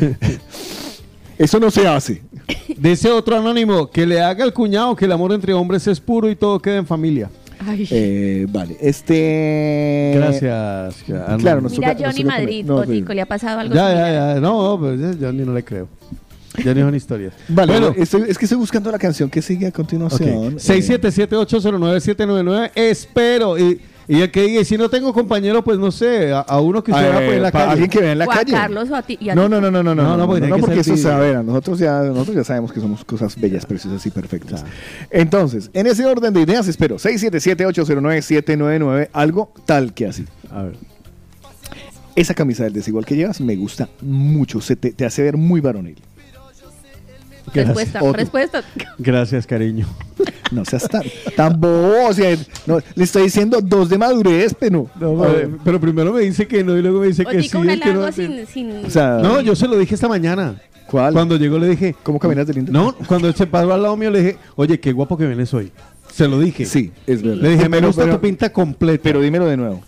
Eso 1.38 1.60
no 1.60 1.70
se 1.70 1.86
hace. 1.86 2.22
Dice 2.76 3.10
otro 3.10 3.36
anónimo, 3.36 3.90
que 3.90 4.06
le 4.06 4.20
haga 4.20 4.44
el 4.44 4.52
cuñado 4.52 4.94
que 4.96 5.04
el 5.04 5.12
amor 5.12 5.32
entre 5.32 5.52
hombres 5.54 5.86
es 5.86 6.00
puro 6.00 6.28
y 6.30 6.36
todo 6.36 6.58
queda 6.60 6.76
en 6.76 6.86
familia. 6.86 7.30
Ay. 7.66 7.86
Eh, 7.90 8.46
vale, 8.50 8.76
este. 8.80 10.12
Gracias. 10.14 11.04
anónimo. 11.10 11.38
Claro, 11.38 11.60
nos 11.62 11.72
Mira 11.72 11.94
toca- 11.94 12.06
nos 12.06 12.14
Johnny 12.14 12.24
toca 12.24 12.38
Madrid. 12.38 12.64
No, 12.64 12.84
¿le 13.14 13.20
ha 13.22 13.26
pasado 13.26 13.60
algo 13.60 13.74
Ya, 13.74 13.88
similar? 13.88 14.12
ya, 14.12 14.34
ya. 14.34 14.40
No, 14.40 14.76
pues 14.78 15.00
ya, 15.00 15.12
yo 15.12 15.32
ni 15.32 15.44
no 15.44 15.52
le 15.52 15.64
creo. 15.64 15.88
Ya 16.64 16.72
ni 16.72 16.80
son 16.80 16.94
historias. 16.94 17.34
Vale, 17.48 17.72
Bueno, 17.72 17.94
estoy- 17.98 18.24
es 18.28 18.38
que 18.38 18.46
estoy 18.46 18.56
buscando 18.58 18.90
la 18.90 18.98
canción 18.98 19.28
que 19.28 19.42
sigue 19.42 19.66
a 19.66 19.72
continuación. 19.72 20.54
Eh, 20.54 20.58
677-809-799. 20.58 22.70
Espero. 22.74 23.58
Y, 23.58 23.78
y 24.08 24.20
el 24.20 24.30
que 24.30 24.42
diga, 24.42 24.64
si 24.64 24.76
no 24.78 24.88
tengo 24.88 25.12
compañero, 25.12 25.64
pues 25.64 25.78
no 25.78 25.90
sé, 25.90 26.32
a, 26.32 26.40
a 26.40 26.60
uno 26.60 26.82
que 26.84 26.92
usted 26.92 27.06
eh, 27.06 27.10
va 27.14 27.24
en 27.24 27.42
la 27.42 27.50
pa- 27.50 27.58
calle. 27.60 27.72
Alguien 27.72 27.90
que 27.90 28.00
vea 28.00 28.12
en 28.12 28.18
la 28.18 28.26
O 28.26 28.30
a 28.30 28.34
calle. 28.36 28.52
Carlos 28.52 28.90
o 28.90 28.94
a 28.96 29.02
ti. 29.02 29.18
y 29.20 29.30
a 29.30 29.34
No, 29.34 29.48
no, 29.48 29.60
no, 29.60 29.70
no, 29.70 29.82
no, 29.82 29.94
no, 29.94 29.94
No, 29.94 30.02
no, 30.04 30.10
no, 30.10 30.16
no, 30.18 30.26
porque 30.28 30.46
no, 30.46 30.58
porque 30.58 30.80
eso 30.80 30.96
se 30.96 31.02
tibio. 31.02 31.18
verá. 31.18 31.42
Nosotros 31.42 31.78
ya, 31.78 32.00
nosotros 32.02 32.36
ya 32.36 32.44
sabemos 32.44 32.72
que 32.72 32.80
somos 32.80 33.04
cosas 33.04 33.38
bellas, 33.40 33.66
preciosas 33.66 34.04
y 34.06 34.10
perfectas. 34.10 34.64
Entonces, 35.10 35.70
en 35.72 35.86
ese 35.86 36.04
orden 36.06 36.32
de 36.34 36.42
ideas, 36.42 36.68
espero 36.68 36.96
677-809-799, 36.96 39.08
algo 39.12 39.52
tal 39.64 39.92
que 39.92 40.06
así. 40.06 40.24
A 40.52 40.62
ver. 40.62 40.76
Esa 42.14 42.34
camisa 42.34 42.64
del 42.64 42.72
desigual 42.72 43.04
que 43.04 43.16
llevas 43.16 43.40
me 43.40 43.56
gusta 43.56 43.88
mucho, 44.00 44.60
se 44.60 44.76
te, 44.76 44.92
te 44.92 45.04
hace 45.04 45.22
ver 45.22 45.36
muy 45.36 45.60
varonil. 45.60 45.96
Respuesta, 47.52 48.00
Otro. 48.02 48.12
respuesta. 48.14 48.62
Gracias, 48.98 49.46
cariño. 49.46 49.86
No 50.50 50.64
seas 50.64 50.88
tan, 50.88 51.02
tan 51.34 51.60
bobo, 51.60 52.08
o 52.08 52.12
sea, 52.12 52.36
no, 52.66 52.78
le 52.94 53.04
estoy 53.04 53.24
diciendo 53.24 53.60
dos 53.62 53.88
de 53.88 53.98
madurez, 53.98 54.54
pero... 54.58 54.88
No, 55.00 55.18
pero, 55.20 55.58
pero 55.64 55.80
primero 55.80 56.12
me 56.12 56.20
dice 56.20 56.46
que 56.46 56.62
no 56.62 56.76
y 56.76 56.82
luego 56.82 57.00
me 57.00 57.08
dice 57.08 57.24
que 57.24 57.42
sí. 57.42 57.50
Que 57.50 57.58
no, 57.58 57.72
halago 57.72 58.12
sin, 58.12 58.46
sin... 58.46 58.84
O 58.86 58.90
sea, 58.90 59.18
no, 59.22 59.40
yo 59.40 59.56
se 59.56 59.66
lo 59.66 59.76
dije 59.76 59.94
esta 59.94 60.08
mañana. 60.08 60.60
¿cuál? 60.88 61.12
Cuando 61.12 61.36
llegó 61.36 61.58
le 61.58 61.68
dije, 61.68 61.94
¿Cómo 62.02 62.18
caminas 62.18 62.46
de 62.46 62.54
lindo? 62.54 62.72
no, 62.72 62.94
cuando 63.08 63.32
se 63.32 63.46
paró 63.46 63.74
al 63.74 63.82
lado 63.82 63.96
mío 63.96 64.10
le 64.10 64.20
dije, 64.22 64.38
oye, 64.54 64.78
qué 64.78 64.92
guapo 64.92 65.16
que 65.18 65.26
vienes 65.26 65.52
hoy. 65.52 65.72
Se 66.12 66.28
lo 66.28 66.38
dije. 66.38 66.64
Sí, 66.64 66.92
es 67.06 67.22
verdad. 67.22 67.42
Le 67.42 67.48
dije, 67.50 67.68
me 67.68 67.80
gusta 67.80 68.02
pero- 68.02 68.14
tu 68.14 68.20
pinta 68.20 68.52
completa. 68.52 69.02
Pero 69.02 69.20
dímelo 69.20 69.46
de 69.46 69.56
nuevo. 69.56 69.82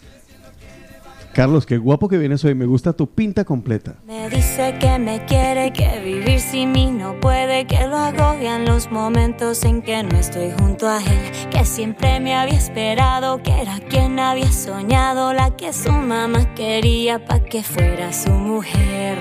Carlos, 1.38 1.66
qué 1.66 1.78
guapo 1.78 2.08
que 2.08 2.18
vienes 2.18 2.44
hoy. 2.44 2.56
Me 2.56 2.66
gusta 2.66 2.94
tu 2.94 3.06
pinta 3.14 3.44
completa. 3.44 3.94
Me 4.08 4.28
dice 4.28 4.74
que 4.80 4.98
me 4.98 5.24
quiere, 5.24 5.72
que 5.72 6.00
vivir 6.00 6.40
sin 6.40 6.72
mí 6.72 6.90
no 6.90 7.14
puede, 7.20 7.64
que 7.64 7.86
lo 7.86 7.96
agobian 7.96 8.64
los 8.64 8.90
momentos 8.90 9.62
en 9.62 9.80
que 9.80 10.02
no 10.02 10.18
estoy 10.18 10.50
junto 10.58 10.88
a 10.88 10.98
él, 10.98 11.48
que 11.48 11.64
siempre 11.64 12.18
me 12.18 12.34
había 12.34 12.58
esperado, 12.58 13.40
que 13.40 13.52
era 13.52 13.78
quien 13.88 14.18
había 14.18 14.50
soñado, 14.50 15.32
la 15.32 15.54
que 15.56 15.72
su 15.72 15.92
mamá 15.92 16.56
quería 16.56 17.24
pa' 17.24 17.38
que 17.38 17.62
fuera 17.62 18.12
su 18.12 18.30
mujer. 18.30 19.20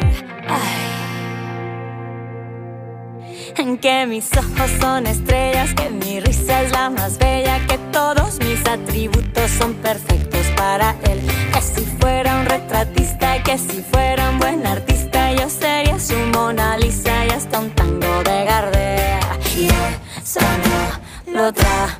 Ay. 0.50 0.98
En 3.58 3.78
que 3.78 4.08
mis 4.08 4.36
ojos 4.36 4.72
son 4.82 5.06
estrellas, 5.06 5.72
que 5.76 5.92
mi 5.92 6.20
risa 6.20 6.64
es 6.64 6.72
la 6.72 6.90
más 6.90 7.20
bella, 7.20 7.60
que 7.68 7.78
todos 7.92 8.40
mis 8.40 8.66
atributos 8.66 9.52
son 9.52 9.76
perfectos 9.76 10.37
para 10.58 10.96
él. 11.04 11.22
Que 11.54 11.62
si 11.62 11.86
fuera 12.00 12.40
un 12.40 12.46
retratista, 12.46 13.42
que 13.44 13.58
si 13.58 13.82
fuera 13.92 14.30
un 14.30 14.40
buen 14.40 14.66
artista, 14.66 15.32
yo 15.32 15.50
sería 15.50 15.98
su 16.00 16.18
Mona 16.34 16.78
Lisa 16.78 17.26
y 17.26 17.30
hasta 17.30 17.60
un 17.60 17.70
tango 17.72 18.24
de 18.24 18.44
Gardea. 18.44 19.20
Y 19.56 19.68
eso 20.22 20.42
no 20.66 21.40
lo 21.40 21.54
trago 21.54 21.97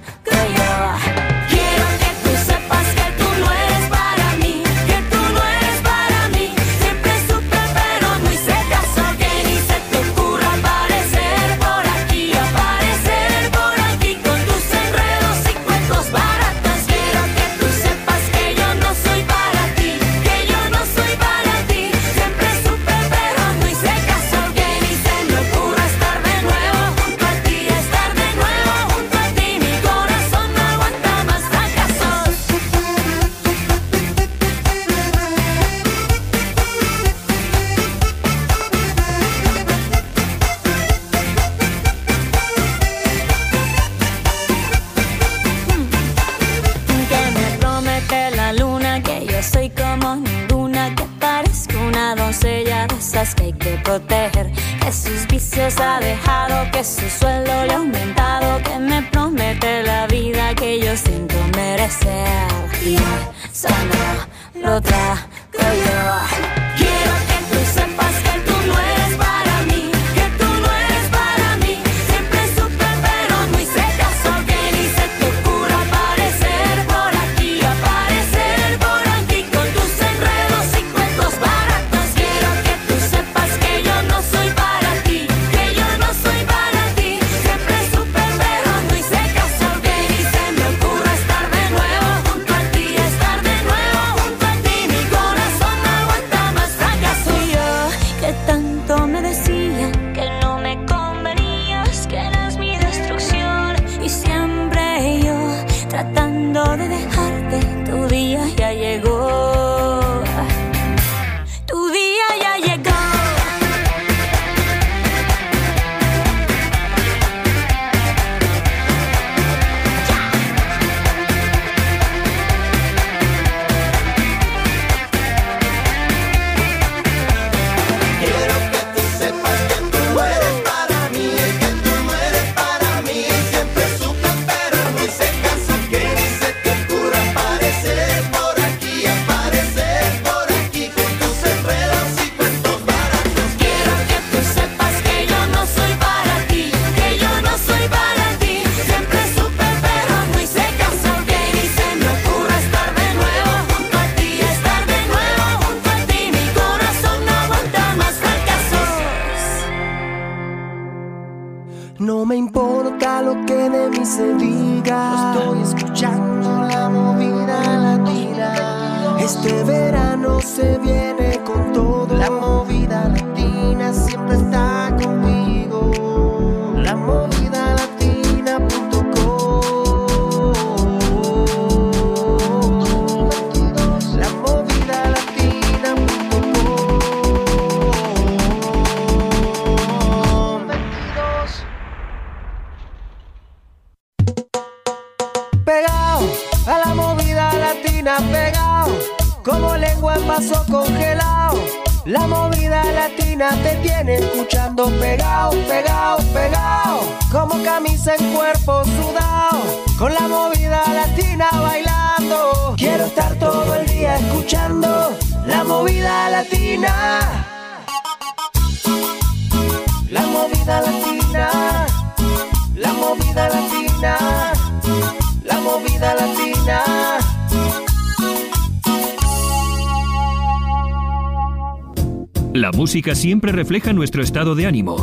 música 233.08 233.16
siempre 233.16 233.52
refleja 233.54 233.94
nuestro 233.94 234.22
estado 234.22 234.54
de 234.54 234.66
ánimo. 234.66 234.98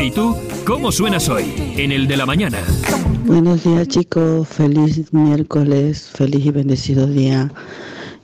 ¿Y 0.00 0.10
tú? 0.10 0.34
¿Cómo 0.64 0.90
suenas 0.90 1.28
hoy? 1.28 1.52
En 1.76 1.92
el 1.92 2.06
de 2.06 2.16
la 2.16 2.24
mañana. 2.24 2.58
Buenos 3.26 3.64
días 3.64 3.88
chicos, 3.88 4.48
feliz 4.48 5.12
miércoles, 5.12 6.10
feliz 6.14 6.46
y 6.46 6.50
bendecido 6.50 7.06
día. 7.06 7.52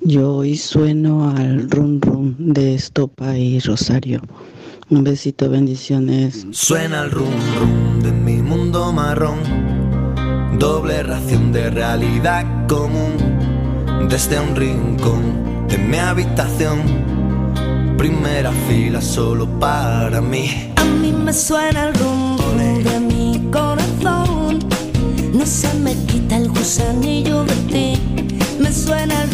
Yo 0.00 0.36
hoy 0.36 0.56
sueno 0.56 1.28
al 1.28 1.70
rum 1.70 2.00
rum 2.00 2.34
de 2.38 2.74
Estopa 2.74 3.36
y 3.36 3.60
Rosario. 3.60 4.22
Un 4.88 5.04
besito, 5.04 5.50
bendiciones. 5.50 6.46
Suena 6.52 7.02
el 7.02 7.10
rum 7.10 7.34
rum 7.58 8.00
de 8.00 8.12
mi 8.12 8.40
mundo 8.40 8.92
marrón. 8.92 9.40
Doble 10.58 11.02
ración 11.02 11.52
de 11.52 11.68
realidad 11.68 12.66
común. 12.66 13.12
Desde 14.08 14.40
un 14.40 14.56
rincón 14.56 15.66
de 15.68 15.76
mi 15.76 15.98
habitación. 15.98 17.03
Primera 17.96 18.52
fila 18.68 19.00
solo 19.00 19.46
para 19.60 20.20
mí. 20.20 20.72
A 20.76 20.84
mí 20.84 21.12
me 21.12 21.32
suena 21.32 21.88
el 21.88 21.94
rum 21.94 22.36
rum 22.56 22.82
de 22.82 23.00
mi 23.00 23.40
corazón. 23.50 24.58
No 25.32 25.46
se 25.46 25.72
me 25.74 25.94
quita 26.06 26.36
el 26.36 26.48
gusanillo 26.48 27.44
de 27.44 27.54
ti. 27.72 28.02
Me 28.58 28.72
suena 28.72 29.22
el 29.22 29.33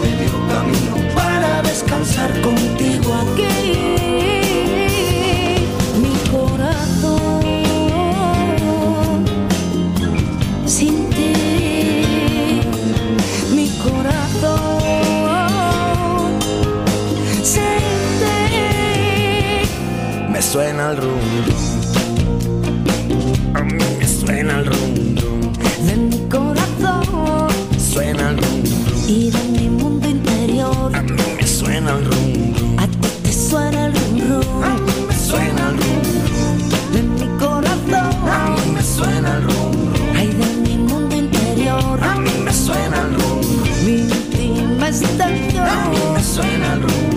Suena 20.51 20.91
el 20.91 20.97
rum 20.97 21.19
A 23.53 23.61
mí 23.63 23.83
me 23.99 24.05
suena 24.05 24.59
el 24.59 24.65
rum 24.65 25.15
de 25.85 25.95
mi 25.95 26.29
corazón 26.29 27.47
Suena 27.79 28.31
el 28.31 28.37
rum 28.37 28.63
y 29.07 29.29
de 29.29 29.43
mi 29.43 29.69
mundo 29.69 30.09
interior. 30.09 30.93
A 30.93 31.01
mí 31.03 31.21
me 31.37 31.47
suena 31.47 31.91
el 31.91 32.03
rum 32.05 32.79
A 32.79 32.85
ti 32.85 32.97
te 33.23 33.31
suena 33.31 33.85
el 33.85 33.93
rum 33.93 34.19
rum. 34.29 34.63
A 34.63 34.73
mí 34.75 34.91
me 35.07 35.15
suena 35.15 35.69
el 35.69 35.77
rum 35.77 36.01
de 36.93 37.01
mi 37.01 37.27
corazón. 37.39 38.29
A 38.29 38.49
mí 38.49 38.71
me 38.75 38.83
suena 38.83 39.37
el 39.37 39.43
rum 39.43 39.93
Ay, 40.17 40.27
de 40.27 40.69
mi 40.69 40.77
mundo 40.79 41.15
interior. 41.15 42.03
A 42.03 42.15
mí 42.15 42.31
me 42.43 42.51
suena 42.51 42.97
el 43.03 43.13
rum 43.15 43.39
Mi 43.85 44.01
última 44.01 44.89
estación. 44.89 45.65
A 45.65 45.89
mí 45.89 45.97
me 46.13 46.21
suena 46.21 46.73
el 46.73 46.81
rum 46.81 47.10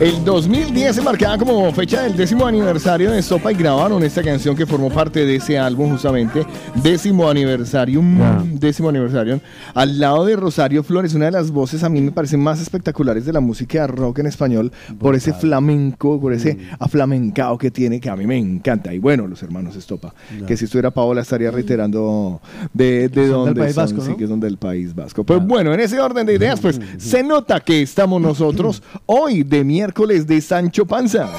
El 0.00 0.24
2010 0.24 0.96
se 0.96 1.02
marcaba 1.02 1.38
como 1.38 1.72
fecha 1.72 2.02
del 2.02 2.16
décimo 2.16 2.46
aniversario 2.46 3.12
de 3.12 3.22
Sopa 3.22 3.52
y 3.52 3.54
grabaron 3.54 4.02
esta 4.02 4.22
canción 4.22 4.56
que 4.56 4.66
formó 4.66 4.90
parte 4.90 5.24
de 5.24 5.36
ese 5.36 5.56
álbum 5.56 5.92
justamente, 5.92 6.44
décimo 6.84 7.30
aniversario, 7.30 8.02
décimo 8.44 8.90
aniversario, 8.90 9.40
al 9.72 9.98
lado 9.98 10.26
de 10.26 10.36
Rosario 10.36 10.84
Flores, 10.84 11.14
una 11.14 11.24
de 11.24 11.30
las 11.30 11.50
voces 11.50 11.82
a 11.82 11.88
mí 11.88 12.02
me 12.02 12.12
parecen 12.12 12.40
más 12.40 12.60
espectaculares 12.60 13.24
de 13.24 13.32
la 13.32 13.40
música 13.40 13.86
rock 13.86 14.18
en 14.18 14.26
español, 14.26 14.70
por 14.98 15.14
ese 15.14 15.32
flamenco, 15.32 16.20
por 16.20 16.34
ese 16.34 16.58
aflamencao 16.78 17.56
que 17.56 17.70
tiene, 17.70 18.00
que 18.00 18.10
a 18.10 18.16
mí 18.16 18.26
me 18.26 18.36
encanta. 18.36 18.92
Y 18.92 18.98
bueno, 18.98 19.26
los 19.26 19.42
hermanos 19.42 19.76
Estopa, 19.76 20.14
que 20.46 20.58
si 20.58 20.66
estuviera 20.66 20.90
Paola 20.90 21.22
estaría 21.22 21.50
reiterando 21.50 22.42
de, 22.74 23.08
de 23.08 23.22
del 23.22 23.30
dónde 23.30 23.60
País 23.62 23.74
son, 23.74 23.84
Vasco, 23.84 24.02
sí, 24.02 24.10
¿no? 24.10 24.16
que 24.18 24.26
son 24.26 24.40
del 24.40 24.58
País 24.58 24.94
Vasco. 24.94 25.24
Pues 25.24 25.42
bueno, 25.42 25.72
en 25.72 25.80
ese 25.80 25.98
orden 25.98 26.26
de 26.26 26.34
ideas, 26.34 26.60
pues 26.60 26.78
se 26.98 27.22
nota 27.22 27.60
que 27.60 27.80
estamos 27.80 28.20
nosotros 28.20 28.82
hoy 29.06 29.42
de 29.42 29.64
miércoles 29.64 30.26
de 30.26 30.38
Sancho 30.42 30.84
Panza. 30.84 31.30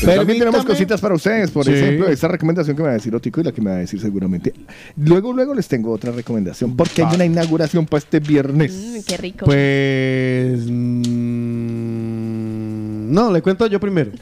Pero 0.00 0.16
también 0.18 0.38
tenemos 0.38 0.64
cositas 0.64 1.00
para 1.00 1.14
ustedes, 1.14 1.50
por 1.50 1.64
Sí. 1.64 1.72
ejemplo, 1.72 2.08
esta 2.08 2.28
recomendación 2.28 2.76
que 2.76 2.82
me 2.82 2.86
va 2.88 2.92
a 2.92 2.96
decir 2.96 3.14
Otico 3.14 3.40
y 3.40 3.44
la 3.44 3.52
que 3.52 3.60
me 3.60 3.70
va 3.70 3.76
a 3.76 3.80
decir 3.80 4.00
seguramente. 4.00 4.52
Luego, 4.96 5.32
luego 5.32 5.54
les 5.54 5.66
tengo 5.68 5.90
otra 5.92 6.12
recomendación, 6.12 6.76
porque 6.76 7.02
hay 7.02 7.14
una 7.14 7.24
inauguración 7.24 7.86
para 7.86 7.98
este 7.98 8.20
viernes. 8.20 8.72
Mm, 8.72 8.98
qué 9.06 9.16
rico. 9.16 9.44
Pues. 9.46 10.60
mm, 11.78 13.12
no, 13.12 13.32
le 13.32 13.42
cuento 13.42 13.66
yo 13.66 13.80
primero. 13.80 14.12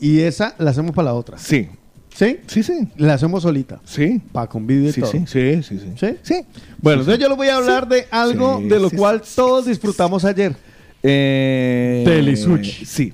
Y 0.00 0.20
esa 0.20 0.54
la 0.58 0.70
hacemos 0.70 0.92
para 0.92 1.06
la 1.06 1.14
otra. 1.14 1.38
Sí. 1.38 1.68
¿Sí? 2.14 2.38
Sí, 2.48 2.62
sí. 2.64 2.88
La 2.96 3.14
hacemos 3.14 3.42
solita. 3.44 3.80
Sí. 3.84 4.20
Para 4.32 4.48
convivir 4.48 4.88
y 4.90 4.92
Sí, 4.92 5.00
todo. 5.00 5.12
sí, 5.12 5.24
sí, 5.26 5.62
sí, 5.62 5.78
sí. 5.78 5.92
¿Sí? 5.96 6.16
Sí. 6.22 6.34
Bueno, 6.80 7.00
entonces 7.02 7.22
yo 7.22 7.28
les 7.28 7.36
voy 7.36 7.48
a 7.48 7.56
hablar 7.56 7.86
de 7.88 8.06
algo 8.10 8.58
Sí, 8.58 8.68
de 8.68 8.80
lo 8.80 8.90
sí, 8.90 8.96
cual 8.96 9.22
todos 9.36 9.66
disfrutamos 9.66 10.24
ayer. 10.24 10.56
Eh, 11.02 12.02
Telisuch. 12.04 12.84
Sí. 12.84 13.12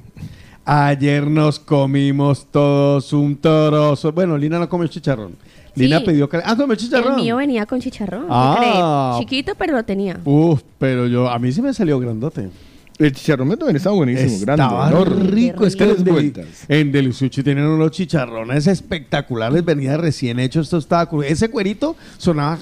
Ayer 0.64 1.26
nos 1.26 1.58
comimos 1.58 2.46
todos 2.50 3.12
un 3.12 3.36
torozo. 3.36 4.12
Bueno, 4.12 4.38
Lina 4.38 4.58
no 4.58 4.68
comió 4.68 4.86
chicharrón. 4.88 5.36
Lina 5.74 5.98
Sí. 5.98 6.04
pidió... 6.06 6.28
cale- 6.28 6.44
Ah, 6.46 6.56
comió 6.56 6.74
chicharrón. 6.76 7.14
El 7.18 7.22
mío 7.22 7.36
venía 7.36 7.66
con 7.66 7.80
chicharrón. 7.80 8.26
Ah. 8.30 9.16
Chiquito, 9.20 9.52
pero 9.58 9.74
lo 9.74 9.84
tenía. 9.84 10.18
Uf, 10.24 10.62
pero 10.78 11.06
yo... 11.06 11.28
A 11.28 11.38
mí 11.38 11.52
sí 11.52 11.60
me 11.60 11.74
salió 11.74 11.98
grandote. 11.98 12.48
El 12.96 13.12
chicharrón 13.12 13.48
también 13.50 13.76
estaba 13.76 13.96
buenísimo, 13.96 14.30
Estaba 14.52 14.88
grande. 14.90 15.30
rico, 15.32 15.66
es 15.66 15.74
que 15.74 15.84
Tres 15.84 15.98
en, 15.98 16.04
Deli- 16.04 16.10
vueltas. 16.12 16.46
en 16.68 16.92
Delisuchi 16.92 17.42
tienen 17.42 17.66
unos 17.66 17.90
chicharrones 17.90 18.68
espectaculares, 18.68 19.64
venía 19.64 19.96
recién 19.96 20.38
hecho, 20.38 20.60
esto 20.60 20.78
estaba 20.78 21.10
cru- 21.10 21.24
ese 21.24 21.50
cuerito 21.50 21.96
sonaba 22.18 22.58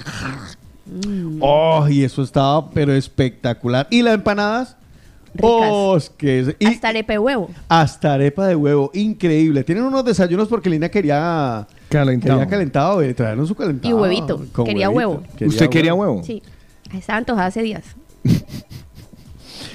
oh, 1.41 1.87
y 1.89 2.03
eso 2.03 2.23
estaba 2.23 2.71
pero 2.71 2.95
espectacular. 2.95 3.87
Y 3.91 4.01
las 4.01 4.15
empanadas 4.15 4.77
oh, 5.41 5.97
es 5.97 6.11
que 6.11 6.41
es- 6.41 6.57
y 6.59 6.67
Hasta 6.67 6.89
arepe 6.89 7.19
huevo. 7.19 7.49
hasta 7.69 8.15
arepa 8.15 8.47
de 8.47 8.57
huevo, 8.57 8.91
increíble. 8.95 9.65
Tienen 9.65 9.85
unos 9.85 10.05
desayunos 10.05 10.49
porque 10.49 10.69
Lina 10.69 10.89
quería 10.89 11.67
Calentado. 11.89 12.39
Quería 12.41 12.51
calentado, 12.51 13.03
eh, 13.03 13.15
traernos 13.15 13.49
su 13.49 13.55
calentado. 13.55 13.89
Y 13.89 13.99
huevito, 13.99 14.45
con 14.53 14.65
quería 14.65 14.91
huevo. 14.91 15.23
¿Usted 15.41 15.69
quería 15.69 15.95
huevo? 15.95 16.23
Sí. 16.25 16.43
Estaba 16.93 17.19
antojada 17.19 17.47
hace 17.47 17.63
días. 17.63 17.85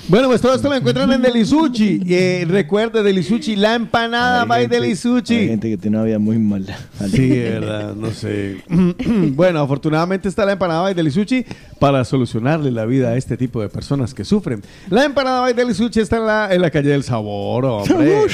Bueno, 0.09 0.29
pues 0.29 0.39
todo 0.39 0.53
esto 0.55 0.69
lo 0.69 0.75
encuentran 0.75 1.11
en 1.11 1.21
Delisuchi. 1.21 1.99
Eh, 2.07 2.45
recuerde, 2.47 3.03
Delisuchi, 3.03 3.57
la 3.57 3.75
empanada 3.75 4.43
Hay 4.43 4.47
by 4.47 4.61
gente- 4.61 4.75
Delisuchi. 4.79 5.35
Hay 5.35 5.47
gente 5.49 5.69
que 5.69 5.77
tiene 5.77 5.97
una 5.97 6.05
vida 6.05 6.17
muy 6.17 6.37
mala. 6.39 6.77
Sí, 7.11 7.27
de 7.27 7.49
verdad, 7.59 7.93
no 7.93 8.11
sé. 8.11 8.63
bueno, 9.35 9.59
afortunadamente 9.59 10.29
está 10.29 10.45
la 10.45 10.53
empanada 10.53 10.83
by 10.83 10.93
Delisuchi 10.93 11.45
para 11.77 12.05
solucionarle 12.05 12.71
la 12.71 12.85
vida 12.85 13.09
a 13.09 13.17
este 13.17 13.35
tipo 13.35 13.61
de 13.61 13.67
personas 13.67 14.13
que 14.13 14.23
sufren. 14.23 14.63
La 14.89 15.03
empanada 15.03 15.41
by 15.41 15.53
Delisuchi 15.53 15.99
está 15.99 16.15
en 16.17 16.25
la, 16.25 16.53
en 16.53 16.61
la 16.61 16.69
calle 16.71 16.89
del 16.89 17.03
Sabor, 17.03 17.65
hombre. 17.65 18.27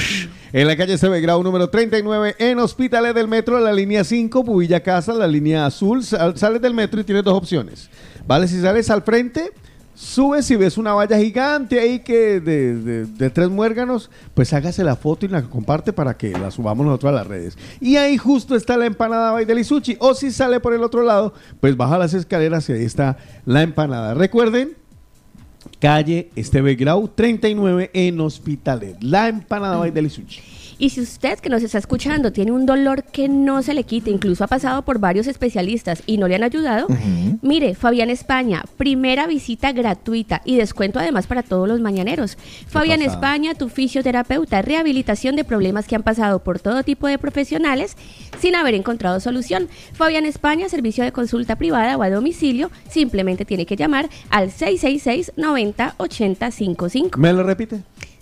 En 0.52 0.68
la 0.68 0.76
calle 0.76 0.96
CB 0.96 1.20
Grau 1.22 1.42
número 1.42 1.68
39, 1.70 2.36
en 2.38 2.60
Hospitales 2.60 3.12
del 3.16 3.26
Metro, 3.26 3.58
la 3.58 3.72
línea 3.72 4.04
5, 4.04 4.44
Pubilla 4.44 4.78
Casa, 4.80 5.12
la 5.12 5.26
línea 5.26 5.66
azul. 5.66 6.04
Sal- 6.04 6.38
sales 6.38 6.62
del 6.62 6.72
metro 6.72 7.00
y 7.00 7.04
tienes 7.04 7.24
dos 7.24 7.34
opciones. 7.34 7.90
¿Vale? 8.28 8.46
Si 8.46 8.60
sales 8.60 8.88
al 8.90 9.02
frente, 9.02 9.50
subes 9.94 10.50
y 10.50 10.56
ves 10.56 10.76
una 10.76 10.92
valla 10.92 11.18
gigante 11.18 11.80
ahí 11.80 12.00
que 12.00 12.40
de, 12.40 13.30
tres 13.30 13.48
muérganos, 13.48 14.10
pues 14.34 14.52
hágase 14.52 14.84
la 14.84 14.96
foto 14.96 15.26
y 15.26 15.28
la 15.28 15.42
comparte 15.42 15.92
para 15.92 16.16
que 16.16 16.30
la 16.32 16.50
subamos 16.50 16.84
nosotros 16.84 17.10
a 17.12 17.16
las 17.16 17.26
redes. 17.26 17.56
Y 17.80 17.96
ahí 17.96 18.16
justo 18.16 18.56
está 18.56 18.76
la 18.76 18.86
empanada 18.86 19.32
by 19.32 19.44
Delisuchi. 19.44 19.96
O 20.00 20.14
si 20.14 20.30
sale 20.30 20.60
por 20.60 20.74
el 20.74 20.82
otro 20.82 21.02
lado, 21.02 21.32
pues 21.60 21.76
baja 21.76 21.98
las 21.98 22.14
escaleras 22.14 22.68
y 22.68 22.72
ahí 22.72 22.84
está 22.84 23.16
la 23.44 23.62
empanada. 23.62 24.14
Recuerden, 24.14 24.76
calle 25.80 26.30
Esteve 26.36 26.74
Grau 26.74 27.08
39 27.08 27.90
en 27.92 28.20
Hospitalet. 28.20 29.02
La 29.02 29.28
empanada 29.28 29.76
by 29.76 29.90
Delisuchi. 29.90 30.53
Y 30.84 30.90
si 30.90 31.00
usted 31.00 31.38
que 31.38 31.48
nos 31.48 31.62
está 31.62 31.78
escuchando 31.78 32.30
tiene 32.30 32.52
un 32.52 32.66
dolor 32.66 33.04
que 33.04 33.26
no 33.26 33.62
se 33.62 33.72
le 33.72 33.84
quite, 33.84 34.10
incluso 34.10 34.44
ha 34.44 34.48
pasado 34.48 34.82
por 34.82 34.98
varios 34.98 35.26
especialistas 35.26 36.02
y 36.04 36.18
no 36.18 36.28
le 36.28 36.34
han 36.34 36.42
ayudado, 36.42 36.88
mire, 37.40 37.74
Fabián 37.74 38.10
España, 38.10 38.62
primera 38.76 39.26
visita 39.26 39.72
gratuita 39.72 40.42
y 40.44 40.56
descuento 40.56 40.98
además 40.98 41.26
para 41.26 41.42
todos 41.42 41.66
los 41.66 41.80
mañaneros. 41.80 42.36
Fabián. 42.66 43.00
España, 43.00 43.54
tu 43.54 43.70
fisioterapeuta, 43.70 44.60
rehabilitación 44.60 45.36
de 45.36 45.44
problemas 45.44 45.86
que 45.86 45.96
han 45.96 46.02
pasado 46.02 46.40
por 46.40 46.60
todo 46.60 46.82
tipo 46.82 47.06
de 47.06 47.16
profesionales 47.16 47.96
sin 48.38 48.54
haber 48.54 48.74
encontrado 48.74 49.20
solución. 49.20 49.68
Fabián 49.94 50.26
España, 50.26 50.68
servicio 50.68 51.02
de 51.02 51.12
consulta 51.12 51.56
privada 51.56 51.96
o 51.96 52.02
a 52.02 52.10
domicilio, 52.10 52.70
simplemente 52.90 53.46
tiene 53.46 53.64
que 53.64 53.76
llamar 53.76 54.10
al 54.28 54.50
666 54.50 55.32
90 55.38 55.94
80 55.96 56.50
55. 56.50 57.18
¿Me 57.18 57.32
lo 57.32 57.42
repite? 57.42 57.80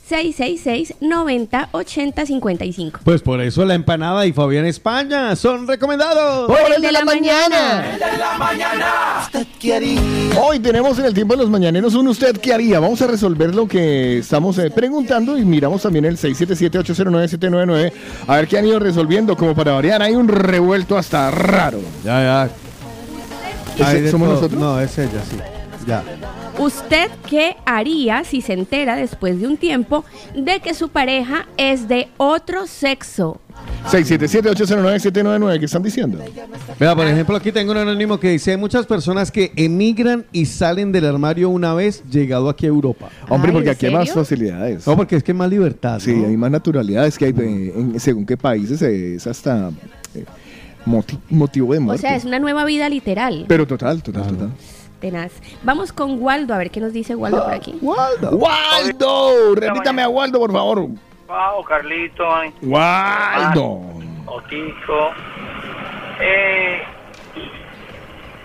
666 0.08 0.94
90 1.00 1.68
80 1.72 2.26
55. 2.26 3.00
Pues 3.04 3.22
por 3.22 3.40
eso 3.40 3.64
la 3.64 3.74
empanada 3.74 4.26
y 4.26 4.32
Fabián 4.32 4.66
España 4.66 5.34
son 5.36 5.66
recomendados. 5.66 6.48
Por 6.48 6.72
el 6.74 6.82
de 6.82 6.92
la 6.92 7.04
mañana. 7.04 7.98
Hoy 10.40 10.58
tenemos 10.60 10.98
en 10.98 11.04
el 11.06 11.14
tiempo 11.14 11.34
de 11.34 11.42
los 11.42 11.50
mañaneros 11.50 11.94
un 11.94 12.08
usted 12.08 12.36
qué 12.38 12.52
haría. 12.52 12.80
Vamos 12.80 13.00
a 13.02 13.06
resolver 13.06 13.54
lo 13.54 13.66
que 13.68 14.18
estamos 14.18 14.58
eh, 14.58 14.70
preguntando 14.70 15.38
y 15.38 15.44
miramos 15.44 15.82
también 15.82 16.04
el 16.04 16.16
677-809-799 16.18 17.92
a 18.26 18.36
ver 18.36 18.48
qué 18.48 18.58
han 18.58 18.66
ido 18.66 18.78
resolviendo. 18.78 19.36
Como 19.36 19.54
para 19.54 19.72
variar, 19.72 20.02
hay 20.02 20.14
un 20.14 20.28
revuelto 20.28 20.98
hasta 20.98 21.30
raro. 21.30 21.78
Ya, 22.04 22.20
ya. 22.22 22.50
¿Ese 23.74 23.84
Hay 23.84 24.00
de 24.02 24.10
somos 24.10 24.28
todo. 24.28 24.36
nosotros? 24.36 24.60
No, 24.60 24.80
es 24.80 24.98
ella, 24.98 25.22
sí. 25.30 25.36
Ya. 25.86 26.02
¿Usted 26.58 27.10
qué 27.28 27.56
haría 27.64 28.24
si 28.24 28.40
se 28.42 28.52
entera 28.52 28.94
después 28.96 29.40
de 29.40 29.46
un 29.46 29.56
tiempo 29.56 30.04
de 30.36 30.60
que 30.60 30.74
su 30.74 30.90
pareja 30.90 31.46
es 31.56 31.88
de 31.88 32.08
otro 32.18 32.66
sexo? 32.66 33.40
677-809-799, 33.90 35.58
¿qué 35.58 35.64
están 35.64 35.82
diciendo? 35.82 36.18
Vea, 36.78 36.94
por 36.94 37.06
ejemplo, 37.06 37.36
aquí 37.36 37.52
tengo 37.52 37.72
un 37.72 37.78
anónimo 37.78 38.18
que 38.20 38.30
dice, 38.30 38.52
hay 38.52 38.56
muchas 38.56 38.86
personas 38.86 39.30
que 39.30 39.52
emigran 39.56 40.24
y 40.32 40.46
salen 40.46 40.92
del 40.92 41.06
armario 41.06 41.48
una 41.48 41.74
vez 41.74 42.02
llegado 42.10 42.48
aquí 42.48 42.66
a 42.66 42.68
Europa. 42.68 43.08
Hombre, 43.28 43.50
Ay, 43.50 43.54
porque 43.54 43.68
¿en 43.70 43.74
aquí 43.74 43.86
hay 43.86 43.94
más 43.94 44.12
facilidades. 44.12 44.86
No, 44.86 44.96
porque 44.96 45.16
es 45.16 45.22
que 45.22 45.32
hay 45.32 45.38
más 45.38 45.50
libertad. 45.50 46.00
Sí, 46.00 46.14
¿no? 46.14 46.26
hay 46.28 46.36
más 46.36 46.50
naturalidades 46.50 47.18
que 47.18 47.26
hay 47.26 47.34
eh, 47.38 47.72
en- 47.76 47.98
según 48.00 48.26
qué 48.26 48.36
países 48.36 48.80
es 48.82 49.26
hasta 49.26 49.70
eh, 50.14 50.24
moti- 50.86 51.18
motivo 51.30 51.72
de 51.72 51.78
O 51.78 51.82
muerte. 51.82 52.02
sea, 52.02 52.16
es 52.16 52.24
una 52.24 52.38
nueva 52.38 52.64
vida 52.64 52.88
literal. 52.88 53.46
Pero 53.48 53.66
total, 53.66 54.02
total, 54.02 54.26
total. 54.28 54.50
Tenaz. 55.02 55.32
Vamos 55.64 55.92
con 55.92 56.22
Waldo, 56.22 56.54
a 56.54 56.58
ver 56.58 56.70
qué 56.70 56.78
nos 56.78 56.92
dice 56.92 57.16
Waldo 57.16 57.44
por 57.44 57.52
aquí. 57.52 57.76
¡Waldo! 57.82 58.30
¡Waldo! 58.30 59.54
Repítame 59.56 60.00
a 60.00 60.08
Waldo, 60.08 60.38
por 60.38 60.52
favor. 60.52 60.86
Pau, 61.26 61.64
Carlito, 61.64 62.24
¡Waldo! 62.62 63.80
Otico, 64.26 65.10
eh, 66.20 66.82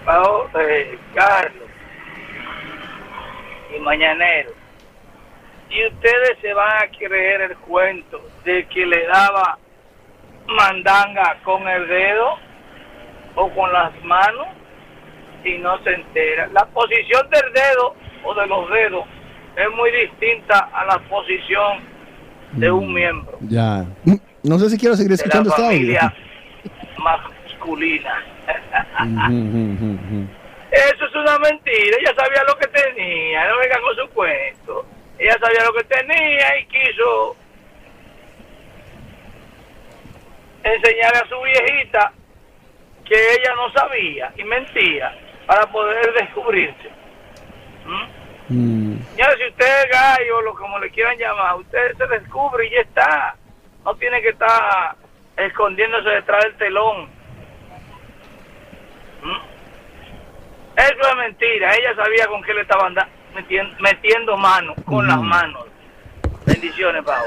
Pau, 0.03 0.49
eh, 0.59 0.97
Carlos 1.13 1.69
y 3.75 3.79
Mañanero. 3.79 4.49
Y 5.69 5.85
ustedes 5.85 6.39
se 6.41 6.53
van 6.53 6.83
a 6.83 6.87
creer 6.97 7.41
el 7.41 7.57
cuento 7.57 8.19
de 8.45 8.65
que 8.67 8.83
le 8.83 9.05
daba 9.05 9.59
mandanga 10.47 11.37
con 11.43 11.67
el 11.67 11.87
dedo 11.87 12.35
o 13.35 13.49
con 13.49 13.71
las 13.71 13.91
manos 14.03 14.47
y 15.43 15.57
no 15.57 15.81
se 15.83 15.93
entera. 15.93 16.47
La 16.53 16.65
posición 16.65 17.29
del 17.29 17.53
dedo 17.53 17.95
o 18.23 18.33
de 18.33 18.47
los 18.47 18.69
dedos 18.69 19.05
es 19.55 19.69
muy 19.75 19.91
distinta 19.91 20.69
a 20.73 20.85
la 20.85 20.99
posición 21.09 21.79
de 22.53 22.71
un 22.71 22.93
miembro 22.93 23.37
Ya. 23.41 23.85
No 24.43 24.57
sé 24.57 24.69
si 24.69 24.77
quiero 24.77 24.95
seguir 24.95 25.11
escuchando 25.11 25.51
audio. 25.53 25.67
familia 25.67 26.13
masculina. 26.97 28.23
Eso 30.71 31.05
es 31.05 31.15
una 31.15 31.39
mentira. 31.39 31.97
Ella 31.99 32.13
sabía 32.15 32.43
lo 32.47 32.57
que 32.57 32.67
tenía. 32.67 33.47
No 33.49 33.57
venga 33.59 33.79
con 33.81 33.95
su 33.95 34.13
cuento. 34.13 34.85
Ella 35.17 35.37
sabía 35.39 35.63
lo 35.63 35.73
que 35.73 35.83
tenía 35.85 36.59
y 36.59 36.65
quiso 36.65 37.35
enseñarle 40.63 41.19
a 41.19 41.27
su 41.27 41.41
viejita 41.41 42.11
que 43.05 43.15
ella 43.15 43.55
no 43.55 43.71
sabía 43.71 44.33
y 44.37 44.43
mentía 44.43 45.17
para 45.47 45.65
poder 45.71 46.13
descubrirse. 46.13 46.89
¿Mm? 47.85 48.53
Mm. 48.93 48.99
Ya 49.17 49.25
si 49.37 49.47
usted 49.49 49.83
es 49.85 49.91
gallo, 49.91 50.41
lo 50.41 50.53
como 50.53 50.77
le 50.79 50.89
quieran 50.91 51.17
llamar, 51.17 51.55
usted 51.55 51.95
se 51.97 52.07
descubre 52.07 52.67
y 52.67 52.71
ya 52.71 52.81
está. 52.81 53.35
No 53.83 53.95
tiene 53.95 54.21
que 54.21 54.29
estar 54.29 54.95
escondiéndose 55.37 56.09
detrás 56.09 56.43
del 56.43 56.55
telón. 56.57 57.05
¿Mm? 59.23 59.41
Eso 60.77 61.09
es 61.09 61.15
mentira. 61.15 61.73
Ella 61.75 61.95
sabía 61.95 62.27
con 62.27 62.43
qué 62.43 62.53
le 62.53 62.61
estaban 62.61 62.93
da- 62.93 63.07
metien- 63.33 63.75
metiendo 63.79 64.37
mano, 64.37 64.75
con 64.85 65.07
las 65.07 65.19
manos. 65.21 65.65
Bendiciones, 66.45 67.03
Pau. 67.03 67.25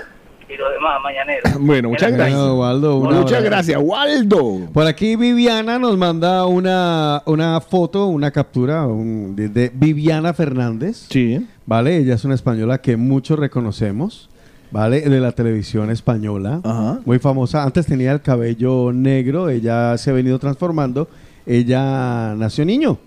Y 0.53 0.57
lo 0.57 0.69
demás, 0.71 1.01
mañanero. 1.03 1.43
Bueno, 1.61 1.91
muchas 1.91 2.13
gracias. 2.13 2.39
Waldo, 2.41 3.01
Muchas 3.01 3.45
gracias, 3.45 3.79
Waldo. 3.81 4.69
Por 4.73 4.87
aquí 4.87 5.15
Viviana 5.17 5.79
nos 5.79 5.97
manda 5.97 6.45
una, 6.47 7.23
una 7.27 7.61
foto, 7.61 8.07
una 8.07 8.31
captura 8.31 8.87
un- 8.87 9.37
de, 9.37 9.49
de 9.49 9.71
Viviana 9.73 10.33
Fernández. 10.35 11.07
Sí. 11.09 11.47
¿Vale? 11.67 11.99
Ella 11.99 12.15
es 12.15 12.25
una 12.25 12.35
española 12.35 12.79
que 12.79 12.97
muchos 12.97 13.39
reconocemos. 13.39 14.29
¿Vale? 14.73 15.01
De 15.01 15.19
la 15.21 15.33
televisión 15.33 15.91
española. 15.91 16.61
Ajá. 16.63 17.01
Muy 17.05 17.19
famosa. 17.19 17.65
Antes 17.65 17.87
tenía 17.87 18.13
el 18.13 18.21
cabello 18.21 18.93
negro. 18.93 19.49
Ella 19.49 19.99
se 19.99 20.11
ha 20.11 20.13
venido 20.13 20.39
transformando. 20.39 21.09
Ella 21.45 22.35
nació 22.37 22.65
niño. 22.65 22.99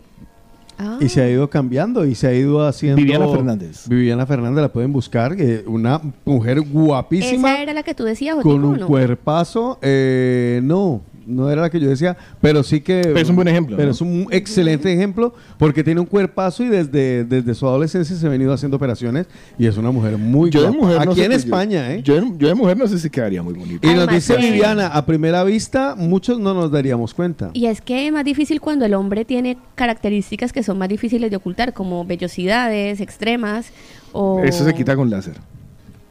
Ah. 0.77 0.97
Y 0.99 1.09
se 1.09 1.21
ha 1.21 1.29
ido 1.29 1.49
cambiando 1.49 2.05
y 2.05 2.15
se 2.15 2.27
ha 2.27 2.33
ido 2.33 2.65
haciendo. 2.65 2.97
Viviana 2.97 3.27
Fernández. 3.27 3.87
Viviana 3.87 4.25
Fernández 4.25 4.61
la 4.61 4.71
pueden 4.71 4.91
buscar. 4.91 5.35
eh, 5.39 5.63
una 5.67 6.01
mujer 6.25 6.61
guapísima 6.61 7.51
Esa 7.53 7.61
era 7.61 7.73
la 7.73 7.83
que 7.83 7.93
tú 7.93 8.03
decías, 8.03 8.35
con 8.35 8.43
Jotico, 8.43 8.67
¿o 8.67 8.69
un 8.71 8.79
no? 8.79 8.87
cuerpazo. 8.87 9.77
eh, 9.81 10.61
no, 10.63 11.01
no 11.25 11.49
era 11.49 11.61
la 11.63 11.69
que 11.69 11.79
yo 11.79 11.89
decía, 11.89 12.17
pero 12.41 12.63
sí 12.63 12.81
que. 12.81 13.01
Pero 13.03 13.19
es 13.19 13.29
un 13.29 13.35
buen 13.35 13.47
ejemplo, 13.47 13.75
Pero 13.75 13.87
¿no? 13.87 13.91
es 13.93 14.01
un 14.01 14.27
excelente 14.31 14.91
ejemplo 14.93 15.33
porque 15.57 15.83
tiene 15.83 15.99
un 16.01 16.05
cuerpazo 16.07 16.63
y 16.63 16.67
desde, 16.67 17.23
desde 17.25 17.53
su 17.55 17.67
adolescencia 17.67 18.15
se 18.15 18.25
ha 18.25 18.29
venido 18.29 18.53
haciendo 18.53 18.77
operaciones 18.77 19.27
y 19.57 19.65
es 19.67 19.77
una 19.77 19.91
mujer 19.91 20.17
muy 20.17 20.49
Yo 20.49 20.63
de 20.63 20.71
mujer 20.71 20.97
no 21.05 21.11
Aquí 21.11 21.19
sé, 21.21 21.25
en 21.25 21.31
yo- 21.31 21.37
España, 21.37 21.93
¿eh? 21.93 22.01
Yo, 22.03 22.15
de- 22.15 22.31
yo 22.37 22.47
de 22.47 22.55
mujer 22.55 22.77
no 22.77 22.87
sé 22.87 22.99
si 22.99 23.09
quedaría 23.09 23.41
muy 23.43 23.53
bonito. 23.53 23.87
Y 23.87 23.91
nos 23.93 24.07
Además 24.07 24.15
dice 24.15 24.37
Viviana, 24.37 24.87
a 24.87 25.05
primera 25.05 25.43
vista, 25.43 25.95
muchos 25.97 26.39
no 26.39 26.53
nos 26.53 26.71
daríamos 26.71 27.13
cuenta. 27.13 27.49
Y 27.53 27.65
es 27.67 27.81
que 27.81 28.07
es 28.07 28.13
más 28.13 28.25
difícil 28.25 28.59
cuando 28.61 28.85
el 28.85 28.93
hombre 28.93 29.25
tiene 29.25 29.57
características 29.75 30.51
que 30.53 30.63
son 30.63 30.77
más 30.77 30.89
difíciles 30.89 31.29
de 31.29 31.37
ocultar, 31.37 31.73
como 31.73 32.05
vellosidades 32.05 32.99
extremas 33.01 33.67
o... 34.11 34.39
Eso 34.43 34.63
se 34.65 34.73
quita 34.73 34.95
con 34.95 35.09
láser. 35.09 35.35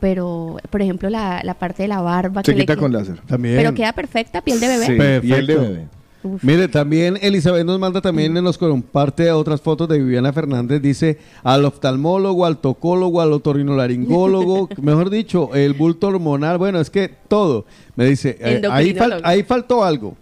Pero, 0.03 0.57
por 0.69 0.83
ejemplo, 0.83 1.09
la, 1.11 1.43
la 1.45 1.55
parte 1.55 1.85
de 1.85 1.89
la 1.89 2.01
barba... 2.01 2.43
Se 2.45 2.53
que 2.55 2.63
quita 2.63 2.77
con 2.77 2.93
láser. 2.93 3.21
También. 3.21 3.55
Pero 3.57 3.73
queda 3.73 3.93
perfecta, 3.93 4.41
piel 4.43 4.59
de 4.59 4.67
bebé. 4.67 4.87
Sí, 4.87 4.93
Perfecto. 4.97 5.23
piel 5.23 5.47
de 5.47 5.57
bebé. 5.57 5.87
Uf. 6.25 6.43
Mire, 6.43 6.67
también 6.67 7.17
Elizabeth 7.23 7.65
nos 7.65 7.79
manda 7.79 8.01
también 8.01 8.35
nos 8.35 8.59
comparte 8.59 9.31
otras 9.31 9.61
fotos 9.61 9.89
de 9.89 9.99
Viviana 10.01 10.33
Fernández. 10.33 10.83
Dice 10.83 11.19
al 11.45 11.65
oftalmólogo, 11.65 12.45
al 12.47 12.59
tocólogo, 12.59 13.21
al 13.21 13.33
otorrinolaringólogo, 13.33 14.69
mejor 14.83 15.09
dicho, 15.09 15.55
el 15.55 15.75
bulto 15.75 16.09
hormonal. 16.09 16.59
Bueno, 16.59 16.81
es 16.81 16.91
que 16.91 17.09
todo. 17.29 17.65
Me 17.95 18.05
dice, 18.05 18.37
eh, 18.41 18.61
ahí, 18.73 18.95
fal- 18.95 19.21
ahí 19.23 19.45
faltó 19.45 19.85
algo. 19.85 20.17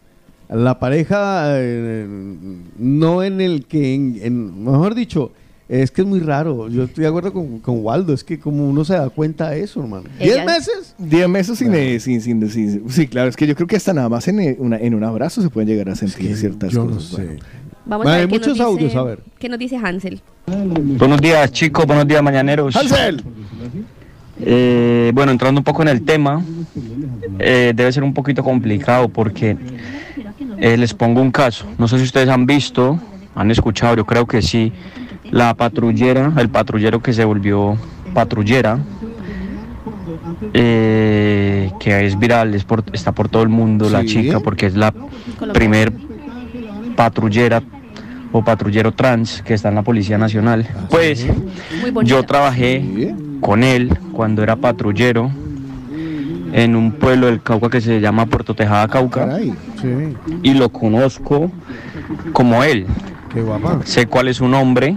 La 0.50 0.78
pareja, 0.78 1.52
eh, 1.58 2.06
no 2.78 3.22
en 3.22 3.40
el 3.40 3.64
que, 3.66 3.94
en- 3.94 4.18
en- 4.22 4.64
mejor 4.64 4.94
dicho, 4.94 5.32
es 5.70 5.90
que 5.90 6.02
es 6.02 6.06
muy 6.06 6.20
raro. 6.20 6.68
Yo 6.68 6.84
estoy 6.84 7.02
de 7.02 7.08
acuerdo 7.08 7.32
con, 7.32 7.60
con 7.60 7.84
Waldo. 7.84 8.12
Es 8.12 8.24
que 8.24 8.38
como 8.40 8.68
uno 8.68 8.84
se 8.84 8.94
da 8.94 9.08
cuenta 9.08 9.50
de 9.50 9.62
eso, 9.62 9.80
hermano. 9.80 10.04
¿Diez 10.18 10.44
meses? 10.44 10.94
Diez 10.98 11.28
meses 11.28 11.58
sin, 11.58 11.74
eh, 11.74 12.00
sin, 12.00 12.20
sin, 12.20 12.50
sin- 12.50 12.90
Sí, 12.90 13.06
claro, 13.06 13.28
es 13.28 13.36
que 13.36 13.46
yo 13.46 13.54
creo 13.54 13.66
que 13.68 13.76
hasta 13.76 13.92
nada 13.92 14.08
más 14.08 14.26
en, 14.28 14.40
eh, 14.40 14.56
una- 14.58 14.78
en 14.78 14.94
un 14.94 15.04
abrazo 15.04 15.40
se 15.42 15.48
pueden 15.48 15.68
llegar 15.68 15.88
a 15.88 15.94
sentir 15.94 16.36
ciertas 16.36 16.72
yo 16.72 16.84
no 16.84 16.90
cosas. 16.94 17.04
sé. 17.10 17.24
bueno. 17.24 17.40
Vamos 17.86 18.04
Vale, 18.06 18.16
a 18.16 18.20
ver 18.20 18.26
hay 18.26 18.28
qué 18.28 18.38
nos 18.38 18.46
muchos 18.48 18.54
dice- 18.54 18.64
audios, 18.64 18.96
a 18.96 19.02
ver. 19.04 19.20
¿Qué 19.38 19.48
nos 19.48 19.58
dice 19.58 19.76
Hansel? 19.76 20.20
Buenos 20.98 21.20
días, 21.20 21.50
chicos. 21.52 21.86
Buenos 21.86 22.06
días, 22.06 22.22
mañaneros. 22.22 22.74
Hansel. 22.76 23.22
Eh, 24.42 25.10
bueno, 25.14 25.32
entrando 25.32 25.60
un 25.60 25.64
poco 25.64 25.82
en 25.82 25.88
el 25.88 26.02
tema, 26.02 26.42
eh, 27.38 27.72
debe 27.74 27.92
ser 27.92 28.02
un 28.02 28.14
poquito 28.14 28.42
complicado 28.42 29.08
porque 29.08 29.56
eh, 30.58 30.76
les 30.76 30.94
pongo 30.94 31.20
un 31.20 31.30
caso. 31.30 31.66
No 31.78 31.86
sé 31.88 31.98
si 31.98 32.04
ustedes 32.04 32.28
han 32.28 32.46
visto, 32.46 32.98
han 33.34 33.50
escuchado, 33.50 33.96
yo 33.96 34.06
creo 34.06 34.26
que 34.26 34.40
sí, 34.40 34.72
la 35.30 35.54
patrullera, 35.54 36.32
el 36.36 36.48
patrullero 36.48 37.00
que 37.02 37.12
se 37.12 37.24
volvió 37.24 37.76
patrullera, 38.14 38.78
eh, 40.54 41.70
que 41.78 42.06
es 42.06 42.18
viral, 42.18 42.54
es 42.54 42.64
por- 42.64 42.84
está 42.92 43.12
por 43.12 43.28
todo 43.28 43.42
el 43.42 43.48
mundo 43.48 43.88
la 43.90 44.04
chica 44.04 44.40
porque 44.40 44.66
es 44.66 44.74
la 44.74 44.92
primer 45.52 45.92
patrullera 46.96 47.62
o 48.32 48.44
patrullero 48.44 48.92
trans 48.92 49.42
que 49.42 49.54
está 49.54 49.68
en 49.68 49.74
la 49.76 49.82
Policía 49.82 50.18
Nacional. 50.18 50.66
Pues 50.88 51.26
Muy 51.80 51.90
bonita. 51.90 52.10
yo 52.14 52.22
trabajé 52.24 53.14
con 53.40 53.62
él 53.64 53.96
cuando 54.12 54.42
era 54.42 54.56
patrullero 54.56 55.30
en 56.52 56.74
un 56.76 56.92
pueblo 56.92 57.26
del 57.26 57.42
Cauca 57.42 57.70
que 57.70 57.80
se 57.80 58.00
llama 58.00 58.26
Puerto 58.26 58.54
Tejada, 58.54 58.88
Cauca, 58.88 59.26
Caray. 59.26 59.52
Sí, 59.80 60.16
y 60.42 60.54
lo 60.54 60.68
conozco 60.70 61.50
como 62.32 62.62
él. 62.64 62.86
qué 63.32 63.40
guapa. 63.42 63.80
Sé 63.84 64.06
cuál 64.06 64.28
es 64.28 64.36
su 64.38 64.48
nombre 64.48 64.96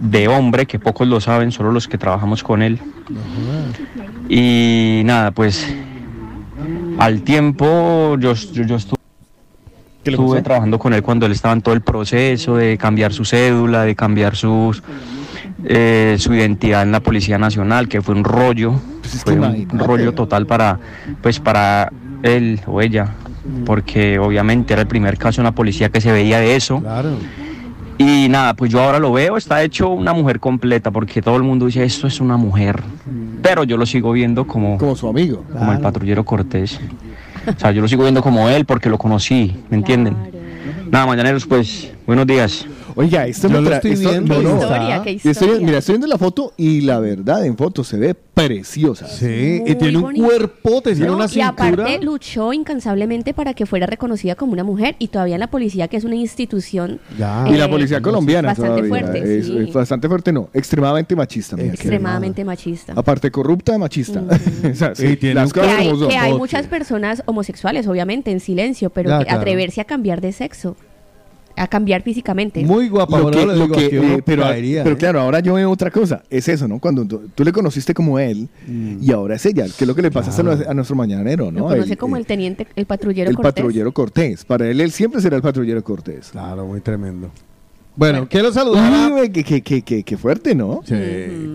de 0.00 0.28
hombre, 0.28 0.66
que 0.66 0.78
pocos 0.78 1.06
lo 1.06 1.20
saben, 1.20 1.52
solo 1.52 1.72
los 1.72 1.88
que 1.88 1.98
trabajamos 1.98 2.42
con 2.42 2.62
él. 2.62 2.78
Y 4.28 5.02
nada, 5.04 5.30
pues 5.30 5.74
al 6.98 7.22
tiempo 7.22 8.16
yo, 8.18 8.34
yo, 8.34 8.64
yo 8.64 8.76
estuve, 8.76 8.96
¿Qué 10.02 10.10
le 10.10 10.16
estuve 10.16 10.42
trabajando 10.42 10.78
con 10.78 10.94
él 10.94 11.02
cuando 11.02 11.26
él 11.26 11.32
estaba 11.32 11.54
en 11.54 11.62
todo 11.62 11.74
el 11.74 11.80
proceso 11.80 12.56
de 12.56 12.78
cambiar 12.78 13.12
su 13.12 13.24
cédula, 13.24 13.82
de 13.82 13.94
cambiar 13.94 14.36
sus, 14.36 14.82
eh, 15.64 16.16
su 16.18 16.34
identidad 16.34 16.82
en 16.82 16.92
la 16.92 17.00
Policía 17.00 17.38
Nacional, 17.38 17.88
que 17.88 18.02
fue 18.02 18.14
un 18.14 18.24
rollo, 18.24 18.74
Pues 19.00 19.22
fue 19.22 19.38
un 19.38 19.78
rollo 19.78 20.12
total 20.12 20.46
para, 20.46 20.78
pues 21.22 21.40
para 21.40 21.92
él 22.22 22.60
o 22.66 22.80
ella, 22.80 23.14
porque 23.64 24.18
obviamente 24.18 24.72
era 24.72 24.82
el 24.82 24.88
primer 24.88 25.18
caso 25.18 25.40
en 25.40 25.44
la 25.44 25.52
policía 25.52 25.90
que 25.90 26.00
se 26.00 26.12
veía 26.12 26.40
de 26.40 26.56
eso. 26.56 26.80
Claro. 26.80 27.10
Y 27.98 28.28
nada, 28.28 28.54
pues 28.54 28.70
yo 28.70 28.82
ahora 28.82 28.98
lo 28.98 29.12
veo, 29.12 29.36
está 29.36 29.62
hecho 29.62 29.88
una 29.88 30.12
mujer 30.12 30.38
completa, 30.38 30.90
porque 30.90 31.22
todo 31.22 31.36
el 31.36 31.42
mundo 31.42 31.66
dice, 31.66 31.82
esto 31.84 32.06
es 32.06 32.20
una 32.20 32.36
mujer. 32.36 32.82
Pero 33.42 33.64
yo 33.64 33.76
lo 33.76 33.86
sigo 33.86 34.12
viendo 34.12 34.46
como, 34.46 34.76
Como 34.76 34.94
su 34.96 35.08
amigo. 35.08 35.44
como 35.50 35.72
el 35.72 35.80
patrullero 35.80 36.24
Cortés. 36.24 36.78
O 37.46 37.58
sea, 37.58 37.70
yo 37.72 37.80
lo 37.80 37.88
sigo 37.88 38.02
viendo 38.02 38.22
como 38.22 38.48
él 38.48 38.64
porque 38.66 38.90
lo 38.90 38.98
conocí, 38.98 39.56
¿me 39.70 39.76
entienden? 39.78 40.16
Nada, 40.90 41.06
mañaneros, 41.06 41.46
pues, 41.46 41.90
buenos 42.06 42.26
días. 42.26 42.66
Oiga, 42.98 43.26
esto 43.26 43.48
Yo 43.48 43.60
me 43.60 43.68
lo 43.68 43.74
estoy 43.74 43.92
esto- 43.92 44.08
viendo. 44.10 44.34
no, 44.34 44.40
Qué 44.40 44.44
no. 44.46 44.60
historia, 44.62 45.02
qué 45.02 45.10
Estoy- 45.12 45.30
historia. 45.32 45.66
mira, 45.66 45.78
estoy 45.78 45.92
viendo 45.94 46.06
la 46.06 46.16
foto 46.18 46.54
y 46.56 46.80
la 46.80 46.98
verdad, 46.98 47.44
en 47.44 47.56
foto 47.56 47.84
se 47.84 47.98
ve 47.98 48.14
preciosa. 48.14 49.06
Sí, 49.06 49.60
Muy 49.60 49.70
y 49.70 49.74
tiene 49.74 49.96
un 49.98 50.02
bonito. 50.02 50.24
cuerpote, 50.26 50.92
tiene 50.92 51.06
No, 51.08 51.16
una 51.16 51.26
y 51.26 51.28
cintura. 51.28 51.48
aparte 51.48 51.98
luchó 52.02 52.52
incansablemente 52.54 53.34
para 53.34 53.52
que 53.54 53.66
fuera 53.66 53.86
reconocida 53.86 54.34
como 54.34 54.52
una 54.52 54.64
mujer 54.64 54.96
y 54.98 55.08
todavía 55.08 55.34
en 55.36 55.40
la 55.40 55.46
policía, 55.50 55.88
que 55.88 55.96
es 55.98 56.04
una 56.04 56.14
institución 56.16 56.98
Ya. 57.18 57.44
Y 57.48 57.56
la 57.56 57.66
eh, 57.66 57.68
policía 57.68 58.00
colombiana 58.00 58.48
bastante 58.48 58.82
todavía. 58.82 58.88
fuerte, 58.88 59.38
es, 59.38 59.46
sí. 59.46 59.58
es 59.58 59.72
bastante 59.72 60.08
fuerte, 60.08 60.32
no. 60.32 60.48
Extremadamente 60.54 61.14
machista. 61.14 61.56
mira, 61.56 61.68
extremadamente 61.74 62.44
machista. 62.44 62.92
Aparte 62.96 63.30
corrupta, 63.30 63.76
machista. 63.78 64.22
O 64.72 64.74
sea, 64.74 64.94
sí, 64.94 65.06
Y 65.06 65.16
tiene 65.16 65.34
las 65.36 65.46
un 65.48 65.52
Que 65.52 65.60
cosas 65.60 65.76
hay, 65.78 65.86
como 65.88 65.98
son. 66.00 66.08
que 66.08 66.16
hay 66.16 66.32
muchas 66.34 66.66
personas 66.66 67.22
homosexuales, 67.26 67.86
obviamente, 67.86 68.30
en 68.30 68.40
silencio, 68.40 68.90
pero 68.90 69.10
Ya, 69.10 69.18
que 69.18 69.24
claro. 69.26 69.40
atreverse 69.40 69.80
a 69.80 69.84
cambiar 69.84 70.20
de 70.20 70.32
sexo, 70.32 70.76
a 71.56 71.66
cambiar 71.66 72.02
físicamente. 72.02 72.62
Muy 72.64 72.88
guapa, 72.88 73.18
Lo 73.18 73.30
que- 73.30 73.46
lo 73.46 73.68
que, 73.70 73.88
que 73.88 74.14
eh, 74.14 74.22
pero, 74.24 74.42
caería, 74.42 74.84
pero 74.84 74.94
¿eh? 74.94 74.98
claro, 74.98 75.20
ahora 75.20 75.40
yo 75.40 75.54
veo 75.54 75.70
otra 75.70 75.90
cosa. 75.90 76.22
Es 76.30 76.48
eso, 76.48 76.68
¿no? 76.68 76.78
Cuando 76.78 77.04
tú, 77.06 77.22
tú 77.34 77.44
le 77.44 77.52
conociste 77.52 77.94
como 77.94 78.18
él 78.18 78.48
Mm. 78.66 78.98
y 79.02 79.10
ahora 79.12 79.36
es 79.36 79.46
ella. 79.46 79.64
¿Qué 79.64 79.84
es 79.84 79.88
lo 79.88 79.94
que 79.94 80.02
le 80.02 80.10
pasa 80.10 80.38
a 80.38 80.42
nuestro- 80.44 80.70
a 80.70 80.74
nuestro 80.74 80.94
mañanero, 80.96 81.46
Lo 81.46 81.52
no? 81.52 81.64
conoce 81.68 81.92
El- 81.92 81.98
como 81.98 82.16
el, 82.16 82.20
el 82.20 82.26
teniente, 82.26 82.66
el 82.76 82.86
patrullero 82.86 83.30
el 83.30 83.36
Cortés. 83.36 83.52
patrullero 83.54 83.92
Cortés. 83.92 84.44
Para 84.44 84.68
él, 84.68 84.80
él 84.80 84.90
siempre 84.92 85.20
será 85.20 85.36
el 85.36 85.42
patrullero 85.42 85.82
Cortés. 85.82 86.28
Claro, 86.30 86.66
muy 86.66 86.80
tremendo. 86.80 87.30
Bueno, 87.98 88.28
quiero 88.28 88.52
saludar 88.52 88.92
a... 88.92 89.28
Qué- 89.32 89.62
qué- 89.62 89.82
qué- 89.82 90.02
qué 90.02 90.16
fuerte, 90.18 90.54
¿no? 90.54 90.82
Sí. 90.84 90.94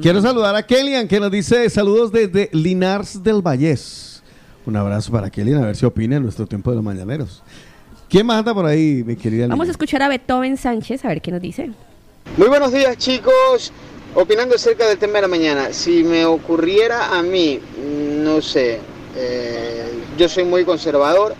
Quiero 0.02 0.22
saludar 0.24 0.56
a 0.56 0.64
Kellyan 0.64 1.08
que 1.08 1.20
nos 1.20 1.30
dice 1.32 1.70
saludos 1.70 2.12
desde 2.12 2.50
Linars 2.52 3.22
del 3.22 3.44
Vallés. 3.44 4.24
Un 4.66 4.76
abrazo 4.76 5.12
para 5.12 5.30
Kellyan, 5.30 5.62
a 5.64 5.68
ver 5.68 5.76
si 5.76 5.86
opina 5.86 6.16
en 6.18 6.24
nuestro 6.24 6.48
tiempo 6.48 6.72
de 6.72 6.78
los 6.78 6.84
mañaneros. 6.84 7.44
¿Quién 8.12 8.26
más 8.26 8.40
anda 8.40 8.54
por 8.54 8.66
ahí, 8.66 9.04
mi 9.06 9.16
querida? 9.16 9.48
Vamos 9.48 9.70
a 9.70 9.72
escuchar 9.72 10.04
a 10.04 10.10
Beethoven 10.10 10.58
Sánchez, 10.58 11.06
a 11.06 11.08
ver 11.08 11.22
qué 11.22 11.32
nos 11.32 11.42
dice. 11.42 11.72
Muy 12.36 12.50
buenos 12.50 12.74
días 12.74 12.98
chicos, 12.98 13.72
opinando 14.16 14.56
acerca 14.56 14.86
del 14.88 14.98
tema 14.98 15.14
de 15.16 15.22
la 15.22 15.28
mañana. 15.30 15.72
Si 15.72 16.04
me 16.04 16.26
ocurriera 16.26 17.18
a 17.18 17.24
mí, 17.24 17.62
no 18.22 18.42
sé, 18.42 18.80
eh, 19.16 19.86
yo 20.18 20.28
soy 20.28 20.44
muy 20.44 20.66
conservador, 20.66 21.36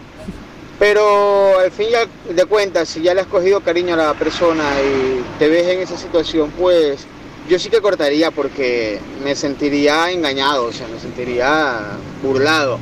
pero 0.80 1.60
al 1.60 1.72
fin 1.72 1.88
y 1.92 1.96
al- 1.96 2.36
de 2.36 2.46
cuentas, 2.46 2.88
si 2.88 3.02
ya 3.02 3.14
le 3.14 3.20
has 3.22 3.28
cogido 3.28 3.60
cariño 3.60 3.96
a 3.96 3.98
la 3.98 4.14
persona 4.14 4.64
y 4.82 5.22
te 5.40 5.50
ves 5.50 5.68
en 5.68 5.80
esa 5.82 5.98
situación, 5.98 6.52
pues 6.58 7.06
yo 7.50 7.60
sí 7.60 7.70
que 7.70 7.82
cortaría 7.82 8.32
porque 8.32 8.98
me 9.26 9.36
sentiría 9.36 10.10
engañado, 10.10 10.68
o 10.68 10.72
sea, 10.72 10.88
me 10.88 11.00
sentiría 11.02 11.98
burlado. 12.24 12.80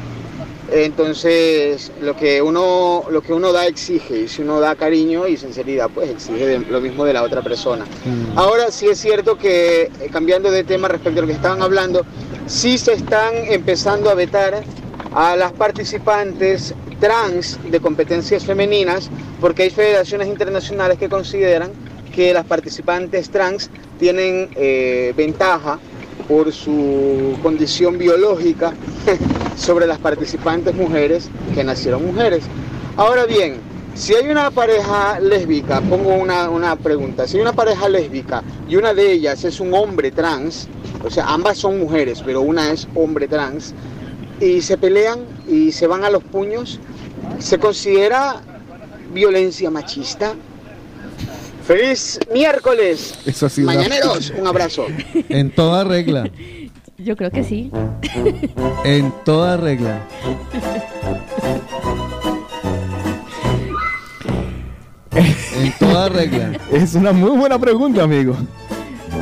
Entonces, 0.71 1.91
lo 2.01 2.15
que 2.15 2.41
uno 2.41 3.03
lo 3.09 3.21
que 3.21 3.33
uno 3.33 3.51
da 3.51 3.65
exige, 3.67 4.21
y 4.21 4.27
si 4.27 4.41
uno 4.41 4.59
da 4.59 4.75
cariño 4.75 5.27
y 5.27 5.37
sinceridad, 5.37 5.89
pues 5.93 6.09
exige 6.09 6.45
de- 6.45 6.59
lo 6.59 6.79
mismo 6.81 7.05
de 7.05 7.13
la 7.13 7.23
otra 7.23 7.41
persona. 7.41 7.85
Ahora 8.35 8.71
sí 8.71 8.87
es 8.87 8.99
cierto 8.99 9.37
que, 9.37 9.83
eh, 9.83 9.91
cambiando 10.11 10.51
de 10.51 10.63
tema 10.63 10.87
respecto 10.87 11.19
a 11.19 11.21
lo 11.21 11.27
que 11.27 11.33
estaban 11.33 11.61
hablando, 11.61 12.05
sí 12.45 12.77
se 12.77 12.93
están 12.93 13.33
empezando 13.49 14.09
a 14.09 14.13
vetar 14.13 14.63
a 15.13 15.35
las 15.35 15.51
participantes 15.53 16.73
trans 16.99 17.57
de 17.71 17.79
competencias 17.79 18.43
femeninas, 18.45 19.09
porque 19.41 19.63
hay 19.63 19.69
federaciones 19.71 20.27
internacionales 20.27 20.97
que 20.99 21.09
consideran 21.09 21.71
que 22.13 22.33
las 22.33 22.45
participantes 22.45 23.29
trans 23.29 23.69
tienen 23.99 24.49
eh, 24.55 25.13
ventaja 25.15 25.79
por 26.29 26.53
su 26.53 27.35
condición 27.41 27.97
biológica 27.97 28.73
sobre 29.57 29.87
las 29.87 29.97
participantes 29.97 30.75
mujeres 30.75 31.27
que 31.55 31.63
nacieron 31.63 32.05
mujeres. 32.05 32.43
Ahora 32.95 33.25
bien, 33.25 33.55
si 33.95 34.13
hay 34.13 34.29
una 34.29 34.51
pareja 34.51 35.19
lésbica, 35.19 35.81
pongo 35.81 36.13
una, 36.13 36.49
una 36.49 36.75
pregunta, 36.75 37.27
si 37.27 37.37
hay 37.37 37.41
una 37.41 37.53
pareja 37.53 37.89
lésbica 37.89 38.43
y 38.69 38.75
una 38.75 38.93
de 38.93 39.11
ellas 39.11 39.43
es 39.43 39.59
un 39.59 39.73
hombre 39.73 40.11
trans, 40.11 40.67
o 41.03 41.09
sea, 41.09 41.25
ambas 41.25 41.57
son 41.57 41.79
mujeres, 41.79 42.21
pero 42.23 42.41
una 42.41 42.71
es 42.71 42.87
hombre 42.93 43.27
trans, 43.27 43.73
y 44.39 44.61
se 44.61 44.77
pelean 44.77 45.21
y 45.47 45.71
se 45.71 45.87
van 45.87 46.03
a 46.03 46.09
los 46.09 46.23
puños, 46.23 46.79
¿se 47.39 47.57
considera 47.57 48.41
violencia 49.13 49.69
machista? 49.71 50.35
¡Feliz 51.69 52.17
miércoles! 52.33 53.13
Eso 53.27 53.45
ha 53.45 53.49
sido 53.49 53.69
una- 53.69 53.77
Mañaneros, 53.77 54.33
un 54.35 54.47
abrazo. 54.47 54.87
En 55.29 55.51
toda 55.51 55.83
regla. 55.83 56.27
Yo 56.97 57.15
creo 57.15 57.29
que 57.29 57.43
sí. 57.43 57.69
En 58.83 59.13
toda 59.23 59.55
regla. 59.55 60.01
En 65.15 65.73
toda 65.79 66.09
regla. 66.09 66.51
Es 66.71 66.95
una 66.95 67.11
muy 67.11 67.37
buena 67.37 67.59
pregunta, 67.59 68.03
amigo. 68.03 68.35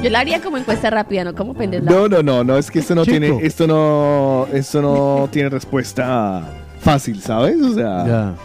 Yo 0.04 0.10
la 0.10 0.20
haría 0.20 0.42
como 0.42 0.58
encuesta 0.58 0.90
rápida, 0.90 1.24
no 1.24 1.34
como 1.34 1.54
pendeja. 1.54 1.84
No, 1.84 2.08
no, 2.08 2.22
no, 2.22 2.44
no, 2.44 2.58
es 2.58 2.70
que 2.70 2.80
esto 2.80 2.94
no 2.94 3.04
Chico. 3.04 3.18
tiene, 3.20 3.40
esto 3.46 3.66
no, 3.68 4.48
esto 4.54 4.82
no 4.82 5.28
tiene 5.32 5.50
respuesta 5.50 6.44
fácil, 6.82 7.22
¿sabes? 7.22 7.58
O 7.62 7.74
sea, 7.74 8.06
Ya. 8.08 8.36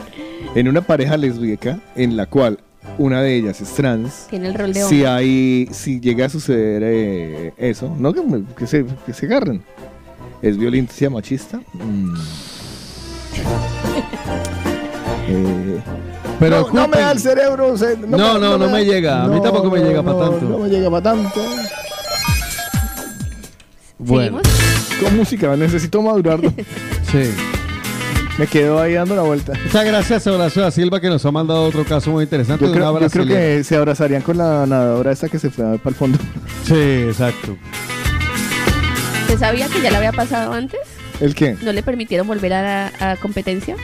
en 0.54 0.68
una 0.68 0.80
pareja 0.80 1.16
lésbica 1.16 1.78
en 1.94 2.16
la 2.16 2.26
cual 2.26 2.58
una 2.98 3.22
de 3.22 3.36
ellas 3.36 3.60
es 3.60 3.72
trans, 3.74 4.26
Tiene 4.30 4.48
el 4.48 4.54
rol 4.54 4.72
de 4.72 4.80
si 4.82 5.04
hombre. 5.04 5.08
hay, 5.08 5.68
si 5.72 6.00
llega 6.00 6.26
a 6.26 6.28
suceder 6.28 6.82
eh, 6.84 7.52
eso, 7.56 7.94
no 7.98 8.12
que, 8.12 8.22
me- 8.22 8.44
que 8.56 8.66
se, 8.66 8.84
que 9.06 9.12
se 9.12 9.26
agarren, 9.26 9.62
es 10.42 10.56
violencia 10.58 11.08
machista. 11.10 11.60
Mm. 11.74 12.14
Eh, 15.28 15.80
Pero 16.40 16.66
no, 16.72 16.82
no 16.82 16.88
me 16.88 16.98
da 16.98 17.12
el 17.12 17.20
cerebro. 17.20 17.68
o 17.72 17.76
sea, 17.76 17.90
No, 18.06 18.38
no, 18.38 18.58
no 18.58 18.68
me 18.68 18.84
llega. 18.84 19.24
A 19.24 19.28
mí 19.28 19.40
tampoco 19.40 19.70
me 19.70 19.80
llega 19.80 20.02
pa' 20.02 20.12
no, 20.12 20.18
tanto. 20.30 20.48
No 20.48 20.58
me 20.58 20.68
llega 20.68 20.90
para 20.90 21.02
tanto. 21.02 21.40
Bueno. 23.98 24.40
Con 25.02 25.16
música, 25.16 25.56
necesito 25.56 26.02
madurarlo. 26.02 26.52
Sí. 27.10 27.30
Me 28.38 28.46
quedo 28.46 28.80
ahí 28.80 28.94
dando 28.94 29.14
la 29.14 29.22
vuelta. 29.22 29.52
Muchas 29.62 29.84
gracias 29.84 30.26
a 30.26 30.32
Horacio 30.32 30.62
da 30.62 30.70
Silva 30.70 31.00
que 31.00 31.08
nos 31.08 31.24
ha 31.26 31.30
mandado 31.30 31.64
otro 31.64 31.84
caso 31.84 32.10
muy 32.10 32.24
interesante. 32.24 32.64
Yo 32.64 32.70
de 32.72 32.76
una 32.78 32.86
creo, 32.88 33.00
yo 33.00 33.10
creo 33.10 33.24
brasileña. 33.26 33.56
que 33.58 33.64
se 33.64 33.76
abrazarían 33.76 34.22
con 34.22 34.38
la 34.38 34.66
nadadora 34.66 35.12
esta 35.12 35.28
que 35.28 35.38
se 35.38 35.50
fue 35.50 35.78
para 35.78 35.90
el 35.90 35.94
fondo. 35.94 36.18
Sí, 36.64 36.74
exacto. 36.74 37.56
¿Se 39.26 39.38
sabía 39.38 39.68
que 39.68 39.80
ya 39.82 39.90
le 39.90 39.96
había 39.98 40.12
pasado 40.12 40.52
antes? 40.52 40.80
¿El 41.20 41.34
qué? 41.34 41.56
¿No 41.62 41.72
le 41.72 41.82
permitieron 41.82 42.26
volver 42.26 42.54
a 42.54 42.62
la 42.98 43.12
a 43.12 43.16
competencia? 43.16 43.76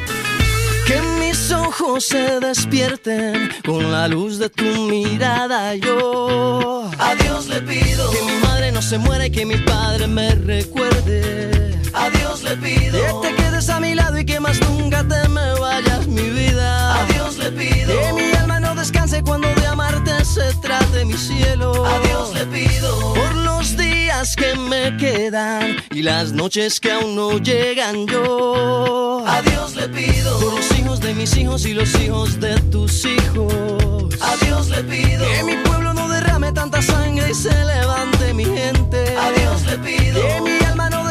Que 0.87 0.99
mis 1.21 1.53
ojos 1.53 2.07
se 2.07 2.41
despierten 2.41 3.51
con 3.67 3.93
la 3.93 4.09
luz 4.09 4.39
de 4.39 4.49
tu 4.49 4.65
mirada. 4.65 5.75
Yo 5.75 6.91
a 6.99 7.15
Dios 7.17 7.47
le 7.49 7.61
pido 7.61 8.11
que 8.11 8.23
mi 8.23 8.41
madre 8.43 8.73
no 8.73 8.81
se 8.81 8.97
muera 8.97 9.27
y 9.27 9.31
que 9.31 9.45
mi 9.45 9.57
padre 9.57 10.07
me 10.07 10.35
recuerde. 10.35 11.68
A 11.93 12.11
Dios 12.11 12.43
le 12.43 12.57
pido 12.57 13.21
que 13.21 13.29
te 13.29 13.35
quedes 13.35 13.69
a 13.69 13.81
mi 13.81 13.95
lado 13.95 14.19
y 14.19 14.25
que 14.25 14.41
más 14.41 14.61
nunca 14.61 15.07
te 15.07 15.29
me 15.29 15.55
vayas, 15.61 16.07
mi 16.07 16.23
vida. 16.23 17.01
A 17.01 17.05
Dios 17.07 17.39
le 17.39 17.51
pido 17.53 17.93
que 18.01 18.13
mi 18.13 18.33
alma 18.37 18.61
no 18.61 18.75
descanse 18.75 19.23
cuando 19.23 19.49
de 19.55 19.67
amarte 19.67 20.25
se 20.25 20.53
trate 20.61 21.05
mi 21.05 21.17
cielo. 21.17 21.85
A 21.85 21.99
Dios 22.01 22.35
le 22.35 22.47
pido 22.47 23.15
por 23.15 23.35
los 23.35 23.77
días 23.77 24.37
que 24.37 24.55
me 24.57 24.97
quedan 24.97 25.77
y 25.91 26.03
las 26.03 26.33
noches 26.33 26.81
que 26.81 26.93
aún 26.93 27.17
no 27.17 27.39
llegan 27.39 28.07
yo. 28.07 29.25
A 29.27 29.43
Dios 29.43 29.75
le 29.75 29.89
pido 29.89 30.39
por 30.39 30.55
los 30.55 30.79
hijos 30.79 31.01
de 31.01 31.15
mis 31.15 31.37
hijos 31.37 31.65
y 31.67 31.75
los 31.75 31.95
hijos 32.01 32.41
de 32.41 32.55
tus 32.71 33.05
hijos. 33.05 34.15
A 34.21 34.37
Dios 34.45 34.69
le 34.69 34.83
pido 34.85 35.25
que 35.27 35.45
mi 35.45 35.57
pueblo 35.65 35.95
no 35.95 36.09
derrame 36.09 36.53
tanta 36.53 36.83
sangre 36.83 37.31
y 37.31 37.35
se 37.35 37.53
levante 37.65 38.35
mi 38.35 38.45
gente. 38.45 39.17
A 39.17 39.31
Dios 39.33 39.65
le 39.67 39.79
pido 39.79 40.21
que 40.21 40.41
mi 40.41 40.58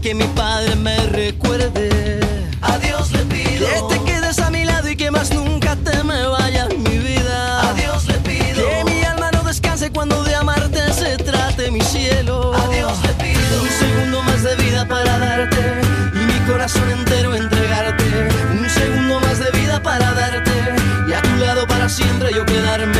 Que 0.00 0.14
mi 0.14 0.24
padre 0.28 0.76
me 0.76 0.96
recuerde. 1.08 2.20
A 2.62 2.78
Dios 2.78 3.12
le 3.12 3.24
pido 3.26 3.66
que 3.66 3.94
te 3.94 4.04
quedes 4.04 4.38
a 4.38 4.50
mi 4.50 4.64
lado 4.64 4.88
y 4.88 4.96
que 4.96 5.10
más 5.10 5.32
nunca 5.32 5.76
te 5.76 6.02
me 6.04 6.26
vayas 6.26 6.68
mi 6.76 6.98
vida. 6.98 7.70
A 7.70 7.74
Dios 7.74 8.06
le 8.06 8.14
pido 8.14 8.62
que 8.66 8.84
mi 8.90 9.04
alma 9.04 9.30
no 9.30 9.42
descanse 9.42 9.90
cuando 9.90 10.22
de 10.24 10.34
amarte 10.34 10.92
se 10.92 11.16
trate 11.18 11.70
mi 11.70 11.82
cielo. 11.82 12.54
A 12.54 12.68
Dios 12.68 12.92
le 13.02 13.12
pido 13.24 13.62
un 13.62 13.68
segundo 13.68 14.22
más 14.22 14.42
de 14.42 14.56
vida 14.56 14.88
para 14.88 15.18
darte 15.18 15.80
y 16.14 16.18
mi 16.18 16.38
corazón 16.50 16.88
entero 16.90 17.34
entregarte. 17.34 18.04
Un 18.52 18.70
segundo 18.70 19.20
más 19.20 19.38
de 19.38 19.50
vida 19.50 19.82
para 19.82 20.12
darte 20.14 20.52
y 21.08 21.12
a 21.12 21.20
tu 21.20 21.36
lado 21.36 21.66
para 21.66 21.88
siempre 21.88 22.32
yo 22.32 22.46
quedarme. 22.46 22.99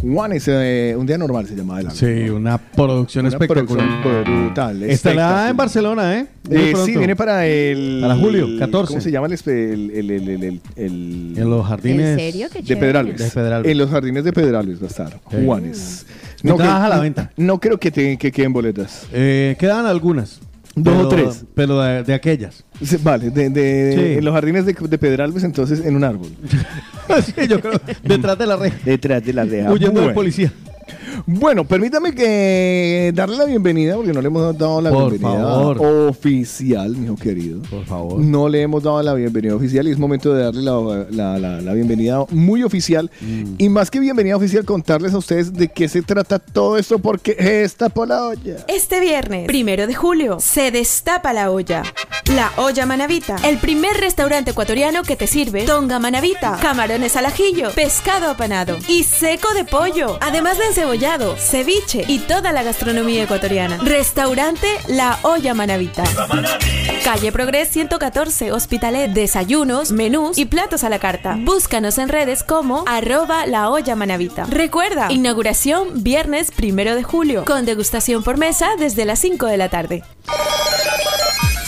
Juanes, 0.00 0.44
eh, 0.46 0.94
un 0.96 1.06
día 1.06 1.18
normal 1.18 1.46
se 1.46 1.56
llama 1.56 1.80
el 1.80 1.86
álbum. 1.88 1.98
Sí, 1.98 2.28
una 2.30 2.56
producción 2.58 3.26
Una 3.26 3.34
espectacular. 3.34 3.86
producción 4.02 4.44
brutal. 4.46 4.82
Estará 4.84 5.48
en 5.50 5.56
Barcelona, 5.56 6.18
¿eh? 6.18 6.26
Eh, 6.50 6.72
sí, 6.84 6.96
viene 6.96 7.16
para 7.16 7.46
el. 7.46 7.98
Para 8.00 8.14
julio, 8.16 8.46
14. 8.58 8.88
¿Cómo 8.88 9.00
se 9.00 9.10
llama 9.10 9.26
el, 9.26 9.32
el, 9.46 9.90
el, 9.90 10.10
el, 10.10 10.28
el, 10.28 10.42
el- 10.44 10.60
el- 10.76 11.34
En 11.36 11.50
los 11.50 11.66
jardines. 11.66 12.10
¿En 12.10 12.18
serio? 12.18 12.48
Qué 12.52 12.62
de. 12.62 12.76
Pedralbes. 12.76 13.18
De 13.18 13.30
Pedralbes. 13.30 13.70
En 13.72 13.78
los 13.78 13.90
jardines 13.90 14.24
de 14.24 14.32
Pedralbes 14.32 14.80
va 14.80 14.84
a 14.84 14.88
estar. 14.88 15.20
Sí. 15.30 15.36
Juanes. 15.44 16.06
Entradas 16.44 16.78
que- 16.80 16.86
a 16.86 16.88
la 16.88 17.00
venta. 17.00 17.30
No 17.36 17.58
creo 17.58 17.78
que, 17.78 17.90
te, 17.90 18.16
que 18.16 18.30
queden 18.30 18.52
boletas. 18.52 19.06
Eh, 19.12 19.56
quedan 19.58 19.86
algunas. 19.86 20.40
Dos 20.82 20.94
pero- 20.94 21.06
o 21.06 21.08
tres. 21.08 21.44
Pero 21.54 21.80
de, 21.80 22.02
de 22.04 22.14
aquellas. 22.14 22.64
Sí, 22.82 22.96
Vale, 23.02 23.30
de, 23.30 23.50
de- 23.50 23.92
Sí. 23.94 24.18
en 24.18 24.24
los 24.24 24.34
jardines 24.34 24.66
de, 24.66 24.72
de 24.74 24.98
Pedralbes, 24.98 25.44
entonces 25.44 25.84
en 25.84 25.96
un 25.96 26.04
árbol. 26.04 26.28
sí, 27.24 27.32
yo 27.48 27.60
creo. 27.60 27.80
Detrás 28.02 28.38
de 28.38 28.46
la 28.46 28.56
reja. 28.56 28.78
Detrás 28.84 29.24
de 29.24 29.32
la 29.32 29.44
reja. 29.44 29.72
Huyendo 29.72 30.00
del 30.00 30.12
policía. 30.12 30.52
Bueno, 31.26 31.64
permítame 31.64 32.14
que 32.14 33.12
darle 33.14 33.36
la 33.36 33.44
bienvenida, 33.44 33.96
porque 33.96 34.12
no 34.12 34.20
le 34.20 34.26
hemos 34.28 34.56
dado 34.58 34.80
la 34.80 34.90
Por 34.90 35.10
bienvenida 35.10 35.42
favor. 35.42 35.78
oficial, 36.08 36.96
mi 36.96 37.06
hijo 37.06 37.16
querido. 37.16 37.60
Por 37.70 37.84
favor. 37.84 38.18
No 38.20 38.48
le 38.48 38.62
hemos 38.62 38.82
dado 38.82 39.02
la 39.02 39.14
bienvenida 39.14 39.54
oficial 39.54 39.86
y 39.88 39.90
es 39.90 39.98
momento 39.98 40.32
de 40.34 40.44
darle 40.44 40.62
la, 40.62 41.06
la- 41.10 41.38
la- 41.38 41.60
la 41.60 41.72
bienvenida 41.74 42.24
muy 42.30 42.62
oficial. 42.62 43.10
Mm. 43.20 43.54
Y 43.58 43.68
más 43.68 43.90
que 43.90 44.00
bienvenida 44.00 44.36
oficial, 44.36 44.64
contarles 44.64 45.12
a 45.14 45.18
ustedes 45.18 45.52
de 45.52 45.68
qué 45.68 45.88
se 45.88 46.02
trata 46.02 46.38
todo 46.38 46.78
esto, 46.78 46.98
porque 46.98 47.36
está 47.64 47.88
por 47.88 48.08
la 48.08 48.26
olla. 48.26 48.56
Este 48.68 49.00
viernes, 49.00 49.46
primero 49.46 49.86
de 49.86 49.94
julio, 49.94 50.38
se 50.40 50.70
destapa 50.70 51.32
la 51.32 51.50
olla. 51.50 51.82
La 52.34 52.50
Olla 52.58 52.84
Manavita, 52.84 53.36
el 53.42 53.56
primer 53.56 53.96
restaurante 53.96 54.50
ecuatoriano 54.50 55.02
que 55.02 55.16
te 55.16 55.26
sirve 55.26 55.64
tonga 55.64 55.98
manavita, 55.98 56.58
camarones 56.60 57.16
al 57.16 57.24
ajillo, 57.24 57.70
pescado 57.74 58.30
apanado 58.30 58.76
y 58.86 59.04
seco 59.04 59.48
de 59.54 59.64
pollo, 59.64 60.18
además 60.20 60.58
de 60.58 60.64
encebollado, 60.78 61.36
ceviche 61.36 62.04
y 62.06 62.20
toda 62.20 62.52
la 62.52 62.62
gastronomía 62.62 63.24
ecuatoriana. 63.24 63.78
Restaurante 63.78 64.68
La 64.86 65.18
Olla 65.22 65.52
Manavita. 65.52 66.04
Calle 67.02 67.32
Progres 67.32 67.68
114, 67.70 68.52
Hospitalet, 68.52 69.10
desayunos, 69.10 69.90
menús 69.90 70.38
y 70.38 70.44
platos 70.44 70.84
a 70.84 70.88
la 70.88 71.00
carta. 71.00 71.36
Búscanos 71.40 71.98
en 71.98 72.08
redes 72.08 72.44
como 72.44 72.84
arroba 72.86 73.46
la 73.46 73.70
olla 73.70 73.96
manavita. 73.96 74.44
Recuerda, 74.44 75.10
inauguración 75.10 76.04
viernes 76.04 76.52
primero 76.52 76.94
de 76.94 77.02
julio, 77.02 77.44
con 77.44 77.64
degustación 77.64 78.22
por 78.22 78.36
mesa 78.36 78.68
desde 78.78 79.04
las 79.04 79.18
5 79.18 79.46
de 79.46 79.56
la 79.56 79.68
tarde. 79.68 80.04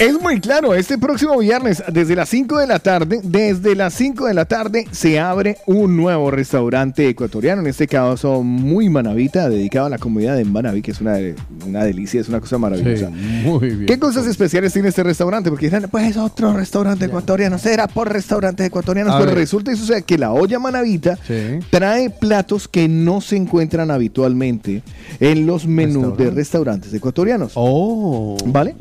Es 0.00 0.18
muy 0.18 0.40
claro, 0.40 0.74
este 0.74 0.96
próximo 0.96 1.36
viernes, 1.38 1.82
desde 1.92 2.16
las 2.16 2.30
5 2.30 2.56
de 2.56 2.66
la 2.66 2.78
tarde, 2.78 3.20
desde 3.22 3.74
las 3.76 3.92
5 3.92 4.24
de 4.28 4.32
la 4.32 4.46
tarde, 4.46 4.86
se 4.92 5.20
abre 5.20 5.58
un 5.66 5.94
nuevo 5.94 6.30
restaurante 6.30 7.06
ecuatoriano, 7.06 7.60
en 7.60 7.66
este 7.66 7.86
caso 7.86 8.42
muy 8.42 8.88
manavita, 8.88 9.50
dedicado 9.50 9.84
a 9.88 9.90
la 9.90 9.98
comunidad 9.98 10.36
de 10.36 10.46
Manaví, 10.46 10.80
que 10.80 10.92
es 10.92 11.02
una, 11.02 11.18
una 11.66 11.84
delicia, 11.84 12.18
es 12.18 12.30
una 12.30 12.40
cosa 12.40 12.56
maravillosa. 12.56 13.08
Sí, 13.08 13.42
muy 13.44 13.68
bien. 13.68 13.84
¿Qué 13.86 13.98
cosas 13.98 14.26
especiales 14.26 14.72
tiene 14.72 14.88
este 14.88 15.02
restaurante? 15.02 15.50
Porque 15.50 15.66
dirán, 15.66 15.86
pues 15.90 16.08
es 16.08 16.16
otro 16.16 16.54
restaurante 16.54 17.04
ecuatoriano, 17.04 17.58
será 17.58 17.86
por 17.86 18.10
restaurantes 18.10 18.66
ecuatorianos, 18.68 19.14
A 19.14 19.18
pero 19.18 19.32
ver. 19.32 19.38
resulta 19.40 19.70
y 19.70 19.76
sucede 19.76 20.00
que 20.02 20.16
la 20.16 20.32
olla 20.32 20.58
manavita 20.58 21.18
Sí. 21.26 21.58
trae 21.68 22.08
platos 22.08 22.68
que 22.68 22.88
no 22.88 23.20
se 23.20 23.36
encuentran 23.36 23.90
habitualmente 23.90 24.82
en 25.20 25.44
los 25.46 25.66
menús 25.66 26.16
de 26.16 26.30
restaurantes 26.30 26.94
ecuatorianos. 26.94 27.52
Oh. 27.54 28.38
¿Vale? 28.46 28.76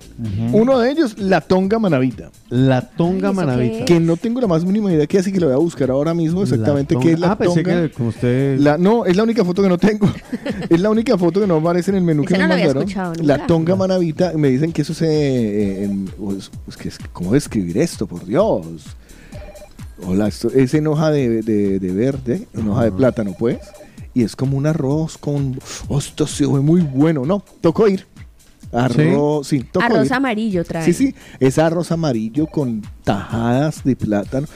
Uno 0.53 0.79
de 0.79 0.91
ellos, 0.91 1.08
la 1.17 1.41
tonga 1.41 1.79
manavita. 1.79 2.29
La 2.49 2.81
tonga 2.81 3.29
Ay, 3.29 3.33
¿eso 3.33 3.41
manavita. 3.45 3.77
qué 3.79 3.85
Que 3.85 3.99
no 3.99 4.17
tengo 4.17 4.39
la 4.41 4.47
más 4.47 4.63
mínima 4.65 4.91
idea, 4.91 5.07
que 5.07 5.17
así 5.19 5.31
que 5.31 5.39
lo 5.39 5.47
voy 5.47 5.55
a 5.55 5.59
buscar 5.59 5.89
ahora 5.91 6.13
mismo 6.13 6.43
exactamente 6.43 6.95
qué 7.01 7.13
es 7.13 7.19
la 7.19 7.31
Ah, 7.31 7.37
pensé 7.37 7.63
tonga. 7.63 7.81
que 7.83 7.91
como 7.91 8.09
usted. 8.09 8.59
La- 8.59 8.77
no, 8.77 9.05
es 9.05 9.15
la 9.15 9.23
única 9.23 9.43
foto 9.43 9.61
que 9.63 9.69
no 9.69 9.77
tengo. 9.77 10.07
es 10.69 10.79
la 10.79 10.89
única 10.89 11.17
foto 11.17 11.39
que 11.41 11.47
no 11.47 11.55
aparece 11.57 11.91
en 11.91 11.97
el 11.97 12.03
menú 12.03 12.23
Esa 12.23 12.33
que 12.35 12.41
no 12.41 12.47
me 12.47 12.55
mandaron. 12.65 12.85
La 13.25 13.47
tonga 13.47 13.75
manavita. 13.75 14.33
Me 14.35 14.49
dicen 14.49 14.71
que 14.71 14.81
eso 14.83 14.93
se. 14.93 15.07
eh, 15.07 15.83
en- 15.85 16.05
pues, 16.05 16.51
pues, 16.65 16.77
que 16.77 16.89
es- 16.89 16.99
¿Cómo 17.13 17.33
describir 17.33 17.77
esto? 17.77 18.05
Por 18.07 18.25
Dios. 18.25 18.65
Hola, 20.05 20.27
esto 20.27 20.49
es 20.55 20.73
en 20.73 20.87
hoja 20.87 21.11
de, 21.11 21.41
de- 21.41 21.79
de 21.79 21.91
verde, 21.91 22.47
en 22.53 22.69
hoja 22.69 22.85
de 22.85 22.91
plátano, 22.91 23.35
pues. 23.37 23.57
Y 24.13 24.23
es 24.23 24.35
como 24.35 24.57
un 24.57 24.65
arroz 24.65 25.17
con. 25.17 25.59
Oh, 25.87 25.99
esto 25.99 26.25
se 26.25 26.45
ve 26.47 26.59
muy 26.61 26.81
bueno. 26.81 27.25
No, 27.25 27.43
tocó 27.61 27.87
ir. 27.87 28.05
Arroz, 28.71 29.47
sí, 29.47 29.61
tocó 29.61 29.85
Arroz 29.85 30.11
amarillo 30.11 30.63
trae. 30.63 30.85
Sí, 30.85 30.93
sí, 30.93 31.15
es 31.39 31.57
arroz 31.57 31.91
amarillo 31.91 32.47
con 32.47 32.81
tajadas 33.03 33.83
de 33.83 33.95
plátano. 33.95 34.47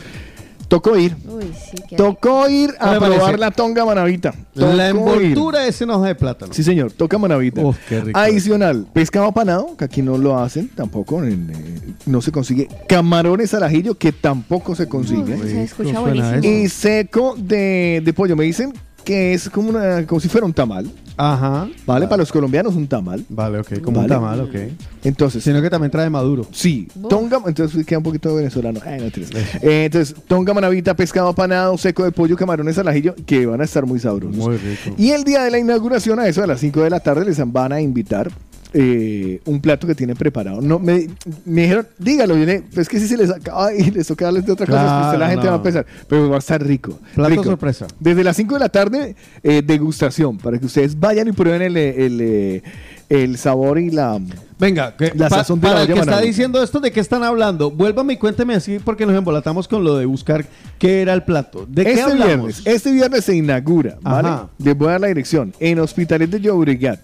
Tocó 0.67 0.98
ir. 0.98 1.16
Uy, 1.27 1.51
sí, 1.53 1.75
qué 1.88 1.95
Tocó 1.95 2.50
ir 2.50 2.72
¿Qué 2.72 2.77
a 2.80 2.98
probar 2.98 3.19
parece? 3.19 3.38
la 3.38 3.51
tonga 3.51 3.85
manavita. 3.85 4.33
La 4.56 4.90
Tocó 4.90 5.14
envoltura 5.14 5.67
es 5.67 5.80
en 5.82 5.92
hoja 5.92 6.08
de 6.08 6.16
plátano. 6.16 6.51
Sí, 6.51 6.64
señor, 6.64 6.92
toca 6.92 7.17
manavita. 7.19 7.61
Uf, 7.61 7.77
qué 7.88 8.01
rico. 8.01 8.17
Adicional, 8.17 8.88
pescado 8.92 9.27
apanado, 9.27 9.77
que 9.77 9.85
aquí 9.85 10.01
no 10.01 10.17
lo 10.17 10.40
hacen 10.40 10.69
tampoco, 10.69 11.24
en, 11.24 11.51
eh, 11.51 11.93
no 12.08 12.22
se 12.24 12.32
consigue. 12.32 12.67
Camarones 12.88 13.53
al 13.53 13.64
ajillo, 13.64 13.95
que 13.95 14.11
tampoco 14.14 14.74
se 14.74 14.88
consigue. 14.88 15.35
Uy, 15.35 15.42
se 15.48 15.64
escucha 15.64 16.00
buenísimo. 16.00 16.40
Y 16.42 16.67
seco 16.69 17.35
de, 17.38 18.01
de 18.03 18.14
pollo. 18.14 18.35
Me 18.35 18.45
dicen 18.45 18.74
que 19.04 19.34
es 19.34 19.50
como, 19.50 19.70
una, 19.70 20.06
como 20.06 20.20
si 20.20 20.30
fuera 20.30 20.46
un 20.46 20.54
tamal. 20.54 20.90
Ajá. 21.16 21.68
¿Vale? 21.86 22.08
Para 22.08 22.18
los 22.18 22.32
colombianos, 22.32 22.76
un 22.76 22.88
tamal. 22.88 23.24
Vale, 23.30 23.60
ok. 23.60 23.82
Como 23.82 23.98
Vale. 24.02 24.14
un 24.14 24.22
tamal, 24.22 24.42
ok. 24.42 24.56
Entonces, 25.04 25.44
Sino 25.44 25.62
que 25.62 25.70
también 25.70 25.92
trae 25.92 26.10
maduro. 26.10 26.48
Sí, 26.52 26.88
tonga, 27.10 27.40
entonces 27.46 27.86
queda 27.86 28.00
un 28.00 28.04
poquito 28.04 28.34
venezolano. 28.36 28.80
Ay, 28.86 29.02
no, 29.02 29.12
tienes. 29.12 29.32
Eh, 29.62 29.86
entonces, 29.86 30.16
tonga 30.28 30.54
manavita, 30.54 30.96
pescado 30.96 31.28
apanado, 31.28 31.78
seco 31.78 32.04
de 32.04 32.12
pollo, 32.12 32.36
camarones 32.36 32.78
al 32.78 32.88
ajillo, 32.88 33.16
que 33.26 33.46
van 33.46 33.62
a 33.62 33.64
estar 33.64 33.86
muy 33.86 34.00
sabrosos. 34.00 34.36
Muy 34.36 34.58
rico. 34.58 34.96
Y 34.98 35.12
el 35.12 35.24
día 35.24 35.44
de 35.44 35.52
la 35.52 35.60
inauguración, 35.60 36.20
a 36.20 36.28
eso 36.28 36.42
de 36.42 36.48
las 36.48 36.60
5 36.60 36.82
de 36.82 36.90
la 36.90 37.00
tarde, 37.00 37.26
les 37.26 37.40
van 37.52 37.72
a 37.72 37.82
invitar 37.82 38.32
eh, 38.74 39.40
un 39.45 39.61
plato 39.61 39.85
que 39.88 39.95
tienen 39.95 40.16
preparado. 40.16 40.61
No, 40.61 40.80
me, 40.80 41.08
me 41.45 41.61
dijeron, 41.64 41.88
dígalo, 42.00 42.35
le- 42.35 42.61
pues 42.74 42.90
que 42.90 43.00
si 43.00 43.08
se 43.08 43.18
les 43.18 43.30
acaba 43.30 43.74
y 43.74 43.92
les 43.92 44.08
toca 44.08 44.26
darles 44.26 44.45
de 44.45 44.52
otra 44.52 44.66
cosa, 44.66 44.80
Claro, 44.82 45.08
pues 45.10 45.19
la 45.19 45.27
gente 45.30 45.43
no. 45.45 45.50
va 45.52 45.53
a 45.56 45.58
empezar. 45.58 45.85
Pero 46.08 46.30
va 46.30 46.35
a 46.35 46.40
estar 46.40 46.64
rico. 46.66 47.00
Plato 47.16 47.30
rico. 47.30 47.43
sorpresa. 47.43 47.88
Desde 48.00 48.24
las 48.24 48.35
5 48.35 48.56
de 48.56 48.60
la 48.60 48.69
tarde, 48.69 49.16
eh, 49.43 49.61
degustación, 49.66 50.38
para 50.38 50.58
que 50.60 50.66
ustedes 50.66 51.00
vayan 51.00 51.27
y 51.27 51.32
prueben 51.34 51.61
el, 51.61 51.77
el, 51.77 52.19
eh, 52.22 52.64
el 53.10 53.38
sabor 53.38 53.77
y 53.80 53.92
la... 53.92 54.19
Venga, 54.60 54.95
que, 54.95 55.11
La 55.16 55.27
pa- 55.30 55.38
sazón 55.38 55.60
de 55.60 55.68
para 55.68 55.80
la 55.80 55.82
el 55.85 55.93
que 55.93 56.00
está 56.00 56.22
diciendo 56.22 56.64
esto, 56.64 56.80
¿de 56.80 56.92
qué 56.92 57.00
están 57.02 57.22
hablando? 57.24 57.69
Vuélvame 57.69 58.14
y 58.14 58.18
cuénteme 58.18 58.56
así 58.56 58.80
porque 58.80 59.06
nos 59.06 59.16
embolatamos 59.16 59.68
con 59.68 59.84
lo 59.84 59.98
de 59.98 60.06
buscar 60.06 60.45
qué 60.80 61.02
era 61.02 61.14
el 61.14 61.24
plato. 61.24 61.66
¿De 61.69 61.84
qué 61.84 61.92
este 61.92 62.03
hablamos? 62.03 62.26
viernes, 62.27 62.61
este 62.66 62.92
viernes 62.93 63.26
se 63.26 63.35
inaugura, 63.35 63.98
¿vale? 64.02 64.30
Ajá. 64.30 64.50
Les 64.58 64.77
voy 64.77 64.88
a 64.88 64.92
dar 64.92 65.02
la 65.02 65.08
dirección. 65.08 65.53
En 65.60 65.80
Hospitalet 65.80 66.30
de 66.30 66.40
Llobregat. 66.40 67.00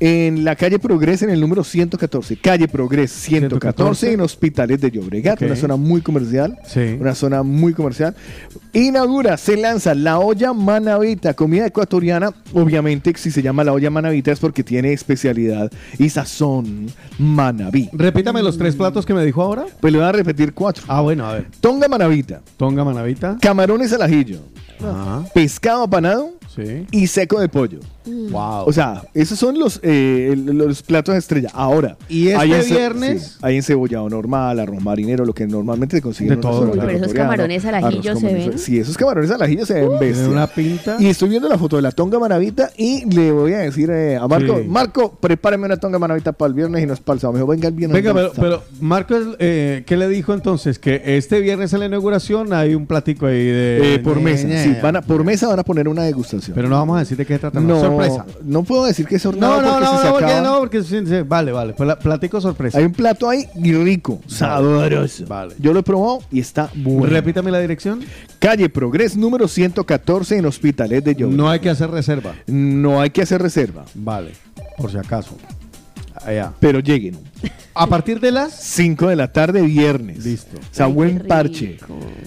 En 0.00 0.44
la 0.44 0.56
calle 0.56 0.78
Progres, 0.78 1.22
en 1.22 1.30
el 1.30 1.40
número 1.40 1.62
114. 1.62 2.36
Calle 2.38 2.66
Progres 2.68 3.10
114, 3.12 4.12
en 4.14 4.20
Hospitales 4.22 4.80
de 4.80 4.90
Llobregat, 4.90 5.42
una 5.42 5.56
zona 5.56 5.76
muy 5.76 6.00
comercial. 6.00 6.58
Sí. 6.66 6.96
Una 6.98 7.14
zona 7.14 7.42
muy 7.42 7.74
comercial. 7.74 8.16
Inaugura, 8.72 9.36
se 9.36 9.56
lanza 9.56 9.94
la 9.94 10.18
olla 10.18 10.52
manavita, 10.52 11.34
comida 11.34 11.66
ecuatoriana. 11.66 12.32
Obviamente, 12.54 13.12
si 13.16 13.30
se 13.30 13.42
llama 13.42 13.62
la 13.64 13.72
olla 13.72 13.90
manavita 13.90 14.32
es 14.32 14.38
porque 14.38 14.64
tiene 14.64 14.92
especialidad 14.92 15.70
y 15.98 16.08
sazón 16.08 16.86
manaví. 17.18 17.90
Repítame 17.92 18.42
los 18.42 18.56
tres 18.56 18.76
platos 18.76 19.04
que 19.04 19.12
me 19.14 19.24
dijo 19.24 19.42
ahora. 19.42 19.66
Pues 19.80 19.92
le 19.92 19.98
voy 19.98 20.08
a 20.08 20.12
repetir 20.12 20.54
cuatro. 20.54 20.84
Ah, 20.88 21.00
bueno, 21.02 21.26
a 21.26 21.34
ver. 21.34 21.46
Tonga 21.60 21.88
manavita, 21.88 22.40
Tonga 22.56 22.84
manavita. 22.84 23.36
camarones 23.40 23.92
al 23.92 24.02
ajillo, 24.02 24.40
Ajá. 24.80 25.24
pescado 25.34 25.82
apanado 25.82 26.30
Sí. 26.54 26.86
y 26.90 27.06
seco 27.06 27.38
de 27.40 27.48
pollo. 27.48 27.80
Wow. 28.06 28.64
O 28.66 28.72
sea, 28.72 29.02
esos 29.14 29.38
son 29.38 29.58
los, 29.58 29.78
eh, 29.82 30.34
los 30.36 30.82
platos 30.82 31.14
estrella. 31.16 31.50
Ahora, 31.52 31.96
¿Y 32.08 32.28
este 32.28 32.38
hay 32.40 32.64
viernes? 32.64 33.22
sí, 33.22 33.38
hay 33.42 33.56
encebollado 33.56 34.08
normal, 34.08 34.58
arroz 34.58 34.82
marinero, 34.82 35.24
lo 35.24 35.34
que 35.34 35.46
normalmente 35.46 35.96
se 35.96 36.02
consigue 36.02 36.30
De 36.30 36.34
en 36.36 36.40
todo. 36.40 36.70
Pero 36.72 36.88
esos 36.90 37.12
camarones 37.12 37.64
al 37.64 37.74
ajillo 37.76 38.16
se 38.16 38.32
ven. 38.32 38.58
Sí, 38.58 38.78
esos 38.78 38.96
camarones 38.96 39.30
al 39.30 39.42
ajillo 39.42 39.66
se 39.66 39.74
ven 39.74 39.90
bestia. 39.98 40.14
Tiene 40.14 40.28
una 40.28 40.46
pinta. 40.46 40.96
Y 40.98 41.06
estoy 41.06 41.28
viendo 41.28 41.48
la 41.48 41.58
foto 41.58 41.76
de 41.76 41.82
la 41.82 41.92
tonga 41.92 42.18
manavita 42.18 42.70
y 42.76 43.04
le 43.06 43.32
voy 43.32 43.52
a 43.52 43.58
decir 43.58 43.90
eh, 43.90 44.16
a 44.16 44.26
Marco, 44.26 44.58
Sí. 44.60 44.66
Marco, 44.68 45.12
prepárame 45.20 45.66
una 45.66 45.76
tonga 45.76 45.98
manavita 45.98 46.32
para 46.32 46.48
el 46.48 46.54
viernes 46.54 46.82
y 46.82 46.86
no 46.86 46.94
es 46.94 47.00
para 47.00 47.14
el 47.14 47.20
sábado. 47.20 47.34
Me 47.34 47.38
dijo, 47.40 47.46
venga 47.48 47.68
el 47.68 47.74
viernes. 47.74 47.94
Venga, 48.02 48.14
pero, 48.14 48.34
sábado". 48.34 48.62
pero 48.68 48.78
Marcos, 48.80 49.36
eh, 49.38 49.82
¿qué 49.86 49.96
le 49.96 50.08
dijo 50.08 50.32
entonces? 50.34 50.78
Que 50.78 51.02
este 51.16 51.40
viernes 51.40 51.72
en 51.72 51.80
la 51.80 51.86
inauguración 51.86 52.52
hay 52.52 52.74
un 52.74 52.86
platico 52.86 53.26
ahí 53.26 53.44
de... 53.46 53.94
Eh, 53.94 53.98
por 53.98 54.20
mesa, 54.20 54.48
sí, 54.62 54.68
Ñe. 54.70 54.80
van 54.82 54.96
a- 54.96 55.02
por 55.02 55.22
mesa 55.24 55.48
van 55.48 55.58
a 55.58 55.64
poner 55.64 55.88
una 55.88 56.02
degustación. 56.04 56.54
Pero 56.54 56.68
no 56.68 56.76
vamos 56.76 56.96
a 56.96 57.00
decir 57.00 57.16
de 57.16 57.26
qué 57.26 57.38
trata. 57.38 57.60
no, 57.60 57.89
Sorpresa. 57.90 58.26
No 58.42 58.62
puedo 58.62 58.84
decir 58.84 59.06
que 59.06 59.16
es 59.16 59.24
No, 59.24 59.30
hornado 59.30 59.62
no, 59.62 59.68
porque 59.72 59.84
no, 59.84 59.98
se 59.98 60.04
no, 60.06 60.10
porque 60.12 60.24
acaba- 60.26 60.40
no, 60.48 60.58
porque 60.58 60.82
sí, 60.82 61.06
sí, 61.06 61.22
vale, 61.26 61.52
vale. 61.52 61.72
Pla- 61.74 61.98
Platico 61.98 62.40
sorpresa. 62.40 62.78
Hay 62.78 62.84
un 62.84 62.92
plato 62.92 63.28
ahí 63.28 63.46
y 63.56 63.72
rico, 63.72 64.20
sabroso. 64.26 65.24
Vale. 65.26 65.54
Yo 65.58 65.72
lo 65.72 65.80
he 65.80 65.82
probado 65.82 66.20
y 66.30 66.40
está 66.40 66.70
bueno. 66.74 67.06
Repítame 67.06 67.50
la 67.50 67.58
dirección. 67.60 68.00
Calle 68.38 68.68
Progres 68.68 69.16
número 69.16 69.48
114 69.48 70.36
en 70.38 70.46
Hospitalet 70.46 71.04
de 71.04 71.14
Llobregat. 71.14 71.36
No 71.38 71.48
hay 71.50 71.60
que 71.60 71.70
hacer 71.70 71.90
reserva. 71.90 72.34
No 72.46 73.00
hay 73.00 73.10
que 73.10 73.22
hacer 73.22 73.42
reserva, 73.42 73.84
Vale, 73.94 74.32
por 74.76 74.90
si 74.90 74.96
acaso. 74.98 75.36
Allá. 76.24 76.52
pero 76.60 76.80
lleguen. 76.80 77.16
A 77.72 77.86
partir 77.86 78.20
de 78.20 78.30
las... 78.32 78.52
5 78.52 79.08
de 79.08 79.16
la 79.16 79.32
tarde 79.32 79.62
viernes. 79.62 80.24
Listo. 80.26 80.56
O 80.58 80.74
sea, 80.74 80.86
Ay, 80.86 80.92
buen 80.92 81.18
parche. 81.20 81.78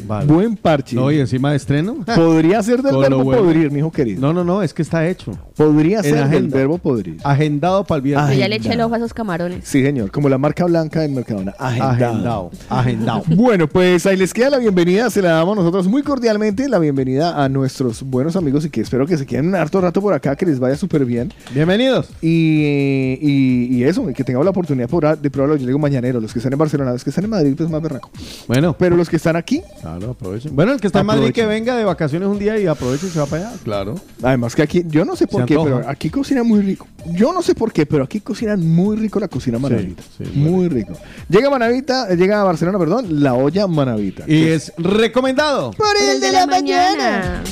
Vale. 0.07 0.25
Buen 0.25 0.55
parche. 0.55 0.95
No, 0.95 1.11
y 1.11 1.19
encima 1.19 1.51
de 1.51 1.57
estreno. 1.57 1.97
Podría 2.15 2.63
ser 2.63 2.81
del 2.81 2.93
Con 2.93 3.01
verbo 3.01 3.23
bueno. 3.23 3.43
podrir, 3.43 3.69
mi 3.69 3.79
hijo 3.79 3.91
querido. 3.91 4.21
No, 4.21 4.33
no, 4.33 4.43
no, 4.43 4.63
es 4.63 4.73
que 4.73 4.81
está 4.81 5.07
hecho. 5.07 5.37
Podría 5.55 5.97
En 5.97 6.03
ser 6.05 6.13
del 6.15 6.23
agenda. 6.23 6.57
verbo 6.57 6.77
podrir. 6.79 7.17
Agendado 7.23 7.83
para 7.83 7.97
el 7.97 8.01
viernes. 8.03 8.29
Yo 8.31 8.39
ya 8.39 8.47
le 8.47 8.55
eché 8.55 8.73
el 8.73 8.81
ojo 8.81 8.95
a 8.95 8.97
esos 8.97 9.13
camarones. 9.13 9.65
Sí, 9.67 9.83
señor. 9.83 10.09
Como 10.11 10.29
la 10.29 10.37
marca 10.37 10.65
blanca 10.65 11.01
del 11.01 11.11
Mercadona. 11.11 11.53
Agendado. 11.59 11.91
Agendado. 11.91 12.51
Agendado. 12.69 13.23
Bueno, 13.43 13.67
pues 13.67 14.05
ahí 14.05 14.15
les 14.15 14.33
queda 14.33 14.49
la 14.51 14.57
bienvenida, 14.57 15.09
se 15.09 15.21
la 15.21 15.31
damos 15.33 15.55
nosotros 15.57 15.87
muy 15.87 16.01
cordialmente, 16.01 16.69
la 16.69 16.79
bienvenida 16.79 17.43
a 17.43 17.49
nuestros 17.49 18.01
buenos 18.01 18.35
amigos 18.37 18.65
y 18.65 18.69
que 18.69 18.79
espero 18.81 19.05
que 19.05 19.17
se 19.17 19.25
queden 19.25 19.47
un 19.49 19.55
harto 19.55 19.81
rato 19.81 20.01
por 20.01 20.13
acá, 20.13 20.35
que 20.35 20.45
les 20.45 20.59
vaya 20.59 20.77
súper 20.77 21.03
bien. 21.05 21.31
Bienvenidos. 21.53 22.09
Y, 22.21 23.17
y, 23.21 23.67
y 23.77 23.82
eso, 23.87 24.09
y 24.09 24.13
que 24.13 24.23
tengamos 24.23 24.45
la 24.45 24.51
oportunidad 24.51 24.89
por- 24.89 25.17
de 25.17 25.29
probarlo. 25.29 25.55
Yo 25.55 25.61
le 25.61 25.67
digo 25.67 25.79
mañanero, 25.79 26.19
los 26.19 26.31
que 26.33 26.39
están 26.39 26.53
en 26.53 26.59
Barcelona, 26.59 26.91
los 26.93 27.03
que 27.03 27.09
están 27.09 27.23
en 27.25 27.29
Madrid, 27.29 27.53
pues 27.57 27.69
más 27.69 27.81
berraco. 27.81 28.09
Bueno, 28.47 28.75
Pero 28.77 28.95
los 28.97 29.09
que 29.09 29.15
están 29.17 29.35
aquí, 29.35 29.61
claro, 29.81 30.11
aprovechen. 30.11 30.55
Bueno, 30.55 30.71
el 30.73 30.81
que 30.81 30.87
está 30.87 30.99
en 31.01 31.05
Madrid 31.05 31.31
que 31.31 31.45
venga 31.45 31.75
de 31.77 31.83
vacaciones 31.85 32.27
un 32.27 32.39
día 32.39 32.57
y 32.59 32.67
aproveche 32.67 33.07
y 33.07 33.09
se 33.09 33.19
va 33.19 33.25
para 33.25 33.49
allá. 33.49 33.57
Claro. 33.63 33.95
además 34.21 34.55
que 34.55 34.61
aquí, 34.61 34.83
yo 34.87 35.05
no 35.05 35.15
sé 35.15 35.27
por 35.27 35.41
Se 35.41 35.47
qué, 35.47 35.53
antoja. 35.55 35.77
pero 35.77 35.89
aquí 35.89 36.09
cocinan 36.09 36.47
muy 36.47 36.61
rico. 36.61 36.87
Yo 37.11 37.33
no 37.33 37.41
sé 37.41 37.53
por 37.55 37.71
qué, 37.73 37.85
pero 37.85 38.03
aquí 38.05 38.19
cocinan 38.21 38.65
muy 38.65 38.95
rico 38.95 39.19
la 39.19 39.27
cocina 39.27 39.59
manavita. 39.59 40.01
sí, 40.17 40.23
muy 40.35 40.49
muy 40.53 40.69
rico. 40.69 40.93
Llega 41.29 41.49
Manavita, 41.49 42.07
eh, 42.09 42.15
llega 42.15 42.39
a 42.39 42.43
Barcelona, 42.43 42.77
perdón, 42.79 43.21
la 43.23 43.33
olla 43.33 43.67
manavita. 43.67 44.23
Y 44.27 44.43
es 44.47 44.71
recomendado. 44.77 45.71
por 45.71 45.87
el 46.01 46.21
de 46.21 46.31
la 46.31 46.45
mañana. 46.47 47.43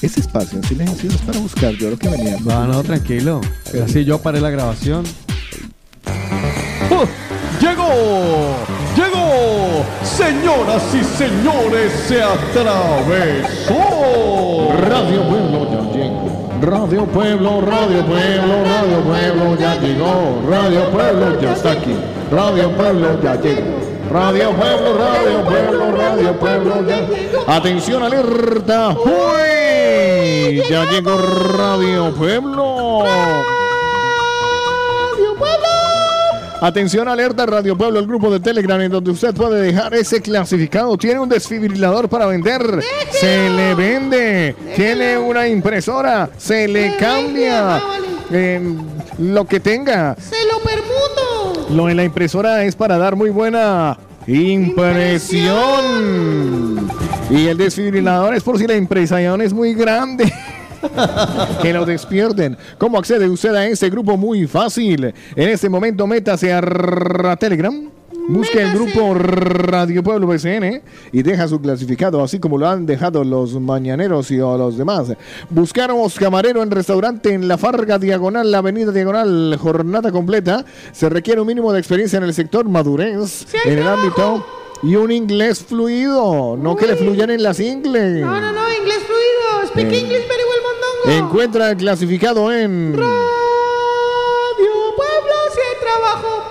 Ese 0.00 0.20
espacio 0.20 0.58
en 0.58 0.64
silencio 0.64 1.10
es 1.10 1.16
para 1.18 1.40
buscar 1.40 1.72
yo 1.72 1.90
lo 1.90 1.98
que 1.98 2.08
venía. 2.08 2.36
No, 2.44 2.66
no, 2.68 2.82
tranquilo. 2.84 3.40
Así 3.84 4.04
yo 4.04 4.18
paré 4.20 4.40
la 4.40 4.50
grabación. 4.50 5.04
¡Oh! 6.90 7.04
¡Llegó! 7.60 7.88
¡Llegó! 8.96 9.84
Señoras 10.04 10.82
y 10.94 11.02
señores, 11.16 11.92
se 12.06 12.22
atravesó. 12.22 13.74
Radio 14.88 15.28
Pueblo 15.28 15.68
ya 15.70 15.80
llegó. 15.92 16.28
Radio 16.60 17.04
Pueblo, 17.06 17.60
Radio 17.60 18.06
Pueblo, 18.06 18.64
Radio 18.64 19.02
Pueblo 19.04 19.58
ya 19.58 19.80
llegó. 19.80 20.42
Radio 20.48 20.90
Pueblo 20.90 21.40
ya 21.40 21.52
está 21.54 21.72
aquí. 21.72 21.96
Radio 22.30 22.70
Pueblo 22.76 23.20
ya 23.20 23.34
llegó. 23.40 23.97
Radio 24.10 24.52
Pueblo, 24.52 24.96
Radio 24.96 25.44
Pueblo, 25.44 25.92
Radio 25.96 26.32
Pueblo. 26.38 26.74
Atención, 27.46 28.02
alerta. 28.02 28.90
¡Uy! 28.90 30.62
Ya 30.68 30.84
llegó 30.90 31.18
Radio 31.18 32.14
Pueblo. 32.14 33.04
Atención, 36.60 37.06
alerta 37.06 37.46
Radio 37.46 37.78
Pueblo, 37.78 38.00
el 38.00 38.06
grupo 38.06 38.30
de 38.30 38.40
Telegram 38.40 38.80
en 38.80 38.90
donde 38.90 39.12
usted 39.12 39.32
puede 39.32 39.60
dejar 39.60 39.94
ese 39.94 40.20
clasificado. 40.20 40.96
Tiene 40.96 41.20
un 41.20 41.28
desfibrilador 41.28 42.08
para 42.08 42.26
vender. 42.26 42.82
Se 43.12 43.48
le 43.50 43.74
vende. 43.74 44.56
Tiene 44.74 45.18
una 45.18 45.46
impresora. 45.46 46.30
Se 46.36 46.66
le 46.66 46.96
cambia. 46.96 47.80
Lo 49.18 49.44
que 49.44 49.60
tenga. 49.60 50.16
Se 50.16 50.44
lo 50.46 50.58
permuto. 50.60 51.27
Lo 51.70 51.86
de 51.86 51.94
la 51.94 52.04
impresora 52.04 52.64
es 52.64 52.74
para 52.74 52.96
dar 52.96 53.14
muy 53.14 53.30
buena 53.30 53.98
impresión. 54.26 55.54
Y 57.30 57.46
el 57.46 57.58
desfibrilador 57.58 58.34
es 58.34 58.42
por 58.42 58.58
si 58.58 58.66
la 58.66 58.76
impresión 58.76 59.42
es 59.42 59.52
muy 59.52 59.74
grande. 59.74 60.32
que 61.62 61.72
lo 61.72 61.84
despierten. 61.84 62.56
¿Cómo 62.78 62.98
accede 62.98 63.28
usted 63.28 63.54
a 63.54 63.66
este 63.66 63.90
grupo? 63.90 64.16
Muy 64.16 64.46
fácil. 64.46 65.12
En 65.34 65.48
este 65.48 65.68
momento 65.68 66.06
métase 66.06 66.52
a 66.52 67.36
Telegram. 67.36 67.90
Busque 68.28 68.60
el 68.60 68.72
grupo 68.74 69.14
Radio 69.14 70.02
Pueblo 70.02 70.26
BCN 70.26 70.82
y 71.12 71.22
deja 71.22 71.48
su 71.48 71.62
clasificado, 71.62 72.22
así 72.22 72.38
como 72.38 72.58
lo 72.58 72.68
han 72.68 72.84
dejado 72.84 73.24
los 73.24 73.58
mañaneros 73.58 74.30
y 74.30 74.36
los 74.36 74.76
demás. 74.76 75.14
Buscamos 75.48 76.14
camarero 76.16 76.62
en 76.62 76.70
restaurante 76.70 77.32
en 77.32 77.48
La 77.48 77.56
Farga 77.56 77.98
Diagonal, 77.98 78.50
la 78.50 78.58
Avenida 78.58 78.92
Diagonal, 78.92 79.56
jornada 79.58 80.12
completa. 80.12 80.62
Se 80.92 81.08
requiere 81.08 81.40
un 81.40 81.46
mínimo 81.46 81.72
de 81.72 81.78
experiencia 81.78 82.18
en 82.18 82.24
el 82.24 82.34
sector 82.34 82.68
madurez, 82.68 83.46
en 83.64 83.78
el 83.78 83.88
ámbito 83.88 84.44
y 84.82 84.94
un 84.96 85.10
inglés 85.10 85.64
fluido, 85.64 86.56
no 86.56 86.76
que 86.76 86.86
le 86.86 86.96
fluyan 86.96 87.30
en 87.30 87.42
las 87.42 87.58
ingles. 87.60 88.20
No, 88.24 88.40
no, 88.40 88.52
no, 88.52 88.72
inglés 88.72 88.98
fluido. 89.04 89.66
Speak 89.68 89.86
Eh. 89.92 89.98
English 89.98 90.26
very 90.28 90.42
well, 90.44 90.62
mondongo. 90.62 91.26
Encuentra 91.26 91.70
el 91.70 91.76
clasificado 91.76 92.52
en. 92.52 92.96
Radio 92.96 93.08
Pueblo, 94.96 95.34
si 95.52 95.60
hay 95.60 95.76
trabajo. 95.80 96.44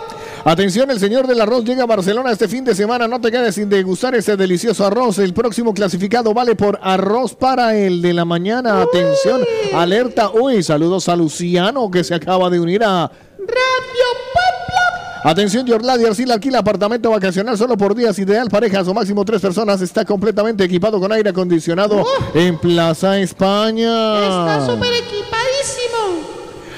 Atención, 0.46 0.90
el 0.92 1.00
señor 1.00 1.28
del 1.28 1.42
arroz 1.42 1.64
llega 1.66 1.84
a 1.84 1.86
Barcelona 1.86 2.32
este 2.32 2.48
fin 2.48 2.64
de 2.64 2.74
semana. 2.76 3.08
No 3.08 3.20
te 3.20 3.32
quedes 3.32 3.56
sin 3.56 3.70
degustar 3.70 4.16
este 4.16 4.38
delicioso 4.38 4.86
arroz. 4.86 5.20
El 5.20 5.34
próximo 5.34 5.74
clasificado 5.74 6.34
vale 6.34 6.56
por 6.56 6.80
arroz 6.82 7.34
para 7.36 7.76
el 7.76 8.02
de 8.02 8.14
la 8.14 8.24
mañana. 8.26 8.82
Atención, 8.82 9.42
alerta. 9.74 10.30
Uy, 10.32 10.64
saludos 10.64 11.10
a 11.10 11.16
Luciano 11.18 11.92
que 11.92 12.04
se 12.04 12.16
acaba 12.16 12.50
de 12.50 12.60
unir 12.60 12.84
a. 12.84 13.12
Radio 13.40 14.08
Pueblo. 14.34 14.47
Atención, 15.24 15.66
Yorladi 15.66 16.06
Arcila 16.06 16.36
alquila 16.36 16.60
apartamento 16.60 17.10
vacacional 17.10 17.58
solo 17.58 17.78
por 17.78 17.96
días, 17.96 18.18
ideal 18.20 18.50
parejas 18.50 18.88
o 18.88 18.94
máximo 18.94 19.26
tres 19.26 19.42
personas. 19.42 19.82
Está 19.82 20.06
completamente 20.06 20.64
equipado 20.64 21.00
con 21.00 21.12
aire 21.12 21.30
acondicionado 21.30 22.06
en 22.34 22.58
Plaza 22.58 23.20
España. 23.20 24.20
Está 24.20 24.66
súper 24.66 24.94
equipadísimo. 24.94 26.38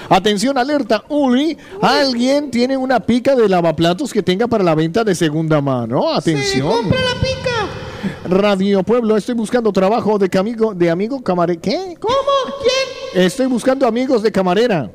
Atención, 0.10 0.58
alerta, 0.58 1.04
Uli. 1.10 1.58
Alguien 1.82 2.50
tiene 2.50 2.76
una 2.78 3.00
pica 3.00 3.36
de 3.36 3.48
lavaplatos 3.48 4.12
que 4.12 4.24
tenga 4.24 4.48
para 4.48 4.64
la 4.64 4.74
venta 4.74 5.04
de 5.04 5.14
segunda 5.14 5.62
mano. 5.62 6.12
Atención. 6.12 6.68
Compra 6.68 7.00
la 7.00 7.22
pica. 7.22 8.28
Radio 8.28 8.82
Pueblo, 8.84 9.18
estoy 9.18 9.36
buscando 9.36 9.72
trabajo 9.72 10.18
de 10.18 10.30
amigo, 10.40 10.74
de 10.74 10.90
amigo 10.90 11.22
camarera. 11.22 11.60
¿Qué? 11.62 11.96
¿Cómo? 12.00 12.16
¿Quién? 12.62 13.26
Estoy 13.26 13.48
buscando 13.48 13.86
amigos 13.86 14.24
de 14.24 14.32
camarera 14.32 14.90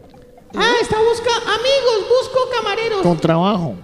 Ah, 0.57 0.75
está 0.81 0.97
buscando 0.99 1.51
amigos, 1.51 2.09
busco 2.09 2.39
camareros. 2.55 3.03
con 3.03 3.19
trabajo 3.19 3.75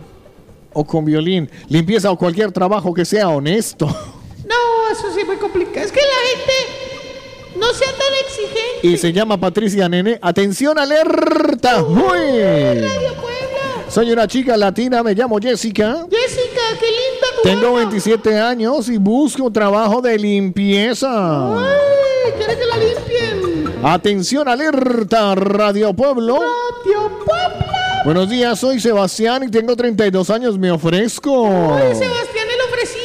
o 0.72 0.84
con 0.84 1.04
violín, 1.04 1.50
limpieza 1.68 2.10
o 2.10 2.16
cualquier 2.16 2.52
trabajo 2.52 2.92
que 2.94 3.04
sea 3.04 3.28
honesto. 3.28 3.86
No, 4.50 4.90
eso 4.92 5.12
sí 5.14 5.24
me 5.24 5.38
complica. 5.38 5.80
Es 5.80 5.92
que 5.92 6.00
la 6.00 6.28
gente 6.28 7.56
no 7.56 7.72
sea 7.72 7.86
tan 7.92 8.14
exigente. 8.26 8.80
Y 8.82 8.96
se 8.96 9.12
llama 9.12 9.38
Patricia 9.38 9.88
Nene. 9.88 10.18
Atención, 10.20 10.76
alerta. 10.76 11.84
Uy. 11.84 11.98
Radio 12.00 13.14
Pueblo. 13.14 13.84
Soy 13.88 14.10
una 14.10 14.26
chica 14.26 14.56
latina, 14.56 15.04
me 15.04 15.14
llamo 15.14 15.38
Jessica. 15.38 16.04
Jessica, 16.10 16.62
qué 16.80 16.86
linda 16.86 17.26
tu 17.36 17.42
Tengo 17.42 17.62
barba. 17.74 17.90
27 17.90 18.38
años 18.40 18.88
y 18.88 18.96
busco 18.98 19.52
trabajo 19.52 20.00
de 20.00 20.18
limpieza. 20.18 21.08
Ay, 21.56 22.32
quiere 22.36 22.58
que 22.58 22.66
la 22.66 22.76
limpien. 22.76 23.39
Atención, 23.82 24.46
alerta, 24.48 25.34
Radio 25.34 25.94
Pueblo. 25.94 26.34
Radio 26.38 27.10
Pueblo. 27.24 27.66
Buenos 28.04 28.28
días, 28.28 28.58
soy 28.58 28.78
Sebastián 28.80 29.42
y 29.44 29.48
tengo 29.50 29.74
32 29.74 30.28
años. 30.30 30.58
Me 30.58 30.70
ofrezco. 30.70 31.46
Ay, 31.74 31.94
Sebastián, 31.94 32.46
el 32.54 32.68
ofrecido. 32.68 33.00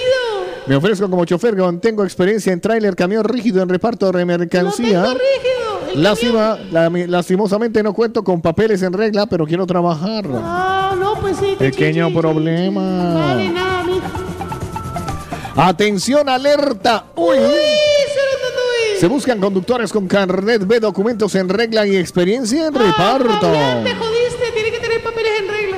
Me 0.68 0.76
ofrezco 0.76 1.10
como 1.10 1.24
chofer. 1.26 1.56
Tengo 1.82 2.04
experiencia 2.04 2.52
en 2.52 2.60
tráiler, 2.60 2.96
camión 2.96 3.24
rígido, 3.24 3.62
en 3.64 3.70
reparto 3.70 4.12
de 4.12 4.26
mercancía. 4.26 5.04
Tengo 5.04 5.18
rígido. 5.18 5.92
el 5.94 6.04
Lástima, 6.04 6.58
la- 6.72 6.90
lastimosamente 6.90 7.82
no 7.82 7.94
cuento 7.94 8.24
con 8.24 8.42
papeles 8.42 8.82
en 8.82 8.92
regla, 8.94 9.26
pero 9.28 9.46
quiero 9.46 9.66
trabajar. 9.66 10.26
Ah, 10.34 10.94
no, 11.00 11.16
pues 11.22 11.38
sí. 11.38 11.56
Pequeño 11.58 12.08
chichi. 12.08 12.20
problema. 12.20 13.14
Vale, 13.16 13.50
nada, 13.50 13.84
mijo. 13.84 14.02
Atención, 15.56 16.28
alerta. 16.28 17.06
Uy. 17.16 17.38
Se 19.00 19.08
buscan 19.08 19.40
conductores 19.40 19.92
con 19.92 20.08
carnet 20.08 20.66
B, 20.66 20.80
documentos 20.80 21.36
en 21.36 21.50
regla 21.50 21.86
y 21.86 21.96
experiencia 21.98 22.68
en 22.68 22.76
Ah, 22.78 22.80
reparto. 22.80 23.42
Fabián, 23.48 23.84
te 23.84 23.94
jodiste, 23.96 24.52
tiene 24.54 24.72
que 24.72 24.80
tener 24.80 25.04
papeles 25.04 25.32
en 25.40 25.48
regla. 25.48 25.78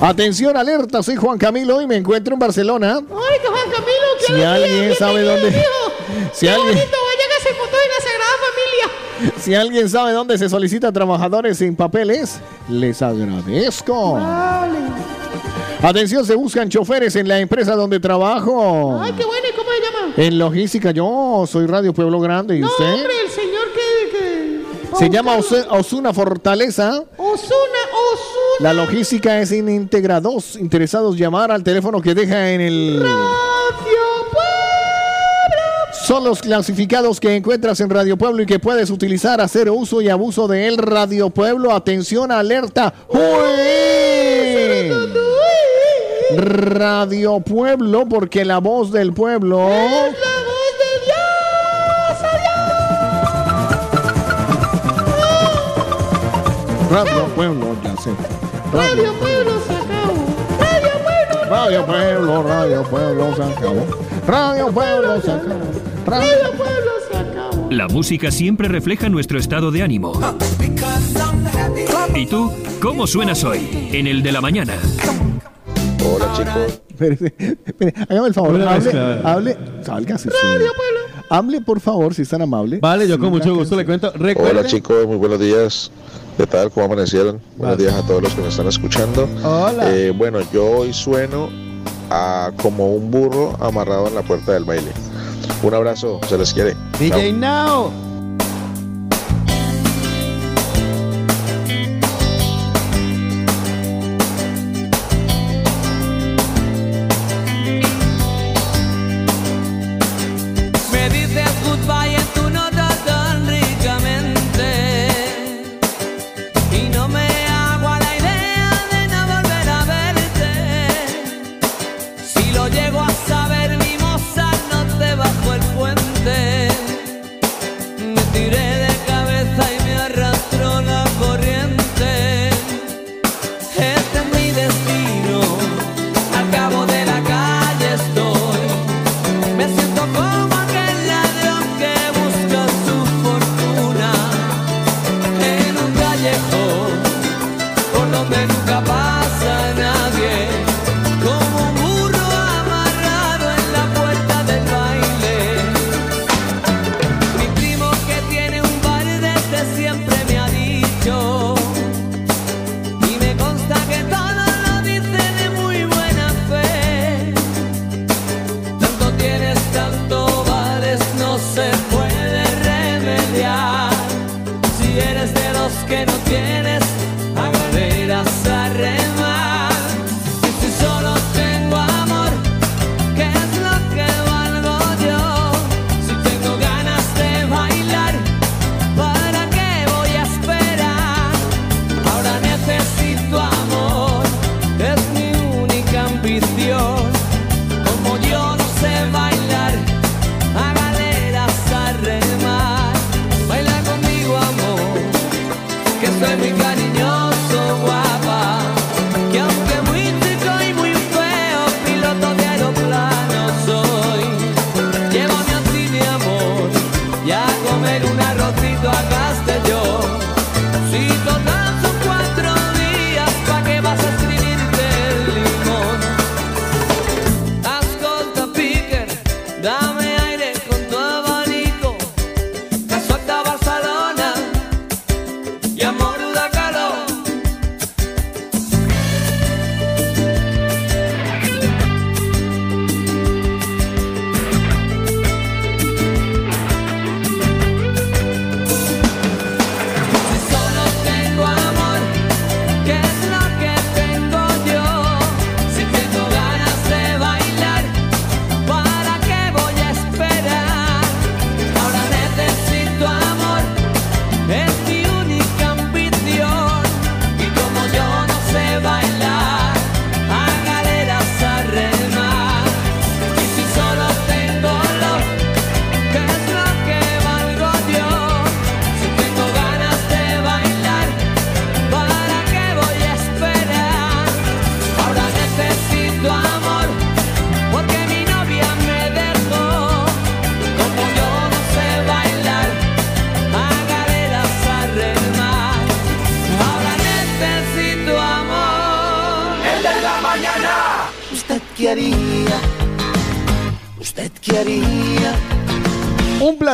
Atención, 0.00 0.56
alerta, 0.56 1.02
soy 1.02 1.16
Juan 1.16 1.36
Camilo 1.38 1.82
y 1.82 1.86
me 1.86 1.96
encuentro 1.96 2.32
en 2.34 2.40
Barcelona. 2.40 2.96
Ay, 2.98 3.38
que 3.42 3.48
Juan 3.48 3.70
Camilo, 3.70 4.06
qué 4.18 4.24
Si 4.26 4.32
alegría, 4.32 4.54
alguien 4.54 4.94
sabe 4.96 5.22
dónde- 5.22 5.50
si 6.32 6.46
qué 6.46 6.52
alguien- 6.52 6.74
bonito, 6.74 6.96
vayan 7.06 7.30
a 7.30 7.54
fotos 7.54 7.78
en 7.84 7.90
la 7.90 8.10
Sagrada 8.10 8.32
Familia. 9.26 9.40
Si 9.42 9.54
alguien 9.54 9.88
sabe 9.90 10.12
dónde 10.12 10.38
se 10.38 10.48
solicitan 10.48 10.92
trabajadores 10.94 11.58
sin 11.58 11.76
papeles, 11.76 12.40
les 12.70 13.02
agradezco. 13.02 14.14
Vale. 14.14 14.78
Atención, 15.82 16.24
se 16.26 16.34
buscan 16.34 16.68
choferes 16.68 17.16
en 17.16 17.26
la 17.28 17.38
empresa 17.38 17.74
donde 17.74 18.00
trabajo. 18.00 18.98
Ay, 19.00 19.12
qué 19.12 19.24
bueno, 19.24 19.46
En 20.16 20.38
logística, 20.38 20.90
yo 20.90 21.44
soy 21.46 21.66
Radio 21.66 21.92
Pueblo 21.94 22.20
Grande. 22.20 22.56
¿Y 22.56 22.60
No, 22.60 22.66
usted? 22.66 22.84
hombre, 22.94 23.12
el 23.24 23.30
señor 23.30 23.64
que... 23.74 24.10
que... 24.18 24.60
Se 24.98 25.08
llama 25.08 25.36
Osuna 25.70 26.12
Fortaleza. 26.12 27.02
Osuna, 27.16 27.80
Osuna. 28.12 28.58
La 28.60 28.72
logística 28.74 29.40
es 29.40 29.52
íntegra. 29.52 30.20
Dos 30.20 30.56
interesados 30.56 31.16
llamar 31.16 31.50
al 31.52 31.62
teléfono 31.62 32.02
que 32.02 32.12
deja 32.14 32.50
en 32.50 32.60
el. 32.60 33.00
Radio 33.00 33.14
Pueblo. 34.32 34.42
Son 36.06 36.24
los 36.24 36.40
clasificados 36.42 37.20
que 37.20 37.36
encuentras 37.36 37.80
en 37.80 37.88
Radio 37.88 38.16
Pueblo 38.18 38.42
y 38.42 38.46
que 38.46 38.58
puedes 38.58 38.90
utilizar, 38.90 39.40
hacer 39.40 39.70
uso 39.70 40.02
y 40.02 40.08
abuso 40.08 40.48
de 40.48 40.66
él. 40.66 40.76
Radio 40.76 41.30
Pueblo, 41.30 41.72
atención, 41.72 42.32
alerta. 42.32 42.92
¡Uy! 43.08 43.20
Radio 46.36 47.40
Pueblo, 47.40 48.06
porque 48.08 48.44
la 48.44 48.58
voz 48.58 48.92
del 48.92 49.12
pueblo. 49.12 49.68
Es 49.68 50.12
la 50.12 50.36
voz 50.46 50.72
de 50.78 50.90
Dios, 51.06 51.20
Radio 56.90 57.26
Pueblo, 57.34 57.76
ya 57.82 57.96
sé. 57.96 58.10
Radio 58.72 59.12
Pueblo 59.14 59.60
se 59.66 59.74
acabó. 59.74 60.14
Radio 60.58 60.92
Pueblo. 61.02 61.50
Radio 61.50 61.86
Pueblo, 61.86 62.42
Radio 62.42 62.82
Pueblo 62.84 63.36
se 63.36 63.42
acabó. 63.42 63.86
Radio 64.26 64.66
Pueblo 64.72 65.20
se 65.20 65.30
acabó. 65.30 65.54
Radio 66.06 66.28
Radio 66.28 66.52
Pueblo 66.56 66.90
se 67.10 67.16
acabó. 67.16 67.68
La 67.70 67.88
música 67.88 68.30
siempre 68.30 68.68
refleja 68.68 69.08
nuestro 69.08 69.38
estado 69.38 69.70
de 69.70 69.82
ánimo. 69.82 70.12
¿Y 72.14 72.26
tú? 72.26 72.52
¿Cómo 72.80 73.06
suenas 73.06 73.44
hoy? 73.44 73.90
En 73.92 74.06
el 74.06 74.22
de 74.22 74.32
la 74.32 74.40
mañana. 74.40 74.74
Chicos. 76.44 76.82
Hágame 78.08 78.28
el 78.28 78.34
favor. 78.34 78.54
Una 78.54 78.70
Hable, 78.72 78.84
mezcla. 78.84 79.20
hable. 79.24 79.56
Sálgase. 79.82 80.30
sí. 80.30 80.36
Hable, 81.28 81.60
por 81.60 81.80
favor, 81.80 82.12
si 82.12 82.22
es 82.22 82.28
tan 82.28 82.42
amable. 82.42 82.78
Vale, 82.80 83.06
yo 83.06 83.18
con 83.18 83.30
mucho 83.30 83.54
gusto 83.54 83.76
le 83.76 83.84
cuento. 83.86 84.12
Hola 84.18 84.64
chicos, 84.64 85.06
muy 85.06 85.16
buenos 85.16 85.38
días. 85.38 85.90
¿Qué 86.36 86.46
tal? 86.46 86.70
¿Cómo 86.70 86.86
amanecieron? 86.86 87.40
Buenos 87.56 87.78
días 87.78 87.94
a 87.94 88.02
todos 88.06 88.22
los 88.22 88.34
que 88.34 88.42
me 88.42 88.48
están 88.48 88.66
escuchando. 88.66 89.28
Hola. 89.44 89.94
Eh, 89.94 90.10
bueno, 90.10 90.40
yo 90.52 90.66
hoy 90.66 90.92
sueno 90.92 91.48
a 92.10 92.50
como 92.60 92.94
un 92.94 93.10
burro 93.10 93.56
amarrado 93.60 94.08
en 94.08 94.14
la 94.16 94.22
puerta 94.22 94.52
del 94.52 94.64
baile. 94.64 94.90
Un 95.62 95.74
abrazo, 95.74 96.18
se 96.28 96.36
les 96.38 96.52
quiere. 96.52 96.74
DJ 96.98 97.32
Now. 97.32 97.92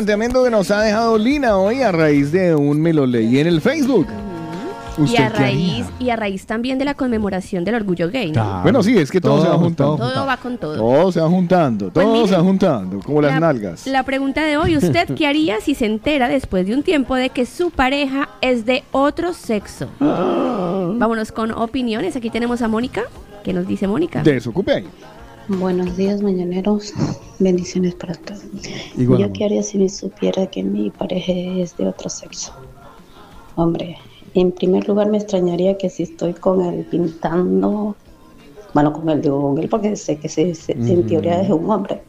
Planteamiento 0.07 0.44
que 0.44 0.51
nos 0.51 0.70
ha 0.70 0.83
dejado 0.83 1.18
Lina 1.18 1.59
hoy 1.59 1.83
a 1.83 1.91
raíz 1.91 2.31
de 2.31 2.55
un 2.55 2.81
me 2.81 2.93
lo 2.93 3.07
leí 3.07 3.41
en 3.41 3.49
el 3.49 3.60
Facebook. 3.60 4.07
Y 4.99 5.02
¿Usted 5.02 5.25
a 5.25 5.28
raíz 5.31 5.85
y 5.99 6.10
a 6.10 6.17
raíz 6.17 6.47
también 6.47 6.78
de 6.78 6.85
la 6.85 6.94
conmemoración 6.94 7.65
del 7.65 7.75
orgullo 7.75 8.09
gay, 8.09 8.31
¿no? 8.31 8.62
Bueno, 8.62 8.85
sí, 8.85 8.97
es 8.97 9.10
que 9.10 9.20
todo, 9.20 9.43
se 9.43 9.49
va 9.49 9.57
juntando. 9.57 9.97
Todo 9.97 10.25
va 10.25 10.36
con 10.36 10.59
todo. 10.59 10.76
Todo 10.76 11.10
se 11.10 11.20
va 11.20 11.28
juntando, 11.28 11.91
Pues 11.91 12.07
todo 12.07 12.15
mire, 12.15 12.28
se 12.28 12.36
va 12.36 12.41
juntando, 12.41 13.01
como 13.01 13.20
las 13.20 13.33
la, 13.33 13.41
nalgas. 13.41 13.85
La 13.89 14.05
pregunta 14.05 14.44
de 14.44 14.57
hoy, 14.57 14.76
¿usted 14.76 15.12
qué 15.17 15.26
haría 15.26 15.60
si 15.60 15.75
se 15.75 15.86
entera 15.86 16.28
después 16.28 16.68
de 16.68 16.75
un 16.75 16.85
tiempo 16.85 17.17
de 17.17 17.31
que 17.31 17.44
su 17.44 17.70
pareja 17.73 18.28
es 18.41 18.65
de 18.65 18.85
otro 18.93 19.33
sexo? 19.33 19.89
Vámonos 19.99 21.33
con 21.33 21.51
opiniones. 21.51 22.15
Aquí 22.15 22.31
tenemos 22.31 22.62
a 22.62 22.68
Mónica. 22.68 23.02
¿Qué 23.43 23.52
nos 23.52 23.67
dice 23.67 23.89
Mónica? 23.89 24.23
Desocupe 24.23 24.73
ahí. 24.73 24.85
Buenos 25.49 25.97
días, 25.97 26.23
mañaneros. 26.23 26.94
Bendiciones 27.41 27.97
para 27.97 28.15
todos. 28.15 28.35
Igual, 28.97 29.20
Yo 29.20 29.33
qué 29.33 29.44
haría 29.44 29.62
si 29.62 29.78
me 29.78 29.89
supiera 29.89 30.47
que 30.49 30.62
mi 30.62 30.91
pareja 30.91 31.33
es 31.34 31.76
de 31.76 31.89
otro 31.89 32.08
sexo. 32.10 32.52
Hombre, 33.57 33.97
en 34.34 34.52
primer 34.52 34.86
lugar 34.89 35.08
me 35.10 35.18
extrañaría 35.18 35.76
que 35.78 35.91
si 35.91 36.05
estoy 36.05 36.34
con 36.34 36.62
él 36.62 36.86
pintando, 36.86 37.99
bueno, 38.75 38.92
con 38.92 39.08
él 39.10 39.23
digo 39.23 39.42
con 39.42 39.58
él 39.62 39.68
porque 39.68 39.97
sé 39.97 40.20
que 40.20 40.28
se- 40.28 40.55
se- 40.55 40.83
en 40.86 41.07
teoría 41.07 41.41
es 41.42 41.50
un 41.50 41.70
hombre, 41.70 42.07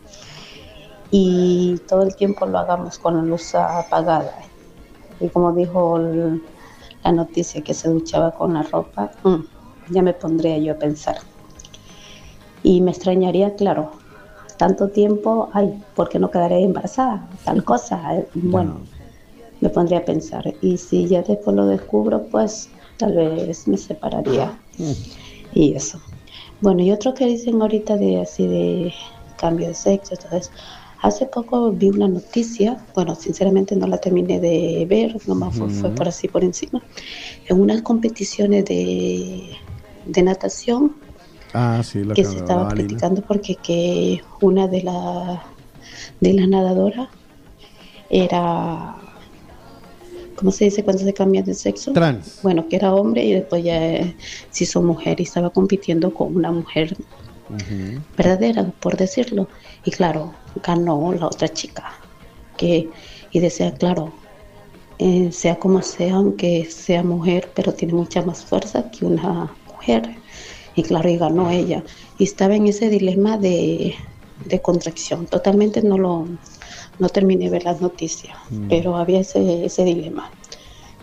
y 1.10 1.84
todo 1.88 2.04
el 2.04 2.16
tiempo 2.16 2.46
lo 2.46 2.58
hagamos 2.60 2.98
con 3.00 3.16
la 3.16 3.24
luz 3.24 3.56
apagada. 3.56 4.36
Y 5.20 5.30
como 5.32 5.54
dijo 5.54 5.98
el- 5.98 6.44
la 7.04 7.12
noticia 7.14 7.64
que 7.64 7.74
se 7.74 7.90
duchaba 7.90 8.34
con 8.34 8.54
la 8.54 8.64
ropa, 8.64 9.12
mm, 9.24 9.44
ya 9.88 10.02
me 10.04 10.14
pondría 10.14 10.58
yo 10.60 10.74
a 10.74 10.80
pensar. 10.80 11.18
Y 12.62 12.82
me 12.82 12.92
extrañaría, 12.92 13.56
claro, 13.56 14.04
tanto 14.58 14.90
tiempo, 14.90 15.50
ay, 15.54 15.74
¿por 15.96 16.10
qué 16.10 16.20
no 16.20 16.30
quedaré 16.32 16.64
embarazada? 16.64 17.28
Tal 17.44 17.64
cosa. 17.64 18.16
eh, 18.18 18.28
Bueno, 18.34 18.80
me 19.62 19.70
pondría 19.70 20.00
a 20.00 20.06
pensar. 20.06 20.44
Y 20.62 20.78
si 20.78 21.08
ya 21.08 21.22
después 21.22 21.56
lo 21.56 21.66
descubro, 21.66 22.24
pues 22.28 22.70
tal 22.98 23.14
vez 23.16 23.68
me 23.68 23.78
separaría. 23.78 24.58
Y 25.54 25.74
eso. 25.74 26.00
Bueno, 26.62 26.82
y 26.82 26.92
otro 26.92 27.14
que 27.14 27.26
dicen 27.26 27.62
ahorita 27.62 27.98
de 27.98 28.22
así 28.22 28.48
de 28.48 28.94
cambio 29.40 29.68
de 29.68 29.76
sexo, 29.76 30.16
entonces, 30.16 30.52
hace 31.02 31.28
poco 31.28 31.72
vi 31.72 31.90
una 31.90 32.08
noticia, 32.08 32.84
bueno, 32.96 33.14
sinceramente 33.16 33.76
no 33.76 33.86
la 33.86 34.00
terminé 34.00 34.40
de 34.40 34.86
ver, 34.90 35.16
nomás 35.28 35.56
fue, 35.56 35.70
fue 35.70 35.92
por 35.92 36.08
así 36.08 36.28
por 36.28 36.44
encima, 36.44 36.82
en 37.48 37.62
unas 37.62 37.84
competiciones 37.84 38.66
de, 38.66 39.50
de 40.06 40.22
natación 40.24 40.96
Ah, 41.54 41.82
sí, 41.84 42.04
la 42.04 42.14
que 42.14 42.24
se 42.24 42.38
estaba 42.38 42.68
criticando 42.70 43.22
porque 43.22 43.56
que 43.56 44.22
una 44.42 44.68
de 44.68 44.84
la 44.84 45.44
de 46.20 46.34
las 46.34 46.48
nadadoras 46.48 47.10
era 48.10 48.96
¿cómo 50.38 50.52
se 50.52 50.66
dice 50.66 50.84
cuando 50.84 51.04
se 51.04 51.14
cambian 51.14 51.44
de 51.44 51.54
sexo? 51.54 51.92
Trans. 51.94 52.40
Bueno, 52.44 52.68
que 52.70 52.76
era 52.76 52.94
hombre 52.94 53.26
y 53.26 53.34
después 53.34 53.64
ya 53.64 53.80
se 54.52 54.64
hizo 54.64 54.82
mujer 54.82 55.20
y 55.20 55.24
estaba 55.24 55.50
compitiendo 55.50 56.14
con 56.14 56.36
una 56.36 56.52
mujer 56.52 56.96
verdadera, 58.16 58.66
por 58.80 58.98
decirlo. 58.98 59.48
Y 59.84 59.92
claro, 59.92 60.34
ganó 60.64 61.12
la 61.14 61.28
otra 61.28 61.50
chica. 61.50 61.92
Que, 62.56 62.90
y 63.32 63.40
decía, 63.40 63.74
claro, 63.74 64.14
eh, 65.00 65.32
sea 65.32 65.58
como 65.58 65.82
sea, 65.82 66.16
aunque 66.16 66.66
sea 66.66 67.04
mujer, 67.04 67.52
pero 67.56 67.74
tiene 67.74 67.94
mucha 67.94 68.22
más 68.22 68.44
fuerza 68.44 68.90
que 68.92 69.06
una 69.06 69.52
mujer. 69.68 70.16
Y 70.78 70.84
claro, 70.84 71.10
y 71.10 71.18
ganó 71.18 71.50
ella. 71.50 71.84
Y 72.18 72.24
estaba 72.24 72.56
en 72.56 72.68
ese 72.68 72.88
dilema 72.90 73.38
de, 73.38 73.96
de 74.46 74.62
contracción. 74.62 75.26
Totalmente 75.26 75.82
no 75.82 75.98
lo 75.98 76.28
no 77.00 77.10
terminé 77.10 77.46
de 77.46 77.52
ver 77.52 77.64
las 77.66 77.82
noticias, 77.82 78.36
Mm. 78.50 78.70
pero 78.70 78.96
había 78.96 79.20
ese, 79.20 79.66
ese 79.66 79.84
dilema 79.84 80.32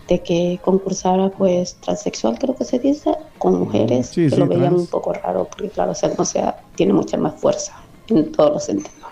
de 0.09 0.23
que 0.23 0.59
concursara 0.65 1.31
pues 1.31 1.77
transexual 1.77 2.39
creo 2.39 2.55
que 2.57 2.65
se 2.65 2.79
dice 2.79 3.15
con 3.39 3.59
mujeres 3.61 4.09
Sí, 4.09 4.25
que 4.25 4.31
sí, 4.31 4.37
lo 4.37 4.47
veían 4.47 4.65
trans. 4.71 4.81
un 4.83 4.87
poco 4.89 5.13
raro 5.15 5.49
porque 5.51 5.71
claro 5.71 5.93
o 5.93 5.95
sea 5.95 6.13
no 6.19 6.25
sea 6.27 6.61
tiene 6.75 6.93
mucha 6.93 7.17
más 7.17 7.41
fuerza 7.41 7.73
en 8.09 8.31
todos 8.33 8.51
los 8.53 8.65
sentidos 8.65 9.09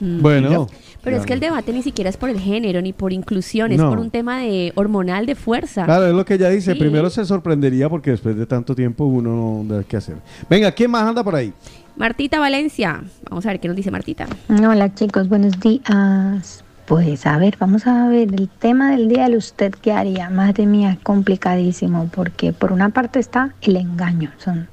Mm. 0.00 0.22
Bueno. 0.22 0.66
Pero 1.04 1.16
es 1.18 1.26
que 1.26 1.34
el 1.34 1.40
debate 1.40 1.72
ni 1.72 1.82
siquiera 1.82 2.08
es 2.10 2.16
por 2.16 2.30
el 2.30 2.40
género 2.40 2.80
ni 2.80 2.92
por 2.92 3.12
inclusión, 3.12 3.70
es 3.72 3.78
No. 3.78 3.90
por 3.90 3.98
un 3.98 4.10
tema 4.10 4.40
de 4.40 4.72
hormonal 4.74 5.26
de 5.26 5.34
fuerza. 5.34 5.84
Claro, 5.84 6.06
es 6.06 6.14
lo 6.14 6.24
que 6.24 6.34
ella 6.34 6.48
dice. 6.48 6.72
Sí. 6.72 6.78
Primero 6.78 7.10
se 7.10 7.24
sorprendería 7.24 7.88
porque 7.90 8.10
después 8.10 8.36
de 8.36 8.46
tanto 8.46 8.74
tiempo 8.74 9.04
uno 9.04 9.64
no 9.64 9.74
da 9.76 9.84
qué 9.84 9.98
hacer. 9.98 10.16
Venga, 10.48 10.72
¿quién 10.72 10.90
más 10.90 11.02
anda 11.02 11.22
por 11.22 11.34
ahí? 11.34 11.52
Martita 11.96 12.40
Valencia. 12.40 13.04
Vamos 13.28 13.44
a 13.46 13.50
ver 13.50 13.60
qué 13.60 13.68
nos 13.68 13.76
dice 13.76 13.90
Martita. 13.90 14.26
Hola 14.48 14.94
chicos, 14.94 15.28
buenos 15.28 15.60
días. 15.60 16.63
Pues 16.86 17.24
a 17.24 17.38
ver, 17.38 17.56
vamos 17.58 17.86
a 17.86 18.08
ver 18.08 18.34
el 18.34 18.48
tema 18.48 18.90
del 18.90 19.08
día 19.08 19.24
del 19.24 19.36
usted 19.36 19.72
qué 19.72 19.92
haría. 19.92 20.28
Madre 20.28 20.66
mía, 20.66 20.92
es 20.92 20.98
complicadísimo 20.98 22.10
porque 22.14 22.52
por 22.52 22.72
una 22.72 22.90
parte 22.90 23.18
está 23.18 23.54
el 23.62 23.76
engaño, 23.76 24.30
son 24.36 24.68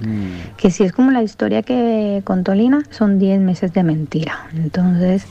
que 0.58 0.72
si 0.72 0.84
es 0.84 0.92
como 0.92 1.12
la 1.12 1.24
historia 1.24 1.62
que 1.64 2.22
contó 2.26 2.54
Lina, 2.54 2.84
son 2.90 3.18
10 3.18 3.40
meses 3.40 3.72
de 3.72 3.84
mentira. 3.84 4.48
Entonces, 4.54 5.26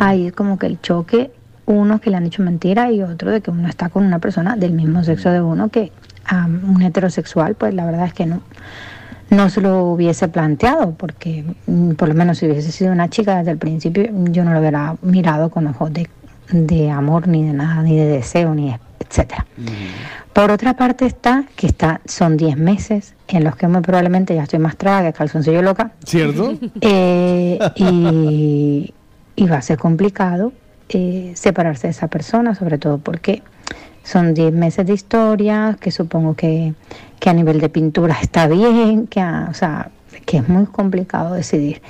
ahí 0.00 0.26
es 0.26 0.32
como 0.32 0.58
que 0.58 0.66
el 0.66 0.80
choque, 0.80 1.30
uno 1.66 2.00
que 2.00 2.10
le 2.10 2.16
han 2.16 2.24
dicho 2.24 2.42
mentira 2.42 2.90
y 2.90 3.02
otro 3.02 3.30
de 3.30 3.40
que 3.40 3.52
uno 3.52 3.68
está 3.68 3.88
con 3.88 4.04
una 4.04 4.18
persona 4.18 4.56
del 4.56 4.72
mismo 4.72 5.04
sexo 5.04 5.30
de 5.30 5.40
uno 5.40 5.68
que 5.68 5.92
a 6.26 6.46
un 6.46 6.82
heterosexual, 6.82 7.54
pues 7.54 7.74
la 7.74 7.86
verdad 7.86 8.06
es 8.06 8.12
que 8.12 8.26
no 8.26 8.42
no 9.30 9.50
se 9.50 9.60
lo 9.60 9.84
hubiese 9.84 10.28
planteado, 10.28 10.92
porque 10.92 11.44
mm, 11.66 11.92
por 11.92 12.08
lo 12.08 12.14
menos 12.14 12.38
si 12.38 12.46
hubiese 12.46 12.72
sido 12.72 12.92
una 12.92 13.08
chica 13.08 13.38
desde 13.38 13.50
el 13.52 13.58
principio, 13.58 14.04
yo 14.30 14.44
no 14.44 14.52
lo 14.52 14.60
hubiera 14.60 14.96
mirado 15.02 15.50
con 15.50 15.66
ojos 15.66 15.92
de, 15.92 16.08
de 16.50 16.90
amor, 16.90 17.26
ni 17.28 17.44
de 17.46 17.52
nada, 17.52 17.82
ni 17.82 17.96
de 17.96 18.06
deseo, 18.06 18.54
ni 18.54 18.70
de- 18.70 18.78
etcétera. 19.00 19.46
Por 20.32 20.50
otra 20.50 20.74
parte 20.74 21.06
está 21.06 21.44
que 21.56 21.66
está, 21.66 22.00
son 22.06 22.36
10 22.36 22.56
meses 22.56 23.14
en 23.28 23.44
los 23.44 23.54
que 23.56 23.68
muy 23.68 23.80
probablemente 23.82 24.34
ya 24.34 24.42
estoy 24.42 24.58
más 24.58 24.76
traga 24.76 25.12
que 25.12 25.18
calzoncillo 25.18 25.62
loca. 25.62 25.92
¿Cierto? 26.04 26.54
Eh, 26.80 27.58
y, 27.76 28.92
y 29.36 29.46
va 29.46 29.58
a 29.58 29.62
ser 29.62 29.78
complicado 29.78 30.52
eh, 30.88 31.32
separarse 31.34 31.86
de 31.86 31.92
esa 31.92 32.08
persona, 32.08 32.54
sobre 32.54 32.78
todo 32.78 32.98
porque 32.98 33.42
son 34.02 34.34
10 34.34 34.52
meses 34.52 34.86
de 34.86 34.92
historia, 34.94 35.76
que 35.80 35.90
supongo 35.90 36.34
que, 36.34 36.74
que 37.20 37.30
a 37.30 37.32
nivel 37.32 37.60
de 37.60 37.68
pintura 37.68 38.16
está 38.20 38.46
bien, 38.48 39.06
que, 39.06 39.20
a- 39.20 39.46
o 39.50 39.54
sea, 39.54 39.90
que 40.26 40.38
es 40.38 40.48
muy 40.48 40.66
complicado 40.66 41.34
decidir. 41.34 41.80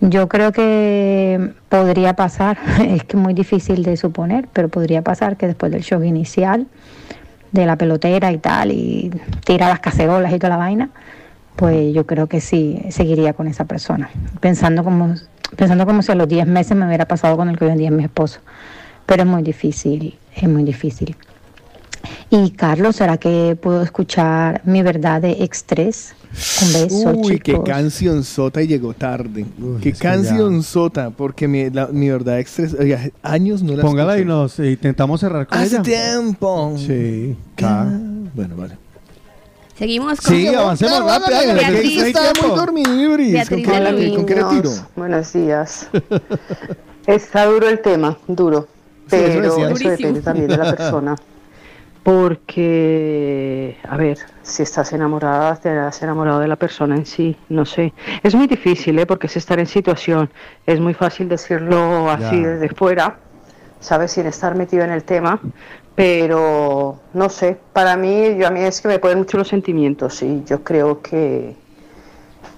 Yo 0.00 0.28
creo 0.28 0.50
que 0.50 1.52
podría 1.68 2.14
pasar, 2.14 2.58
es 2.80 3.04
que 3.04 3.16
es 3.16 3.22
muy 3.22 3.34
difícil 3.34 3.82
de 3.82 3.96
suponer, 3.96 4.48
pero 4.52 4.68
podría 4.68 5.02
pasar 5.02 5.36
que 5.36 5.46
después 5.46 5.70
del 5.70 5.82
shock 5.82 6.04
inicial, 6.04 6.66
de 7.52 7.66
la 7.66 7.76
pelotera 7.76 8.32
y 8.32 8.38
tal, 8.38 8.72
y 8.72 9.10
tira 9.44 9.68
las 9.68 9.80
cacerolas 9.80 10.32
y 10.32 10.38
toda 10.38 10.50
la 10.50 10.56
vaina, 10.56 10.90
pues 11.56 11.92
yo 11.92 12.06
creo 12.06 12.28
que 12.28 12.40
sí 12.40 12.82
seguiría 12.88 13.34
con 13.34 13.46
esa 13.46 13.66
persona. 13.66 14.08
Pensando 14.40 14.84
como, 14.84 15.14
pensando 15.56 15.84
como 15.84 16.00
si 16.00 16.12
a 16.12 16.14
los 16.14 16.28
10 16.28 16.46
meses 16.46 16.76
me 16.76 16.86
hubiera 16.86 17.06
pasado 17.06 17.36
con 17.36 17.50
el 17.50 17.58
que 17.58 17.66
hoy 17.66 17.72
en 17.72 17.78
día 17.78 17.88
es 17.88 17.94
mi 17.94 18.04
esposo. 18.04 18.40
Pero 19.04 19.24
es 19.24 19.28
muy 19.28 19.42
difícil, 19.42 20.18
es 20.34 20.48
muy 20.48 20.62
difícil. 20.62 21.16
Y 22.30 22.50
Carlos, 22.52 22.96
¿será 22.96 23.16
que 23.18 23.56
puedo 23.60 23.82
escuchar 23.82 24.62
mi 24.64 24.82
verdad 24.82 25.20
de 25.20 25.32
extres? 25.44 26.14
Un 26.62 26.72
beso, 26.72 27.10
Uy, 27.16 27.38
qué 27.40 27.52
chicos. 27.52 27.64
canción 27.68 28.22
sota 28.24 28.62
y 28.62 28.68
llegó 28.68 28.94
tarde. 28.94 29.44
qué 29.82 29.88
es 29.90 29.98
que 29.98 30.02
canción 30.02 30.62
sota, 30.62 31.10
porque 31.10 31.48
mi, 31.48 31.70
la- 31.70 31.88
mi 31.88 32.08
verdad 32.08 32.38
extra, 32.38 32.66
oiga, 32.78 33.00
años 33.22 33.62
no 33.62 33.74
la 33.74 33.82
Póngala 33.82 34.12
y 34.16 34.20
escuché. 34.20 34.28
nos 34.34 34.60
eh, 34.60 34.70
intentamos 34.70 35.20
cerrar 35.20 35.46
con 35.48 35.58
Hace 35.58 35.74
ella. 35.76 35.82
tiempo. 35.82 36.74
Sí. 36.78 37.36
Ah, 37.62 37.86
bueno, 38.34 38.54
vale. 38.56 38.76
Seguimos 39.76 40.20
con 40.20 40.34
Sí, 40.36 40.46
avancemos 40.46 41.04
rápido. 41.04 41.54
Beatriz 41.54 42.02
está 42.02 42.32
muy 42.46 42.56
dormidibris. 42.56 43.48
¿Con 43.48 43.58
qué, 43.58 43.64
con 43.64 43.72
qué 43.74 43.80
le 43.80 44.42
niños. 44.42 44.50
tiro? 44.62 44.70
Buenos 44.94 45.32
días. 45.32 45.88
Está 47.06 47.46
duro 47.46 47.68
el 47.68 47.80
tema, 47.80 48.16
duro. 48.28 48.68
Sí, 49.08 49.16
eso 49.16 49.24
Pero 49.26 49.42
decía. 49.42 49.64
eso, 49.64 49.68
Durísimo. 49.70 49.90
depende 49.96 50.20
también 50.20 50.48
de 50.48 50.56
la 50.56 50.76
persona. 50.76 51.16
Porque, 52.02 53.76
a 53.88 53.96
ver, 53.96 54.18
si 54.42 54.62
estás 54.62 54.92
enamorada, 54.92 55.56
te 55.56 55.68
has 55.70 56.02
enamorado 56.02 56.40
de 56.40 56.48
la 56.48 56.56
persona 56.56 56.96
en 56.96 57.04
sí, 57.06 57.36
no 57.48 57.64
sé. 57.66 57.92
Es 58.22 58.34
muy 58.34 58.46
difícil, 58.46 58.98
¿eh? 58.98 59.06
Porque 59.06 59.26
es 59.26 59.36
estar 59.36 59.58
en 59.58 59.66
situación. 59.66 60.30
Es 60.66 60.80
muy 60.80 60.94
fácil 60.94 61.28
decirlo 61.28 62.10
así 62.10 62.42
Ya. 62.42 62.48
desde 62.48 62.68
fuera, 62.74 63.16
¿sabes? 63.80 64.12
Sin 64.12 64.26
estar 64.26 64.54
metido 64.54 64.82
en 64.84 64.90
el 64.90 65.04
tema. 65.04 65.40
Pero, 65.94 66.98
no 67.12 67.28
sé, 67.28 67.58
para 67.72 67.96
mí, 67.96 68.34
yo 68.38 68.46
a 68.46 68.50
mí 68.50 68.60
es 68.60 68.80
que 68.80 68.88
me 68.88 68.98
ponen 68.98 69.18
mucho 69.18 69.36
los 69.36 69.48
sentimientos 69.48 70.22
y 70.22 70.42
yo 70.44 70.64
creo 70.64 71.02
que, 71.02 71.54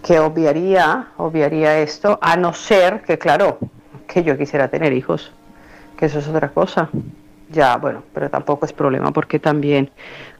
que 0.07 0.21
obviaría, 0.21 1.09
obviaría 1.17 1.79
esto, 1.81 2.19
a 2.23 2.37
no 2.37 2.53
ser 2.53 3.03
que, 3.03 3.19
claro, 3.19 3.59
que 4.07 4.23
yo 4.23 4.39
quisiera 4.39 4.69
tener 4.69 4.93
hijos, 4.93 5.33
que 5.97 6.07
eso 6.07 6.21
es 6.21 6.29
otra 6.29 6.51
cosa. 6.51 6.89
Ya, 7.53 7.77
bueno, 7.77 8.03
pero 8.15 8.31
tampoco 8.31 8.65
es 8.67 8.73
problema 8.73 9.11
porque 9.13 9.39
también 9.39 9.91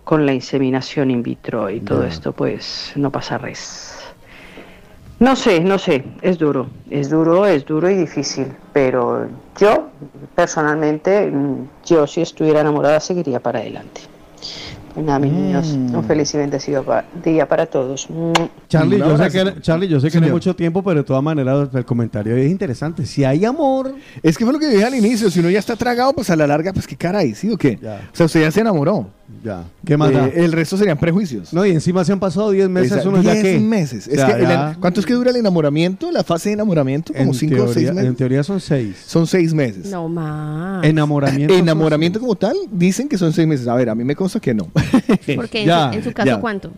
con 0.05 0.25
la 0.25 0.33
inseminación 0.33 1.11
in 1.11 1.23
vitro 1.23 1.69
y 1.71 1.81
todo 1.81 2.05
esto, 2.05 2.33
pues 2.33 2.93
no 2.97 3.11
pasa 3.11 3.39
res. 3.39 3.99
No 5.21 5.37
sé, 5.37 5.61
no 5.61 5.79
sé, 5.79 6.05
es 6.21 6.39
duro, 6.39 6.67
es 6.91 7.11
duro, 7.11 7.47
es 7.47 7.65
duro 7.65 7.89
y 7.89 7.95
difícil, 7.95 8.49
pero 8.73 9.29
yo 9.57 9.91
personalmente, 10.35 11.31
mm, 11.31 11.69
yo 11.85 12.07
si 12.09 12.23
estuviera 12.23 12.61
enamorada 12.61 12.99
seguiría 12.99 13.39
para 13.39 13.61
adelante. 13.61 14.01
Pues 14.95 15.07
nada, 15.07 15.19
mis 15.19 15.33
niños, 15.33 15.69
un 15.73 16.05
feliz 16.05 16.35
y 16.35 16.39
bendecido 16.39 16.83
pa- 16.83 17.05
día 17.25 17.49
para 17.49 17.65
todos. 17.67 18.07
Charlie, 18.69 18.99
yo 18.99 19.17
sé 19.17 19.31
que, 19.31 19.61
Charlie, 19.63 19.89
yo 19.89 20.01
sé 20.01 20.11
que 20.11 20.21
no 20.21 20.27
hay 20.27 20.33
mucho 20.33 20.55
tiempo, 20.55 20.83
pero 20.83 20.97
de 21.01 21.05
todas 21.05 21.23
maneras 21.23 21.71
el 21.73 21.85
comentario 21.87 22.37
es 22.37 22.51
interesante. 22.51 23.07
Si 23.07 23.25
hay 23.25 23.45
amor, 23.45 23.95
Es 24.23 24.37
que 24.37 24.45
fue 24.45 24.53
lo 24.53 24.59
que 24.59 24.69
dije 24.69 24.85
al 24.85 24.95
inicio, 24.95 25.31
si 25.31 25.41
uno 25.41 25.49
ya 25.51 25.59
está 25.61 25.77
tragado, 25.77 26.13
pues 26.13 26.29
a 26.31 26.37
la 26.37 26.47
larga, 26.47 26.73
pues 26.73 26.87
qué 26.87 26.97
caray, 26.97 27.35
¿sí 27.35 27.51
o 27.51 27.57
qué? 27.57 27.79
O 28.13 28.15
sea, 28.17 28.27
usted 28.27 28.43
ya 28.43 28.51
se 28.51 28.61
enamoró. 28.61 29.07
Ya. 29.45 29.65
¿Qué 29.85 29.97
más 29.97 30.13
da? 30.13 30.27
Eh, 30.29 30.33
el 30.45 30.53
resto 30.53 30.77
serían 30.77 30.99
prejuicios. 30.99 31.53
No, 31.53 31.65
y 31.67 31.71
encima 31.71 32.05
se 32.05 32.13
han 32.13 32.21
pasado 32.21 32.51
10 32.51 32.69
meses, 32.69 32.93
Esa- 32.99 33.09
uno 33.09 33.23
ya 33.23 33.33
10 33.33 33.43
que... 33.45 33.59
meses. 33.61 34.09
Es 34.09 34.17
Ya, 34.19 34.27
que 34.27 34.33
el- 34.43 34.49
ya. 34.49 34.77
¿Cuánto 34.81 35.01
es 35.01 35.07
que 35.07 35.13
dura 35.15 35.31
el 35.31 35.37
enamoramiento? 35.37 36.11
La 36.11 36.23
fase 36.25 36.51
de 36.51 36.55
enamoramiento, 36.55 37.13
como 37.13 37.33
En 37.33 37.35
5 37.35 37.55
o 37.55 37.59
6 37.67 37.75
teoría- 37.75 37.93
meses. 37.93 38.09
En 38.11 38.17
teoría 38.17 38.43
son 38.43 38.61
6. 38.61 38.97
Son 39.07 39.27
6 39.27 39.55
meses. 39.55 39.87
No 39.91 40.09
más. 40.09 40.85
Enamoramiento. 40.85 41.55
Enamoramiento 41.55 42.21
como 42.21 42.35
tal, 42.37 42.57
dicen 42.71 43.09
que 43.09 43.19
son 43.19 43.33
6 43.33 43.47
meses. 43.49 43.67
A 43.69 43.75
ver, 43.75 43.89
a 43.91 43.95
mí 43.95 44.05
me 44.05 44.15
consta 44.17 44.41
que 44.41 44.55
no. 44.55 44.69
Porque 45.37 45.61
en, 45.63 45.67
Ya, 45.67 45.91
su, 45.93 45.99
en 45.99 46.05
su 46.05 46.13
caso, 46.13 46.27
ya. 46.27 46.41
¿cuánto? 46.41 46.71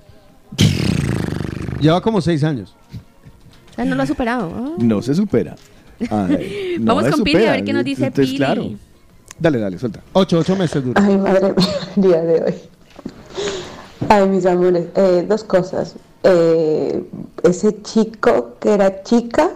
Lleva 1.81 2.01
como 2.01 2.21
6 2.21 2.43
años. 2.45 2.75
O 3.73 3.75
sea, 3.75 3.85
no 3.85 3.95
lo 3.97 4.03
ha 4.03 4.07
superado. 4.07 4.53
Ah. 4.55 4.71
No 4.79 5.03
se 5.03 5.15
supera. 5.15 5.57
A 6.11 6.23
ver, 6.25 6.47
no 6.81 6.95
Vamos 6.95 7.11
con 7.11 7.25
Pili 7.25 7.33
supera. 7.37 7.53
a 7.53 7.57
ver 7.57 7.65
qué 7.65 7.73
nos 7.73 7.85
dice 7.85 8.07
Entonces, 8.07 8.27
Pili. 8.27 8.37
claro. 8.39 8.71
Dale, 9.39 9.59
dale, 9.59 9.79
suelta. 9.79 10.01
8, 10.13 10.39
8 10.39 10.57
meses 10.57 10.85
dura. 10.85 11.03
Ay, 11.05 11.17
madre 11.19 11.55
mía, 11.57 11.67
el 11.97 12.03
día 12.03 12.21
de 12.23 12.43
hoy. 12.45 12.55
Ay, 14.09 14.29
mis 14.29 14.47
amores, 14.47 14.87
eh, 14.95 15.25
dos 15.29 15.45
cosas. 15.45 15.95
Eh, 16.23 17.05
ese 17.43 17.83
chico 17.83 18.55
que 18.61 18.73
era 18.75 19.03
chica 19.03 19.51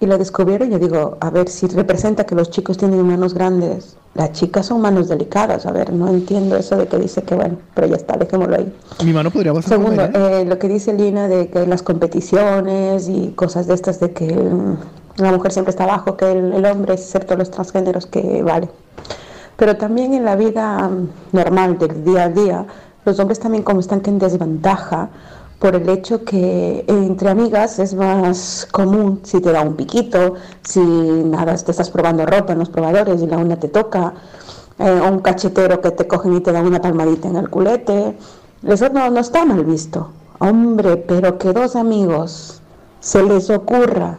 y 0.00 0.06
lo 0.06 0.18
descubrieron, 0.18 0.68
yo 0.70 0.78
digo, 0.78 1.16
a 1.20 1.30
ver 1.30 1.48
si 1.48 1.66
representa 1.68 2.24
que 2.24 2.34
los 2.34 2.50
chicos 2.50 2.76
tienen 2.76 3.06
manos 3.06 3.34
grandes. 3.34 3.96
Las 4.14 4.32
chicas 4.32 4.66
son 4.66 4.80
manos 4.80 5.08
delicadas, 5.08 5.64
a 5.64 5.72
ver, 5.72 5.92
no 5.92 6.08
entiendo 6.08 6.56
eso 6.56 6.76
de 6.76 6.86
que 6.86 6.98
dice 6.98 7.22
que 7.22 7.34
bueno, 7.34 7.56
pero 7.74 7.86
ya 7.86 7.96
está, 7.96 8.16
dejémoslo 8.16 8.56
ahí. 8.56 8.72
Mi 9.04 9.12
mano 9.12 9.30
podría 9.30 9.54
pasar 9.54 9.78
Segundo, 9.78 10.02
ella. 10.04 10.40
eh, 10.40 10.44
lo 10.44 10.58
que 10.58 10.68
dice 10.68 10.92
Lina 10.92 11.28
de 11.28 11.48
que 11.48 11.66
las 11.66 11.82
competiciones 11.82 13.08
y 13.08 13.28
cosas 13.36 13.66
de 13.68 13.74
estas 13.74 14.00
de 14.00 14.12
que 14.12 14.26
mm, 14.34 14.76
la 15.16 15.32
mujer 15.32 15.52
siempre 15.52 15.70
está 15.70 15.84
abajo, 15.84 16.16
que 16.16 16.30
el, 16.30 16.52
el 16.52 16.64
hombre, 16.64 16.94
excepto 16.94 17.36
los 17.36 17.50
transgéneros, 17.50 18.06
que 18.06 18.42
vale. 18.42 18.68
Pero 19.56 19.76
también 19.76 20.14
en 20.14 20.24
la 20.24 20.36
vida 20.36 20.88
mm, 20.88 21.08
normal 21.32 21.78
del 21.78 22.04
día 22.04 22.24
a 22.24 22.28
día, 22.28 22.66
los 23.04 23.18
hombres 23.18 23.40
también 23.40 23.64
como 23.64 23.80
están 23.80 24.00
que 24.00 24.10
en 24.10 24.18
desventaja 24.18 25.10
por 25.62 25.76
el 25.76 25.88
hecho 25.88 26.24
que 26.24 26.84
entre 26.88 27.30
amigas 27.30 27.78
es 27.78 27.94
más 27.94 28.66
común 28.72 29.20
si 29.22 29.40
te 29.40 29.52
da 29.52 29.62
un 29.62 29.76
piquito, 29.76 30.34
si 30.62 30.80
nada, 30.80 31.54
te 31.56 31.70
estás 31.70 31.88
probando 31.88 32.26
ropa 32.26 32.52
en 32.52 32.58
los 32.58 32.68
probadores 32.68 33.22
y 33.22 33.28
la 33.28 33.38
una 33.38 33.54
te 33.54 33.68
toca, 33.68 34.12
eh, 34.80 35.00
un 35.08 35.20
cachetero 35.20 35.80
que 35.80 35.92
te 35.92 36.08
cogen 36.08 36.34
y 36.36 36.40
te 36.40 36.50
dan 36.50 36.66
una 36.66 36.80
palmadita 36.80 37.28
en 37.28 37.36
el 37.36 37.48
culete. 37.48 38.16
Eso 38.66 38.88
no, 38.88 39.08
no 39.10 39.20
está 39.20 39.44
mal 39.44 39.64
visto. 39.64 40.08
Hombre, 40.40 40.96
pero 40.96 41.38
que 41.38 41.52
dos 41.52 41.76
amigos 41.76 42.60
se 42.98 43.22
les 43.22 43.48
ocurra 43.48 44.18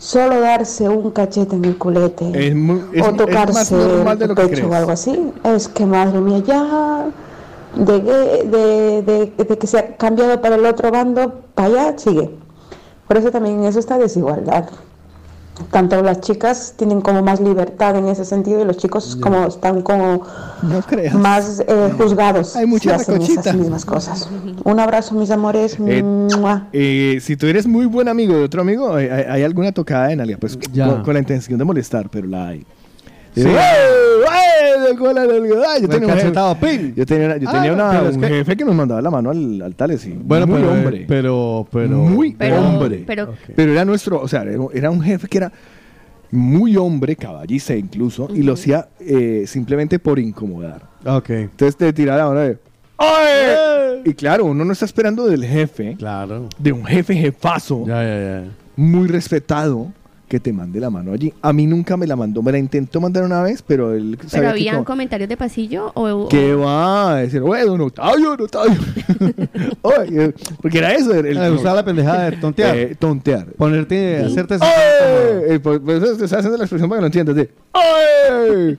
solo 0.00 0.40
darse 0.40 0.88
un 0.88 1.10
cachete 1.10 1.54
en 1.56 1.64
el 1.66 1.76
culete 1.76 2.48
Es, 2.48 2.54
muy- 2.56 2.80
es- 2.94 3.06
o 3.06 3.12
tocarse 3.12 3.74
el 3.76 4.18
pecho 4.34 4.34
crees. 4.34 4.64
o 4.64 4.72
algo 4.74 4.92
así. 4.92 5.30
Es 5.44 5.68
que 5.68 5.84
madre 5.84 6.20
mía, 6.20 6.38
ya 6.38 7.04
de, 7.76 8.02
que- 8.02 8.48
de, 8.48 9.02
de- 9.02 9.44
de 9.44 9.58
que 9.58 9.66
se 9.66 9.78
ha 9.78 9.96
cambiado 9.98 10.40
para 10.40 10.54
el 10.56 10.64
otro 10.64 10.90
bando, 10.90 11.42
para 11.54 11.68
allá 11.68 11.98
sigue. 11.98 12.30
Por 13.06 13.18
eso 13.18 13.30
también 13.30 13.62
eso 13.64 13.78
está 13.78 13.98
desigualdad. 13.98 14.70
Tanto 15.70 16.00
las 16.02 16.20
chicas 16.22 16.72
tienen 16.76 17.02
como 17.02 17.22
más 17.22 17.38
libertad 17.38 17.94
en 17.96 18.08
ese 18.08 18.24
sentido 18.24 18.62
y 18.62 18.64
los 18.64 18.78
chicos 18.78 19.14
como 19.20 19.46
están 19.46 19.82
como 19.82 20.22
más 21.12 21.60
eh, 21.66 21.92
juzgados 21.98 22.56
Hay 22.56 22.64
mucha 22.66 22.90
si 22.96 23.02
hacen 23.02 23.14
recochita. 23.16 23.40
esas 23.40 23.54
mismas 23.56 23.84
cosas. 23.84 24.28
Un 24.64 24.80
abrazo 24.80 25.14
mis 25.14 25.30
amores. 25.30 25.76
Eh. 25.86 26.02
Eh, 26.72 27.18
si 27.20 27.36
tú 27.36 27.46
eres 27.46 27.66
muy 27.66 27.84
buen 27.86 28.08
amigo 28.08 28.34
de 28.36 28.44
otro 28.44 28.62
amigo, 28.62 28.94
hay, 28.94 29.06
hay- 29.08 29.42
alguna 29.42 29.72
tocada 29.72 30.08
de 30.08 30.16
nalga, 30.16 30.38
pues 30.38 30.58
Ya. 30.72 30.86
con, 30.86 31.02
con 31.02 31.14
la 31.14 31.20
intención 31.20 31.58
de 31.58 31.64
molestar, 31.64 32.08
pero 32.10 32.26
la 32.26 32.48
hay. 32.48 32.64
Sí. 33.34 33.42
Nalga. 33.44 33.62
Ay, 34.30 35.80
Yo 35.80 35.84
El 35.84 35.88
tenía 35.88 36.08
un 36.08 36.14
jefe, 36.14 36.92
yo 36.96 37.06
tenía, 37.06 37.26
una- 37.26 37.36
yo 37.36 37.48
Ah, 37.48 37.52
tenía 37.52 37.72
una- 37.72 38.02
un 38.02 38.20
que- 38.20 38.28
jefe 38.28 38.56
que 38.56 38.64
nos 38.64 38.74
mandaba 38.74 39.00
la 39.00 39.10
mano 39.10 39.30
al, 39.30 39.62
al 39.62 39.74
Tales. 39.74 40.04
y 40.06 40.10
Bueno, 40.12 40.46
muy 40.46 40.56
pero, 40.60 40.72
hombre. 40.72 41.04
pero, 41.08 41.68
pero, 41.70 41.88
muy 41.98 42.32
Pero- 42.34 42.60
hombre. 42.60 43.04
pero- 43.06 43.34
Pero 43.54 43.72
era 43.72 43.84
nuestro, 43.84 44.20
o 44.20 44.28
sea, 44.28 44.42
era- 44.42 44.90
un 44.90 45.00
jefe 45.02 45.28
que 45.28 45.38
era 45.38 45.52
muy 46.32 46.76
hombre, 46.76 47.16
caballista 47.16 47.74
incluso, 47.74 48.28
y 48.34 48.42
lo 48.42 48.54
hacía 48.54 48.88
eh, 49.00 49.44
simplemente 49.46 49.98
por 49.98 50.18
incomodar. 50.18 50.82
Ok. 51.04 51.30
Entonces 51.30 51.76
te 51.76 51.92
tiraba 51.92 52.18
la 52.18 52.28
mano 52.28 52.40
de 52.40 52.58
¡Ay! 52.98 54.02
Y 54.04 54.14
claro, 54.14 54.44
uno 54.44 54.64
no 54.64 54.72
está 54.72 54.84
esperando 54.84 55.26
del 55.26 55.44
jefe, 55.44 55.96
Claro. 55.98 56.48
de 56.58 56.72
un 56.72 56.84
jefe 56.84 57.14
jefazo, 57.14 57.84
Ya, 57.86 58.02
ya, 58.02 58.20
ya. 58.42 58.44
muy 58.76 59.08
respetado, 59.08 59.88
que 60.30 60.38
te 60.38 60.52
mande 60.52 60.78
la 60.78 60.90
mano 60.90 61.12
allí. 61.12 61.34
A 61.42 61.52
mí 61.52 61.66
nunca 61.66 61.96
me 61.96 62.06
la 62.06 62.14
mandó, 62.14 62.40
me 62.40 62.52
la 62.52 62.58
intentó 62.58 63.00
mandar 63.00 63.24
una 63.24 63.42
vez, 63.42 63.62
pero 63.66 63.92
él 63.94 64.14
¿Pero 64.16 64.28
sabía 64.30 64.46
que 64.46 64.50
habían 64.52 64.74
como- 64.76 64.84
comentarios 64.84 65.28
de 65.28 65.36
pasillo 65.36 65.90
o...? 65.94 66.28
¿Qué 66.28 66.54
va 66.54 67.10
a 67.10 67.16
decir? 67.16 67.40
Bueno, 67.40 67.72
don 67.72 67.80
Octavio, 67.80 68.30
don 68.36 68.42
Octavio. 68.42 68.78
Oye, 69.82 70.32
porque 70.62 70.78
era 70.78 70.92
eso. 70.94 71.12
El, 71.14 71.36
Ah, 71.36 71.50
usaba 71.50 71.76
la 71.76 71.84
pendejada 71.84 72.30
de 72.30 72.36
tontear. 72.36 72.76
Eh, 72.76 72.94
tontear. 72.96 73.46
Ponerte, 73.56 74.18
hacerte 74.24 74.54
¡Ay! 74.60 75.54
Eh, 75.54 75.60
Por, 75.60 75.82
por 75.82 75.94
eso 75.96 76.16
te 76.16 76.24
está 76.26 76.38
haciendo 76.38 76.56
la 76.56 76.62
expresión 76.64 76.88
para 76.88 76.98
que 76.98 77.02
lo 77.02 77.06
entiendas. 77.06 77.34
De, 77.34 77.50
¡Ay! 77.72 78.78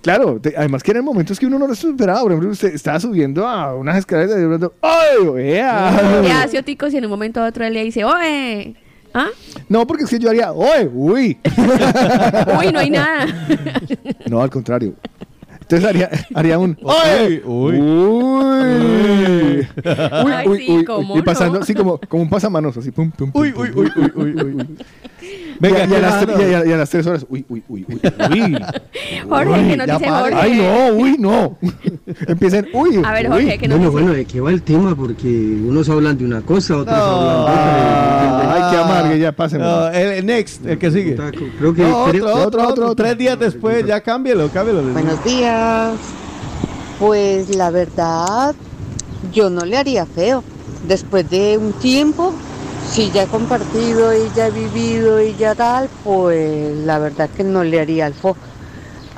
Claro, 0.00 0.38
te- 0.40 0.54
además 0.56 0.82
que 0.84 0.92
eran 0.92 1.04
momentos 1.04 1.40
que 1.40 1.46
uno 1.46 1.58
no 1.58 1.66
lo 1.66 1.72
esperaba. 1.72 2.20
Por 2.22 2.30
ejemplo, 2.32 2.50
usted 2.50 2.72
estaba 2.72 3.00
subiendo 3.00 3.48
a 3.48 3.74
unas 3.74 3.96
escaleras 3.98 4.36
y 4.36 4.40
de 4.42 4.46
pronto, 4.46 4.74
¡ay! 4.80 5.42
¡Ea! 5.54 6.20
¿Qué 6.22 6.30
hace 6.30 6.58
Otico 6.60 6.88
si 6.88 6.98
en 6.98 7.04
un 7.04 7.10
momento 7.10 7.42
a 7.42 7.48
otro 7.48 7.64
él 7.64 7.72
le 7.74 7.82
dice, 7.82 8.04
oye? 8.04 8.76
¿Ah? 9.14 9.28
No, 9.68 9.86
porque 9.86 10.04
es 10.04 10.10
que 10.10 10.18
yo 10.18 10.28
haría, 10.30 10.48
¡ay! 10.50 10.90
¡Uy! 10.92 11.38
Uy, 12.58 12.72
no 12.72 12.78
hay 12.80 12.90
nada. 12.90 13.26
No, 14.28 14.42
al 14.42 14.50
contrario. 14.50 14.94
Entonces 15.60 15.88
haría, 15.88 16.10
haría 16.34 16.58
un 16.58 16.76
Uy, 16.82 17.42
¡Uy! 17.44 17.78
uy. 17.78 17.78
Uy, 18.64 19.66
Ay, 19.84 20.46
uy, 20.48 20.58
sí, 20.58 20.70
uy, 20.72 20.84
¿cómo 20.84 21.14
uy. 21.14 21.20
Y 21.20 21.22
pasando 21.22 21.54
no? 21.58 21.62
así 21.62 21.74
como, 21.74 21.98
como 22.08 22.22
un 22.24 22.28
pasamanos, 22.28 22.76
así 22.76 22.90
pum, 22.90 23.10
pum, 23.10 23.30
pum, 23.32 23.40
Uy, 23.42 23.52
uy, 23.56 23.70
uy, 23.74 23.90
uy, 23.96 24.12
uy, 24.14 24.34
uy, 24.34 24.54
uy. 24.54 24.66
Venga, 25.60 25.78
y, 25.78 25.82
a 25.82 25.86
¿qué 25.86 26.00
las, 26.00 26.26
y 26.28 26.54
a- 26.54 26.66
y 26.66 26.72
a 26.72 26.76
las 26.76 26.90
tres 26.90 27.06
horas, 27.06 27.24
uy, 27.28 27.44
uy, 27.48 27.62
uy, 27.68 27.86
uy, 27.88 28.00
uy. 28.00 28.00
Jorge, 29.28 29.68
que 29.70 29.76
nos 29.76 29.86
dice. 29.86 30.10
Jorge. 30.10 30.34
Ay, 30.34 30.52
no, 30.58 30.96
uy, 30.96 31.16
no. 31.18 31.58
Empiezan, 32.26 32.66
uy. 32.74 33.00
A 33.04 33.12
ver, 33.12 33.26
uy. 33.30 33.32
Jorge, 33.32 33.58
que 33.58 33.68
nos 33.68 33.78
Bueno, 33.78 33.90
dice... 33.90 34.02
bueno, 34.02 34.12
¿de 34.16 34.24
qué 34.26 34.40
va 34.40 34.50
el 34.50 34.62
tema? 34.62 34.94
Porque 34.96 35.28
unos 35.28 35.88
hablan 35.88 36.18
de 36.18 36.24
una 36.24 36.40
cosa, 36.42 36.76
otros 36.76 36.94
hablan 36.98 37.44
de 37.46 37.52
Ah, 37.52 38.23
Ya 39.18 39.32
pásenme. 39.32 39.64
No, 39.64 39.88
el, 39.88 40.24
next, 40.26 40.64
el 40.66 40.78
que 40.78 40.90
sigue. 40.90 41.16
Creo 41.16 41.74
que 41.74 41.82
No, 41.82 42.04
otro, 42.04 42.34
otro, 42.46 42.68
otro, 42.68 42.94
Tres 42.94 43.18
días 43.18 43.38
después, 43.38 43.86
ya 43.86 44.00
cámbialo, 44.00 44.48
cámbialo. 44.50 44.82
Buenos 44.82 45.22
días. 45.24 45.94
Pues 46.98 47.54
la 47.54 47.70
verdad, 47.70 48.54
yo 49.32 49.50
no 49.50 49.64
le 49.64 49.76
haría 49.76 50.06
feo. 50.06 50.42
Después 50.86 51.28
de 51.30 51.58
un 51.58 51.72
tiempo, 51.72 52.32
si 52.90 53.10
ya 53.10 53.24
he 53.24 53.26
compartido 53.26 54.14
y 54.14 54.30
ya 54.36 54.48
he 54.48 54.50
vivido 54.50 55.20
y 55.20 55.34
ya 55.34 55.54
tal, 55.54 55.88
pues 56.04 56.76
la 56.78 56.98
verdad 56.98 57.30
que 57.34 57.42
no 57.42 57.64
le 57.64 57.80
haría 57.80 58.06
el 58.06 58.14
fo. 58.14 58.36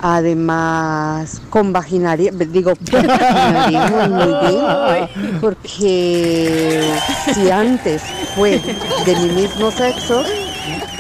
Además, 0.09 1.43
compaginaría, 1.51 2.31
digo, 2.31 2.75
compaginaríamos 2.93 4.09
muy 4.09 4.49
bien, 4.49 5.39
porque 5.41 6.81
si 7.35 7.51
antes 7.51 8.03
fue 8.37 8.61
de 9.05 9.17
mi 9.17 9.31
mismo 9.31 9.69
sexo, 9.73 10.23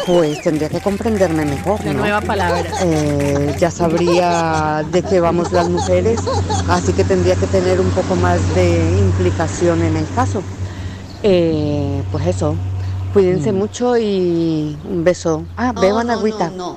pues 0.06 0.42
tendría 0.42 0.68
que 0.68 0.80
comprenderme 0.80 1.44
mejor. 1.44 1.84
La 1.84 1.92
¿no? 1.92 2.00
nueva 2.00 2.20
palabra. 2.20 2.64
Eh, 2.82 3.54
ya 3.60 3.70
sabría 3.70 4.84
de 4.90 5.04
qué 5.04 5.20
vamos 5.20 5.52
las 5.52 5.68
mujeres, 5.68 6.18
así 6.68 6.92
que 6.92 7.04
tendría 7.04 7.36
que 7.36 7.46
tener 7.46 7.80
un 7.80 7.90
poco 7.90 8.16
más 8.16 8.40
de 8.56 8.90
implicación 8.98 9.82
en 9.84 9.98
el 9.98 10.06
caso. 10.16 10.42
Eh, 11.22 12.02
pues 12.10 12.26
eso, 12.26 12.56
cuídense 13.12 13.52
mucho 13.52 13.96
y 13.96 14.76
un 14.90 15.04
beso. 15.04 15.44
Ah, 15.56 15.72
No, 15.72 15.80
beban 15.80 16.08
no, 16.08 16.14
agüita. 16.14 16.50
No, 16.50 16.76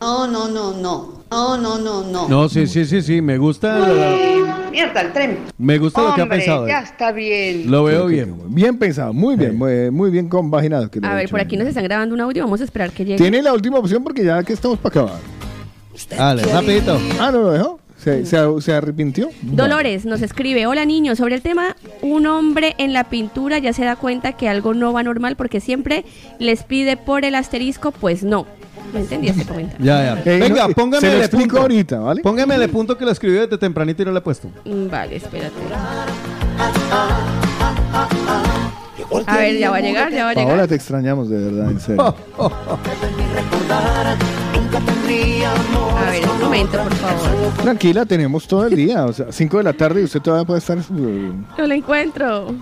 no, 0.00 0.26
no, 0.26 0.48
no, 0.48 0.72
no, 0.72 1.13
no, 1.30 1.56
no, 1.58 1.78
no, 1.78 2.04
no. 2.04 2.28
No, 2.28 2.48
sí, 2.48 2.66
sí, 2.66 2.84
sí, 2.84 3.02
sí, 3.02 3.20
me 3.20 3.38
gusta, 3.38 3.78
la- 3.78 4.70
Mierda, 4.70 5.00
el 5.02 5.12
tren. 5.12 5.38
me 5.58 5.78
gusta 5.78 6.02
lo 6.02 6.14
que 6.14 6.22
ha 6.22 6.28
pensado. 6.28 6.66
ya 6.66 6.80
está 6.80 7.12
bien. 7.12 7.70
Lo 7.70 7.84
veo 7.84 8.06
bien. 8.06 8.34
Bien 8.48 8.76
pensado, 8.78 9.12
muy 9.12 9.36
bien, 9.36 9.56
muy, 9.56 9.90
muy 9.90 10.10
bien 10.10 10.28
compaginado. 10.28 10.90
que 10.90 10.98
A 11.02 11.14
ver, 11.14 11.28
por 11.28 11.40
aquí 11.40 11.56
nos 11.56 11.68
están 11.68 11.84
grabando 11.84 12.14
un 12.14 12.20
audio, 12.20 12.42
vamos 12.44 12.60
a 12.60 12.64
esperar 12.64 12.90
que 12.90 13.04
llegue. 13.04 13.18
Tiene 13.18 13.40
la 13.42 13.52
última 13.52 13.78
opción 13.78 14.02
porque 14.02 14.24
ya 14.24 14.42
que 14.42 14.52
estamos 14.52 14.78
para 14.78 15.02
acabar. 15.02 15.20
Dale, 16.16 16.42
rapidito. 16.44 16.98
Ah, 17.20 17.30
no 17.32 17.38
lo 17.42 17.50
dejó. 17.52 17.80
¿Se, 17.96 18.26
se- 18.26 18.60
se 18.60 18.72
arrepintió? 18.74 19.30
Dolores 19.42 20.04
nos 20.04 20.20
escribe, 20.22 20.66
hola 20.66 20.84
niños, 20.84 21.18
sobre 21.18 21.36
el 21.36 21.42
tema, 21.42 21.76
un 22.02 22.26
hombre 22.26 22.74
en 22.78 22.92
la 22.92 23.04
pintura 23.04 23.58
ya 23.58 23.72
se 23.72 23.84
da 23.84 23.96
cuenta 23.96 24.32
que 24.32 24.48
algo 24.48 24.74
no 24.74 24.92
va 24.92 25.02
normal 25.02 25.36
porque 25.36 25.60
siempre 25.60 26.04
les 26.38 26.64
pide 26.64 26.96
por 26.98 27.24
el 27.24 27.34
asterisco, 27.34 27.92
pues 27.92 28.22
no. 28.24 28.46
No 28.92 28.98
entendí 29.00 29.28
ese 29.28 29.44
comentario. 29.44 29.84
Ya, 29.84 30.14
ya. 30.16 30.22
Eh, 30.24 30.38
Venga, 30.38 30.68
no, 30.68 30.74
póngame 30.74 31.20
el 31.22 31.28
punto. 31.30 31.60
ahorita, 31.60 31.98
¿vale? 32.00 32.22
Póngame 32.22 32.54
el 32.54 32.68
punto 32.70 32.96
que 32.96 33.04
lo 33.04 33.10
escribió 33.10 33.40
desde 33.42 33.58
tempranito 33.58 34.02
y 34.02 34.04
no 34.04 34.12
le 34.12 34.18
he 34.18 34.22
puesto. 34.22 34.48
Mm, 34.64 34.88
Vale, 34.90 35.16
espérate. 35.16 35.54
A 39.26 39.36
ver, 39.38 39.58
ya 39.58 39.70
va 39.70 39.76
a 39.76 39.80
llegar, 39.80 40.12
ya 40.12 40.24
va 40.24 40.30
a 40.30 40.34
llegar. 40.34 40.68
te 40.68 40.74
extrañamos 40.74 41.28
de 41.28 41.38
verdad, 41.44 41.70
en 41.70 41.80
serio. 41.80 42.14
A 45.96 46.10
ver, 46.10 46.28
un 46.28 46.40
momento, 46.40 46.78
por 46.82 46.94
favor. 46.94 47.52
Tranquila, 47.62 48.04
tenemos 48.06 48.46
todo 48.46 48.66
el 48.66 48.76
día, 48.76 49.04
o 49.06 49.12
sea, 49.12 49.26
5 49.30 49.58
de 49.58 49.62
la 49.64 49.72
tarde 49.72 50.00
y 50.00 50.04
usted 50.04 50.20
todavía 50.20 50.46
puede 50.46 50.58
estar... 50.58 50.78
eh, 50.78 51.32
No 51.58 51.66
lo 51.66 51.74
encuentro. 51.74 52.54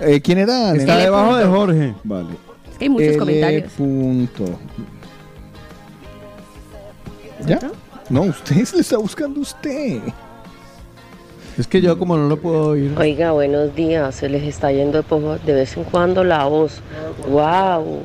eh, 0.00 0.20
¿Quién 0.20 0.38
era? 0.38 0.74
Está 0.74 0.96
debajo 0.98 1.36
de 1.36 1.44
Jorge. 1.46 1.94
Vale. 2.04 2.45
Es 2.76 2.78
que 2.78 2.84
hay 2.84 2.88
muchos 2.90 3.08
L 3.08 3.18
comentarios. 3.18 3.72
Punto. 3.72 4.44
¿Ya? 7.46 7.58
No, 8.10 8.22
usted 8.22 8.64
se 8.64 8.76
lo 8.76 8.80
está 8.82 8.98
buscando 8.98 9.40
usted. 9.40 10.00
Es 11.58 11.66
que 11.66 11.80
yo 11.80 11.98
como 11.98 12.16
no 12.18 12.28
lo 12.28 12.36
puedo 12.36 12.68
oír. 12.68 12.94
Oiga, 12.98 13.32
buenos 13.32 13.74
días. 13.74 14.14
Se 14.14 14.28
les 14.28 14.42
está 14.42 14.70
yendo 14.72 14.98
de, 14.98 15.02
poco- 15.04 15.38
de 15.38 15.52
vez 15.54 15.74
en 15.76 15.84
cuando 15.84 16.22
la 16.22 16.44
voz. 16.44 16.80
¡Wow! 17.30 18.00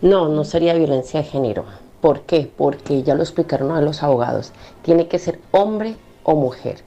No, 0.00 0.28
no 0.28 0.44
sería 0.44 0.72
violencia 0.74 1.20
de 1.20 1.26
género. 1.26 1.64
¿Por 2.00 2.22
qué? 2.22 2.50
Porque 2.56 3.02
ya 3.02 3.14
lo 3.14 3.22
explicaron 3.22 3.72
a 3.72 3.82
los 3.82 4.02
abogados. 4.02 4.52
Tiene 4.82 5.08
que 5.08 5.18
ser 5.18 5.40
hombre 5.50 5.96
o 6.22 6.36
mujer. 6.36 6.78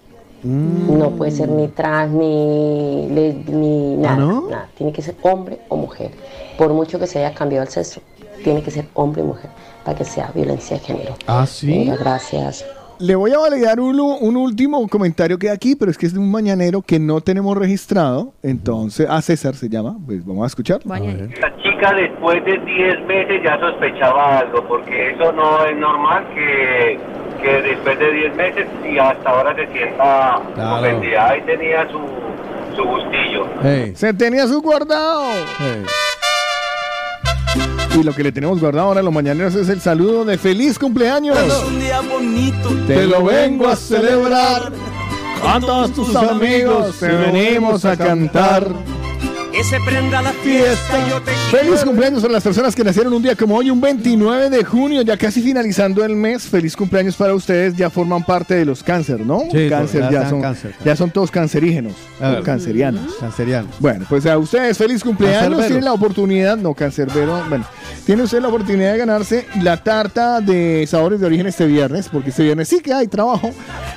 No 0.43 1.11
puede 1.11 1.31
ser 1.31 1.49
ni 1.49 1.67
trans, 1.67 2.11
ni, 2.11 3.07
ni 3.07 3.95
nada, 3.97 4.15
no? 4.15 4.49
nada. 4.49 4.69
Tiene 4.75 4.91
que 4.91 5.01
ser 5.01 5.15
hombre 5.21 5.59
o 5.69 5.77
mujer. 5.77 6.11
Por 6.57 6.73
mucho 6.73 6.99
que 6.99 7.07
se 7.07 7.19
haya 7.19 7.35
cambiado 7.35 7.63
el 7.65 7.69
sexo, 7.71 8.01
tiene 8.43 8.61
que 8.63 8.71
ser 8.71 8.85
hombre 8.93 9.21
y 9.21 9.25
mujer 9.25 9.51
para 9.83 9.97
que 9.97 10.05
sea 10.05 10.31
violencia 10.33 10.77
de 10.77 10.83
género. 10.83 11.15
Ah, 11.27 11.45
sí. 11.45 11.67
Venga, 11.67 11.95
gracias. 11.95 12.65
Le 12.99 13.15
voy 13.15 13.31
a 13.31 13.39
validar 13.39 13.79
un, 13.79 13.99
un 13.99 14.37
último 14.37 14.87
comentario 14.87 15.39
que 15.39 15.49
hay 15.49 15.55
aquí, 15.55 15.75
pero 15.75 15.89
es 15.89 15.97
que 15.97 16.05
es 16.05 16.13
de 16.13 16.19
un 16.19 16.29
mañanero 16.29 16.83
que 16.83 16.99
no 16.99 17.19
tenemos 17.19 17.57
registrado. 17.57 18.31
Entonces, 18.43 19.07
a 19.09 19.19
César 19.23 19.55
se 19.55 19.69
llama. 19.69 19.97
Pues 20.05 20.23
vamos 20.23 20.43
a 20.43 20.47
escuchar. 20.47 20.81
La 20.85 20.99
chica 21.63 21.93
después 21.95 22.45
de 22.45 22.59
10 22.59 23.07
meses 23.07 23.41
ya 23.43 23.59
sospechaba 23.59 24.39
algo, 24.39 24.67
porque 24.67 25.13
eso 25.13 25.31
no 25.31 25.65
es 25.65 25.75
normal 25.77 26.27
que, 26.35 26.99
que 27.41 27.49
después 27.61 27.97
de 27.99 28.11
10 28.11 28.35
meses 28.35 28.65
y 28.89 28.97
hasta 28.99 29.29
ahora 29.29 29.55
se 29.55 29.67
sienta 29.71 30.39
Claro. 30.55 30.75
ofendida. 30.81 31.29
Ahí 31.29 31.41
tenía 31.41 31.87
su, 31.89 31.99
su 32.75 32.83
gustillo. 32.83 33.47
Se 33.95 34.13
tenía 34.13 34.47
su 34.47 34.61
guardado. 34.61 35.23
Y 37.99 38.03
lo 38.03 38.13
que 38.13 38.23
le 38.23 38.31
tenemos 38.31 38.59
guardado 38.59 38.87
ahora 38.87 38.99
a 39.01 39.03
los 39.03 39.13
mañaneros 39.13 39.53
es 39.55 39.67
el 39.69 39.81
saludo 39.81 40.23
de 40.23 40.37
feliz 40.37 40.79
cumpleaños. 40.79 41.37
un 41.67 41.79
día 41.79 41.99
bonito. 42.01 42.69
Te 42.87 43.05
lo 43.05 43.23
vengo 43.25 43.67
a 43.67 43.75
celebrar. 43.75 44.71
A 45.45 45.59
todos 45.59 45.91
tus 45.93 46.15
amigos 46.15 46.99
te 46.99 47.07
venimos 47.07 47.83
a 47.85 47.97
cantar. 47.97 48.67
Que 49.51 49.65
se 49.65 49.77
prenda 49.81 50.21
la 50.21 50.31
fiesta 50.31 51.05
y 51.05 51.09
yo 51.09 51.21
te 51.21 51.31
Feliz 51.51 51.83
cumpleaños 51.83 52.21
para 52.21 52.35
las 52.35 52.43
personas 52.43 52.73
que 52.73 52.85
nacieron 52.85 53.11
un 53.11 53.21
día 53.21 53.35
como 53.35 53.57
hoy, 53.57 53.69
un 53.69 53.81
29 53.81 54.49
de 54.49 54.63
junio, 54.63 55.01
ya 55.01 55.17
casi 55.17 55.41
finalizando 55.41 56.05
el 56.05 56.15
mes. 56.15 56.43
Feliz 56.43 56.73
cumpleaños 56.73 57.17
para 57.17 57.33
ustedes, 57.33 57.75
ya 57.75 57.89
forman 57.89 58.23
parte 58.23 58.55
de 58.55 58.63
los 58.63 58.81
cáncer, 58.81 59.25
¿no? 59.25 59.41
Sí, 59.51 59.67
cáncer, 59.67 60.09
ya 60.09 60.29
son, 60.29 60.41
cáncer. 60.41 60.73
ya 60.85 60.95
son 60.95 61.11
todos 61.11 61.29
cancerígenos, 61.29 61.95
o 62.21 62.41
cancerianos. 62.43 63.15
Cancerianos. 63.19 63.75
Bueno, 63.79 64.05
pues 64.07 64.25
a 64.25 64.37
ustedes 64.37 64.77
feliz 64.77 65.03
cumpleaños. 65.03 65.41
Cancerbero. 65.41 65.67
Tienen 65.67 65.83
la 65.83 65.93
oportunidad, 65.93 66.55
no 66.55 66.73
cancerbero, 66.73 67.43
bueno, 67.49 67.65
tiene 68.05 68.23
usted 68.23 68.41
la 68.41 68.47
oportunidad 68.47 68.93
de 68.93 68.99
ganarse 68.99 69.47
la 69.61 69.83
tarta 69.83 70.39
de 70.39 70.85
sabores 70.87 71.19
de 71.19 71.25
origen 71.25 71.47
este 71.47 71.65
viernes, 71.65 72.07
porque 72.07 72.29
este 72.29 72.43
viernes 72.43 72.69
sí 72.69 72.79
que 72.79 72.93
hay 72.93 73.07
trabajo. 73.07 73.51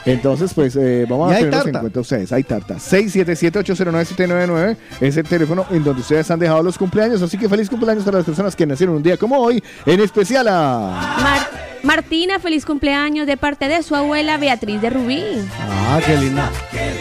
Entonces, 0.04 0.52
pues 0.52 0.74
eh, 0.74 1.06
vamos 1.08 1.30
¿Y 1.30 1.34
a 1.34 1.38
tenerlos 1.38 1.66
en 1.66 1.78
cuenta 1.78 2.00
ustedes. 2.00 2.32
Hay 2.32 2.42
tarta. 2.42 2.74
677-809-799 2.74 4.76
es 5.00 5.16
el 5.16 5.24
teléfono 5.24 5.43
en 5.70 5.84
donde 5.84 6.00
ustedes 6.00 6.30
han 6.30 6.38
dejado 6.38 6.62
los 6.62 6.76
cumpleaños. 6.78 7.22
Así 7.22 7.36
que 7.38 7.48
feliz 7.48 7.68
cumpleaños 7.70 8.04
para 8.04 8.18
las 8.18 8.26
personas 8.26 8.54
que 8.56 8.66
nacieron 8.66 8.96
un 8.96 9.02
día 9.02 9.16
como 9.16 9.38
hoy, 9.38 9.62
en 9.86 10.00
especial 10.00 10.48
a. 10.48 11.16
Mar- 11.22 11.50
Martina, 11.82 12.38
feliz 12.38 12.64
cumpleaños 12.64 13.26
de 13.26 13.36
parte 13.36 13.68
de 13.68 13.82
su 13.82 13.94
abuela 13.94 14.38
Beatriz 14.38 14.80
de 14.80 14.88
Rubí. 14.88 15.22
Ah, 15.60 16.00
qué 16.04 16.16
linda. 16.16 16.50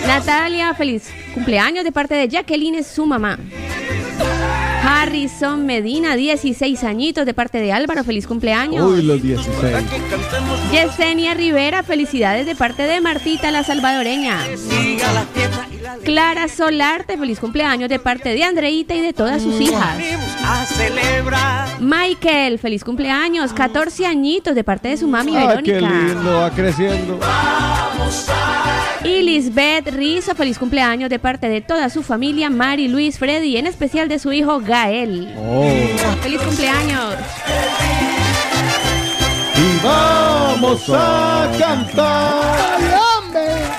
Natalia, 0.05 0.73
feliz 0.73 1.09
cumpleaños 1.33 1.85
de 1.85 1.91
parte 1.93 2.15
de 2.15 2.27
Jacqueline, 2.27 2.75
es 2.75 2.87
su 2.87 3.05
mamá. 3.05 3.39
Harrison 4.85 5.65
Medina, 5.65 6.15
16 6.15 6.83
añitos 6.83 7.25
de 7.25 7.33
parte 7.33 7.59
de 7.59 7.71
Álvaro, 7.71 8.03
feliz 8.03 8.27
cumpleaños. 8.27 8.85
Uy, 8.85 9.01
los 9.03 9.21
16. 9.21 9.55
Yesenia 10.71 11.33
Rivera, 11.33 11.83
felicidades 11.83 12.45
de 12.45 12.55
parte 12.55 12.83
de 12.83 12.99
Martita 12.99 13.49
la 13.51 13.63
salvadoreña. 13.63 14.39
Clara 16.03 16.47
Solarte, 16.49 17.17
feliz 17.17 17.39
cumpleaños 17.39 17.87
de 17.89 17.99
parte 17.99 18.29
de 18.33 18.43
Andreita 18.43 18.93
y 18.95 19.01
de 19.01 19.13
todas 19.13 19.41
sus 19.41 19.59
hijas. 19.61 19.97
a 20.45 20.65
celebrar. 20.65 21.67
Michael, 21.81 22.59
feliz 22.59 22.83
cumpleaños, 22.83 23.53
14 23.53 24.05
añitos 24.05 24.53
de 24.55 24.63
parte 24.63 24.89
de 24.89 24.97
su 24.97 25.07
mami 25.07 25.33
Ah, 25.35 25.59
qué 25.63 25.73
Verónica. 25.73 26.05
lindo, 26.05 26.33
va 26.39 26.49
creciendo. 26.51 27.19
Y 29.05 29.21
Lisbeth 29.21 29.87
Rizzo, 29.93 30.33
feliz 30.35 30.57
cumpleaños 30.57 31.09
de 31.09 31.19
parte 31.19 31.47
de 31.49 31.61
toda 31.61 31.89
su 31.89 32.03
familia, 32.03 32.49
Mari, 32.49 32.87
Luis, 32.87 33.17
Freddy 33.19 33.49
y 33.49 33.57
en 33.57 33.67
especial 33.67 34.07
de 34.07 34.17
su 34.19 34.31
hijo 34.31 34.42
Gael. 34.45 35.33
Oh. 35.37 35.63
Feliz 36.21 36.41
cumpleaños. 36.41 37.15
Y 39.55 39.85
vamos 39.85 40.89
a 40.89 41.49
cantar. 41.57 42.79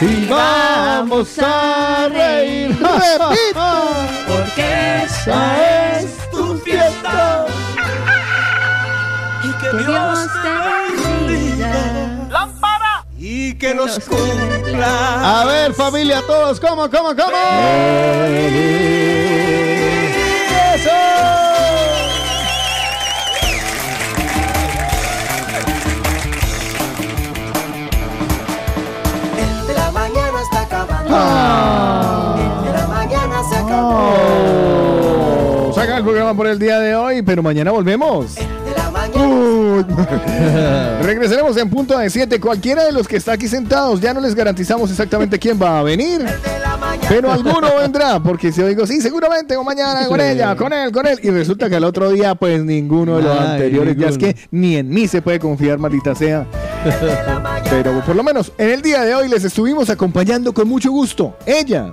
Y 0.01 0.27
vamos 0.27 1.39
a 1.39 2.09
reír. 2.09 2.77
Porque 4.27 5.05
esa 5.05 5.99
es 5.99 6.31
tu 6.31 6.57
fiesta. 6.59 7.47
Y 9.43 9.53
que 9.61 9.85
Dios 9.85 10.29
te 10.43 11.29
bendiga. 11.29 12.29
¡Lámpara! 12.31 13.05
Y 13.19 13.55
que 13.55 13.75
nos 13.75 14.01
cumpla. 14.01 15.41
A 15.41 15.45
ver, 15.45 15.75
familia, 15.75 16.23
todos, 16.27 16.59
¿cómo, 16.59 16.91
cómo, 16.91 17.15
cómo? 17.15 17.37
El 18.27 19.74
la 31.19 32.87
mañana 32.89 33.43
Saca 35.75 35.97
el 35.99 36.05
programa 36.05 36.35
por 36.35 36.47
el 36.47 36.59
día 36.59 36.79
de 36.79 36.95
hoy, 36.95 37.23
pero 37.23 37.43
mañana 37.43 37.71
volvemos. 37.71 38.37
Uy. 39.15 39.85
Regresaremos 41.03 41.57
en 41.57 41.69
punto 41.69 41.99
de 41.99 42.09
7. 42.11 42.41
Cualquiera 42.41 42.85
de 42.85 42.93
los 42.93 43.07
que 43.07 43.17
está 43.17 43.33
aquí 43.33 43.49
sentados, 43.49 44.01
ya 44.01 44.15
no 44.15 44.21
les 44.21 44.35
garantizamos 44.35 44.91
exactamente 44.91 45.39
quién 45.39 45.61
va 45.61 45.81
a 45.81 45.83
venir. 45.83 46.25
Pero 47.09 47.31
alguno 47.31 47.77
vendrá, 47.79 48.21
porque 48.21 48.53
si 48.53 48.61
yo 48.61 48.67
digo, 48.67 48.87
sí, 48.87 49.01
seguramente, 49.01 49.57
o 49.57 49.65
mañana 49.65 50.07
con 50.07 50.21
ella, 50.21 50.57
con 50.57 50.73
él, 50.73 50.91
con 50.93 51.07
él. 51.07 51.19
Y 51.23 51.31
resulta 51.31 51.69
que 51.69 51.77
al 51.77 51.85
otro 51.85 52.11
día, 52.11 52.35
pues 52.35 52.65
ninguno 52.65 53.17
de 53.17 53.23
los 53.23 53.39
Ay, 53.39 53.47
anteriores. 53.53 53.97
Ya 53.97 54.09
es 54.09 54.19
que 54.19 54.37
ni 54.51 54.77
en 54.77 54.89
mí 54.89 55.07
se 55.09 55.21
puede 55.21 55.39
confiar, 55.39 55.79
maldita 55.79 56.15
sea. 56.15 56.47
Pero 57.71 58.01
por 58.05 58.15
lo 58.15 58.23
menos 58.23 58.53
en 58.59 58.71
el 58.71 58.83
día 58.83 59.03
de 59.03 59.15
hoy 59.15 59.29
les 59.29 59.45
estuvimos 59.45 59.91
acompañando 59.91 60.53
con 60.53 60.69
mucho 60.69 60.91
gusto. 60.91 61.37
Ella. 61.47 61.93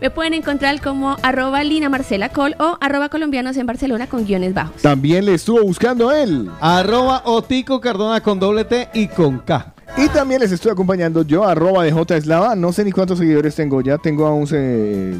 Me 0.00 0.10
pueden 0.10 0.34
encontrar 0.34 0.80
como 0.80 1.16
arroba 1.22 1.64
Lina 1.64 1.88
Marcela 1.88 2.28
Col 2.28 2.54
o 2.58 2.76
arroba 2.80 3.08
colombianos 3.08 3.56
en 3.56 3.66
Barcelona 3.66 4.06
con 4.06 4.26
guiones 4.26 4.52
bajos. 4.52 4.82
También 4.82 5.24
le 5.24 5.34
estuvo 5.34 5.62
buscando 5.62 6.12
él. 6.12 6.50
Arroba 6.60 7.22
Otico 7.24 7.80
Cardona 7.80 8.20
con 8.20 8.38
doble 8.38 8.64
T 8.64 8.90
y 8.92 9.08
con 9.08 9.38
K. 9.38 9.75
Y 9.96 10.08
también 10.08 10.40
les 10.40 10.52
estoy 10.52 10.72
acompañando 10.72 11.22
yo, 11.22 11.44
arroba 11.44 11.84
de 11.84 11.92
J 11.92 12.16
Eslava. 12.16 12.54
No 12.54 12.72
sé 12.72 12.84
ni 12.84 12.92
cuántos 12.92 13.18
seguidores 13.18 13.54
tengo 13.54 13.80
ya. 13.80 13.96
Tengo 13.98 14.26
aún 14.26 14.46
se- 14.46 15.12
eh, 15.12 15.16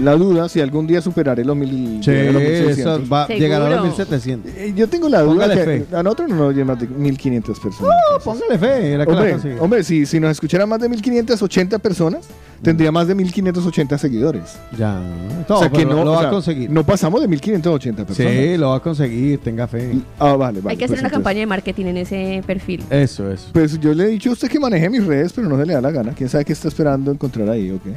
la 0.00 0.12
duda 0.14 0.48
si 0.48 0.60
algún 0.60 0.86
día 0.86 1.00
superaré 1.00 1.44
los 1.44 1.56
mil. 1.56 2.00
Sí, 2.02 2.10
a 2.10 2.24
los 2.32 2.42
1600. 2.42 3.00
eso 3.02 3.08
va, 3.10 3.26
llegará 3.28 3.66
a 3.66 3.70
los 3.70 3.82
1700. 3.84 4.52
Eh, 4.56 4.72
Yo 4.76 4.88
tengo 4.88 5.08
la 5.08 5.22
duda 5.22 5.32
Póngale 5.46 5.54
que 5.54 5.64
fe. 5.86 5.96
a 5.96 6.02
nosotros 6.02 6.28
no 6.28 6.34
nos 6.36 6.48
oyen 6.48 6.66
más 6.66 6.78
de 6.80 6.86
1500 6.86 7.58
personas. 7.60 7.90
No, 8.12 8.18
póngale 8.24 8.58
fe. 8.58 8.98
La 8.98 9.04
Hombre, 9.04 9.36
hombre 9.60 9.84
si, 9.84 10.04
si 10.06 10.20
nos 10.20 10.32
escucharan 10.32 10.68
más 10.68 10.80
de 10.80 10.88
1580 10.88 11.78
personas, 11.78 12.26
tendría 12.62 12.90
más 12.92 13.06
de 13.08 13.14
1580 13.14 13.96
seguidores. 13.96 14.56
Ya. 14.76 15.00
o 15.48 15.58
sea 15.60 15.70
que 15.70 15.84
no, 15.86 16.04
lo 16.04 16.12
o 16.12 16.14
va 16.14 16.20
sea, 16.20 16.28
a 16.28 16.32
conseguir. 16.32 16.70
No 16.70 16.84
pasamos 16.84 17.20
de 17.22 17.28
1580 17.28 18.04
personas. 18.04 18.32
Sí, 18.32 18.56
lo 18.56 18.70
va 18.70 18.76
a 18.76 18.80
conseguir, 18.80 19.38
tenga 19.38 19.66
fe. 19.66 19.92
Ah, 20.18 20.34
vale, 20.34 20.60
vale. 20.60 20.72
Hay 20.72 20.76
que 20.76 20.84
hacer 20.84 20.96
pues 20.96 21.00
una 21.00 21.08
entonces- 21.08 21.12
campaña 21.12 21.40
de 21.40 21.46
marketing 21.46 21.86
en 21.86 21.96
ese 21.98 22.42
perfil. 22.46 22.82
Eso, 22.90 23.30
eso. 23.30 23.48
Pues 23.52 23.67
yo 23.78 23.92
le 23.94 24.04
he 24.04 24.08
dicho 24.08 24.30
a 24.30 24.32
usted 24.32 24.48
que 24.48 24.58
maneje 24.58 24.88
mis 24.88 25.04
redes, 25.04 25.32
pero 25.32 25.48
no 25.48 25.58
se 25.58 25.66
le 25.66 25.74
da 25.74 25.80
la 25.80 25.90
gana. 25.90 26.12
¿Quién 26.16 26.28
sabe 26.28 26.44
qué 26.44 26.52
está 26.52 26.68
esperando 26.68 27.10
encontrar 27.10 27.48
ahí 27.50 27.70
o 27.70 27.80
qué? 27.82 27.94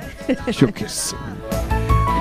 Yo 0.52 0.74
qué 0.74 0.88
sé. 0.90 1.16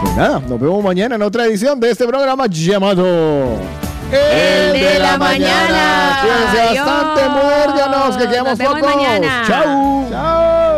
Pues 0.03 0.17
nada, 0.17 0.41
nos 0.41 0.59
vemos 0.61 0.83
mañana 0.83 1.17
en 1.17 1.23
otra 1.23 1.45
edición 1.47 1.79
de 1.81 1.91
este 1.91 2.07
programa 2.07 2.47
llamado... 2.47 3.59
El 4.13 4.73
de 4.73 4.99
la 4.99 5.17
mañana. 5.19 6.19
Cuídense 6.23 6.61
Adiós. 6.61 6.87
bastante, 6.87 7.29
muérganos, 7.29 8.17
que 8.17 8.29
quedamos 8.29 8.59
pocos. 8.59 8.81
mañana. 8.83 9.43
Chau. 9.47 10.70